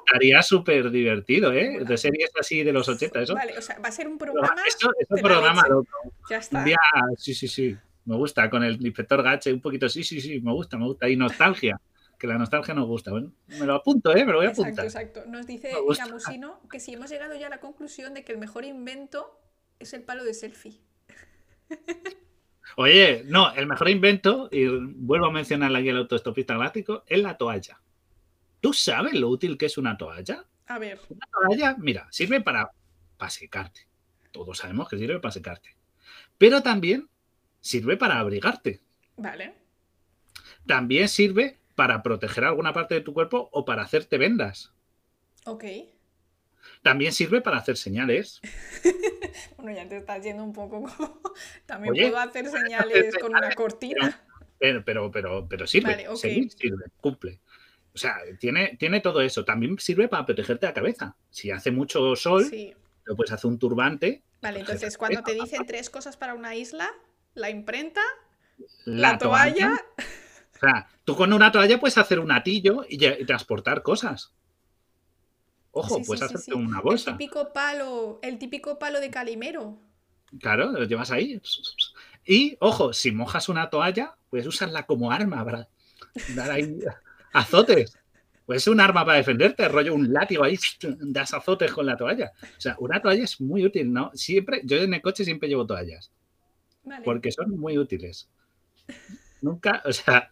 estaría 0.05 0.41
súper 0.41 0.91
divertido, 0.91 1.51
¿eh? 1.51 1.83
De 1.85 1.97
series 1.97 2.31
así 2.39 2.63
de 2.63 2.71
los 2.73 2.87
80, 2.87 3.21
eso. 3.21 3.35
Vale, 3.35 3.57
o 3.57 3.61
sea, 3.61 3.79
va 3.79 3.89
a 3.89 3.91
ser 3.91 4.07
un 4.07 4.17
programa. 4.17 4.55
Eso 4.67 4.91
es 4.99 5.07
un 5.09 5.21
programa 5.21 5.63
loco. 5.67 5.87
Ya 6.29 6.37
está. 6.37 6.59
Un 6.59 6.65
día, 6.65 6.77
sí, 7.17 7.33
sí, 7.33 7.47
sí. 7.47 7.75
Me 8.05 8.15
gusta, 8.15 8.49
con 8.49 8.63
el 8.63 8.85
Inspector 8.85 9.23
Gache, 9.23 9.53
un 9.53 9.61
poquito, 9.61 9.87
sí, 9.87 10.03
sí, 10.03 10.19
sí, 10.19 10.41
me 10.41 10.51
gusta, 10.51 10.77
me 10.77 10.85
gusta. 10.85 11.07
Y 11.09 11.15
nostalgia, 11.15 11.79
que 12.19 12.27
la 12.27 12.37
nostalgia 12.37 12.73
nos 12.73 12.85
gusta. 12.87 13.11
Bueno, 13.11 13.31
me 13.47 13.65
lo 13.65 13.75
apunto, 13.75 14.15
¿eh? 14.15 14.25
Me 14.25 14.31
lo 14.33 14.39
voy 14.39 14.47
a 14.47 14.49
Exacto, 14.49 14.63
apuntar. 14.81 14.85
exacto. 14.85 15.23
Nos 15.27 15.47
dice. 15.47 15.71
Camusino 15.97 16.59
que 16.69 16.79
si 16.79 16.93
hemos 16.93 17.09
llegado 17.09 17.35
ya 17.35 17.47
a 17.47 17.49
la 17.49 17.59
conclusión 17.59 18.13
de 18.13 18.23
que 18.23 18.33
el 18.33 18.37
mejor 18.39 18.65
invento 18.65 19.39
es 19.83 19.93
el 19.93 20.03
palo 20.03 20.23
de 20.23 20.33
selfie. 20.33 20.79
Oye, 22.77 23.23
no, 23.25 23.53
el 23.53 23.67
mejor 23.67 23.89
invento, 23.89 24.49
y 24.51 24.65
vuelvo 24.67 25.27
a 25.27 25.31
mencionar 25.31 25.71
la 25.71 25.79
guía 25.81 25.91
del 25.93 26.01
autoestopista 26.01 26.55
galáctico, 26.55 27.03
es 27.07 27.21
la 27.21 27.37
toalla. 27.37 27.81
¿Tú 28.59 28.73
sabes 28.73 29.13
lo 29.13 29.29
útil 29.29 29.57
que 29.57 29.67
es 29.67 29.77
una 29.77 29.97
toalla? 29.97 30.45
A 30.67 30.79
ver, 30.79 30.99
Una 31.09 31.27
toalla, 31.31 31.75
mira, 31.77 32.07
sirve 32.11 32.41
para, 32.41 32.71
para 33.17 33.29
secarte. 33.29 33.87
Todos 34.31 34.57
sabemos 34.57 34.89
que 34.89 34.97
sirve 34.97 35.19
para 35.19 35.31
secarte. 35.31 35.75
Pero 36.37 36.63
también 36.63 37.09
sirve 37.61 37.97
para 37.97 38.19
abrigarte. 38.19 38.81
vale. 39.17 39.55
También 40.65 41.07
sirve 41.09 41.59
para 41.75 42.03
proteger 42.03 42.43
alguna 42.45 42.73
parte 42.73 42.95
de 42.95 43.01
tu 43.01 43.13
cuerpo 43.13 43.49
o 43.51 43.65
para 43.65 43.83
hacerte 43.83 44.17
vendas. 44.17 44.73
Ok. 45.45 45.63
También 46.83 47.13
sirve 47.13 47.41
para 47.41 47.57
hacer 47.57 47.77
señales. 47.77 48.39
Bueno, 49.57 49.77
ya 49.77 49.87
te 49.87 49.97
estás 49.97 50.21
yendo 50.21 50.43
un 50.43 50.51
poco 50.51 50.81
como... 50.97 51.21
También 51.65 51.93
Oye, 51.93 52.09
puedo 52.09 52.17
hacer 52.19 52.47
señales 52.49 53.17
con 53.17 53.33
una 53.33 53.49
cortina. 53.55 54.21
Pero, 54.59 54.83
pero, 54.83 55.09
pero, 55.09 55.47
pero 55.47 55.65
sirve. 55.65 55.91
Vale, 55.91 56.17
seguir 56.17 56.51
sirve, 56.51 56.85
cumple. 56.99 57.39
O 57.93 57.97
sea, 57.97 58.17
tiene, 58.39 58.75
tiene 58.77 58.99
todo 58.99 59.21
eso. 59.21 59.45
También 59.45 59.79
sirve 59.79 60.09
para 60.09 60.25
protegerte 60.25 60.65
la 60.65 60.73
cabeza. 60.73 61.15
Si 61.29 61.49
hace 61.49 61.71
mucho 61.71 62.15
sol, 62.17 62.43
Sí. 62.45 62.73
lo 63.05 63.15
puedes 63.15 63.31
hacer 63.31 63.49
un 63.49 63.57
turbante. 63.57 64.21
Vale, 64.41 64.59
entonces 64.59 64.97
cuando 64.97 65.23
te 65.23 65.33
dicen 65.33 65.65
tres 65.65 65.89
cosas 65.89 66.17
para 66.17 66.33
una 66.33 66.55
isla, 66.55 66.91
la 67.33 67.49
imprenta, 67.49 68.01
la, 68.85 69.13
la, 69.13 69.17
toalla, 69.17 69.81
O 70.55 70.59
sea, 70.59 70.87
tú 71.05 71.15
con 71.15 71.31
una 71.31 71.51
toalla 71.51 71.79
puedes 71.79 71.97
hacer 71.97 72.19
un 72.19 72.31
atillo 72.33 72.85
y, 72.87 73.03
y 73.05 73.25
transportar 73.25 73.81
cosas. 73.81 74.33
Ojo, 75.73 75.97
Sí, 75.97 76.03
puedes 76.05 76.19
sí, 76.21 76.25
hacerte 76.25 76.53
una 76.53 76.77
el 76.77 76.83
bolsa. 76.83 77.11
típico 77.11 77.51
palo, 77.53 78.19
el 78.21 78.37
típico 78.39 78.79
palo 78.79 78.99
de 79.01 79.09
Calimero. 79.09 79.79
Claro, 80.39 80.71
lo 80.71 80.83
llevas 80.85 81.11
ahí. 81.11 81.41
Y, 82.25 82.57
ojo, 82.59 82.93
si 82.93 83.11
mojas 83.11 83.49
una 83.49 83.69
toalla, 83.69 84.15
puedes 84.29 84.47
usarla 84.47 84.85
como 84.85 85.11
arma 85.11 85.43
para 85.43 85.69
dar 86.35 86.51
ahí 86.51 86.79
azotes. 87.33 87.97
Puede 88.45 88.59
ser 88.59 88.73
un 88.73 88.79
arma 88.81 89.05
para 89.05 89.17
defenderte, 89.17 89.67
rollo 89.69 89.93
un 89.95 90.11
látigo 90.13 90.43
ahí, 90.43 90.57
das 91.01 91.33
azotes 91.33 91.71
con 91.71 91.85
la 91.85 91.97
toalla. 91.97 92.31
O 92.57 92.61
sea, 92.61 92.75
una 92.79 93.01
toalla 93.01 93.23
es 93.23 93.39
muy 93.41 93.65
útil, 93.65 93.91
¿no? 93.93 94.11
Siempre, 94.13 94.61
yo 94.65 94.77
en 94.77 94.93
el 94.93 95.01
coche 95.01 95.23
siempre 95.25 95.47
llevo 95.49 95.65
toallas, 95.65 96.11
Vale. 96.83 97.03
porque 97.05 97.31
son 97.31 97.51
muy 97.51 97.77
útiles. 97.77 98.29
Nunca, 99.41 99.81
o 99.85 99.93
sea, 99.93 100.31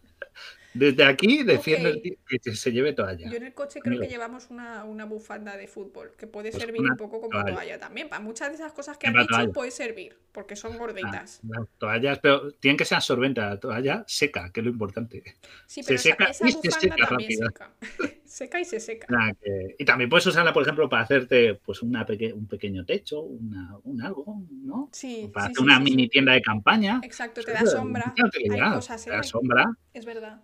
desde 0.73 1.03
aquí 1.03 1.43
defiendo 1.43 1.89
Ok. 1.89 1.95
el 2.30 2.39
que 2.41 2.56
se 2.56 2.72
lleve 2.72 2.93
toalla. 2.93 3.30
Yo 3.30 3.38
en 3.38 3.43
el 3.43 3.53
coche 3.53 3.80
creo 3.81 3.99
que 3.99 4.07
llevamos 4.07 4.49
una, 4.49 4.84
una 4.85 5.06
bufanda 5.06 5.57
de 5.57 5.68
fútbol, 5.68 6.14
que 6.18 6.27
puede 6.27 6.52
Pues 6.52 6.64
servir 6.64 6.81
un 6.81 6.98
poco 6.98 7.19
como 7.22 7.31
toalla. 7.31 7.53
toalla 7.53 7.80
también. 7.80 8.10
Para 8.10 8.22
muchas 8.22 8.49
de 8.49 8.56
esas 8.56 8.72
cosas 8.73 8.98
que 8.98 9.07
has 9.07 9.14
Una 9.14 9.23
dicho 9.23 9.35
toalla. 9.35 9.52
puede 9.53 9.72
servir, 9.72 10.18
porque 10.31 10.56
son 10.56 10.77
gorditas. 10.77 11.41
Las 11.48 11.68
toallas, 11.77 12.19
pero 12.19 12.52
tienen 12.53 12.77
que 12.77 12.85
ser 12.85 12.95
absorbentes, 12.98 13.43
la 13.43 13.60
toalla 13.60 14.03
seca, 14.07 14.52
que 14.53 14.61
es 14.61 14.65
lo 14.65 14.72
importante. 14.72 15.23
Sí, 15.65 15.84
se 15.84 15.88
pero 15.88 15.95
esa, 15.95 16.10
seca 16.10 16.23
esa 16.26 16.48
y 16.48 16.52
se 16.53 16.72
seca 16.72 16.95
rápido. 17.06 17.48
seca. 17.48 17.73
seca 18.26 18.60
y 18.61 18.65
se 18.65 18.80
seca. 18.80 19.07
Que- 19.41 19.76
y 19.77 19.84
también 19.85 20.10
puedes 20.10 20.26
usarla, 20.26 20.53
por 20.53 20.64
ejemplo, 20.64 20.88
para 20.88 21.03
hacerte 21.03 21.56
pues 21.56 21.81
una 21.81 22.06
peque- 22.06 22.31
un 22.34 22.48
pequeño 22.48 22.85
techo, 22.85 23.22
una, 23.22 23.76
un 23.84 24.02
algo, 24.02 24.41
¿no? 24.52 24.89
Sí, 24.93 25.26
O 25.27 25.31
para 25.34 25.48
sí, 25.48 25.52
hacer 25.52 25.57
sí, 25.57 25.64
una 25.64 25.77
sí, 25.77 25.84
mini 25.84 26.07
tienda 26.07 26.31
de 26.34 26.41
campaña. 26.41 27.02
Exacto, 27.03 27.41
te 27.43 27.52
da 27.52 27.65
sombra. 27.65 28.14
Hay 28.18 28.72
cosas, 28.73 29.03
te 29.03 29.10
da 29.11 29.19
¿eh? 29.19 29.23
sombra. 29.23 29.65
Es 29.93 30.06
verdad. 30.06 30.41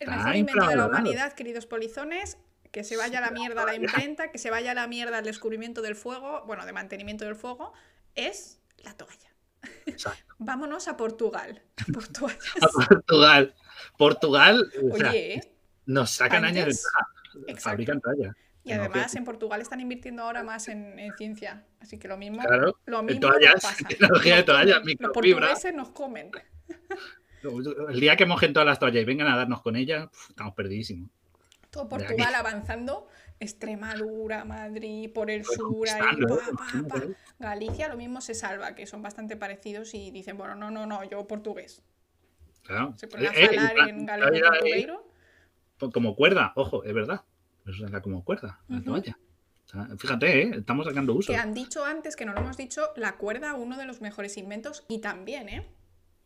El 0.00 0.08
Está 0.08 0.16
mejor 0.16 0.36
invento 0.36 0.66
de 0.68 0.76
la 0.76 0.86
humanidad, 0.86 1.32
queridos 1.32 1.66
polizones, 1.66 2.38
Que 2.70 2.84
se 2.84 2.96
vaya 2.96 3.18
a 3.18 3.20
la 3.20 3.30
mierda 3.30 3.66
la 3.66 3.74
imprenta, 3.74 4.30
que 4.30 4.38
se 4.38 4.50
vaya 4.50 4.70
a 4.70 4.74
la 4.74 4.86
mierda 4.86 5.18
el 5.18 5.24
descubrimiento 5.24 5.82
del 5.82 5.94
fuego, 5.94 6.42
bueno, 6.46 6.64
de 6.64 6.72
mantenimiento 6.72 7.24
del 7.26 7.36
fuego, 7.36 7.74
es 8.14 8.60
la 8.78 8.94
toalla. 8.94 9.30
Exacto. 9.86 10.34
Vámonos 10.38 10.88
a 10.88 10.96
Portugal. 10.96 11.62
A 12.60 12.68
Portugal. 12.88 13.54
Portugal 13.98 14.72
o 14.92 14.96
sea, 14.96 15.10
Oye, 15.10 15.34
¿eh? 15.34 15.52
nos 15.86 16.10
sacan 16.10 16.44
años 16.44 16.84
de. 17.46 17.56
Fabrican 17.56 18.00
toallas. 18.00 18.34
Y 18.64 18.72
además 18.72 19.14
en 19.16 19.24
Portugal 19.24 19.60
están 19.60 19.80
invirtiendo 19.80 20.22
ahora 20.22 20.42
más 20.42 20.68
en, 20.68 20.98
en 20.98 21.12
ciencia. 21.16 21.64
Así 21.80 21.98
que 21.98 22.06
lo 22.06 22.16
mismo, 22.16 22.42
Claro, 22.42 22.78
lo 22.86 23.02
mismo 23.02 23.20
toallas, 23.20 23.60
pasa. 23.60 23.84
tecnología 23.88 24.36
de 24.36 24.42
toallas, 24.44 24.78
comen. 24.78 24.96
Los 25.00 25.08
microfibra. 25.08 25.40
portugueses 25.40 25.74
nos 25.74 25.88
comen. 25.90 26.30
El 27.88 28.00
día 28.00 28.16
que 28.16 28.26
mojen 28.26 28.52
todas 28.52 28.66
las 28.66 28.78
toallas 28.78 29.02
y 29.02 29.04
vengan 29.04 29.28
a 29.28 29.36
darnos 29.36 29.62
con 29.62 29.76
ellas, 29.76 30.08
estamos 30.28 30.54
perdidísimos. 30.54 31.10
Todo 31.70 31.88
Portugal 31.88 32.34
avanzando. 32.34 33.08
Extremadura, 33.40 34.44
Madrid, 34.44 35.10
por 35.12 35.28
el 35.28 35.44
sur, 35.44 35.88
ahí, 35.88 36.00
conquistando, 36.00 36.34
¿eh? 36.36 36.44
pa, 36.56 36.88
pa, 36.88 37.00
pa. 37.00 37.06
Galicia 37.40 37.88
lo 37.88 37.96
mismo 37.96 38.20
se 38.20 38.34
salva, 38.34 38.76
que 38.76 38.86
son 38.86 39.02
bastante 39.02 39.36
parecidos 39.36 39.94
y 39.94 40.12
dicen, 40.12 40.38
bueno, 40.38 40.54
no, 40.54 40.70
no, 40.70 40.86
no, 40.86 41.02
yo 41.02 41.26
portugués. 41.26 41.82
Claro. 42.62 42.94
Se 42.96 43.08
ponen 43.08 43.26
a 43.26 43.30
Eh, 43.30 43.34
eh, 43.44 43.46
falar 43.48 43.76
y 43.86 43.90
en 43.90 44.06
pa- 44.06 44.16
portugueiro. 44.18 45.08
pues 45.76 45.92
como 45.92 46.14
cuerda, 46.14 46.52
ojo, 46.54 46.84
es 46.84 46.94
verdad. 46.94 47.22
Eso 47.66 47.84
era 47.86 48.00
como 48.00 48.22
cuerda, 48.24 48.60
la 48.68 48.76
Ujú. 48.76 48.84
toalla. 48.84 49.18
Fíjate, 49.98 50.42
¿eh? 50.42 50.50
estamos 50.58 50.86
sacando 50.86 51.14
uso. 51.14 51.32
Que 51.32 51.38
han 51.38 51.52
dicho 51.54 51.84
antes, 51.84 52.14
que 52.14 52.24
no 52.24 52.34
lo 52.34 52.40
hemos 52.40 52.56
dicho, 52.56 52.90
la 52.94 53.16
cuerda, 53.16 53.54
uno 53.54 53.76
de 53.76 53.86
los 53.86 54.00
mejores 54.00 54.36
inventos, 54.36 54.84
y 54.88 55.00
también, 55.00 55.48
¿eh? 55.48 55.66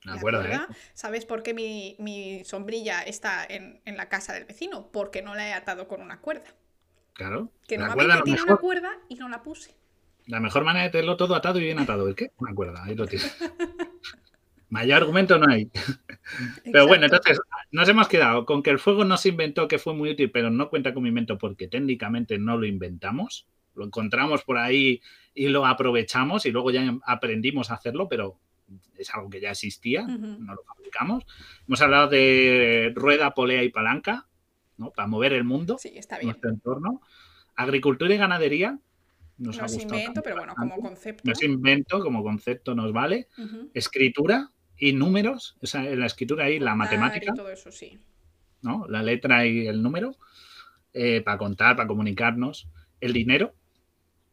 Acuerdo, 0.07 0.43
¿eh? 0.43 0.49
cuerda, 0.49 0.69
¿Sabes 0.95 1.25
por 1.25 1.43
qué 1.43 1.55
mi, 1.55 1.97
mi 1.99 2.45
sombrilla 2.45 3.03
está 3.03 3.45
en, 3.45 3.81
en 3.85 3.97
la 3.97 4.09
casa 4.09 4.33
del 4.33 4.45
vecino? 4.45 4.89
Porque 4.93 5.23
no 5.23 5.35
la 5.35 5.49
he 5.49 5.53
atado 5.53 5.89
con 5.89 6.01
una 6.01 6.21
cuerda. 6.21 6.47
Claro. 7.17 7.51
Que 7.67 7.79
normalmente 7.79 8.23
tiene 8.25 8.41
mejor, 8.41 8.51
una 8.51 8.61
cuerda 8.61 8.91
y 9.09 9.15
no 9.15 9.29
la 9.29 9.43
puse. 9.43 9.75
la 10.27 10.39
mejor 10.41 10.65
manera 10.65 10.85
de 10.85 10.91
tenerlo 10.91 11.17
todo 11.17 11.35
atado 11.35 11.59
y 11.59 11.65
bien 11.65 11.79
atado. 11.79 12.07
¿El 12.09 12.15
qué? 12.15 12.31
Una 12.39 12.55
cuerda, 12.55 12.85
ahí 12.85 12.95
lo 12.95 13.07
tienes. 13.07 13.37
Mayor 14.69 15.03
argumento 15.03 15.39
no 15.39 15.51
hay. 15.51 15.71
Pero 16.65 16.87
bueno, 16.87 17.05
entonces 17.07 17.41
nos 17.71 17.89
hemos 17.89 18.09
quedado 18.09 18.45
con 18.45 18.63
que 18.63 18.71
el 18.71 18.79
fuego 18.79 19.05
no 19.05 19.17
se 19.17 19.31
inventó, 19.31 19.69
que 19.69 19.79
fue 19.79 19.95
muy 19.95 20.11
útil, 20.11 20.31
pero 20.31 20.51
no 20.51 20.69
cuenta 20.69 20.93
como 20.93 21.07
invento 21.07 21.39
porque 21.39 21.69
técnicamente 21.69 22.37
no 22.39 22.57
lo 22.57 22.67
inventamos. 22.67 23.47
Lo 23.75 23.85
encontramos 23.85 24.43
por 24.43 24.59
ahí 24.59 25.01
y 25.35 25.49
lo 25.49 25.67
aprovechamos 25.67 26.47
y 26.47 26.51
luego 26.51 26.73
ya 26.73 26.99
aprendimos 27.05 27.71
a 27.71 27.75
hacerlo, 27.75 28.09
pero 28.09 28.41
es 28.99 29.15
algo 29.15 29.31
que 29.31 29.41
ya 29.41 29.51
existía, 29.51 30.07
no 30.07 30.55
lo 30.55 30.63
fabricamos. 30.65 31.25
Hemos 31.67 31.81
hablado 31.83 32.09
de 32.09 32.93
rueda, 32.95 33.33
polea 33.35 33.63
y 33.63 33.71
palanca, 33.71 34.27
¿no? 34.77 34.91
Para 34.91 35.09
mover 35.09 35.33
el 35.33 35.45
mundo, 35.45 35.77
Sí, 35.79 35.93
está 35.97 36.17
bien. 36.19 36.29
nuestro 36.29 36.51
entorno. 36.51 37.01
Agricultura 37.55 38.15
y 38.15 38.19
ganadería. 38.19 38.79
Nos 39.39 39.57
No 39.59 39.63
ha 39.63 39.67
es 39.67 39.75
gustado 39.75 39.99
invento, 40.01 40.23
pero 40.23 40.37
bueno, 40.37 40.53
bastante. 40.55 40.75
como 40.77 40.89
concepto. 40.89 41.23
No 41.25 41.33
es 41.33 41.43
invento, 41.43 42.01
como 42.01 42.23
concepto 42.23 42.75
nos 42.75 42.93
vale. 42.93 43.29
Escritura 43.75 44.51
y 44.79 44.93
números, 44.93 45.57
o 45.63 45.67
sea, 45.67 45.85
en 45.89 46.01
la 46.01 46.07
escritura 46.07 46.49
y 46.51 46.59
la 46.59 46.75
matemática, 46.75 47.33
Y 47.33 47.37
todo 47.37 47.51
eso, 47.51 47.71
sí. 47.71 47.99
¿no? 48.63 48.87
La 48.89 49.03
letra 49.03 49.47
y 49.47 49.67
el 49.67 49.83
número, 49.83 50.17
eh, 50.95 51.21
para 51.23 51.39
contar, 51.39 51.77
para 51.77 51.87
comunicarnos. 51.89 52.69
El 53.01 53.13
dinero, 53.13 53.55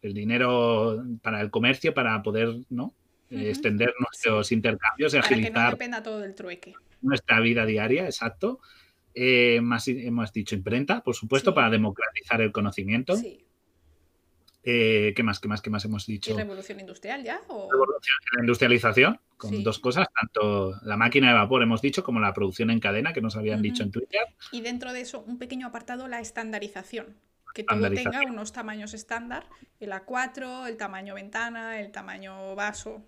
el 0.02 0.14
dinero 0.14 1.04
para 1.22 1.42
el 1.42 1.52
comercio, 1.52 1.94
para 1.94 2.22
poder, 2.24 2.56
¿no? 2.70 2.94
Eh, 3.34 3.50
extender 3.50 3.94
nuestros 4.00 4.52
intercambios 4.52 5.14
y 5.14 5.18
Para 5.18 5.28
que 5.30 5.36
no 5.36 5.42
agilizar 5.42 5.72
dependa 5.72 6.04
todo 6.04 6.20
del 6.20 6.36
trueque. 6.36 6.74
nuestra 7.02 7.40
vida 7.40 7.66
diaria, 7.66 8.06
exacto. 8.06 8.60
Eh, 9.16 9.60
más, 9.62 9.88
hemos 9.88 10.32
dicho 10.34 10.56
imprenta, 10.56 11.04
por 11.04 11.16
supuesto, 11.16 11.52
Sí. 11.52 11.56
para 11.56 11.70
democratizar 11.70 12.42
el 12.42 12.52
conocimiento. 12.52 13.16
Sí. 13.16 13.46
Eh, 14.66 15.14
¿Qué 15.16 15.24
más? 15.24 15.40
¿Qué 15.42 15.48
más? 15.50 15.62
¿Qué 15.62 15.70
más 15.70 15.84
hemos 15.84 16.08
¿Y 16.08 16.14
dicho? 16.14 16.38
revolución 16.38 16.80
industrial 16.80 17.22
ya? 17.24 17.42
¿O... 17.50 17.70
revolución 17.70 18.16
la 18.38 18.42
industrialización, 18.44 19.20
con 19.36 19.50
Sí. 19.52 19.62
dos 19.64 19.78
cosas, 19.80 20.08
tanto 20.20 20.76
la 20.84 20.96
máquina 20.96 21.28
de 21.28 21.34
vapor, 21.34 21.64
hemos 21.64 21.82
dicho, 21.82 22.02
como 22.04 22.22
la 22.22 22.34
producción 22.34 22.70
en 22.70 22.80
cadena, 22.80 23.12
que 23.12 23.20
nos 23.22 23.36
habían 23.36 23.62
dicho 23.62 23.84
en 23.84 23.92
Twitter. 23.92 24.22
Y 24.54 24.62
dentro 24.62 24.94
de 24.94 25.02
eso, 25.02 25.22
un 25.28 25.38
pequeño 25.38 25.68
apartado, 25.68 26.08
la 26.08 26.22
estandarización. 26.22 27.18
Que 27.54 27.64
todo 27.66 27.88
tenga 27.92 28.22
unos 28.26 28.52
tamaños 28.54 28.94
estándar, 28.96 29.46
el 29.80 29.92
A4, 29.92 30.66
el 30.68 30.78
tamaño 30.78 31.14
ventana, 31.14 31.80
el 31.82 31.92
tamaño 31.92 32.56
vaso, 32.56 33.04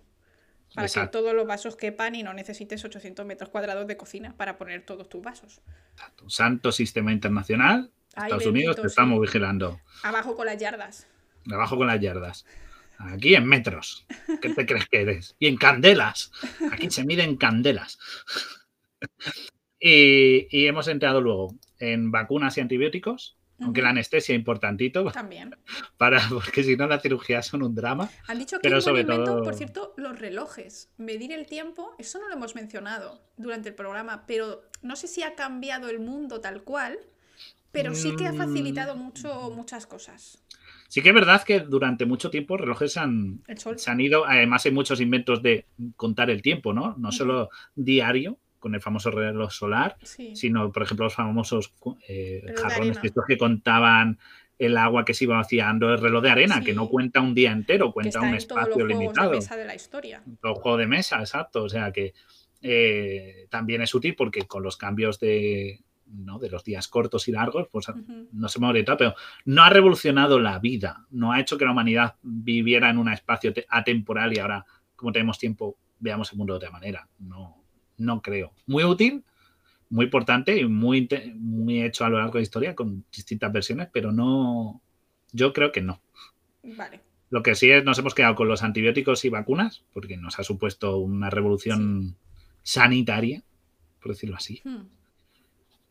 para 0.74 0.86
Exacto. 0.86 1.18
que 1.18 1.22
todos 1.22 1.34
los 1.34 1.46
vasos 1.46 1.76
quepan 1.76 2.14
y 2.14 2.22
no 2.22 2.34
necesites 2.34 2.84
800 2.84 3.24
metros 3.24 3.50
cuadrados 3.50 3.86
de 3.86 3.96
cocina 3.96 4.34
para 4.36 4.58
poner 4.58 4.84
todos 4.84 5.08
tus 5.08 5.22
vasos. 5.22 5.60
Exacto. 5.92 6.28
Santo 6.28 6.72
sistema 6.72 7.12
internacional, 7.12 7.90
Ay, 8.14 8.24
Estados 8.24 8.46
Unidos, 8.46 8.76
te 8.76 8.82
sí. 8.82 8.88
estamos 8.88 9.20
vigilando. 9.20 9.80
Abajo 10.02 10.34
con 10.36 10.46
las 10.46 10.58
yardas. 10.58 11.06
Abajo 11.50 11.76
con 11.76 11.86
las 11.86 12.00
yardas. 12.00 12.44
Aquí 12.98 13.34
en 13.34 13.46
metros. 13.46 14.06
¿Qué 14.40 14.48
te 14.54 14.64
crees 14.66 14.86
que 14.88 15.02
eres? 15.02 15.36
Y 15.38 15.48
en 15.48 15.56
candelas. 15.56 16.32
Aquí 16.72 16.90
se 16.90 17.04
mide 17.04 17.24
en 17.24 17.36
candelas. 17.36 17.98
Y, 19.78 20.48
y 20.50 20.66
hemos 20.66 20.88
entrado 20.88 21.20
luego 21.20 21.54
en 21.78 22.10
vacunas 22.10 22.56
y 22.56 22.62
antibióticos, 22.62 23.36
aunque 23.60 23.82
la 23.82 23.90
anestesia 23.90 24.34
importantito, 24.34 25.10
También. 25.12 25.56
para, 25.96 26.20
porque 26.28 26.62
si 26.62 26.76
no 26.76 26.86
las 26.86 27.02
cirugías 27.02 27.46
son 27.46 27.62
un 27.62 27.74
drama. 27.74 28.10
Han 28.28 28.38
dicho 28.38 28.56
que 28.58 28.62
Pero 28.68 28.80
sobre 28.80 29.02
invento, 29.02 29.24
todo- 29.24 29.42
por 29.42 29.54
cierto, 29.54 29.94
los 29.96 30.18
relojes. 30.18 30.90
Medir 30.98 31.32
el 31.32 31.46
tiempo, 31.46 31.94
eso 31.98 32.18
no 32.18 32.28
lo 32.28 32.34
hemos 32.34 32.54
mencionado 32.54 33.22
durante 33.36 33.68
el 33.70 33.74
programa, 33.74 34.24
pero 34.26 34.62
no 34.82 34.96
sé 34.96 35.06
si 35.08 35.22
ha 35.22 35.34
cambiado 35.34 35.88
el 35.88 35.98
mundo 36.00 36.40
tal 36.40 36.62
cual, 36.64 36.98
pero 37.72 37.94
sí 37.94 38.14
que 38.16 38.26
ha 38.26 38.32
Mm. 38.32 38.36
facilitado 38.38 38.96
mucho 38.96 39.50
muchas 39.50 39.86
cosas. 39.86 40.42
Sí 40.88 41.02
que 41.02 41.08
es 41.10 41.14
verdad 41.14 41.42
que 41.42 41.60
durante 41.60 42.06
mucho 42.06 42.30
tiempo 42.30 42.56
relojes 42.56 42.96
han, 42.96 43.42
se 43.76 43.90
han 43.90 44.00
ido, 44.00 44.24
además 44.26 44.64
hay 44.66 44.72
muchos 44.72 45.00
inventos 45.00 45.42
de 45.42 45.66
contar 45.96 46.30
el 46.30 46.42
tiempo, 46.42 46.72
¿no? 46.72 46.94
No 46.96 47.10
solo 47.12 47.50
diario, 47.74 48.38
con 48.66 48.74
el 48.74 48.80
famoso 48.80 49.12
reloj 49.12 49.52
solar, 49.52 49.96
Sí. 50.02 50.34
sino, 50.34 50.72
por 50.72 50.82
ejemplo, 50.82 51.04
los 51.06 51.14
famosos 51.14 51.72
eh, 52.08 52.42
jarrones 52.56 52.96
arena. 52.96 53.00
estos 53.04 53.24
que 53.28 53.38
contaban 53.38 54.18
el 54.58 54.76
agua 54.76 55.04
que 55.04 55.14
se 55.14 55.22
iba 55.22 55.36
vaciando, 55.36 55.92
el 55.92 56.00
reloj 56.00 56.20
de 56.24 56.30
arena, 56.30 56.64
que 56.64 56.72
no 56.74 56.88
cuenta 56.88 57.20
un 57.20 57.32
día 57.32 57.52
entero, 57.52 57.86
que 57.88 57.92
cuenta 57.92 58.20
un 58.22 58.32
los 58.32 58.38
espacio 58.38 58.84
limitado. 58.86 59.30
de 59.30 59.36
mesa 59.36 59.56
de 59.56 59.64
la 59.66 59.74
historia. 59.76 60.22
Los 60.42 60.58
juegos 60.58 60.80
de 60.80 60.86
mesa, 60.88 61.20
exacto. 61.20 61.62
O 61.62 61.68
sea 61.68 61.92
que 61.92 62.12
eh, 62.62 63.46
también 63.50 63.82
es 63.82 63.94
útil 63.94 64.16
porque 64.16 64.42
con 64.48 64.62
los 64.64 64.76
cambios 64.76 65.20
de, 65.20 65.84
¿no? 66.06 66.38
de 66.40 66.50
los 66.50 66.64
días 66.64 66.88
cortos 66.88 67.28
y 67.28 67.32
largos, 67.32 67.68
pues 67.70 67.86
no 68.32 68.48
se 68.48 68.58
me 68.58 68.66
orientado, 68.66 68.98
pero 68.98 69.14
no 69.44 69.62
ha 69.62 69.70
revolucionado 69.70 70.40
la 70.40 70.58
vida, 70.58 71.06
no 71.10 71.30
ha 71.32 71.38
hecho 71.40 71.56
que 71.56 71.64
la 71.64 71.70
humanidad 71.70 72.16
viviera 72.22 72.90
en 72.90 72.98
un 72.98 73.10
espacio 73.12 73.52
te- 73.52 73.66
atemporal 73.68 74.34
y 74.34 74.40
ahora, 74.40 74.64
como 74.96 75.12
tenemos 75.12 75.38
tiempo, 75.38 75.76
veamos 76.00 76.32
el 76.32 76.38
mundo 76.38 76.54
de 76.54 76.56
otra 76.58 76.70
manera. 76.70 77.06
No, 77.20 77.55
no 77.98 78.22
creo. 78.22 78.52
Muy 78.66 78.84
útil, 78.84 79.24
muy 79.88 80.06
importante 80.06 80.56
y 80.56 80.66
muy, 80.66 81.08
muy 81.36 81.82
hecho 81.82 82.04
a 82.04 82.08
lo 82.08 82.18
largo 82.18 82.34
de 82.34 82.40
la 82.40 82.42
historia 82.44 82.74
con 82.74 83.04
distintas 83.14 83.52
versiones, 83.52 83.88
pero 83.92 84.12
no, 84.12 84.80
yo 85.32 85.52
creo 85.52 85.72
que 85.72 85.80
no. 85.80 86.00
Vale. 86.62 87.00
Lo 87.30 87.42
que 87.42 87.54
sí 87.54 87.70
es, 87.70 87.84
nos 87.84 87.98
hemos 87.98 88.14
quedado 88.14 88.34
con 88.34 88.48
los 88.48 88.62
antibióticos 88.62 89.24
y 89.24 89.28
vacunas, 89.30 89.84
porque 89.92 90.16
nos 90.16 90.38
ha 90.38 90.44
supuesto 90.44 90.98
una 90.98 91.30
revolución 91.30 92.16
sanitaria, 92.62 93.42
por 94.00 94.12
decirlo 94.12 94.36
así. 94.36 94.60
Hmm. 94.64 94.86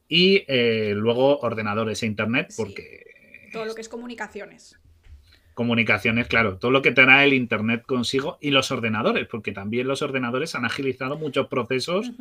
Y 0.08 0.44
eh, 0.48 0.94
luego 0.96 1.40
ordenadores 1.40 2.04
e 2.04 2.06
internet, 2.06 2.52
Sí. 2.52 2.62
porque 2.62 3.06
Todo 3.52 3.66
lo 3.66 3.76
que 3.76 3.82
es 3.82 3.90
comunicaciones. 3.90 4.80
Comunicaciones, 5.56 6.28
claro, 6.28 6.58
todo 6.60 6.70
lo 6.70 6.84
que 6.84 6.92
trae 6.92 7.26
el 7.26 7.34
internet 7.34 7.84
consigo 7.88 8.38
y 8.42 8.52
los 8.52 8.70
ordenadores, 8.70 9.28
porque 9.28 9.52
también 9.52 9.88
los 9.88 10.04
ordenadores 10.04 10.54
han 10.54 10.66
agilizado 10.66 11.18
muchos 11.18 11.48
procesos 11.48 12.12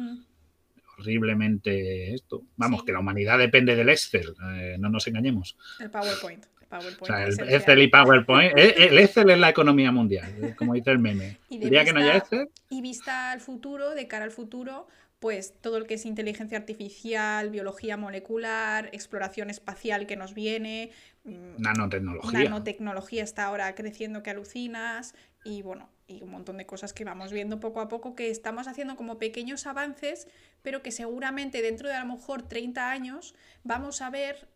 horriblemente 0.98 2.14
esto. 2.14 2.42
Vamos, 2.56 2.80
Sí. 2.80 2.86
que 2.86 2.92
la 2.92 3.00
humanidad 3.00 3.38
depende 3.38 3.76
del 3.76 3.88
Excel, 3.88 4.34
eh, 4.54 4.76
no 4.78 4.88
nos 4.88 5.06
engañemos. 5.06 5.56
El 5.80 5.90
PowerPoint. 5.90 6.44
PowerPoint 6.68 7.02
O 7.02 7.06
sea, 7.06 7.24
el. 7.24 7.54
Excel 7.54 7.82
y 7.82 7.88
PowerPoint, 7.88 8.56
eh, 8.56 8.74
el 8.88 8.98
Excel 8.98 9.30
es 9.30 9.38
la 9.38 9.48
economía 9.50 9.92
mundial, 9.92 10.32
eh, 10.42 10.54
como 10.56 10.74
dice 10.74 10.90
el 10.90 10.98
meme. 10.98 11.38
Y 11.50 11.58
de 11.58 11.64
El 11.64 11.70
día 11.70 11.84
que 11.84 11.92
no 11.92 12.00
haya 12.00 12.14
vista- 12.14 12.36
Excel, 12.36 12.48
Y 12.70 12.80
vista 12.82 13.32
al 13.32 13.40
futuro, 13.40 13.90
de 13.94 14.08
cara 14.08 14.24
al 14.24 14.30
futuro, 14.30 14.86
pues 15.24 15.54
todo 15.62 15.78
lo 15.78 15.86
que 15.86 15.94
es 15.94 16.04
inteligencia 16.04 16.58
artificial, 16.58 17.48
biología 17.48 17.96
molecular, 17.96 18.90
exploración 18.92 19.48
espacial 19.48 20.06
que 20.06 20.16
nos 20.16 20.34
viene, 20.34 20.90
mm, 21.24 21.62
nanotecnología. 21.62 22.40
nanotecnología 22.40 23.24
está 23.24 23.46
ahora 23.46 23.74
creciendo 23.74 24.22
que 24.22 24.28
alucinas 24.28 25.14
y 25.42 25.62
bueno, 25.62 25.88
y 26.06 26.22
un 26.22 26.30
montón 26.30 26.58
de 26.58 26.66
cosas 26.66 26.92
que 26.92 27.04
vamos 27.04 27.32
viendo 27.32 27.58
poco 27.58 27.80
a 27.80 27.88
poco 27.88 28.14
que 28.14 28.28
estamos 28.28 28.68
haciendo 28.68 28.96
como 28.96 29.18
pequeños 29.18 29.66
avances, 29.66 30.28
pero 30.60 30.82
que 30.82 30.90
seguramente 30.90 31.62
dentro 31.62 31.88
de 31.88 31.94
a 31.94 32.04
lo 32.04 32.16
mejor 32.16 32.42
30 32.42 32.90
años 32.90 33.34
vamos 33.62 34.02
a 34.02 34.10
ver 34.10 34.46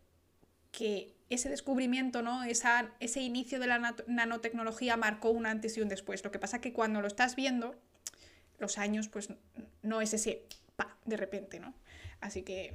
que 0.71 1.15
ese 1.31 1.49
descubrimiento, 1.49 2.21
¿no? 2.21 2.43
Esa, 2.43 2.91
ese 2.99 3.21
inicio 3.21 3.59
de 3.59 3.65
la 3.65 3.95
nanotecnología 4.05 4.97
marcó 4.97 5.31
un 5.31 5.47
antes 5.47 5.77
y 5.77 5.81
un 5.81 5.89
después. 5.89 6.23
Lo 6.23 6.29
que 6.29 6.37
pasa 6.37 6.61
que 6.61 6.73
cuando 6.73 7.01
lo 7.01 7.07
estás 7.07 7.35
viendo, 7.35 7.75
los 8.59 8.77
años, 8.77 9.07
pues 9.09 9.29
no 9.81 10.01
es 10.01 10.13
ese 10.13 10.45
pa 10.75 10.97
de 11.05 11.17
repente, 11.17 11.59
¿no? 11.59 11.73
Así 12.21 12.43
que 12.43 12.73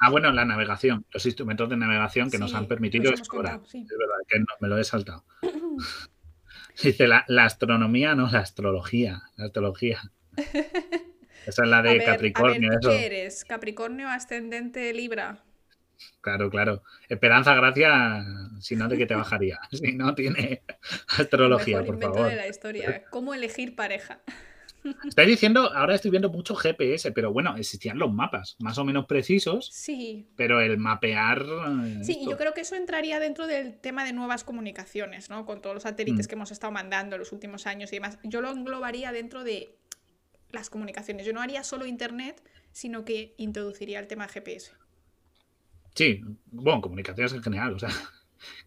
Ah, 0.00 0.10
bueno, 0.10 0.32
la 0.32 0.44
navegación, 0.44 1.06
los 1.12 1.24
instrumentos 1.24 1.68
de 1.70 1.76
navegación 1.76 2.28
que 2.30 2.38
nos 2.38 2.52
han 2.54 2.66
permitido 2.66 3.10
explorar. 3.10 3.58
contado, 3.60 3.70
sí. 3.70 3.78
Es 3.90 3.96
verdad 3.96 4.16
que 4.28 4.38
no, 4.40 4.46
me 4.60 4.68
lo 4.68 4.76
he 4.76 4.84
saltado. 4.84 5.24
Dice 6.82 7.06
la, 7.06 7.24
la 7.28 7.44
astronomía, 7.44 8.14
no, 8.14 8.28
la 8.30 8.40
astrología. 8.40 9.22
La 9.36 9.46
astrología. 9.46 10.00
Esa 11.46 11.62
es 11.62 11.68
la 11.68 11.78
A 11.78 11.82
de 11.82 11.90
ver, 11.90 12.00
a 12.00 12.04
ver, 12.04 12.12
Capricornio, 12.14 12.70
¿tú 12.80 12.88
eso. 12.88 12.90
qué 12.90 13.06
eres? 13.06 13.44
¿Capricornio 13.44 14.08
ascendente 14.08 14.92
Libra? 14.92 15.44
Claro, 16.20 16.50
claro. 16.50 16.82
Esperanza, 17.08 17.54
gracia, 17.54 18.24
si 18.60 18.74
no, 18.76 18.88
¿de 18.88 18.98
qué 18.98 19.06
te 19.06 19.14
bajaría? 19.14 19.60
Si 19.70 19.92
no, 19.92 20.14
tiene 20.14 20.62
astrología, 21.18 21.80
Mejor 21.82 21.98
por 22.00 22.14
favor. 22.14 22.30
de 22.30 22.36
la 22.36 22.48
historia. 22.48 23.04
¿Cómo 23.10 23.32
elegir 23.34 23.76
pareja? 23.76 24.20
Estoy 25.08 25.26
diciendo, 25.26 25.72
ahora 25.72 25.94
estoy 25.94 26.10
viendo 26.10 26.30
mucho 26.30 26.54
GPS, 26.54 27.10
pero 27.12 27.32
bueno, 27.32 27.56
existían 27.56 27.98
los 27.98 28.12
mapas, 28.12 28.56
más 28.58 28.76
o 28.78 28.84
menos 28.84 29.06
precisos, 29.06 29.70
Sí. 29.72 30.28
pero 30.36 30.60
el 30.60 30.76
mapear. 30.78 31.42
eh, 31.42 32.00
Sí, 32.04 32.12
esto- 32.12 32.30
yo 32.30 32.36
creo 32.36 32.52
que 32.54 32.60
eso 32.62 32.74
entraría 32.74 33.18
dentro 33.20 33.46
del 33.46 33.78
tema 33.80 34.04
de 34.04 34.12
nuevas 34.12 34.44
comunicaciones, 34.44 35.30
¿no? 35.30 35.46
Con 35.46 35.62
todos 35.62 35.74
los 35.74 35.82
satélites 35.84 36.26
Mm. 36.26 36.28
que 36.28 36.34
hemos 36.34 36.50
estado 36.52 36.72
mandando 36.72 37.16
en 37.16 37.20
los 37.20 37.32
últimos 37.32 37.66
años 37.66 37.92
y 37.92 37.96
demás. 37.96 38.18
Yo 38.24 38.40
lo 38.42 38.50
englobaría 38.50 39.12
dentro 39.12 39.42
de 39.44 39.76
las 40.50 40.70
comunicaciones. 40.70 41.26
Yo 41.26 41.32
no 41.32 41.40
haría 41.40 41.64
solo 41.64 41.86
internet, 41.86 42.42
sino 42.72 43.04
que 43.04 43.34
introduciría 43.38 43.98
el 44.00 44.06
tema 44.06 44.28
GPS. 44.28 44.72
Sí, 45.94 46.20
bueno, 46.50 46.80
comunicaciones 46.80 47.32
en 47.32 47.42
general, 47.42 47.74
o 47.74 47.78
sea, 47.78 47.88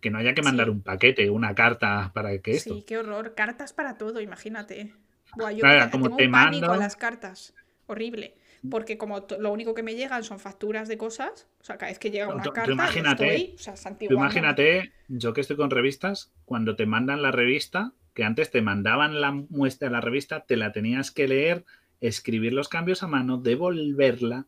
que 0.01 0.09
no 0.09 0.17
haya 0.17 0.33
que 0.33 0.41
mandar 0.41 0.67
Sí. 0.67 0.71
un 0.71 0.81
paquete, 0.81 1.29
una 1.29 1.53
carta 1.55 2.11
para 2.13 2.37
que 2.39 2.51
esto. 2.51 2.73
Sí, 2.75 2.83
qué 2.87 2.97
horror. 2.97 3.35
Cartas 3.35 3.73
para 3.73 3.97
todo, 3.97 4.19
imagínate. 4.21 4.93
Buah, 5.35 5.51
yo 5.51 5.59
Claro, 5.59 5.91
como 5.91 6.05
tengo 6.05 6.17
te 6.17 6.25
un 6.25 6.31
pánico 6.31 6.65
a 6.65 6.69
mando- 6.69 6.79
las 6.79 6.95
cartas. 6.95 7.53
Horrible. 7.87 8.35
Porque 8.69 8.97
como 8.97 9.25
lo 9.39 9.51
único 9.51 9.73
que 9.73 9.83
me 9.83 9.95
llegan 9.95 10.23
son 10.23 10.39
facturas 10.39 10.87
de 10.87 10.97
cosas, 10.97 11.47
o 11.61 11.63
sea, 11.63 11.77
cada 11.77 11.91
vez 11.91 11.99
que 11.99 12.11
llega 12.11 12.27
una 12.27 12.43
tú 12.43 12.51
carta, 12.51 12.71
imagínate, 12.73 13.35
estoy, 13.35 13.55
o 13.55 13.59
sea, 13.59 13.97
Tú 13.97 14.13
imagínate, 14.15 14.91
yo 15.07 15.33
que 15.33 15.41
estoy 15.41 15.55
con 15.55 15.69
revistas, 15.69 16.33
cuando 16.45 16.75
te 16.75 16.85
mandan 16.85 17.21
la 17.21 17.31
revista, 17.31 17.93
que 18.13 18.23
antes 18.23 18.51
te 18.51 18.61
mandaban 18.61 19.21
la 19.21 19.31
muestra 19.31 19.87
de 19.87 19.93
la 19.93 20.01
revista, 20.01 20.41
te 20.41 20.57
la 20.57 20.71
tenías 20.71 21.11
que 21.11 21.27
leer, 21.27 21.65
escribir 22.01 22.51
los 22.53 22.67
cambios 22.67 23.03
a 23.03 23.07
mano, 23.07 23.37
devolverla, 23.37 24.47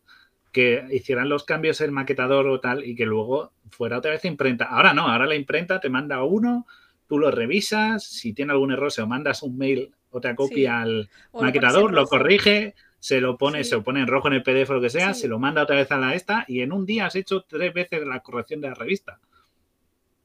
que 0.52 0.84
hicieran 0.90 1.28
los 1.28 1.44
cambios 1.44 1.80
el 1.80 1.92
maquetador 1.92 2.46
o 2.48 2.60
tal, 2.60 2.84
y 2.84 2.94
que 2.96 3.06
luego 3.06 3.52
fuera 3.70 3.98
otra 3.98 4.10
vez 4.10 4.24
imprenta. 4.24 4.64
Ahora 4.66 4.92
no, 4.92 5.06
ahora 5.08 5.26
la 5.26 5.36
imprenta 5.36 5.78
te 5.80 5.88
manda 5.88 6.22
uno, 6.24 6.66
tú 7.06 7.18
lo 7.18 7.30
revisas, 7.30 8.02
si 8.04 8.32
tiene 8.32 8.52
algún 8.52 8.72
error, 8.72 8.90
se 8.90 9.00
lo 9.02 9.06
mandas 9.06 9.42
un 9.42 9.56
mail, 9.56 9.94
otra 10.10 10.34
copia 10.34 10.56
Sí. 10.56 10.66
al 10.66 11.10
lo 11.32 11.40
maquetador, 11.42 11.92
lo 11.92 12.06
corrige, 12.06 12.74
se 12.98 13.20
lo 13.20 13.38
pone, 13.38 13.64
Sí. 13.64 13.70
se 13.70 13.76
lo 13.76 13.82
pone 13.84 14.00
en 14.00 14.06
rojo 14.06 14.28
en 14.28 14.34
el 14.34 14.42
PDF 14.42 14.70
o 14.70 14.74
lo 14.74 14.80
que 14.80 14.90
sea, 14.90 15.14
Sí. 15.14 15.22
se 15.22 15.28
lo 15.28 15.38
manda 15.38 15.62
otra 15.62 15.76
vez 15.76 15.90
a 15.92 15.98
la 15.98 16.14
esta 16.14 16.44
y 16.48 16.60
en 16.60 16.72
un 16.72 16.84
día 16.86 17.06
has 17.06 17.16
hecho 17.16 17.42
tres 17.42 17.72
veces 17.72 18.06
la 18.06 18.20
corrección 18.20 18.60
de 18.60 18.68
la 18.68 18.74
revista. 18.74 19.20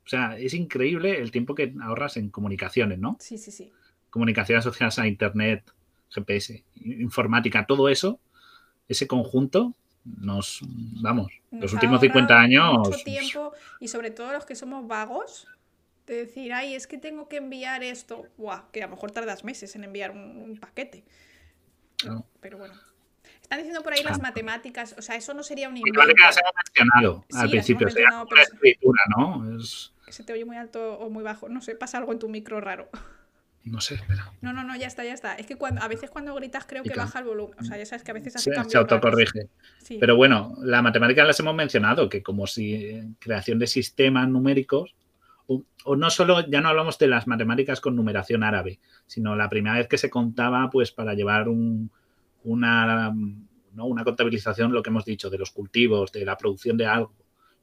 O 0.05 0.07
sea, 0.07 0.37
es 0.37 0.53
increíble 0.53 1.19
el 1.19 1.31
tiempo 1.31 1.55
que 1.55 1.73
ahorras 1.81 2.17
en 2.17 2.29
comunicaciones, 2.29 2.99
¿no? 2.99 3.17
Sí, 3.19 3.37
sí, 3.37 3.51
sí. 3.51 3.71
Comunicaciones 4.09 4.65
asociadas 4.65 4.99
a 4.99 5.07
Internet, 5.07 5.71
GPS, 6.09 6.63
informática, 6.75 7.65
todo 7.65 7.89
eso, 7.89 8.19
ese 8.87 9.07
conjunto, 9.07 9.73
nos, 10.03 10.59
vamos, 11.01 11.31
Nos 11.49 11.63
los 11.63 11.73
últimos 11.73 11.99
50 11.99 12.33
ahorrado 12.35 12.43
años, 12.45 12.89
Mucho 12.89 13.03
tiempo 13.03 13.53
y 13.79 13.87
sobre 13.87 14.11
todo 14.11 14.31
los 14.33 14.45
que 14.45 14.55
somos 14.55 14.87
vagos, 14.87 15.47
de 16.07 16.15
decir, 16.26 16.53
ay, 16.53 16.76
es 16.76 16.88
que 16.88 16.98
tengo 16.98 17.27
que 17.27 17.38
enviar 17.38 17.84
esto. 17.84 18.27
Buah, 18.38 18.64
que 18.72 18.82
a 18.84 18.88
lo 18.88 18.91
mejor 18.91 19.11
tardas 19.11 19.44
meses 19.44 19.76
en 19.76 19.84
enviar 19.84 20.11
un, 20.11 20.19
un 20.38 20.57
paquete. 20.57 21.03
Claro. 21.98 22.26
Pero 22.41 22.57
bueno. 22.57 22.73
Están 23.41 23.60
diciendo 23.60 23.84
por 23.84 23.94
ahí 23.94 24.03
las 24.03 24.19
matemáticas, 24.22 24.95
o 24.98 25.02
sea, 25.03 25.15
eso 25.15 25.34
no 25.36 25.44
sería 25.44 25.69
un 25.69 25.77
invento. 25.77 25.99
que 26.02 26.14
las 26.22 26.36
hemos 26.38 26.52
mencionado 26.65 27.26
Sí, 27.30 27.38
al 27.38 27.49
principio, 27.49 27.90
sea 27.90 28.26
pero- 28.27 28.41
escritura, 28.41 28.99
¿no? 29.15 29.60
Es, 29.60 29.94
Que 30.06 30.11
se 30.11 30.23
te 30.23 30.34
oye 30.34 30.45
muy 30.45 30.57
alto 30.57 30.98
o 30.99 31.10
muy 31.11 31.23
bajo. 31.23 31.48
No 31.48 31.61
sé, 31.61 31.76
pasa 31.76 31.98
algo 31.99 32.11
en 32.11 32.19
tu 32.19 32.27
micro 32.27 32.60
raro. 32.60 32.90
no 33.64 33.82
sé, 33.82 33.95
espera. 33.95 34.32
No, 34.41 34.52
no, 34.53 34.64
no, 34.64 34.76
ya 34.76 34.88
está, 34.88 35.03
ya 35.03 35.14
está. 35.14 35.36
Es 35.36 35.45
que 35.45 35.56
cuando, 35.57 35.82
a 35.84 35.88
veces 35.88 36.10
cuando 36.10 36.34
gritas 36.36 36.65
creo 36.65 36.84
que 36.84 36.95
baja 36.95 37.19
el 37.19 37.26
volumen. 37.26 37.56
O 37.60 37.64
sea, 37.64 37.77
ya 37.77 37.86
sabes 37.86 38.03
que 38.03 38.11
a 38.11 38.14
veces 38.15 38.36
hace 38.36 38.49
Se, 38.49 38.56
cambios 38.56 38.72
se 38.72 38.77
autocorrige. 38.80 39.48
Sí. 39.80 39.98
Pero 39.99 40.15
bueno, 40.15 40.56
la 40.61 40.82
matemática 40.82 41.23
las 41.23 41.40
hemos 41.40 41.53
mencionado, 41.56 42.10
que 42.10 42.23
como 42.23 42.48
si 42.48 42.76
en 42.90 43.14
creación 43.15 43.60
de 43.60 43.68
sistemas 43.68 44.27
numéricos, 44.27 44.95
o, 45.47 45.95
no 45.95 46.09
solo, 46.09 46.47
ya 46.49 46.61
no 46.61 46.69
hablamos 46.69 46.97
de 46.97 47.07
las 47.07 47.27
matemáticas 47.27 47.80
con 47.81 47.95
numeración 47.95 48.43
árabe, 48.43 48.80
sino 49.05 49.35
la 49.35 49.49
primera 49.49 49.77
vez 49.77 49.88
que 49.88 49.97
se 49.97 50.09
contaba, 50.09 50.69
pues 50.72 50.91
para 50.91 51.13
llevar 51.13 51.47
un- 51.49 51.91
una, 52.43 53.13
¿no? 53.73 53.85
una 53.85 54.03
contabilización, 54.03 54.72
lo 54.73 54.81
que 54.84 54.89
hemos 54.89 55.05
dicho, 55.05 55.30
de 55.30 55.38
los 55.38 55.51
cultivos, 55.51 56.11
de 56.11 56.26
la 56.26 56.38
producción 56.38 56.77
de 56.77 56.85
algo, 56.85 57.13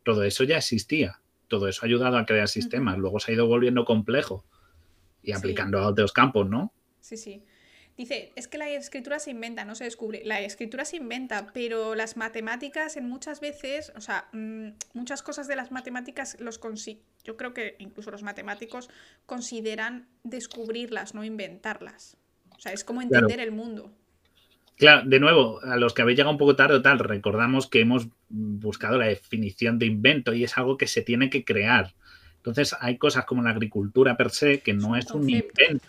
todo 0.04 0.22
eso 0.24 0.44
ya 0.44 0.58
existía. 0.58 1.20
Todo 1.48 1.68
eso 1.68 1.80
ha 1.82 1.86
ayudado 1.86 2.16
a 2.16 2.24
crear 2.26 2.48
sistemas. 2.48 2.98
Luego 2.98 3.20
se 3.20 3.30
ha 3.30 3.34
ido 3.34 3.46
volviendo 3.46 3.84
complejo 3.84 4.44
y 5.22 5.28
Sí. 5.28 5.32
aplicando 5.38 5.78
a 5.78 5.86
otros 5.86 6.12
campos, 6.12 6.48
¿no? 6.48 6.72
Sí, 7.00 7.16
sí. 7.16 7.44
Dice, 7.96 8.32
es 8.36 8.48
que 8.48 8.58
la 8.58 8.68
escritura 8.70 9.18
se 9.18 9.30
inventa, 9.30 9.64
no 9.64 9.74
se 9.74 9.84
descubre. 9.84 10.22
La 10.24 10.40
escritura 10.40 10.84
se 10.84 10.96
inventa, 10.96 11.48
pero 11.52 11.94
las 11.94 12.16
matemáticas 12.16 12.96
en 12.96 13.08
muchas 13.08 13.40
veces, 13.40 13.92
o 13.96 14.00
sea, 14.00 14.28
mm, 14.32 14.68
muchas 14.94 15.22
cosas 15.22 15.46
de 15.46 15.56
las 15.56 15.70
matemáticas 15.70 16.36
los 16.40 16.58
consi 16.58 17.02
yo 17.24 17.36
creo 17.36 17.54
que 17.54 17.76
incluso 17.78 18.10
los 18.10 18.22
matemáticos 18.22 18.88
consideran 19.26 20.08
descubrirlas, 20.24 21.14
no 21.14 21.24
inventarlas. 21.24 22.16
O 22.50 22.60
sea, 22.60 22.72
es 22.72 22.84
como 22.84 23.00
Claro. 23.00 23.26
entender 23.26 23.46
el 23.46 23.52
mundo. 23.52 23.92
Claro, 24.76 25.08
de 25.08 25.20
nuevo, 25.20 25.60
a 25.62 25.76
los 25.76 25.94
que 25.94 26.02
habéis 26.02 26.16
llegado 26.16 26.32
un 26.32 26.38
poco 26.38 26.56
tarde 26.56 26.76
o 26.76 26.82
tal, 26.82 26.98
recordamos 26.98 27.68
que 27.68 27.80
hemos 27.80 28.08
buscado 28.28 28.98
la 28.98 29.06
definición 29.06 29.78
de 29.78 29.86
invento 29.86 30.32
y 30.32 30.44
es 30.44 30.58
algo 30.58 30.76
que 30.76 30.86
se 30.86 31.02
tiene 31.02 31.30
que 31.30 31.44
crear. 31.44 31.94
Entonces, 32.36 32.74
hay 32.80 32.98
cosas 32.98 33.24
como 33.24 33.42
la 33.42 33.50
agricultura 33.50 34.16
per 34.16 34.30
se 34.30 34.60
que 34.60 34.72
no 34.72 34.96
es 34.96 35.10
un 35.12 35.30
invento, 35.30 35.86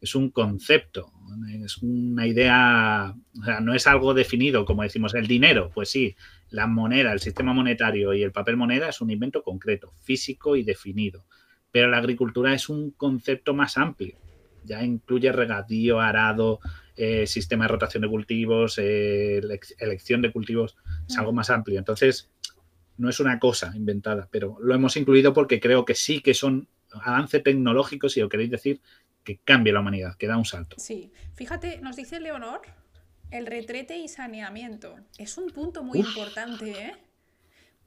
es 0.00 0.14
un 0.14 0.30
concepto, 0.30 1.12
es 1.64 1.78
una 1.78 2.26
idea, 2.26 3.14
o 3.40 3.44
sea, 3.44 3.60
no 3.60 3.74
es 3.74 3.86
algo 3.86 4.14
definido, 4.14 4.64
como 4.64 4.82
decimos, 4.82 5.14
el 5.14 5.26
dinero, 5.26 5.70
pues 5.74 5.90
sí, 5.90 6.16
la 6.50 6.66
moneda, 6.66 7.12
el 7.12 7.20
sistema 7.20 7.52
monetario 7.52 8.14
y 8.14 8.22
el 8.22 8.32
papel 8.32 8.56
moneda 8.56 8.88
es 8.88 9.00
un 9.00 9.10
invento 9.10 9.42
concreto, 9.42 9.92
físico 10.02 10.56
y 10.56 10.62
definido. 10.62 11.24
Pero 11.72 11.88
la 11.88 11.98
agricultura 11.98 12.52
es 12.54 12.68
un 12.68 12.90
concepto 12.90 13.54
más 13.54 13.78
amplio. 13.78 14.18
Ya 14.64 14.82
incluye 14.84 15.30
regadío, 15.32 16.00
arado, 16.00 16.60
eh, 16.96 17.26
sistema 17.26 17.64
de 17.64 17.68
rotación 17.68 18.02
de 18.02 18.08
cultivos, 18.08 18.78
eh, 18.78 19.40
elec- 19.42 19.74
elección 19.78 20.20
de 20.20 20.32
cultivos, 20.32 20.76
es 21.08 21.16
algo 21.16 21.32
más 21.32 21.48
amplio. 21.50 21.78
Entonces, 21.78 22.30
no 22.98 23.08
es 23.08 23.20
una 23.20 23.38
cosa 23.38 23.72
inventada, 23.74 24.28
pero 24.30 24.58
lo 24.60 24.74
hemos 24.74 24.96
incluido 24.96 25.32
porque 25.32 25.60
creo 25.60 25.84
que 25.84 25.94
sí 25.94 26.20
que 26.20 26.34
son 26.34 26.68
avances 27.02 27.42
tecnológicos, 27.42 28.12
si 28.12 28.20
lo 28.20 28.28
queréis 28.28 28.50
decir, 28.50 28.80
que 29.36 29.40
cambia 29.44 29.72
la 29.72 29.80
humanidad, 29.80 30.16
que 30.16 30.26
da 30.26 30.36
un 30.36 30.44
salto. 30.44 30.76
Sí. 30.76 31.12
Fíjate, 31.34 31.78
nos 31.80 31.96
dice 31.96 32.20
Leonor, 32.20 32.62
el 33.30 33.46
retrete 33.46 33.96
y 33.98 34.08
saneamiento. 34.08 34.96
Es 35.18 35.38
un 35.38 35.50
punto 35.50 35.82
muy 35.82 35.98
Uf. 36.00 36.08
importante, 36.08 36.70
¿eh? 36.70 36.92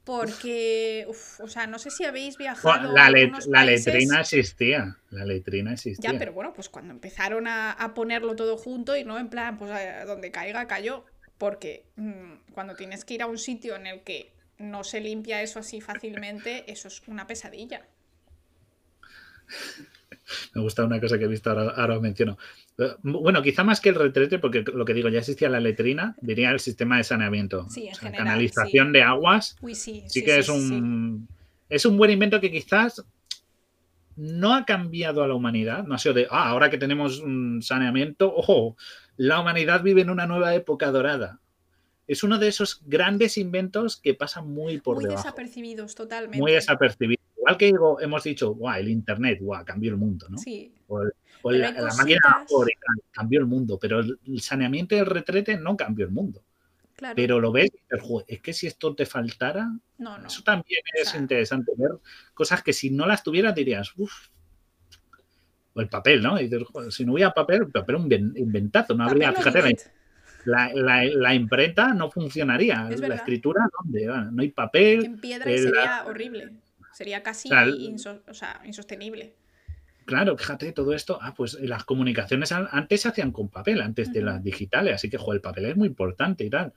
Porque, 0.04 1.06
uf, 1.08 1.40
o 1.40 1.48
sea, 1.48 1.66
no 1.66 1.78
sé 1.78 1.90
si 1.90 2.04
habéis 2.04 2.36
viajado 2.36 2.92
la, 2.92 3.08
let- 3.10 3.32
letrina 3.66 4.20
existía, 4.20 4.96
la 5.10 5.24
letrina 5.24 5.72
existía. 5.72 6.12
Ya, 6.12 6.18
pero 6.18 6.32
bueno, 6.34 6.52
pues 6.52 6.68
cuando 6.68 6.92
empezaron 6.92 7.46
a, 7.46 7.72
a 7.72 7.94
ponerlo 7.94 8.36
todo 8.36 8.56
junto 8.58 8.96
y 8.96 9.04
no 9.04 9.18
en 9.18 9.28
plan, 9.30 9.56
pues 9.56 9.70
a 9.70 10.04
donde 10.04 10.30
caiga, 10.30 10.66
cayó. 10.66 11.04
Porque 11.38 11.86
mm, 11.96 12.52
cuando 12.52 12.76
tienes 12.76 13.04
que 13.04 13.14
ir 13.14 13.22
a 13.22 13.26
un 13.26 13.38
sitio 13.38 13.76
en 13.76 13.86
el 13.86 14.02
que 14.02 14.32
no 14.58 14.84
se 14.84 15.00
limpia 15.00 15.42
eso 15.42 15.58
así 15.58 15.80
fácilmente, 15.80 16.70
eso 16.70 16.88
es 16.88 17.02
una 17.08 17.26
pesadilla. 17.26 17.86
Me 20.54 20.62
gusta 20.62 20.84
una 20.84 21.00
cosa 21.00 21.18
que 21.18 21.24
he 21.24 21.28
visto 21.28 21.50
ahora, 21.50 21.70
ahora 21.76 21.96
os 21.96 22.02
menciono. 22.02 22.38
Eh, 22.78 22.94
Bueno, 23.02 23.42
quizá 23.42 23.64
más 23.64 23.80
que 23.80 23.90
el 23.90 23.94
retrete, 23.94 24.38
porque 24.38 24.62
lo 24.62 24.84
que 24.84 24.94
digo, 24.94 25.08
ya 25.08 25.20
existía 25.20 25.48
la 25.48 25.60
letrina, 25.60 26.16
diría 26.20 26.50
el 26.50 26.60
sistema 26.60 26.96
de 26.96 27.04
saneamiento. 27.04 27.68
Sí, 27.70 27.86
en 27.86 27.92
O 27.92 27.94
sea, 27.94 28.08
general, 28.08 28.26
canalización 28.26 28.92
de 28.92 29.02
aguas 29.02 29.56
Uy, 29.60 29.74
sí. 29.74 30.04
sí 30.06 30.24
que 30.24 30.38
es 30.38 30.46
sí. 30.46 30.52
un 30.52 31.28
es 31.68 31.84
un 31.86 31.96
buen 31.96 32.10
invento 32.10 32.40
que 32.40 32.50
quizás 32.52 33.04
no 34.16 34.54
ha 34.54 34.64
cambiado 34.64 35.24
a 35.24 35.28
la 35.28 35.34
humanidad, 35.34 35.84
no 35.84 35.94
ha 35.94 35.98
sido 35.98 36.14
de, 36.14 36.26
ah, 36.30 36.48
ahora 36.50 36.70
que 36.70 36.78
tenemos 36.78 37.18
un 37.20 37.62
saneamiento, 37.62 38.32
ojo, 38.32 38.76
la 39.16 39.40
humanidad 39.40 39.82
vive 39.82 40.02
en 40.02 40.10
una 40.10 40.26
nueva 40.26 40.54
época 40.54 40.90
dorada. 40.92 41.40
Es 42.06 42.22
uno 42.22 42.38
de 42.38 42.48
esos 42.48 42.82
grandes 42.86 43.38
inventos 43.38 43.96
que 43.96 44.14
pasan 44.14 44.46
muy 44.52 44.78
por 44.78 44.96
Muy 44.96 45.06
debajo, 45.06 45.22
desapercibidos, 45.24 45.94
totalmente. 45.94 46.38
muy 46.38 46.52
desapercibidos. 46.52 47.24
Igual 47.44 47.58
que 47.58 47.66
digo, 47.66 48.00
hemos 48.00 48.24
dicho, 48.24 48.54
guau, 48.54 48.78
el 48.80 48.88
internet, 48.88 49.38
guau, 49.40 49.64
cambió 49.64 49.90
el 49.90 49.98
mundo, 49.98 50.26
¿no? 50.30 50.38
Sí, 50.38 50.72
O, 50.86 51.02
el- 51.02 51.12
o 51.42 51.50
la, 51.50 51.70
la 51.72 51.94
máquina 51.94 52.20
cambió 53.10 53.40
el 53.40 53.46
mundo, 53.46 53.78
pero 53.78 54.00
el, 54.00 54.18
saneamiento 54.40 54.94
y 54.94 54.98
el 54.98 55.06
retrete 55.06 55.58
no 55.58 55.76
cambió 55.76 56.06
el 56.06 56.12
mundo. 56.12 56.42
claro. 56.96 57.14
Pero 57.16 57.40
lo 57.40 57.52
ves, 57.52 57.66
y 57.66 57.76
dices, 57.82 58.00
"Joder, 58.08 58.24
es 58.28 58.40
que 58.40 58.52
si 58.54 58.66
esto 58.66 58.94
te 58.94 59.04
faltara, 59.04 59.68
no, 59.98 60.16
no. 60.18 60.26
eso 60.28 60.42
también 60.42 60.80
es 60.94 61.14
interesante 61.14 61.72
ver 61.76 61.90
cosas 62.32 62.62
que 62.62 62.72
si 62.72 62.90
no 62.90 63.04
las 63.06 63.22
tuvieras 63.22 63.54
dirías, 63.54 63.92
uff. 63.96 64.28
O 65.74 65.80
el 65.80 65.88
papel, 65.88 66.22
¿no? 66.22 66.40
Y 66.40 66.44
dices, 66.48 66.66
"Joder, 66.72 66.92
si 66.92 67.04
no 67.04 67.12
hubiera 67.14 67.32
papel, 67.32 67.62
el 67.62 67.70
papel 67.70 67.96
un 67.96 68.08
inven- 68.08 68.38
inventazo, 68.38 68.94
no 68.94 69.04
habría, 69.04 69.32
fíjate, 69.32 69.76
la, 70.44 70.68
la, 70.72 70.72
la- 70.74 71.04
la 71.04 71.34
imprenta 71.34 71.92
no 71.94 72.10
funcionaría. 72.10 72.88
Es 72.90 73.00
La 73.00 73.08
verdad. 73.08 73.16
escritura, 73.16 73.66
¿dónde? 73.82 74.08
Ah, 74.08 74.28
No 74.32 74.42
hay 74.42 74.50
papel. 74.50 75.04
En 75.04 75.18
piedra 75.20 75.50
eh, 75.50 75.58
sería 75.58 76.04
horrible. 76.06 76.52
Sería 76.94 77.22
casi 77.22 77.48
inso- 77.50 78.22
o 78.28 78.34
sea, 78.34 78.60
insostenible. 78.64 79.34
Claro, 80.04 80.36
fíjate, 80.36 80.72
todo 80.72 80.92
esto. 80.92 81.18
Ah, 81.20 81.34
pues 81.34 81.54
las 81.60 81.84
comunicaciones 81.84 82.52
an- 82.52 82.68
antes 82.70 83.00
se 83.02 83.08
hacían 83.08 83.32
con 83.32 83.48
papel, 83.48 83.80
antes 83.80 84.12
de 84.12 84.20
las 84.22 84.42
digitales. 84.42 84.94
Así 84.94 85.08
que, 85.10 85.16
joder, 85.18 85.36
el 85.38 85.40
papel 85.42 85.64
es 85.66 85.76
muy 85.76 85.88
importante 85.88 86.44
y 86.44 86.50
tal. 86.50 86.72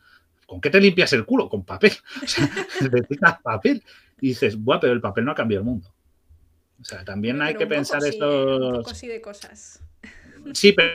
¿Con 0.46 0.62
qué 0.62 0.70
te 0.70 0.80
limpias 0.80 1.12
el 1.14 1.26
culo? 1.26 1.50
Con 1.50 1.66
papel. 1.66 1.92
O 2.24 2.28
sea, 2.28 2.50
necesitas 2.82 3.42
papel. 3.42 3.84
Y 4.22 4.30
dices, 4.30 4.58
buah, 4.58 4.80
pero 4.80 4.94
el 4.94 5.02
papel 5.02 5.26
no 5.26 5.32
ha 5.32 5.36
cambiado 5.36 5.62
el 5.62 5.66
mundo. 5.66 5.94
O 6.80 6.84
sea, 6.86 7.04
también 7.04 7.42
hay 7.42 7.54
Pero 7.54 7.60
que 7.60 7.64
un 7.66 7.70
pensar 7.70 8.02
sí, 8.02 8.08
¿eh? 8.08 8.12
Un 8.12 8.14
estos. 8.14 8.78
poco 8.78 8.94
sí 8.96 9.08
de 9.08 9.22
cosas. 9.22 9.84
Sí, 10.54 10.72
pero, 10.72 10.90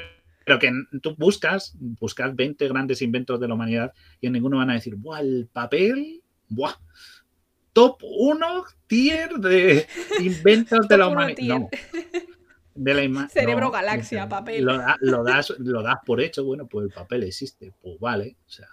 pero 0.46 0.58
que 0.58 0.72
tú 1.02 1.14
buscas, 1.18 1.74
buscas 1.78 2.34
20 2.34 2.66
grandes 2.68 3.02
inventos 3.02 3.38
de 3.38 3.48
la 3.48 3.54
humanidad 3.54 3.92
y 4.20 4.26
en 4.28 4.32
ninguno 4.32 4.56
van 4.56 4.70
a 4.70 4.74
decir, 4.74 4.94
¡buah, 4.96 5.20
el 5.20 5.48
papel! 5.52 6.22
¡Buah! 6.48 6.74
Top 7.72 8.00
1 8.02 8.64
tier 8.86 9.30
de 9.34 9.86
inventos 10.20 10.86
de 10.88 10.96
la 10.98 11.06
humanidad. 11.08 11.58
No. 11.60 11.68
De 12.74 12.94
la 12.94 13.02
ima- 13.04 13.28
Cerebro 13.28 13.66
no, 13.66 13.70
galaxia, 13.70 14.18
dices, 14.24 14.30
papel. 14.30 14.64
Lo, 14.64 14.78
da- 14.78 14.96
lo 15.00 15.22
das, 15.24 15.50
lo 15.58 15.82
das 15.82 15.96
por 16.04 16.20
hecho, 16.20 16.44
bueno, 16.44 16.66
pues 16.66 16.86
el 16.86 16.92
papel 16.92 17.22
existe, 17.24 17.72
pues 17.82 17.98
vale. 18.00 18.36
O 18.46 18.50
sea, 18.50 18.68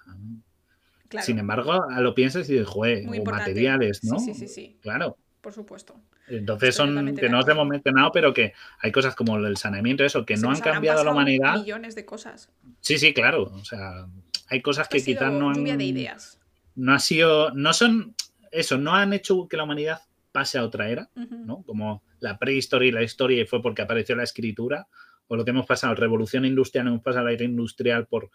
Claro, 1.07 1.25
sin 1.25 1.39
embargo, 1.39 1.85
lo 1.89 2.13
piensas 2.13 2.47
y 2.49 2.53
dices, 2.53 2.67
joder, 2.67 3.03
muy 3.03 3.17
o 3.17 3.19
importante. 3.21 3.49
materiales, 3.51 4.03
¿no? 4.03 4.19
Sí, 4.19 4.33
sí, 4.33 4.41
sí, 4.41 4.47
sí, 4.47 4.77
Claro. 4.81 5.17
por 5.41 5.53
supuesto. 5.53 5.99
Entonces 6.27 6.69
Estoy 6.69 6.93
son 6.93 7.15
que 7.15 7.27
no 7.29 7.39
os 7.39 7.47
hemos 7.47 7.65
mencionado, 7.67 8.11
pero 8.11 8.31
que 8.31 8.53
hay 8.79 8.91
cosas 8.91 9.15
como 9.15 9.37
el 9.37 9.57
saneamiento, 9.57 10.03
eso, 10.05 10.23
que 10.23 10.37
Se 10.37 10.43
no 10.43 10.51
han 10.51 10.59
cambiado 10.59 11.01
a 11.01 11.03
la 11.03 11.11
humanidad. 11.11 11.55
Millones 11.57 11.95
de 11.95 12.05
cosas. 12.05 12.51
Sí, 12.81 12.99
sí, 12.99 13.15
claro. 13.15 13.45
O 13.45 13.65
sea, 13.65 14.05
hay 14.49 14.61
cosas 14.61 14.87
que 14.87 15.01
quizás 15.03 15.33
no 15.33 15.49
han. 15.49 15.63
de 15.63 15.83
ideas. 15.83 16.39
No 16.75 16.93
ha 16.93 16.99
sido. 16.99 17.49
No 17.55 17.73
son. 17.73 18.13
Eso, 18.51 18.77
no 18.77 18.93
han 18.93 19.13
hecho 19.13 19.47
que 19.47 19.57
la 19.57 19.63
humanidad 19.63 20.01
pase 20.31 20.57
a 20.57 20.63
otra 20.63 20.89
era. 20.89 21.09
¿no? 21.15 21.63
Como 21.63 22.03
la 22.19 22.37
prehistoria 22.37 22.89
y 22.89 22.91
la 22.91 23.03
historia 23.03 23.41
y 23.41 23.45
fue 23.45 23.61
porque 23.61 23.81
apareció 23.81 24.15
la 24.15 24.23
escritura, 24.23 24.87
o 25.27 25.35
lo 25.35 25.45
que 25.45 25.51
hemos 25.51 25.65
pasado, 25.65 25.95
revolución 25.95 26.45
industrial, 26.45 26.87
hemos 26.87 27.01
pasado 27.01 27.21
a 27.21 27.29
la 27.29 27.33
era 27.33 27.45
industrial 27.45 28.07
por 28.07 28.31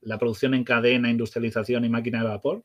la 0.00 0.18
producción 0.18 0.54
en 0.54 0.64
cadena, 0.64 1.10
industrialización 1.10 1.84
y 1.84 1.88
máquina 1.88 2.22
de 2.22 2.28
vapor, 2.28 2.64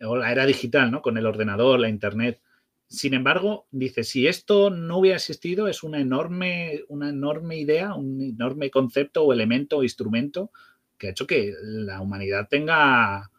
o 0.00 0.16
la 0.16 0.30
era 0.30 0.46
digital, 0.46 0.90
¿no? 0.90 1.02
Con 1.02 1.16
el 1.16 1.26
ordenador, 1.26 1.80
la 1.80 1.88
internet. 1.88 2.40
Sin 2.86 3.14
embargo, 3.14 3.66
dice, 3.70 4.04
si 4.04 4.26
esto 4.26 4.70
no 4.70 4.98
hubiera 4.98 5.16
existido, 5.16 5.68
es 5.68 5.82
una 5.82 6.00
enorme, 6.00 6.82
una 6.88 7.08
enorme 7.10 7.58
idea, 7.58 7.94
un 7.94 8.20
enorme 8.20 8.70
concepto 8.70 9.24
o 9.24 9.32
elemento 9.32 9.78
o 9.78 9.82
instrumento 9.82 10.50
que 10.96 11.08
ha 11.08 11.10
hecho 11.10 11.26
que 11.26 11.54
la 11.62 12.00
humanidad 12.00 12.48
tenga 12.48 13.30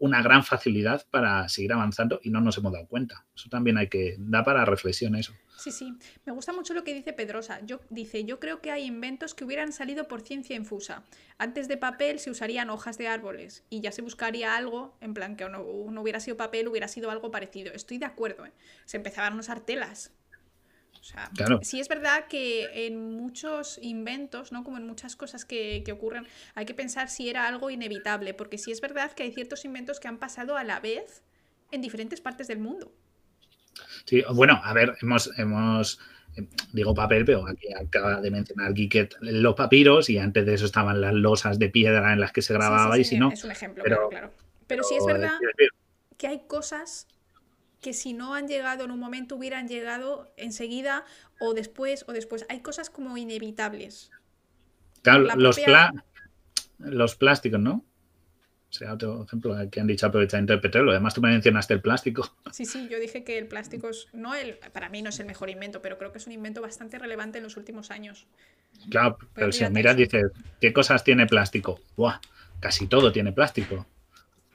una 0.00 0.22
gran 0.22 0.42
facilidad 0.42 1.06
para 1.10 1.48
seguir 1.48 1.72
avanzando 1.74 2.20
y 2.22 2.30
no 2.30 2.40
nos 2.40 2.56
hemos 2.58 2.72
dado 2.72 2.88
cuenta. 2.88 3.26
Eso 3.36 3.48
también 3.50 3.76
hay 3.76 3.88
que 3.88 4.16
da 4.18 4.42
para 4.42 4.64
reflexión 4.64 5.14
eso. 5.14 5.34
Sí, 5.58 5.70
sí. 5.70 5.94
Me 6.24 6.32
gusta 6.32 6.54
mucho 6.54 6.72
lo 6.72 6.84
que 6.84 6.94
dice 6.94 7.12
Pedrosa. 7.12 7.60
Yo, 7.66 7.80
dice, 7.90 8.24
yo 8.24 8.40
creo 8.40 8.62
que 8.62 8.70
hay 8.70 8.86
inventos 8.86 9.34
que 9.34 9.44
hubieran 9.44 9.72
salido 9.72 10.08
por 10.08 10.22
ciencia 10.22 10.56
infusa. 10.56 11.04
Antes 11.36 11.68
de 11.68 11.76
papel 11.76 12.18
se 12.18 12.30
usarían 12.30 12.70
hojas 12.70 12.96
de 12.96 13.08
árboles 13.08 13.62
y 13.68 13.82
ya 13.82 13.92
se 13.92 14.00
buscaría 14.00 14.56
algo, 14.56 14.96
en 15.02 15.12
plan 15.12 15.36
que 15.36 15.46
no, 15.50 15.62
no 15.90 16.00
hubiera 16.00 16.18
sido 16.18 16.38
papel, 16.38 16.68
hubiera 16.68 16.88
sido 16.88 17.10
algo 17.10 17.30
parecido. 17.30 17.70
Estoy 17.74 17.98
de 17.98 18.06
acuerdo, 18.06 18.46
¿eh? 18.46 18.52
Se 18.86 18.96
empezaban 18.96 19.34
a 19.34 19.40
usar 19.40 19.60
telas. 19.60 20.12
O 21.00 21.02
sea, 21.02 21.30
Claro. 21.34 21.60
sí 21.62 21.80
es 21.80 21.88
verdad 21.88 22.26
que 22.28 22.86
en 22.86 23.16
muchos 23.16 23.78
inventos, 23.82 24.52
¿no? 24.52 24.64
Como 24.64 24.76
en 24.76 24.86
muchas 24.86 25.16
cosas 25.16 25.44
que, 25.46 25.82
que 25.84 25.92
ocurren, 25.92 26.26
hay 26.54 26.66
que 26.66 26.74
pensar 26.74 27.08
si 27.08 27.28
era 27.30 27.46
algo 27.48 27.70
inevitable, 27.70 28.34
porque 28.34 28.58
sí 28.58 28.70
es 28.70 28.80
verdad 28.80 29.12
que 29.12 29.22
hay 29.22 29.32
ciertos 29.32 29.64
inventos 29.64 29.98
que 29.98 30.08
han 30.08 30.18
pasado 30.18 30.56
a 30.56 30.64
la 30.64 30.78
vez 30.80 31.22
en 31.72 31.80
diferentes 31.80 32.20
partes 32.20 32.48
del 32.48 32.58
mundo. 32.58 32.92
Sí, 34.04 34.22
bueno, 34.34 34.60
a 34.62 34.72
ver, 34.74 34.96
hemos, 35.00 35.30
hemos 35.38 36.00
eh, 36.36 36.46
digo 36.72 36.94
papel, 36.94 37.24
pero 37.24 37.46
aquí 37.46 37.72
acaba 37.72 38.20
de 38.20 38.30
mencionar 38.30 38.74
Geeket 38.74 39.14
los 39.20 39.54
papiros 39.54 40.10
y 40.10 40.18
antes 40.18 40.44
de 40.44 40.54
eso 40.54 40.66
estaban 40.66 41.00
las 41.00 41.14
losas 41.14 41.58
de 41.58 41.70
piedra 41.70 42.12
en 42.12 42.20
las 42.20 42.32
que 42.32 42.42
se 42.42 42.48
Sí, 42.48 42.52
sí, 42.52 42.58
grababa 42.58 42.94
sí, 42.96 43.00
y 43.00 43.04
si 43.04 43.18
no, 43.18 43.32
es 43.32 43.42
un 43.44 43.50
ejemplo, 43.52 43.82
pero- 43.84 44.08
claro, 44.08 44.30
claro. 44.30 44.50
Pero 44.66 44.84
sí 44.84 44.94
es 44.96 45.04
pero, 45.04 45.18
verdad 45.18 45.38
decir, 45.40 45.70
que 46.16 46.26
hay 46.28 46.42
cosas 46.46 47.08
que 47.80 47.92
si 47.94 48.12
no 48.12 48.34
han 48.34 48.48
llegado 48.48 48.84
en 48.84 48.90
un 48.90 48.98
momento 49.00 49.36
hubieran 49.36 49.68
llegado 49.68 50.32
enseguida 50.36 51.04
o 51.38 51.54
después 51.54 52.04
o 52.08 52.12
después. 52.12 52.46
Hay 52.48 52.60
cosas 52.60 52.90
como 52.90 53.16
inevitables. 53.16 54.12
claro, 55.02 55.24
la 55.24 55.36
los, 55.36 55.56
propia- 55.56 55.66
pla- 55.66 56.04
los 56.78 57.16
plásticos, 57.16 57.60
¿no? 57.60 57.84
Sea, 58.70 58.94
otro 58.94 59.24
ejemplo 59.24 59.56
que 59.70 59.80
han 59.80 59.86
dicho 59.88 60.06
aprovechamiento 60.06 60.52
del 60.54 60.60
petróleo. 60.62 60.92
Además, 60.92 61.14
tú 61.14 61.22
me 61.22 61.30
mencionaste 61.30 61.74
el 61.74 61.82
plástico. 61.82 62.34
Sí, 62.50 62.64
sí, 62.66 62.88
yo 62.88 62.98
dije 63.00 63.22
que 63.24 63.38
el 63.38 63.46
plástico 63.48 63.88
es, 63.88 64.08
no 64.12 64.34
el, 64.34 64.58
para 64.72 64.88
mí 64.88 65.02
no 65.02 65.10
es 65.10 65.18
el 65.20 65.26
mejor 65.26 65.50
invento, 65.50 65.82
pero 65.82 65.98
creo 65.98 66.10
que 66.12 66.18
es 66.18 66.26
un 66.26 66.32
invento 66.32 66.60
bastante 66.62 66.98
relevante 66.98 67.38
en 67.38 67.44
los 67.44 67.56
últimos 67.56 67.90
años. 67.90 68.26
Claro, 68.90 69.16
pero 69.34 69.52
si 69.52 69.64
olvídate 69.64 69.70
miras, 69.70 69.96
dices, 69.96 70.24
¿qué 70.60 70.72
cosas 70.72 71.02
tiene 71.04 71.26
plástico? 71.26 71.80
Buah, 71.96 72.20
casi 72.60 72.86
todo 72.88 73.10
tiene 73.12 73.32
plástico. 73.32 73.86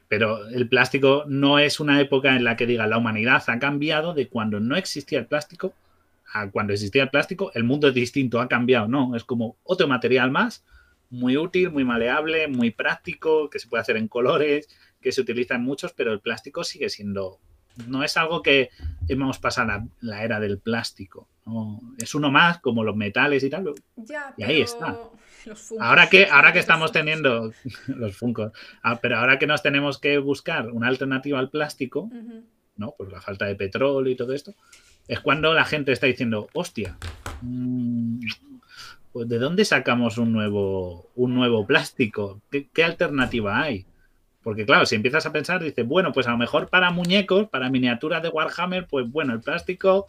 Pero 0.08 0.48
el 0.48 0.70
plástico 0.70 1.24
no 1.28 1.60
es 1.60 1.80
una 1.80 2.00
época 2.00 2.36
en 2.36 2.44
la 2.44 2.56
que 2.56 2.68
diga 2.68 2.88
la 2.88 2.98
humanidad 2.98 3.44
ha 3.48 3.60
cambiado 3.60 4.14
de 4.14 4.28
cuando 4.28 4.60
no 4.60 4.76
existía 4.76 5.20
el 5.20 5.26
plástico 5.26 5.74
a 6.34 6.50
cuando 6.50 6.74
existía 6.74 7.04
el 7.04 7.10
plástico, 7.10 7.52
el 7.54 7.64
mundo 7.64 7.88
es 7.88 7.94
distinto, 7.94 8.42
ha 8.42 8.48
cambiado, 8.48 8.88
no, 8.88 9.16
es 9.16 9.24
como 9.24 9.58
otro 9.64 9.88
material 9.88 10.32
más, 10.32 10.66
muy 11.10 11.38
útil, 11.38 11.72
muy 11.72 11.86
maleable, 11.86 12.48
muy 12.48 12.72
práctico, 12.72 13.50
que 13.50 13.60
se 13.60 13.68
puede 13.68 13.82
hacer 13.82 13.96
en 13.98 14.08
colores, 14.08 14.68
que 15.00 15.12
se 15.12 15.22
utiliza 15.22 15.56
en 15.56 15.64
muchos, 15.64 15.94
pero 15.94 16.12
el 16.12 16.20
plástico 16.20 16.64
sigue 16.64 16.90
siendo, 16.90 17.40
no 17.88 18.04
es 18.04 18.18
algo 18.18 18.42
que 18.42 18.70
hemos 19.08 19.40
pasado 19.40 19.68
la, 19.68 19.88
la 20.02 20.24
era 20.24 20.40
del 20.40 20.60
plástico, 20.60 21.30
¿no? 21.46 21.80
es 21.98 22.16
uno 22.16 22.32
más, 22.32 22.60
como 22.60 22.84
los 22.84 22.96
metales 22.96 23.44
y 23.44 23.50
tal, 23.50 23.74
Ya, 23.96 24.34
Y 24.38 24.44
ahí 24.44 24.62
está. 24.62 24.98
Los 25.50 25.74
Ahora 25.80 26.08
que, 26.10 26.26
ahora 26.28 26.54
que 26.54 26.60
estamos 26.60 26.92
teniendo 26.92 27.52
los 27.88 28.16
Funkos, 28.18 28.52
ah, 28.84 29.00
pero 29.02 29.18
ahora 29.18 29.38
que 29.40 29.48
nos 29.48 29.62
tenemos 29.62 30.00
que 30.00 30.18
buscar 30.18 30.72
una 30.72 30.88
alternativa 30.88 31.40
al 31.40 31.50
plástico, 31.50 32.02
Ujú. 32.02 32.44
¿no? 32.78 32.92
Por 32.98 33.12
la 33.12 33.22
falta 33.22 33.46
de 33.46 33.56
petróleo 33.56 34.12
y 34.12 34.16
todo 34.16 34.34
esto, 34.34 34.54
es 35.08 35.20
cuando 35.20 35.54
la 35.54 35.66
gente 35.66 35.92
está 35.92 36.08
diciendo, 36.08 36.48
hostia, 36.54 36.98
mm, 37.42 38.20
pues 39.14 39.30
¿de 39.30 39.38
dónde 39.40 39.64
sacamos 39.66 40.18
un 40.18 40.34
nuevo, 40.34 41.10
un 41.16 41.34
nuevo 41.36 41.66
plástico? 41.66 42.42
¿Qué, 42.52 42.68
qué 42.74 42.84
alternativa 42.84 43.62
hay? 43.62 43.86
Porque 44.44 44.66
claro, 44.66 44.86
si 44.86 44.96
empiezas 44.96 45.26
a 45.26 45.32
pensar, 45.32 45.64
dices, 45.64 45.88
bueno, 45.88 46.12
pues 46.12 46.28
a 46.28 46.32
lo 46.32 46.38
mejor 46.38 46.70
para 46.70 46.92
muñecos, 46.92 47.48
para 47.50 47.70
miniaturas 47.70 48.22
de 48.22 48.30
Warhammer, 48.30 48.88
pues 48.88 49.10
bueno, 49.10 49.34
el 49.34 49.40
plástico 49.42 50.06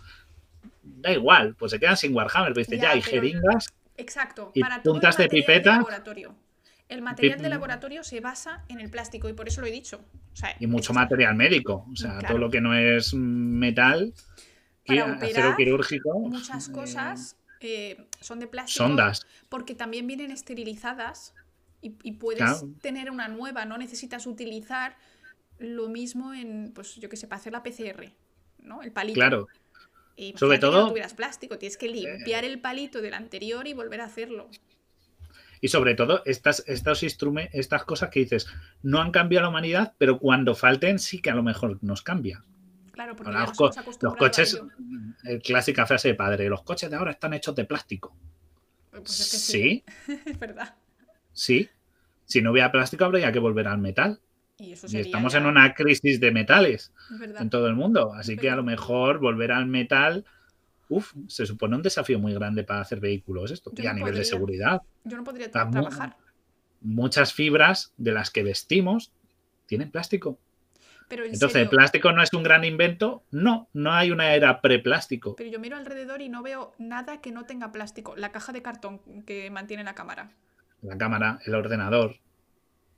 da 0.83 1.13
igual, 1.13 1.55
pues 1.59 1.73
se 1.73 1.79
quedan 1.81 1.97
sin 1.97 2.15
Warhammer, 2.15 2.53
pero 2.53 2.65
dices, 2.67 2.79
Ya, 2.81 2.89
ya, 2.89 2.91
hay 2.95 3.01
pero- 3.01 3.13
jeringas, 3.13 3.73
Exacto, 3.99 4.51
Y 4.55 4.61
para 4.61 4.83
todo 4.83 4.95
el 4.95 5.01
puntas 5.01 5.17
de 5.17 5.29
pipetas. 5.29 5.77
laboratorio. 5.79 6.35
El 6.89 7.03
material 7.03 7.41
de 7.43 7.49
laboratorio 7.49 8.05
se 8.05 8.21
basa 8.21 8.65
en 8.69 8.81
el 8.81 8.91
plástico 8.91 9.29
y 9.29 9.33
por 9.33 9.49
eso 9.49 9.61
lo 9.61 9.67
he 9.67 9.73
dicho. 9.73 10.01
O 10.33 10.37
sea, 10.37 10.55
y 10.61 10.67
mucho 10.67 10.93
material 10.93 11.35
médico, 11.35 11.87
o 11.93 11.97
sea, 11.97 12.13
Claro. 12.19 12.29
todo 12.29 12.39
lo 12.39 12.51
que 12.51 12.61
no 12.61 12.75
es 12.75 13.13
metal, 13.15 14.13
Para 14.87 15.05
operar, 15.05 15.25
acero 15.25 15.57
quirúrgico, 15.57 16.19
Muchas 16.21 16.69
eh, 16.69 16.73
cosas 16.73 17.37
eh, 17.61 18.07
son 18.21 18.39
de 18.39 18.47
plástico 18.47 18.87
sondas. 18.87 19.27
porque 19.49 19.75
también 19.75 20.07
vienen 20.07 20.31
esterilizadas 20.31 21.35
y, 21.83 21.95
y 22.03 22.13
puedes 22.13 22.39
Claro. 22.39 22.69
tener 22.83 23.11
una 23.11 23.27
nueva, 23.29 23.65
no 23.65 23.79
necesitas 23.79 24.27
utilizar 24.27 24.97
lo 25.59 25.89
mismo 25.89 26.35
en, 26.35 26.73
pues 26.75 26.95
yo 26.97 27.09
que 27.09 27.17
sé, 27.17 27.27
para 27.27 27.41
hacer 27.41 27.53
la 27.53 27.63
PCR, 27.63 28.13
¿no? 28.63 28.83
El 28.83 28.93
palito. 28.93 29.15
Claro, 29.15 29.49
Y 30.17 30.33
Sobre 30.37 30.57
que 30.57 30.61
todo- 30.63 30.83
no 30.83 30.89
tuvieras 30.89 31.15
plástico, 31.15 31.59
tienes 31.59 31.77
que 31.77 31.89
limpiar 31.89 32.45
el 32.45 32.59
palito 32.61 33.01
del 33.03 33.15
anterior 33.15 33.67
y 33.67 33.75
volver 33.75 34.01
a 34.01 34.07
hacerlo. 34.07 34.49
Y 35.61 35.69
sobre 35.69 35.95
todo, 35.95 36.23
estas, 36.27 36.63
estos 36.67 37.03
instrumentos, 37.03 37.55
estas 37.55 37.85
cosas 37.85 38.11
que 38.11 38.21
dices, 38.21 38.47
no 38.83 39.01
han 39.01 39.11
cambiado 39.11 39.45
la 39.45 39.49
humanidad, 39.51 39.95
pero 39.99 40.19
cuando 40.19 40.55
falten 40.55 40.99
sí 40.99 41.21
que 41.21 41.31
a 41.31 41.35
lo 41.35 41.43
mejor 41.43 41.79
nos 41.83 42.03
cambia. 42.03 42.45
Claro, 42.93 43.15
porque 43.17 43.31
Ahora 43.33 43.47
los, 43.47 43.57
co- 43.57 43.71
los 44.01 44.17
coches, 44.17 44.55
ello. 44.55 44.69
eh, 45.25 45.39
clásica 45.41 45.87
frase 45.87 46.09
de 46.09 46.15
padre, 46.15 46.49
los 46.49 46.63
coches 46.63 46.89
de 46.91 46.97
ahora 46.97 47.11
están 47.13 47.35
hechos 47.35 47.55
de 47.55 47.65
plástico. 47.65 48.17
Pues 48.91 49.21
es 49.21 49.31
que 49.31 49.37
sí, 49.37 49.85
es 50.27 50.39
verdad. 50.39 50.75
sí. 51.33 51.69
Si 52.25 52.43
no 52.43 52.51
hubiera 52.51 52.73
plástico, 52.73 53.05
habría 53.05 53.31
que 53.31 53.39
volver 53.39 53.69
al 53.69 53.79
metal. 53.79 54.19
Y 54.59 54.73
eso 54.73 54.87
Y 54.87 54.91
sería 54.91 55.05
estamos 55.07 55.33
ya- 55.33 55.39
en 55.39 55.47
una 55.47 55.75
crisis 55.75 56.19
de 56.21 56.33
metales 56.33 56.93
en 57.39 57.51
todo 57.51 57.67
el 57.67 57.75
mundo. 57.75 58.13
Así 58.15 58.37
que 58.37 58.51
a 58.51 58.57
lo 58.57 58.63
mejor 58.63 59.19
volver 59.19 59.53
al 59.53 59.67
metal, 59.67 60.25
uff, 60.89 61.13
se 61.29 61.45
supone 61.45 61.77
un 61.77 61.83
desafío 61.83 62.19
muy 62.19 62.33
grande 62.33 62.65
para 62.65 62.81
hacer 62.81 63.01
vehículos 63.01 63.51
esto. 63.51 63.71
Yo 63.75 63.85
y 63.85 63.87
a 63.87 63.93
nivel 63.93 64.15
de 64.15 64.25
seguridad. 64.25 64.83
Yo 65.05 65.17
no 65.17 65.25
podría 65.25 65.51
tra- 65.51 65.71
trabajar. 65.71 66.17
muchas 66.81 67.33
fibras 67.33 67.93
de 67.97 68.13
las 68.13 68.31
que 68.31 68.43
vestimos 68.43 69.13
tienen 69.67 69.91
plástico. 69.91 70.39
Pero 71.09 71.25
en 71.25 71.35
Entonces, 71.35 71.63
¿el 71.63 71.69
plástico 71.69 72.13
no 72.13 72.23
es 72.23 72.33
un 72.33 72.43
gran 72.43 72.65
invento? 72.65 73.25
No, 73.31 73.69
no 73.73 73.93
hay 73.93 74.11
una 74.11 74.35
era 74.35 74.61
preplástico. 74.61 75.37
pero 75.37 75.49
yo 75.51 75.59
miro 75.61 75.77
alrededor 75.77 76.21
y 76.21 76.29
no 76.29 76.43
veo 76.43 76.73
nada 76.79 77.21
que 77.21 77.31
no 77.31 77.45
tenga 77.47 77.73
plástico. 77.73 78.17
La 78.17 78.33
caja 78.33 78.53
de 78.53 78.63
cartón 78.63 79.01
que 79.25 79.51
mantiene 79.51 79.85
la 79.85 79.95
cámara. 79.95 80.31
La 80.83 80.97
cámara, 80.99 81.39
el 81.47 81.55
ordenador. 81.55 82.17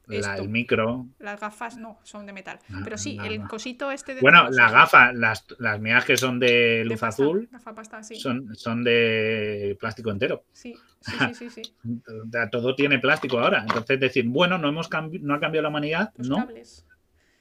La- 0.09 0.19
esto. 0.33 0.43
el 0.43 0.49
micro. 0.49 1.07
Las 1.19 1.39
gafas 1.41 1.77
no, 1.77 1.99
son 2.03 2.25
de 2.27 2.33
metal. 2.33 2.59
Ah, 2.73 2.81
Pero 2.85 2.97
sí, 2.99 3.19
el 3.23 3.43
cosito 3.49 3.91
este 3.91 4.15
de. 4.15 4.20
Bueno, 4.20 4.49
las 4.51 4.73
gafas, 4.73 5.15
las, 5.15 5.45
las 5.59 5.78
mías 5.81 6.05
que 6.05 6.17
son 6.17 6.39
de 6.39 6.49
de 6.78 6.85
luz 6.85 7.01
pasta, 7.01 7.23
azul, 7.23 7.49
Gafa 7.53 7.75
pasta, 7.75 8.03
sí. 8.03 8.17
son, 8.17 8.55
son 8.57 8.83
de 8.85 9.77
plástico 9.78 10.11
entero. 10.11 10.45
Sí, 10.53 10.75
sí, 11.01 11.12
sí, 11.35 11.51
sí. 11.51 11.62
sí. 11.65 11.75
Todo 12.51 12.75
tiene 12.75 12.99
plástico 12.99 13.39
ahora. 13.39 13.61
Entonces, 13.62 14.01
decir, 14.01 14.25
bueno, 14.27 14.59
no, 14.59 14.69
hemos 14.69 14.89
cambi- 14.91 15.20
no 15.20 15.35
ha 15.35 15.41
cambiado 15.41 15.62
la 15.65 15.69
humanidad, 15.69 16.12
Los 16.17 16.28
no, 16.28 16.37
cables. 16.37 16.87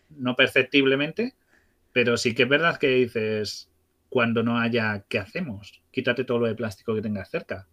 no 0.09 0.35
perceptiblemente, 0.35 1.35
pero 1.93 2.17
sí 2.17 2.33
que 2.35 2.43
es 2.43 2.49
verdad 2.49 2.77
que 2.77 2.87
dices, 2.89 3.69
cuando 4.09 4.43
no 4.43 4.59
haya, 4.59 5.03
¿qué 5.09 5.19
hacemos? 5.19 5.81
Quítate 5.91 6.23
todo 6.23 6.39
lo 6.39 6.47
de 6.47 6.55
plástico 6.55 6.93
que 6.95 7.01
tengas 7.01 7.29
cerca. 7.29 7.67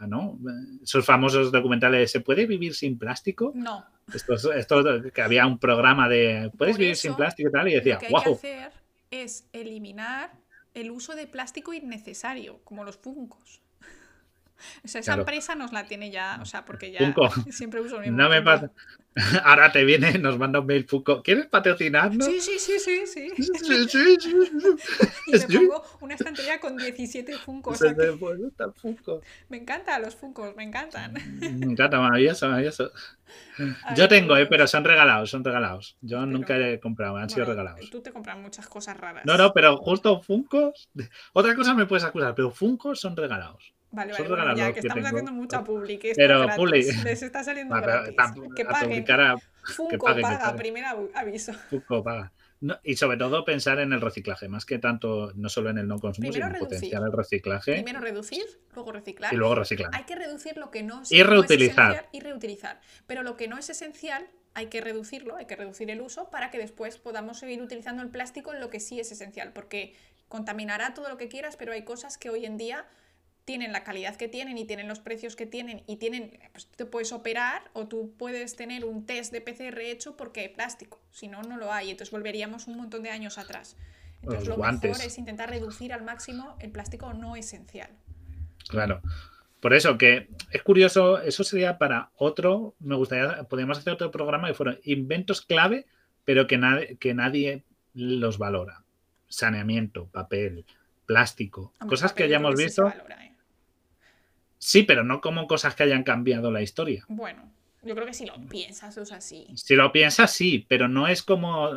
Ah, 0.00 0.06
¿no? 0.06 0.38
Esos 0.82 1.04
famosos 1.04 1.50
documentales, 1.50 2.12
¿se 2.12 2.20
puede 2.20 2.46
vivir 2.46 2.74
sin 2.74 2.98
plástico? 2.98 3.52
No. 3.54 3.84
Estos 4.14 4.48
que 5.12 5.22
había 5.22 5.46
un 5.46 5.58
programa 5.58 6.08
de, 6.08 6.52
¿puedes 6.56 6.78
vivir 6.78 6.96
sin 6.96 7.14
plástico 7.14 7.48
y 7.48 7.52
tal? 7.52 7.68
Y 7.68 7.74
decía, 7.74 7.94
Lo 7.94 8.00
que 8.00 8.06
hay 8.06 8.22
que 8.22 8.30
hacer 8.30 8.72
es 9.10 9.48
eliminar 9.52 10.30
el 10.74 10.92
uso 10.92 11.16
de 11.16 11.26
plástico 11.26 11.72
innecesario, 11.72 12.60
como 12.62 12.84
los 12.84 12.96
funcos. 12.96 13.60
O 14.84 14.88
sea, 14.88 15.00
esa 15.00 15.12
Claro. 15.12 15.22
empresa 15.22 15.54
nos 15.54 15.72
la 15.72 15.84
tiene 15.86 16.10
ya, 16.10 16.38
o 16.40 16.44
sea, 16.44 16.64
porque 16.64 16.90
ya 16.92 16.98
Funko. 17.00 17.28
siempre 17.52 17.80
uso 17.80 17.98
mismo. 18.00 18.16
no 18.16 18.28
me 18.28 18.36
Funko. 18.42 18.50
pasa. 18.50 18.70
Ahora 19.44 19.72
te 19.72 19.84
viene, 19.84 20.16
nos 20.18 20.38
manda 20.38 20.60
un 20.60 20.66
mail 20.66 20.84
Fuco. 20.86 21.22
¿Quieres 21.24 21.46
patrocinarnos? 21.46 22.24
Sí, 22.24 22.40
sí, 22.40 22.56
sí, 22.58 22.78
sí, 22.78 23.04
sí. 23.06 23.30
Sí, 23.36 23.42
sí, 23.88 23.88
sí, 23.88 24.16
sí. 24.20 24.36
Y 25.26 25.32
me 25.32 25.58
pongo 25.68 25.82
una 26.02 26.14
estantería 26.14 26.60
con 26.60 26.76
17 26.76 27.36
funcos. 27.38 27.80
Me 27.80 27.94
Funko. 28.76 29.20
Encantan 29.50 30.02
los 30.02 30.14
funcos, 30.14 30.54
me 30.54 30.62
encantan. 30.62 31.14
Me 31.40 31.66
encanta, 31.66 31.98
maravilloso, 32.00 32.46
maravilloso. 32.46 32.92
Ay, 33.58 33.96
Yo 33.96 34.06
tengo, 34.08 34.36
eh, 34.36 34.46
pero 34.46 34.68
son 34.68 34.84
regalados, 34.84 35.30
son 35.30 35.42
regalados. 35.42 35.96
Yo 36.00 36.18
Pero- 36.18 36.26
nunca 36.26 36.56
he 36.56 36.78
comprado, 36.78 37.16
han 37.16 37.28
sido 37.28 37.44
regalados. 37.44 37.90
Tú 37.90 38.00
te 38.00 38.12
compras 38.12 38.38
muchas 38.38 38.68
cosas 38.68 38.96
raras. 38.96 39.24
No, 39.26 39.36
no, 39.36 39.52
pero 39.52 39.78
justo 39.78 40.20
Funkos. 40.22 40.88
Otra 41.32 41.56
cosa 41.56 41.74
me 41.74 41.86
puedes 41.86 42.04
acusar, 42.04 42.34
pero 42.36 42.52
Funkos 42.52 43.00
son 43.00 43.16
regalados. 43.16 43.74
Vale, 43.90 44.12
vale, 44.12 44.28
bueno, 44.28 44.54
ya 44.56 44.66
que 44.68 44.72
que 44.74 44.80
estamos 44.80 44.96
tengo. 44.96 45.08
haciendo 45.08 45.32
mucha 45.32 45.64
public. 45.64 46.04
esto 46.04 46.16
Pero, 46.16 46.40
gratis, 46.40 46.56
public. 46.56 46.86
Les 47.04 47.22
está 47.22 47.42
saliendo 47.42 47.74
A, 47.74 47.80
gratis. 47.80 48.10
que 48.54 48.64
paguen. 48.64 49.04
a 49.10 49.36
Funko 49.74 50.04
paguen, 50.04 50.16
que 50.16 50.22
paga, 50.22 50.56
primer 50.56 50.84
avi- 50.84 51.10
aviso. 51.14 51.52
Funko 51.54 52.02
paga. 52.02 52.32
No, 52.60 52.76
y 52.82 52.96
sobre 52.96 53.16
todo 53.18 53.44
pensar 53.44 53.78
en 53.78 53.92
el 53.92 54.00
reciclaje, 54.00 54.48
más 54.48 54.66
que 54.66 54.78
tanto, 54.80 55.32
no 55.36 55.48
solo 55.48 55.70
en 55.70 55.78
el 55.78 55.86
no 55.86 56.00
consumo, 56.00 56.28
Primero 56.28 56.34
sino 56.34 56.46
en 56.46 56.52
reducir. 56.54 56.76
potenciar 56.76 57.02
el 57.04 57.12
reciclaje 57.12 57.72
Primero 57.74 58.00
reducir, 58.00 58.44
luego 58.74 58.90
reciclar. 58.92 59.32
y 59.32 59.36
luego 59.36 59.54
reciclar. 59.54 59.90
Hay 59.94 60.04
que 60.04 60.16
reducir 60.16 60.56
lo 60.56 60.70
que 60.72 60.82
no, 60.82 61.02
es- 61.02 61.12
Y 61.12 61.18
no 61.18 61.22
es 61.22 61.26
reutilizar. 61.30 61.92
esencial 61.92 62.06
y 62.12 62.20
reutilizar. 62.20 62.80
Pero 63.06 63.22
lo 63.22 63.36
que 63.36 63.46
no 63.48 63.58
es 63.58 63.70
esencial 63.70 64.26
hay 64.54 64.66
que 64.66 64.80
reducirlo, 64.80 65.36
hay 65.36 65.46
que 65.46 65.54
reducir 65.54 65.88
el 65.90 66.00
uso 66.00 66.30
para 66.30 66.50
que 66.50 66.58
después 66.58 66.98
podamos 66.98 67.38
seguir 67.38 67.62
utilizando 67.62 68.02
el 68.02 68.08
plástico 68.10 68.52
en 68.52 68.58
lo 68.60 68.70
que 68.70 68.80
sí 68.80 68.98
es 68.98 69.12
esencial. 69.12 69.52
Porque 69.52 69.94
contaminará 70.26 70.94
todo 70.94 71.08
lo 71.08 71.16
que 71.16 71.28
quieras, 71.28 71.56
pero 71.56 71.72
hay 71.72 71.84
cosas 71.84 72.18
que 72.18 72.28
hoy 72.28 72.44
en 72.44 72.56
día 72.58 72.84
tienen 73.48 73.72
la 73.72 73.82
calidad 73.82 74.14
que 74.16 74.28
tienen 74.28 74.58
y 74.58 74.66
tienen 74.66 74.88
los 74.88 75.00
precios 75.00 75.34
que 75.34 75.46
tienen 75.46 75.82
y 75.86 75.96
tienen, 75.96 76.38
pues 76.52 76.66
te 76.66 76.84
puedes 76.84 77.12
operar 77.12 77.62
o 77.72 77.88
tú 77.88 78.12
puedes 78.18 78.56
tener 78.56 78.84
un 78.84 79.06
test 79.06 79.32
de 79.32 79.40
PCR 79.40 79.80
hecho 79.80 80.18
porque 80.18 80.40
hay 80.40 80.48
plástico, 80.50 81.00
si 81.12 81.28
no, 81.28 81.40
no 81.40 81.56
lo 81.56 81.72
hay, 81.72 81.90
entonces 81.90 82.12
volveríamos 82.12 82.66
un 82.66 82.76
montón 82.76 83.04
de 83.04 83.08
años 83.08 83.38
atrás. 83.38 83.74
Entonces 84.16 84.40
Los 84.40 84.48
lo 84.48 84.56
guantes. 84.56 84.90
mejor 84.90 85.06
es 85.06 85.16
intentar 85.16 85.48
reducir 85.48 85.94
al 85.94 86.04
máximo 86.04 86.56
el 86.60 86.70
plástico 86.70 87.14
no 87.14 87.36
esencial. 87.36 87.88
Claro. 88.68 89.00
Por 89.60 89.72
eso 89.72 89.96
que 89.96 90.28
es 90.50 90.62
curioso, 90.62 91.18
eso 91.18 91.42
sería 91.42 91.78
para 91.78 92.10
otro, 92.16 92.74
me 92.80 92.96
gustaría, 92.96 93.44
podríamos 93.44 93.78
hacer 93.78 93.94
otro 93.94 94.10
programa 94.10 94.48
que 94.48 94.54
fueron 94.54 94.78
inventos 94.84 95.40
clave, 95.40 95.86
pero 96.26 96.46
que, 96.46 96.58
nadie 96.58 96.98
que 96.98 97.14
nadie 97.14 97.64
los 97.94 98.36
valora. 98.36 98.84
Saneamiento, 99.26 100.06
papel, 100.08 100.66
plástico, 101.06 101.72
Hombre, 101.80 101.88
cosas 101.88 102.12
que 102.12 102.24
papel 102.24 102.34
hayamos 102.34 102.56
visto. 102.56 102.84
valora, 102.84 103.24
¿eh? 103.24 103.27
Sí, 104.58 104.82
pero 104.82 105.04
no 105.04 105.20
como 105.20 105.46
cosas 105.46 105.74
que 105.74 105.84
hayan 105.84 106.04
cambiado 106.04 106.50
la 106.50 106.62
historia. 106.62 107.04
Bueno, 107.08 107.52
yo 107.82 107.94
creo 107.94 108.06
que 108.06 108.14
si 108.14 108.26
lo 108.26 108.34
piensas 108.48 108.96
es 108.96 109.12
así. 109.12 109.46
Si 109.54 109.74
lo 109.74 109.92
piensas, 109.92 110.32
sí, 110.32 110.66
pero 110.68 110.88
no 110.88 111.06
es 111.06 111.22
como, 111.22 111.70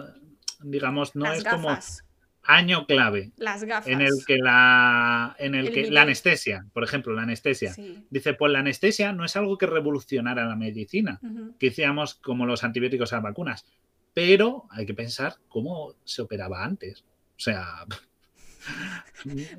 digamos, 0.61 1.15
no 1.15 1.25
las 1.25 1.39
es 1.39 1.43
gafas, 1.43 2.01
como 2.01 2.11
año 2.43 2.87
clave 2.87 3.31
las 3.37 3.63
gafas. 3.63 3.87
en 3.87 4.01
el 4.01 4.13
que 4.25 4.37
la, 4.37 5.35
en 5.37 5.55
el 5.55 5.67
El 5.67 5.73
que 5.73 5.91
la 5.91 6.01
anestesia, 6.01 6.65
por 6.73 6.83
ejemplo, 6.83 7.13
la 7.13 7.23
anestesia. 7.23 7.73
Sí. 7.73 8.05
Dice, 8.09 8.33
pues 8.33 8.51
la 8.51 8.59
anestesia 8.59 9.13
no 9.13 9.25
es 9.25 9.35
algo 9.35 9.57
que 9.57 9.67
revolucionara 9.67 10.45
la 10.45 10.55
medicina, 10.55 11.19
que 11.59 11.67
hiciéramos 11.67 12.15
como 12.15 12.45
los 12.45 12.63
antibióticos 12.63 13.13
a 13.13 13.17
las 13.17 13.23
vacunas, 13.23 13.65
pero 14.13 14.65
hay 14.71 14.85
que 14.85 14.93
pensar 14.93 15.35
cómo 15.47 15.95
se 16.03 16.21
operaba 16.23 16.63
antes. 16.63 17.05
O 17.37 17.43
sea, 17.43 17.85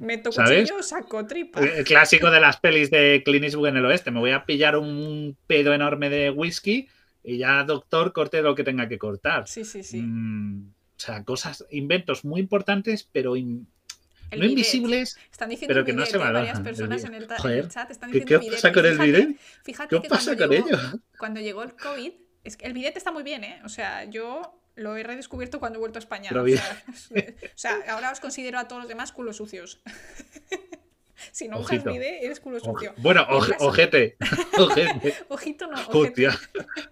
Meto 0.01 0.33
¿Sabes? 0.33 0.63
cuchillo, 0.71 0.83
saco 0.83 1.27
tripa. 1.27 1.61
el 1.61 1.85
clásico 1.85 2.31
de 2.31 2.41
las 2.41 2.59
pelis 2.59 2.91
de 2.91 3.23
Clint 3.25 3.45
Eastwood 3.45 3.69
en 3.69 3.77
el 3.79 3.85
oeste, 3.87 4.11
me 4.11 4.21
voy 4.21 4.33
a 4.33 4.45
pillar 4.45 4.77
un 4.77 5.37
pedo 5.47 5.73
enorme 5.73 6.11
de 6.11 6.31
whisky 6.31 6.89
y 7.23 7.39
ya, 7.39 7.63
doctor, 7.65 8.13
corte 8.13 8.43
lo 8.43 8.55
que 8.55 8.65
tenga 8.65 8.89
que 8.89 8.99
cortar. 8.99 9.47
Sí, 9.47 9.65
sí, 9.65 9.83
sí. 9.83 10.01
Mm, 10.03 10.71
o 10.71 10.99
sea, 11.05 11.23
cosas, 11.25 11.65
inventos 11.71 12.25
muy 12.25 12.41
importantes, 12.41 13.09
pero 13.11 13.37
in- 13.37 13.67
no 14.33 14.39
bidet. 14.39 14.51
invisibles, 14.51 15.19
Están 15.31 15.51
diciendo 15.51 15.75
pero 15.75 15.85
que 15.85 15.93
no 15.93 16.07
se 16.07 16.17
¿eh? 16.17 16.19
valoran. 16.19 16.43
Varias 16.47 16.61
personas 16.61 17.05
en 17.05 17.15
el, 17.15 17.25
en 17.25 17.51
el 17.53 17.69
chat 17.69 17.91
están 17.91 18.11
¿qué- 18.11 18.21
diciendo 18.21 18.41
qué 18.41 18.47
bidet. 18.47 18.55
pasa 18.63 18.73
con 18.73 18.87
el 18.87 18.99
bidet? 18.99 19.37
Fíjate 19.63 19.97
¿Qué 19.97 20.03
que 20.03 20.09
pasa 20.09 20.37
cuando 20.37 20.47
con 20.57 20.57
llegó, 20.57 20.69
ello? 20.69 21.01
Cuando 21.19 21.41
llegó 21.41 21.63
el 21.63 21.75
COVID, 21.75 22.13
es 22.45 22.57
que 22.57 22.67
el 22.67 22.73
bidet 22.73 22.97
está 22.97 23.13
muy 23.13 23.23
bien, 23.23 23.45
¿eh? 23.45 23.61
O 23.65 23.69
sea, 23.69 24.05
yo 24.05 24.59
lo 24.75 24.97
he 24.97 25.03
redescubierto 25.03 25.61
cuando 25.61 25.79
he 25.79 25.81
vuelto 25.81 25.99
a 25.99 26.01
España. 26.01 26.31
O, 26.35 26.47
sea, 26.47 26.83
o 27.15 27.57
sea, 27.59 27.79
ahora 27.89 28.11
os 28.13 28.21
considero 28.21 28.59
a 28.59 28.69
todos 28.69 28.83
los 28.83 28.89
demás 28.89 29.13
culos 29.13 29.37
sucios. 29.37 29.81
si 31.33 31.49
no 31.49 31.59
usas 31.61 31.73
Ojito. 31.79 31.93
bidet, 31.93 32.23
eres 32.23 32.41
culo 32.41 32.59
Oje- 32.59 32.65
sucio. 32.73 32.95
Bueno, 32.99 33.27
oje- 33.31 33.55
ojete. 33.61 34.17
ojete. 34.59 35.15
Ojito 35.29 35.67
no, 35.67 35.77
ojete. 35.89 36.27
Hostia. 36.27 36.39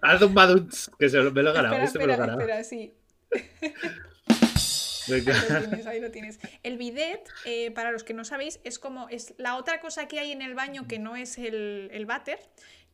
Haz 0.01 0.21
un 0.21 0.33
badunts, 0.33 0.91
que 0.97 1.09
se 1.09 1.17
lo, 1.17 1.31
me 1.31 1.43
lo 1.43 1.51
he 1.51 1.53
ganado. 1.53 1.75
Espera, 1.75 1.85
este 1.85 1.99
me 1.99 2.05
lo 2.05 2.11
he 2.11 2.15
espera, 2.15 2.25
ganado. 2.35 2.41
espera, 2.41 2.63
sí. 2.63 2.93
Venga. 5.07 5.33
Ahí 5.33 5.49
lo 5.49 5.67
tienes, 5.69 5.87
ahí 5.87 5.99
lo 5.99 6.11
tienes. 6.11 6.39
El 6.63 6.77
bidet, 6.77 7.27
eh, 7.45 7.71
para 7.71 7.91
los 7.91 8.03
que 8.03 8.13
no 8.13 8.23
sabéis, 8.23 8.59
es 8.63 8.79
como 8.79 9.09
es 9.09 9.33
la 9.37 9.57
otra 9.57 9.81
cosa 9.81 10.07
que 10.07 10.19
hay 10.19 10.31
en 10.31 10.41
el 10.41 10.53
baño 10.53 10.87
que 10.87 10.99
no 10.99 11.15
es 11.15 11.37
el, 11.37 11.89
el 11.91 12.05
váter, 12.05 12.39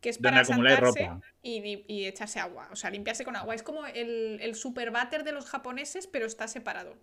que 0.02 0.10
es 0.10 0.18
para 0.20 0.44
ropa. 0.80 1.22
y, 1.42 1.58
y- 1.58 1.86
y 1.88 2.06
echarse 2.06 2.40
agua, 2.40 2.70
o 2.72 2.76
sea, 2.76 2.90
limpiarse 2.90 3.24
con 3.26 3.36
agua. 3.36 3.56
Es 3.56 3.64
como 3.64 3.86
el, 3.86 4.40
el 4.42 4.56
super 4.56 4.92
váter 4.92 5.24
de 5.24 5.32
los 5.32 5.46
japoneses, 5.46 6.08
pero 6.08 6.26
está 6.26 6.48
separado. 6.48 6.96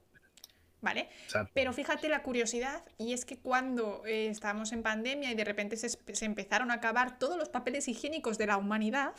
¿Vale? 0.80 1.08
Exacto. 1.24 1.50
Pero 1.54 1.72
fíjate 1.72 2.10
la 2.10 2.22
curiosidad, 2.22 2.84
y 2.98 3.14
es 3.14 3.24
que 3.24 3.38
cuando 3.38 4.04
eh, 4.04 4.26
estábamos 4.28 4.70
en 4.72 4.82
pandemia 4.82 5.30
y 5.32 5.34
de 5.34 5.44
repente 5.44 5.78
se, 5.78 5.88
se 5.88 6.24
empezaron 6.26 6.70
a 6.70 6.74
acabar 6.74 7.18
todos 7.18 7.38
los 7.38 7.48
papeles 7.48 7.88
higiénicos 7.88 8.36
de 8.36 8.46
la 8.46 8.58
humanidad, 8.58 9.14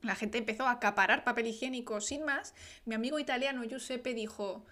la 0.00 0.14
gente 0.14 0.38
empezó 0.38 0.64
a 0.66 0.70
acaparar 0.72 1.24
papel 1.24 1.46
higiénico 1.48 2.00
sin 2.00 2.24
más, 2.24 2.54
mi 2.86 2.94
amigo 2.94 3.18
italiano 3.18 3.64
Giuseppe 3.64 4.14
dijo, 4.14 4.64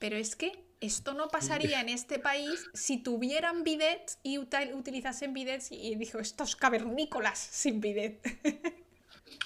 pero 0.00 0.16
es 0.16 0.34
que 0.34 0.64
esto 0.80 1.14
no 1.14 1.28
pasaría 1.28 1.80
en 1.80 1.88
este 1.88 2.18
país 2.18 2.64
si 2.72 3.02
tuvieran 3.02 3.64
bidets 3.64 4.18
y 4.22 4.38
util- 4.38 4.74
utilizasen 4.74 5.34
bidets 5.34 5.70
y 5.72 5.94
dijo, 5.96 6.18
estos 6.18 6.56
cavernícolas 6.56 7.38
sin 7.38 7.80
bidet. 7.80 8.20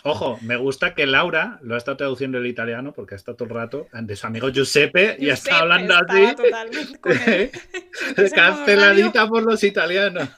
Ojo, 0.06 0.38
me 0.42 0.56
gusta 0.56 0.94
que 0.94 1.06
Laura 1.06 1.58
lo 1.62 1.74
ha 1.74 1.78
estado 1.78 1.96
traduciendo 1.96 2.36
el 2.38 2.46
italiano 2.46 2.92
porque 2.92 3.14
ha 3.14 3.16
estado 3.16 3.36
todo 3.36 3.48
el 3.48 3.54
rato 3.54 3.88
de 3.92 4.16
su 4.16 4.26
amigo 4.26 4.48
Giuseppe 4.50 5.16
y 5.18 5.30
está 5.30 5.60
hablando 5.60 5.94
así. 5.94 6.34
Canceladita 8.34 9.26
por 9.28 9.44
los 9.44 9.62
italianos. 9.64 10.28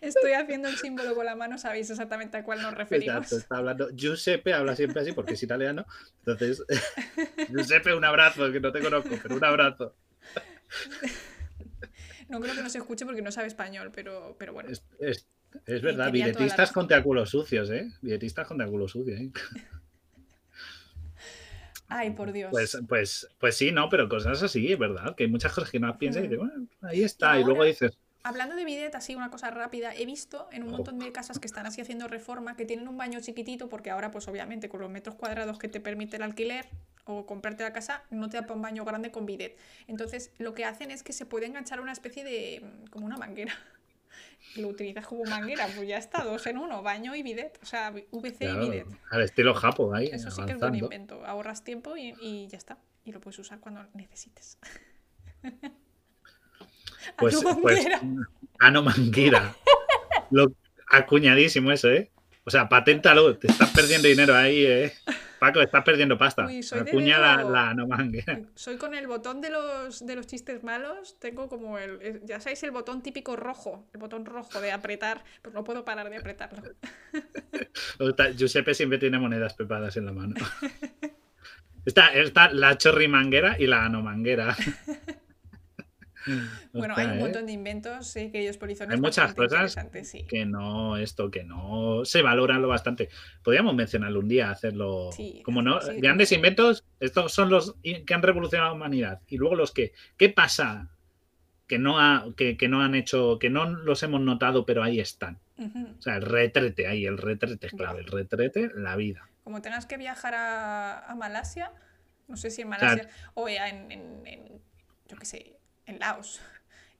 Estoy 0.00 0.32
haciendo 0.32 0.68
el 0.68 0.76
símbolo 0.76 1.14
con 1.14 1.24
la 1.24 1.34
mano, 1.34 1.58
sabéis 1.58 1.90
exactamente 1.90 2.36
a 2.36 2.44
cuál 2.44 2.60
nos 2.62 2.74
referimos. 2.74 3.16
Exacto, 3.16 3.36
está 3.36 3.56
hablando. 3.56 3.90
Giuseppe 3.90 4.52
habla 4.52 4.76
siempre 4.76 5.02
así 5.02 5.12
porque 5.12 5.34
es 5.34 5.42
italiano. 5.42 5.86
Entonces, 6.18 6.62
Giuseppe, 7.48 7.94
un 7.94 8.04
abrazo, 8.04 8.52
que 8.52 8.60
no 8.60 8.72
te 8.72 8.80
conozco, 8.80 9.18
pero 9.22 9.36
un 9.36 9.44
abrazo. 9.44 9.94
No 12.28 12.40
creo 12.40 12.54
que 12.54 12.62
nos 12.62 12.74
escuche 12.74 13.04
porque 13.04 13.22
no 13.22 13.32
sabe 13.32 13.48
español, 13.48 13.90
pero, 13.94 14.36
pero 14.38 14.52
bueno. 14.52 14.70
Es, 14.70 14.82
es- 14.98 15.26
es 15.66 15.82
verdad, 15.82 16.10
billetistas 16.10 16.72
con 16.72 16.88
triángulos 16.88 17.30
sucios, 17.30 17.68
¿eh? 17.70 17.92
Billetistas 18.00 18.46
con 18.48 18.56
triángulos 18.56 18.92
sucios, 18.92 19.20
¿eh? 19.20 19.30
Ay, 21.88 22.10
por 22.10 22.32
Dios. 22.32 22.50
Pues, 22.52 22.78
pues, 22.88 23.28
pues 23.38 23.56
sí, 23.56 23.70
no, 23.70 23.90
pero 23.90 24.08
cosas 24.08 24.42
así, 24.42 24.72
es 24.72 24.78
verdad, 24.78 25.14
que 25.14 25.24
hay 25.24 25.30
muchas 25.30 25.52
cosas 25.52 25.70
que 25.70 25.78
no 25.78 25.98
piensas 25.98 26.20
y 26.20 26.22
dices, 26.24 26.38
bueno, 26.38 26.66
ahí 26.80 27.02
está, 27.02 27.36
Y 27.36 27.42
y 27.42 27.44
luego 27.44 27.64
dices, 27.64 27.98
Hablando 28.24 28.54
de 28.54 28.64
bidet, 28.64 28.94
así 28.94 29.16
una 29.16 29.30
cosa 29.30 29.50
rápida, 29.50 29.92
he 29.96 30.06
visto 30.06 30.48
en 30.52 30.62
un 30.62 30.70
montón 30.70 31.00
de 31.00 31.10
casas 31.10 31.40
que 31.40 31.46
están 31.48 31.66
así 31.66 31.80
haciendo 31.80 32.06
reforma 32.06 32.56
que 32.56 32.64
tienen 32.64 32.86
un 32.86 32.96
baño 32.96 33.20
chiquitito 33.20 33.68
porque 33.68 33.90
ahora 33.90 34.12
pues 34.12 34.28
obviamente 34.28 34.68
con 34.68 34.80
los 34.80 34.90
metros 34.90 35.16
cuadrados 35.16 35.58
que 35.58 35.66
te 35.68 35.80
permite 35.80 36.16
el 36.18 36.22
alquiler 36.22 36.66
o 37.04 37.26
comprarte 37.26 37.62
la 37.62 37.72
casa 37.72 38.04
no 38.10 38.28
te 38.28 38.36
da 38.36 38.42
para 38.42 38.54
un 38.54 38.62
baño 38.62 38.84
grande 38.84 39.10
con 39.10 39.26
bidet. 39.26 39.56
Entonces 39.86 40.32
lo 40.38 40.54
que 40.54 40.64
hacen 40.64 40.90
es 40.90 41.02
que 41.02 41.12
se 41.12 41.26
puede 41.26 41.46
enganchar 41.46 41.80
una 41.80 41.92
especie 41.92 42.24
de 42.24 42.60
mm, 42.62 42.86
como 42.90 43.06
una 43.06 43.16
manguera 43.16 43.52
lo 44.56 44.68
utilizas 44.68 45.06
como 45.06 45.24
manguera, 45.24 45.66
pues 45.74 45.88
ya 45.88 45.98
está, 45.98 46.24
dos 46.24 46.46
en 46.46 46.58
uno, 46.58 46.82
baño 46.82 47.14
y 47.14 47.22
bidet, 47.22 47.58
o 47.62 47.66
sea, 47.66 47.90
VC 47.90 48.38
Claro, 48.38 48.64
y 48.64 48.70
bidet. 48.70 48.86
al 49.10 49.22
estilo 49.22 49.54
Japo 49.54 49.94
ahí. 49.94 50.08
Eso 50.12 50.30
sí 50.30 50.42
que 50.44 50.52
es 50.52 50.58
buen 50.58 50.74
invento, 50.74 51.24
ahorras 51.24 51.64
tiempo 51.64 51.96
y, 51.96 52.14
y 52.20 52.48
ya 52.48 52.58
está, 52.58 52.78
y 53.04 53.12
lo 53.12 53.20
puedes 53.20 53.38
usar 53.38 53.60
cuando 53.60 53.86
necesites. 53.94 54.58
Pues, 57.16 57.34
Ano 57.34 57.60
pues 57.60 57.84
manguera. 57.84 58.00
Ano 58.60 58.82
Manguera. 58.82 59.56
Lo, 60.30 60.52
acuñadísimo 60.88 61.72
eso, 61.72 61.90
¿eh? 61.90 62.10
O 62.44 62.50
sea, 62.50 62.68
paténtalo, 62.68 63.36
te 63.38 63.48
estás 63.48 63.70
perdiendo 63.70 64.08
dinero 64.08 64.34
ahí, 64.34 64.64
¿eh? 64.64 64.92
Paco, 65.42 65.60
estás 65.60 65.82
perdiendo 65.82 66.16
pasta. 66.16 66.46
Uy, 66.46 66.62
soy 66.62 66.78
Acuña 66.78 67.18
la, 67.18 67.74
la 67.74 67.84
Manguera. 67.84 68.42
Soy 68.54 68.76
con 68.76 68.94
el 68.94 69.08
botón 69.08 69.40
de 69.40 69.50
los, 69.50 70.06
de 70.06 70.14
los 70.14 70.28
chistes 70.28 70.62
malos, 70.62 71.18
tengo 71.18 71.48
como 71.48 71.78
el, 71.78 72.20
ya 72.24 72.38
sabéis, 72.38 72.62
el 72.62 72.70
botón 72.70 73.02
típico 73.02 73.34
rojo, 73.34 73.88
el 73.92 73.98
botón 73.98 74.24
rojo 74.24 74.60
de 74.60 74.70
apretar, 74.70 75.24
pues 75.42 75.52
no 75.52 75.64
puedo 75.64 75.84
parar 75.84 76.10
de 76.10 76.18
apretarlo. 76.18 76.62
Giuseppe 78.36 78.72
siempre 78.72 78.98
tiene 78.98 79.18
monedas 79.18 79.54
preparadas 79.54 79.96
en 79.96 80.06
la 80.06 80.12
mano. 80.12 80.36
Está, 81.84 82.12
está 82.14 82.52
la 82.52 82.78
chorrimanguera 82.78 83.56
y 83.58 83.66
la 83.66 83.84
anomanguera. 83.84 84.56
Bueno, 86.72 86.94
hay 86.96 87.06
un 87.06 87.18
montón 87.18 87.46
de 87.46 87.52
inventos, 87.52 88.14
eh, 88.16 88.30
queridos 88.30 88.56
polizones. 88.56 88.94
Hay 88.94 89.00
muchas 89.00 89.34
cosas 89.34 89.76
sí. 90.04 90.24
que 90.26 90.44
no, 90.46 90.96
esto, 90.96 91.30
que 91.30 91.44
no 91.44 92.04
se 92.04 92.22
valoran 92.22 92.62
lo 92.62 92.68
bastante. 92.68 93.08
Podríamos 93.42 93.74
mencionarlo 93.74 94.20
un 94.20 94.28
día, 94.28 94.50
hacerlo. 94.50 95.10
Sí, 95.12 95.42
como 95.44 95.62
no, 95.62 95.80
sí. 95.80 96.00
grandes 96.00 96.32
inventos, 96.32 96.84
estos 97.00 97.32
son 97.32 97.50
los 97.50 97.74
que 97.82 98.14
han 98.14 98.22
revolucionado 98.22 98.70
la 98.70 98.76
humanidad. 98.76 99.20
Y 99.28 99.36
luego 99.36 99.54
los 99.54 99.72
que, 99.72 99.92
¿qué 100.16 100.28
pasa? 100.28 100.88
Que 101.66 101.78
no, 101.78 101.98
ha, 101.98 102.26
que, 102.36 102.56
que 102.56 102.68
no 102.68 102.82
han 102.82 102.94
hecho, 102.94 103.38
que 103.38 103.48
no 103.50 103.66
los 103.66 104.02
hemos 104.02 104.20
notado, 104.20 104.66
pero 104.66 104.82
ahí 104.82 105.00
están. 105.00 105.38
O 105.58 106.02
sea, 106.02 106.16
el 106.16 106.22
retrete 106.22 106.88
ahí, 106.88 107.06
el 107.06 107.18
retrete 107.18 107.68
es 107.68 107.72
clave, 107.72 108.00
el 108.00 108.06
retrete, 108.06 108.70
la 108.74 108.96
vida. 108.96 109.28
Como 109.44 109.62
tengas 109.62 109.86
que 109.86 109.96
viajar 109.96 110.34
a, 110.34 110.98
a 111.06 111.14
Malasia, 111.14 111.72
no 112.26 112.36
sé 112.36 112.50
si 112.50 112.62
en 112.62 112.68
Malasia 112.68 113.08
o 113.34 113.48
en- 113.48 113.92
en, 113.92 114.60
yo 115.08 115.16
qué 115.16 115.24
sé, 115.24 115.56
en 115.86 115.98
Laos, 115.98 116.40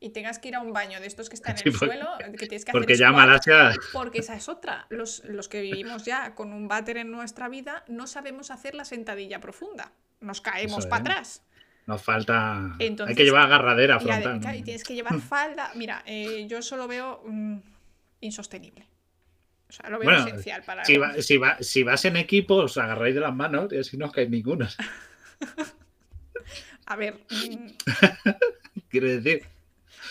y 0.01 0.11
tengas 0.11 0.39
que 0.41 0.49
ir 0.49 0.57
a 0.57 0.61
un 0.61 0.73
baño 0.73 1.01
de 1.01 1.07
estos 1.07 1.29
que 1.29 1.37
están 1.37 1.53
en 1.53 1.59
Sí, 1.59 1.69
el 1.69 1.73
porque- 1.79 1.87
suelo, 1.95 2.09
que 2.39 2.47
tienes 2.49 2.65
que 2.65 2.73
Porque 2.73 2.95
hacer 2.95 3.07
ya 3.07 3.13
Malasia, 3.13 3.73
Porque 3.93 4.19
esa 4.19 4.35
es 4.35 4.49
otra. 4.49 4.87
Los, 4.91 5.23
los 5.25 5.49
que 5.49 5.61
vivimos 5.61 6.05
ya 6.05 6.35
con 6.35 6.53
un 6.53 6.67
váter 6.69 6.97
en 6.97 7.11
nuestra 7.13 7.49
vida 7.49 7.85
no 7.89 8.07
sabemos 8.07 8.51
hacer 8.51 8.75
la 8.75 8.85
sentadilla 8.85 9.41
profunda. 9.41 9.93
Nos 10.21 10.41
caemos 10.41 10.81
Eso 10.81 10.89
para 10.89 11.03
es. 11.05 11.09
atrás. 11.11 11.43
nos 11.87 12.03
falta. 12.03 12.75
hay 12.81 13.15
que 13.15 13.25
llevar 13.25 13.43
agarradera 13.45 14.01
frontal. 14.01 14.57
y 14.57 14.63
tienes 14.63 14.83
que 14.85 14.95
llevar 14.95 15.21
falda. 15.21 15.71
Mira, 15.77 16.03
eh, 16.07 16.47
yo 16.49 16.59
eso 16.59 16.77
lo 16.77 16.89
veo 16.89 17.23
mm, 17.25 17.59
insostenible. 18.23 18.89
O 19.69 19.73
sea, 19.73 19.89
lo 19.89 19.99
veo 20.01 20.11
Bueno, 20.11 20.27
esencial 20.27 20.63
para. 20.65 20.85
Si, 20.85 20.97
va- 20.99 21.15
si, 21.23 21.39
va- 21.39 21.59
si 21.61 21.83
vas 21.85 22.05
en 22.05 22.17
equipo, 22.17 22.57
os 22.57 22.77
agarráis 22.77 23.15
de 23.15 23.21
las 23.21 23.35
manos 23.35 23.73
y 23.73 23.79
así 23.79 23.97
no 23.97 24.07
os 24.07 24.13
cae 24.13 24.29
ninguno. 24.29 24.67
A 26.87 26.97
ver, 26.97 27.15
mm, 27.31 27.67
Quiero 28.89 29.09
decir, 29.09 29.45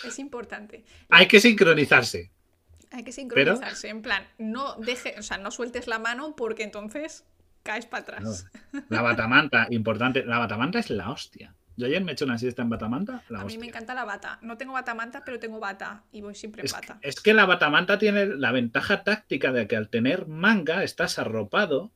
es 0.06 0.19
importante. 0.19 0.83
hay 1.09 1.27
que 1.27 1.40
sincronizarse. 1.40 2.30
Hay 2.91 3.03
que 3.03 3.11
sincronizarse. 3.11 3.88
En 3.90 4.01
plan, 4.01 4.27
no 4.38 4.75
deje, 4.75 5.15
o 5.17 5.23
sea, 5.23 5.38
no 5.38 5.51
sueltes 5.51 5.88
la 5.88 5.98
mano 5.99 6.35
porque 6.35 6.64
entonces 6.64 7.23
caes 7.64 7.85
para 7.85 8.03
atrás. 8.03 8.48
La 8.90 9.01
batamanta, 9.01 9.67
importante. 9.69 10.25
La 10.25 10.40
batamanta 10.40 10.80
es 10.80 10.90
la 10.90 11.09
hostia. 11.09 11.56
Yo 11.77 11.85
ayer 11.88 12.03
me 12.03 12.11
he 12.11 12.14
hecho 12.14 12.25
una 12.25 12.38
siesta 12.38 12.61
en 12.61 12.69
batamanta. 12.69 13.23
La 13.30 13.41
A 13.41 13.45
mí 13.45 13.57
me 13.57 13.67
encanta 13.67 13.93
la 13.93 14.03
bata. 14.03 14.40
No 14.41 14.57
tengo 14.57 14.73
batamanta, 14.73 15.23
pero 15.23 15.40
tengo 15.40 15.59
bata 15.59 16.03
y 16.11 16.22
voy 16.22 16.35
siempre 16.35 16.61
en 16.61 16.65
Es, 16.65 16.73
bata. 16.73 16.99
es 17.01 17.22
que 17.22 17.33
la 17.33 17.45
batamanta 17.45 17.98
tiene 17.98 18.25
la 18.25 18.51
ventaja 18.51 19.03
táctica 19.03 19.51
de 19.53 19.67
que 19.67 19.77
al 19.77 19.88
tener 19.90 20.27
manga 20.27 20.83
estás 20.83 21.17
arropado, 21.17 21.91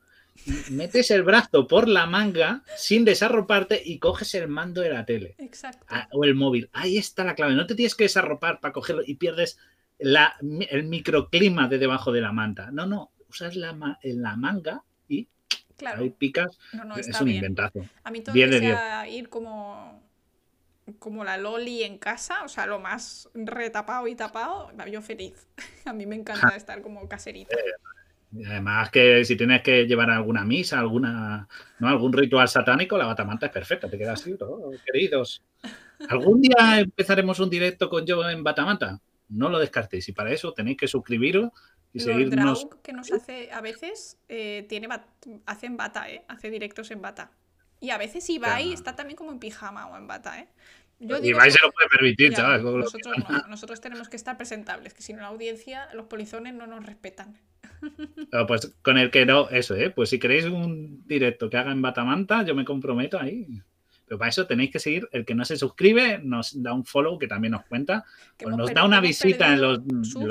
metes 0.69 1.11
el 1.11 1.23
brazo 1.23 1.67
por 1.67 1.87
la 1.87 2.05
manga 2.05 2.63
sin 2.77 3.05
desarroparte 3.05 3.81
y 3.83 3.99
coges 3.99 4.35
el 4.35 4.47
mando 4.47 4.81
de 4.81 4.89
la 4.89 5.05
tele 5.05 5.35
Exacto. 5.39 5.85
Ah, 5.89 6.07
o 6.11 6.23
el 6.23 6.35
móvil. 6.35 6.69
Ahí 6.73 6.97
está 6.97 7.23
la 7.23 7.35
clave. 7.35 7.53
No 7.55 7.65
te 7.65 7.75
tienes 7.75 7.95
que 7.95 8.03
desarropar 8.03 8.59
para 8.59 8.73
cogerlo 8.73 9.01
y 9.05 9.15
pierdes 9.15 9.57
la- 9.97 10.35
el 10.69 10.83
microclima 10.83 11.67
de 11.67 11.77
debajo 11.79 12.11
de 12.11 12.21
la 12.21 12.31
manta. 12.31 12.69
No, 12.71 12.85
no. 12.85 13.11
Usas 13.29 13.55
la, 13.55 13.97
la 14.03 14.35
manga 14.35 14.83
y 15.07 15.27
Claro. 15.77 16.03
ahí 16.03 16.09
picas. 16.09 16.57
No, 16.73 16.85
no, 16.85 16.95
es 16.95 17.07
un 17.19 17.25
bien. 17.25 17.37
inventazo. 17.37 17.85
A 18.03 18.11
mí 18.11 18.21
todo 18.21 18.33
10 18.33 18.49
que 18.49 18.55
de 18.55 18.59
10. 18.61 18.73
sea 18.77 19.07
ir 19.09 19.29
como, 19.29 20.01
como 20.99 21.23
la 21.23 21.37
Loli 21.37 21.83
en 21.83 21.97
casa, 21.97 22.43
o 22.43 22.47
sea, 22.49 22.65
lo 22.65 22.79
más 22.79 23.29
retapado 23.33 24.07
y 24.07 24.15
tapado, 24.15 24.71
yo 24.91 25.01
feliz. 25.01 25.47
A 25.85 25.93
mí 25.93 26.05
me 26.05 26.15
encanta 26.15 26.55
estar 26.55 26.81
como 26.81 27.07
caserita. 27.09 27.55
Además 28.45 28.89
que 28.89 29.23
si 29.23 29.35
tienes 29.35 29.61
que 29.61 29.85
llevar 29.85 30.09
alguna 30.09 30.43
misa, 30.43 30.79
alguna, 30.79 31.47
¿no? 31.79 31.87
algún 31.87 32.11
ritual 32.13 32.47
satánico, 32.47 32.97
la 32.97 33.05
batamanta 33.05 33.45
es 33.45 33.51
perfecta. 33.51 33.89
Te 33.89 33.97
queda 33.97 34.13
así, 34.13 34.35
"Oh, 34.41 34.71
queridos. 34.85 35.41
¿Algún 36.09 36.41
día 36.41 36.79
empezaremos 36.79 37.39
un 37.39 37.49
directo 37.49 37.89
con 37.89 38.05
yo 38.05 38.27
en 38.29 38.43
batamanta? 38.43 38.99
No 39.29 39.49
lo 39.49 39.59
descartéis. 39.59 40.07
Y 40.09 40.11
para 40.11 40.31
eso 40.31 40.53
tenéis 40.53 40.77
que 40.77 40.87
suscribiros 40.87 41.49
y 41.93 41.99
Lord 41.99 42.05
seguirnos. 42.13 42.67
Que 42.83 42.93
nos 42.93 43.11
hace 43.11 43.51
a 43.51 43.61
veces, 43.61 44.17
eh, 44.27 44.65
tiene 44.67 44.87
bat- 44.87 45.07
hace 45.45 45.65
en 45.67 45.77
bata, 45.77 46.09
¿eh? 46.09 46.23
Hace 46.27 46.49
directos 46.49 46.91
en 46.91 47.01
bata. 47.01 47.31
Y 47.79 47.89
a 47.91 47.97
veces 47.97 48.29
Ibai 48.29 48.63
Claro. 48.63 48.73
está 48.73 48.95
también 48.95 49.15
como 49.17 49.31
en 49.31 49.39
pijama 49.39 49.87
o 49.87 49.97
en 49.97 50.07
bata, 50.07 50.39
¿eh? 50.39 50.47
Yo 50.99 51.19
digo 51.19 51.37
vais 51.37 51.53
se 51.53 51.59
lo 51.61 51.71
puede 51.73 51.89
permitir, 51.89 52.31
Ya, 52.33 52.57
lo 52.57 52.71
que- 52.71 52.77
nosotros 52.79 53.15
no, 53.29 53.47
nosotros 53.49 53.81
tenemos 53.81 54.07
que 54.07 54.15
estar 54.15 54.37
presentables, 54.37 54.93
que 54.93 55.01
si 55.01 55.11
no 55.13 55.19
la 55.21 55.27
audiencia, 55.27 55.89
los 55.93 56.05
polizones 56.05 56.53
no 56.53 56.67
nos 56.67 56.85
respetan. 56.85 57.37
Ah, 58.31 58.45
Pues 58.47 58.75
con 58.81 58.97
el 58.97 59.11
que 59.11 59.25
no, 59.25 59.49
eso, 59.49 59.75
¿eh? 59.75 59.89
Pues 59.89 60.09
si 60.09 60.19
queréis 60.19 60.45
un 60.45 61.05
directo 61.07 61.49
que 61.49 61.57
haga 61.57 61.71
en 61.71 61.81
Batamanta, 61.81 62.43
yo 62.43 62.55
me 62.55 62.65
comprometo 62.65 63.19
ahí. 63.19 63.47
Pero 64.07 64.19
para 64.19 64.29
eso 64.29 64.45
tenéis 64.45 64.71
que 64.71 64.79
seguir. 64.79 65.09
El 65.11 65.25
que 65.25 65.33
no 65.33 65.45
se 65.45 65.57
suscribe, 65.57 66.19
nos 66.23 66.61
da 66.61 66.73
un 66.73 66.85
follow 66.85 67.17
que 67.17 67.27
también 67.27 67.53
nos 67.53 67.65
cuenta. 67.65 68.05
Que 68.37 68.45
nos 68.45 68.71
da 68.73 68.83
una 68.85 69.01
visita 69.01 69.51
en 69.53 69.61
los. 69.61 69.79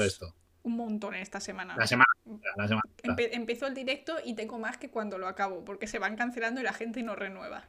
esto. 0.04 0.34
Un 0.62 0.76
montón 0.76 1.14
esta 1.14 1.40
semana. 1.40 1.74
La 1.76 1.86
semana. 1.86 2.06
La 2.56 2.68
semana. 2.68 2.82
Empe- 3.02 3.30
empiezo 3.32 3.66
el 3.66 3.74
directo 3.74 4.14
y 4.24 4.34
tengo 4.34 4.58
más 4.58 4.78
que 4.78 4.88
cuando 4.90 5.18
lo 5.18 5.26
acabo, 5.28 5.64
porque 5.64 5.86
se 5.86 5.98
van 5.98 6.16
cancelando 6.16 6.60
y 6.60 6.64
la 6.64 6.72
gente 6.72 7.02
no 7.02 7.14
renueva. 7.16 7.64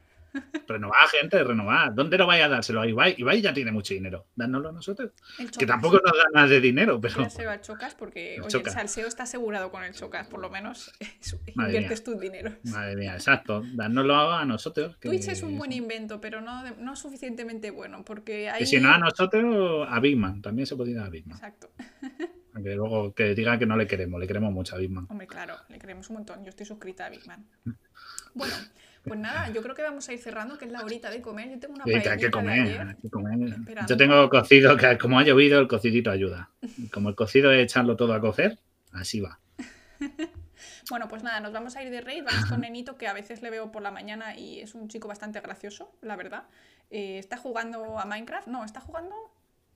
Renovar, 0.68 1.08
gente, 1.10 1.44
renovar. 1.44 1.94
¿Dónde 1.94 2.18
lo 2.18 2.26
vais 2.28 2.44
a 2.44 2.48
dárselo 2.50 2.82
a 2.82 2.88
Ibai? 2.88 3.16
Ibai 3.18 3.42
ya 3.42 3.54
tiene 3.54 3.72
mucho 3.72 3.94
dinero. 3.94 4.26
Dánoslo 4.36 4.70
a 4.70 4.72
nosotros. 4.72 5.12
Que 5.58 5.66
tampoco 5.66 6.00
nos 6.04 6.12
da 6.18 6.24
nada 6.34 6.48
de 6.48 6.60
dinero, 6.60 7.00
pero. 7.00 7.22
Dárselo 7.22 7.52
al 7.52 7.62
Chocas 7.62 7.96
porque, 7.96 8.36
El 8.36 8.42
oye, 8.42 8.50
Chocas. 8.50 8.74
el 8.74 8.80
salseo 8.82 9.08
está 9.08 9.24
asegurado 9.24 9.72
con 9.72 9.84
el 9.84 9.94
Chocas, 9.94 10.28
por 10.28 10.40
lo 10.42 10.50
menos 10.50 10.92
es- 11.00 11.38
Madre 11.56 11.72
mía. 11.72 11.82
inviertes 11.82 12.04
tu 12.04 12.20
dinero. 12.20 12.52
Madre 12.64 12.96
mía, 12.96 13.14
exacto. 13.14 13.64
Dánoslo 13.74 14.34
a 14.34 14.46
nosotros. 14.46 14.98
Que, 14.98 15.10
Twitch 15.10 15.28
es 15.28 15.44
un 15.44 15.58
buen 15.58 15.72
invento, 15.72 16.20
pero 16.20 16.42
no, 16.42 16.64
no 16.78 16.96
suficientemente 16.96 17.70
bueno, 17.72 18.04
porque 18.04 18.50
hay... 18.50 18.60
que 18.60 18.66
si 18.66 18.80
no 18.80 18.94
a 18.94 18.98
nosotros, 18.98 19.88
a 19.90 20.00
Bigman. 20.00 20.42
También 20.42 20.66
se 20.66 20.76
podría 20.76 20.98
dar 20.98 21.08
a 21.08 21.10
Bigman. 21.10 21.38
Exacto. 21.38 21.70
Aunque 22.56 22.74
luego 22.74 23.14
que 23.14 23.36
diga 23.36 23.60
que 23.60 23.66
no 23.66 23.76
le 23.76 23.86
queremos. 23.86 24.18
Le 24.20 24.28
queremos 24.28 24.52
mucho 24.54 24.76
a 24.76 24.78
Bigman. 24.80 25.08
Hombre, 25.10 25.28
claro, 25.28 25.56
le 25.68 25.78
queremos 25.78 26.10
un 26.10 26.16
montón. 26.16 26.42
Yo 26.44 26.50
estoy 26.50 26.66
suscrita 26.66 27.06
a 27.06 27.10
Big 27.10 27.26
Man. 27.28 27.46
Bueno, 28.34 28.54
pues 29.06 29.20
nada, 29.20 29.50
yo 29.50 29.62
creo 29.62 29.76
que 29.76 29.84
vamos 29.84 30.08
a 30.10 30.14
ir 30.14 30.20
cerrando, 30.20 30.58
que 30.58 30.66
es 30.66 30.72
la 30.72 30.82
horita 30.82 31.10
de 31.10 31.22
comer. 31.22 31.50
Yo 31.50 31.60
tengo 31.60 31.76
una 31.76 31.84
Sí, 31.86 32.02
que 32.02 32.10
hay 32.10 32.18
que 32.18 32.32
comer, 32.32 32.62
ayer. 32.62 32.82
hay 32.82 32.96
que 32.96 33.10
comer. 33.10 33.56
Yo 33.88 33.98
tengo 33.98 34.30
cocido, 34.30 34.76
que 34.78 34.98
como 34.98 35.20
ha 35.20 35.24
llovido, 35.24 35.60
el 35.60 35.68
cocidito 35.68 36.12
ayuda. 36.12 36.50
Como 36.92 37.10
el 37.10 37.16
cocido 37.16 37.52
es 37.52 37.64
echarlo 37.64 37.96
todo 37.96 38.14
a 38.14 38.20
cocer, 38.22 38.60
así 38.92 39.22
va. 39.22 39.40
Bueno, 40.90 41.08
pues 41.08 41.24
nada, 41.24 41.40
nos 41.40 41.52
vamos 41.52 41.76
a 41.76 41.84
ir 41.84 41.90
de 41.90 42.02
raid. 42.02 42.24
Vamos 42.24 42.46
con 42.46 42.62
Nenito, 42.62 42.96
que 42.96 43.08
a 43.08 43.14
veces 43.14 43.42
le 43.42 43.50
veo 43.50 43.72
por 43.72 43.82
la 43.82 43.90
mañana 43.90 44.38
y 44.38 44.60
es 44.60 44.76
un 44.76 44.88
chico 44.88 45.08
bastante 45.08 45.40
gracioso, 45.42 45.92
la 46.02 46.16
verdad. 46.16 46.44
Eh, 46.92 47.18
está 47.18 47.38
jugando 47.38 47.98
a 48.00 48.06
Minecraft. 48.06 48.48
No, 48.48 48.64
está 48.64 48.82
jugando. 48.82 49.16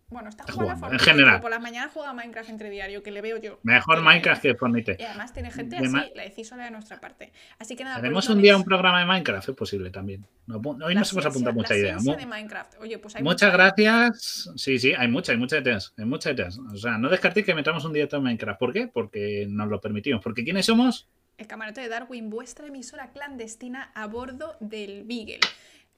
Bueno, 0.10 0.30
está 0.30 0.44
jugando, 0.44 0.76
jugando, 0.76 0.88
a 0.88 0.92
en 0.94 1.00
general. 1.00 1.40
Por 1.42 1.52
la 1.52 1.60
mañana 1.60 1.90
juega 1.94 2.14
Minecraft 2.14 2.50
entre 2.50 2.70
diario, 2.72 3.04
que 3.04 3.12
le 3.12 3.22
veo 3.22 3.38
yo. 3.38 3.60
Mejor 3.64 4.02
Minecraft 4.02 4.42
que 4.42 4.56
Fortnite. 4.56 4.98
Y 5.00 5.04
además 5.04 5.34
tiene 5.34 5.52
gente 5.52 5.76
De 5.80 5.86
así, 5.86 6.12
la 6.16 6.24
decisola 6.24 6.66
de 6.66 6.72
nuestra 6.72 7.00
parte. 7.00 7.32
Así 7.60 7.76
que 7.76 7.84
nada, 7.84 7.98
Haremos 7.98 8.26
polizones, 8.26 8.36
un 8.38 8.42
día 8.42 8.58
un 8.58 8.64
programa 8.64 9.00
de 9.00 9.06
Minecraft, 9.06 9.50
es 9.50 9.56
posible 9.56 9.92
también. 9.92 10.26
No, 10.48 10.58
Hoy 10.58 10.96
nos 10.96 11.12
hemos 11.12 11.26
apuntado 11.26 11.54
mucha 11.54 11.76
idea. 11.78 11.98
de 11.98 12.26
Minecraft. 12.26 12.74
Oye, 12.82 12.98
pues 12.98 13.16
hay 13.16 13.24
Muchas 13.24 13.52
mucha- 13.52 13.58
gracias. 13.58 14.50
Sí, 14.56 14.80
sí, 14.80 14.94
hay 14.98 15.08
muchas, 15.08 15.34
hay 15.34 15.38
muchas 15.38 15.62
ideas. 15.62 15.94
Hay 15.98 16.06
muchas 16.06 16.34
ideas. 16.34 16.58
O 16.58 16.78
sea, 16.78 16.98
no 16.98 17.10
descartéis 17.10 17.46
que 17.46 17.54
metamos 17.54 17.86
un 17.86 17.94
directo 17.94 18.18
en 18.18 18.24
Minecraft. 18.24 18.60
¿Por 18.60 18.74
qué? 18.74 18.88
Porque 18.88 19.46
nos 19.48 19.68
lo 19.68 19.80
permitimos. 19.80 20.24
Porque 20.24 20.44
¿quiénes 20.44 20.66
somos? 20.66 21.08
El 21.38 21.48
camarote 21.48 21.80
de 21.82 21.88
Darwin, 21.88 22.30
vuestra 22.30 22.68
emisora 22.68 23.12
clandestina 23.12 23.92
a 23.96 24.08
bordo 24.08 24.58
del 24.60 25.04
Beagle. 25.06 25.40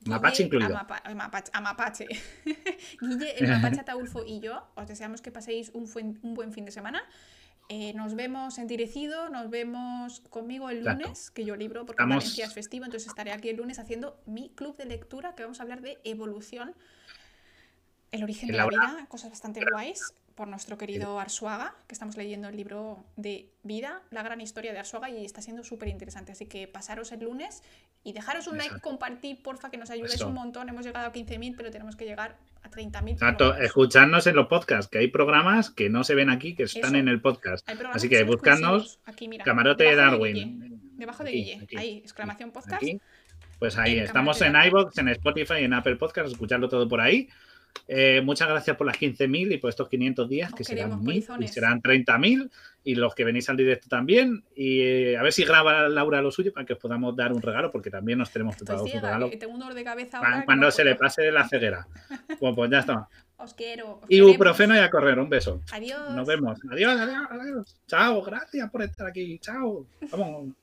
Mapache 0.06 0.44
incluido. 0.44 0.70
Amapa- 0.76 1.02
eh, 1.10 1.16
mapache, 1.16 1.52
a 1.54 1.62
Mapache. 1.62 2.08
Guille, 3.02 3.38
el 3.38 3.48
Mapache 3.50 3.80
Ataulfo 3.82 4.24
y 4.26 4.40
yo 4.40 4.68
os 4.76 4.88
deseamos 4.88 5.22
que 5.22 5.32
paséis 5.32 5.70
un, 5.74 5.88
fuen- 5.88 6.20
un 6.24 6.34
buen 6.34 6.52
fin 6.54 6.66
de 6.66 6.72
semana. 6.72 7.04
Eh, 7.70 7.94
nos 7.94 8.16
vemos 8.16 8.58
en 8.58 8.68
Direcido, 8.68 9.30
nos 9.30 9.50
vemos 9.50 10.20
conmigo 10.30 10.70
el 10.70 10.80
Exacto. 10.80 11.04
lunes, 11.04 11.32
que 11.32 11.46
yo 11.46 11.56
libro 11.56 11.86
porque 11.86 12.02
Estamos- 12.02 12.24
Valencia 12.24 12.46
es 12.46 12.54
festivo, 12.54 12.84
entonces 12.86 13.08
estaré 13.08 13.32
aquí 13.32 13.48
el 13.50 13.58
lunes 13.58 13.80
haciendo 13.80 14.20
mi 14.26 14.50
club 14.50 14.76
de 14.76 14.86
lectura, 14.86 15.36
que 15.36 15.44
vamos 15.44 15.60
a 15.60 15.64
hablar 15.64 15.82
de 15.82 16.00
evolución, 16.04 16.76
el 18.12 18.24
origen 18.24 18.48
de 18.50 18.58
la 18.58 18.68
vida, 18.68 19.06
cosas 19.08 19.30
bastante 19.30 19.62
guays. 19.72 20.14
Por 20.42 20.48
nuestro 20.48 20.76
querido 20.76 21.20
Arsuaga, 21.20 21.76
que 21.88 21.94
estamos 21.94 22.18
leyendo 22.18 22.50
el 22.50 22.58
libro 22.58 23.06
de 23.16 23.52
vida, 23.62 24.02
la 24.10 24.24
gran 24.24 24.42
historia 24.42 24.74
de 24.74 24.80
Arsuaga, 24.80 25.08
y 25.08 25.24
está 25.24 25.40
siendo 25.40 25.64
súper 25.64 25.88
interesante. 25.90 26.32
Así 26.32 26.48
que 26.48 26.68
pasaros 26.68 27.12
el 27.12 27.20
lunes 27.20 27.62
y 28.04 28.14
dejaros 28.14 28.48
un 28.48 28.58
like, 28.58 28.80
compartir, 28.80 29.44
porfa, 29.44 29.70
que 29.70 29.78
nos 29.78 29.92
ayudéis 29.92 30.16
Eso. 30.16 30.30
un 30.30 30.34
montón. 30.34 30.68
Hemos 30.68 30.84
llegado 30.84 31.06
a 31.06 31.14
15.000, 31.14 31.54
pero 31.56 31.70
tenemos 31.70 31.96
que 31.96 32.06
llegar 32.06 32.38
a 32.64 32.72
30.000. 32.72 32.92
por 32.92 33.04
lo 33.04 33.10
Exacto, 33.12 33.54
menos. 33.54 33.66
escuchadnos 33.68 34.26
en 34.26 34.36
los 34.36 34.48
podcasts, 34.48 34.90
que 34.90 34.98
hay 34.98 35.10
programas 35.10 35.70
que 35.70 35.92
no 35.92 36.04
se 36.04 36.16
ven 36.16 36.32
aquí, 36.32 36.56
que 36.56 36.64
están 36.64 36.86
Eso. 36.86 36.96
en 36.96 37.08
el 37.08 37.22
podcast. 37.22 37.70
Así 37.94 38.10
que 38.10 38.18
son 38.18 38.28
buscadnos 38.30 38.74
exclusivos. 38.82 39.00
Aquí, 39.06 39.28
mira, 39.28 39.46
Camarote 39.46 39.84
de 39.84 39.90
Guille. 39.92 40.02
Darwin. 40.02 40.82
Debajo 40.98 41.24
de 41.24 41.32
Guille, 41.34 41.60
aquí, 41.62 41.78
ahí, 41.78 41.98
exclamación 42.00 42.50
podcast. 42.50 42.82
Aquí. 42.82 43.00
Pues 43.60 43.78
ahí, 43.78 44.00
En 44.00 44.06
estamos 44.06 44.42
en 44.42 44.56
iVoox, 44.56 44.98
en 44.98 45.10
Spotify, 45.10 45.58
en 45.60 45.74
Apple 45.76 45.98
Podcast, 45.98 46.32
escucharlo 46.32 46.68
todo 46.68 46.90
por 46.90 47.00
ahí. 47.00 47.30
Eh, 47.88 48.22
muchas 48.22 48.48
gracias 48.48 48.78
por 48.78 48.88
las 48.88 48.98
15.000 48.98 49.54
y 49.54 49.58
por 49.58 49.70
estos 49.70 49.90
500 49.90 50.30
días, 50.30 50.52
Os 50.52 50.58
que 50.58 50.64
serán 50.64 51.04
1.000 51.04 51.44
y 51.44 51.48
serán 51.48 51.82
30.000, 51.82 52.50
y 52.84 52.96
los 52.96 53.14
que 53.14 53.26
venís 53.26 53.50
al 53.50 53.58
directo 53.58 53.88
también. 53.90 54.44
Y 54.56 54.82
eh, 54.82 55.18
a 55.18 55.24
ver 55.24 55.34
si 55.34 55.44
graba 55.44 55.90
Laura 55.90 56.22
lo 56.22 56.32
suyo 56.32 56.54
para 56.54 56.66
que 56.66 56.74
os 56.74 56.80
podamos 56.80 57.16
dar 57.16 57.34
un 57.34 57.42
regalo, 57.42 57.72
porque 57.72 57.90
también 57.90 58.20
nos 58.20 58.32
tenemos 58.32 58.54
Estoy 58.54 58.66
preparado 58.66 58.86
un 58.86 59.02
regalo 59.02 59.30
que 59.30 59.38
tengo 59.38 59.54
un 59.54 59.60
dolor 59.60 59.74
de 59.74 59.84
cabeza 59.84 60.20
cuando, 60.20 60.36
ahora. 60.36 60.46
cuando 60.46 60.66
no 60.68 60.72
se 60.72 60.84
le 60.84 60.96
pase 60.96 61.32
la 61.32 61.48
ceguera. 61.48 61.88
Bueno, 62.40 62.56
pues 62.56 62.72
ya 62.72 62.80
está. 62.80 63.08
Os 63.38 63.54
quiero. 63.54 64.00
os 64.02 64.06
y 64.08 64.20
queremos. 64.20 64.60
a 64.72 64.90
correr. 64.90 65.20
Un 65.20 65.30
beso. 65.30 65.62
Adiós. 65.72 66.12
Nos 66.16 66.28
vemos. 66.28 66.60
Adiós, 66.72 67.00
adiós, 67.00 67.28
adiós. 67.30 67.82
Chao, 67.88 68.22
gracias 68.22 68.70
por 68.72 68.84
estar 68.84 69.08
aquí. 69.08 69.38
Chao. 69.40 69.86
Vamos. 70.12 70.61